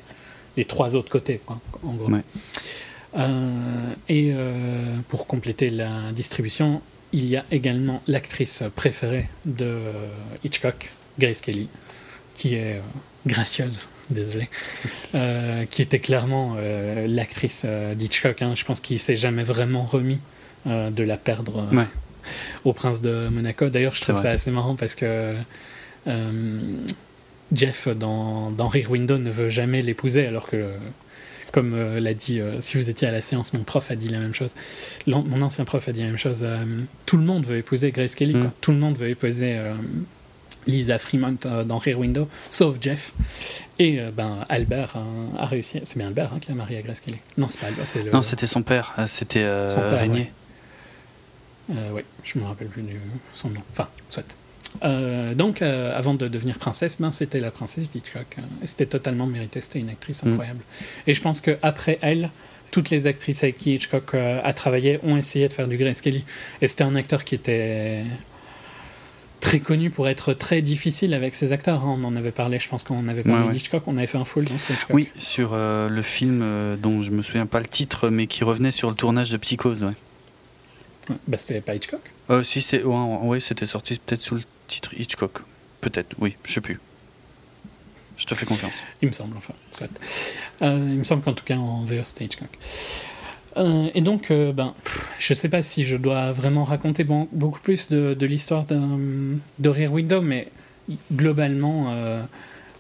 les 0.58 0.66
trois 0.66 0.96
autres 0.96 1.12
côtés, 1.12 1.40
quoi, 1.46 1.60
en 1.84 1.94
gros. 1.94 2.10
Ouais. 2.12 2.24
Euh, 3.18 3.94
et 4.08 4.32
euh, 4.34 4.96
pour 5.10 5.26
compléter 5.28 5.70
la 5.70 6.12
distribution, 6.14 6.82
il 7.12 7.26
y 7.26 7.36
a 7.38 7.44
également 7.52 8.02
l'actrice 8.08 8.64
préférée 8.76 9.28
de 9.46 9.78
Hitchcock, 10.44 10.92
Grace 11.18 11.42
Kelly, 11.42 11.68
qui 12.36 12.54
est 12.54 12.80
gracieuse, 13.26 13.88
désolé, 14.10 14.50
euh, 15.16 15.66
qui 15.66 15.82
était 15.82 16.00
clairement 16.00 16.56
euh, 16.58 17.08
l'actrice 17.08 17.64
euh, 17.66 17.94
d'Hitchcock. 17.96 18.42
hein. 18.42 18.54
Je 18.56 18.66
pense 18.66 18.80
qu'il 18.80 19.00
s'est 19.00 19.18
jamais 19.18 19.44
vraiment 19.44 19.84
remis 19.84 20.20
de 20.66 21.04
la 21.04 21.16
perdre 21.18 21.66
Ouais. 21.74 21.86
au 22.66 22.74
prince 22.74 23.02
de 23.02 23.30
Monaco. 23.30 23.70
D'ailleurs, 23.70 23.96
je 23.96 24.02
trouve 24.02 24.18
ça 24.18 24.32
assez 24.32 24.52
marrant 24.52 24.76
parce 24.76 24.94
que 24.94 25.34
Jeff 27.54 27.88
dans, 27.88 28.52
dans 28.52 28.68
Rear 28.68 28.92
Window 28.92 29.18
ne 29.18 29.32
veut 29.32 29.50
jamais 29.50 29.82
l'épouser 29.82 30.26
alors 30.28 30.48
que 30.48 30.72
comme 31.52 31.74
euh, 31.74 32.00
l'a 32.00 32.14
dit, 32.14 32.40
euh, 32.40 32.62
si 32.62 32.78
vous 32.78 32.92
étiez 32.92 33.08
à 33.08 33.12
la 33.12 33.22
séance, 33.22 33.54
mon 33.54 33.64
prof 33.64 33.90
a 33.90 33.96
dit 33.96 34.08
la 34.10 34.20
même 34.20 34.36
chose. 34.36 34.54
Mon 35.08 35.42
ancien 35.42 35.66
prof 35.66 35.88
a 35.88 35.92
dit 35.92 36.02
la 36.02 36.06
même 36.08 36.18
chose. 36.20 36.42
euh, 36.44 36.64
tout 37.08 37.18
le 37.18 37.24
monde 37.24 37.44
veut 37.48 37.58
épouser 37.58 37.90
Grace 37.92 38.14
Kelly. 38.14 38.36
Mm. 38.36 38.42
quoi. 38.42 38.54
Tout 38.62 38.72
le 38.72 38.78
monde 38.78 38.96
veut 38.98 39.10
épouser 39.10 39.58
Lisa 40.70 40.98
Fremont 41.00 41.38
euh, 41.46 41.64
dans 41.64 41.78
Rear 41.78 42.00
Window, 42.00 42.28
sauf 42.50 42.78
Jeff. 42.80 43.14
Et 43.80 44.00
euh, 44.00 44.12
ben, 44.16 44.46
Albert 44.50 44.96
a 45.38 45.46
réussi. 45.46 45.80
C'est 45.84 45.98
bien 45.98 46.08
Albert 46.08 46.34
hein, 46.34 46.40
qui 46.40 46.52
a 46.52 46.56
marié 46.56 46.78
à 46.78 46.82
Grace 46.82 47.00
Kelly. 47.00 47.20
Non, 47.38 47.48
c'est 47.50 47.60
pas 47.60 47.68
Albert, 47.68 47.88
c'est 47.88 48.04
le. 48.04 48.12
Non, 48.12 48.22
c'était 48.22 48.48
son 48.48 48.62
père, 48.62 48.94
euh, 49.00 49.06
c'était 49.08 49.46
Son 49.70 49.80
père, 49.82 50.00
Régnier. 50.00 50.32
ouais. 51.70 51.76
Ouais, 51.94 52.06
je 52.24 52.40
me 52.40 52.46
rappelle 52.46 52.68
plus 52.68 52.84
son 53.34 53.50
nom. 53.50 53.62
Enfin, 53.72 53.88
soit. 54.10 54.24
Euh, 54.84 55.34
donc, 55.36 55.62
euh, 55.62 55.98
avant 55.98 56.14
de 56.14 56.28
devenir 56.28 56.58
princesse, 56.58 56.98
ben, 57.00 57.12
c'était 57.12 57.40
la 57.40 57.52
princesse 57.52 57.90
d'Hitchcock. 57.90 58.26
hein. 58.38 58.44
Et 58.64 58.68
c'était 58.68 58.86
totalement 58.88 59.26
mérité. 59.28 59.62
C'était 59.62 59.80
une 59.80 59.90
actrice 59.90 60.24
Mm. 60.24 60.30
incroyable. 60.32 60.60
Et 61.08 61.14
je 61.14 61.22
pense 61.22 61.42
qu'après 61.42 61.98
elle, 62.02 62.30
toutes 62.72 62.90
les 62.92 63.08
actrices 63.08 63.44
avec 63.44 63.58
qui 63.58 63.76
Hitchcock 63.76 64.14
euh, 64.14 64.40
a 64.44 64.54
travaillé 64.54 65.00
ont 65.04 65.16
essayé 65.18 65.48
de 65.48 65.54
faire 65.54 65.68
du 65.68 65.78
Grace 65.78 66.02
Kelly. 66.02 66.24
Et 66.62 66.68
c'était 66.68 66.84
un 66.84 66.96
acteur 66.96 67.24
qui 67.24 67.36
était 67.36 68.04
très 69.40 69.60
connu 69.60 69.90
pour 69.90 70.08
être 70.08 70.34
très 70.34 70.62
difficile 70.62 71.14
avec 71.14 71.36
ses 71.36 71.52
acteurs. 71.54 71.84
hein. 71.84 71.98
On 72.00 72.04
en 72.04 72.16
avait 72.16 72.32
parlé, 72.32 72.60
je 72.60 72.68
pense 72.70 72.84
qu'on 72.84 73.08
avait 73.08 73.24
parlé 73.24 73.42
Ouais, 73.42 73.48
ouais. 73.48 73.54
d'Hitchcock. 73.54 73.84
On 73.88 73.98
avait 73.98 74.08
fait 74.08 74.18
un 74.18 74.26
full 74.26 74.46
dans 74.46 74.58
ce 74.58 74.72
Hitchcock. 74.74 74.96
Oui, 74.96 75.10
sur 75.18 75.52
euh, 75.54 75.90
le 75.90 76.02
film 76.02 76.42
euh, 76.44 76.76
dont 76.76 77.02
je 77.02 77.12
me 77.12 77.22
souviens 77.22 77.46
pas 77.46 77.60
le 77.60 77.68
titre, 77.68 78.10
mais 78.10 78.28
qui 78.28 78.44
revenait 78.44 78.72
sur 78.72 78.90
le 78.90 78.96
tournage 78.96 79.30
de 79.30 79.38
Psychose. 79.38 79.84
Ouais. 79.84 79.90
Ouais. 81.10 81.16
Bah, 81.28 81.38
c'était 81.38 81.62
pas 81.62 81.76
Hitchcock. 81.76 82.02
Euh, 82.30 82.44
si 82.44 82.62
c'est, 82.62 82.84
ouais, 82.84 83.18
ouais, 83.24 83.40
c'était 83.40 83.66
sorti 83.66 84.00
peut-être 84.06 84.22
sous 84.22 84.36
le 84.36 84.44
titre 84.68 84.92
Hitchcock. 84.98 85.40
Peut-être, 85.82 86.16
oui, 86.20 86.36
je 86.44 86.54
sais 86.54 86.62
plus. 86.62 86.80
Je 88.18 88.26
te 88.26 88.36
fais 88.36 88.46
confiance. 88.46 88.74
Il 89.02 89.08
me 89.08 89.14
semble, 89.14 89.38
enfin. 89.38 89.54
soit. 89.72 89.88
Euh, 90.62 90.78
il 90.92 90.98
me 90.98 91.04
semble 91.06 91.24
qu'en 91.24 91.34
tout 91.34 91.46
cas 91.46 91.56
en 91.56 91.86
VO 91.86 92.04
c'était 92.04 92.26
Hitchcock. 92.26 92.50
Euh, 93.60 93.90
et 93.94 94.02
donc, 94.02 94.32
euh, 94.32 94.54
ben, 94.54 94.74
pff, 94.84 95.06
je 95.20 95.34
sais 95.34 95.50
pas 95.50 95.62
si 95.62 95.84
je 95.84 95.98
dois 95.98 96.32
vraiment 96.32 96.64
raconter 96.64 97.04
bon- 97.04 97.28
beaucoup 97.32 97.60
plus 97.60 97.90
de, 97.90 98.14
de 98.14 98.26
l'histoire 98.26 98.66
de, 98.66 98.80
de 99.60 99.70
Rear 99.70 99.92
Window, 99.92 100.22
mais 100.22 100.48
globalement, 101.14 101.88
euh, 101.90 102.24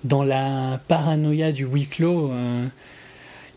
dans 0.03 0.23
la 0.23 0.79
paranoïa 0.87 1.51
du 1.51 1.65
huis 1.65 1.87
clos, 1.87 2.31
euh, 2.31 2.67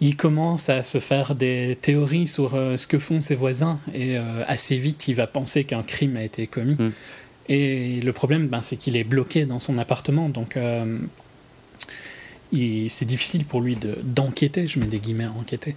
il 0.01 0.17
commence 0.17 0.69
à 0.69 0.83
se 0.83 0.99
faire 0.99 1.37
des 1.37 1.79
théories 1.81 2.27
sur 2.27 2.51
ce 2.53 2.87
que 2.89 2.99
font 2.99 3.21
ses 3.21 3.37
voisins, 3.37 3.79
et 3.95 4.17
assez 4.49 4.77
vite, 4.77 5.07
il 5.07 5.15
va 5.15 5.29
penser 5.29 5.63
qu'un 5.63 5.85
crime 5.85 6.17
a 6.17 6.25
été 6.25 6.49
commis. 6.49 6.75
Mm. 6.75 6.91
Et 7.49 8.01
le 8.01 8.13
problème, 8.13 8.49
ben, 8.49 8.63
c'est 8.63 8.77
qu'il 8.77 8.97
est 8.97 9.05
bloqué 9.05 9.45
dans 9.45 9.61
son 9.61 9.79
appartement, 9.79 10.29
donc 10.29 10.59
c'est 12.53 13.05
difficile 13.05 13.45
pour 13.45 13.61
lui 13.61 13.77
de- 13.77 13.97
d'enquêter, 14.03 14.67
je 14.67 14.81
mets 14.81 14.87
des 14.87 14.99
guillemets 14.99 15.25
à 15.25 15.31
enquêter. 15.31 15.77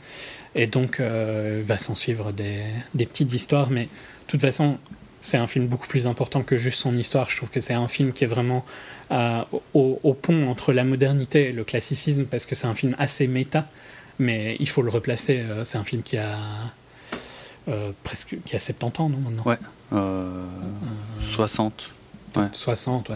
Et 0.56 0.68
donc, 0.68 1.00
euh, 1.00 1.62
va 1.64 1.78
s'en 1.78 1.96
suivre 1.96 2.32
des, 2.32 2.62
des 2.94 3.06
petites 3.06 3.34
histoires, 3.34 3.70
mais 3.70 3.84
de 3.84 3.90
toute 4.28 4.42
façon, 4.42 4.78
c'est 5.22 5.38
un 5.38 5.48
film 5.48 5.68
beaucoup 5.68 5.88
plus 5.88 6.08
important 6.08 6.44
que 6.44 6.58
juste 6.58 6.80
son 6.80 6.96
histoire. 6.98 7.30
Je 7.30 7.36
trouve 7.38 7.50
que 7.50 7.60
c'est 7.60 7.74
un 7.74 7.88
film 7.88 8.14
qui 8.14 8.24
est 8.24 8.28
vraiment 8.28 8.64
euh, 9.12 9.42
au, 9.74 10.00
au 10.04 10.14
pont 10.14 10.48
entre 10.48 10.72
la 10.72 10.84
modernité 10.84 11.50
et 11.50 11.52
le 11.52 11.64
classicisme, 11.64 12.26
parce 12.26 12.46
que 12.46 12.56
c'est 12.56 12.68
un 12.68 12.74
film 12.76 12.96
assez 13.00 13.28
méta, 13.28 13.68
mais 14.18 14.56
il 14.60 14.70
faut 14.70 14.82
le 14.82 14.90
replacer. 14.92 15.40
euh, 15.40 15.64
C'est 15.66 15.78
un 15.78 15.84
film 15.84 16.04
qui 16.04 16.18
a 16.18 16.38
euh, 17.68 17.92
presque 18.04 18.38
qui 18.46 18.56
a 18.56 18.60
70 18.60 19.02
ans, 19.02 19.10
non 19.10 19.18
maintenant 19.18 19.44
Ouais. 19.46 19.58
Euh, 19.94 20.46
60. 21.22 21.90
Ouais. 22.38 22.44
60, 22.54 23.10
ouais. 23.10 23.16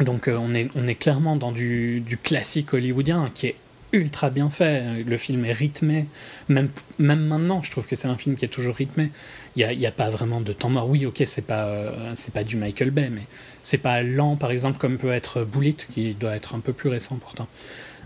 Donc 0.00 0.28
on, 0.32 0.54
est, 0.54 0.68
on 0.74 0.86
est 0.86 0.94
clairement 0.94 1.36
dans 1.36 1.52
du, 1.52 2.00
du 2.00 2.16
classique 2.16 2.72
hollywoodien 2.72 3.30
qui 3.34 3.48
est 3.48 3.56
ultra 3.92 4.30
bien 4.30 4.50
fait. 4.50 5.02
Le 5.04 5.16
film 5.16 5.44
est 5.44 5.52
rythmé. 5.52 6.06
Même, 6.48 6.68
même 6.98 7.24
maintenant, 7.26 7.62
je 7.62 7.70
trouve 7.70 7.86
que 7.86 7.96
c'est 7.96 8.08
un 8.08 8.16
film 8.16 8.36
qui 8.36 8.44
est 8.44 8.48
toujours 8.48 8.74
rythmé. 8.74 9.10
Il 9.56 9.66
n'y 9.66 9.86
a, 9.86 9.88
a, 9.88 9.92
pas 9.92 10.10
vraiment 10.10 10.40
de 10.40 10.52
temps 10.52 10.68
mort. 10.68 10.88
Oui, 10.88 11.06
ok, 11.06 11.22
c'est 11.24 11.46
pas, 11.46 11.66
euh, 11.66 12.12
c'est 12.14 12.32
pas 12.32 12.44
du 12.44 12.56
Michael 12.56 12.90
Bay, 12.90 13.10
mais 13.10 13.22
c'est 13.62 13.78
pas 13.78 14.02
lent, 14.02 14.36
par 14.36 14.50
exemple, 14.50 14.78
comme 14.78 14.98
peut 14.98 15.12
être 15.12 15.44
Bullet, 15.44 15.76
qui 15.92 16.14
doit 16.14 16.36
être 16.36 16.54
un 16.54 16.60
peu 16.60 16.72
plus 16.72 16.88
récent 16.88 17.16
pourtant. 17.16 17.48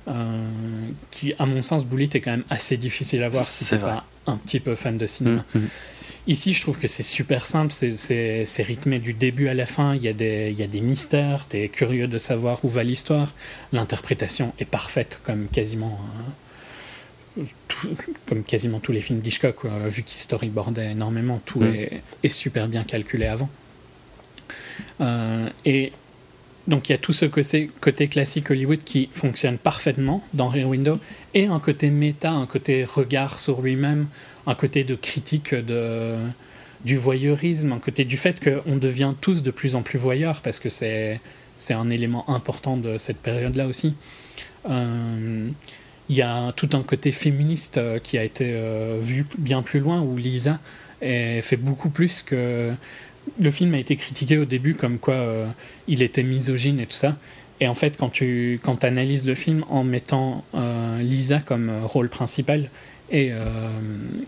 Euh, 0.09 0.41
qui, 1.11 1.35
à 1.39 1.47
mon 1.47 1.63
sens, 1.63 1.87
Bullet 1.87 2.09
est 2.13 2.21
quand 2.21 2.33
même 2.33 2.45
assez 2.51 2.77
difficile 2.77 3.23
à 3.23 3.29
voir 3.29 3.47
si 3.47 3.65
t'es 3.65 3.79
pas 3.79 4.05
un 4.27 4.37
petit 4.37 4.61
peu 4.61 4.75
fan 4.75 4.99
de 4.99 5.07
cinéma. 5.07 5.45
Mm, 5.55 5.59
mm. 5.59 5.69
Ici, 6.29 6.55
je 6.55 6.61
trouve 6.63 6.79
que 6.79 6.87
c'est 6.87 7.03
super 7.03 7.47
simple, 7.47 7.73
c'est 7.73 8.63
rythmé 8.63 9.01
du 9.01 9.13
début 9.13 9.49
à 9.49 9.55
la 9.55 9.67
fin, 9.67 9.97
il 9.97 10.03
y 10.03 10.09
a 10.09 10.13
des, 10.13 10.51
il 10.53 10.59
y 10.59 10.63
a 10.63 10.69
des 10.69 10.81
mystères, 10.81 11.47
tu 11.49 11.57
es 11.57 11.69
curieux 11.69 12.07
de 12.07 12.19
savoir 12.19 12.65
où 12.65 12.69
va 12.69 12.85
l'histoire. 12.85 13.33
L'interprétation 13.73 14.55
est 14.61 14.65
parfaite, 14.65 15.21
comme 15.25 15.49
quasiment, 15.49 15.99
hein, 17.37 17.43
comme 18.27 18.45
quasiment 18.45 18.79
tous 18.79 18.93
les 18.93 19.01
films 19.01 19.19
d'Hitchcock, 19.19 19.65
vu 19.89 20.05
qu'il 20.05 20.19
storyboardait 20.19 20.93
énormément, 20.93 21.41
tout 21.45 21.61
mm. 21.61 21.75
est, 21.75 22.03
est, 22.23 22.29
super 22.29 22.69
bien 22.69 22.85
calculé 22.85 23.27
avant. 23.27 23.51
Euh, 25.01 25.49
et 25.65 25.93
donc 26.69 26.89
il 26.89 26.93
y 26.93 26.95
a 26.95 26.99
tout 26.99 27.13
ce 27.13 27.27
côté, 27.27 27.71
côté, 27.81 28.07
classique 28.09 28.51
Hollywood 28.51 28.81
qui 28.85 29.09
fonctionne 29.13 29.59
parfaitement 29.59 30.23
dans 30.33 30.49
Rear 30.49 30.69
Window, 30.69 30.99
et 31.35 31.47
un 31.47 31.59
côté 31.59 31.91
méta, 31.91 32.31
un 32.31 32.47
côté 32.47 32.85
regard 32.85 33.39
sur 33.39 33.63
lui-même, 33.63 34.07
un 34.47 34.55
côté 34.55 34.85
de 34.85 34.95
critique 34.95 35.55
de, 35.55 36.17
du 36.85 36.97
voyeurisme, 36.97 37.73
un 37.73 37.79
côté 37.79 38.05
du 38.05 38.17
fait 38.17 38.41
qu'on 38.43 38.77
devient 38.77 39.15
tous 39.21 39.43
de 39.43 39.51
plus 39.51 39.75
en 39.77 39.83
plus 39.83 39.99
voyeurs, 39.99 40.41
parce 40.41 40.59
que 40.59 40.69
c'est, 40.69 41.21
c'est 41.57 41.75
un 41.75 41.91
élément 41.91 42.29
important 42.29 42.77
de 42.77 42.97
cette 42.97 43.19
période-là 43.19 43.67
aussi. 43.67 43.95
Euh, 44.69 45.51
il 46.09 46.17
y 46.17 46.23
a 46.23 46.53
tout 46.53 46.69
un 46.73 46.83
côté 46.83 47.13
féministe 47.13 47.79
euh, 47.79 47.99
qui 47.99 48.19
a 48.19 48.25
été 48.25 48.51
euh, 48.53 48.99
vu 49.01 49.27
bien 49.39 49.63
plus 49.63 49.81
loin, 49.81 50.01
où 50.01 50.17
Lisa 50.17 50.59
fait 51.01 51.57
beaucoup 51.59 51.91
plus 51.91 52.23
que... 52.23 52.73
Le 53.41 53.51
film 53.51 53.75
a 53.75 53.79
été 53.79 53.97
critiqué 53.97 54.39
au 54.39 54.45
début 54.45 54.75
comme 54.75 54.99
quoi 54.99 55.47
il 55.89 56.03
était 56.03 56.23
misogyne 56.23 56.81
et 56.81 56.87
tout 56.87 56.93
ça. 56.93 57.17
Et 57.61 57.69
en 57.69 57.75
fait, 57.75 57.97
quand 57.97 58.09
tu 58.09 58.59
quand 58.63 58.83
analyses 58.85 59.27
le 59.27 59.35
film 59.35 59.65
en 59.69 59.85
mettant 59.85 60.45
Lisa 61.01 61.41
comme 61.41 61.71
rôle 61.85 62.09
principal, 62.09 62.69
et, 63.13 63.29
euh, 63.31 63.69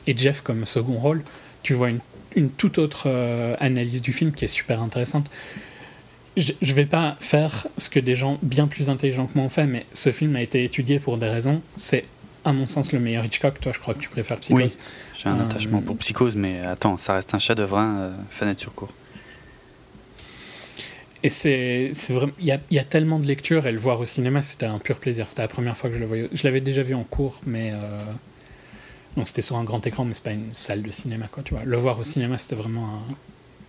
et, 0.06 0.16
Jeff 0.16 0.42
comme 0.42 0.66
second 0.66 0.98
rôle, 0.98 1.22
tu 1.62 1.74
vois 1.74 1.88
une, 1.88 2.00
une 2.36 2.50
toute 2.50 2.78
autre 2.78 3.04
euh, 3.06 3.56
analyse 3.58 4.02
du 4.02 4.12
film 4.12 4.32
qui 4.32 4.44
est 4.44 4.48
super 4.48 4.80
intéressante. 4.82 5.26
Je 6.36 6.52
ne 6.60 6.72
vais 6.72 6.84
pas 6.84 7.16
faire 7.20 7.66
ce 7.78 7.88
que 7.88 8.00
des 8.00 8.14
gens 8.14 8.38
bien 8.42 8.66
plus 8.66 8.90
intelligents 8.90 9.26
que 9.26 9.36
moi 9.36 9.46
ont 9.46 9.50
fait, 9.50 9.66
mais 9.66 9.86
ce 9.92 10.12
film 10.12 10.36
a 10.36 10.42
été 10.42 10.64
étudié 10.64 10.98
pour 10.98 11.16
des 11.16 11.28
raisons. 11.28 11.62
C'est, 11.76 12.04
à 12.44 12.52
mon 12.52 12.66
sens, 12.66 12.92
le 12.92 12.98
meilleur 12.98 13.24
Hitchcock. 13.24 13.60
Toi, 13.60 13.72
je 13.72 13.78
crois 13.78 13.94
que 13.94 14.00
tu 14.00 14.08
préfères 14.08 14.38
Psychose. 14.38 14.76
Oui, 14.76 14.76
j'ai 15.24 15.30
un 15.30 15.40
attachement 15.40 15.80
pour 15.80 15.96
Psychose, 15.96 16.36
mais 16.36 16.60
attends, 16.60 16.96
ça 16.96 17.14
reste 17.14 17.34
un 17.34 17.38
chef-d'œuvre, 17.38 17.78
hein, 17.78 18.12
euh, 18.42 18.54
sur 18.56 18.74
court. 18.74 18.90
Et 21.22 21.30
c'est 21.30 21.90
vraiment. 22.10 22.32
Il 22.38 22.44
y 22.44 22.52
a, 22.52 22.60
y 22.70 22.78
a, 22.78 22.84
tellement 22.84 23.18
de 23.18 23.26
lectures, 23.26 23.66
et 23.66 23.72
le 23.72 23.78
voir 23.78 23.98
au 24.00 24.04
cinéma, 24.04 24.42
c'était 24.42 24.66
un 24.66 24.78
pur 24.78 24.96
plaisir. 24.96 25.28
C'était 25.28 25.42
la 25.42 25.48
première 25.48 25.76
fois 25.76 25.88
que 25.88 25.96
je 25.96 26.00
le 26.00 26.06
voyais. 26.06 26.28
Je 26.32 26.44
l'avais 26.44 26.60
déjà 26.60 26.82
vu 26.82 26.94
en 26.94 27.04
cours, 27.04 27.40
mais. 27.46 27.72
Donc 29.16 29.28
c'était 29.28 29.42
sur 29.42 29.56
un 29.56 29.64
grand 29.64 29.86
écran, 29.86 30.04
mais 30.04 30.12
c'est 30.12 30.24
pas 30.24 30.32
une 30.32 30.52
salle 30.52 30.82
de 30.82 30.92
cinéma, 30.92 31.26
quoi, 31.30 31.42
tu 31.42 31.54
vois. 31.54 31.64
Le 31.64 31.76
voir 31.76 31.98
au 31.98 32.02
cinéma, 32.02 32.36
c'était 32.36 32.56
vraiment 32.56 33.00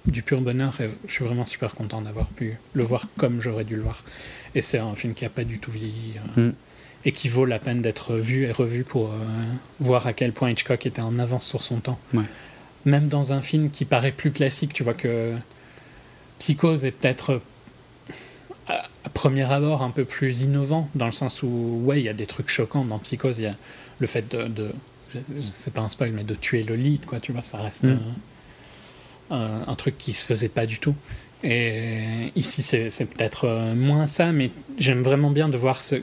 du 0.08 0.22
pur 0.22 0.42
bonheur 0.42 0.80
et 0.82 0.90
je 1.08 1.12
suis 1.12 1.26
vraiment 1.26 1.46
super 1.46 1.74
content 1.74 2.02
d'avoir 2.02 2.28
pu 2.28 2.58
le 2.74 2.84
voir 2.84 3.08
comme 3.18 3.42
j'aurais 3.42 3.64
dû 3.64 3.76
le 3.76 3.82
voir. 3.82 4.04
Et 4.54 4.62
c'est 4.62 4.78
un 4.78 4.96
film 4.96 5.14
qui 5.14 5.26
a 5.26 5.30
pas 5.30 5.44
du 5.44 5.60
tout 5.60 5.72
vieilli 5.72 6.16
euh, 6.38 6.50
mm. 6.50 6.54
Et 7.06 7.12
qui 7.12 7.30
vaut 7.30 7.46
la 7.46 7.60
peine 7.60 7.82
d'être 7.82 8.16
vu 8.16 8.46
et 8.46 8.52
revu 8.52 8.84
pour 8.84 9.12
euh, 9.12 9.18
voir 9.80 10.08
à 10.08 10.14
quel 10.14 10.34
point 10.34 10.50
Hitchcock 10.50 10.86
était 10.86 11.02
en 11.02 11.20
avance 11.20 11.46
sur 11.46 11.62
son 11.64 11.80
temps. 11.80 12.00
Même 12.86 13.08
dans 13.08 13.34
un 13.34 13.42
film 13.42 13.70
qui 13.70 13.86
paraît 13.86 14.12
plus 14.12 14.32
classique, 14.32 14.74
tu 14.74 14.84
vois 14.84 14.94
que 14.94 15.34
Psychose 16.40 16.86
est 16.86 16.92
peut-être 16.92 17.42
à, 18.68 18.84
premier 19.14 19.52
abord 19.52 19.82
un 19.82 19.92
peu 19.92 20.06
plus 20.06 20.42
innovant 20.42 20.90
dans 20.96 21.06
le 21.06 21.12
sens 21.12 21.42
où 21.42 21.82
ouais 21.84 22.02
il 22.02 22.04
y 22.04 22.10
a 22.10 22.14
des 22.14 22.26
trucs 22.26 22.50
choquants 22.50 22.86
dans 22.86 23.00
Psychose, 23.00 23.38
il 23.40 23.46
y 23.46 23.48
a 23.48 23.56
le 24.00 24.08
fait 24.08 24.36
de 24.36 24.72
c'est 25.52 25.74
pas 25.74 25.82
un 25.82 25.90
spoil, 25.90 26.12
mais 26.12 26.24
de 26.24 26.36
tuer 26.36 26.64
le 26.64 26.76
lead, 26.76 27.06
quoi, 27.06 27.20
tu 27.20 27.32
vois, 27.32 27.44
ça 27.44 27.58
reste 27.58 27.84
mm. 27.84 28.00
un, 29.32 29.76
truc 29.76 29.98
qui 29.98 30.14
se 30.14 30.26
faisait 30.26 30.50
pas 30.50 30.66
du 30.66 30.80
tout. 30.80 30.96
Et 31.44 32.32
ici, 32.36 32.62
c'est 32.64 33.06
peut-être 33.06 33.46
euh, 33.46 33.76
moins 33.76 34.08
ça, 34.08 34.32
mais 34.32 34.52
j'aime 34.78 35.04
vraiment 35.04 35.32
bien 35.32 35.50
de 35.50 35.58
voir 35.58 35.82
ce. 35.82 35.96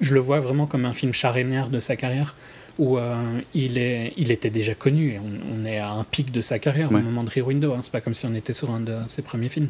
Je 0.00 0.14
le 0.14 0.20
vois 0.20 0.40
vraiment 0.40 0.66
comme 0.66 0.84
un 0.84 0.92
film 0.92 1.12
charnière 1.12 1.68
de 1.68 1.80
sa 1.80 1.96
carrière, 1.96 2.34
où 2.78 2.98
euh, 2.98 3.14
il, 3.54 3.78
est, 3.78 4.14
il 4.16 4.30
était 4.32 4.50
déjà 4.50 4.74
connu, 4.74 5.12
et 5.12 5.18
on, 5.18 5.64
est 5.64 5.78
à 5.78 5.90
un 5.90 6.04
pic 6.04 6.32
de 6.32 6.40
sa 6.40 6.58
carrière 6.58 6.90
au 6.90 6.98
moment 6.98 7.24
de 7.24 7.30
Rear 7.30 7.46
Window, 7.46 7.74
hein, 7.74 7.80
c'est 7.82 7.92
pas 7.92 8.00
comme 8.00 8.14
si 8.14 8.26
on 8.26 8.34
était 8.34 8.54
sur 8.54 8.70
un 8.70 8.80
de 8.80 8.96
ses 9.06 9.22
premiers 9.22 9.48
films. 9.50 9.68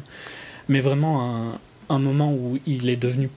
Mais 0.69 0.79
vraiment 0.79 1.49
un, 1.49 1.59
un 1.89 1.99
moment 1.99 2.33
où 2.33 2.57
il 2.65 2.89
est 2.89 2.95
devenu 2.95 3.29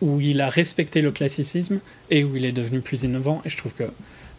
où 0.00 0.20
il 0.20 0.40
a 0.40 0.48
respecté 0.48 1.02
le 1.02 1.12
classicisme 1.12 1.80
et 2.10 2.24
où 2.24 2.34
il 2.36 2.44
est 2.44 2.52
devenu 2.52 2.80
plus 2.80 3.02
innovant. 3.02 3.42
Et 3.44 3.50
je 3.50 3.56
trouve 3.56 3.74
que 3.74 3.84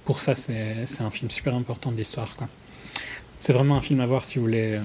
pour 0.06 0.22
ça, 0.22 0.34
c'est 0.34 1.02
un 1.02 1.12
film 1.12 1.30
super 1.30 1.56
important 1.56 1.92
de 1.92 1.98
l'histoire. 1.98 2.36
C'est 3.40 3.54
vraiment 3.54 3.76
un 3.76 3.82
film 3.82 4.00
à 4.00 4.06
voir 4.06 4.26
si 4.26 4.40
vous 4.40 4.46
voulez 4.46 4.74
euh, 4.74 4.82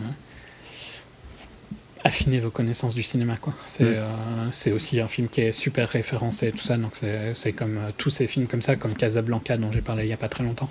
affiner 2.06 2.38
vos 2.38 2.50
connaissances 2.50 2.94
du 2.94 3.02
cinéma. 3.02 3.34
C'est 3.64 3.84
mm. 3.84 3.96
euh, 4.68 4.74
aussi 4.74 5.00
un 5.00 5.08
film 5.08 5.28
qui 5.28 5.40
est 5.40 5.52
super 5.52 5.88
référencé 5.88 6.48
et 6.48 6.52
tout 6.52 6.58
ça. 6.58 6.76
Donc 6.76 6.92
c'est 7.34 7.52
comme 7.52 7.78
euh, 7.78 7.90
tous 7.96 8.10
ces 8.10 8.26
films 8.26 8.46
comme 8.46 8.62
ça, 8.62 8.76
comme 8.76 8.94
Casablanca 8.94 9.56
dont 9.56 9.72
j'ai 9.72 9.82
parlé 9.82 10.04
il 10.04 10.06
n'y 10.06 10.12
a 10.12 10.18
pas 10.18 10.28
très 10.28 10.44
longtemps. 10.44 10.70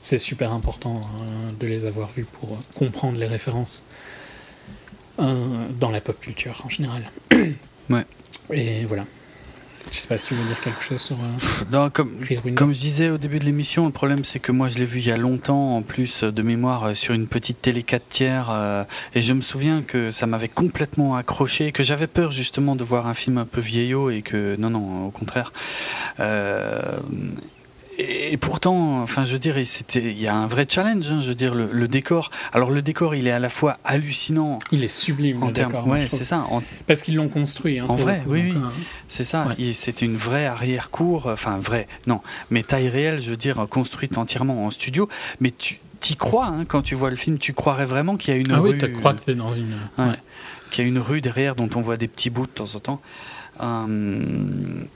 C'est 0.00 0.18
super 0.18 0.52
important 0.52 1.06
de 1.60 1.66
les 1.66 1.84
avoir 1.84 2.08
vus 2.08 2.24
pour 2.24 2.56
comprendre 2.74 3.18
les 3.18 3.26
références 3.26 3.84
dans 5.18 5.90
la 5.90 6.00
pop 6.00 6.18
culture 6.18 6.62
en 6.64 6.70
général. 6.70 7.10
Ouais. 7.90 8.06
Et 8.50 8.86
voilà. 8.86 9.04
Je 9.90 9.96
sais 9.96 10.06
pas 10.06 10.18
si 10.18 10.28
tu 10.28 10.34
veux 10.34 10.44
dire 10.44 10.60
quelque 10.60 10.82
chose 10.82 11.00
sur. 11.00 11.16
Euh, 11.16 11.64
non, 11.72 11.90
comme, 11.90 12.12
comme 12.54 12.72
je 12.72 12.80
disais 12.80 13.10
au 13.10 13.18
début 13.18 13.38
de 13.38 13.44
l'émission, 13.44 13.86
le 13.86 13.92
problème 13.92 14.24
c'est 14.24 14.38
que 14.38 14.52
moi 14.52 14.68
je 14.68 14.78
l'ai 14.78 14.84
vu 14.84 15.00
il 15.00 15.06
y 15.06 15.10
a 15.10 15.16
longtemps, 15.16 15.76
en 15.76 15.82
plus 15.82 16.22
de 16.22 16.42
mémoire, 16.42 16.84
euh, 16.84 16.94
sur 16.94 17.14
une 17.14 17.26
petite 17.26 17.60
télé 17.60 17.82
4 17.82 18.06
tiers, 18.08 18.48
euh, 18.50 18.84
et 19.14 19.22
je 19.22 19.32
me 19.32 19.40
souviens 19.40 19.82
que 19.82 20.10
ça 20.10 20.26
m'avait 20.26 20.48
complètement 20.48 21.16
accroché, 21.16 21.72
que 21.72 21.82
j'avais 21.82 22.06
peur 22.06 22.30
justement 22.30 22.76
de 22.76 22.84
voir 22.84 23.06
un 23.06 23.14
film 23.14 23.38
un 23.38 23.46
peu 23.46 23.60
vieillot, 23.60 24.10
et 24.10 24.22
que 24.22 24.54
non, 24.56 24.70
non, 24.70 25.06
au 25.06 25.10
contraire. 25.10 25.52
Euh, 26.20 26.98
et 27.98 28.36
pourtant, 28.36 29.02
enfin, 29.02 29.24
je 29.24 29.36
dire, 29.36 29.56
c'était, 29.64 30.12
il 30.12 30.20
y 30.20 30.28
a 30.28 30.34
un 30.34 30.46
vrai 30.46 30.66
challenge. 30.68 31.10
Hein, 31.10 31.20
je 31.20 31.28
veux 31.28 31.34
dire, 31.34 31.54
le, 31.54 31.88
décor. 31.88 32.30
Alors, 32.52 32.70
le 32.70 32.82
décor, 32.82 33.14
il 33.14 33.26
est 33.26 33.32
à 33.32 33.38
la 33.38 33.48
fois 33.48 33.78
hallucinant. 33.84 34.58
Il 34.72 34.84
est 34.84 34.88
sublime. 34.88 35.42
En 35.42 35.50
termes, 35.50 35.74
ouais, 35.88 36.06
c'est 36.10 36.24
ça. 36.24 36.46
Parce 36.86 37.02
qu'ils 37.02 37.16
l'ont 37.16 37.28
construit. 37.28 37.78
Hein, 37.78 37.86
en 37.88 37.96
vrai, 37.96 38.22
oui, 38.26 38.50
oui. 38.50 38.56
Euh, 38.56 38.68
c'est 39.08 39.24
ça. 39.24 39.48
C'était 39.74 40.06
une 40.06 40.16
vraie 40.16 40.46
arrière-cour. 40.46 41.26
Enfin, 41.26 41.58
vrai, 41.58 41.88
non, 42.06 42.20
mais 42.50 42.62
taille 42.62 42.88
réelle. 42.88 43.20
Je 43.20 43.30
veux 43.30 43.36
dire, 43.36 43.66
construite 43.68 44.16
entièrement 44.18 44.66
en 44.66 44.70
studio. 44.70 45.08
Mais 45.40 45.50
tu 45.50 45.80
t'y 46.00 46.16
crois 46.16 46.46
hein, 46.46 46.64
quand 46.66 46.82
tu 46.82 46.94
vois 46.94 47.10
le 47.10 47.16
film. 47.16 47.38
Tu 47.38 47.52
croirais 47.52 47.86
vraiment 47.86 48.16
qu'il 48.16 48.32
y 48.32 48.36
a 48.36 48.40
une 48.40 48.52
ah 48.52 48.60
rue. 48.60 48.70
oui, 48.70 48.78
tu 48.78 48.92
crois 48.92 49.14
que 49.14 49.30
es 49.30 49.34
dans 49.34 49.52
une. 49.52 49.74
Ouais. 49.98 50.14
Qu'il 50.70 50.84
y 50.84 50.86
a 50.86 50.88
une 50.88 51.00
rue 51.00 51.20
derrière 51.20 51.56
dont 51.56 51.68
on 51.74 51.80
voit 51.80 51.96
des 51.96 52.08
petits 52.08 52.30
bouts 52.30 52.46
de 52.46 52.52
temps 52.52 52.74
en 52.74 52.80
temps. 52.80 53.00
Hum, 53.58 54.86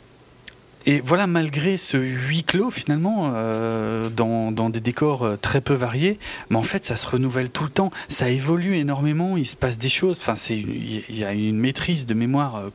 et 0.87 1.01
voilà, 1.01 1.27
malgré 1.27 1.77
ce 1.79 1.97
huis 1.97 2.45
clos 2.45 2.71
finalement, 2.71 3.33
euh, 3.35 4.11
dans, 4.11 4.53
dans, 4.53 4.69
des 4.69 4.81
décors 4.81 5.23
euh, 5.23 5.37
très 5.37 5.63
peu 5.63 5.73
variés, 5.73 6.19
mais 6.51 6.57
en 6.57 6.63
fait 6.63 6.85
ça 6.85 6.97
se 6.97 7.07
renouvelle 7.07 7.49
tout 7.49 7.65
le 7.65 7.71
temps, 7.71 7.91
ça 8.09 8.29
évolue 8.29 8.77
énormément, 8.77 9.39
il 9.39 9.47
se 9.47 9.57
passe 9.57 9.79
des 9.79 9.89
choses, 9.89 10.19
enfin 10.19 10.35
il 10.51 11.17
y 11.17 11.25
a 11.25 11.33
une 11.33 11.59
maîtrise 11.59 12.05
de 12.05 12.13
mémoire 12.13 12.57
euh, 12.57 12.71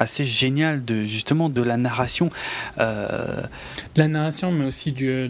assez 0.00 0.24
géniale 0.24 0.84
de 0.84 1.04
justement 1.04 1.48
de 1.48 1.62
la 1.62 1.76
narration. 1.76 2.30
De 2.76 3.44
la 3.96 4.08
narration, 4.08 4.50
mais 4.50 4.64
aussi 4.64 4.90
du, 4.90 5.28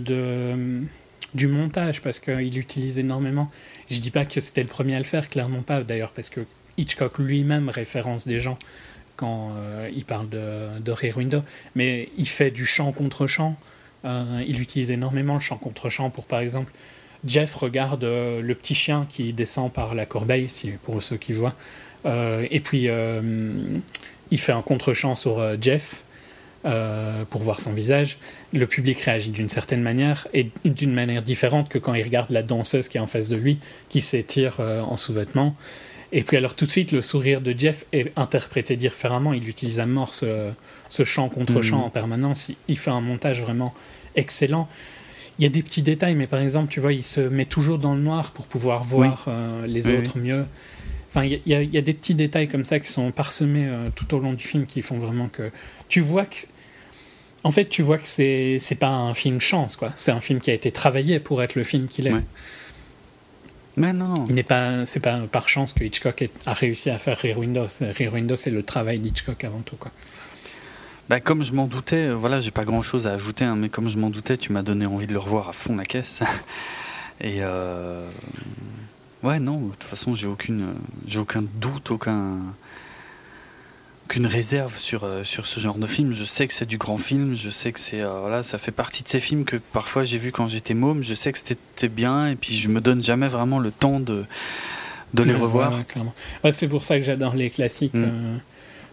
du 1.35 1.47
montage, 1.47 2.01
parce 2.01 2.21
qu'il 2.21 2.59
utilise 2.59 2.99
énormément. 2.99 3.51
Je 3.91 3.99
dis 3.99 4.11
pas 4.11 4.25
que 4.25 4.41
c'était 4.41 4.63
le 4.63 4.69
premier 4.69 4.97
à 4.97 4.99
le 4.99 5.05
faire, 5.05 5.29
clairement 5.29 5.63
pas 5.63 5.83
d'ailleurs, 5.83 6.13
parce 6.13 6.31
que 6.31 6.41
Hitchcock 6.79 7.19
lui-même 7.19 7.69
référence 7.69 8.27
des 8.27 8.41
gens 8.41 8.59
quand 9.17 9.53
euh, 9.57 9.89
il 9.95 10.05
parle 10.05 10.29
de, 10.29 10.81
de 10.81 10.93
Rear 10.93 11.17
Window, 11.17 11.43
mais 11.75 12.09
il 12.17 12.29
fait 12.29 12.51
du 12.51 12.67
chant 12.67 12.93
contre 12.93 13.27
chant. 13.27 13.57
Euh, 14.05 14.43
il 14.47 14.61
utilise 14.61 14.91
énormément 14.91 15.35
le 15.35 15.41
chant 15.41 15.57
contre 15.57 15.89
chant 15.89 16.11
pour, 16.11 16.27
par 16.27 16.41
exemple, 16.41 16.73
Jeff 17.25 17.55
regarde 17.55 18.05
euh, 18.05 18.43
le 18.43 18.55
petit 18.55 18.75
chien 18.75 19.07
qui 19.09 19.33
descend 19.33 19.73
par 19.73 19.95
la 19.95 20.05
corbeille, 20.05 20.49
pour 20.83 21.03
ceux 21.03 21.17
qui 21.17 21.33
voient, 21.33 21.55
et 22.05 22.61
puis 22.61 22.89
il 24.31 24.39
fait 24.39 24.53
un 24.53 24.61
contre-champ 24.61 25.15
sur 25.15 25.41
Jeff. 25.59 26.03
pour 27.31 27.43
voir 27.43 27.63
son 27.63 27.73
visage, 27.73 28.19
le 28.53 28.67
public 28.67 29.01
réagit 29.01 29.31
d'une 29.31 29.49
certaine 29.49 29.81
manière 29.81 30.29
et 30.35 30.51
d'une 30.67 30.93
manière 30.93 31.23
différente 31.23 31.71
que 31.71 31.79
quand 31.79 31.95
il 31.95 32.03
regarde 32.03 32.31
la 32.31 32.43
danseuse 32.43 32.89
qui 32.91 32.99
est 32.99 33.01
en 33.01 33.07
face 33.07 33.31
de 33.31 33.37
lui, 33.37 33.59
qui 33.89 34.03
s'étire 34.03 34.61
en 34.61 34.99
sous-vêtements. 34.99 35.57
Et 36.17 36.23
puis 36.23 36.37
alors 36.37 36.55
tout 36.55 36.65
de 36.65 36.71
suite, 36.71 36.93
le 36.93 37.03
sourire 37.03 37.41
de 37.41 37.53
Jeff 37.59 37.85
est 37.93 38.13
interprété 38.17 38.77
différemment. 38.77 39.33
Il 39.35 39.49
utilise 39.49 39.81
à 39.81 39.87
mort 39.87 40.15
ce, 40.15 40.51
ce 40.89 41.03
chant 41.05 41.29
contre 41.29 41.61
chant 41.61 41.79
Mhm. 41.79 41.85
en 41.85 41.91
permanence. 41.91 42.49
Il, 42.51 42.57
il 42.69 42.79
fait 42.79 42.93
un 42.93 43.01
montage 43.01 43.43
vraiment 43.43 43.75
excellent. 44.15 44.69
Il 45.39 45.43
y 45.43 45.47
a 45.47 45.49
des 45.49 45.63
petits 45.65 45.83
détails, 45.83 46.15
mais 46.15 46.29
par 46.29 46.41
exemple, 46.41 46.69
tu 46.73 46.79
vois, 46.79 46.93
il 46.93 47.03
se 47.03 47.21
met 47.21 47.45
toujours 47.47 47.79
dans 47.79 47.95
le 47.95 48.01
noir 48.01 48.31
pour 48.31 48.47
pouvoir 48.47 48.85
voir 48.85 49.25
euh, 49.27 49.67
les 49.67 49.89
Oui, 49.89 49.97
autres 49.97 50.19
mieux. 50.19 50.47
Enfin, 51.11 51.25
y, 51.25 51.35
y 51.35 51.41
il 51.47 51.75
y 51.75 51.79
a 51.79 51.81
des 51.83 51.95
petits 51.95 52.15
détails 52.15 52.47
comme 52.47 52.65
ça 52.65 52.79
qui 52.79 52.91
sont 52.91 53.11
parsemés 53.11 53.67
euh, 53.67 53.89
tout 53.97 54.15
au 54.15 54.21
long 54.21 54.35
du 54.35 54.45
film 54.45 54.67
qui 54.67 54.83
font 54.83 54.99
vraiment 54.99 55.27
que 55.29 55.51
tu 55.89 55.99
vois 56.01 56.27
que 56.27 56.37
en 57.43 57.51
fait, 57.51 57.67
tu 57.69 57.83
vois 57.83 57.99
que 57.99 58.07
c'est 58.09 58.59
c'est 58.61 58.77
pas 58.77 58.89
un 58.89 59.13
film 59.15 59.41
chance, 59.41 59.77
quoi. 59.77 59.93
C'est 59.97 60.13
un 60.13 60.21
film 60.21 60.41
qui 60.41 60.51
a 60.51 60.55
été 60.55 60.71
travaillé 60.71 61.19
pour 61.21 61.43
être 61.43 61.57
le 61.57 61.65
film 61.65 61.89
qu'il 61.89 62.07
est. 62.07 62.13
Ouais. 62.13 62.23
Mais 63.77 63.93
non. 63.93 64.27
Il 64.29 64.35
n'est 64.37 64.43
pas, 64.45 64.87
c'est 64.87 65.01
pas 65.01 65.21
par 65.31 65.49
chance 65.49 65.73
que 65.73 65.83
Hitchcock 65.85 66.29
a 66.47 66.53
réussi 66.53 66.91
à 66.91 66.99
faire 66.99 67.19
Rear 67.19 67.39
Window. 67.39 67.67
C'est- 67.69 67.91
Rear 67.91 68.13
Window, 68.15 68.37
c'est 68.37 68.51
le 68.51 68.63
travail 68.63 68.99
d'Hitchcock 68.99 69.43
avant 69.45 69.61
tout, 69.63 69.77
quoi. 69.77 69.91
Bah, 71.09 71.21
comme 71.21 71.43
je 71.45 71.53
m'en 71.53 71.67
doutais, 71.67 72.07
euh, 72.09 72.13
voilà, 72.15 72.41
j'ai 72.41 72.51
pas 72.51 72.65
grand 72.65 72.81
chose 72.83 73.07
à 73.07 73.13
ajouter, 73.13 73.45
hein, 73.45 73.57
mais 73.57 73.69
comme 73.69 73.91
je 73.91 73.99
m'en 73.99 74.09
doutais, 74.11 74.39
tu 74.39 74.53
m'as 74.53 74.63
donné 74.63 74.87
envie 74.87 75.07
de 75.07 75.13
le 75.13 75.19
revoir 75.19 75.49
à 75.49 75.53
fond 75.53 75.77
la 75.77 75.85
caisse. 75.85 76.21
Et 77.21 77.39
euh, 77.43 78.09
ouais, 79.23 79.39
non, 79.39 79.59
de 79.59 79.71
toute 79.73 79.85
façon, 79.85 80.15
j'ai 80.15 80.27
aucune, 80.29 80.63
euh, 80.63 80.75
j'ai 81.07 81.19
aucun 81.19 81.43
doute, 81.43 81.91
aucun, 81.91 82.39
aucune 84.05 84.27
réserve 84.27 84.77
sur 84.79 85.05
euh, 85.05 85.25
sur 85.25 85.47
ce 85.47 85.61
genre 85.61 85.79
de 85.79 85.87
film. 85.87 86.13
Je 86.13 86.25
sais 86.25 86.47
que 86.47 86.53
c'est 86.55 86.67
du 86.67 86.79
grand 86.79 86.99
film, 86.99 87.35
je 87.35 87.51
sais 87.51 87.73
que 87.73 87.81
c'est 87.81 88.03
euh, 88.03 88.21
voilà, 88.21 88.43
ça 88.43 88.59
fait 88.59 88.71
partie 88.73 89.03
de 89.03 89.09
ces 89.09 89.21
films 89.21 89.45
que 89.45 89.57
parfois 89.57 90.05
j'ai 90.05 90.19
vu 90.19 90.31
quand 90.31 90.49
j'étais 90.49 90.75
môme. 90.75 91.03
Je 91.03 91.15
sais 91.15 91.33
que 91.33 91.39
c'était 91.39 91.89
bien, 91.89 92.29
et 92.29 92.37
puis 92.37 92.57
je 92.57 92.69
me 92.69 92.81
donne 92.81 93.03
jamais 93.03 93.29
vraiment 93.29 93.59
le 93.59 93.71
temps 93.71 94.01
de 94.01 94.25
de 95.15 95.23
les 95.23 95.35
Ouais, 95.35 95.41
revoir. 95.41 95.81
ouais, 96.43 96.53
c'est 96.53 96.69
pour 96.69 96.85
ça 96.85 96.99
que 96.99 97.05
j'adore 97.05 97.35
les 97.35 97.49
classiques. 97.49 97.95
Mm. 97.95 98.05
euh, 98.05 98.37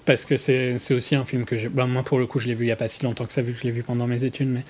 parce 0.05 0.25
que 0.25 0.37
c'est 0.37 0.75
aussi 0.91 1.15
un 1.15 1.25
film 1.25 1.45
que 1.45 1.55
j'ai. 1.55 1.69
bah, 1.69 1.85
moi, 1.85 2.03
pour 2.03 2.17
le 2.17 2.25
coup, 2.25 2.39
je 2.39 2.47
l'ai 2.47 2.55
vu 2.55 2.63
il 2.63 2.67
n'y 2.67 2.71
a 2.71 2.75
pas 2.75 2.89
si 2.89 3.03
longtemps 3.03 3.25
que 3.25 3.31
ça, 3.31 3.41
vu 3.41 3.53
que 3.53 3.59
je 3.59 3.65
l'ai 3.65 3.71
vu 3.71 3.83
pendant 3.83 4.07
mes 4.07 4.23
études. 4.23 4.47
Mais 4.47 4.63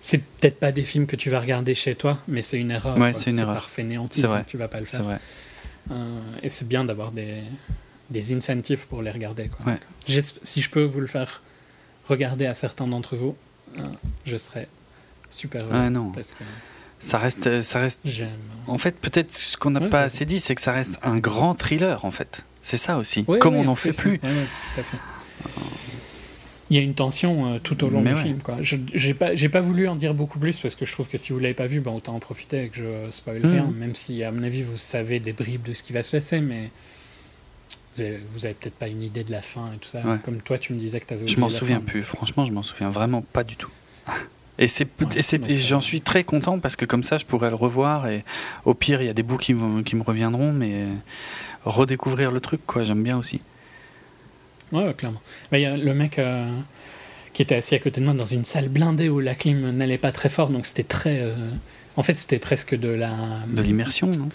c'est 0.00 0.18
peut-être 0.18 0.58
pas 0.58 0.72
des 0.72 0.82
films 0.82 1.06
que 1.06 1.16
tu 1.16 1.30
vas 1.30 1.40
regarder 1.40 1.74
chez 1.74 1.94
toi, 1.94 2.18
mais 2.28 2.42
c'est 2.42 2.58
une 2.58 2.70
erreur. 2.70 2.98
Ouais, 2.98 3.14
c'est 3.14 3.30
une 3.30 3.38
erreur. 3.38 3.54
par 3.54 3.70
fainéantise, 3.70 4.24
vrai. 4.24 4.44
tu 4.46 4.56
vas 4.56 4.68
pas 4.68 4.80
le 4.80 4.86
faire. 4.86 5.02
vrai. 5.02 5.18
Et 6.42 6.48
c'est 6.48 6.68
bien 6.68 6.84
d'avoir 6.84 7.12
des, 7.12 7.42
des 8.10 8.32
incentives 8.34 8.86
pour 8.86 9.02
les 9.02 9.10
regarder. 9.10 9.48
Quoi. 9.48 9.72
Ouais. 9.72 10.20
Si 10.42 10.62
je 10.62 10.70
peux 10.70 10.84
vous 10.84 11.00
le 11.00 11.06
faire 11.06 11.42
regarder 12.08 12.46
à 12.46 12.54
certains 12.54 12.86
d'entre 12.86 13.16
vous, 13.16 13.36
euh, 13.78 13.82
je 14.24 14.36
serais 14.36 14.68
super 15.30 15.64
heureux. 15.64 15.72
Ouais, 15.72 15.90
non. 15.90 16.10
Parce 16.12 16.32
que 16.32 16.44
Ça 17.00 17.18
reste, 17.18 17.62
ça 17.62 17.80
reste 17.80 18.00
j'aime. 18.04 18.30
En 18.68 18.78
fait, 18.78 18.92
peut-être 18.98 19.34
ce 19.34 19.56
qu'on 19.56 19.70
n'a 19.70 19.80
Ouais, 19.80 19.88
pas 19.90 20.02
assez 20.02 20.24
dit, 20.24 20.40
c'est 20.40 20.54
que 20.54 20.62
ça 20.62 20.72
reste 20.72 20.98
un 21.02 21.18
grand 21.18 21.54
thriller, 21.54 22.04
en 22.04 22.10
fait. 22.10 22.44
C'est 22.62 22.76
ça 22.78 22.96
aussi. 22.96 23.24
Ouais, 23.28 23.38
Comme 23.38 23.54
on 23.54 23.64
n'en 23.64 23.72
en 23.72 23.74
fait 23.76 23.90
plus, 23.96 24.18
tout 24.18 24.26
à 24.80 24.82
fait. 24.82 24.96
Il 26.68 26.76
y 26.76 26.80
a 26.80 26.82
une 26.82 26.94
tension 26.94 27.54
euh, 27.54 27.58
tout 27.60 27.84
au 27.84 27.90
long 27.90 28.00
Mais 28.02 28.12
du 28.14 28.20
film. 28.20 28.42
Quoi. 28.42 28.56
Je 28.60 28.76
n'ai 28.76 29.14
pas, 29.14 29.30
pas 29.52 29.60
voulu 29.60 29.86
en 29.86 29.94
dire 29.94 30.14
beaucoup 30.14 30.40
plus 30.40 30.58
parce 30.58 30.74
que 30.74 30.84
je 30.84 30.90
trouve 30.92 31.06
que 31.06 31.16
si 31.16 31.32
vous 31.32 31.38
l'avez 31.38 31.54
pas 31.54 31.66
vu, 31.66 31.78
ben, 31.80 31.92
autant 31.92 32.14
en 32.16 32.18
profiter 32.18 32.64
et 32.64 32.68
que 32.70 32.76
je 32.78 33.10
spoil 33.10 33.38
Mhm. 33.40 33.52
rien, 33.52 33.64
même 33.72 33.94
si 33.94 34.24
à 34.24 34.32
mon 34.32 34.42
avis 34.42 34.62
vous 34.62 34.76
savez 34.76 35.20
des 35.20 35.32
bribes 35.32 35.62
de 35.62 35.74
ce 35.74 35.84
qui 35.84 35.92
va 35.92 36.02
se 36.02 36.10
passer, 36.10 36.40
mais 36.40 36.70
vous 38.32 38.44
avez, 38.46 38.54
peut-être 38.54 38.74
pas 38.74 38.88
une 38.88 39.02
idée 39.02 39.24
de 39.24 39.32
la 39.32 39.42
fin 39.42 39.70
et 39.74 39.78
tout 39.78 39.88
ça. 39.88 40.00
Ouais. 40.02 40.16
Comme 40.24 40.40
toi, 40.40 40.58
tu 40.58 40.72
me 40.72 40.78
disais 40.78 41.00
que 41.00 41.06
tu 41.06 41.14
avais 41.14 41.26
Je 41.28 41.38
m'en 41.40 41.48
souviens 41.48 41.80
plus. 41.80 42.02
Franchement, 42.02 42.44
je 42.44 42.52
m'en 42.52 42.62
souviens 42.62 42.90
vraiment 42.90 43.22
pas 43.22 43.44
du 43.44 43.56
tout. 43.56 43.70
Et, 44.58 44.68
c'est, 44.68 44.88
Ouais, 45.02 45.56
j'en 45.56 45.80
suis 45.82 46.00
très 46.00 46.24
content 46.24 46.58
parce 46.58 46.76
que 46.76 46.86
comme 46.86 47.02
ça, 47.02 47.18
je 47.18 47.26
pourrais 47.26 47.50
le 47.50 47.56
revoir. 47.56 48.06
Et 48.08 48.24
au 48.64 48.72
pire, 48.72 49.02
il 49.02 49.06
y 49.06 49.10
a 49.10 49.12
des 49.12 49.22
bouts 49.22 49.36
qui, 49.36 49.52
me- 49.52 49.82
qui 49.82 49.96
me 49.96 50.02
reviendront, 50.02 50.50
mais 50.50 50.86
redécouvrir 51.66 52.30
le 52.30 52.40
truc, 52.40 52.60
quoi, 52.66 52.82
j'aime 52.82 53.02
bien 53.02 53.18
aussi. 53.18 53.40
Ouais, 54.72 54.94
clairement. 54.94 55.20
Mais 55.52 55.60
il 55.60 55.64
y 55.64 55.66
a 55.66 55.76
le 55.76 55.92
mec 55.94 56.18
euh, 56.18 56.50
qui 57.34 57.42
était 57.42 57.54
assis 57.56 57.74
à 57.74 57.78
côté 57.80 58.00
de 58.00 58.06
moi 58.06 58.14
dans 58.14 58.24
une 58.24 58.46
salle 58.46 58.68
blindée 58.70 59.08
où 59.10 59.20
la 59.20 59.34
clim 59.34 59.70
n'allait 59.72 59.98
pas 59.98 60.10
très 60.10 60.28
fort, 60.30 60.48
donc 60.48 60.64
c'était 60.64 60.82
très. 60.84 61.20
euh, 61.20 61.34
En 61.98 62.02
fait, 62.02 62.18
c'était 62.18 62.38
presque 62.38 62.74
de 62.74 62.88
la. 62.88 63.14
De 63.48 63.60
l'immersion, 63.60 64.06
non? 64.08 64.30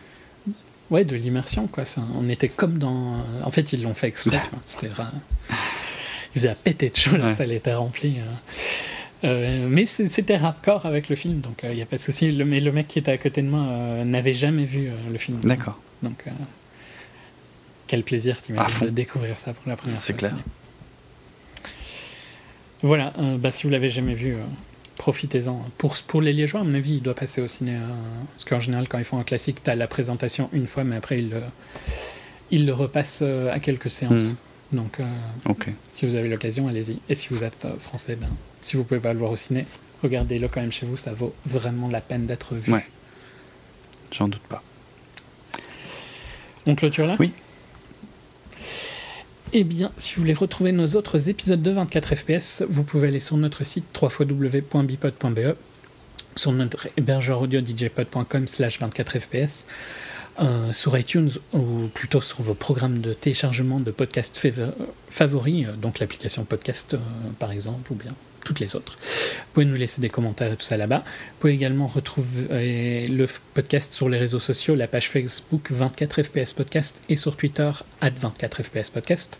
Ouais, 0.91 1.05
de 1.05 1.15
l'immersion, 1.15 1.65
quoi. 1.67 1.85
Ça, 1.85 2.01
on 2.15 2.29
était 2.29 2.49
comme 2.49 2.77
dans. 2.77 3.15
euh, 3.15 3.43
En 3.43 3.49
fait, 3.51 3.73
ils 3.73 3.81
l'ont 3.81 3.93
fait 3.95 4.07
exprès. 4.07 4.41
C'était. 4.65 4.89
ra- 4.89 5.11
Il 5.49 6.39
faisait 6.39 6.49
à 6.49 6.55
péter 6.55 6.89
de 6.89 6.95
chaud, 6.95 7.17
la 7.17 7.27
Ouais. 7.27 7.35
salle 7.35 7.51
était 7.51 7.73
remplie. 7.73 8.17
euh. 8.19 9.27
Euh, 9.27 9.67
mais 9.69 9.85
c'est- 9.85 10.07
c'était 10.09 10.37
raccord 10.37 10.85
avec 10.85 11.07
le 11.09 11.15
film, 11.15 11.41
donc 11.41 11.61
il 11.63 11.75
n'y 11.75 11.81
a 11.81 11.85
pas 11.85 11.97
de 11.97 12.01
souci. 12.01 12.31
Le, 12.31 12.43
mais 12.45 12.59
le 12.59 12.71
mec 12.71 12.87
qui 12.87 12.99
était 12.99 13.11
à 13.11 13.17
côté 13.17 13.41
de 13.41 13.47
moi 13.49 13.61
euh, 13.63 14.03
n'avait 14.03 14.33
jamais 14.33 14.65
vu 14.65 14.89
le 15.11 15.17
film. 15.17 15.39
D'accord. 15.41 15.77
Donc, 16.03 16.25
quel 17.87 18.03
plaisir, 18.03 18.41
t'imagines, 18.41 18.85
de 18.87 18.89
découvrir 18.89 19.37
ça 19.37 19.53
pour 19.53 19.67
la 19.69 19.75
première 19.75 19.95
C'est 19.97 20.13
fois. 20.19 20.29
au 20.29 20.31
clair. 20.31 20.43
Voilà, 22.83 23.13
bah, 23.37 23.51
si 23.51 23.63
vous 23.63 23.69
l'avez 23.69 23.89
jamais 23.91 24.15
vu, 24.15 24.35
profitez-en. 25.01 25.65
Pour, 25.79 25.97
pour 26.05 26.21
les 26.21 26.31
Liégeois, 26.31 26.61
à 26.61 26.63
mon 26.63 26.75
avis, 26.75 26.97
il 26.97 27.01
doit 27.01 27.15
passer 27.15 27.41
au 27.41 27.47
ciné. 27.47 27.73
euh, 27.75 27.79
parce 28.33 28.45
qu'en 28.45 28.59
général, 28.59 28.87
quand 28.87 28.99
ils 28.99 29.03
font 29.03 29.17
un 29.17 29.23
classique, 29.23 29.63
tu 29.63 29.69
as 29.71 29.75
la 29.75 29.87
présentation 29.87 30.47
une 30.53 30.67
fois, 30.67 30.83
mais 30.83 30.95
après, 30.95 31.17
ils 31.17 31.29
le, 31.31 31.41
ils 32.51 32.67
le 32.67 32.73
repassent 32.73 33.23
euh, 33.23 33.51
à 33.51 33.59
quelques 33.59 33.89
séances. 33.89 34.29
Mhm. 34.29 34.35
Donc, 34.73 34.99
euh, 34.99 35.63
si 35.91 36.05
vous 36.05 36.13
avez 36.13 36.29
l'occasion, 36.29 36.67
allez-y. 36.67 36.99
Et 37.09 37.15
si 37.15 37.29
vous 37.29 37.43
êtes 37.43 37.65
euh, 37.65 37.79
français, 37.79 38.15
ben, 38.15 38.29
si 38.61 38.77
vous 38.77 38.83
pouvez 38.83 38.99
pas 38.99 39.11
le 39.11 39.17
voir 39.17 39.31
au 39.31 39.35
ciné, 39.35 39.65
regardez-le 40.03 40.47
quand 40.47 40.61
même 40.61 40.71
chez 40.71 40.85
vous, 40.85 40.97
ça 40.97 41.13
vaut 41.13 41.33
vraiment 41.47 41.89
la 41.89 41.99
peine 42.01 42.27
d'être 42.27 42.53
vu. 42.53 42.71
Ouais. 42.71 42.85
J'en 44.11 44.27
doute 44.27 44.43
pas. 44.47 44.61
On 46.67 46.75
clôture 46.75 47.07
là? 47.07 47.15
Oui. 47.17 47.31
Eh 49.53 49.63
bien, 49.63 49.91
si 49.97 50.15
vous 50.15 50.21
voulez 50.21 50.33
retrouver 50.33 50.71
nos 50.71 50.87
autres 50.95 51.29
épisodes 51.29 51.61
de 51.61 51.71
24 51.71 52.15
FPS, 52.15 52.63
vous 52.69 52.83
pouvez 52.83 53.09
aller 53.09 53.19
sur 53.19 53.35
notre 53.37 53.65
site 53.65 53.85
www.bipod.be, 54.01 55.55
sur 56.35 56.51
notre 56.53 56.87
hébergeur 56.95 57.41
audio 57.41 57.59
djpod.com 57.59 58.47
slash 58.47 58.79
24 58.79 59.19
FPS, 59.19 59.67
euh, 60.39 60.71
sur 60.71 60.97
iTunes 60.97 61.31
ou 61.51 61.87
plutôt 61.93 62.21
sur 62.21 62.41
vos 62.41 62.53
programmes 62.53 62.99
de 62.99 63.11
téléchargement 63.13 63.81
de 63.81 63.91
podcasts 63.91 64.37
fav- 64.41 64.71
favoris, 65.09 65.65
euh, 65.67 65.73
donc 65.75 65.99
l'application 65.99 66.45
podcast 66.45 66.93
euh, 66.93 66.97
par 67.37 67.51
exemple, 67.51 67.91
ou 67.91 67.95
bien 67.95 68.13
toutes 68.43 68.59
les 68.59 68.75
autres. 68.75 68.97
Vous 69.01 69.53
pouvez 69.53 69.65
nous 69.65 69.75
laisser 69.75 70.01
des 70.01 70.09
commentaires 70.09 70.51
et 70.51 70.57
tout 70.57 70.65
ça 70.65 70.77
là-bas. 70.77 70.99
Vous 70.99 71.37
pouvez 71.39 71.53
également 71.53 71.87
retrouver 71.87 72.47
euh, 72.51 73.07
le 73.07 73.27
podcast 73.53 73.93
sur 73.93 74.09
les 74.09 74.17
réseaux 74.17 74.39
sociaux, 74.39 74.75
la 74.75 74.87
page 74.87 75.09
Facebook 75.09 75.71
24 75.71 76.23
FPS 76.23 76.53
Podcast 76.53 77.03
et 77.09 77.15
sur 77.15 77.37
Twitter 77.37 77.71
at 78.01 78.11
24 78.11 78.63
FPS 78.63 78.89
Podcast. 78.89 79.39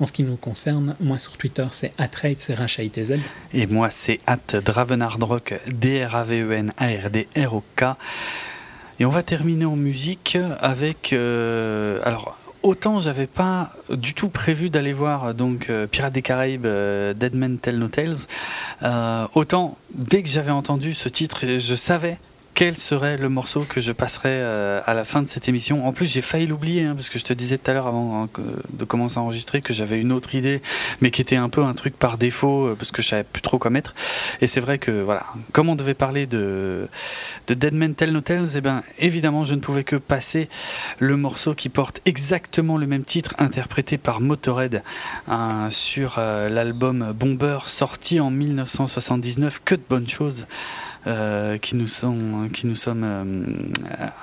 En 0.00 0.06
ce 0.06 0.12
qui 0.12 0.22
nous 0.22 0.36
concerne, 0.36 0.96
moi 1.00 1.18
sur 1.18 1.36
Twitter 1.36 1.66
c'est 1.70 1.92
atrade, 1.98 2.36
c'est 2.38 2.56
z 3.04 3.18
Et 3.54 3.66
moi, 3.66 3.90
c'est 3.90 4.20
at 4.26 4.60
Dravenardrock, 4.60 5.54
D-R-A-V-E-N-A-R-D-R-O-K. 5.68 7.84
Et 9.00 9.04
on 9.04 9.10
va 9.10 9.22
terminer 9.22 9.64
en 9.64 9.76
musique 9.76 10.38
avec. 10.60 11.12
euh, 11.12 12.00
alors, 12.04 12.38
autant 12.62 13.00
j'avais 13.00 13.26
pas 13.26 13.72
du 13.90 14.14
tout 14.14 14.28
prévu 14.28 14.70
d'aller 14.70 14.92
voir 14.92 15.34
donc 15.34 15.68
euh, 15.70 15.86
Pirates 15.86 16.12
des 16.12 16.22
Caraïbes, 16.22 16.66
euh, 16.66 17.14
Dead 17.14 17.34
Men 17.34 17.58
Tell 17.58 17.78
No 17.78 17.88
Tales. 17.88 18.16
euh, 18.82 19.26
autant 19.34 19.76
dès 19.94 20.22
que 20.22 20.28
j'avais 20.28 20.50
entendu 20.50 20.94
ce 20.94 21.08
titre, 21.08 21.58
je 21.58 21.74
savais 21.74 22.18
quel 22.54 22.76
serait 22.76 23.16
le 23.16 23.28
morceau 23.28 23.60
que 23.60 23.80
je 23.80 23.92
passerais 23.92 24.28
euh, 24.30 24.80
à 24.84 24.94
la 24.94 25.04
fin 25.04 25.22
de 25.22 25.28
cette 25.28 25.48
émission? 25.48 25.86
En 25.86 25.92
plus, 25.92 26.06
j'ai 26.06 26.20
failli 26.20 26.46
l'oublier, 26.46 26.84
hein, 26.84 26.94
parce 26.94 27.08
que 27.08 27.18
je 27.18 27.24
te 27.24 27.32
disais 27.32 27.56
tout 27.56 27.70
à 27.70 27.74
l'heure 27.74 27.86
avant 27.86 28.24
hein, 28.24 28.28
de 28.70 28.84
commencer 28.84 29.18
à 29.18 29.22
enregistrer 29.22 29.62
que 29.62 29.72
j'avais 29.72 30.00
une 30.00 30.12
autre 30.12 30.34
idée, 30.34 30.60
mais 31.00 31.10
qui 31.10 31.22
était 31.22 31.36
un 31.36 31.48
peu 31.48 31.62
un 31.62 31.72
truc 31.74 31.98
par 31.98 32.18
défaut, 32.18 32.66
euh, 32.66 32.76
parce 32.76 32.90
que 32.90 33.00
je 33.00 33.08
savais 33.08 33.24
plus 33.24 33.42
trop 33.42 33.58
quoi 33.58 33.70
mettre. 33.70 33.94
Et 34.40 34.46
c'est 34.46 34.60
vrai 34.60 34.78
que, 34.78 34.90
voilà, 35.02 35.24
comme 35.52 35.68
on 35.70 35.76
devait 35.76 35.94
parler 35.94 36.26
de, 36.26 36.88
de 37.46 37.54
Dead 37.54 37.72
Men 37.72 37.94
Tell 37.94 38.12
No 38.12 38.20
Tales, 38.20 38.48
eh 38.56 38.60
ben, 38.60 38.82
évidemment, 38.98 39.44
je 39.44 39.54
ne 39.54 39.60
pouvais 39.60 39.84
que 39.84 39.96
passer 39.96 40.48
le 40.98 41.16
morceau 41.16 41.54
qui 41.54 41.70
porte 41.70 42.00
exactement 42.04 42.76
le 42.76 42.86
même 42.86 43.04
titre, 43.04 43.34
interprété 43.38 43.96
par 43.96 44.20
Motorhead 44.20 44.82
hein, 45.26 45.68
sur 45.70 46.16
euh, 46.18 46.50
l'album 46.50 47.12
Bomber, 47.12 47.60
sorti 47.66 48.20
en 48.20 48.30
1979. 48.30 49.62
Que 49.64 49.74
de 49.74 49.82
bonnes 49.88 50.08
choses 50.08 50.46
qui 51.60 51.76
nous 51.76 51.88
sont 51.88 52.48
qui 52.52 52.66
nous 52.66 52.76
sommes 52.76 53.04
euh, 53.04 53.24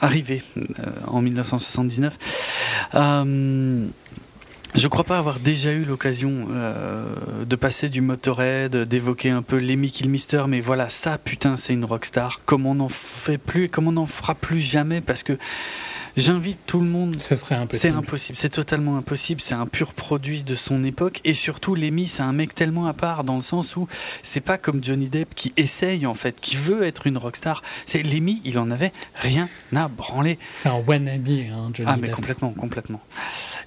arrivés 0.02 0.44
euh, 0.58 0.86
en 1.08 1.22
1979. 1.22 2.18
Euh, 2.96 3.86
je 4.76 4.88
crois 4.88 5.04
pas 5.04 5.18
avoir 5.18 5.40
déjà 5.40 5.72
eu 5.72 5.84
l'occasion 5.84 6.48
euh, 6.52 7.06
de 7.46 7.56
passer 7.56 7.90
du 7.90 8.02
Motorhead, 8.02 8.76
d'évoquer 8.78 9.32
un 9.32 9.42
peu 9.42 9.58
Lemmy 9.58 9.92
Kilmister, 9.92 10.44
mais 10.48 10.62
voilà, 10.62 10.90
ça 10.90 11.18
putain 11.18 11.58
c'est 11.58 11.74
une 11.74 11.86
rockstar. 11.86 12.42
Comme 12.46 12.66
on 12.66 12.76
n'en 12.76 12.90
fait 12.90 13.40
plus, 13.40 13.68
comme 13.68 13.88
on 13.88 13.94
n'en 13.94 14.06
fera 14.06 14.36
plus 14.36 14.60
jamais, 14.60 15.02
parce 15.02 15.24
que 15.24 15.38
J'invite 16.20 16.58
tout 16.66 16.80
le 16.82 16.88
monde. 16.88 17.20
Ce 17.22 17.36
serait 17.36 17.56
C'est 17.56 17.62
impossible. 17.90 17.98
impossible, 17.98 18.38
c'est 18.38 18.50
totalement 18.50 18.98
impossible. 18.98 19.42
C'est 19.42 19.56
un 19.56 19.66
pur 19.66 19.94
produit 19.94 20.44
de 20.44 20.56
son 20.56 20.84
époque. 20.84 21.22
Et 21.24 21.34
surtout, 21.34 21.76
Lemmy, 21.76 22.08
c'est 22.08 22.22
un 22.24 22.34
mec 22.34 22.54
tellement 22.56 22.88
à 22.88 22.94
part 22.94 23.24
dans 23.24 23.36
le 23.38 23.42
sens 23.42 23.76
où 23.76 23.88
c'est 24.24 24.42
pas 24.42 24.58
comme 24.58 24.84
Johnny 24.84 25.08
Depp 25.10 25.34
qui 25.36 25.54
essaye 25.58 26.06
en 26.06 26.14
fait, 26.14 26.40
qui 26.42 26.56
veut 26.58 26.84
être 26.84 27.08
une 27.08 27.18
rockstar. 27.18 27.62
C'est 27.86 28.04
Lemmy, 28.04 28.42
il 28.44 28.60
en 28.60 28.70
avait 28.72 28.92
rien 29.16 29.50
à 29.76 29.88
branler. 29.88 30.38
C'est 30.54 30.70
un 30.70 30.82
wannabe, 30.86 31.28
hein, 31.30 31.70
Johnny 31.74 31.90
Ah 31.90 31.96
mais 31.98 32.08
Depp. 32.08 32.16
complètement, 32.16 32.52
complètement. 32.52 33.02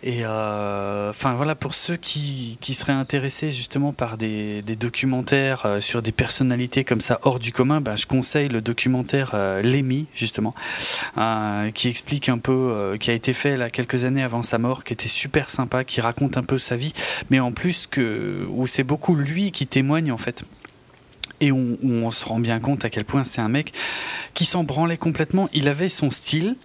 Et 0.02 0.20
euh, 0.24 1.10
enfin 1.10 1.34
voilà 1.34 1.54
pour 1.54 1.74
ceux 1.74 1.96
qui, 1.96 2.58
qui 2.60 2.74
seraient 2.74 2.92
intéressés 2.92 3.50
justement 3.50 3.92
par 3.92 4.18
des, 4.18 4.62
des 4.62 4.74
documentaires 4.76 5.62
euh, 5.64 5.80
sur 5.80 6.02
des 6.02 6.10
personnalités 6.12 6.82
comme 6.84 7.00
ça 7.00 7.20
hors 7.22 7.38
du 7.38 7.52
commun, 7.52 7.80
ben, 7.80 7.96
je 7.96 8.06
conseille 8.06 8.48
le 8.48 8.60
documentaire 8.60 9.30
euh, 9.34 9.62
Lemmy 9.62 10.06
justement, 10.14 10.54
euh, 11.18 11.70
qui 11.70 11.88
explique 11.88 12.28
un 12.28 12.38
euh, 12.50 12.96
qui 12.96 13.10
a 13.10 13.14
été 13.14 13.32
fait 13.32 13.56
là 13.56 13.70
quelques 13.70 14.04
années 14.04 14.22
avant 14.22 14.42
sa 14.42 14.58
mort, 14.58 14.84
qui 14.84 14.92
était 14.92 15.08
super 15.08 15.50
sympa, 15.50 15.84
qui 15.84 16.00
raconte 16.00 16.36
un 16.36 16.42
peu 16.42 16.58
sa 16.58 16.76
vie, 16.76 16.92
mais 17.30 17.40
en 17.40 17.52
plus 17.52 17.86
que 17.86 18.46
où 18.50 18.66
c'est 18.66 18.82
beaucoup 18.82 19.14
lui 19.14 19.52
qui 19.52 19.66
témoigne 19.66 20.10
en 20.10 20.18
fait. 20.18 20.44
Et 21.40 21.50
où 21.50 21.76
on 21.82 22.10
se 22.12 22.24
rend 22.24 22.38
bien 22.38 22.60
compte 22.60 22.84
à 22.84 22.90
quel 22.90 23.04
point 23.04 23.24
c'est 23.24 23.40
un 23.40 23.48
mec 23.48 23.72
qui 24.34 24.44
s'en 24.44 24.62
branlait 24.62 24.96
complètement. 24.96 25.48
Il 25.52 25.66
avait 25.66 25.88
son 25.88 26.10
style, 26.10 26.56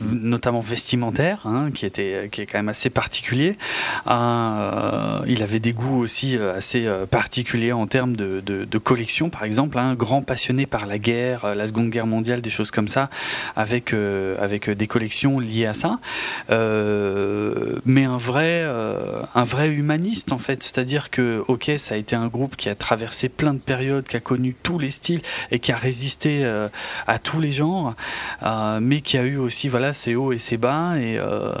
notamment 0.00 0.60
vestimentaire, 0.60 1.40
hein, 1.44 1.70
qui 1.72 1.86
était 1.86 2.28
qui 2.30 2.40
est 2.40 2.46
quand 2.46 2.58
même 2.58 2.68
assez 2.68 2.90
particulier. 2.90 3.56
Euh, 4.06 5.20
il 5.26 5.42
avait 5.42 5.60
des 5.60 5.72
goûts 5.72 6.00
aussi 6.00 6.36
euh, 6.36 6.56
assez 6.56 6.86
euh, 6.86 7.06
particuliers 7.06 7.72
en 7.72 7.86
termes 7.86 8.16
de, 8.16 8.40
de, 8.40 8.78
collection, 8.78 9.30
par 9.30 9.44
exemple, 9.44 9.78
un 9.78 9.94
grand 9.94 10.22
passionné 10.22 10.66
par 10.66 10.86
la 10.86 10.98
guerre, 10.98 11.54
la 11.54 11.66
Seconde 11.66 11.90
Guerre 11.90 12.06
mondiale, 12.06 12.42
des 12.42 12.50
choses 12.50 12.70
comme 12.70 12.88
ça, 12.88 13.08
avec 13.56 13.94
avec 13.94 14.68
des 14.68 14.86
collections 14.86 15.38
liées 15.38 15.66
à 15.66 15.74
ça. 15.74 16.00
Mais 16.50 18.04
un 18.04 18.16
vrai 18.16 18.64
un 18.64 19.44
vrai 19.44 19.68
humaniste 19.70 20.32
en 20.32 20.38
fait, 20.38 20.62
c'est-à-dire 20.62 21.10
que 21.10 21.42
ok, 21.48 21.72
ça 21.78 21.94
a 21.94 21.98
été 21.98 22.14
un 22.14 22.26
groupe 22.26 22.56
qui 22.56 22.68
a 22.68 22.74
traversé 22.74 23.28
plein 23.28 23.54
de 23.54 23.58
périodes, 23.58 24.06
qui 24.06 24.16
a 24.16 24.20
connu 24.20 24.54
tous 24.62 24.78
les 24.78 24.90
styles 24.90 25.22
et 25.50 25.60
qui 25.60 25.72
a 25.72 25.76
résisté 25.76 26.44
à 27.06 27.18
tous 27.18 27.40
les 27.40 27.52
genres, 27.52 27.94
mais 28.80 29.00
qui 29.00 29.16
a 29.16 29.22
eu 29.22 29.36
aussi 29.36 29.68
voilà 29.68 29.83
ses 29.92 30.14
hauts 30.14 30.32
et 30.32 30.38
ses 30.38 30.56
bas 30.56 30.96
et 30.96 31.18
euh, 31.18 31.52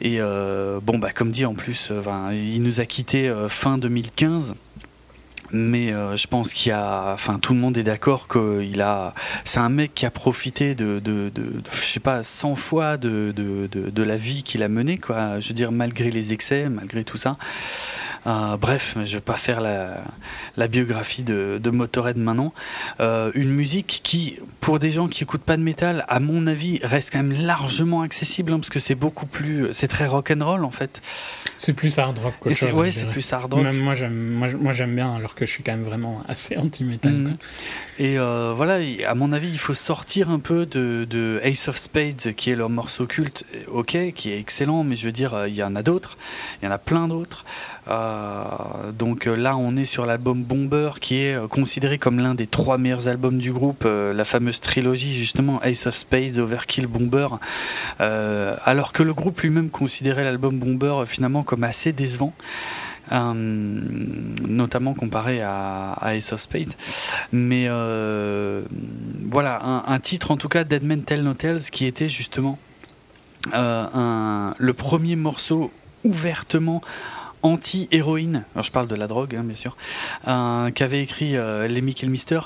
et 0.00 0.20
euh, 0.20 0.80
bon 0.80 0.98
bah 0.98 1.10
comme 1.12 1.32
dit 1.32 1.44
en 1.44 1.54
plus, 1.54 1.88
euh, 1.90 2.30
il 2.32 2.62
nous 2.62 2.80
a 2.80 2.86
quitté 2.86 3.32
fin 3.48 3.78
2015. 3.78 4.54
Mais 5.52 5.92
euh, 5.92 6.16
je 6.16 6.26
pense 6.26 6.52
qu'il 6.52 6.70
y 6.70 6.72
a, 6.72 7.12
enfin 7.14 7.38
tout 7.38 7.54
le 7.54 7.60
monde 7.60 7.78
est 7.78 7.82
d'accord 7.82 8.28
qu'il 8.28 8.80
a, 8.82 9.14
c'est 9.44 9.60
un 9.60 9.68
mec 9.68 9.94
qui 9.94 10.06
a 10.06 10.10
profité 10.10 10.74
de, 10.74 11.00
de, 11.00 11.30
de, 11.34 11.42
de, 11.42 11.62
je 11.70 11.84
sais 11.86 12.00
pas, 12.00 12.22
100 12.22 12.54
fois 12.56 12.96
de, 12.96 13.32
de, 13.32 14.02
la 14.02 14.16
vie 14.16 14.42
qu'il 14.42 14.62
a 14.62 14.68
menée, 14.68 14.98
quoi. 14.98 15.40
Je 15.40 15.48
veux 15.48 15.54
dire, 15.54 15.72
malgré 15.72 16.10
les 16.10 16.32
excès, 16.32 16.68
malgré 16.68 17.04
tout 17.04 17.16
ça. 17.16 17.36
Euh, 18.26 18.56
bref, 18.56 18.96
je 19.04 19.16
vais 19.16 19.20
pas 19.20 19.36
faire 19.36 19.60
la, 19.60 20.02
la 20.56 20.68
biographie 20.68 21.24
de, 21.24 21.58
de 21.62 21.70
Motorhead 21.70 22.16
maintenant. 22.16 22.52
Euh, 23.00 23.30
une 23.34 23.50
musique 23.50 24.00
qui, 24.02 24.38
pour 24.60 24.78
des 24.78 24.90
gens 24.90 25.08
qui 25.08 25.22
écoutent 25.22 25.42
pas 25.42 25.56
de 25.56 25.62
métal, 25.62 26.04
à 26.08 26.20
mon 26.20 26.46
avis, 26.46 26.80
reste 26.82 27.10
quand 27.12 27.22
même 27.22 27.46
largement 27.46 28.02
accessible 28.02 28.52
hein, 28.52 28.58
parce 28.58 28.70
que 28.70 28.80
c'est 28.80 28.94
beaucoup 28.94 29.26
plus, 29.26 29.68
c'est 29.72 29.88
très 29.88 30.06
rock 30.06 30.32
and 30.36 30.44
roll 30.44 30.64
en 30.64 30.70
fait. 30.70 31.00
C'est 31.56 31.72
plus 31.72 31.98
hard 31.98 32.18
rock 32.18 32.34
qu'autre 32.40 32.54
c'est 32.54 32.72
ouais, 32.72 32.92
c'est 32.92 33.06
plus 33.06 33.32
hard 33.32 33.52
rock. 33.52 33.64
Même 33.64 33.78
moi, 33.78 33.94
j'aime, 33.94 34.14
moi, 34.14 34.48
moi, 34.60 34.72
j'aime 34.72 34.94
bien, 34.94 35.18
que 35.38 35.46
je 35.46 35.52
suis 35.52 35.62
quand 35.62 35.72
même 35.72 35.84
vraiment 35.84 36.22
assez 36.28 36.56
anti-métal. 36.56 37.12
Mhm. 37.12 37.24
quoi. 37.24 37.46
Et 37.98 38.18
euh, 38.18 38.52
voilà, 38.56 38.78
à 39.06 39.14
mon 39.14 39.32
avis, 39.32 39.48
il 39.48 39.58
faut 39.58 39.74
sortir 39.74 40.30
un 40.30 40.38
peu 40.38 40.66
de, 40.66 41.06
de 41.08 41.40
Ace 41.42 41.68
of 41.68 41.78
Spades, 41.78 42.34
qui 42.36 42.50
est 42.50 42.56
leur 42.56 42.68
morceau 42.68 43.06
culte, 43.06 43.44
ok, 43.68 43.96
qui 44.14 44.30
est 44.30 44.38
excellent, 44.38 44.84
mais 44.84 44.96
je 44.96 45.06
veux 45.06 45.12
dire, 45.12 45.34
euh, 45.34 45.48
il 45.48 45.54
y 45.54 45.62
en 45.62 45.74
a 45.76 45.82
d'autres, 45.82 46.18
il 46.60 46.66
y 46.66 46.68
en 46.68 46.72
a 46.72 46.78
plein 46.78 47.08
d'autres. 47.08 47.44
Euh, 47.88 48.92
donc 48.92 49.26
euh, 49.26 49.34
là, 49.34 49.56
on 49.56 49.76
est 49.76 49.84
sur 49.84 50.04
l'album 50.04 50.42
Bomber, 50.42 50.90
qui 51.00 51.16
est 51.16 51.34
euh, 51.34 51.46
considéré 51.46 51.98
comme 51.98 52.18
l'un 52.18 52.34
des 52.34 52.46
trois 52.46 52.76
meilleurs 52.78 53.08
albums 53.08 53.38
du 53.38 53.52
groupe, 53.52 53.84
euh, 53.86 54.12
la 54.12 54.24
fameuse 54.24 54.60
trilogie 54.60 55.14
justement 55.14 55.62
Ace 55.62 55.86
of 55.86 55.96
Spades, 55.96 56.38
Overkill, 56.38 56.86
Bomber. 56.86 57.28
Euh, 58.00 58.56
alors 58.64 58.92
que 58.92 59.02
le 59.02 59.14
groupe 59.14 59.40
lui-même 59.40 59.70
considérait 59.70 60.24
l'album 60.24 60.58
Bomber 60.58 61.02
euh, 61.02 61.06
finalement 61.06 61.42
comme 61.42 61.64
assez 61.64 61.92
décevant. 61.92 62.34
Euh, 63.10 63.32
notamment 63.34 64.92
comparé 64.92 65.40
à, 65.40 65.92
à 65.92 66.14
Ace 66.14 66.32
of 66.32 66.40
Spades. 66.40 66.74
Mais 67.32 67.66
euh, 67.68 68.62
voilà, 69.30 69.82
un, 69.86 69.98
titre 70.00 70.30
en 70.30 70.36
tout 70.36 70.48
cas, 70.48 70.64
Dead 70.64 70.82
Men 70.84 71.02
Tell 71.02 71.22
No 71.22 71.34
Tales, 71.34 71.62
qui 71.72 71.86
était 71.86 72.08
justement 72.08 72.58
euh, 73.54 73.86
un, 73.94 74.54
le 74.58 74.72
premier 74.74 75.16
morceau 75.16 75.72
ouvertement 76.04 76.82
anti-héroïne, 77.42 78.44
je 78.60 78.70
parle 78.72 78.88
de 78.88 78.96
la 78.96 79.06
drogue 79.06 79.36
hein, 79.36 79.44
bien 79.44 79.54
sûr, 79.54 79.76
euh, 80.26 80.70
qu'avait 80.72 81.02
écrit 81.02 81.34
Lemmy 81.34 81.94
Kilmister, 81.94 82.40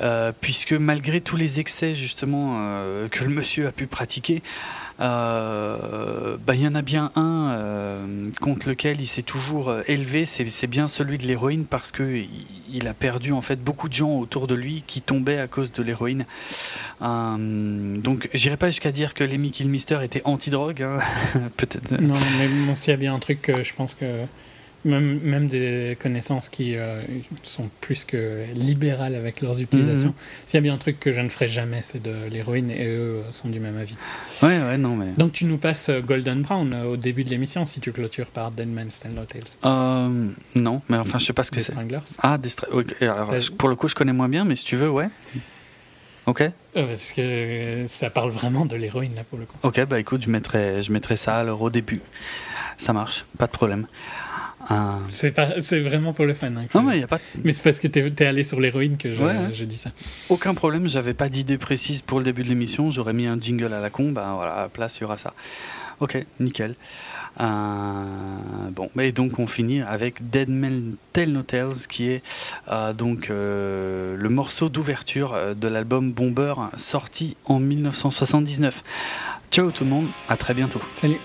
euh, 0.00 0.32
puisque 0.38 0.74
malgré 0.74 1.22
tous 1.22 1.36
les 1.36 1.60
excès 1.60 1.94
justement 1.94 2.60
que 3.10 3.24
le 3.24 3.30
monsieur 3.30 3.66
a 3.66 3.72
pu 3.72 3.86
pratiquer, 3.86 4.42
euh, 5.00 6.36
bah, 6.46 6.54
y 6.54 6.66
en 6.66 6.74
a 6.74 6.82
bien 6.82 7.10
un 7.16 7.50
euh, 7.50 8.30
contre 8.40 8.68
lequel 8.68 9.00
il 9.00 9.08
s'est 9.08 9.22
toujours 9.22 9.68
euh, 9.68 9.82
élevé, 9.88 10.24
c'est 10.24 10.66
bien 10.66 10.86
celui 10.86 11.18
de 11.18 11.26
l'héroïne 11.26 11.64
parce 11.64 11.90
que 11.90 12.22
il, 12.72 12.86
a 12.86 12.94
perdu 12.94 13.32
en 13.32 13.40
fait 13.40 13.62
beaucoup 13.62 13.88
de 13.88 13.94
gens 13.94 14.12
autour 14.18 14.46
de 14.46 14.54
lui 14.54 14.84
qui 14.86 15.00
tombaient 15.00 15.38
à 15.38 15.48
cause 15.48 15.72
de 15.72 15.82
l'héroïne. 15.82 16.26
Euh, 17.02 17.96
donc 17.96 18.28
j'irai 18.34 18.56
pas 18.56 18.68
jusqu'à 18.68 18.92
dire 18.92 19.14
que 19.14 19.24
Lemmy 19.24 19.50
Kilmister 19.50 19.98
était 20.02 20.22
anti-drogue, 20.24 20.82
hein. 20.82 20.98
peut-être. 21.56 22.00
Non, 22.00 22.14
mais 22.38 22.48
bon, 22.48 22.76
s'il 22.76 22.90
y 22.90 22.94
a 22.94 22.96
bien 22.96 23.14
un 23.14 23.18
truc 23.18 23.42
que 23.42 23.64
je 23.64 23.74
pense 23.74 23.94
que 23.94 24.04
même, 24.84 25.18
même 25.20 25.48
des 25.48 25.96
connaissances 26.00 26.48
qui 26.48 26.76
euh, 26.76 27.00
sont 27.42 27.70
plus 27.80 28.04
que 28.04 28.44
libérales 28.54 29.14
avec 29.14 29.40
leurs 29.40 29.60
utilisations, 29.60 30.08
Mhm. 30.08 30.14
s'il 30.46 30.56
y 30.56 30.58
a 30.58 30.60
bien 30.60 30.74
un 30.74 30.78
truc 30.78 31.00
que 31.00 31.12
je 31.12 31.20
ne 31.20 31.28
ferai 31.28 31.48
jamais, 31.48 31.80
c'est 31.82 32.02
de 32.02 32.14
l'héroïne 32.30 32.70
et 32.70 32.86
eux 32.86 33.22
sont 33.32 33.48
du 33.48 33.60
même 33.60 33.76
avis. 33.78 33.94
Ouais, 34.42 34.58
ouais, 34.60 34.76
non 34.78 34.96
mais. 34.96 35.12
Donc 35.16 35.32
tu 35.32 35.44
nous 35.44 35.58
passes 35.58 35.88
euh, 35.88 36.00
Golden 36.00 36.42
Brown 36.42 36.72
euh, 36.72 36.84
au 36.84 36.96
début 36.96 37.24
de 37.24 37.30
l'émission 37.30 37.64
si 37.66 37.80
tu 37.80 37.92
clôtures 37.92 38.26
par 38.26 38.50
Dead 38.50 38.68
Man's 38.68 39.00
No 39.14 39.24
Tales. 39.24 39.42
Euh, 39.64 40.28
non, 40.54 40.82
mais 40.88 40.96
enfin 40.98 41.18
je 41.18 41.24
sais 41.26 41.32
pas 41.32 41.44
ce 41.44 41.50
que 41.50 41.60
c'est. 41.60 41.72
Stranglers. 41.72 42.00
Ah, 42.18 42.38
des 42.38 42.48
stra- 42.48 42.68
ok, 42.70 42.94
alors, 43.02 43.30
T'as- 43.30 43.40
je- 43.40 43.50
pour 43.50 43.68
le 43.68 43.76
coup 43.76 43.88
je 43.88 43.94
connais 43.94 44.12
moins 44.12 44.28
bien, 44.28 44.44
mais 44.44 44.56
si 44.56 44.64
tu 44.64 44.76
veux, 44.76 44.90
ouais. 44.90 45.08
Ok. 46.26 46.40
Euh, 46.40 46.50
parce 46.74 47.12
que 47.12 47.20
euh, 47.20 47.86
ça 47.86 48.08
parle 48.08 48.30
vraiment 48.30 48.64
de 48.64 48.76
l'héroïne 48.76 49.14
là 49.14 49.24
pour 49.24 49.38
le 49.38 49.44
coup. 49.44 49.56
Ok, 49.62 49.84
bah 49.84 50.00
écoute, 50.00 50.22
je 50.24 50.30
mettrai, 50.30 50.82
je 50.82 50.90
mettrai 50.90 51.16
ça 51.16 51.36
alors 51.36 51.60
au 51.60 51.68
début. 51.70 52.00
Ça 52.78 52.92
marche, 52.94 53.26
pas 53.38 53.46
de 53.46 53.52
problème. 53.52 53.86
Euh, 54.70 54.74
C'est 55.10 55.32
pas, 55.32 55.50
c'est 55.60 55.78
vraiment 55.80 56.12
pour 56.12 56.24
le 56.26 56.34
fan. 56.34 56.56
hein, 56.56 56.66
Non, 56.74 56.82
mais 56.82 56.94
il 56.94 56.98
n'y 56.98 57.04
a 57.04 57.08
pas 57.08 57.20
Mais 57.44 57.52
c'est 57.52 57.62
parce 57.62 57.80
que 57.80 57.88
t'es 57.88 58.00
es 58.00 58.26
allé 58.26 58.44
sur 58.44 58.60
l'héroïne 58.60 58.96
que 58.96 59.12
je, 59.12 59.22
Ouais, 59.22 59.32
ouais. 59.36 59.50
je 59.54 59.64
dis 59.64 59.76
ça. 59.76 59.90
aucun 60.28 60.54
problème. 60.54 60.88
J'avais 60.88 61.14
pas 61.14 61.28
d'idée 61.28 61.58
précise 61.58 62.02
pour 62.02 62.18
le 62.18 62.24
début 62.24 62.44
de 62.44 62.48
l'émission. 62.48 62.90
J'aurais 62.90 63.12
mis 63.12 63.26
un 63.26 63.38
jingle 63.40 63.72
à 63.72 63.80
la 63.80 63.90
con. 63.90 64.10
Bah 64.12 64.32
voilà, 64.36 64.52
à 64.54 64.60
la 64.62 64.68
place, 64.68 64.98
il 64.98 65.02
y 65.02 65.04
aura 65.04 65.18
ça. 65.18 65.34
Ok, 66.00 66.24
nickel. 66.40 66.74
Euh, 67.40 67.44
bon, 68.70 68.90
et 68.98 69.12
donc 69.12 69.38
on 69.38 69.46
finit 69.46 69.82
avec 69.82 70.30
Dead 70.30 70.48
Men 70.48 70.94
Tell 71.12 71.32
No 71.32 71.42
Tales, 71.42 71.74
qui 71.88 72.08
est 72.08 72.22
euh, 72.70 72.92
donc 72.92 73.28
euh, 73.30 74.16
le 74.16 74.28
morceau 74.28 74.68
d'ouverture 74.68 75.36
de 75.56 75.68
l'album 75.68 76.12
Bomber, 76.12 76.54
sorti 76.76 77.36
en 77.44 77.58
1979. 77.60 78.82
Ciao 79.50 79.70
tout 79.70 79.84
le 79.84 79.90
monde, 79.90 80.06
à 80.28 80.36
très 80.36 80.54
bientôt. 80.54 80.80
Salut. 80.94 81.18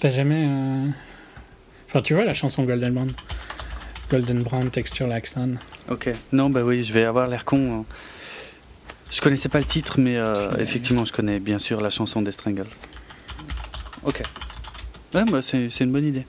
T'as 0.00 0.10
jamais. 0.10 0.46
euh, 0.48 0.88
Enfin, 1.86 2.02
tu 2.02 2.14
vois 2.14 2.24
la 2.24 2.34
chanson 2.34 2.62
Golden 2.64 2.94
Brown 2.94 3.12
Golden 4.10 4.42
Brown 4.42 4.70
Texture 4.70 5.06
Like 5.06 5.26
Sun. 5.26 5.58
Ok. 5.90 6.10
Non, 6.32 6.48
bah 6.50 6.62
oui, 6.62 6.82
je 6.82 6.92
vais 6.92 7.04
avoir 7.04 7.26
l'air 7.28 7.44
con. 7.44 7.80
hein. 7.80 7.84
Je 9.10 9.20
connaissais 9.20 9.48
pas 9.48 9.58
le 9.58 9.64
titre, 9.64 9.98
mais 9.98 10.16
euh, 10.16 10.50
effectivement, 10.58 11.04
je 11.04 11.12
connais 11.12 11.40
bien 11.40 11.58
sûr 11.58 11.80
la 11.80 11.90
chanson 11.90 12.22
des 12.22 12.30
Strangles. 12.32 12.66
Ok. 14.04 14.22
Ouais, 15.14 15.24
bah, 15.24 15.42
c'est 15.42 15.68
c'est 15.68 15.82
une 15.84 15.92
bonne 15.92 16.06
idée. 16.06 16.24